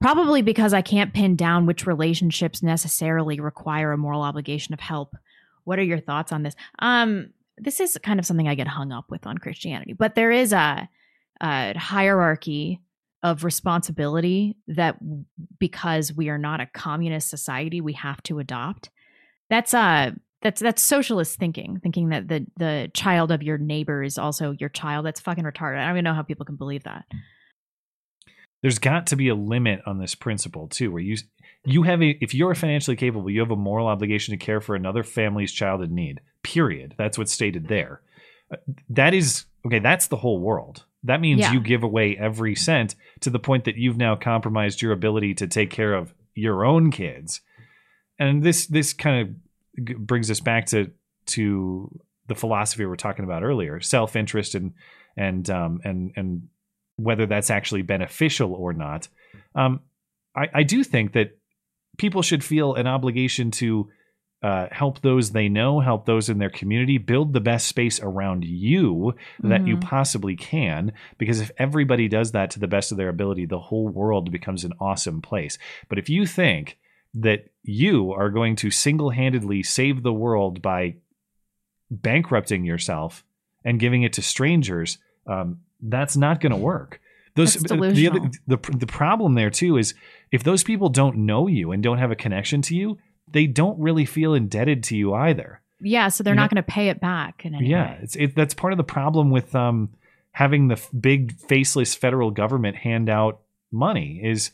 Probably 0.02 0.41
because 0.41 0.74
I 0.74 0.82
can't 0.82 1.14
pin 1.14 1.36
down 1.36 1.66
which 1.66 1.88
relationships 1.88 2.62
necessarily 2.62 3.40
require 3.40 3.91
a 3.91 3.98
moral 3.98 4.22
obligation 4.22 4.74
of 4.74 4.80
help. 4.80 5.16
What 5.64 5.80
are 5.80 5.84
your 5.84 5.99
thoughts 5.99 6.32
on 6.32 6.44
this? 6.44 6.56
Um, 6.80 7.32
this 7.57 7.80
is 7.80 7.98
kind 8.03 8.20
of 8.20 8.26
something 8.26 8.48
I 8.48 8.56
get 8.56 8.68
hung 8.68 8.91
up 8.91 9.06
with 9.10 9.26
on 9.26 9.38
Christianity, 9.38 9.94
but 9.94 10.16
there 10.16 10.32
is 10.32 10.52
a, 10.52 10.90
a 11.41 11.78
hierarchy 11.78 12.82
of 13.24 13.44
responsibility 13.44 14.57
that 14.68 14.98
because 15.57 16.14
we 16.14 16.30
are 16.30 16.38
not 16.38 16.62
a 16.62 16.68
communist 16.68 17.30
society, 17.30 17.82
we 17.82 17.94
have 17.94 18.22
to 18.24 18.40
adopt. 18.40 18.90
That's 19.49 19.74
uh 19.74 20.12
that's 20.41 20.62
that's 20.62 20.82
socialist 20.82 21.40
thinking, 21.40 21.80
thinking 21.82 22.10
that 22.10 22.28
the 22.28 22.45
the 22.57 22.91
child 22.94 23.32
of 23.32 23.41
your 23.41 23.57
neighbor 23.57 24.03
is 24.03 24.18
also 24.18 24.52
your 24.60 24.70
child. 24.70 25.06
That's 25.06 25.20
fucking 25.20 25.44
retarded. 25.44 25.80
I 25.80 25.86
don't 25.88 25.95
even 25.95 26.03
know 26.03 26.14
how 26.14 26.22
people 26.22 26.45
can 26.45 26.56
believe 26.56 26.84
that. 26.84 27.06
There's 28.62 28.80
got 28.80 29.07
to 29.07 29.16
be 29.16 29.28
a 29.30 29.36
limit 29.36 29.82
on 29.86 29.99
this 29.99 30.16
principle 30.16 30.68
too, 30.68 30.91
where 30.91 31.02
you 31.02 31.18
you 31.66 31.84
have 31.84 32.02
a 32.02 32.18
if 32.22 32.34
you're 32.34 32.56
financially 32.56 32.95
capable, 32.95 33.30
you 33.30 33.40
have 33.40 33.52
a 33.52 33.56
moral 33.56 33.88
obligation 33.88 34.38
to 34.38 34.44
care 34.44 34.62
for 34.62 34.76
another 34.76 35.03
family's 35.03 35.52
child 35.52 35.82
in 35.82 35.94
need. 35.94 36.22
Period. 36.44 36.95
That's 36.98 37.18
what's 37.18 37.32
stated 37.34 37.68
there. 37.68 38.02
Uh, 38.52 38.57
That 38.90 39.14
is 39.14 39.45
okay. 39.66 39.80
That's 39.80 40.07
the 40.07 40.18
whole 40.18 40.40
world. 40.40 40.86
That 41.03 41.22
means 41.22 41.41
Yeah. 41.41 41.53
you 41.53 41.60
give 41.60 41.84
away 41.84 42.18
every 42.18 42.56
cent 42.56 42.95
to 43.20 43.30
the 43.30 43.40
point 43.40 43.66
that 43.66 43.78
you've 43.78 43.98
now 43.98 44.16
compromised 44.16 44.82
your 44.82 44.91
ability 44.91 45.36
to 45.36 45.48
take 45.48 45.70
care 45.70 45.94
of 45.94 46.14
your 46.34 46.66
own 46.66 46.91
kids. 46.91 47.41
And 48.18 48.41
this 48.44 48.66
this 48.66 48.94
kind 48.94 49.28
of 49.28 49.36
brings 49.78 50.30
us 50.32 50.40
back 50.40 50.68
to 50.68 50.92
to 51.28 52.00
the 52.28 52.36
philosophy 52.36 52.84
we 52.84 52.88
were 52.88 52.96
talking 52.96 53.26
about 53.26 53.44
earlier, 53.44 53.80
self 53.82 54.16
interest 54.16 54.56
and 54.56 54.74
and 55.18 55.50
um, 55.50 55.82
and 55.84 56.12
and 56.16 56.48
whether 56.98 57.26
that's 57.26 57.50
actually 57.50 57.82
beneficial 57.82 58.54
or 58.54 58.74
not. 58.74 59.08
Um, 59.54 59.82
I, 60.36 60.48
I 60.54 60.64
do 60.64 60.84
think 60.84 61.14
that 61.14 61.38
people 61.98 62.22
should 62.22 62.44
feel 62.44 62.76
an 62.76 62.88
obligation 62.88 63.52
to 63.52 63.90
uh, 64.44 64.68
help 64.72 65.02
those 65.02 65.32
they 65.32 65.50
know, 65.50 65.80
help 65.80 66.06
those 66.06 66.30
in 66.30 66.38
their 66.38 66.50
community, 66.50 66.98
build 67.00 67.34
the 67.34 67.40
best 67.40 67.68
space 67.68 68.00
around 68.02 68.46
you 68.46 69.16
that 69.40 69.66
you 69.66 69.76
Mhm. 69.78 69.82
possibly 69.82 70.36
can. 70.36 70.92
Because 71.18 71.42
if 71.42 71.52
everybody 71.58 72.08
does 72.08 72.34
that 72.34 72.52
to 72.52 72.60
the 72.60 72.68
best 72.68 72.92
of 72.92 72.98
their 72.98 73.10
ability, 73.10 73.46
the 73.46 73.60
whole 73.60 73.88
world 73.88 74.32
becomes 74.32 74.64
an 74.64 74.74
awesome 74.80 75.22
place. 75.22 75.58
But 75.90 75.98
if 75.98 76.10
you 76.10 76.28
think 76.28 76.78
that 77.16 77.46
you 77.64 78.12
are 78.12 78.30
going 78.30 78.56
to 78.58 78.70
single 78.70 79.10
handedly 79.10 79.64
save 79.64 80.04
the 80.04 80.14
world 80.14 80.62
by 80.62 80.96
bankrupting 81.90 82.66
yourself 82.66 83.24
and 83.64 83.80
giving 83.80 84.04
it 84.04 84.14
to 84.14 84.22
strangers, 84.22 84.98
um, 85.28 85.62
that's 85.82 86.16
not 86.18 86.40
going 86.40 86.52
to 86.52 86.58
work. 86.58 87.02
Those 87.36 87.56
That's 87.56 87.70
the, 87.70 88.08
other, 88.08 88.32
the 88.48 88.58
the 88.78 88.88
problem 88.88 89.34
there 89.34 89.50
too 89.50 89.78
is 89.78 89.94
if 90.32 90.44
those 90.44 90.64
people 90.64 90.88
don't 90.88 91.18
know 91.18 91.48
you 91.48 91.72
and 91.74 91.84
don't 91.84 91.98
have 91.98 92.12
a 92.12 92.16
connection 92.16 92.62
to 92.64 92.76
you, 92.76 92.98
they 93.30 93.46
don't 93.46 93.78
really 93.80 94.06
feel 94.06 94.34
indebted 94.34 94.84
to 94.84 94.98
you 94.98 95.14
either. 95.14 95.62
Yeah, 95.82 96.08
so 96.08 96.24
they're 96.24 96.34
You 96.34 96.40
not 96.40 96.50
going 96.50 96.64
to 96.64 96.72
pay 96.72 96.88
it 96.88 97.02
back 97.02 97.46
in 97.46 97.54
any 97.54 97.68
Yeah, 97.68 97.92
way. 97.92 98.00
it's 98.04 98.16
it, 98.16 98.36
that's 98.36 98.54
part 98.54 98.72
of 98.72 98.78
the 98.78 98.86
problem 98.86 99.32
with 99.32 99.54
um 99.54 99.90
having 100.32 100.70
the 100.70 100.76
f- 100.76 100.90
big 100.98 101.34
faceless 101.34 101.94
federal 101.94 102.32
government 102.32 102.78
hand 102.78 103.10
out 103.10 103.42
money 103.70 104.22
is 104.24 104.52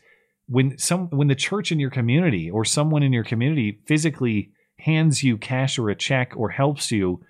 when 0.52 0.78
some 0.78 1.08
when 1.12 1.28
the 1.30 1.36
church 1.36 1.72
in 1.72 1.80
your 1.80 1.90
community 1.90 2.52
or 2.52 2.66
someone 2.66 3.04
in 3.04 3.14
your 3.14 3.24
community 3.24 3.80
physically 3.86 4.52
hands 4.80 5.24
you 5.24 5.38
cash 5.38 5.80
or 5.80 5.90
a 5.90 5.96
check 5.96 6.34
or 6.36 6.50
helps 6.50 6.92
you 6.92 7.22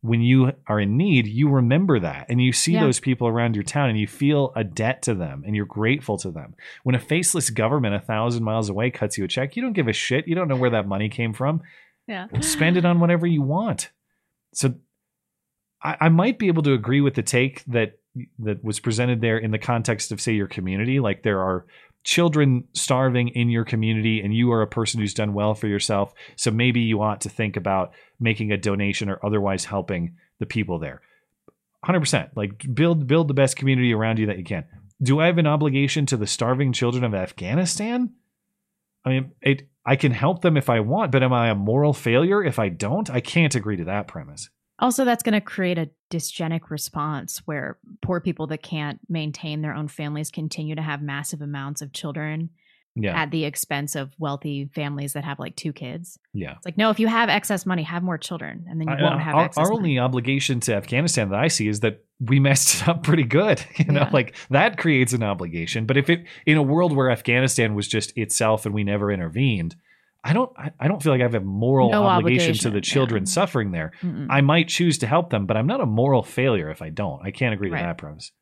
when 0.00 0.20
you 0.20 0.52
are 0.66 0.80
in 0.80 0.96
need, 0.98 1.26
you 1.26 1.48
remember 1.48 1.98
that 2.00 2.26
and 2.28 2.42
you 2.42 2.52
see 2.52 2.72
Yeah. 2.72 2.80
those 2.80 3.00
people 3.00 3.26
around 3.28 3.54
your 3.54 3.62
town 3.62 3.88
and 3.90 3.98
you 3.98 4.06
feel 4.06 4.52
a 4.56 4.64
debt 4.64 5.02
to 5.02 5.14
them 5.14 5.44
and 5.46 5.54
you're 5.56 5.64
grateful 5.64 6.18
to 6.18 6.30
them. 6.30 6.54
When 6.82 6.94
a 6.94 6.98
faceless 6.98 7.48
government 7.48 7.94
a 7.94 8.00
thousand 8.00 8.42
miles 8.44 8.68
away 8.68 8.90
cuts 8.90 9.16
you 9.16 9.24
a 9.24 9.28
check, 9.28 9.56
you 9.56 9.62
don't 9.62 9.72
give 9.72 9.88
a 9.88 9.92
shit. 9.94 10.26
You 10.28 10.34
don't 10.34 10.48
know 10.48 10.56
where 10.56 10.70
that 10.70 10.86
money 10.88 11.08
came 11.08 11.32
from 11.32 11.62
Yeah. 12.08 12.26
spend 12.40 12.76
it 12.76 12.84
on 12.84 13.00
whatever 13.00 13.26
you 13.26 13.40
want. 13.42 13.92
So 14.52 14.74
I, 15.82 15.96
I 16.02 16.08
might 16.08 16.38
be 16.38 16.48
able 16.48 16.62
to 16.64 16.72
agree 16.74 17.00
with 17.00 17.14
the 17.14 17.22
take 17.22 17.64
that 17.66 17.98
that 18.40 18.62
was 18.62 18.78
presented 18.80 19.20
there 19.20 19.38
in 19.38 19.50
the 19.50 19.58
context 19.58 20.12
of 20.12 20.20
say 20.20 20.32
your 20.34 20.46
community. 20.48 21.00
Like 21.00 21.22
there 21.22 21.40
are 21.40 21.66
children 22.04 22.64
starving 22.74 23.28
in 23.28 23.48
your 23.48 23.64
community 23.64 24.20
and 24.20 24.34
you 24.34 24.52
are 24.52 24.62
a 24.62 24.66
person 24.66 25.00
who's 25.00 25.14
done 25.14 25.32
well 25.32 25.54
for 25.54 25.66
yourself. 25.66 26.12
So 26.36 26.50
maybe 26.50 26.80
you 26.80 27.02
ought 27.02 27.22
to 27.22 27.28
think 27.28 27.56
about 27.56 27.92
making 28.20 28.52
a 28.52 28.58
donation 28.58 29.08
or 29.08 29.18
otherwise 29.24 29.64
helping 29.64 30.16
the 30.38 30.46
people 30.46 30.78
there. 30.78 31.00
100% 31.84 32.30
like 32.34 32.74
build 32.74 33.06
build 33.06 33.28
the 33.28 33.34
best 33.34 33.56
community 33.56 33.92
around 33.92 34.18
you 34.18 34.26
that 34.26 34.38
you 34.38 34.44
can. 34.44 34.64
Do 35.02 35.20
I 35.20 35.26
have 35.26 35.38
an 35.38 35.46
obligation 35.46 36.06
to 36.06 36.16
the 36.16 36.26
starving 36.26 36.72
children 36.72 37.04
of 37.04 37.14
Afghanistan? 37.14 38.14
I 39.04 39.08
mean, 39.10 39.32
it, 39.42 39.68
I 39.84 39.96
can 39.96 40.12
help 40.12 40.40
them 40.40 40.56
if 40.56 40.70
I 40.70 40.80
want, 40.80 41.12
but 41.12 41.22
am 41.22 41.32
I 41.32 41.50
a 41.50 41.54
moral 41.54 41.92
failure 41.92 42.42
if 42.42 42.58
I 42.58 42.70
don't? 42.70 43.10
I 43.10 43.20
can't 43.20 43.54
agree 43.54 43.76
to 43.76 43.84
that 43.84 44.08
premise. 44.08 44.48
Also, 44.78 45.04
that's 45.04 45.22
going 45.22 45.34
to 45.34 45.40
create 45.40 45.78
a 45.78 45.88
dysgenic 46.10 46.70
response 46.70 47.42
where 47.44 47.78
poor 48.02 48.20
people 48.20 48.46
that 48.48 48.62
can't 48.62 48.98
maintain 49.08 49.62
their 49.62 49.74
own 49.74 49.88
families 49.88 50.30
continue 50.30 50.74
to 50.74 50.82
have 50.82 51.00
massive 51.02 51.40
amounts 51.40 51.80
of 51.82 51.92
children 51.92 52.50
Yeah. 52.96 53.16
at 53.20 53.30
the 53.30 53.44
expense 53.44 53.94
of 53.96 54.12
wealthy 54.18 54.68
families 54.74 55.12
that 55.14 55.24
have 55.24 55.38
like 55.38 55.54
two 55.56 55.72
kids. 55.72 56.18
Yeah. 56.32 56.52
It's 56.56 56.64
like, 56.66 56.76
no, 56.78 56.90
if 56.90 56.98
you 57.00 57.06
have 57.08 57.28
excess 57.28 57.64
money, 57.66 57.82
have 57.84 58.02
more 58.02 58.18
children, 58.18 58.66
and 58.68 58.80
then 58.80 58.88
you 58.88 58.94
I- 58.94 59.02
won't 59.02 59.14
uh, 59.16 59.18
have 59.18 59.34
our, 59.34 59.50
our 59.56 59.64
money. 59.64 59.76
only 59.76 59.98
obligation 59.98 60.60
to 60.60 60.74
Afghanistan 60.74 61.30
that 61.30 61.38
I 61.38 61.48
see 61.48 61.68
is 61.68 61.80
that 61.80 62.04
we 62.20 62.38
messed 62.40 62.82
it 62.82 62.88
up 62.88 63.02
pretty 63.04 63.24
good. 63.24 63.64
You 63.78 63.86
know, 63.92 64.00
Yeah. 64.02 64.10
like 64.12 64.36
that 64.50 64.76
creates 64.78 65.12
an 65.12 65.22
obligation. 65.22 65.86
But 65.86 65.96
if 65.96 66.08
it 66.10 66.24
in 66.46 66.56
a 66.56 66.62
world 66.62 66.94
where 66.94 67.10
Afghanistan 67.10 67.74
was 67.74 67.86
just 67.88 68.16
itself 68.16 68.66
and 68.66 68.74
we 68.74 68.82
never 68.84 69.10
intervened, 69.12 69.76
I 70.26 70.32
don't 70.32 70.50
I, 70.56 70.88
don't 70.88 71.02
feel 71.02 71.12
like 71.12 71.20
I 71.20 71.24
have 71.24 71.34
a 71.34 71.40
moral 71.40 71.90
No 71.90 72.04
obligation, 72.04 72.54
to 72.54 72.70
the 72.70 72.80
children 72.80 73.26
suffering 73.26 73.72
there. 73.72 73.92
Mm-mm. 74.02 74.26
I 74.30 74.40
might 74.40 74.68
choose 74.68 74.98
to 74.98 75.06
help 75.06 75.28
them, 75.28 75.44
but 75.44 75.58
I'm 75.58 75.66
not 75.66 75.82
a 75.82 75.86
moral 75.86 76.22
failure 76.22 76.70
if 76.70 76.80
I 76.80 76.88
don't. 76.88 77.20
I 77.22 77.30
can't 77.30 77.52
agree 77.52 77.68
to 77.68 77.76
that 77.76 77.98
premise. 77.98 78.32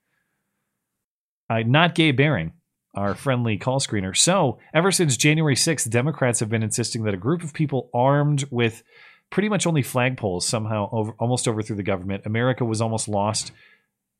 Uh, 1.50 1.64
not 1.66 1.96
gay 1.96 2.12
bearing, 2.12 2.52
our 2.94 3.16
friendly 3.16 3.58
call 3.58 3.80
screener. 3.80 4.16
So, 4.16 4.58
ever 4.72 4.92
since 4.92 5.16
January 5.16 5.56
6th, 5.56 5.90
Democrats 5.90 6.38
have 6.38 6.48
been 6.48 6.62
insisting 6.62 7.02
that 7.02 7.14
a 7.14 7.18
group 7.18 7.42
of 7.42 7.52
people 7.52 7.90
armed 7.92 8.44
with 8.50 8.84
pretty 9.30 9.48
much 9.48 9.66
only 9.66 9.82
flagpoles 9.82 10.42
somehow 10.42 10.88
over, 10.92 11.12
almost 11.18 11.48
overthrew 11.48 11.74
the 11.74 11.82
government. 11.82 12.22
America 12.26 12.64
was 12.64 12.80
almost 12.80 13.08
lost, 13.08 13.50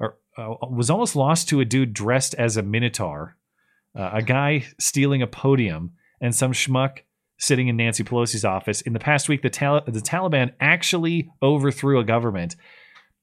or 0.00 0.18
uh, 0.36 0.54
was 0.68 0.90
almost 0.90 1.14
lost 1.14 1.48
to 1.50 1.60
a 1.60 1.64
dude 1.64 1.94
dressed 1.94 2.34
as 2.34 2.56
a 2.56 2.62
minotaur, 2.62 3.36
uh, 3.96 4.10
a 4.14 4.22
guy 4.22 4.66
stealing 4.80 5.22
a 5.22 5.28
podium, 5.28 5.92
and 6.20 6.34
some 6.34 6.52
schmuck 6.52 6.98
sitting 7.38 7.68
in 7.68 7.76
Nancy 7.76 8.04
Pelosi's 8.04 8.44
office. 8.44 8.80
In 8.82 8.92
the 8.92 8.98
past 8.98 9.28
week, 9.28 9.42
the, 9.42 9.48
the 9.48 10.00
Taliban 10.00 10.52
actually 10.60 11.30
overthrew 11.42 11.98
a 11.98 12.04
government. 12.04 12.56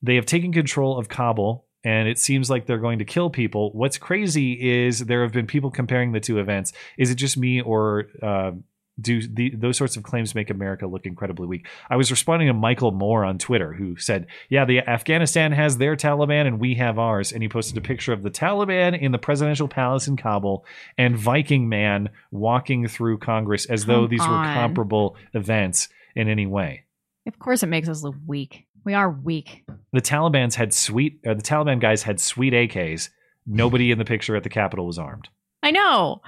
They 0.02 0.16
have 0.16 0.26
taken 0.26 0.52
control 0.52 0.98
of 0.98 1.10
Kabul, 1.10 1.66
and 1.84 2.08
it 2.08 2.20
seems 2.20 2.50
like 2.50 2.66
they're 2.66 2.78
going 2.78 3.00
to 3.00 3.06
kill 3.06 3.30
people. 3.30 3.72
What's 3.74 3.98
crazy 3.98 4.54
is 4.86 5.00
there 5.00 5.24
have 5.24 5.32
been 5.32 5.48
people 5.48 5.72
comparing 5.72 6.12
the 6.12 6.20
two 6.20 6.40
events. 6.40 6.74
Is 6.98 7.12
it 7.12 7.16
just 7.16 7.38
me, 7.38 7.62
or 7.62 8.08
uh, 8.22 8.52
do 9.00 9.22
the, 9.28 9.52
those 9.56 9.78
sorts 9.78 9.98
of 9.98 10.04
claims 10.04 10.36
make 10.36 10.50
America 10.50 10.88
look 10.88 11.06
incredibly 11.06 11.48
weak? 11.48 11.68
I 11.90 11.96
was 11.96 12.12
responding 12.12 12.48
to 12.48 12.54
Michael 12.54 12.92
Moore 12.92 13.24
on 13.26 13.38
Twitter, 13.38 13.74
who 13.74 13.98
said, 13.98 14.28
"Yeah, 14.50 14.66
the 14.66 14.80
Afghanistan 14.80 15.52
has 15.52 15.78
their 15.78 15.96
Taliban, 15.96 16.48
and 16.48 16.60
we 16.60 16.76
have 16.76 17.00
ours." 17.00 17.32
And 17.32 17.42
he 17.42 17.50
posted 17.50 17.78
a 17.78 17.82
picture 17.82 18.14
of 18.14 18.24
the 18.24 18.32
Taliban 18.32 19.00
in 19.00 19.12
the 19.12 19.18
presidential 19.18 19.68
palace 19.68 20.08
in 20.08 20.18
Kabul 20.18 20.66
and 20.98 21.18
Viking 21.18 21.70
Man 21.70 22.10
walking 22.32 22.88
through 22.88 23.20
Congress 23.20 23.66
as 23.66 23.86
though 23.86 24.02
Come 24.02 24.10
these 24.10 24.22
were 24.22 24.28
comparable 24.28 25.16
events 25.34 25.90
in 26.16 26.28
any 26.28 26.46
way. 26.46 26.84
Of 27.28 27.40
course, 27.40 27.64
it 27.64 27.68
makes 27.68 27.88
us 27.90 28.04
look 28.04 28.16
weak. 28.26 28.66
We 28.86 28.94
are 28.94 29.12
weak. 29.12 29.66
the 29.92 30.02
Taliban's 30.02 30.56
had 30.56 30.74
sweet, 30.74 31.20
or 31.26 31.36
the 31.36 31.44
Taliban 31.44 31.80
guys 31.80 32.04
had 32.04 32.20
sweet 32.20 32.54
AKs. 32.54 33.10
Nobody 33.46 33.92
in 33.92 33.98
the 33.98 34.06
picture 34.06 34.36
at 34.36 34.44
the 34.44 34.50
Capitol 34.50 34.86
was 34.86 34.98
armed. 34.98 35.30
I 35.62 35.72
know. 35.72 36.22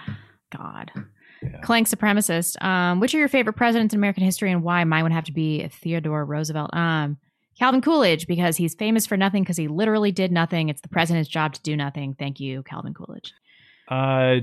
God. 0.52 0.92
Clank 1.64 1.88
supremacist. 1.88 2.62
Um, 2.64 3.00
which 3.00 3.16
are 3.16 3.20
your 3.20 3.28
favorite 3.28 3.54
presidents 3.54 3.94
in 3.94 4.00
American 4.00 4.24
history 4.24 4.52
and 4.52 4.64
why? 4.64 4.84
Mine 4.84 5.04
would 5.04 5.12
have 5.12 5.26
to 5.26 5.32
be 5.32 5.68
Theodore 5.68 6.26
Roosevelt. 6.26 6.74
Um, 6.74 7.18
Calvin 7.60 7.82
Coolidge, 7.82 8.28
because 8.28 8.58
he's 8.58 8.74
famous 8.74 9.06
for 9.06 9.18
nothing 9.18 9.44
because 9.44 9.58
he 9.58 9.68
literally 9.68 10.12
did 10.12 10.32
nothing. 10.32 10.70
It's 10.70 10.82
the 10.82 10.88
president's 10.88 11.30
job 11.30 11.54
to 11.54 11.62
do 11.62 11.76
nothing. 11.76 12.16
Thank 12.18 12.40
you, 12.40 12.64
Calvin 12.64 12.94
Coolidge. 12.94 13.34
Uh, 13.88 14.38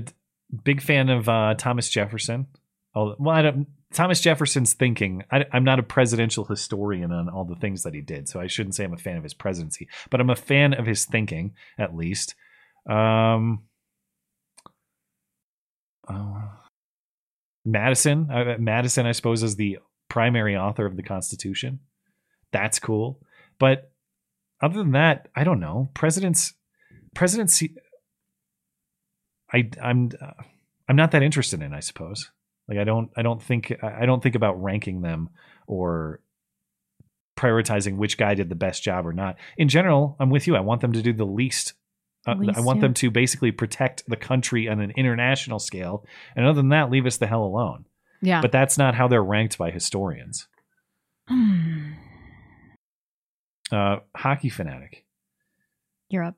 big 0.63 0.81
fan 0.81 1.09
of 1.09 1.27
uh, 1.27 1.55
Thomas 1.57 1.89
Jefferson. 1.89 2.47
Well, 2.95 3.15
I 3.29 3.41
don't, 3.41 3.67
Thomas 3.93 4.21
Jefferson's 4.21 4.73
thinking. 4.73 5.23
I, 5.31 5.45
I'm 5.51 5.63
not 5.63 5.79
a 5.79 5.83
presidential 5.83 6.45
historian 6.45 7.11
on 7.11 7.29
all 7.29 7.45
the 7.45 7.55
things 7.55 7.83
that 7.83 7.93
he 7.93 8.01
did, 8.01 8.27
so 8.29 8.39
I 8.39 8.47
shouldn't 8.47 8.75
say 8.75 8.83
I'm 8.83 8.93
a 8.93 8.97
fan 8.97 9.17
of 9.17 9.23
his 9.23 9.33
presidency, 9.33 9.87
but 10.09 10.19
I'm 10.21 10.29
a 10.29 10.35
fan 10.35 10.73
of 10.73 10.85
his 10.85 11.05
thinking, 11.05 11.53
at 11.77 11.95
least. 11.95 12.35
Um, 12.89 13.63
uh, 16.07 16.47
Madison, 17.71 18.29
uh, 18.31 18.55
Madison, 18.59 19.05
I 19.05 19.11
suppose, 19.11 19.43
is 19.43 19.55
the 19.55 19.79
primary 20.09 20.55
author 20.55 20.85
of 20.85 20.95
the 20.95 21.03
Constitution. 21.03 21.79
That's 22.51 22.79
cool, 22.79 23.21
but 23.59 23.91
other 24.61 24.77
than 24.77 24.91
that, 24.91 25.27
I 25.35 25.43
don't 25.43 25.59
know. 25.59 25.89
Presidents, 25.93 26.53
presidents. 27.13 27.63
I 29.53 29.69
I'm 29.81 30.11
uh, 30.19 30.43
I'm 30.87 30.95
not 30.95 31.11
that 31.11 31.23
interested 31.23 31.61
in. 31.61 31.73
I 31.73 31.79
suppose. 31.79 32.31
Like 32.67 32.77
I 32.77 32.83
don't 32.83 33.09
I 33.15 33.21
don't 33.21 33.41
think 33.41 33.73
I 33.81 34.05
don't 34.05 34.21
think 34.21 34.35
about 34.35 34.61
ranking 34.61 35.01
them 35.01 35.29
or 35.67 36.21
prioritizing 37.37 37.95
which 37.95 38.17
guy 38.17 38.33
did 38.33 38.49
the 38.49 38.55
best 38.55 38.83
job 38.83 39.07
or 39.07 39.13
not. 39.13 39.37
In 39.57 39.69
general, 39.69 40.15
I'm 40.19 40.29
with 40.29 40.45
you. 40.45 40.55
I 40.55 40.59
want 40.59 40.81
them 40.81 40.93
to 40.93 41.01
do 41.01 41.13
the 41.13 41.25
least. 41.25 41.73
Uh, 42.27 42.35
I 42.55 42.59
want 42.59 42.77
yeah. 42.77 42.81
them 42.81 42.93
to 42.95 43.09
basically 43.11 43.51
protect 43.51 44.03
the 44.07 44.17
country 44.17 44.67
on 44.67 44.79
an 44.79 44.91
international 44.91 45.59
scale, 45.59 46.05
and 46.35 46.45
other 46.45 46.55
than 46.55 46.69
that, 46.69 46.91
leave 46.91 47.05
us 47.05 47.17
the 47.17 47.27
hell 47.27 47.43
alone. 47.43 47.85
Yeah. 48.21 48.41
But 48.41 48.51
that's 48.51 48.77
not 48.77 48.95
how 48.95 49.07
they're 49.07 49.23
ranked 49.23 49.57
by 49.57 49.71
historians. 49.71 50.47
Uh, 53.71 53.97
hockey 54.15 54.49
fanatic. 54.49 55.05
You're 56.09 56.23
up. 56.23 56.35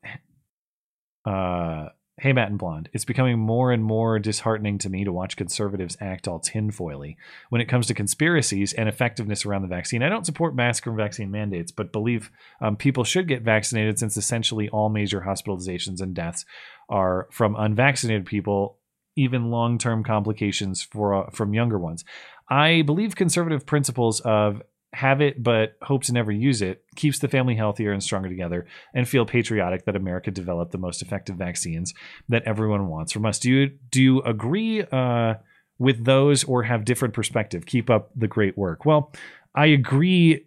uh, 1.24 1.88
hey 2.22 2.32
Matt 2.32 2.50
and 2.50 2.58
Blonde, 2.58 2.88
it's 2.92 3.04
becoming 3.04 3.36
more 3.36 3.72
and 3.72 3.82
more 3.82 4.20
disheartening 4.20 4.78
to 4.78 4.88
me 4.88 5.02
to 5.02 5.10
watch 5.10 5.36
conservatives 5.36 5.96
act 6.00 6.28
all 6.28 6.38
tinfoily 6.38 7.16
when 7.48 7.60
it 7.60 7.66
comes 7.66 7.88
to 7.88 7.94
conspiracies 7.94 8.72
and 8.72 8.88
effectiveness 8.88 9.44
around 9.44 9.62
the 9.62 9.68
vaccine. 9.68 10.04
I 10.04 10.08
don't 10.08 10.24
support 10.24 10.54
mask 10.54 10.86
or 10.86 10.92
vaccine 10.92 11.32
mandates, 11.32 11.72
but 11.72 11.90
believe 11.90 12.30
um, 12.60 12.76
people 12.76 13.02
should 13.02 13.26
get 13.26 13.42
vaccinated 13.42 13.98
since 13.98 14.16
essentially 14.16 14.68
all 14.68 14.88
major 14.88 15.22
hospitalizations 15.22 16.00
and 16.00 16.14
deaths 16.14 16.44
are 16.88 17.26
from 17.32 17.56
unvaccinated 17.56 18.24
people, 18.24 18.78
even 19.16 19.50
long-term 19.50 20.04
complications 20.04 20.80
for 20.80 21.26
uh, 21.26 21.30
from 21.30 21.54
younger 21.54 21.76
ones. 21.76 22.04
I 22.48 22.82
believe 22.82 23.16
conservative 23.16 23.66
principles 23.66 24.20
of 24.20 24.62
have 24.94 25.22
it 25.22 25.42
but 25.42 25.76
hope 25.82 26.04
to 26.04 26.12
never 26.12 26.30
use 26.30 26.60
it 26.60 26.84
keeps 26.96 27.18
the 27.18 27.28
family 27.28 27.54
healthier 27.54 27.92
and 27.92 28.02
stronger 28.02 28.28
together 28.28 28.66
and 28.94 29.08
feel 29.08 29.24
patriotic 29.24 29.86
that 29.86 29.96
America 29.96 30.30
developed 30.30 30.70
the 30.70 30.78
most 30.78 31.00
effective 31.00 31.36
vaccines 31.36 31.94
that 32.28 32.42
everyone 32.44 32.88
wants 32.88 33.12
from 33.12 33.24
us. 33.24 33.38
Do 33.38 33.50
you 33.50 33.70
do 33.90 34.02
you 34.02 34.22
agree 34.22 34.82
uh, 34.82 35.34
with 35.78 36.04
those 36.04 36.44
or 36.44 36.64
have 36.64 36.84
different 36.84 37.14
perspective? 37.14 37.64
Keep 37.64 37.88
up 37.88 38.10
the 38.14 38.28
great 38.28 38.58
work. 38.58 38.84
Well, 38.84 39.12
I 39.54 39.66
agree. 39.66 40.46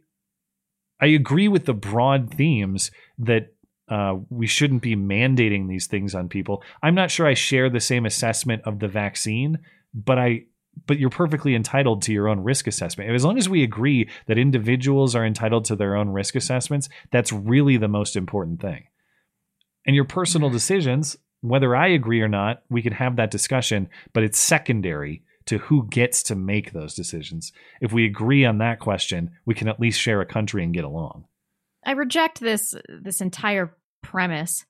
I 1.02 1.08
agree 1.08 1.48
with 1.48 1.66
the 1.66 1.74
broad 1.74 2.34
themes 2.34 2.92
that 3.18 3.54
uh, 3.90 4.16
we 4.30 4.48
shouldn't 4.48 4.82
be 4.82 4.96
mandating 4.96 5.68
these 5.68 5.88
things 5.88 6.16
on 6.16 6.30
people. 6.30 6.64
I'm 6.82 6.96
not 6.96 7.12
sure 7.12 7.28
I 7.28 7.34
share 7.34 7.70
the 7.70 7.80
same 7.80 8.06
assessment 8.06 8.62
of 8.66 8.80
the 8.80 8.88
vaccine, 8.88 9.60
but 9.94 10.18
I 10.18 10.46
but 10.88 11.00
you're 11.00 11.10
perfectly 11.10 11.56
entitled 11.56 12.02
to 12.04 12.14
your 12.14 12.28
own 12.28 12.42
risk 12.42 12.68
assessment. 12.68 13.10
As 13.12 13.26
long 13.26 13.38
as 13.38 13.50
we 13.50 13.64
agree 13.64 14.10
that 14.28 14.38
individuals 14.38 15.16
are 15.16 15.26
entitled 15.26 15.66
to 15.66 15.76
their 15.76 15.96
own 15.96 16.10
risk 16.10 16.36
assessments, 16.36 16.90
that's 17.12 17.32
really 17.32 17.78
the 17.78 17.88
most 17.88 18.16
important 18.16 18.62
thing. 18.62 18.84
And 19.86 19.96
your 19.96 20.06
personal 20.06 20.50
decisions, 20.50 21.18
whether 21.42 21.76
I 21.76 21.88
agree 21.88 22.22
or 22.22 22.28
not, 22.28 22.64
we 22.70 22.82
could 22.82 22.94
have 22.94 23.16
that 23.16 23.32
discussion, 23.32 23.90
but 24.14 24.24
it's 24.24 24.40
secondary 24.40 25.24
to 25.46 25.60
who 25.60 25.88
gets 25.90 26.24
to 26.24 26.36
make 26.36 26.72
those 26.72 26.96
decisions. 26.96 27.52
If 27.80 27.94
we 27.94 28.06
agree 28.06 28.46
on 28.46 28.58
that 28.60 28.80
question, 28.80 29.32
we 29.46 29.54
can 29.54 29.68
at 29.68 29.80
least 29.80 30.00
share 30.00 30.22
a 30.22 30.26
country 30.26 30.64
and 30.64 30.74
get 30.74 30.84
along. 30.84 31.26
I 31.86 31.92
reject 31.92 32.40
this 32.40 32.74
this 32.90 33.22
entire 33.22 33.78
premise 34.02 34.66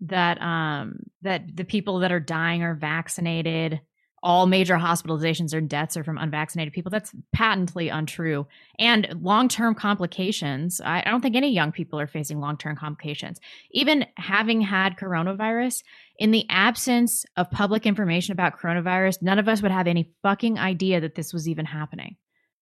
that 0.00 0.40
um 0.42 1.00
that 1.22 1.56
the 1.56 1.64
people 1.64 2.00
that 2.00 2.12
are 2.12 2.20
dying 2.20 2.62
are 2.62 2.74
vaccinated 2.74 3.80
all 4.22 4.46
major 4.46 4.76
hospitalizations 4.76 5.54
or 5.54 5.60
deaths 5.60 5.96
are 5.96 6.04
from 6.04 6.18
unvaccinated 6.18 6.72
people. 6.72 6.90
That's 6.90 7.14
patently 7.32 7.88
untrue. 7.88 8.46
And 8.78 9.08
long 9.20 9.48
term 9.48 9.74
complications, 9.74 10.80
I, 10.84 11.02
don't 11.02 11.20
think 11.20 11.36
any 11.36 11.52
young 11.52 11.72
people 11.72 12.00
are 12.00 12.06
facing 12.06 12.40
long 12.40 12.56
term 12.56 12.76
complications. 12.76 13.38
Even 13.70 14.06
having 14.16 14.60
had 14.60 14.96
coronavirus, 14.96 15.82
in 16.18 16.32
the 16.32 16.46
absence 16.50 17.24
of 17.36 17.50
public 17.50 17.86
information 17.86 18.32
about 18.32 18.58
coronavirus, 18.58 19.22
none 19.22 19.38
of 19.38 19.48
us 19.48 19.62
would 19.62 19.70
have 19.70 19.86
any 19.86 20.12
fucking 20.22 20.58
idea 20.58 21.00
that 21.00 21.14
this 21.14 21.32
was 21.32 21.48
even 21.48 21.64
happening. 21.64 22.16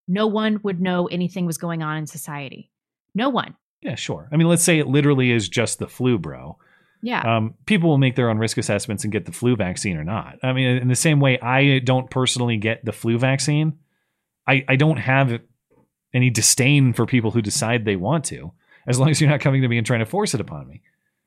No 0.06 0.26
one 0.26 0.60
would 0.62 0.80
know 0.80 1.06
anything 1.06 1.46
was 1.46 1.58
going 1.58 1.82
on 1.82 1.96
in 1.96 2.06
society. 2.06 2.70
No 3.14 3.30
one. 3.30 3.56
Yeah, 3.80 3.94
sure. 3.94 4.28
I 4.30 4.36
mean, 4.36 4.48
let's 4.48 4.62
say 4.62 4.78
it 4.78 4.88
literally 4.88 5.30
is 5.30 5.48
just 5.48 5.78
the 5.78 5.88
flu, 5.88 6.18
bro. 6.18 6.58
Yeah. 7.06 7.36
Um, 7.36 7.54
people 7.66 7.88
will 7.88 7.98
make 7.98 8.16
their 8.16 8.28
own 8.28 8.38
risk 8.38 8.58
assessments 8.58 9.04
and 9.04 9.12
get 9.12 9.26
the 9.26 9.32
flu 9.32 9.54
vaccine 9.54 9.96
or 9.96 10.02
not. 10.02 10.40
I 10.42 10.52
mean, 10.52 10.78
in 10.78 10.88
the 10.88 10.96
same 10.96 11.20
way, 11.20 11.38
I 11.38 11.78
don't 11.78 12.10
personally 12.10 12.56
get 12.56 12.84
the 12.84 12.90
flu 12.90 13.16
vaccine. 13.16 13.78
I, 14.44 14.64
I 14.66 14.74
don't 14.74 14.96
have 14.96 15.40
any 16.12 16.30
disdain 16.30 16.92
for 16.92 17.06
people 17.06 17.30
who 17.30 17.40
decide 17.40 17.84
they 17.84 17.94
want 17.94 18.24
to, 18.24 18.50
as 18.88 18.98
long 18.98 19.08
as 19.08 19.20
you're 19.20 19.30
not 19.30 19.40
coming 19.40 19.62
to 19.62 19.68
me 19.68 19.78
and 19.78 19.86
trying 19.86 20.00
to 20.00 20.04
force 20.06 20.34
it 20.34 20.40
upon 20.40 20.66
me. 20.66 20.82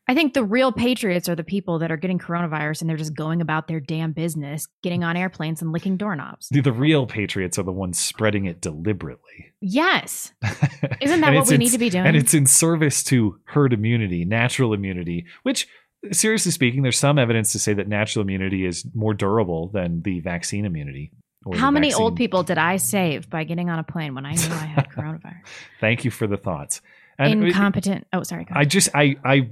I 0.09 0.15
think 0.15 0.33
the 0.33 0.43
real 0.43 0.71
patriots 0.71 1.29
are 1.29 1.35
the 1.35 1.43
people 1.43 1.77
that 1.77 1.91
are 1.91 1.95
getting 1.95 2.17
coronavirus 2.17 2.81
and 2.81 2.89
they're 2.89 2.97
just 2.97 3.13
going 3.13 3.41
about 3.41 3.67
their 3.67 3.79
damn 3.79 4.11
business, 4.11 4.67
getting 4.81 5.03
on 5.03 5.15
airplanes 5.15 5.61
and 5.61 5.71
licking 5.71 5.97
doorknobs. 5.97 6.49
The, 6.49 6.61
the 6.61 6.71
real 6.71 7.05
patriots 7.05 7.59
are 7.59 7.63
the 7.63 7.71
ones 7.71 7.99
spreading 7.99 8.45
it 8.45 8.59
deliberately. 8.59 9.53
Yes. 9.61 10.33
Isn't 11.01 11.21
that 11.21 11.35
what 11.35 11.47
we 11.47 11.53
in, 11.53 11.59
need 11.59 11.73
to 11.73 11.77
be 11.77 11.91
doing? 11.91 12.07
And 12.07 12.17
it's 12.17 12.33
in 12.33 12.47
service 12.47 13.03
to 13.03 13.39
herd 13.43 13.71
immunity, 13.71 14.25
natural 14.25 14.73
immunity, 14.73 15.27
which, 15.43 15.67
seriously 16.11 16.53
speaking, 16.53 16.81
there's 16.81 16.97
some 16.97 17.19
evidence 17.19 17.51
to 17.51 17.59
say 17.59 17.75
that 17.75 17.87
natural 17.87 18.23
immunity 18.23 18.65
is 18.65 18.87
more 18.95 19.13
durable 19.13 19.67
than 19.67 20.01
the 20.01 20.21
vaccine 20.21 20.65
immunity. 20.65 21.11
How 21.53 21.69
many 21.69 21.89
vaccine. 21.89 22.03
old 22.03 22.15
people 22.15 22.41
did 22.41 22.57
I 22.57 22.77
save 22.77 23.29
by 23.29 23.43
getting 23.43 23.69
on 23.69 23.77
a 23.77 23.83
plane 23.83 24.15
when 24.15 24.25
I 24.25 24.33
knew 24.33 24.53
I 24.53 24.65
had 24.65 24.89
coronavirus? 24.97 25.41
Thank 25.79 26.03
you 26.03 26.09
for 26.09 26.25
the 26.25 26.37
thoughts. 26.37 26.81
And 27.19 27.43
Incompetent. 27.43 28.07
Uh, 28.11 28.17
oh, 28.17 28.23
sorry. 28.23 28.47
I 28.49 28.65
just 28.65 28.89
I 28.95 29.17
I 29.23 29.49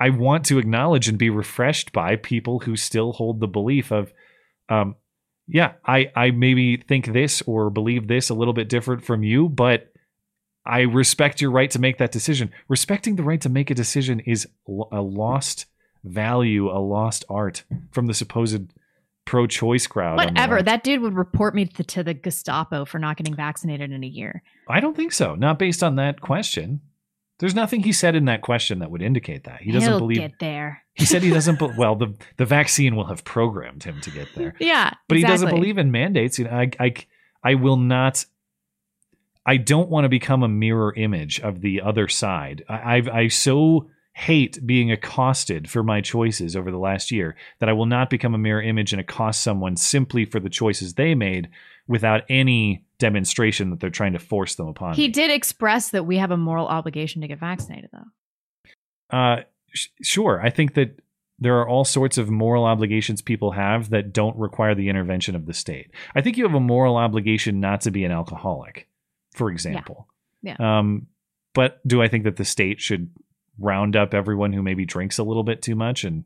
I 0.00 0.10
want 0.10 0.44
to 0.46 0.58
acknowledge 0.58 1.08
and 1.08 1.18
be 1.18 1.30
refreshed 1.30 1.92
by 1.92 2.16
people 2.16 2.60
who 2.60 2.76
still 2.76 3.12
hold 3.12 3.40
the 3.40 3.48
belief 3.48 3.90
of, 3.90 4.12
um, 4.68 4.94
yeah, 5.46 5.72
I, 5.84 6.12
I 6.14 6.30
maybe 6.30 6.76
think 6.76 7.12
this 7.12 7.42
or 7.42 7.70
believe 7.70 8.06
this 8.06 8.30
a 8.30 8.34
little 8.34 8.54
bit 8.54 8.68
different 8.68 9.04
from 9.04 9.22
you, 9.22 9.48
but 9.48 9.92
I 10.64 10.80
respect 10.82 11.40
your 11.40 11.50
right 11.50 11.70
to 11.70 11.78
make 11.78 11.98
that 11.98 12.12
decision. 12.12 12.52
Respecting 12.68 13.16
the 13.16 13.22
right 13.22 13.40
to 13.40 13.48
make 13.48 13.70
a 13.70 13.74
decision 13.74 14.20
is 14.20 14.46
a 14.68 15.00
lost 15.00 15.66
value, 16.04 16.70
a 16.70 16.78
lost 16.78 17.24
art 17.28 17.64
from 17.90 18.06
the 18.06 18.14
supposed 18.14 18.72
pro-choice 19.24 19.86
crowd. 19.86 20.16
Whatever. 20.16 20.62
That 20.62 20.84
dude 20.84 21.00
would 21.00 21.14
report 21.14 21.54
me 21.54 21.66
to, 21.66 21.84
to 21.84 22.02
the 22.02 22.14
Gestapo 22.14 22.84
for 22.84 22.98
not 22.98 23.16
getting 23.16 23.34
vaccinated 23.34 23.90
in 23.90 24.04
a 24.04 24.06
year. 24.06 24.42
I 24.68 24.80
don't 24.80 24.96
think 24.96 25.12
so. 25.12 25.34
Not 25.34 25.58
based 25.58 25.82
on 25.82 25.96
that 25.96 26.20
question. 26.20 26.80
There's 27.38 27.54
nothing 27.54 27.82
he 27.84 27.92
said 27.92 28.16
in 28.16 28.24
that 28.24 28.42
question 28.42 28.80
that 28.80 28.90
would 28.90 29.02
indicate 29.02 29.44
that 29.44 29.60
he 29.60 29.70
doesn't 29.70 29.88
He'll 29.88 29.98
believe. 30.00 30.18
Get 30.18 30.38
there. 30.40 30.82
He 30.94 31.04
said 31.04 31.22
he 31.22 31.30
doesn't. 31.30 31.58
Be- 31.60 31.70
well, 31.76 31.94
the 31.94 32.14
the 32.36 32.44
vaccine 32.44 32.96
will 32.96 33.06
have 33.06 33.24
programmed 33.24 33.84
him 33.84 34.00
to 34.02 34.10
get 34.10 34.28
there. 34.34 34.54
Yeah, 34.58 34.92
but 35.08 35.16
exactly. 35.16 35.18
he 35.18 35.24
doesn't 35.24 35.50
believe 35.50 35.78
in 35.78 35.90
mandates. 35.92 36.38
You 36.38 36.46
know, 36.46 36.50
I, 36.50 36.70
I, 36.80 36.94
I 37.44 37.54
will 37.54 37.76
not. 37.76 38.24
I 39.46 39.56
don't 39.56 39.88
want 39.88 40.04
to 40.04 40.08
become 40.08 40.42
a 40.42 40.48
mirror 40.48 40.92
image 40.94 41.40
of 41.40 41.60
the 41.60 41.80
other 41.80 42.08
side. 42.08 42.64
I, 42.68 42.96
I've 42.96 43.08
I 43.08 43.28
so 43.28 43.88
hate 44.18 44.66
being 44.66 44.90
accosted 44.90 45.70
for 45.70 45.84
my 45.84 46.00
choices 46.00 46.56
over 46.56 46.72
the 46.72 46.76
last 46.76 47.12
year 47.12 47.36
that 47.60 47.68
I 47.68 47.72
will 47.72 47.86
not 47.86 48.10
become 48.10 48.34
a 48.34 48.38
mirror 48.38 48.60
image 48.60 48.92
and 48.92 48.98
accost 49.00 49.42
someone 49.42 49.76
simply 49.76 50.24
for 50.24 50.40
the 50.40 50.50
choices 50.50 50.94
they 50.94 51.14
made 51.14 51.48
without 51.86 52.22
any 52.28 52.84
demonstration 52.98 53.70
that 53.70 53.80
they're 53.80 53.90
trying 53.90 54.12
to 54.12 54.18
force 54.18 54.56
them 54.56 54.68
upon. 54.68 54.94
He 54.94 55.06
me. 55.06 55.12
did 55.12 55.30
express 55.30 55.90
that 55.90 56.04
we 56.04 56.18
have 56.18 56.30
a 56.30 56.36
moral 56.36 56.66
obligation 56.66 57.22
to 57.22 57.28
get 57.28 57.38
vaccinated, 57.38 57.90
though. 57.92 59.16
Uh, 59.16 59.42
sh- 59.72 59.88
sure. 60.02 60.40
I 60.42 60.50
think 60.50 60.74
that 60.74 61.00
there 61.38 61.58
are 61.58 61.68
all 61.68 61.84
sorts 61.84 62.18
of 62.18 62.28
moral 62.28 62.64
obligations 62.64 63.22
people 63.22 63.52
have 63.52 63.90
that 63.90 64.12
don't 64.12 64.36
require 64.36 64.74
the 64.74 64.88
intervention 64.88 65.36
of 65.36 65.46
the 65.46 65.54
state. 65.54 65.90
I 66.14 66.20
think 66.20 66.36
you 66.36 66.44
have 66.44 66.54
a 66.54 66.60
moral 66.60 66.96
obligation 66.96 67.60
not 67.60 67.82
to 67.82 67.90
be 67.90 68.04
an 68.04 68.10
alcoholic, 68.10 68.88
for 69.34 69.50
example. 69.50 70.08
Yeah. 70.42 70.56
yeah. 70.58 70.78
Um, 70.78 71.06
but 71.54 71.80
do 71.86 72.02
I 72.02 72.08
think 72.08 72.24
that 72.24 72.36
the 72.36 72.44
state 72.44 72.80
should 72.80 73.10
round 73.58 73.96
up 73.96 74.14
everyone 74.14 74.52
who 74.52 74.62
maybe 74.62 74.84
drinks 74.84 75.18
a 75.18 75.24
little 75.24 75.44
bit 75.44 75.62
too 75.62 75.76
much 75.76 76.04
and 76.04 76.24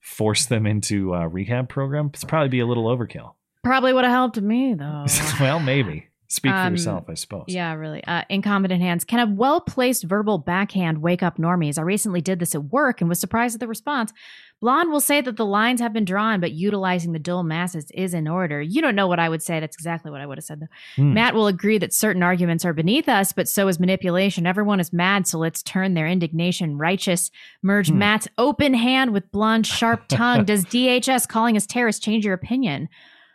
force 0.00 0.46
them 0.46 0.66
into 0.66 1.14
a 1.14 1.28
rehab 1.28 1.68
program? 1.68 2.10
It's 2.12 2.24
probably 2.24 2.48
be 2.48 2.60
a 2.60 2.66
little 2.66 2.84
overkill. 2.84 3.34
Probably 3.64 3.92
would 3.92 4.04
have 4.04 4.12
helped 4.12 4.40
me 4.40 4.74
though. 4.78 5.04
well, 5.40 5.60
maybe. 5.60 6.04
Speak 6.30 6.52
for 6.52 6.58
Um, 6.58 6.74
yourself, 6.74 7.04
I 7.08 7.14
suppose. 7.14 7.46
Yeah, 7.48 7.72
really. 7.72 8.04
Uh, 8.04 8.20
incompetent 8.28 8.82
hands. 8.82 9.02
Can 9.02 9.18
a 9.18 9.26
well 9.26 9.62
placed 9.62 10.04
verbal 10.04 10.36
backhand 10.36 11.00
wake 11.00 11.22
up 11.22 11.38
normies? 11.38 11.78
I 11.78 11.82
recently 11.82 12.20
did 12.20 12.38
this 12.38 12.54
at 12.54 12.64
work 12.64 13.00
and 13.00 13.08
was 13.08 13.18
surprised 13.18 13.54
at 13.54 13.60
the 13.60 13.66
response. 13.66 14.12
Blonde 14.60 14.90
will 14.90 15.00
say 15.00 15.22
that 15.22 15.38
the 15.38 15.46
lines 15.46 15.80
have 15.80 15.94
been 15.94 16.04
drawn, 16.04 16.38
but 16.38 16.52
utilizing 16.52 17.12
the 17.12 17.18
dual 17.18 17.44
masses 17.44 17.90
is 17.92 18.12
in 18.12 18.28
order. 18.28 18.60
You 18.60 18.82
don't 18.82 18.94
know 18.94 19.06
what 19.06 19.18
I 19.18 19.30
would 19.30 19.42
say. 19.42 19.58
That's 19.58 19.74
exactly 19.74 20.10
what 20.10 20.20
I 20.20 20.26
would 20.26 20.36
have 20.36 20.44
said, 20.44 20.60
though. 20.60 20.66
Hmm. 21.02 21.14
Matt 21.14 21.32
will 21.34 21.46
agree 21.46 21.78
that 21.78 21.94
certain 21.94 22.22
arguments 22.22 22.62
are 22.66 22.74
beneath 22.74 23.08
us, 23.08 23.32
but 23.32 23.48
so 23.48 23.66
is 23.68 23.80
manipulation. 23.80 24.46
Everyone 24.46 24.80
is 24.80 24.92
mad, 24.92 25.26
so 25.26 25.38
let's 25.38 25.62
turn 25.62 25.94
their 25.94 26.06
indignation 26.08 26.76
righteous. 26.76 27.30
Merge 27.62 27.88
Hmm. 27.88 28.00
Matt's 28.00 28.28
open 28.36 28.74
hand 28.74 29.14
with 29.14 29.32
Blonde's 29.32 29.68
sharp 29.70 30.08
tongue. 30.08 30.44
Does 30.44 30.66
DHS 30.66 31.26
calling 31.26 31.56
us 31.56 31.66
terrorists 31.66 32.04
change 32.04 32.26
your 32.26 32.34
opinion? 32.34 32.90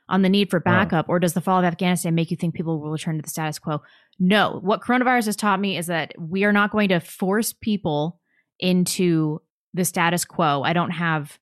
On 0.10 0.22
the 0.22 0.30
need 0.30 0.50
for 0.50 0.60
backup, 0.60 1.08
or 1.08 1.20
does 1.20 1.34
the 1.34 1.42
fall 1.42 1.60
of 1.60 1.66
Afghanistan 1.66 2.14
make 2.16 2.30
you 2.30 2.38
think 2.38 2.56
people 2.56 2.80
will 2.80 2.92
return 2.92 3.16
to 3.18 3.22
the 3.22 3.30
status 3.30 3.60
quo? 3.60 3.82
No. 4.20 4.60
What 4.62 4.82
coronavirus 4.82 5.26
has 5.26 5.36
taught 5.36 5.60
me 5.60 5.78
is 5.78 5.88
that 5.88 6.14
we 6.20 6.44
are 6.44 6.52
not 6.52 6.72
going 6.72 6.90
to 6.90 7.00
force 7.00 7.54
people 7.54 8.20
into 8.60 9.42
the 9.74 9.86
status 9.86 10.26
quo. 10.26 10.62
I 10.62 10.74
don't 10.74 10.92
have 10.92 11.40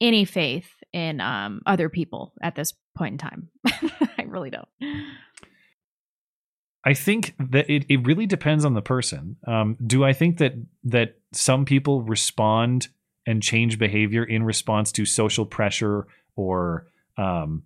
any 0.00 0.24
faith 0.24 0.70
in 0.92 1.20
um, 1.20 1.60
other 1.66 1.88
people 1.88 2.32
at 2.42 2.54
this 2.54 2.72
point 2.96 3.12
in 3.12 3.18
time. 3.18 3.48
I 4.18 4.24
really 4.26 4.50
don't. 4.50 4.68
I 6.84 6.94
think 6.94 7.34
that 7.38 7.68
it, 7.70 7.86
it 7.88 8.06
really 8.06 8.26
depends 8.26 8.64
on 8.64 8.74
the 8.74 8.82
person. 8.82 9.36
Um, 9.46 9.76
do 9.84 10.04
I 10.04 10.12
think 10.12 10.38
that 10.38 10.54
that 10.84 11.16
some 11.32 11.64
people 11.64 12.02
respond 12.02 12.88
and 13.26 13.42
change 13.42 13.78
behavior 13.78 14.22
in 14.22 14.42
response 14.42 14.92
to 14.92 15.06
social 15.06 15.46
pressure 15.46 16.06
or 16.36 16.86
um, 17.16 17.62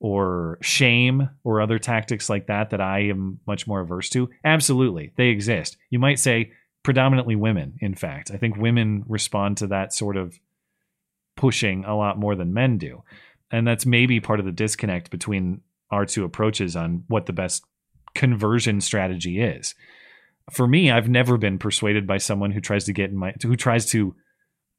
or 0.00 0.58
shame 0.60 1.30
or 1.44 1.60
other 1.60 1.78
tactics 1.78 2.28
like 2.28 2.46
that 2.46 2.70
that 2.70 2.80
I 2.80 3.00
am 3.04 3.40
much 3.46 3.66
more 3.66 3.80
averse 3.80 4.10
to? 4.10 4.30
Absolutely, 4.44 5.12
they 5.16 5.28
exist. 5.28 5.76
You 5.90 5.98
might 5.98 6.18
say 6.18 6.52
predominantly 6.82 7.36
women. 7.36 7.74
In 7.80 7.94
fact, 7.94 8.30
I 8.32 8.36
think 8.36 8.56
women 8.56 9.04
respond 9.08 9.56
to 9.58 9.66
that 9.68 9.92
sort 9.92 10.16
of 10.16 10.38
pushing 11.36 11.84
a 11.84 11.96
lot 11.96 12.18
more 12.18 12.36
than 12.36 12.54
men 12.54 12.78
do, 12.78 13.02
and 13.50 13.66
that's 13.66 13.86
maybe 13.86 14.20
part 14.20 14.40
of 14.40 14.46
the 14.46 14.52
disconnect 14.52 15.10
between 15.10 15.62
our 15.90 16.06
two 16.06 16.24
approaches 16.24 16.76
on 16.76 17.04
what 17.08 17.26
the 17.26 17.32
best 17.32 17.64
conversion 18.14 18.80
strategy 18.80 19.40
is. 19.40 19.74
For 20.52 20.66
me, 20.66 20.90
I've 20.90 21.08
never 21.08 21.38
been 21.38 21.58
persuaded 21.58 22.06
by 22.06 22.18
someone 22.18 22.50
who 22.50 22.60
tries 22.60 22.84
to 22.84 22.92
get 22.92 23.10
in 23.10 23.16
my 23.16 23.34
who 23.42 23.56
tries 23.56 23.86
to 23.86 24.14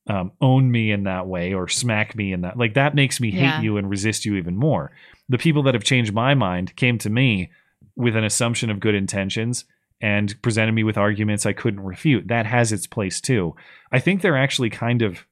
um, 0.07 0.31
own 0.39 0.69
me 0.71 0.91
in 0.91 1.03
that 1.03 1.25
way 1.27 1.53
or 1.53 1.67
smack 1.67 2.15
me 2.15 2.31
in 2.31 2.41
that 2.41 2.57
like 2.57 2.75
that 2.75 2.93
makes 2.93 3.19
me 3.19 3.31
hate 3.31 3.41
Yeah. 3.41 3.61
you 3.61 3.77
and 3.77 3.89
resist 3.89 4.25
you 4.25 4.35
even 4.35 4.55
more. 4.55 4.91
The 5.29 5.37
people 5.39 5.63
that 5.63 5.73
have 5.73 5.83
changed 5.83 6.13
my 6.13 6.35
mind 6.35 6.75
came 6.75 6.97
to 6.99 7.09
me 7.09 7.49
with 7.95 8.15
an 8.15 8.23
assumption 8.23 8.69
of 8.69 8.79
good 8.79 8.93
intentions 8.93 9.65
and 10.01 10.39
presented 10.43 10.73
me 10.73 10.83
with 10.83 10.97
arguments 10.97 11.45
I 11.45 11.53
couldn't 11.53 11.79
refute. 11.79 12.27
That 12.27 12.45
has 12.45 12.71
its 12.71 12.85
place 12.85 13.19
too. 13.21 13.55
I 13.91 13.99
think 13.99 14.21
they're 14.21 14.37
actually 14.37 14.69
kind 14.69 15.01
of 15.01 15.25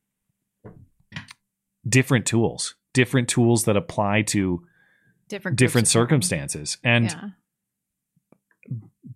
different 1.88 2.26
tools, 2.26 2.76
different 2.94 3.28
tools 3.28 3.66
that 3.66 3.78
apply 3.78 4.24
to 4.24 4.64
Different 5.30 5.58
different 5.58 5.88
circumstances. 5.88 6.78
And 6.84 7.06
Yeah. 7.06 7.30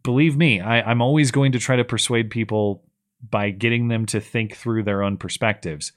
believe 0.04 0.38
me, 0.38 0.60
I, 0.62 0.82
I'm 0.82 1.02
always 1.02 1.32
going 1.32 1.52
to 1.54 1.60
try 1.60 1.76
to 1.76 1.84
persuade 1.84 2.30
people 2.30 2.84
by 3.22 3.50
getting 3.50 3.88
them 3.88 4.06
to 4.08 4.20
think 4.20 4.56
through 4.56 4.84
their 4.84 5.04
own 5.04 5.18
perspectives. 5.18 5.92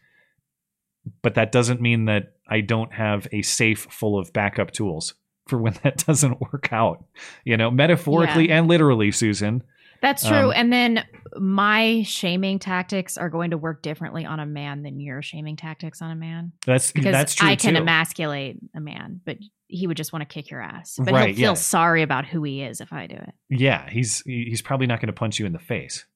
But 1.23 1.35
that 1.35 1.53
doesn't 1.53 1.81
mean 1.81 2.07
that 2.07 2.35
I 2.49 2.61
don't 2.61 2.93
have 2.93 3.27
a 3.33 3.43
safe 3.43 3.87
full 3.91 4.19
of 4.19 4.33
backup 4.33 4.71
tools 4.71 5.15
for 5.49 5.59
when 5.59 5.75
that 5.83 5.97
doesn't 6.07 6.41
work 6.41 6.73
out. 6.73 7.05
You 7.45 7.57
know, 7.57 7.71
metaphorically 7.71 8.49
yeah. 8.49 8.59
and 8.59 8.69
literally, 8.69 9.11
Susan. 9.11 9.63
That's 10.01 10.27
true. 10.27 10.49
Um, 10.49 10.53
and 10.57 10.73
then 10.73 11.05
my 11.37 12.03
shaming 12.07 12.59
tactics 12.59 13.19
are 13.19 13.29
going 13.29 13.51
to 13.51 13.59
work 13.59 13.83
differently 13.83 14.25
on 14.25 14.41
a 14.41 14.47
man 14.47 14.83
than 14.83 14.99
your 14.99 15.21
shaming 15.21 15.57
tactics 15.57 16.01
on 16.01 16.11
a 16.11 16.17
man. 16.17 16.53
That's 16.65 16.93
because 16.93 17.13
that's 17.13 17.35
true. 17.35 17.49
I 17.49 17.57
can 17.57 17.75
too. 17.75 17.83
emasculate 17.83 18.59
a 18.75 18.81
man, 18.81 19.21
but 19.25 19.37
he 19.67 19.87
would 19.87 19.97
just 19.97 20.13
want 20.13 20.27
to 20.27 20.33
kick 20.33 20.51
your 20.51 20.63
ass. 20.63 20.97
But 20.99 21.13
right, 21.13 21.29
he'll 21.29 21.37
feel 21.37 21.51
yeah. 21.51 21.55
sorry 21.55 22.03
about 22.03 22.25
who 22.25 22.43
he 22.45 22.63
is 22.63 22.81
if 22.81 22.93
I 22.93 23.07
do 23.07 23.17
it. 23.17 23.35
Yeah, 23.51 23.89
he's 23.91 24.23
he's 24.23 24.63
probably 24.63 24.87
not 24.87 25.01
going 25.01 25.09
to 25.09 25.13
punch 25.13 25.39
you 25.39 25.47
in 25.47 25.53
the 25.53 25.59
face. 25.59 26.07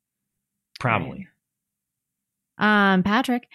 Probably. 0.84 1.26
Right. 2.60 2.92
Um, 2.92 3.02
Patrick. 3.02 3.48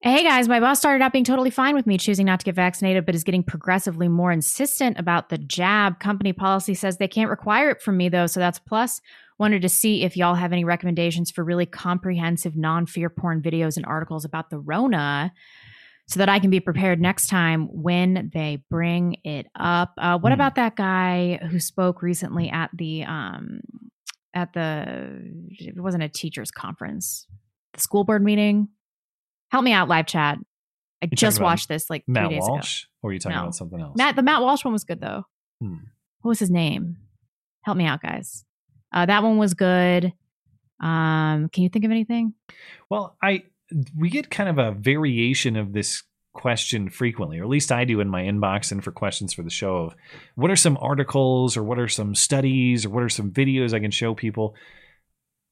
Hey 0.00 0.22
guys, 0.22 0.48
my 0.48 0.60
boss 0.60 0.78
started 0.78 1.04
out 1.04 1.12
being 1.12 1.26
totally 1.26 1.50
fine 1.50 1.74
with 1.74 1.86
me 1.86 1.98
choosing 1.98 2.24
not 2.24 2.40
to 2.40 2.44
get 2.44 2.54
vaccinated, 2.54 3.04
but 3.04 3.14
is 3.14 3.22
getting 3.22 3.42
progressively 3.42 4.08
more 4.08 4.32
insistent 4.32 4.98
about 4.98 5.28
the 5.28 5.36
jab. 5.36 6.00
Company 6.00 6.32
policy 6.32 6.72
says 6.72 6.96
they 6.96 7.06
can't 7.06 7.28
require 7.28 7.68
it 7.68 7.82
from 7.82 7.98
me 7.98 8.08
though, 8.08 8.26
so 8.26 8.40
that's 8.40 8.56
a 8.56 8.62
plus. 8.62 9.02
Wanted 9.38 9.60
to 9.60 9.68
see 9.68 10.04
if 10.04 10.16
y'all 10.16 10.36
have 10.36 10.54
any 10.54 10.64
recommendations 10.64 11.30
for 11.30 11.44
really 11.44 11.66
comprehensive 11.66 12.56
non 12.56 12.86
fear 12.86 13.10
porn 13.10 13.42
videos 13.42 13.76
and 13.76 13.84
articles 13.84 14.24
about 14.24 14.48
the 14.48 14.58
Rona 14.58 15.34
so 16.06 16.18
that 16.18 16.30
I 16.30 16.38
can 16.38 16.48
be 16.48 16.60
prepared 16.60 16.98
next 16.98 17.26
time 17.26 17.68
when 17.70 18.30
they 18.32 18.64
bring 18.70 19.18
it 19.22 19.48
up. 19.54 19.92
Uh, 19.98 20.18
what 20.18 20.30
mm. 20.30 20.34
about 20.34 20.54
that 20.54 20.76
guy 20.76 21.40
who 21.50 21.60
spoke 21.60 22.00
recently 22.00 22.48
at 22.48 22.70
the 22.72 23.04
um, 23.04 23.60
at 24.34 24.52
the 24.52 25.20
it 25.58 25.80
wasn't 25.80 26.02
a 26.02 26.08
teachers 26.08 26.50
conference, 26.50 27.26
the 27.72 27.80
school 27.80 28.04
board 28.04 28.22
meeting? 28.22 28.68
Help 29.50 29.64
me 29.64 29.72
out, 29.72 29.88
live 29.88 30.06
chat. 30.06 30.38
I 31.02 31.06
you 31.06 31.16
just 31.16 31.40
watched 31.40 31.68
this 31.68 31.88
like 31.88 32.04
Matt 32.06 32.26
three 32.26 32.36
days 32.36 32.44
Walsh, 32.46 32.82
ago. 32.82 32.88
or 33.02 33.10
are 33.10 33.12
you 33.12 33.18
talking 33.18 33.36
no. 33.36 33.42
about 33.42 33.54
something 33.54 33.80
else? 33.80 33.96
Matt, 33.96 34.16
the 34.16 34.22
Matt 34.22 34.42
Walsh 34.42 34.64
one 34.64 34.72
was 34.72 34.84
good 34.84 35.00
though. 35.00 35.24
Hmm. 35.60 35.76
What 36.20 36.30
was 36.30 36.38
his 36.38 36.50
name? 36.50 36.98
Help 37.62 37.76
me 37.76 37.86
out, 37.86 38.02
guys. 38.02 38.44
Uh, 38.92 39.06
that 39.06 39.22
one 39.22 39.38
was 39.38 39.54
good. 39.54 40.12
Um, 40.80 41.48
can 41.52 41.62
you 41.62 41.68
think 41.68 41.84
of 41.84 41.90
anything? 41.90 42.34
Well, 42.88 43.16
I 43.22 43.44
we 43.96 44.10
get 44.10 44.30
kind 44.30 44.48
of 44.48 44.58
a 44.58 44.72
variation 44.72 45.56
of 45.56 45.72
this 45.72 46.02
question 46.32 46.88
frequently, 46.88 47.38
or 47.38 47.44
at 47.44 47.48
least 47.48 47.72
I 47.72 47.84
do 47.84 48.00
in 48.00 48.08
my 48.08 48.22
inbox 48.22 48.70
and 48.72 48.82
for 48.82 48.92
questions 48.92 49.32
for 49.32 49.42
the 49.42 49.50
show 49.50 49.76
of 49.76 49.94
what 50.34 50.50
are 50.50 50.56
some 50.56 50.78
articles 50.80 51.56
or 51.56 51.62
what 51.62 51.78
are 51.78 51.88
some 51.88 52.14
studies 52.14 52.84
or 52.84 52.90
what 52.90 53.02
are 53.02 53.08
some 53.08 53.30
videos 53.30 53.74
I 53.74 53.80
can 53.80 53.90
show 53.90 54.14
people. 54.14 54.54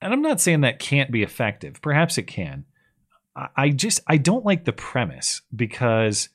And 0.00 0.12
I'm 0.12 0.22
not 0.22 0.40
saying 0.40 0.60
that 0.60 0.78
can't 0.78 1.10
be 1.10 1.22
effective. 1.22 1.80
Perhaps 1.82 2.18
it 2.18 2.24
can. 2.24 2.64
I 3.56 3.70
just 3.70 4.00
I 4.06 4.16
don't 4.16 4.44
like 4.44 4.64
the 4.64 4.72
premise 4.72 5.42
because 5.54 6.28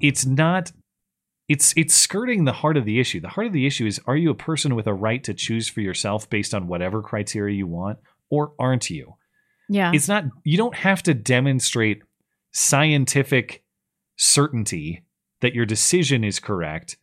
it's 0.00 0.24
not 0.24 0.70
it's 1.48 1.72
it's 1.76 1.94
skirting 1.94 2.44
the 2.44 2.52
heart 2.52 2.76
of 2.76 2.84
the 2.84 3.00
issue. 3.00 3.20
The 3.20 3.28
heart 3.28 3.48
of 3.48 3.52
the 3.52 3.66
issue 3.66 3.86
is 3.86 4.00
are 4.06 4.16
you 4.16 4.30
a 4.30 4.34
person 4.34 4.74
with 4.74 4.86
a 4.86 4.94
right 4.94 5.22
to 5.24 5.34
choose 5.34 5.68
for 5.68 5.80
yourself 5.80 6.28
based 6.30 6.54
on 6.54 6.68
whatever 6.68 7.02
criteria 7.02 7.56
you 7.56 7.66
want 7.66 7.98
or 8.30 8.52
aren't 8.58 8.90
you? 8.90 9.14
Yeah. 9.68 9.90
It's 9.92 10.08
not 10.08 10.24
you 10.44 10.56
don't 10.56 10.74
have 10.74 11.02
to 11.04 11.14
demonstrate 11.14 12.02
scientific 12.52 13.62
certainty 14.16 15.04
that 15.40 15.54
your 15.54 15.66
decision 15.66 16.24
is 16.24 16.40
correct 16.40 16.96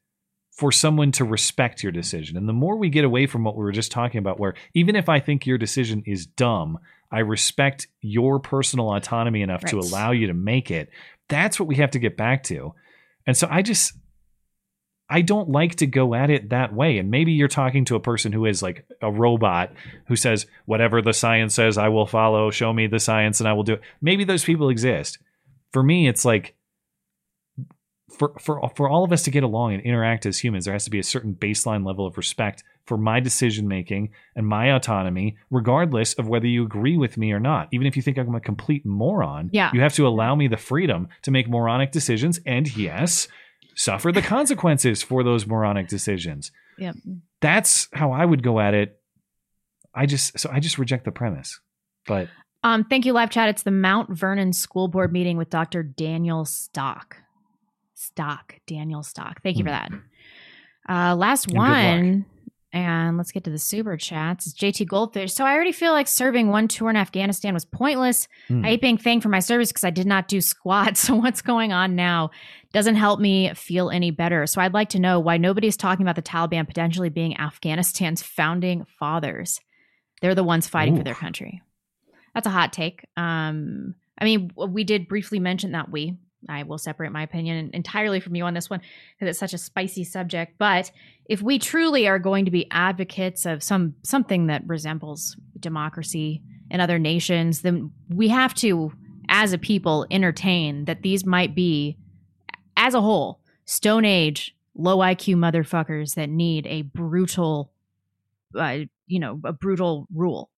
for 0.51 0.71
someone 0.71 1.11
to 1.11 1.25
respect 1.25 1.83
your 1.83 1.91
decision. 1.91 2.37
And 2.37 2.47
the 2.47 2.53
more 2.53 2.77
we 2.77 2.89
get 2.89 3.03
away 3.03 3.27
from 3.27 3.43
what 3.43 3.57
we 3.57 3.63
were 3.63 3.73
just 3.73 3.91
talking 3.91 4.19
about, 4.19 4.39
where 4.39 4.53
even 4.73 4.95
if 4.95 5.09
I 5.09 5.19
think 5.19 5.45
your 5.45 5.57
decision 5.57 6.03
is 6.05 6.25
dumb, 6.25 6.79
I 7.11 7.19
respect 7.19 7.87
your 8.01 8.39
personal 8.39 8.93
autonomy 8.93 9.41
enough 9.41 9.63
right. 9.63 9.71
to 9.71 9.79
allow 9.79 10.11
you 10.11 10.27
to 10.27 10.33
make 10.33 10.71
it. 10.71 10.89
That's 11.27 11.59
what 11.59 11.67
we 11.67 11.75
have 11.75 11.91
to 11.91 11.99
get 11.99 12.15
back 12.15 12.43
to. 12.43 12.73
And 13.27 13.35
so 13.35 13.47
I 13.49 13.61
just, 13.63 13.93
I 15.09 15.21
don't 15.21 15.49
like 15.49 15.75
to 15.75 15.87
go 15.87 16.13
at 16.15 16.29
it 16.29 16.49
that 16.49 16.73
way. 16.73 16.97
And 16.97 17.11
maybe 17.11 17.33
you're 17.33 17.47
talking 17.47 17.85
to 17.85 17.95
a 17.95 17.99
person 17.99 18.31
who 18.31 18.45
is 18.45 18.63
like 18.63 18.85
a 19.01 19.11
robot 19.11 19.73
who 20.07 20.15
says, 20.15 20.45
whatever 20.65 21.01
the 21.01 21.13
science 21.13 21.53
says, 21.53 21.77
I 21.77 21.89
will 21.89 22.07
follow. 22.07 22.49
Show 22.49 22.71
me 22.71 22.87
the 22.87 22.99
science 22.99 23.39
and 23.39 23.47
I 23.47 23.53
will 23.53 23.63
do 23.63 23.73
it. 23.73 23.81
Maybe 24.01 24.23
those 24.23 24.43
people 24.43 24.69
exist. 24.69 25.19
For 25.71 25.83
me, 25.83 26.07
it's 26.07 26.25
like, 26.25 26.55
for 28.17 28.33
for 28.39 28.69
for 28.75 28.87
all 28.87 29.03
of 29.03 29.11
us 29.11 29.23
to 29.23 29.31
get 29.31 29.43
along 29.43 29.73
and 29.73 29.83
interact 29.83 30.25
as 30.25 30.39
humans, 30.39 30.65
there 30.65 30.73
has 30.73 30.85
to 30.85 30.91
be 30.91 30.99
a 30.99 31.03
certain 31.03 31.33
baseline 31.33 31.85
level 31.85 32.05
of 32.05 32.17
respect 32.17 32.63
for 32.85 32.97
my 32.97 33.19
decision 33.19 33.67
making 33.67 34.11
and 34.35 34.47
my 34.47 34.73
autonomy, 34.73 35.37
regardless 35.49 36.13
of 36.13 36.27
whether 36.27 36.47
you 36.47 36.63
agree 36.63 36.97
with 36.97 37.17
me 37.17 37.31
or 37.31 37.39
not. 37.39 37.67
Even 37.71 37.87
if 37.87 37.95
you 37.95 38.01
think 38.01 38.17
I'm 38.17 38.35
a 38.35 38.39
complete 38.39 38.85
moron, 38.85 39.49
yeah. 39.51 39.71
you 39.73 39.81
have 39.81 39.93
to 39.95 40.07
allow 40.07 40.35
me 40.35 40.47
the 40.47 40.57
freedom 40.57 41.07
to 41.23 41.31
make 41.31 41.49
moronic 41.49 41.91
decisions 41.91 42.39
and 42.45 42.75
yes, 42.77 43.27
suffer 43.75 44.11
the 44.11 44.21
consequences 44.21 45.01
for 45.01 45.23
those 45.23 45.47
moronic 45.47 45.87
decisions. 45.87 46.51
Yep. 46.77 46.95
That's 47.41 47.89
how 47.91 48.11
I 48.11 48.23
would 48.23 48.43
go 48.43 48.59
at 48.59 48.73
it. 48.73 48.99
I 49.93 50.05
just 50.05 50.37
so 50.37 50.49
I 50.51 50.59
just 50.59 50.77
reject 50.77 51.05
the 51.05 51.11
premise. 51.11 51.59
But 52.05 52.27
um, 52.65 52.83
thank 52.83 53.05
you, 53.05 53.13
live 53.13 53.29
chat. 53.29 53.47
It's 53.47 53.61
the 53.61 53.69
Mount 53.69 54.09
Vernon 54.09 54.51
School 54.51 54.87
Board 54.87 55.13
meeting 55.13 55.37
with 55.37 55.51
Dr. 55.51 55.83
Daniel 55.83 56.45
Stock. 56.45 57.17
Stock, 57.93 58.55
Daniel 58.65 59.03
Stock. 59.03 59.43
Thank 59.43 59.57
you 59.57 59.63
for 59.63 59.69
hmm. 59.69 59.95
that. 60.87 60.91
Uh, 61.11 61.15
last 61.15 61.47
and 61.47 61.57
one, 61.57 62.25
and 62.73 63.17
let's 63.17 63.31
get 63.31 63.43
to 63.43 63.51
the 63.51 63.59
super 63.59 63.97
chats. 63.97 64.47
It's 64.47 64.55
JT 64.57 64.87
Goldfish. 64.87 65.31
So 65.33 65.45
I 65.45 65.53
already 65.53 65.71
feel 65.71 65.91
like 65.91 66.07
serving 66.07 66.49
one 66.49 66.67
tour 66.67 66.89
in 66.89 66.95
Afghanistan 66.95 67.53
was 67.53 67.65
pointless. 67.65 68.27
Mm. 68.49 68.65
I 68.65 68.69
hate 68.69 68.81
being 68.81 68.97
thanked 68.97 69.23
for 69.23 69.29
my 69.29 69.39
service 69.39 69.69
because 69.69 69.83
I 69.83 69.91
did 69.91 70.07
not 70.07 70.27
do 70.27 70.41
squat. 70.41 70.97
So 71.05 71.15
what's 71.15 71.43
going 71.43 71.71
on 71.71 71.95
now 71.95 72.31
doesn't 72.73 72.95
help 72.95 73.19
me 73.19 73.53
feel 73.53 73.91
any 73.91 74.09
better. 74.09 74.47
So 74.47 74.59
I'd 74.59 74.73
like 74.73 74.89
to 74.89 74.99
know 74.99 75.19
why 75.19 75.37
nobody's 75.37 75.77
talking 75.77 76.03
about 76.03 76.15
the 76.15 76.21
Taliban 76.23 76.67
potentially 76.67 77.09
being 77.09 77.37
Afghanistan's 77.39 78.23
founding 78.23 78.85
fathers. 78.99 79.61
They're 80.21 80.35
the 80.35 80.43
ones 80.43 80.67
fighting 80.67 80.95
Ooh. 80.95 80.97
for 80.97 81.03
their 81.03 81.13
country. 81.13 81.61
That's 82.35 82.45
a 82.45 82.51
hot 82.51 82.71
take. 82.71 83.07
Um, 83.17 83.95
I 84.19 84.25
mean, 84.25 84.51
we 84.55 84.83
did 84.83 85.07
briefly 85.07 85.39
mention 85.39 85.71
that 85.71 85.89
we 85.89 86.17
I 86.47 86.63
will 86.63 86.77
separate 86.77 87.11
my 87.11 87.23
opinion 87.23 87.71
entirely 87.73 88.19
from 88.19 88.35
you 88.35 88.43
on 88.43 88.53
this 88.53 88.69
one 88.69 88.81
because 89.13 89.29
it's 89.29 89.39
such 89.39 89.53
a 89.53 89.57
spicy 89.57 90.03
subject. 90.03 90.57
But 90.57 90.91
if 91.25 91.41
we 91.41 91.59
truly 91.59 92.07
are 92.07 92.19
going 92.19 92.45
to 92.45 92.51
be 92.51 92.69
advocates 92.71 93.45
of 93.45 93.63
some 93.63 93.95
something 94.03 94.47
that 94.47 94.63
resembles 94.67 95.37
democracy 95.59 96.43
in 96.69 96.79
other 96.79 96.99
nations, 96.99 97.61
then 97.61 97.91
we 98.09 98.27
have 98.29 98.53
to, 98.55 98.91
as 99.29 99.53
a 99.53 99.57
people, 99.57 100.05
entertain 100.11 100.85
that 100.85 101.01
these 101.01 101.25
might 101.25 101.55
be, 101.55 101.97
as 102.77 102.93
a 102.93 103.01
whole, 103.01 103.39
Stone 103.65 104.05
Age 104.05 104.55
low 104.75 104.97
IQ 104.97 105.35
motherfuckers 105.35 106.15
that 106.15 106.29
need 106.29 106.67
a 106.67 106.81
brutal, 106.83 107.71
uh, 108.57 108.79
you 109.07 109.19
know, 109.19 109.39
a 109.43 109.53
brutal 109.53 110.07
rule, 110.13 110.49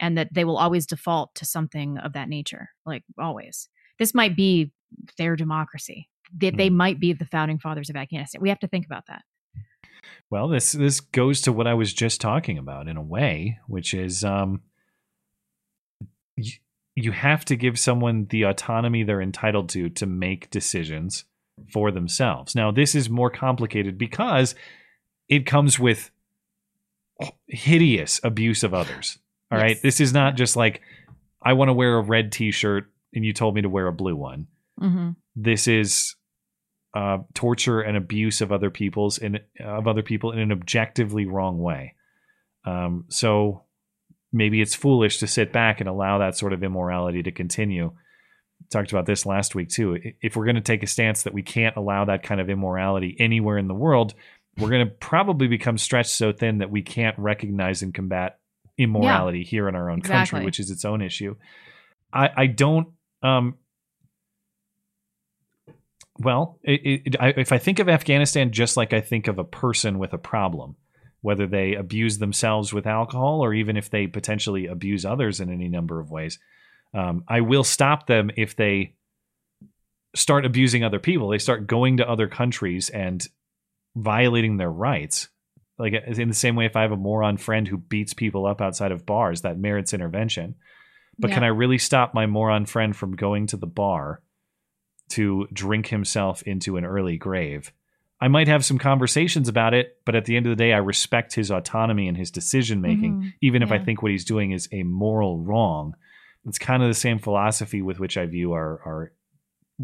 and 0.00 0.18
that 0.18 0.32
they 0.32 0.44
will 0.44 0.56
always 0.56 0.86
default 0.86 1.34
to 1.36 1.44
something 1.44 1.98
of 1.98 2.14
that 2.14 2.28
nature, 2.28 2.70
like 2.84 3.04
always. 3.18 3.68
This 3.98 4.14
might 4.14 4.34
be 4.34 4.72
their 5.18 5.36
democracy. 5.36 6.08
That 6.32 6.52
they, 6.52 6.64
they 6.64 6.68
hmm. 6.68 6.76
might 6.76 7.00
be 7.00 7.12
the 7.12 7.26
founding 7.26 7.58
fathers 7.58 7.90
of 7.90 7.96
Afghanistan. 7.96 8.40
We 8.40 8.48
have 8.48 8.60
to 8.60 8.68
think 8.68 8.86
about 8.86 9.04
that. 9.08 9.22
Well, 10.30 10.48
this 10.48 10.72
this 10.72 11.00
goes 11.00 11.40
to 11.42 11.52
what 11.52 11.66
I 11.66 11.74
was 11.74 11.92
just 11.92 12.20
talking 12.20 12.56
about 12.56 12.88
in 12.88 12.96
a 12.96 13.02
way, 13.02 13.58
which 13.66 13.92
is 13.94 14.24
um, 14.24 14.62
you, 16.36 16.52
you 16.94 17.12
have 17.12 17.44
to 17.46 17.56
give 17.56 17.78
someone 17.78 18.26
the 18.30 18.44
autonomy 18.44 19.02
they're 19.02 19.20
entitled 19.20 19.68
to 19.70 19.88
to 19.90 20.06
make 20.06 20.50
decisions 20.50 21.24
for 21.72 21.90
themselves. 21.90 22.54
Now, 22.54 22.70
this 22.70 22.94
is 22.94 23.10
more 23.10 23.30
complicated 23.30 23.98
because 23.98 24.54
it 25.28 25.46
comes 25.46 25.78
with 25.78 26.10
hideous 27.48 28.20
abuse 28.24 28.62
of 28.62 28.72
others. 28.72 29.18
All 29.50 29.58
yes. 29.58 29.62
right, 29.62 29.82
this 29.82 30.00
is 30.00 30.12
not 30.12 30.36
just 30.36 30.56
like 30.56 30.80
I 31.42 31.54
want 31.54 31.68
to 31.68 31.72
wear 31.72 31.96
a 31.96 32.02
red 32.02 32.32
T-shirt 32.32 32.90
and 33.14 33.24
you 33.24 33.32
told 33.32 33.54
me 33.54 33.62
to 33.62 33.68
wear 33.68 33.86
a 33.86 33.92
blue 33.92 34.16
one. 34.16 34.46
Mm-hmm. 34.80 35.10
This 35.36 35.66
is 35.66 36.14
uh, 36.94 37.18
torture 37.34 37.80
and 37.80 37.96
abuse 37.96 38.40
of 38.40 38.52
other 38.52 38.70
people's 38.70 39.18
in 39.18 39.38
of 39.60 39.86
other 39.86 40.02
people 40.02 40.32
in 40.32 40.38
an 40.38 40.52
objectively 40.52 41.26
wrong 41.26 41.58
way. 41.58 41.94
Um, 42.64 43.04
so 43.08 43.64
maybe 44.32 44.60
it's 44.60 44.74
foolish 44.74 45.18
to 45.18 45.26
sit 45.26 45.52
back 45.52 45.80
and 45.80 45.88
allow 45.88 46.18
that 46.18 46.36
sort 46.36 46.52
of 46.52 46.62
immorality 46.62 47.22
to 47.22 47.32
continue. 47.32 47.92
Talked 48.70 48.92
about 48.92 49.06
this 49.06 49.24
last 49.24 49.54
week 49.54 49.70
too. 49.70 49.98
If 50.20 50.36
we're 50.36 50.44
going 50.44 50.56
to 50.56 50.60
take 50.60 50.82
a 50.82 50.88
stance 50.88 51.22
that 51.22 51.34
we 51.34 51.42
can't 51.42 51.76
allow 51.76 52.04
that 52.04 52.22
kind 52.22 52.40
of 52.40 52.50
immorality 52.50 53.16
anywhere 53.18 53.56
in 53.56 53.68
the 53.68 53.74
world, 53.74 54.14
we're 54.58 54.68
going 54.68 54.86
to 54.86 54.92
probably 54.92 55.48
become 55.48 55.78
stretched 55.78 56.10
so 56.10 56.32
thin 56.32 56.58
that 56.58 56.70
we 56.70 56.82
can't 56.82 57.18
recognize 57.18 57.82
and 57.82 57.94
combat 57.94 58.39
immorality 58.82 59.40
yeah, 59.40 59.44
here 59.44 59.68
in 59.68 59.74
our 59.74 59.90
own 59.90 59.98
exactly. 59.98 60.36
country, 60.36 60.44
which 60.44 60.60
is 60.60 60.70
its 60.70 60.84
own 60.84 61.02
issue. 61.02 61.36
I, 62.12 62.30
I 62.36 62.46
don't 62.46 62.88
um, 63.22 63.58
well, 66.20 66.58
it, 66.62 67.02
it, 67.06 67.16
I, 67.18 67.28
if 67.36 67.50
I 67.50 67.58
think 67.58 67.78
of 67.78 67.88
Afghanistan 67.88 68.52
just 68.52 68.76
like 68.76 68.92
I 68.92 69.00
think 69.00 69.26
of 69.26 69.38
a 69.38 69.44
person 69.44 69.98
with 69.98 70.12
a 70.12 70.18
problem, 70.18 70.76
whether 71.22 71.46
they 71.46 71.74
abuse 71.74 72.18
themselves 72.18 72.72
with 72.72 72.86
alcohol 72.86 73.40
or 73.40 73.54
even 73.54 73.76
if 73.76 73.90
they 73.90 74.06
potentially 74.06 74.66
abuse 74.66 75.04
others 75.04 75.40
in 75.40 75.50
any 75.50 75.68
number 75.68 75.98
of 75.98 76.10
ways, 76.10 76.38
um, 76.92 77.24
I 77.26 77.40
will 77.40 77.64
stop 77.64 78.06
them 78.06 78.30
if 78.36 78.54
they 78.54 78.96
start 80.14 80.44
abusing 80.44 80.84
other 80.84 80.98
people. 80.98 81.28
They 81.28 81.38
start 81.38 81.66
going 81.66 81.98
to 81.98 82.08
other 82.08 82.28
countries 82.28 82.90
and 82.90 83.26
violating 83.96 84.56
their 84.56 84.70
rights. 84.70 85.28
Like 85.80 85.94
in 85.94 86.28
the 86.28 86.34
same 86.34 86.56
way, 86.56 86.66
if 86.66 86.76
I 86.76 86.82
have 86.82 86.92
a 86.92 86.96
moron 86.96 87.36
friend 87.38 87.66
who 87.66 87.78
beats 87.78 88.12
people 88.14 88.46
up 88.46 88.60
outside 88.60 88.92
of 88.92 89.06
bars, 89.06 89.40
that 89.42 89.58
merits 89.58 89.94
intervention. 89.94 90.54
But 91.18 91.30
can 91.32 91.44
I 91.44 91.48
really 91.48 91.78
stop 91.78 92.14
my 92.14 92.26
moron 92.26 92.66
friend 92.66 92.94
from 92.96 93.16
going 93.16 93.46
to 93.48 93.56
the 93.56 93.66
bar 93.66 94.22
to 95.10 95.46
drink 95.52 95.88
himself 95.88 96.42
into 96.42 96.76
an 96.76 96.84
early 96.84 97.16
grave? 97.16 97.72
I 98.20 98.28
might 98.28 98.48
have 98.48 98.64
some 98.64 98.78
conversations 98.78 99.48
about 99.48 99.72
it, 99.74 99.96
but 100.04 100.14
at 100.14 100.26
the 100.26 100.36
end 100.36 100.46
of 100.46 100.50
the 100.50 100.62
day, 100.62 100.72
I 100.74 100.78
respect 100.78 101.34
his 101.34 101.50
autonomy 101.50 102.06
and 102.08 102.16
his 102.16 102.30
decision 102.30 102.80
making, 102.82 103.14
Mhm. 103.14 103.32
even 103.40 103.62
if 103.62 103.72
I 103.72 103.78
think 103.78 104.02
what 104.02 104.12
he's 104.12 104.26
doing 104.26 104.52
is 104.52 104.68
a 104.72 104.82
moral 104.82 105.38
wrong. 105.42 105.94
It's 106.46 106.58
kind 106.58 106.82
of 106.82 106.88
the 106.88 106.94
same 106.94 107.18
philosophy 107.18 107.80
with 107.82 107.98
which 107.98 108.18
I 108.18 108.26
view 108.26 108.52
our, 108.52 108.80
our 108.84 109.12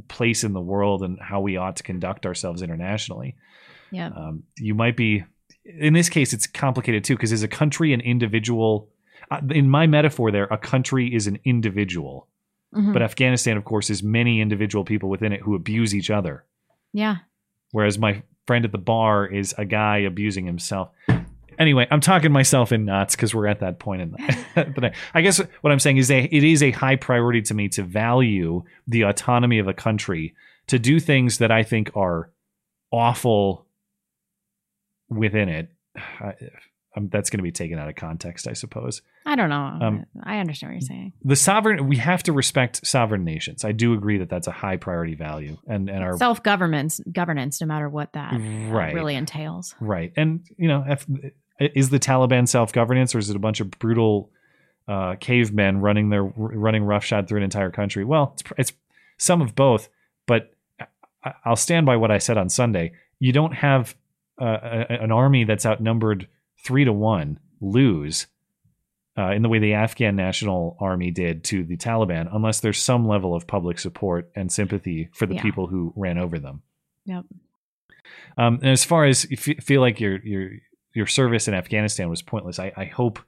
place 0.09 0.45
in 0.45 0.53
the 0.53 0.61
world 0.61 1.03
and 1.03 1.19
how 1.21 1.41
we 1.41 1.57
ought 1.57 1.77
to 1.77 1.83
conduct 1.83 2.27
ourselves 2.27 2.61
internationally. 2.63 3.37
Yeah. 3.91 4.09
Um, 4.09 4.43
you 4.59 4.75
might 4.75 4.97
be, 4.97 5.25
in 5.65 5.93
this 5.95 6.09
case, 6.09 6.33
it's 6.33 6.47
complicated 6.47 7.05
too, 7.05 7.15
because 7.17 7.33
is 7.33 7.43
a 7.43 7.49
country 7.49 7.93
an 7.93 8.01
individual? 8.01 8.89
Uh, 9.31 9.41
in 9.51 9.69
my 9.69 9.87
metaphor, 9.87 10.31
there, 10.31 10.45
a 10.45 10.59
country 10.59 11.13
is 11.15 11.27
an 11.27 11.39
individual, 11.45 12.29
Mhm. 12.75 12.93
but 12.93 13.03
Afghanistan, 13.03 13.57
of 13.57 13.65
course, 13.65 13.91
is 13.91 14.03
many 14.03 14.41
individual 14.41 14.85
people 14.85 15.09
within 15.09 15.33
it 15.33 15.41
who 15.41 15.55
abuse 15.55 15.95
each 15.95 16.11
other. 16.11 16.45
yeah. 16.93 17.17
Whereas 17.73 17.99
my 17.99 18.23
friend 18.47 18.65
at 18.65 18.71
the 18.73 18.79
bar 18.79 19.27
is 19.27 19.53
a 19.59 19.65
guy 19.65 19.99
abusing 19.99 20.47
himself. 20.47 20.89
Anyway, 21.59 21.87
I'm 21.91 22.01
talking 22.01 22.31
myself 22.33 22.71
in 22.71 22.85
knots 22.85 23.17
because 23.17 23.35
we're 23.35 23.49
at 23.49 23.59
that 23.61 23.79
point 23.81 24.03
in 24.03 24.11
the, 24.55 24.73
but 24.75 24.85
I, 24.85 24.93
I 25.15 25.21
guess 25.23 25.39
what 25.63 25.73
I'm 25.73 25.81
saying 25.81 25.97
is 25.97 26.07
that 26.09 26.33
it 26.35 26.45
is 26.45 26.63
a 26.63 26.71
high 26.71 26.97
priority 26.97 27.43
to 27.43 27.55
me 27.55 27.69
to 27.71 27.83
value 27.83 28.63
the 28.87 29.03
autonomy 29.03 29.59
of 29.59 29.67
a 29.67 29.75
country 29.75 30.35
to 30.69 30.79
do 30.79 31.01
things 31.01 31.39
that 31.39 31.51
I 31.51 31.65
think 31.65 31.91
are 31.97 32.31
awful 32.93 33.66
within 35.09 35.49
it. 35.49 35.71
I, 35.97 36.35
um, 36.97 37.11
that's 37.13 37.29
going 37.29 37.41
to 37.41 37.43
be 37.43 37.53
taken 37.53 37.79
out 37.79 37.91
of 37.91 37.95
context, 37.95 38.49
I 38.49 38.55
suppose. 38.55 39.03
I 39.27 39.37
don't 39.37 39.51
know. 39.51 39.57
Um, 39.83 40.07
I 40.23 40.39
understand 40.39 40.73
what 40.73 40.75
you're 40.77 40.89
saying. 40.89 41.13
The 41.23 41.37
sovereign, 41.37 41.89
we 41.89 41.97
have 41.99 42.23
to 42.23 42.33
respect 42.33 42.87
sovereign 42.87 43.23
nations. 43.23 43.67
I 43.67 43.73
do 43.73 43.93
agree 43.93 44.17
that 44.17 44.31
that's 44.31 44.47
a 44.47 44.51
high 44.53 44.79
priority 44.79 45.15
value, 45.15 45.59
and 45.67 45.91
and 45.91 46.03
our 46.03 46.17
Self 46.17 46.43
governance, 46.43 47.01
governance, 47.13 47.61
no 47.61 47.67
matter 47.67 47.89
what 47.91 48.15
that 48.15 48.33
Right. 48.33 48.95
really 48.95 49.15
entails. 49.15 49.75
Right. 49.79 50.11
And, 50.17 50.47
you 50.57 50.69
know, 50.69 50.85
if, 50.89 51.07
is 51.59 51.91
the 51.91 51.99
Taliban 52.01 52.49
self 52.49 52.73
governance 52.73 53.15
or 53.15 53.19
is 53.19 53.29
it 53.29 53.37
a 53.37 53.41
bunch 53.41 53.61
of 53.61 53.71
brutal 53.73 54.31
uh, 54.89 55.17
cavemen 55.17 55.83
running 55.83 56.09
their 56.09 56.25
running 56.25 56.85
roughshod 56.85 57.29
through 57.29 57.39
an 57.39 57.45
entire 57.45 57.71
country? 57.71 58.05
Well, 58.07 58.33
it's, 58.39 58.43
it's 58.57 58.73
some 59.19 59.43
of 59.43 59.55
both, 59.55 59.91
but 60.27 60.55
I'll 61.45 61.57
stand 61.57 61.85
by 61.85 61.97
what 61.97 62.11
I 62.11 62.19
said 62.19 62.39
on 62.39 62.49
Sunday. 62.49 62.93
You 63.19 63.33
don't 63.33 63.53
have 63.53 63.95
uh, 64.41 64.85
an 64.89 65.13
army 65.13 65.45
that's 65.45 65.67
outnumbered 65.67 66.29
three 66.65 66.85
to 66.85 66.93
one 66.93 67.39
lose 67.61 68.27
uh, 69.19 69.31
in 69.31 69.43
the 69.43 69.49
way 69.49 69.59
the 69.59 69.73
Afghan 69.75 70.15
National 70.17 70.77
Army 70.79 71.11
did 71.11 71.43
to 71.45 71.65
the 71.65 71.77
Taliban, 71.77 72.29
unless 72.35 72.61
there's 72.61 72.83
some 72.83 73.09
level 73.09 73.35
of 73.35 73.47
public 73.47 73.79
support 73.79 74.31
and 74.35 74.53
sympathy 74.53 75.09
for 75.15 75.25
the 75.27 75.37
Yeah. 75.37 75.43
people 75.43 75.67
who 75.67 75.93
ran 75.97 76.19
over 76.19 76.39
them. 76.39 76.63
Yep. 77.07 77.25
Um, 78.37 78.59
and 78.63 78.71
as 78.71 78.85
far 78.85 79.05
as 79.07 79.29
you 79.31 79.37
feel 79.37 79.81
like 79.81 80.01
your 80.01 80.19
your 80.25 80.51
your 80.95 81.07
service 81.07 81.49
in 81.49 81.55
Afghanistan 81.55 82.09
was 82.11 82.23
pointless, 82.23 82.59
I, 82.59 82.73
I 82.77 82.85
hope 82.85 83.19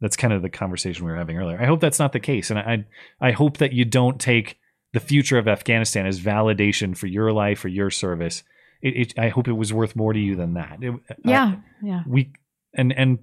that's 0.00 0.16
kind 0.16 0.32
of 0.32 0.42
the 0.42 0.50
conversation 0.50 1.04
we 1.04 1.10
were 1.10 1.16
having 1.18 1.36
earlier. 1.38 1.60
I 1.60 1.66
hope 1.66 1.80
that's 1.80 1.98
not 1.98 2.12
the 2.12 2.20
case, 2.20 2.50
and 2.50 2.58
I 2.58 2.84
I 3.20 3.32
hope 3.32 3.56
that 3.58 3.72
you 3.72 3.84
don't 3.84 4.20
take 4.20 4.58
the 4.92 5.00
future 5.00 5.38
of 5.38 5.48
Afghanistan 5.48 6.06
as 6.06 6.20
validation 6.20 6.96
for 6.96 7.06
your 7.06 7.32
life 7.32 7.64
or 7.64 7.68
your 7.68 7.90
service. 7.90 8.42
It, 8.80 8.96
it, 8.96 9.18
I 9.18 9.28
hope 9.28 9.48
it 9.48 9.52
was 9.52 9.72
worth 9.72 9.96
more 9.96 10.12
to 10.12 10.18
you 10.20 10.36
than 10.36 10.54
that. 10.54 10.78
It- 10.82 10.94
I- 11.10 11.14
Yeah. 11.24 11.54
yeah. 11.82 12.02
we 12.06 12.32
and 12.74 12.92
and 12.92 13.18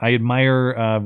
I 0.00 0.14
admire. 0.14 0.74
Uh, 0.76 1.00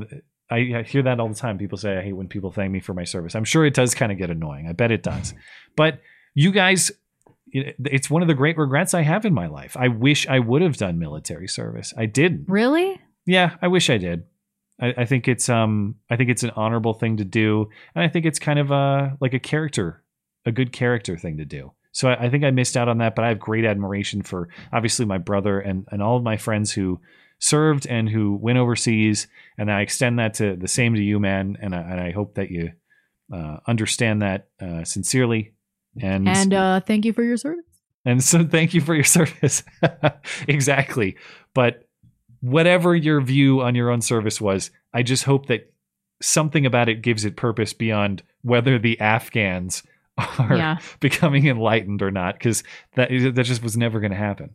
I, 0.51 0.57
I 0.79 0.83
hear 0.83 1.01
that 1.03 1.19
all 1.19 1.29
the 1.29 1.35
time. 1.35 1.57
People 1.57 1.77
say 1.77 1.97
I 1.97 2.01
hate 2.03 2.13
when 2.13 2.27
people 2.27 2.51
thank 2.51 2.71
me 2.71 2.79
for 2.79 2.93
my 2.93 3.05
service. 3.05 3.33
I'm 3.35 3.45
sure 3.45 3.65
it 3.65 3.73
does 3.73 3.95
kind 3.95 4.11
of 4.11 4.17
get 4.17 4.29
annoying. 4.29 4.67
I 4.67 4.73
bet 4.73 4.91
it 4.91 5.01
does. 5.01 5.33
But 5.75 5.99
you 6.35 6.51
guys, 6.51 6.91
it- 7.51 7.75
it's 7.85 8.09
one 8.09 8.21
of 8.21 8.27
the 8.27 8.33
great 8.35 8.57
regrets 8.57 8.93
I 8.93 9.01
have 9.01 9.25
in 9.25 9.33
my 9.33 9.47
life. 9.47 9.75
I 9.77 9.87
wish 9.87 10.27
I 10.27 10.39
would 10.39 10.61
have 10.61 10.77
done 10.77 10.99
military 10.99 11.47
service. 11.47 11.93
I 11.97 12.05
didn't. 12.05 12.45
Really? 12.47 12.99
Yeah, 13.25 13.55
I 13.61 13.67
wish 13.69 13.89
I 13.89 13.97
did. 13.97 14.25
I, 14.79 14.93
I 14.97 15.05
think 15.05 15.27
it's 15.27 15.49
um 15.49 15.95
I 16.09 16.15
think 16.17 16.29
it's 16.29 16.43
an 16.43 16.51
honorable 16.55 16.93
thing 16.93 17.17
to 17.17 17.23
do, 17.23 17.69
and 17.95 18.03
I 18.03 18.07
think 18.09 18.25
it's 18.25 18.39
kind 18.39 18.59
of 18.59 18.69
a 18.69 19.17
like 19.21 19.33
a 19.33 19.39
character, 19.39 20.03
a 20.45 20.51
good 20.51 20.71
character 20.71 21.17
thing 21.17 21.37
to 21.37 21.45
do. 21.45 21.71
So 21.93 22.09
I, 22.09 22.25
I 22.25 22.29
think 22.29 22.43
I 22.43 22.51
missed 22.51 22.75
out 22.75 22.89
on 22.89 22.97
that, 22.97 23.15
but 23.15 23.23
I 23.23 23.29
have 23.29 23.39
great 23.39 23.63
admiration 23.65 24.21
for 24.21 24.49
obviously 24.73 25.05
my 25.05 25.17
brother 25.17 25.59
and 25.59 25.87
and 25.91 26.01
all 26.03 26.17
of 26.17 26.23
my 26.23 26.35
friends 26.37 26.73
who 26.73 26.99
served 27.39 27.87
and 27.87 28.09
who 28.09 28.35
went 28.35 28.57
overseas, 28.57 29.27
and 29.57 29.71
I 29.71 29.81
extend 29.81 30.19
that 30.19 30.33
to 30.35 30.55
the 30.55 30.67
same 30.67 30.95
to 30.95 31.01
you, 31.01 31.19
man. 31.19 31.57
And 31.61 31.73
I, 31.75 31.79
and 31.81 31.99
I 32.01 32.11
hope 32.11 32.35
that 32.35 32.51
you 32.51 32.71
uh, 33.33 33.57
understand 33.67 34.21
that 34.21 34.47
uh, 34.61 34.83
sincerely. 34.83 35.53
And 36.01 36.27
And 36.27 36.53
uh, 36.53 36.79
thank 36.81 37.05
you 37.05 37.13
for 37.13 37.23
your 37.23 37.37
service. 37.37 37.65
and 38.05 38.23
so 38.23 38.43
thank 38.45 38.73
you 38.73 38.81
for 38.81 38.95
your 38.95 39.03
service. 39.17 39.63
exactly. 40.47 41.17
But 41.53 41.87
whatever 42.41 42.95
your 42.95 43.21
view 43.21 43.61
on 43.61 43.75
your 43.75 43.89
own 43.89 44.01
service 44.01 44.41
was, 44.41 44.71
I 44.93 45.03
just 45.03 45.23
hope 45.23 45.47
that 45.47 45.71
something 46.21 46.65
about 46.65 46.89
it 46.89 47.01
gives 47.01 47.25
it 47.25 47.35
purpose 47.35 47.73
beyond 47.73 48.23
whether 48.41 48.79
the 48.79 48.99
Afghans 48.99 49.83
are 50.39 50.55
Yeah. 50.55 50.77
becoming 50.99 51.47
enlightened 51.47 52.01
or 52.01 52.11
not, 52.11 52.35
because 52.35 52.63
that 52.95 53.09
that 53.09 53.43
just 53.43 53.63
was 53.63 53.75
never 53.77 53.99
going 53.99 54.11
to 54.11 54.17
happen. 54.17 54.51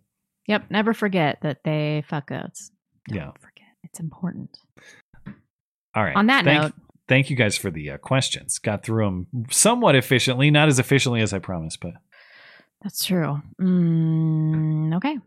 Yep. 0.46 0.70
Never 0.70 0.94
forget 0.94 1.38
that 1.42 1.58
they 1.64 2.02
fuck 2.08 2.28
goats. 2.28 2.70
Yeah. 3.08 3.32
forget 3.32 3.66
It's 3.84 4.00
important. 4.00 4.58
All 5.94 6.04
right. 6.04 6.16
On 6.16 6.26
that 6.26 6.44
thank, 6.44 6.62
note- 6.62 6.72
thank 7.08 7.28
you 7.30 7.36
guys 7.36 7.56
for 7.56 7.70
the 7.70 7.90
uh, 7.92 7.98
questions. 7.98 8.58
Got 8.58 8.82
through 8.84 9.04
them 9.04 9.26
somewhat 9.50 9.94
efficiently, 9.96 10.50
not 10.50 10.68
as 10.68 10.78
efficiently 10.78 11.20
as 11.20 11.32
I 11.32 11.38
promised, 11.38 11.80
but 11.80 11.92
That's 12.82 13.04
true. 13.04 13.40
Mm, 13.60 14.96
okay. 14.96 15.18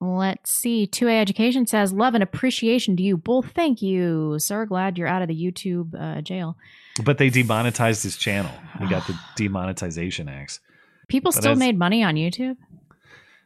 Let's 0.00 0.50
see. 0.50 0.86
2A 0.86 1.20
Education 1.20 1.66
says, 1.66 1.92
Love 1.92 2.14
and 2.14 2.22
appreciation 2.22 2.96
to 2.96 3.02
you 3.02 3.16
both. 3.16 3.52
Thank 3.54 3.80
you, 3.82 4.36
sir. 4.38 4.66
Glad 4.66 4.98
you're 4.98 5.08
out 5.08 5.22
of 5.22 5.28
the 5.28 5.34
YouTube 5.34 5.94
uh, 5.98 6.20
jail. 6.22 6.56
But 7.04 7.18
they 7.18 7.30
demonetized 7.30 8.02
his 8.02 8.16
channel. 8.16 8.52
He 8.80 8.88
got 8.88 9.06
the 9.06 9.18
demonetization 9.36 10.28
axe. 10.28 10.60
People 11.08 11.30
But 11.32 11.40
still 11.40 11.52
as- 11.52 11.58
made 11.58 11.78
money 11.78 12.02
on 12.02 12.14
YouTube. 12.14 12.56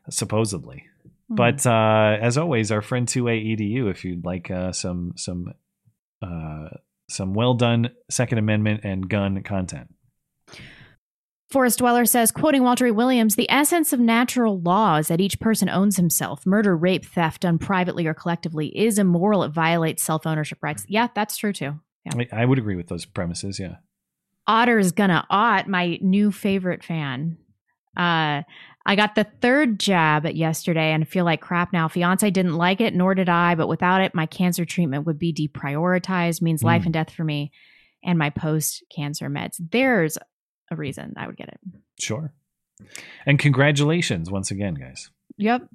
supposedly. 0.09 0.85
Hmm. 1.29 1.35
But 1.35 1.67
uh, 1.67 2.17
as 2.21 2.39
always, 2.39 2.71
our 2.71 2.83
friend 2.83 3.07
2A 3.07 3.57
EDU, 3.57 3.91
if 3.91 4.05
you'd 4.05 4.25
like 4.25 4.51
uh, 4.51 4.73
some 4.73 5.13
some 5.17 5.53
uh, 6.23 6.69
some 7.09 7.35
well 7.35 7.55
done 7.55 7.91
Second 8.11 8.39
Amendment 8.39 8.81
and 8.85 9.09
gun 9.09 9.43
content. 9.43 9.89
Forest 11.51 11.79
Dweller 11.81 12.05
says, 12.05 12.31
quoting 12.31 12.63
Walter 12.63 12.87
e. 12.87 12.93
Williams, 12.93 13.35
the 13.35 13.51
essence 13.51 13.93
of 13.93 13.99
natural 13.99 14.61
law 14.61 14.99
is 14.99 15.09
that 15.09 15.21
each 15.21 15.41
person 15.41 15.69
owns 15.69 15.97
himself. 15.97 16.47
Murder, 16.47 16.77
rape, 16.77 17.05
theft 17.05 17.43
done 17.43 17.59
privately 17.59 18.07
or 18.07 18.15
collectively 18.15 18.69
is 18.69 19.01
immoral. 19.01 19.43
It 19.43 19.49
violates 19.51 20.05
self 20.05 20.29
ownership 20.29 20.59
rights. 20.63 20.85
Yeah, 20.89 21.09
that's 21.13 21.37
true 21.37 21.53
too. 21.53 21.81
Yeah. 22.05 22.25
I, 22.33 22.43
I 22.43 22.45
would 22.45 22.59
agree 22.59 22.77
with 22.77 22.89
those 22.89 23.05
premises. 23.05 23.59
Yeah. 23.59 23.77
Otter's 24.47 24.93
gonna 24.93 25.27
Ott, 25.31 25.69
my 25.69 25.99
new 26.01 26.33
favorite 26.33 26.83
fan. 26.83 27.39
Uh, 27.97 28.43
I 28.87 28.97
got 28.97 29.15
the 29.15 29.27
third 29.43 29.79
jab 29.79 30.25
yesterday 30.27 30.93
and 30.93 31.05
I 31.05 31.07
feel 31.07 31.25
like 31.25 31.41
crap 31.41 31.73
now. 31.73 31.89
Fiance 31.89 32.29
didn't 32.31 32.55
like 32.55 32.81
it, 32.81 32.95
nor 32.95 33.15
did 33.15 33.29
I, 33.29 33.55
but 33.55 33.69
without 33.69 34.01
it, 34.01 34.15
my 34.15 34.27
cancer 34.27 34.65
treatment 34.65 35.07
would 35.07 35.19
be 35.19 35.33
deprioritized, 35.35 36.41
means 36.41 36.63
life 36.63 36.83
Mm. 36.83 36.87
and 36.87 36.95
death 36.95 37.11
for 37.11 37.25
me 37.25 37.53
and 38.03 38.19
my 38.19 38.31
post 38.31 38.83
cancer 38.95 39.29
meds. 39.29 39.57
There's 39.59 40.17
a 40.71 40.77
reason 40.77 41.15
I 41.17 41.27
would 41.27 41.37
get 41.37 41.49
it. 41.49 41.61
Sure. 42.01 42.33
And 43.27 43.39
congratulations 43.39 44.31
once 44.31 44.51
again, 44.51 44.75
guys. 44.75 45.11
Yep. 45.37 45.69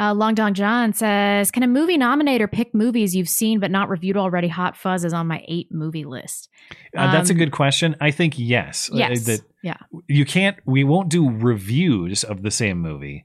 Uh, 0.00 0.12
Long 0.12 0.34
Dong 0.34 0.54
John 0.54 0.92
says, 0.92 1.50
"Can 1.52 1.62
a 1.62 1.68
movie 1.68 1.96
nominator 1.96 2.50
pick 2.50 2.74
movies 2.74 3.14
you've 3.14 3.28
seen 3.28 3.60
but 3.60 3.70
not 3.70 3.88
reviewed 3.88 4.16
already? 4.16 4.48
Hot 4.48 4.76
Fuzz 4.76 5.04
is 5.04 5.12
on 5.12 5.26
my 5.28 5.44
eight 5.46 5.68
movie 5.70 6.04
list." 6.04 6.48
Uh, 6.96 7.12
that's 7.12 7.30
a 7.30 7.32
Um, 7.32 7.38
good 7.38 7.52
question. 7.52 7.94
I 8.00 8.10
think 8.10 8.34
yes. 8.36 8.90
Uh, 8.92 8.96
Yes. 8.96 9.24
that 9.26 9.40
yeah. 9.62 9.76
you 10.08 10.24
can't. 10.24 10.56
We 10.66 10.82
won't 10.82 11.08
do 11.10 11.30
reviews 11.30 12.24
of 12.24 12.42
the 12.42 12.50
same 12.50 12.80
movie, 12.80 13.24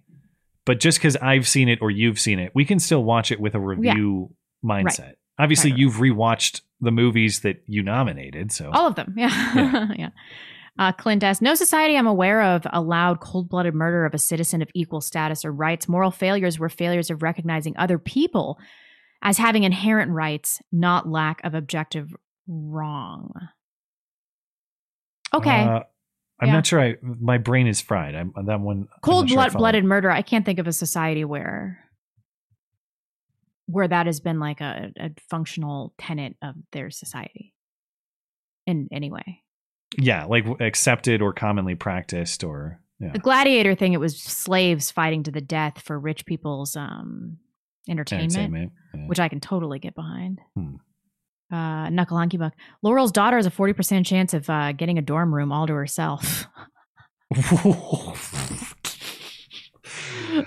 but 0.66 0.80
just 0.80 1.00
because 1.00 1.16
I've 1.18 1.48
seen 1.48 1.70
it 1.70 1.80
or 1.82 1.90
you've 1.90 2.20
seen 2.20 2.38
it, 2.40 2.52
we 2.54 2.66
can 2.66 2.78
still 2.80 3.04
watch 3.04 3.32
it 3.32 3.40
with 3.40 3.56
a 3.56 3.60
review 3.60 4.36
mindset. 4.64 5.14
Obviously, 5.40 5.72
you've 5.76 5.96
rewatched 5.96 6.62
the 6.82 6.92
movies 6.92 7.40
that 7.40 7.64
you 7.66 7.82
nominated, 7.82 8.52
so 8.52 8.70
All 8.72 8.86
of 8.88 8.96
them. 8.96 9.14
Yeah. 9.18 9.88
Yeah. 9.98 10.10
Uh, 10.80 10.94
Clint 10.94 11.24
asks, 11.24 11.42
no 11.42 11.56
society 11.56 11.98
I'm 11.98 12.08
aware 12.08 12.42
of 12.42 12.66
allowed 12.72 13.20
cold 13.20 13.50
blooded 13.50 13.76
murder 13.76 14.06
of 14.06 14.14
a 14.14 14.18
citizen 14.18 14.62
of 14.62 14.70
equal 14.74 15.02
status 15.02 15.44
or 15.44 15.52
rights. 15.52 15.90
Moral 15.90 16.10
failures 16.10 16.58
were 16.58 16.70
failures 16.70 17.10
of 17.10 17.22
recognizing 17.22 17.76
other 17.78 18.00
people 18.00 18.58
as 19.22 19.38
having 19.38 19.64
inherent 19.64 20.10
rights, 20.14 20.62
not 20.72 21.10
lack 21.10 21.44
of 21.44 21.54
objective 21.54 22.16
wrong. 22.48 23.34
Okay. 25.34 25.64
Uh, 25.64 25.82
I'm 26.40 26.48
Yeah. 26.48 26.54
not 26.54 26.66
sure. 26.66 26.80
I 26.80 26.96
my 27.02 27.38
brain 27.38 27.68
is 27.68 27.82
fried. 27.82 28.16
I'm 28.16 28.32
that 28.46 28.62
one. 28.62 28.88
Cold 29.02 29.28
sure 29.28 29.36
blood 29.36 29.52
follow. 29.52 29.60
blooded 29.64 29.84
murder. 29.84 30.10
I 30.10 30.22
can't 30.22 30.46
think 30.46 30.60
of 30.60 30.68
a 30.68 30.72
society 30.74 31.26
where 31.26 31.84
where 33.66 33.88
that 33.90 34.06
has 34.06 34.22
been 34.22 34.40
like 34.40 34.62
a, 34.62 34.92
a 34.98 35.10
functional 35.30 35.94
tenet 36.00 36.38
of 36.42 36.56
their 36.72 36.90
society 36.90 37.54
in 38.66 38.88
any 38.94 39.12
way. 39.12 39.44
Yeah, 39.98 40.26
like 40.26 40.46
accepted 40.60 41.22
or 41.22 41.34
commonly 41.34 41.76
practiced 41.76 42.44
or 42.44 42.80
yeah. 43.00 43.12
The 43.14 43.20
gladiator 43.20 43.76
thing, 43.76 43.94
it 43.94 44.00
was 44.00 44.20
slaves 44.20 44.92
fighting 44.92 45.24
to 45.24 45.32
the 45.32 45.40
death 45.42 45.82
for 45.82 45.98
rich 45.98 46.26
people's 46.26 46.76
um 46.76 47.38
entertainment, 47.88 48.34
Entertainment, 48.34 48.72
yeah. 48.94 49.08
which 49.08 49.20
I 49.20 49.30
can 49.30 49.40
totally 49.40 49.80
get 49.80 49.96
behind. 49.96 50.40
Hmm. 50.56 50.76
Uh, 51.52 51.90
Knuckle 51.90 52.18
Hunky 52.18 52.38
Buck. 52.38 52.54
Laurel's 52.84 53.12
daughter 53.12 53.38
has 53.38 53.48
a 53.48 53.52
40% 53.52 54.06
chance 54.06 54.36
of 54.36 54.48
uh, 54.50 54.72
getting 54.74 55.00
a 55.00 55.02
dorm 55.02 55.34
room 55.34 55.52
all 55.52 55.66
to 55.66 55.74
herself. 55.74 56.46
ooh, 57.36 58.14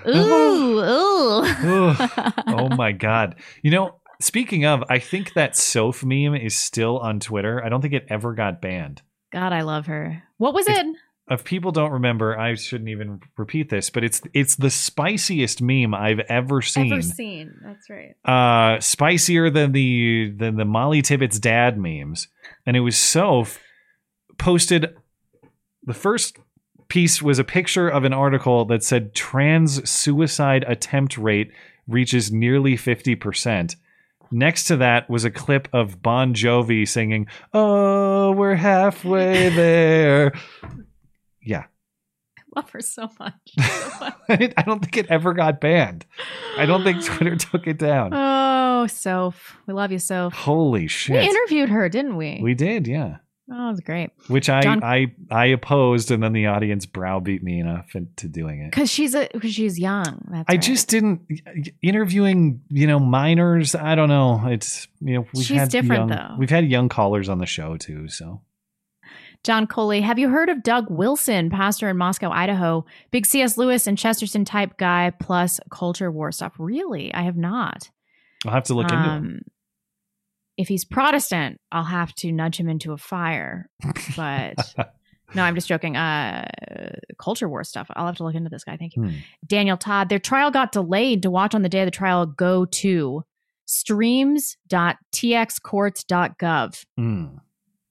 ooh. 0.07 1.43
Ugh. 1.45 2.33
oh 2.47 2.69
my 2.77 2.93
god. 2.93 3.35
You 3.62 3.73
know, 3.73 4.01
speaking 4.21 4.65
of, 4.65 4.85
I 4.89 5.01
think 5.01 5.35
that 5.35 5.57
Soph 5.57 6.05
meme 6.05 6.37
is 6.37 6.55
still 6.55 6.99
on 6.99 7.19
Twitter. 7.19 7.65
I 7.65 7.69
don't 7.69 7.81
think 7.81 7.95
it 7.95 8.07
ever 8.09 8.35
got 8.35 8.61
banned. 8.61 9.03
God, 9.33 9.52
I 9.52 9.62
love 9.62 9.86
her. 9.86 10.23
What 10.39 10.55
was 10.55 10.69
If- 10.69 10.78
it? 10.78 10.86
If 11.31 11.44
people 11.44 11.70
don't 11.70 11.93
remember, 11.93 12.36
I 12.39 12.55
shouldn't 12.57 12.91
even 12.91 13.20
repeat 13.39 13.70
this, 13.70 13.91
but 13.91 14.02
it's 14.05 14.20
it's 14.35 14.57
the 14.57 14.69
spiciest 14.69 15.62
meme 15.62 15.94
I've 15.94 16.19
ever 16.28 16.61
seen. 16.61 16.93
Ever 16.93 17.01
seen. 17.01 17.55
That's 17.62 17.89
right. 17.89 18.15
uh 18.25 18.81
spicier 18.81 19.49
than 19.49 19.70
the 19.73 20.33
than 20.36 20.57
the 20.57 20.65
Mollie 20.65 21.01
Tibbetts 21.01 21.39
dad 21.39 21.78
memes. 21.78 22.27
And 22.67 22.77
it 22.77 22.81
was 22.81 22.97
Soph 22.99 23.61
posted 24.36 24.94
the 25.85 25.94
first 25.94 26.39
piece 26.89 27.23
was 27.23 27.39
a 27.39 27.44
picture 27.44 27.89
of 27.89 28.05
an 28.05 28.12
article 28.12 28.65
that 28.67 28.83
said 28.83 29.15
trans 29.15 29.89
suicide 29.89 30.65
attempt 30.67 31.17
rate 31.17 31.51
reaches 31.89 32.31
nearly 32.33 32.75
50%. 32.77 33.77
Next 34.33 34.65
to 34.65 34.77
that 34.78 35.09
was 35.11 35.25
a 35.25 35.31
clip 35.31 35.69
of 35.73 36.02
Bon 36.02 36.35
Jovi 36.35 36.89
singing, 36.89 37.27
"Oh, 37.52 38.33
we're 38.33 38.55
halfway 38.55 39.49
there." 39.55 40.33
Yeah. 41.43 41.65
I 42.39 42.43
love 42.61 42.70
her 42.70 42.81
so 42.81 43.09
much. 43.19 43.35
I 43.59 44.62
don't 44.67 44.81
think 44.81 44.97
it 44.97 45.07
ever 45.11 45.33
got 45.35 45.61
banned. 45.61 46.05
I 46.59 46.67
don't 46.67 46.83
think 46.85 47.02
Twitter 47.05 47.36
took 47.36 47.67
it 47.67 47.78
down. 47.78 48.11
Oh, 48.15 48.86
Soph. 48.86 49.57
We 49.67 49.75
love 49.75 49.93
you, 49.93 49.99
Soph. 49.99 50.35
Holy 50.35 50.86
shit. 50.86 51.17
We 51.23 51.28
interviewed 51.28 51.69
her, 51.70 51.89
didn't 51.89 52.17
we? 52.17 52.41
We 52.43 52.55
did, 52.55 52.86
yeah. 52.86 53.17
Oh, 53.55 53.68
it 53.68 53.70
was 53.72 53.81
great. 53.81 54.10
Which 54.28 54.48
I 54.48 54.62
John- 54.62 54.82
I 54.82 55.12
I 55.31 55.47
opposed, 55.47 56.10
and 56.10 56.22
then 56.22 56.32
the 56.32 56.47
audience 56.47 56.86
browbeat 56.86 57.42
me 57.42 57.60
enough 57.60 57.94
into 57.94 58.28
doing 58.28 58.62
it. 58.62 58.70
Because 58.70 58.90
she's 58.90 59.14
a 59.14 59.28
because 59.32 59.52
she's 59.55 59.78
young. 59.78 60.24
That's 60.31 60.47
I 60.48 60.52
right. 60.55 60.62
just 60.62 60.89
didn't 60.89 61.20
interviewing, 61.82 62.62
you 62.68 62.86
know, 62.86 62.98
minors. 62.98 63.74
I 63.74 63.94
don't 63.94 64.08
know. 64.08 64.40
It's 64.47 64.89
you 65.00 65.14
know 65.14 65.26
we've 65.34 65.44
She's 65.44 65.58
had 65.58 65.68
different, 65.68 66.08
young, 66.08 66.18
though. 66.18 66.36
We've 66.39 66.50
had 66.50 66.66
young 66.66 66.89
callers 66.89 67.28
on 67.28 67.39
the 67.39 67.47
show 67.47 67.76
too. 67.76 68.08
So 68.08 68.40
John 69.44 69.66
Coley, 69.66 70.00
have 70.02 70.18
you 70.18 70.28
heard 70.28 70.48
of 70.48 70.62
Doug 70.62 70.86
Wilson, 70.89 71.50
pastor 71.50 71.89
in 71.89 71.97
Moscow, 71.97 72.31
Idaho? 72.31 72.84
Big 73.10 73.26
C.S. 73.26 73.58
Lewis 73.58 73.86
and 73.89 73.98
Chesterton 73.98 74.44
type 74.44 74.76
guy, 74.78 75.10
plus 75.20 75.58
culture 75.70 76.10
war 76.10 76.31
stuff. 76.31 76.52
Really, 76.58 77.12
I 77.12 77.22
have 77.22 77.36
not. 77.36 77.90
I'll 78.47 78.52
have 78.52 78.64
to 78.64 78.74
look 78.74 78.90
into 78.90 79.02
it. 79.05 79.08
Um, 79.08 79.40
If 80.56 80.68
he's 80.68 80.84
Protestant, 80.84 81.58
I'll 81.70 81.84
have 81.84 82.14
to 82.16 82.31
nudge 82.32 82.58
him 82.58 82.68
into 82.68 82.92
a 82.92 82.98
fire. 82.98 83.68
But 84.16 84.74
no, 85.34 85.42
I'm 85.42 85.55
just 85.55 85.66
joking. 85.68 85.97
Uh, 85.97 86.47
culture 87.18 87.48
war 87.48 87.64
stuff. 87.64 87.89
I'll 87.97 88.06
have 88.06 88.16
to 88.16 88.24
look 88.24 88.34
into 88.34 88.50
this 88.50 88.64
guy. 88.64 88.76
Thank 88.76 88.97
you. 88.97 89.05
Hmm. 89.05 89.10
Daniel 89.47 89.76
Todd. 89.76 90.08
Their 90.08 90.18
trial 90.18 90.50
got 90.50 90.72
delayed 90.72 91.22
to 91.22 91.31
watch 91.31 91.55
on 91.55 91.62
the 91.62 91.68
day 91.68 91.81
of 91.81 91.86
the 91.86 91.90
trial. 91.90 92.26
Go 92.26 92.64
to 92.66 93.24
streams.txcourts.gov 95.52 96.84
Mm. 96.98 97.39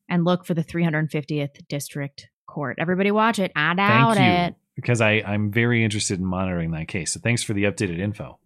and 0.09 0.25
look 0.25 0.45
for 0.45 0.53
the 0.53 0.64
350th 0.64 1.67
district 1.67 2.30
court. 2.48 2.77
Everybody 2.80 3.11
watch 3.11 3.40
it. 3.40 3.51
I 3.56 3.73
doubt 3.73 4.17
it. 4.17 4.56
because 4.75 5.01
I 5.01 5.23
I'm 5.25 5.51
very 5.51 5.83
interested 5.83 6.19
in 6.19 6.25
monitoring 6.25 6.72
that 6.72 6.88
case. 6.88 7.11
So 7.14 7.19
thanks 7.19 7.43
for 7.43 7.53
the 7.53 7.64
updated 7.64 7.99
info. 7.99 8.38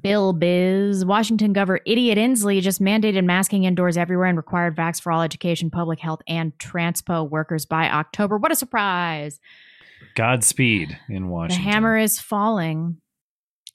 Bill 0.00 0.32
Biz. 0.32 1.04
Washington 1.04 1.52
Governor 1.52 1.80
Idiot 1.84 2.18
Inslee 2.18 2.62
just 2.62 2.80
mandated 2.80 3.24
masking 3.24 3.64
indoors 3.64 3.96
everywhere 3.96 4.26
and 4.26 4.36
required 4.36 4.76
vax 4.76 5.00
for 5.00 5.12
all 5.12 5.22
education, 5.22 5.70
public 5.70 6.00
health, 6.00 6.20
and 6.26 6.56
transpo 6.58 7.28
workers 7.28 7.66
by 7.66 7.88
October. 7.88 8.38
What 8.38 8.52
a 8.52 8.56
surprise! 8.56 9.40
Godspeed 10.14 10.98
in 11.08 11.28
Washington. 11.28 11.64
The 11.64 11.70
hammer 11.70 11.98
is 11.98 12.20
falling. 12.20 12.98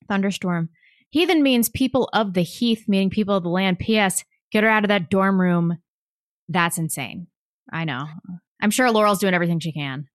Thunderstorm. 0.07 0.69
Heathen 1.11 1.43
means 1.43 1.69
people 1.69 2.09
of 2.13 2.33
the 2.33 2.41
heath, 2.41 2.85
meaning 2.87 3.09
people 3.09 3.35
of 3.35 3.43
the 3.43 3.49
land. 3.49 3.79
P.S. 3.79 4.23
Get 4.51 4.63
her 4.63 4.69
out 4.69 4.83
of 4.83 4.89
that 4.89 5.09
dorm 5.09 5.39
room. 5.39 5.77
That's 6.47 6.77
insane. 6.77 7.27
I 7.71 7.85
know. 7.85 8.07
I'm 8.61 8.71
sure 8.71 8.91
Laurel's 8.91 9.19
doing 9.19 9.33
everything 9.33 9.59
she 9.59 9.71
can. 9.71 10.07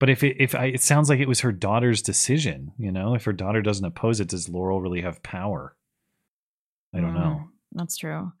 But 0.00 0.10
if 0.10 0.22
it 0.24 0.36
if 0.40 0.54
I, 0.54 0.66
it 0.66 0.82
sounds 0.82 1.08
like 1.08 1.20
it 1.20 1.28
was 1.28 1.40
her 1.40 1.52
daughter's 1.52 2.02
decision, 2.02 2.72
you 2.78 2.90
know, 2.92 3.14
if 3.14 3.24
her 3.24 3.32
daughter 3.32 3.62
doesn't 3.62 3.84
oppose 3.84 4.20
it, 4.20 4.28
does 4.28 4.48
Laurel 4.48 4.80
really 4.80 5.02
have 5.02 5.22
power? 5.22 5.76
I 6.94 7.00
don't 7.00 7.14
know. 7.14 7.42
Mm, 7.42 7.48
That's 7.72 7.96
true. 7.96 8.32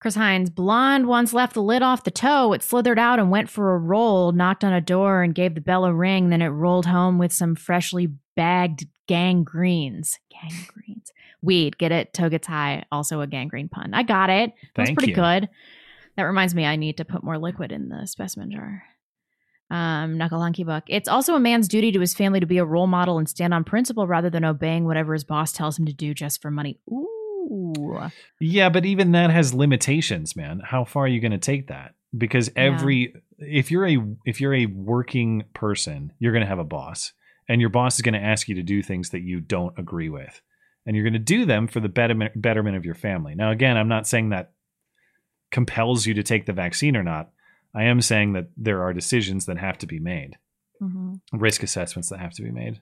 Chris 0.00 0.16
Hines, 0.16 0.50
blonde 0.50 1.06
once 1.06 1.32
left 1.32 1.54
the 1.54 1.62
lid 1.62 1.82
off 1.82 2.02
the 2.02 2.10
toe. 2.10 2.52
It 2.52 2.62
slithered 2.64 2.98
out 2.98 3.20
and 3.20 3.30
went 3.30 3.48
for 3.48 3.74
a 3.74 3.78
roll, 3.78 4.32
knocked 4.32 4.64
on 4.64 4.72
a 4.72 4.80
door 4.80 5.22
and 5.22 5.32
gave 5.32 5.54
the 5.54 5.60
bell 5.60 5.84
a 5.84 5.94
ring. 5.94 6.28
Then 6.30 6.42
it 6.42 6.48
rolled 6.48 6.86
home 6.86 7.18
with 7.18 7.32
some 7.32 7.54
freshly 7.54 8.08
bagged 8.34 8.86
gangrenes. 9.08 10.18
Gangrenes. 10.34 11.10
Weed. 11.40 11.78
Get 11.78 11.92
it? 11.92 12.12
Toe 12.12 12.28
gets 12.28 12.48
high. 12.48 12.84
Also 12.90 13.20
a 13.20 13.28
gangrene 13.28 13.68
pun. 13.68 13.94
I 13.94 14.02
got 14.02 14.28
it. 14.28 14.52
That's 14.74 14.90
pretty 14.90 15.10
you. 15.10 15.14
good. 15.14 15.48
That 16.16 16.24
reminds 16.24 16.54
me, 16.54 16.66
I 16.66 16.74
need 16.74 16.96
to 16.96 17.04
put 17.04 17.22
more 17.22 17.38
liquid 17.38 17.70
in 17.70 17.88
the 17.88 18.06
specimen 18.06 18.50
jar. 18.50 18.82
Um, 19.72 20.18
Knuckle 20.18 20.42
Hunky 20.42 20.64
Buck. 20.64 20.84
It's 20.86 21.08
also 21.08 21.34
a 21.34 21.40
man's 21.40 21.66
duty 21.66 21.92
to 21.92 22.00
his 22.00 22.12
family 22.12 22.40
to 22.40 22.46
be 22.46 22.58
a 22.58 22.64
role 22.64 22.86
model 22.86 23.16
and 23.16 23.26
stand 23.26 23.54
on 23.54 23.64
principle 23.64 24.06
rather 24.06 24.28
than 24.28 24.44
obeying 24.44 24.84
whatever 24.84 25.14
his 25.14 25.24
boss 25.24 25.50
tells 25.50 25.78
him 25.78 25.86
to 25.86 25.94
do 25.94 26.12
just 26.12 26.42
for 26.42 26.50
money. 26.50 26.78
Ooh. 26.90 27.98
Yeah, 28.38 28.68
but 28.68 28.84
even 28.84 29.12
that 29.12 29.30
has 29.30 29.54
limitations, 29.54 30.36
man. 30.36 30.60
How 30.62 30.84
far 30.84 31.04
are 31.04 31.08
you 31.08 31.20
going 31.20 31.32
to 31.32 31.38
take 31.38 31.68
that? 31.68 31.94
Because 32.16 32.50
every 32.54 33.14
if 33.38 33.70
you're 33.70 33.88
a 33.88 33.96
if 34.26 34.42
you're 34.42 34.54
a 34.54 34.66
working 34.66 35.44
person, 35.54 36.12
you're 36.18 36.32
going 36.32 36.44
to 36.44 36.48
have 36.48 36.58
a 36.58 36.64
boss, 36.64 37.12
and 37.48 37.58
your 37.58 37.70
boss 37.70 37.96
is 37.96 38.02
going 38.02 38.12
to 38.12 38.20
ask 38.20 38.48
you 38.48 38.54
to 38.56 38.62
do 38.62 38.82
things 38.82 39.08
that 39.10 39.22
you 39.22 39.40
don't 39.40 39.78
agree 39.78 40.10
with, 40.10 40.42
and 40.84 40.94
you're 40.94 41.04
going 41.04 41.14
to 41.14 41.18
do 41.18 41.46
them 41.46 41.66
for 41.66 41.80
the 41.80 41.88
betterment 41.88 42.40
betterment 42.40 42.76
of 42.76 42.84
your 42.84 42.94
family. 42.94 43.34
Now, 43.34 43.50
again, 43.50 43.78
I'm 43.78 43.88
not 43.88 44.06
saying 44.06 44.28
that 44.30 44.52
compels 45.50 46.04
you 46.04 46.12
to 46.12 46.22
take 46.22 46.44
the 46.44 46.52
vaccine 46.52 46.94
or 46.94 47.02
not. 47.02 47.30
I 47.74 47.84
am 47.84 48.00
saying 48.00 48.32
that 48.34 48.48
there 48.56 48.82
are 48.82 48.92
decisions 48.92 49.46
that 49.46 49.58
have 49.58 49.78
to 49.78 49.86
be 49.86 49.98
made, 49.98 50.36
Mhm. 50.82 51.20
risk 51.32 51.62
assessments 51.62 52.08
that 52.10 52.20
have 52.20 52.32
to 52.34 52.42
be 52.42 52.50
made. 52.50 52.80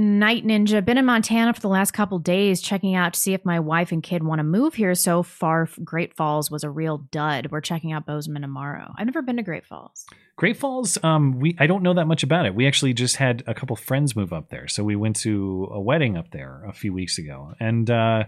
Night 0.00 0.44
Ninja. 0.46 0.84
Been 0.84 0.96
in 0.96 1.06
Montana 1.06 1.52
for 1.52 1.60
the 1.60 1.66
last 1.68 1.90
couple 1.90 2.20
days, 2.20 2.62
checking 2.62 2.94
out 2.94 3.14
to 3.14 3.18
see 3.18 3.34
if 3.34 3.44
my 3.44 3.58
wife 3.58 3.90
and 3.90 4.00
kid 4.00 4.22
want 4.22 4.38
to 4.38 4.44
move 4.44 4.74
here. 4.74 4.94
So 4.94 5.24
far, 5.24 5.68
Great 5.82 6.14
Falls 6.14 6.52
was 6.52 6.62
a 6.62 6.70
real 6.70 6.98
dud. 7.10 7.48
We're 7.50 7.60
checking 7.60 7.90
out 7.90 8.06
Bozeman 8.06 8.42
tomorrow. 8.42 8.92
I've 8.96 9.06
never 9.06 9.22
been 9.22 9.38
to 9.38 9.42
Great 9.42 9.66
Falls. 9.66 10.06
Great 10.36 10.56
Falls, 10.56 11.02
um, 11.02 11.40
we 11.40 11.56
I 11.58 11.66
don't 11.66 11.82
know 11.82 11.94
that 11.94 12.06
much 12.06 12.22
about 12.22 12.46
it. 12.46 12.54
We 12.54 12.68
actually 12.68 12.94
just 12.94 13.16
had 13.16 13.42
a 13.48 13.54
couple 13.54 13.74
friends 13.74 14.14
move 14.14 14.32
up 14.32 14.50
there, 14.50 14.68
so 14.68 14.84
we 14.84 14.94
went 14.94 15.16
to 15.16 15.68
a 15.72 15.80
wedding 15.80 16.16
up 16.16 16.30
there 16.30 16.62
a 16.68 16.72
few 16.72 16.92
weeks 16.92 17.18
ago, 17.18 17.54
and 17.58 17.90
uh, 17.90 18.26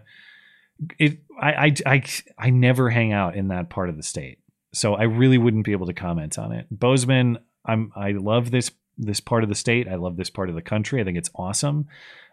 it 0.98 1.20
I, 1.40 1.52
I 1.52 1.74
I 1.86 2.02
I 2.36 2.50
never 2.50 2.90
hang 2.90 3.12
out 3.12 3.36
in 3.36 3.47
that 3.48 3.70
part 3.70 3.90
of 3.90 3.97
the 3.97 4.02
state, 4.02 4.40
so 4.73 4.94
I 4.94 5.05
really 5.05 5.39
wouldn't 5.39 5.65
be 5.65 5.73
able 5.73 5.86
to 5.86 5.94
comment 5.94 6.39
on 6.39 6.52
it. 6.52 6.66
Bozeman, 6.70 7.39
I'm 7.65 7.92
I 7.97 8.12
love 8.12 8.50
this 8.50 8.70
this 8.99 9.20
part 9.20 9.42
of 9.42 9.49
the 9.49 9.55
state. 9.55 9.89
I 9.89 9.94
love 9.94 10.16
this 10.16 10.31
part 10.31 10.49
of 10.50 10.55
the 10.55 10.62
country. 10.62 11.00
I 11.00 11.05
think 11.05 11.16
it's 11.18 11.31
awesome. 11.34 11.86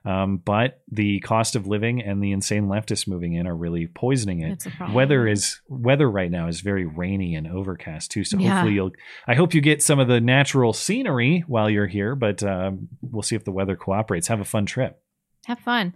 Um, 0.05 0.37
but 0.37 0.81
the 0.89 1.19
cost 1.21 1.55
of 1.57 1.67
living 1.67 2.01
and 2.01 2.23
the 2.23 2.31
insane 2.31 2.67
leftists 2.67 3.07
moving 3.07 3.33
in 3.33 3.45
are 3.47 3.55
really 3.55 3.87
poisoning 3.87 4.41
it. 4.41 4.51
It's 4.53 4.65
a 4.65 4.69
problem. 4.69 4.93
Weather 4.95 5.27
is 5.27 5.59
weather 5.67 6.09
right 6.09 6.31
now 6.31 6.47
is 6.47 6.61
very 6.61 6.85
rainy 6.85 7.35
and 7.35 7.47
overcast 7.47 8.11
too. 8.11 8.23
So 8.23 8.37
Yeah. 8.37 8.51
hopefully 8.53 8.75
you'll. 8.75 8.91
I 9.27 9.35
hope 9.35 9.53
you 9.53 9.59
get 9.61 9.81
some 9.83 9.99
of 9.99 10.07
the 10.07 10.21
natural 10.21 10.71
scenery 10.71 11.43
while 11.47 11.69
you're 11.69 11.87
here. 11.87 12.15
But 12.15 12.41
um, 12.43 12.87
we'll 13.01 13.23
see 13.23 13.35
if 13.35 13.43
the 13.43 13.51
weather 13.51 13.75
cooperates. 13.75 14.27
Have 14.27 14.39
a 14.39 14.45
fun 14.45 14.65
trip. 14.65 15.01
Have 15.45 15.59
fun. 15.59 15.93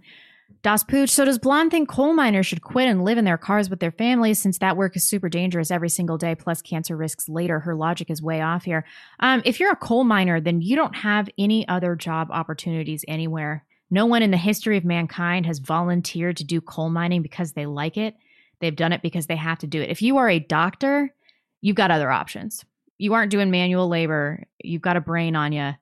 Das 0.62 0.84
Pooch. 0.84 1.08
So 1.08 1.24
does 1.24 1.38
Blonde 1.38 1.70
think 1.70 1.88
coal 1.88 2.12
miners 2.12 2.46
should 2.46 2.62
quit 2.62 2.88
and 2.88 3.04
live 3.04 3.18
in 3.18 3.24
their 3.24 3.38
cars 3.38 3.70
with 3.70 3.80
their 3.80 3.92
families 3.92 4.40
since 4.40 4.58
that 4.58 4.76
work 4.76 4.96
is 4.96 5.04
super 5.04 5.28
dangerous 5.28 5.70
every 5.70 5.88
single 5.88 6.18
day, 6.18 6.34
plus 6.34 6.60
cancer 6.60 6.96
risks 6.96 7.28
later? 7.28 7.60
Her 7.60 7.74
logic 7.74 8.10
is 8.10 8.22
way 8.22 8.40
off 8.40 8.64
here. 8.64 8.84
Um, 9.20 9.42
if 9.44 9.58
you're 9.58 9.72
a 9.72 9.76
coal 9.76 10.04
miner, 10.04 10.40
then 10.40 10.60
you 10.60 10.76
don't 10.76 10.96
have 10.96 11.28
any 11.38 11.66
other 11.68 11.96
job 11.96 12.28
opportunities 12.30 13.04
anywhere. 13.08 13.64
No 13.90 14.06
one 14.06 14.22
in 14.22 14.30
the 14.30 14.36
history 14.36 14.76
of 14.76 14.84
mankind 14.84 15.46
has 15.46 15.58
volunteered 15.58 16.36
to 16.38 16.44
do 16.44 16.60
coal 16.60 16.90
mining 16.90 17.22
because 17.22 17.52
they 17.52 17.66
like 17.66 17.96
it. 17.96 18.14
They've 18.60 18.74
done 18.74 18.92
it 18.92 19.02
because 19.02 19.26
they 19.26 19.36
have 19.36 19.58
to 19.58 19.66
do 19.66 19.82
it. 19.82 19.90
If 19.90 20.02
you 20.02 20.16
are 20.16 20.28
a 20.28 20.38
doctor, 20.38 21.14
you've 21.60 21.76
got 21.76 21.90
other 21.90 22.10
options. 22.10 22.64
you 23.02 23.14
aren't 23.14 23.32
doing 23.32 23.50
manual 23.50 23.88
labor, 23.88 24.44
you've 24.62 24.80
got 24.80 24.96
a 24.96 25.00
brain 25.00 25.34
on 25.34 25.50
you, 25.50 25.72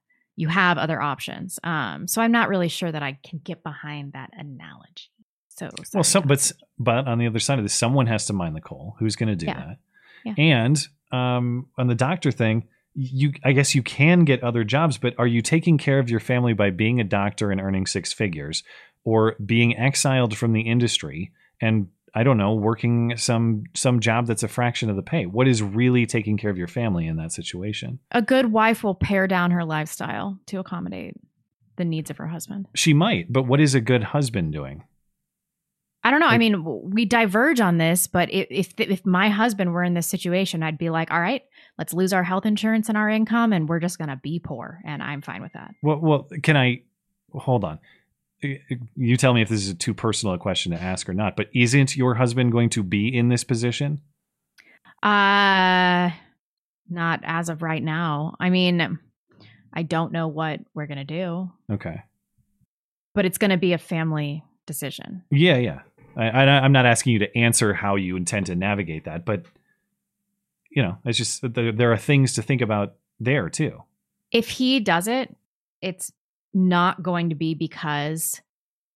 you 0.41 0.49
have 0.49 0.78
other 0.78 1.01
options. 1.01 1.59
Um, 1.62 2.09
so 2.09 2.23
I'm 2.23 2.33
not 2.33 2.49
really 2.49 2.69
sure 2.69 2.91
that 2.91 3.02
I 3.02 3.19
can 3.23 3.41
get 3.44 3.62
behind 3.62 4.15
that 4.15 4.31
analogy. 4.33 5.10
So 5.49 5.69
well, 5.93 6.05
some, 6.05 6.27
but 6.27 6.51
but 6.78 7.07
on 7.07 7.19
the 7.19 7.27
other 7.27 7.39
side 7.39 7.59
of 7.59 7.65
this, 7.65 7.75
someone 7.75 8.07
has 8.07 8.25
to 8.27 8.33
mine 8.33 8.55
the 8.55 8.62
coal. 8.62 8.97
Who's 8.99 9.17
going 9.17 9.28
to 9.28 9.36
do 9.36 9.47
Yeah. 9.47 9.59
that? 9.67 9.78
Yeah. 10.25 10.35
And 10.39 10.89
um, 11.12 11.67
on 11.77 11.86
the 11.89 11.94
doctor 11.94 12.33
thing, 12.33 12.69
you 12.94 13.33
I 13.44 13.52
guess 13.52 13.75
you 13.75 13.83
can 13.83 14.25
get 14.25 14.43
other 14.43 14.65
jobs, 14.65 14.97
but 14.97 15.15
are 15.19 15.27
you 15.27 15.43
taking 15.43 15.77
care 15.77 15.99
of 15.99 16.09
your 16.09 16.20
family 16.20 16.55
by 16.55 16.70
being 16.70 16.99
a 17.01 17.05
doctor 17.05 17.51
and 17.51 17.60
earning 17.60 17.86
six 17.86 18.12
figures, 18.12 18.62
or 19.05 19.36
being 19.44 19.77
exiled 19.77 20.36
from 20.36 20.52
the 20.52 20.62
industry 20.62 21.33
and 21.60 21.89
I 22.14 22.22
don't 22.22 22.39
know, 22.39 22.55
working 22.55 23.16
some 23.16 23.64
some 23.74 24.00
job 24.00 24.26
that's 24.26 24.42
a 24.42 24.48
fraction 24.48 24.90
of 24.90 24.97
the 24.97 25.02
pay? 25.02 25.26
What 25.26 25.47
is 25.47 25.62
really 25.62 26.06
taking 26.06 26.36
care 26.36 26.50
of 26.50 26.58
your 26.58 26.68
family 26.68 27.06
in 27.06 27.16
that 27.16 27.32
situation? 27.32 28.00
a 28.10 28.22
good 28.22 28.52
wife 28.52 28.82
will 28.82 28.94
pare 28.94 29.26
down 29.26 29.50
her 29.52 29.64
lifestyle 29.64 30.39
to 30.47 30.58
accommodate 30.58 31.14
the 31.76 31.84
needs 31.84 32.10
of 32.10 32.16
her 32.18 32.26
husband. 32.26 32.66
She 32.74 32.92
might, 32.92 33.32
but 33.32 33.44
what 33.44 33.60
is 33.60 33.74
a 33.74 33.80
good 33.80 34.02
husband 34.02 34.52
doing? 34.52 34.84
I 36.02 36.10
don't 36.10 36.20
know. 36.20 36.26
I 36.26 36.39
mean, 36.39 36.64
we 36.90 37.05
diverge 37.05 37.60
on 37.60 37.76
this, 37.76 38.06
but 38.06 38.32
if, 38.32 38.47
if 38.50 38.72
if 38.78 39.05
my 39.05 39.28
husband 39.28 39.72
were 39.72 39.84
in 39.84 39.92
this 39.92 40.06
situation, 40.06 40.62
I'd 40.62 40.78
be 40.78 40.89
like, 40.89 41.10
"All 41.10 41.20
right, 41.20 41.42
let's 41.76 41.92
lose 41.92 42.14
our 42.14 42.22
health 42.22 42.47
insurance 42.47 42.89
and 42.89 42.97
our 42.97 43.10
income, 43.10 43.52
and 43.52 43.68
we're 43.68 43.80
just 43.80 43.98
gonna 43.98 44.16
be 44.16 44.39
poor," 44.39 44.80
and 44.84 45.02
I'm 45.02 45.20
fine 45.20 45.42
with 45.42 45.52
that. 45.52 45.74
Well, 45.82 45.98
well, 45.98 46.28
can 46.42 46.56
I 46.56 46.82
hold 47.32 47.64
on? 47.64 47.80
You 48.43 49.17
tell 49.17 49.35
me 49.35 49.43
if 49.43 49.49
this 49.49 49.62
is 49.62 49.69
a 49.70 49.75
too 49.75 49.93
personal 49.94 50.35
a 50.35 50.39
question 50.39 50.73
to 50.73 50.81
ask 50.81 51.09
or 51.09 51.15
not. 51.15 51.36
But 51.36 51.51
isn't 51.55 51.97
your 51.97 52.15
husband 52.15 52.52
going 52.52 52.70
to 52.70 52.83
be 52.83 53.15
in 53.15 53.28
this 53.28 53.44
position? 53.44 54.01
Uh, 55.02 56.10
not 56.89 57.20
as 57.23 57.49
of 57.49 57.62
right 57.62 57.83
now. 57.83 58.35
I 58.41 58.51
mean, 58.51 58.99
I 59.73 59.83
don't 59.83 60.12
know 60.12 60.28
what 60.28 60.60
we're 60.75 60.86
gonna 60.86 61.05
do, 61.05 61.51
Okay. 61.70 62.02
but 63.15 63.25
it's 63.25 63.39
gonna 63.39 63.57
be 63.57 63.73
a 63.73 63.78
family 63.78 64.43
decision. 64.67 65.23
Yeah, 65.31 65.57
yeah. 65.57 65.81
I, 66.17 66.28
I, 66.28 66.44
I'm 66.60 66.73
not 66.73 66.86
asking 66.86 67.12
you 67.15 67.19
to 67.20 67.39
answer 67.39 67.73
how 67.73 67.97
you 67.97 68.17
intend 68.17 68.47
to 68.47 68.57
navigate 68.57 69.05
that, 69.05 69.25
but 69.25 69.44
you 70.70 70.83
know, 70.83 70.99
it's 71.05 71.19
just 71.19 71.41
there, 71.55 71.73
there 71.73 71.93
are 71.93 71.97
things 71.99 72.35
to 72.35 72.43
think 72.43 72.60
about 72.60 72.94
there 73.19 73.49
too. 73.49 73.83
If 74.31 74.49
he 74.49 74.81
does 74.81 75.09
it, 75.09 75.35
it's 75.81 76.12
not 76.54 77.02
going 77.02 77.28
to 77.30 77.34
be 77.34 77.54
because 77.54 78.40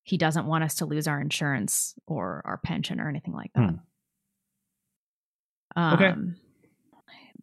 he 0.03 0.17
doesn't 0.19 0.47
want 0.47 0.65
us 0.65 0.75
to 0.77 0.87
lose 0.87 1.07
our 1.09 1.21
insurance 1.21 1.95
or 2.07 2.43
our 2.45 2.59
pension 2.59 3.01
or 3.01 3.09
anything 3.09 3.33
like 3.35 3.51
that. 3.55 3.71
Hmm. 5.77 5.95
Okay. 5.95 6.07
Um, 6.09 6.37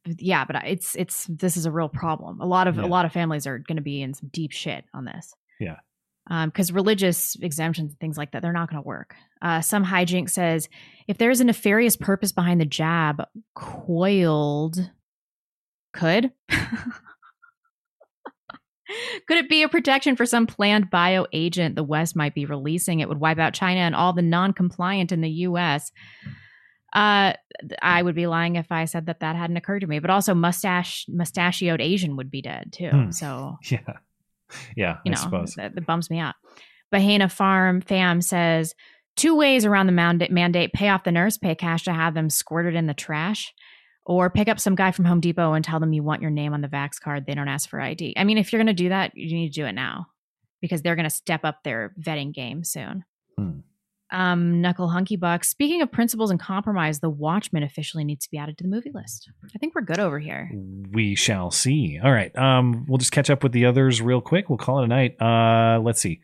but 0.06 0.22
yeah, 0.22 0.46
but 0.46 0.56
it's 0.66 0.96
it's 0.96 1.26
this 1.28 1.58
is 1.58 1.66
a 1.66 1.72
real 1.72 1.90
problem. 1.90 2.40
A 2.42 2.46
lot 2.46 2.68
of 2.68 2.78
Yeah. 2.78 2.86
a 2.86 2.88
lot 2.88 3.06
of 3.06 3.12
families 3.12 3.46
are 3.46 3.60
going 3.60 3.76
to 3.76 3.82
be 3.84 4.02
in 4.02 4.14
some 4.14 4.30
deep 4.32 4.52
shit 4.52 4.86
on 4.94 5.06
this. 5.06 5.34
Yeah. 5.60 5.78
because 6.46 6.72
religious 6.72 7.36
exemptions 7.42 7.92
and 7.92 8.00
things 8.00 8.18
like 8.18 8.32
that, 8.32 8.42
they're 8.42 8.54
not 8.54 8.70
going 8.70 8.82
to 8.82 8.88
work. 8.88 9.16
Uh, 9.42 9.62
some 9.62 9.86
hijink 9.86 10.30
says 10.30 10.70
if 11.08 11.18
there's 11.18 11.40
a 11.40 11.44
nefarious 11.44 11.96
purpose 11.96 12.32
behind 12.32 12.60
the 12.62 12.66
jab, 12.66 13.24
coiled 13.56 14.92
could. 15.94 16.32
Could 19.28 19.38
it 19.38 19.50
be 19.50 19.64
a 19.64 19.70
protection 19.70 20.16
for 20.16 20.26
some 20.26 20.48
planned 20.48 20.90
bio 20.90 21.26
agent 21.34 21.76
the 21.76 21.84
West 21.84 22.16
might 22.16 22.34
be 22.34 22.46
releasing? 22.46 23.00
It 23.00 23.10
would 23.10 23.20
wipe 23.20 23.40
out 23.40 23.54
China 23.54 23.82
and 23.82 23.96
all 23.96 24.14
the 24.14 24.22
non 24.22 24.54
compliant 24.54 25.12
in 25.12 25.22
the 25.22 25.30
US. 25.30 25.92
Uh, 26.94 27.34
I 27.82 28.02
would 28.02 28.16
be 28.16 28.28
lying 28.28 28.58
if 28.58 28.72
I 28.72 28.86
said 28.86 29.06
that 29.06 29.22
that 29.22 29.36
hadn't 29.36 29.58
occurred 29.58 29.80
to 29.80 29.88
me. 29.88 30.00
But 30.00 30.10
also, 30.10 30.34
mustache 30.34 31.06
mustachioed 31.08 31.80
Asian 31.80 32.18
would 32.18 32.30
be 32.30 32.42
dead 32.42 32.74
too. 32.74 32.90
Hmm. 32.90 33.12
So 33.12 33.58
Yeah. 33.70 33.80
Yeah, 34.76 34.98
you 35.06 35.12
I 35.12 35.16
know 35.16 35.22
suppose. 35.22 35.54
that, 35.56 35.76
that 35.76 35.86
bums 35.86 36.10
me 36.10 36.20
out. 36.20 36.36
Bahena 36.94 37.32
Farm 37.32 37.80
Fam 37.80 38.22
says 38.22 38.76
two 39.16 39.36
ways 39.36 39.66
around 39.66 39.86
the 39.86 39.94
mandate: 39.94 40.32
mandate 40.32 40.74
pay 40.74 40.90
off 40.90 41.06
the 41.06 41.12
nurse, 41.12 41.38
pay 41.38 41.56
cash 41.56 41.86
to 41.86 41.94
have 41.94 42.14
them 42.14 42.30
squirted 42.30 42.76
in 42.76 42.86
the 42.86 42.94
trash, 42.94 43.54
or 44.06 44.30
pick 44.30 44.48
up 44.48 44.60
some 44.60 44.76
guy 44.76 44.92
from 44.92 45.06
Home 45.06 45.20
Depot 45.20 45.54
and 45.54 45.64
tell 45.64 45.80
them 45.80 45.94
you 45.94 46.04
want 46.04 46.22
your 46.22 46.32
name 46.32 46.54
on 46.54 46.62
the 46.62 46.68
Vax 46.68 47.00
card. 47.00 47.26
They 47.26 47.36
don't 47.36 47.48
ask 47.48 47.70
for 47.70 47.80
ID. 47.80 48.16
I 48.18 48.24
mean, 48.24 48.38
if 48.38 48.52
you're 48.52 48.60
going 48.60 48.68
to 48.68 48.74
do 48.74 48.90
that, 48.90 49.16
you 49.16 49.36
need 49.36 49.54
to 49.54 49.62
do 49.62 49.66
it 49.66 49.74
now 49.74 50.08
because 50.62 50.82
they're 50.82 50.96
going 50.96 51.10
to 51.10 51.10
step 51.10 51.42
up 51.44 51.64
their 51.64 51.94
vetting 52.00 52.34
game 52.34 52.64
soon. 52.64 53.04
Hmm. 53.38 53.60
Um, 54.12 54.62
Knuckle 54.62 54.90
Hunky 54.90 55.16
Buck. 55.16 55.46
Speaking 55.46 55.82
of 55.82 55.92
principles 55.92 56.32
and 56.32 56.40
compromise, 56.40 57.00
The 57.00 57.10
Watchmen 57.10 57.64
officially 57.64 58.04
needs 58.04 58.26
to 58.26 58.32
be 58.32 58.38
added 58.38 58.58
to 58.58 58.64
the 58.66 58.70
movie 58.70 58.92
list. 58.94 59.32
I 59.56 59.58
think 59.58 59.74
we're 59.74 59.82
good 59.82 60.00
over 60.00 60.20
here. 60.20 60.52
We 60.92 61.16
shall 61.16 61.50
see. 61.50 61.98
All 62.04 62.12
right. 62.12 62.36
Um, 62.38 62.86
we'll 62.90 62.98
just 62.98 63.14
catch 63.14 63.30
up 63.30 63.42
with 63.42 63.54
the 63.54 63.66
others 63.66 64.02
real 64.02 64.20
quick. 64.20 64.50
We'll 64.50 64.58
call 64.58 64.80
it 64.80 64.86
a 64.86 64.88
night. 64.88 65.22
Uh, 65.22 65.80
let's 65.80 66.02
see. 66.02 66.20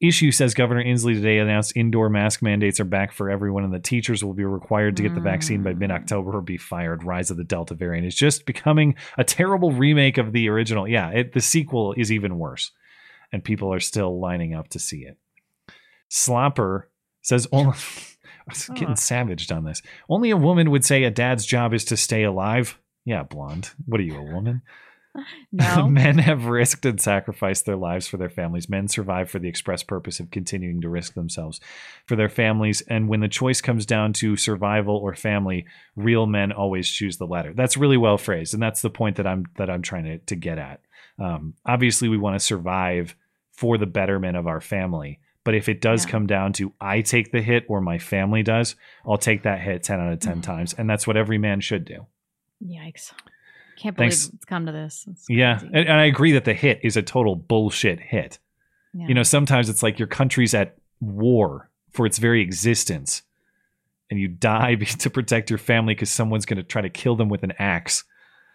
Issue 0.00 0.30
says 0.30 0.54
Governor 0.54 0.84
Inslee 0.84 1.14
today 1.14 1.38
announced 1.38 1.72
indoor 1.74 2.08
mask 2.08 2.40
mandates 2.40 2.78
are 2.78 2.84
back 2.84 3.10
for 3.12 3.28
everyone, 3.28 3.64
and 3.64 3.74
that 3.74 3.82
teachers 3.82 4.22
will 4.22 4.34
be 4.34 4.44
required 4.44 4.96
to 4.96 5.02
get 5.02 5.14
the 5.14 5.20
vaccine 5.20 5.64
by 5.64 5.72
hmm. 5.72 5.80
mid 5.80 5.90
October 5.90 6.36
or 6.36 6.40
be 6.40 6.56
fired. 6.56 7.02
Rise 7.02 7.30
of 7.30 7.36
the 7.36 7.44
Delta 7.44 7.74
variant 7.74 8.06
is 8.06 8.14
just 8.14 8.46
becoming 8.46 8.94
a 9.16 9.24
terrible 9.24 9.72
remake 9.72 10.16
of 10.16 10.32
the 10.32 10.48
original. 10.48 10.86
Yeah, 10.86 11.10
it, 11.10 11.32
the 11.32 11.40
sequel 11.40 11.94
is 11.94 12.12
even 12.12 12.38
worse, 12.38 12.70
and 13.32 13.42
people 13.42 13.74
are 13.74 13.80
still 13.80 14.20
lining 14.20 14.54
up 14.54 14.68
to 14.68 14.78
see 14.78 14.98
it. 14.98 15.18
Slopper 16.08 16.84
says 17.22 17.48
only. 17.52 17.76
I'm 18.48 18.74
getting 18.76 18.96
savaged 18.96 19.52
on 19.52 19.64
this. 19.64 19.82
Only 20.08 20.30
a 20.30 20.36
woman 20.36 20.70
would 20.70 20.84
say 20.84 21.04
a 21.04 21.10
dad's 21.10 21.44
job 21.44 21.74
is 21.74 21.84
to 21.86 21.98
stay 21.98 22.22
alive. 22.22 22.78
Yeah, 23.04 23.22
blonde. 23.22 23.70
What 23.84 24.00
are 24.00 24.04
you, 24.04 24.16
a 24.16 24.22
woman? 24.22 24.62
No. 25.52 25.88
Men 25.88 26.18
have 26.18 26.46
risked 26.46 26.84
and 26.84 27.00
sacrificed 27.00 27.64
their 27.64 27.76
lives 27.76 28.06
for 28.06 28.16
their 28.16 28.28
families. 28.28 28.68
Men 28.68 28.86
survive 28.86 29.30
for 29.30 29.38
the 29.38 29.48
express 29.48 29.82
purpose 29.82 30.20
of 30.20 30.30
continuing 30.30 30.80
to 30.82 30.88
risk 30.88 31.14
themselves 31.14 31.60
for 32.06 32.16
their 32.16 32.28
families. 32.28 32.82
And 32.82 33.08
when 33.08 33.20
the 33.20 33.28
choice 33.28 33.60
comes 33.60 33.86
down 33.86 34.12
to 34.14 34.36
survival 34.36 34.96
or 34.96 35.14
family, 35.14 35.66
real 35.96 36.26
men 36.26 36.52
always 36.52 36.88
choose 36.90 37.16
the 37.16 37.26
latter. 37.26 37.54
That's 37.54 37.76
really 37.76 37.96
well 37.96 38.18
phrased, 38.18 38.54
and 38.54 38.62
that's 38.62 38.82
the 38.82 38.90
point 38.90 39.16
that 39.16 39.26
I'm 39.26 39.46
that 39.56 39.70
I'm 39.70 39.82
trying 39.82 40.04
to 40.04 40.18
to 40.18 40.36
get 40.36 40.58
at. 40.58 40.80
Um, 41.18 41.54
obviously, 41.66 42.08
we 42.08 42.18
want 42.18 42.38
to 42.38 42.44
survive 42.44 43.16
for 43.52 43.78
the 43.78 43.86
betterment 43.86 44.36
of 44.36 44.46
our 44.46 44.60
family. 44.60 45.18
But 45.44 45.54
if 45.54 45.68
it 45.68 45.80
does 45.80 46.04
come 46.04 46.26
down 46.26 46.52
to 46.54 46.74
I 46.78 47.00
take 47.00 47.32
the 47.32 47.40
hit 47.40 47.64
or 47.68 47.80
my 47.80 47.98
family 47.98 48.42
does, 48.42 48.76
I'll 49.06 49.16
take 49.16 49.44
that 49.44 49.60
hit 49.60 49.82
10 49.82 49.98
out 49.98 50.12
of 50.12 50.20
10 50.20 50.42
times. 50.42 50.74
And 50.74 50.90
that's 50.90 51.06
what 51.06 51.16
every 51.16 51.38
man 51.38 51.60
should 51.60 51.86
do. 51.86 52.06
Yikes. 52.62 53.12
Can't 53.78 53.96
believe 53.96 54.10
Thanks. 54.10 54.30
it's 54.34 54.44
come 54.44 54.66
to 54.66 54.72
this. 54.72 55.06
Yeah, 55.28 55.60
and, 55.60 55.76
and 55.76 55.92
I 55.92 56.06
agree 56.06 56.32
that 56.32 56.44
the 56.44 56.52
hit 56.52 56.80
is 56.82 56.96
a 56.96 57.02
total 57.02 57.36
bullshit 57.36 58.00
hit. 58.00 58.38
Yeah. 58.92 59.06
You 59.06 59.14
know, 59.14 59.22
sometimes 59.22 59.68
it's 59.68 59.84
like 59.84 59.98
your 60.00 60.08
country's 60.08 60.52
at 60.52 60.76
war 61.00 61.70
for 61.92 62.04
its 62.04 62.18
very 62.18 62.42
existence, 62.42 63.22
and 64.10 64.18
you 64.18 64.26
die 64.26 64.74
to 64.98 65.10
protect 65.10 65.48
your 65.48 65.58
family 65.58 65.94
because 65.94 66.10
someone's 66.10 66.44
going 66.44 66.56
to 66.56 66.64
try 66.64 66.82
to 66.82 66.90
kill 66.90 67.14
them 67.14 67.28
with 67.28 67.44
an 67.44 67.52
axe. 67.60 68.02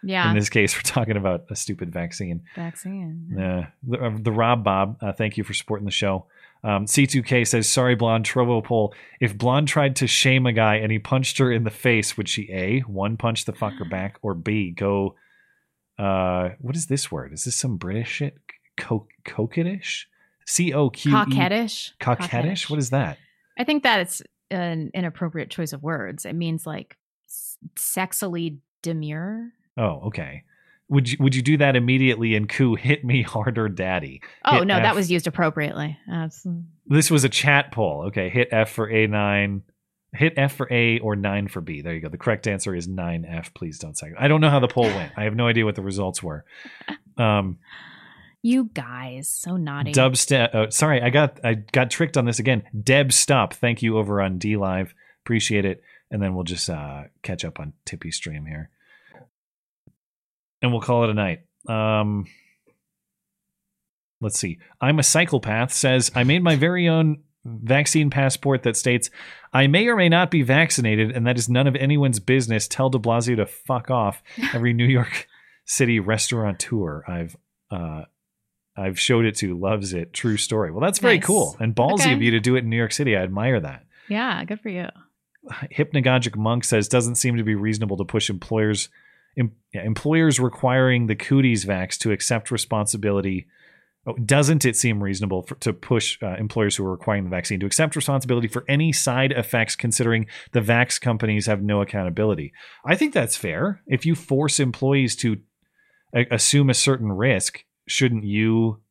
Yeah. 0.02 0.28
In 0.28 0.36
this 0.36 0.50
case, 0.50 0.76
we're 0.76 0.82
talking 0.82 1.16
about 1.16 1.46
a 1.48 1.56
stupid 1.56 1.90
vaccine. 1.90 2.42
Vaccine. 2.54 3.38
Uh, 3.38 3.70
the, 3.82 4.20
the 4.22 4.32
Rob 4.32 4.62
Bob, 4.62 4.98
uh, 5.00 5.12
thank 5.12 5.38
you 5.38 5.44
for 5.44 5.54
supporting 5.54 5.86
the 5.86 5.90
show. 5.90 6.26
Um, 6.64 6.86
C2K 6.86 7.46
says, 7.46 7.68
"Sorry, 7.68 7.94
Blonde 7.94 8.24
Trovo 8.24 8.64
poll. 8.64 8.94
If 9.20 9.36
Blonde 9.36 9.68
tried 9.68 9.96
to 9.96 10.06
shame 10.06 10.46
a 10.46 10.52
guy 10.52 10.76
and 10.76 10.90
he 10.90 10.98
punched 10.98 11.36
her 11.38 11.52
in 11.52 11.64
the 11.64 11.70
face, 11.70 12.16
would 12.16 12.28
she 12.28 12.50
a 12.50 12.80
one 12.80 13.18
punch 13.18 13.44
the 13.44 13.52
fucker 13.52 13.88
back 13.88 14.16
or 14.22 14.34
b 14.34 14.70
go? 14.70 15.14
Uh, 15.98 16.50
what 16.60 16.74
is 16.74 16.86
this 16.86 17.12
word? 17.12 17.32
Is 17.34 17.44
this 17.44 17.54
some 17.54 17.76
British 17.76 18.08
shit? 18.08 18.38
Co- 18.78 19.06
coquettish? 19.26 20.06
C 20.46 20.72
O 20.72 20.88
Q 20.90 21.12
Coquettish? 21.12 21.92
Coquettish. 22.00 22.68
What 22.70 22.78
is 22.78 22.90
that? 22.90 23.18
I 23.58 23.64
think 23.64 23.82
that 23.82 24.00
it's 24.00 24.22
an 24.50 24.90
inappropriate 24.94 25.50
choice 25.50 25.72
of 25.72 25.82
words. 25.82 26.24
It 26.24 26.34
means 26.34 26.66
like 26.66 26.96
s- 27.28 27.58
sexily 27.76 28.58
demure. 28.82 29.50
Oh, 29.76 30.02
okay. 30.06 30.44
Would 30.88 31.10
you 31.10 31.16
would 31.20 31.34
you 31.34 31.42
do 31.42 31.56
that 31.58 31.76
immediately 31.76 32.34
and 32.34 32.48
coo 32.48 32.74
hit 32.74 33.04
me 33.04 33.22
harder, 33.22 33.68
daddy? 33.68 34.20
Oh 34.44 34.58
Hit 34.58 34.66
no, 34.66 34.76
that 34.76 34.94
was 34.94 35.10
used 35.10 35.26
appropriately. 35.26 35.98
This 36.86 37.10
was 37.10 37.24
a 37.24 37.28
chat 37.28 37.72
poll. 37.72 38.04
Okay, 38.08 38.28
hit 38.28 38.48
F 38.52 38.70
for 38.70 38.88
A9. 38.88 39.62
Hit 40.12 40.34
F 40.36 40.54
for 40.54 40.68
A 40.70 41.00
or 41.00 41.16
9 41.16 41.48
for 41.48 41.60
B. 41.60 41.80
There 41.80 41.92
you 41.92 42.00
go. 42.00 42.08
The 42.08 42.18
correct 42.18 42.46
answer 42.46 42.72
is 42.72 42.86
9F. 42.86 43.52
Please 43.52 43.80
don't 43.80 43.98
say. 43.98 44.12
I 44.16 44.28
don't 44.28 44.40
know 44.40 44.50
how 44.50 44.60
the 44.60 44.68
poll 44.68 44.84
went. 44.84 45.12
I 45.16 45.24
have 45.24 45.34
no 45.34 45.48
idea 45.48 45.64
what 45.64 45.74
the 45.74 45.82
results 45.82 46.22
were. 46.22 46.44
Um, 47.16 47.58
you 48.42 48.70
guys, 48.74 49.28
so 49.28 49.56
naughty. 49.56 49.92
Dubstep. 49.92 50.50
Oh, 50.54 50.68
sorry, 50.68 51.00
I 51.00 51.08
got 51.08 51.40
I 51.42 51.54
got 51.54 51.90
tricked 51.90 52.16
on 52.18 52.26
this 52.26 52.38
again. 52.38 52.62
Deb 52.78 53.12
Stop. 53.12 53.54
Thank 53.54 53.82
you 53.82 53.96
over 53.96 54.20
on 54.20 54.38
DLive. 54.38 54.90
Appreciate 55.24 55.64
it. 55.64 55.82
And 56.10 56.22
then 56.22 56.34
we'll 56.34 56.44
just 56.44 56.68
uh, 56.68 57.04
catch 57.22 57.44
up 57.44 57.58
on 57.58 57.72
TipeeeStream 57.86 58.46
here, 58.46 58.70
and 60.64 60.72
we'll 60.72 60.80
call 60.80 61.04
it 61.04 61.10
a 61.10 61.14
night. 61.14 61.40
Um, 61.68 62.26
let's 64.20 64.38
see. 64.38 64.58
I'm 64.80 64.98
a 64.98 65.02
psychopath. 65.02 65.72
Says 65.72 66.10
I 66.14 66.24
made 66.24 66.42
my 66.42 66.56
very 66.56 66.88
own 66.88 67.22
vaccine 67.44 68.08
passport 68.10 68.62
that 68.62 68.76
states, 68.76 69.10
I 69.52 69.66
may 69.66 69.86
or 69.88 69.96
may 69.96 70.08
not 70.08 70.30
be 70.30 70.42
vaccinated, 70.42 71.10
and 71.10 71.26
that 71.26 71.36
is 71.36 71.48
none 71.48 71.66
of 71.66 71.76
anyone's 71.76 72.18
business. 72.18 72.66
Tell 72.66 72.90
de 72.90 72.98
Blasio 72.98 73.36
to 73.36 73.46
fuck 73.46 73.90
off. 73.90 74.22
Every 74.54 74.72
New 74.72 74.86
York 74.86 75.28
City 75.66 76.00
restaurateur 76.00 77.02
I've 77.06 77.36
uh, 77.70 78.04
I've 78.76 78.98
showed 78.98 79.24
it 79.24 79.36
to 79.36 79.58
loves 79.58 79.92
it. 79.94 80.12
True 80.12 80.36
story. 80.36 80.70
Well, 80.70 80.80
that's 80.80 80.98
very 80.98 81.16
Nice. 81.18 81.26
cool 81.26 81.56
and 81.60 81.74
ballsy 81.74 82.00
Okay. 82.06 82.12
of 82.14 82.22
you 82.22 82.30
to 82.32 82.40
do 82.40 82.56
it 82.56 82.60
in 82.64 82.70
New 82.70 82.76
York 82.76 82.92
City. 82.92 83.16
I 83.16 83.22
admire 83.22 83.60
that. 83.60 83.84
Yeah, 84.08 84.42
good 84.44 84.60
for 84.60 84.68
you. 84.68 84.88
Hypnagogic 85.72 86.36
Monk 86.36 86.64
says 86.64 86.88
doesn't 86.88 87.16
seem 87.16 87.36
to 87.36 87.42
be 87.44 87.54
reasonable 87.54 87.96
to 87.98 88.04
push 88.04 88.30
employers 88.30 88.88
em, 89.38 89.52
yeah, 89.72 89.82
employers 89.82 90.38
requiring 90.40 91.06
the 91.06 91.14
cooties 91.16 91.64
vax 91.64 91.96
to 91.98 92.12
accept 92.12 92.50
responsibility. 92.50 93.46
Oh, 94.06 94.14
doesn't 94.14 94.66
it 94.66 94.76
seem 94.76 95.02
reasonable 95.02 95.42
for, 95.42 95.54
to 95.56 95.72
push 95.72 96.18
uh, 96.22 96.36
employers 96.38 96.76
who 96.76 96.84
are 96.84 96.90
requiring 96.90 97.24
the 97.24 97.30
vaccine 97.30 97.58
to 97.60 97.66
accept 97.66 97.96
responsibility 97.96 98.48
for 98.48 98.64
any 98.68 98.92
side 98.92 99.32
effects, 99.32 99.76
considering 99.76 100.26
the 100.52 100.60
vax 100.60 101.00
companies 101.00 101.46
have 101.46 101.62
no 101.62 101.80
accountability? 101.80 102.52
I 102.84 102.96
think 102.96 103.14
that's 103.14 103.36
fair. 103.36 103.80
If 103.86 104.04
you 104.04 104.14
force 104.14 104.60
employees 104.60 105.16
to 105.16 105.38
a- 106.14 106.26
assume 106.30 106.68
a 106.68 106.74
certain 106.74 107.10
risk, 107.10 107.64
shouldn't 107.86 108.24
you 108.24 108.82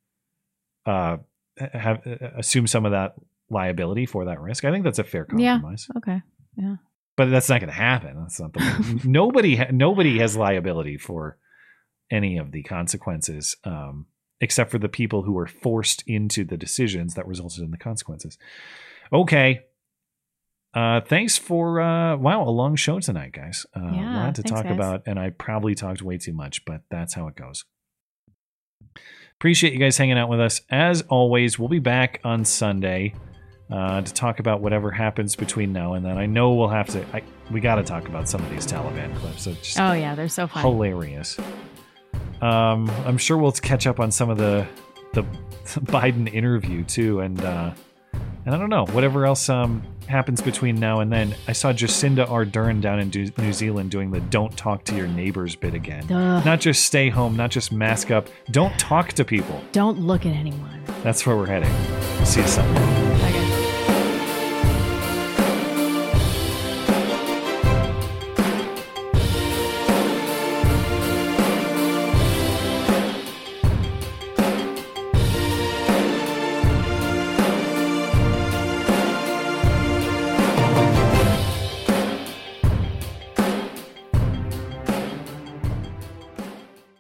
uh, 0.88 1.18
have 1.58 2.06
uh, 2.08 2.30
assume 2.38 2.66
some 2.66 2.86
of 2.86 2.92
that 2.92 3.14
liability 3.52 4.08
for 4.08 4.26
that 4.26 4.42
risk? 4.42 4.66
I 4.66 4.72
think 4.72 4.84
that's 4.84 5.00
a 5.00 5.04
fair 5.04 5.26
compromise 5.26 5.88
Yeah. 5.90 5.98
Okay. 5.98 6.22
Yeah. 6.58 6.76
But 7.16 7.30
that's 7.30 7.50
not 7.50 7.60
going 7.60 7.70
to 7.70 7.76
happen. 7.76 8.16
That's 8.20 8.40
not 8.40 8.54
the 8.54 9.02
nobody 9.04 9.56
ha- 9.56 9.72
nobody 9.72 10.20
has 10.20 10.36
liability 10.36 10.98
for 10.98 11.38
any 12.12 12.38
of 12.38 12.52
the 12.52 12.64
consequences, 12.64 13.56
um, 13.64 14.08
except 14.42 14.72
for 14.72 14.78
the 14.78 14.90
people 14.90 15.24
who 15.24 15.34
were 15.34 15.48
forced 15.48 16.04
into 16.08 16.44
the 16.44 16.58
decisions 16.58 17.14
that 17.16 17.28
resulted 17.28 17.64
in 17.64 17.72
the 17.72 17.78
consequences. 17.78 18.38
Okay. 19.12 19.62
Uh, 20.74 21.02
thanks 21.02 21.38
for 21.38 21.80
uh, 21.80 22.18
wow 22.18 22.42
a 22.42 22.50
long 22.50 22.76
show 22.76 23.00
tonight, 23.00 23.32
guys. 23.32 23.66
Uh, 23.76 23.80
a 23.80 23.94
lot 23.94 24.36
to 24.36 24.42
thanks, 24.42 24.52
talk 24.52 24.64
guys. 24.64 24.74
about, 24.74 25.04
and 25.06 25.20
I 25.20 25.30
probably 25.30 25.76
talked 25.76 26.02
way 26.02 26.18
too 26.18 26.34
much, 26.34 26.66
but 26.66 26.82
that's 26.90 27.14
how 27.14 27.28
it 27.28 27.36
goes. 27.36 27.64
Appreciate 29.36 29.74
you 29.74 29.80
guys 29.80 29.98
hanging 29.98 30.18
out 30.18 30.30
with 30.30 30.40
us. 30.40 30.62
As 30.72 31.04
always, 31.04 31.60
we'll 31.60 31.70
be 31.70 31.80
back 31.80 32.22
on 32.24 32.44
Sunday 32.44 33.14
uh, 33.72 34.02
to 34.02 34.14
talk 34.14 34.40
about 34.40 34.62
whatever 34.62 34.92
happens 34.92 35.36
between 35.36 35.74
now 35.74 35.94
and 35.94 36.06
then. 36.06 36.18
I 36.18 36.26
know 36.26 36.54
we'll 36.54 36.68
have 36.68 36.88
to. 36.90 37.06
I, 37.14 37.24
we 37.52 37.60
got 37.60 37.76
to 37.76 37.84
talk 37.84 38.08
about 38.08 38.30
some 38.30 38.42
of 38.42 38.50
these 38.50 38.68
Taliban 38.68 39.16
clips. 39.18 39.78
Oh 39.78 39.94
yeah, 39.94 40.16
they're 40.16 40.28
so 40.30 40.48
funny. 40.48 40.70
hilarious. 40.70 41.38
Um, 42.42 42.90
I'm 43.06 43.18
sure 43.18 43.38
we'll 43.38 43.52
catch 43.54 43.88
up 43.88 44.00
on 44.00 44.12
some 44.12 44.30
of 44.30 44.38
the 44.38 44.68
the 45.14 45.24
Biden 45.66 46.32
interview 46.32 46.84
too, 46.84 47.22
and 47.22 47.40
uh, 47.44 47.74
and 48.46 48.54
I 48.54 48.58
don't 48.58 48.70
know 48.70 48.86
whatever 48.88 49.26
else 49.26 49.50
um, 49.50 49.82
happens 50.08 50.42
between 50.42 50.76
now 50.80 51.00
and 51.00 51.12
then. 51.12 51.36
I 51.48 51.54
saw 51.54 51.72
Jacinda 51.74 52.28
Ardern 52.28 52.82
down 52.82 53.00
in 53.00 53.10
Du- 53.10 53.32
New 53.38 53.54
Zealand 53.54 53.92
doing 53.92 54.12
the 54.12 54.20
"Don't 54.20 54.56
talk 54.58 54.84
to 54.86 54.96
your 54.96 55.08
neighbors" 55.08 55.56
bit 55.56 55.74
again. 55.74 56.04
Ugh. 56.12 56.46
Not 56.46 56.60
just 56.60 56.86
stay 56.86 57.10
home, 57.10 57.36
not 57.36 57.52
just 57.52 57.72
mask 57.72 58.12
up. 58.12 58.28
Don't 58.52 58.78
talk 58.80 59.14
to 59.14 59.26
people. 59.26 59.62
Don't 59.72 60.00
look 60.00 60.26
at 60.26 60.34
anyone. 60.36 60.84
That's 61.04 61.26
where 61.26 61.36
we're 61.36 61.48
heading. 61.48 61.74
See 62.26 62.42
you 62.42 62.48
soon. 62.48 63.63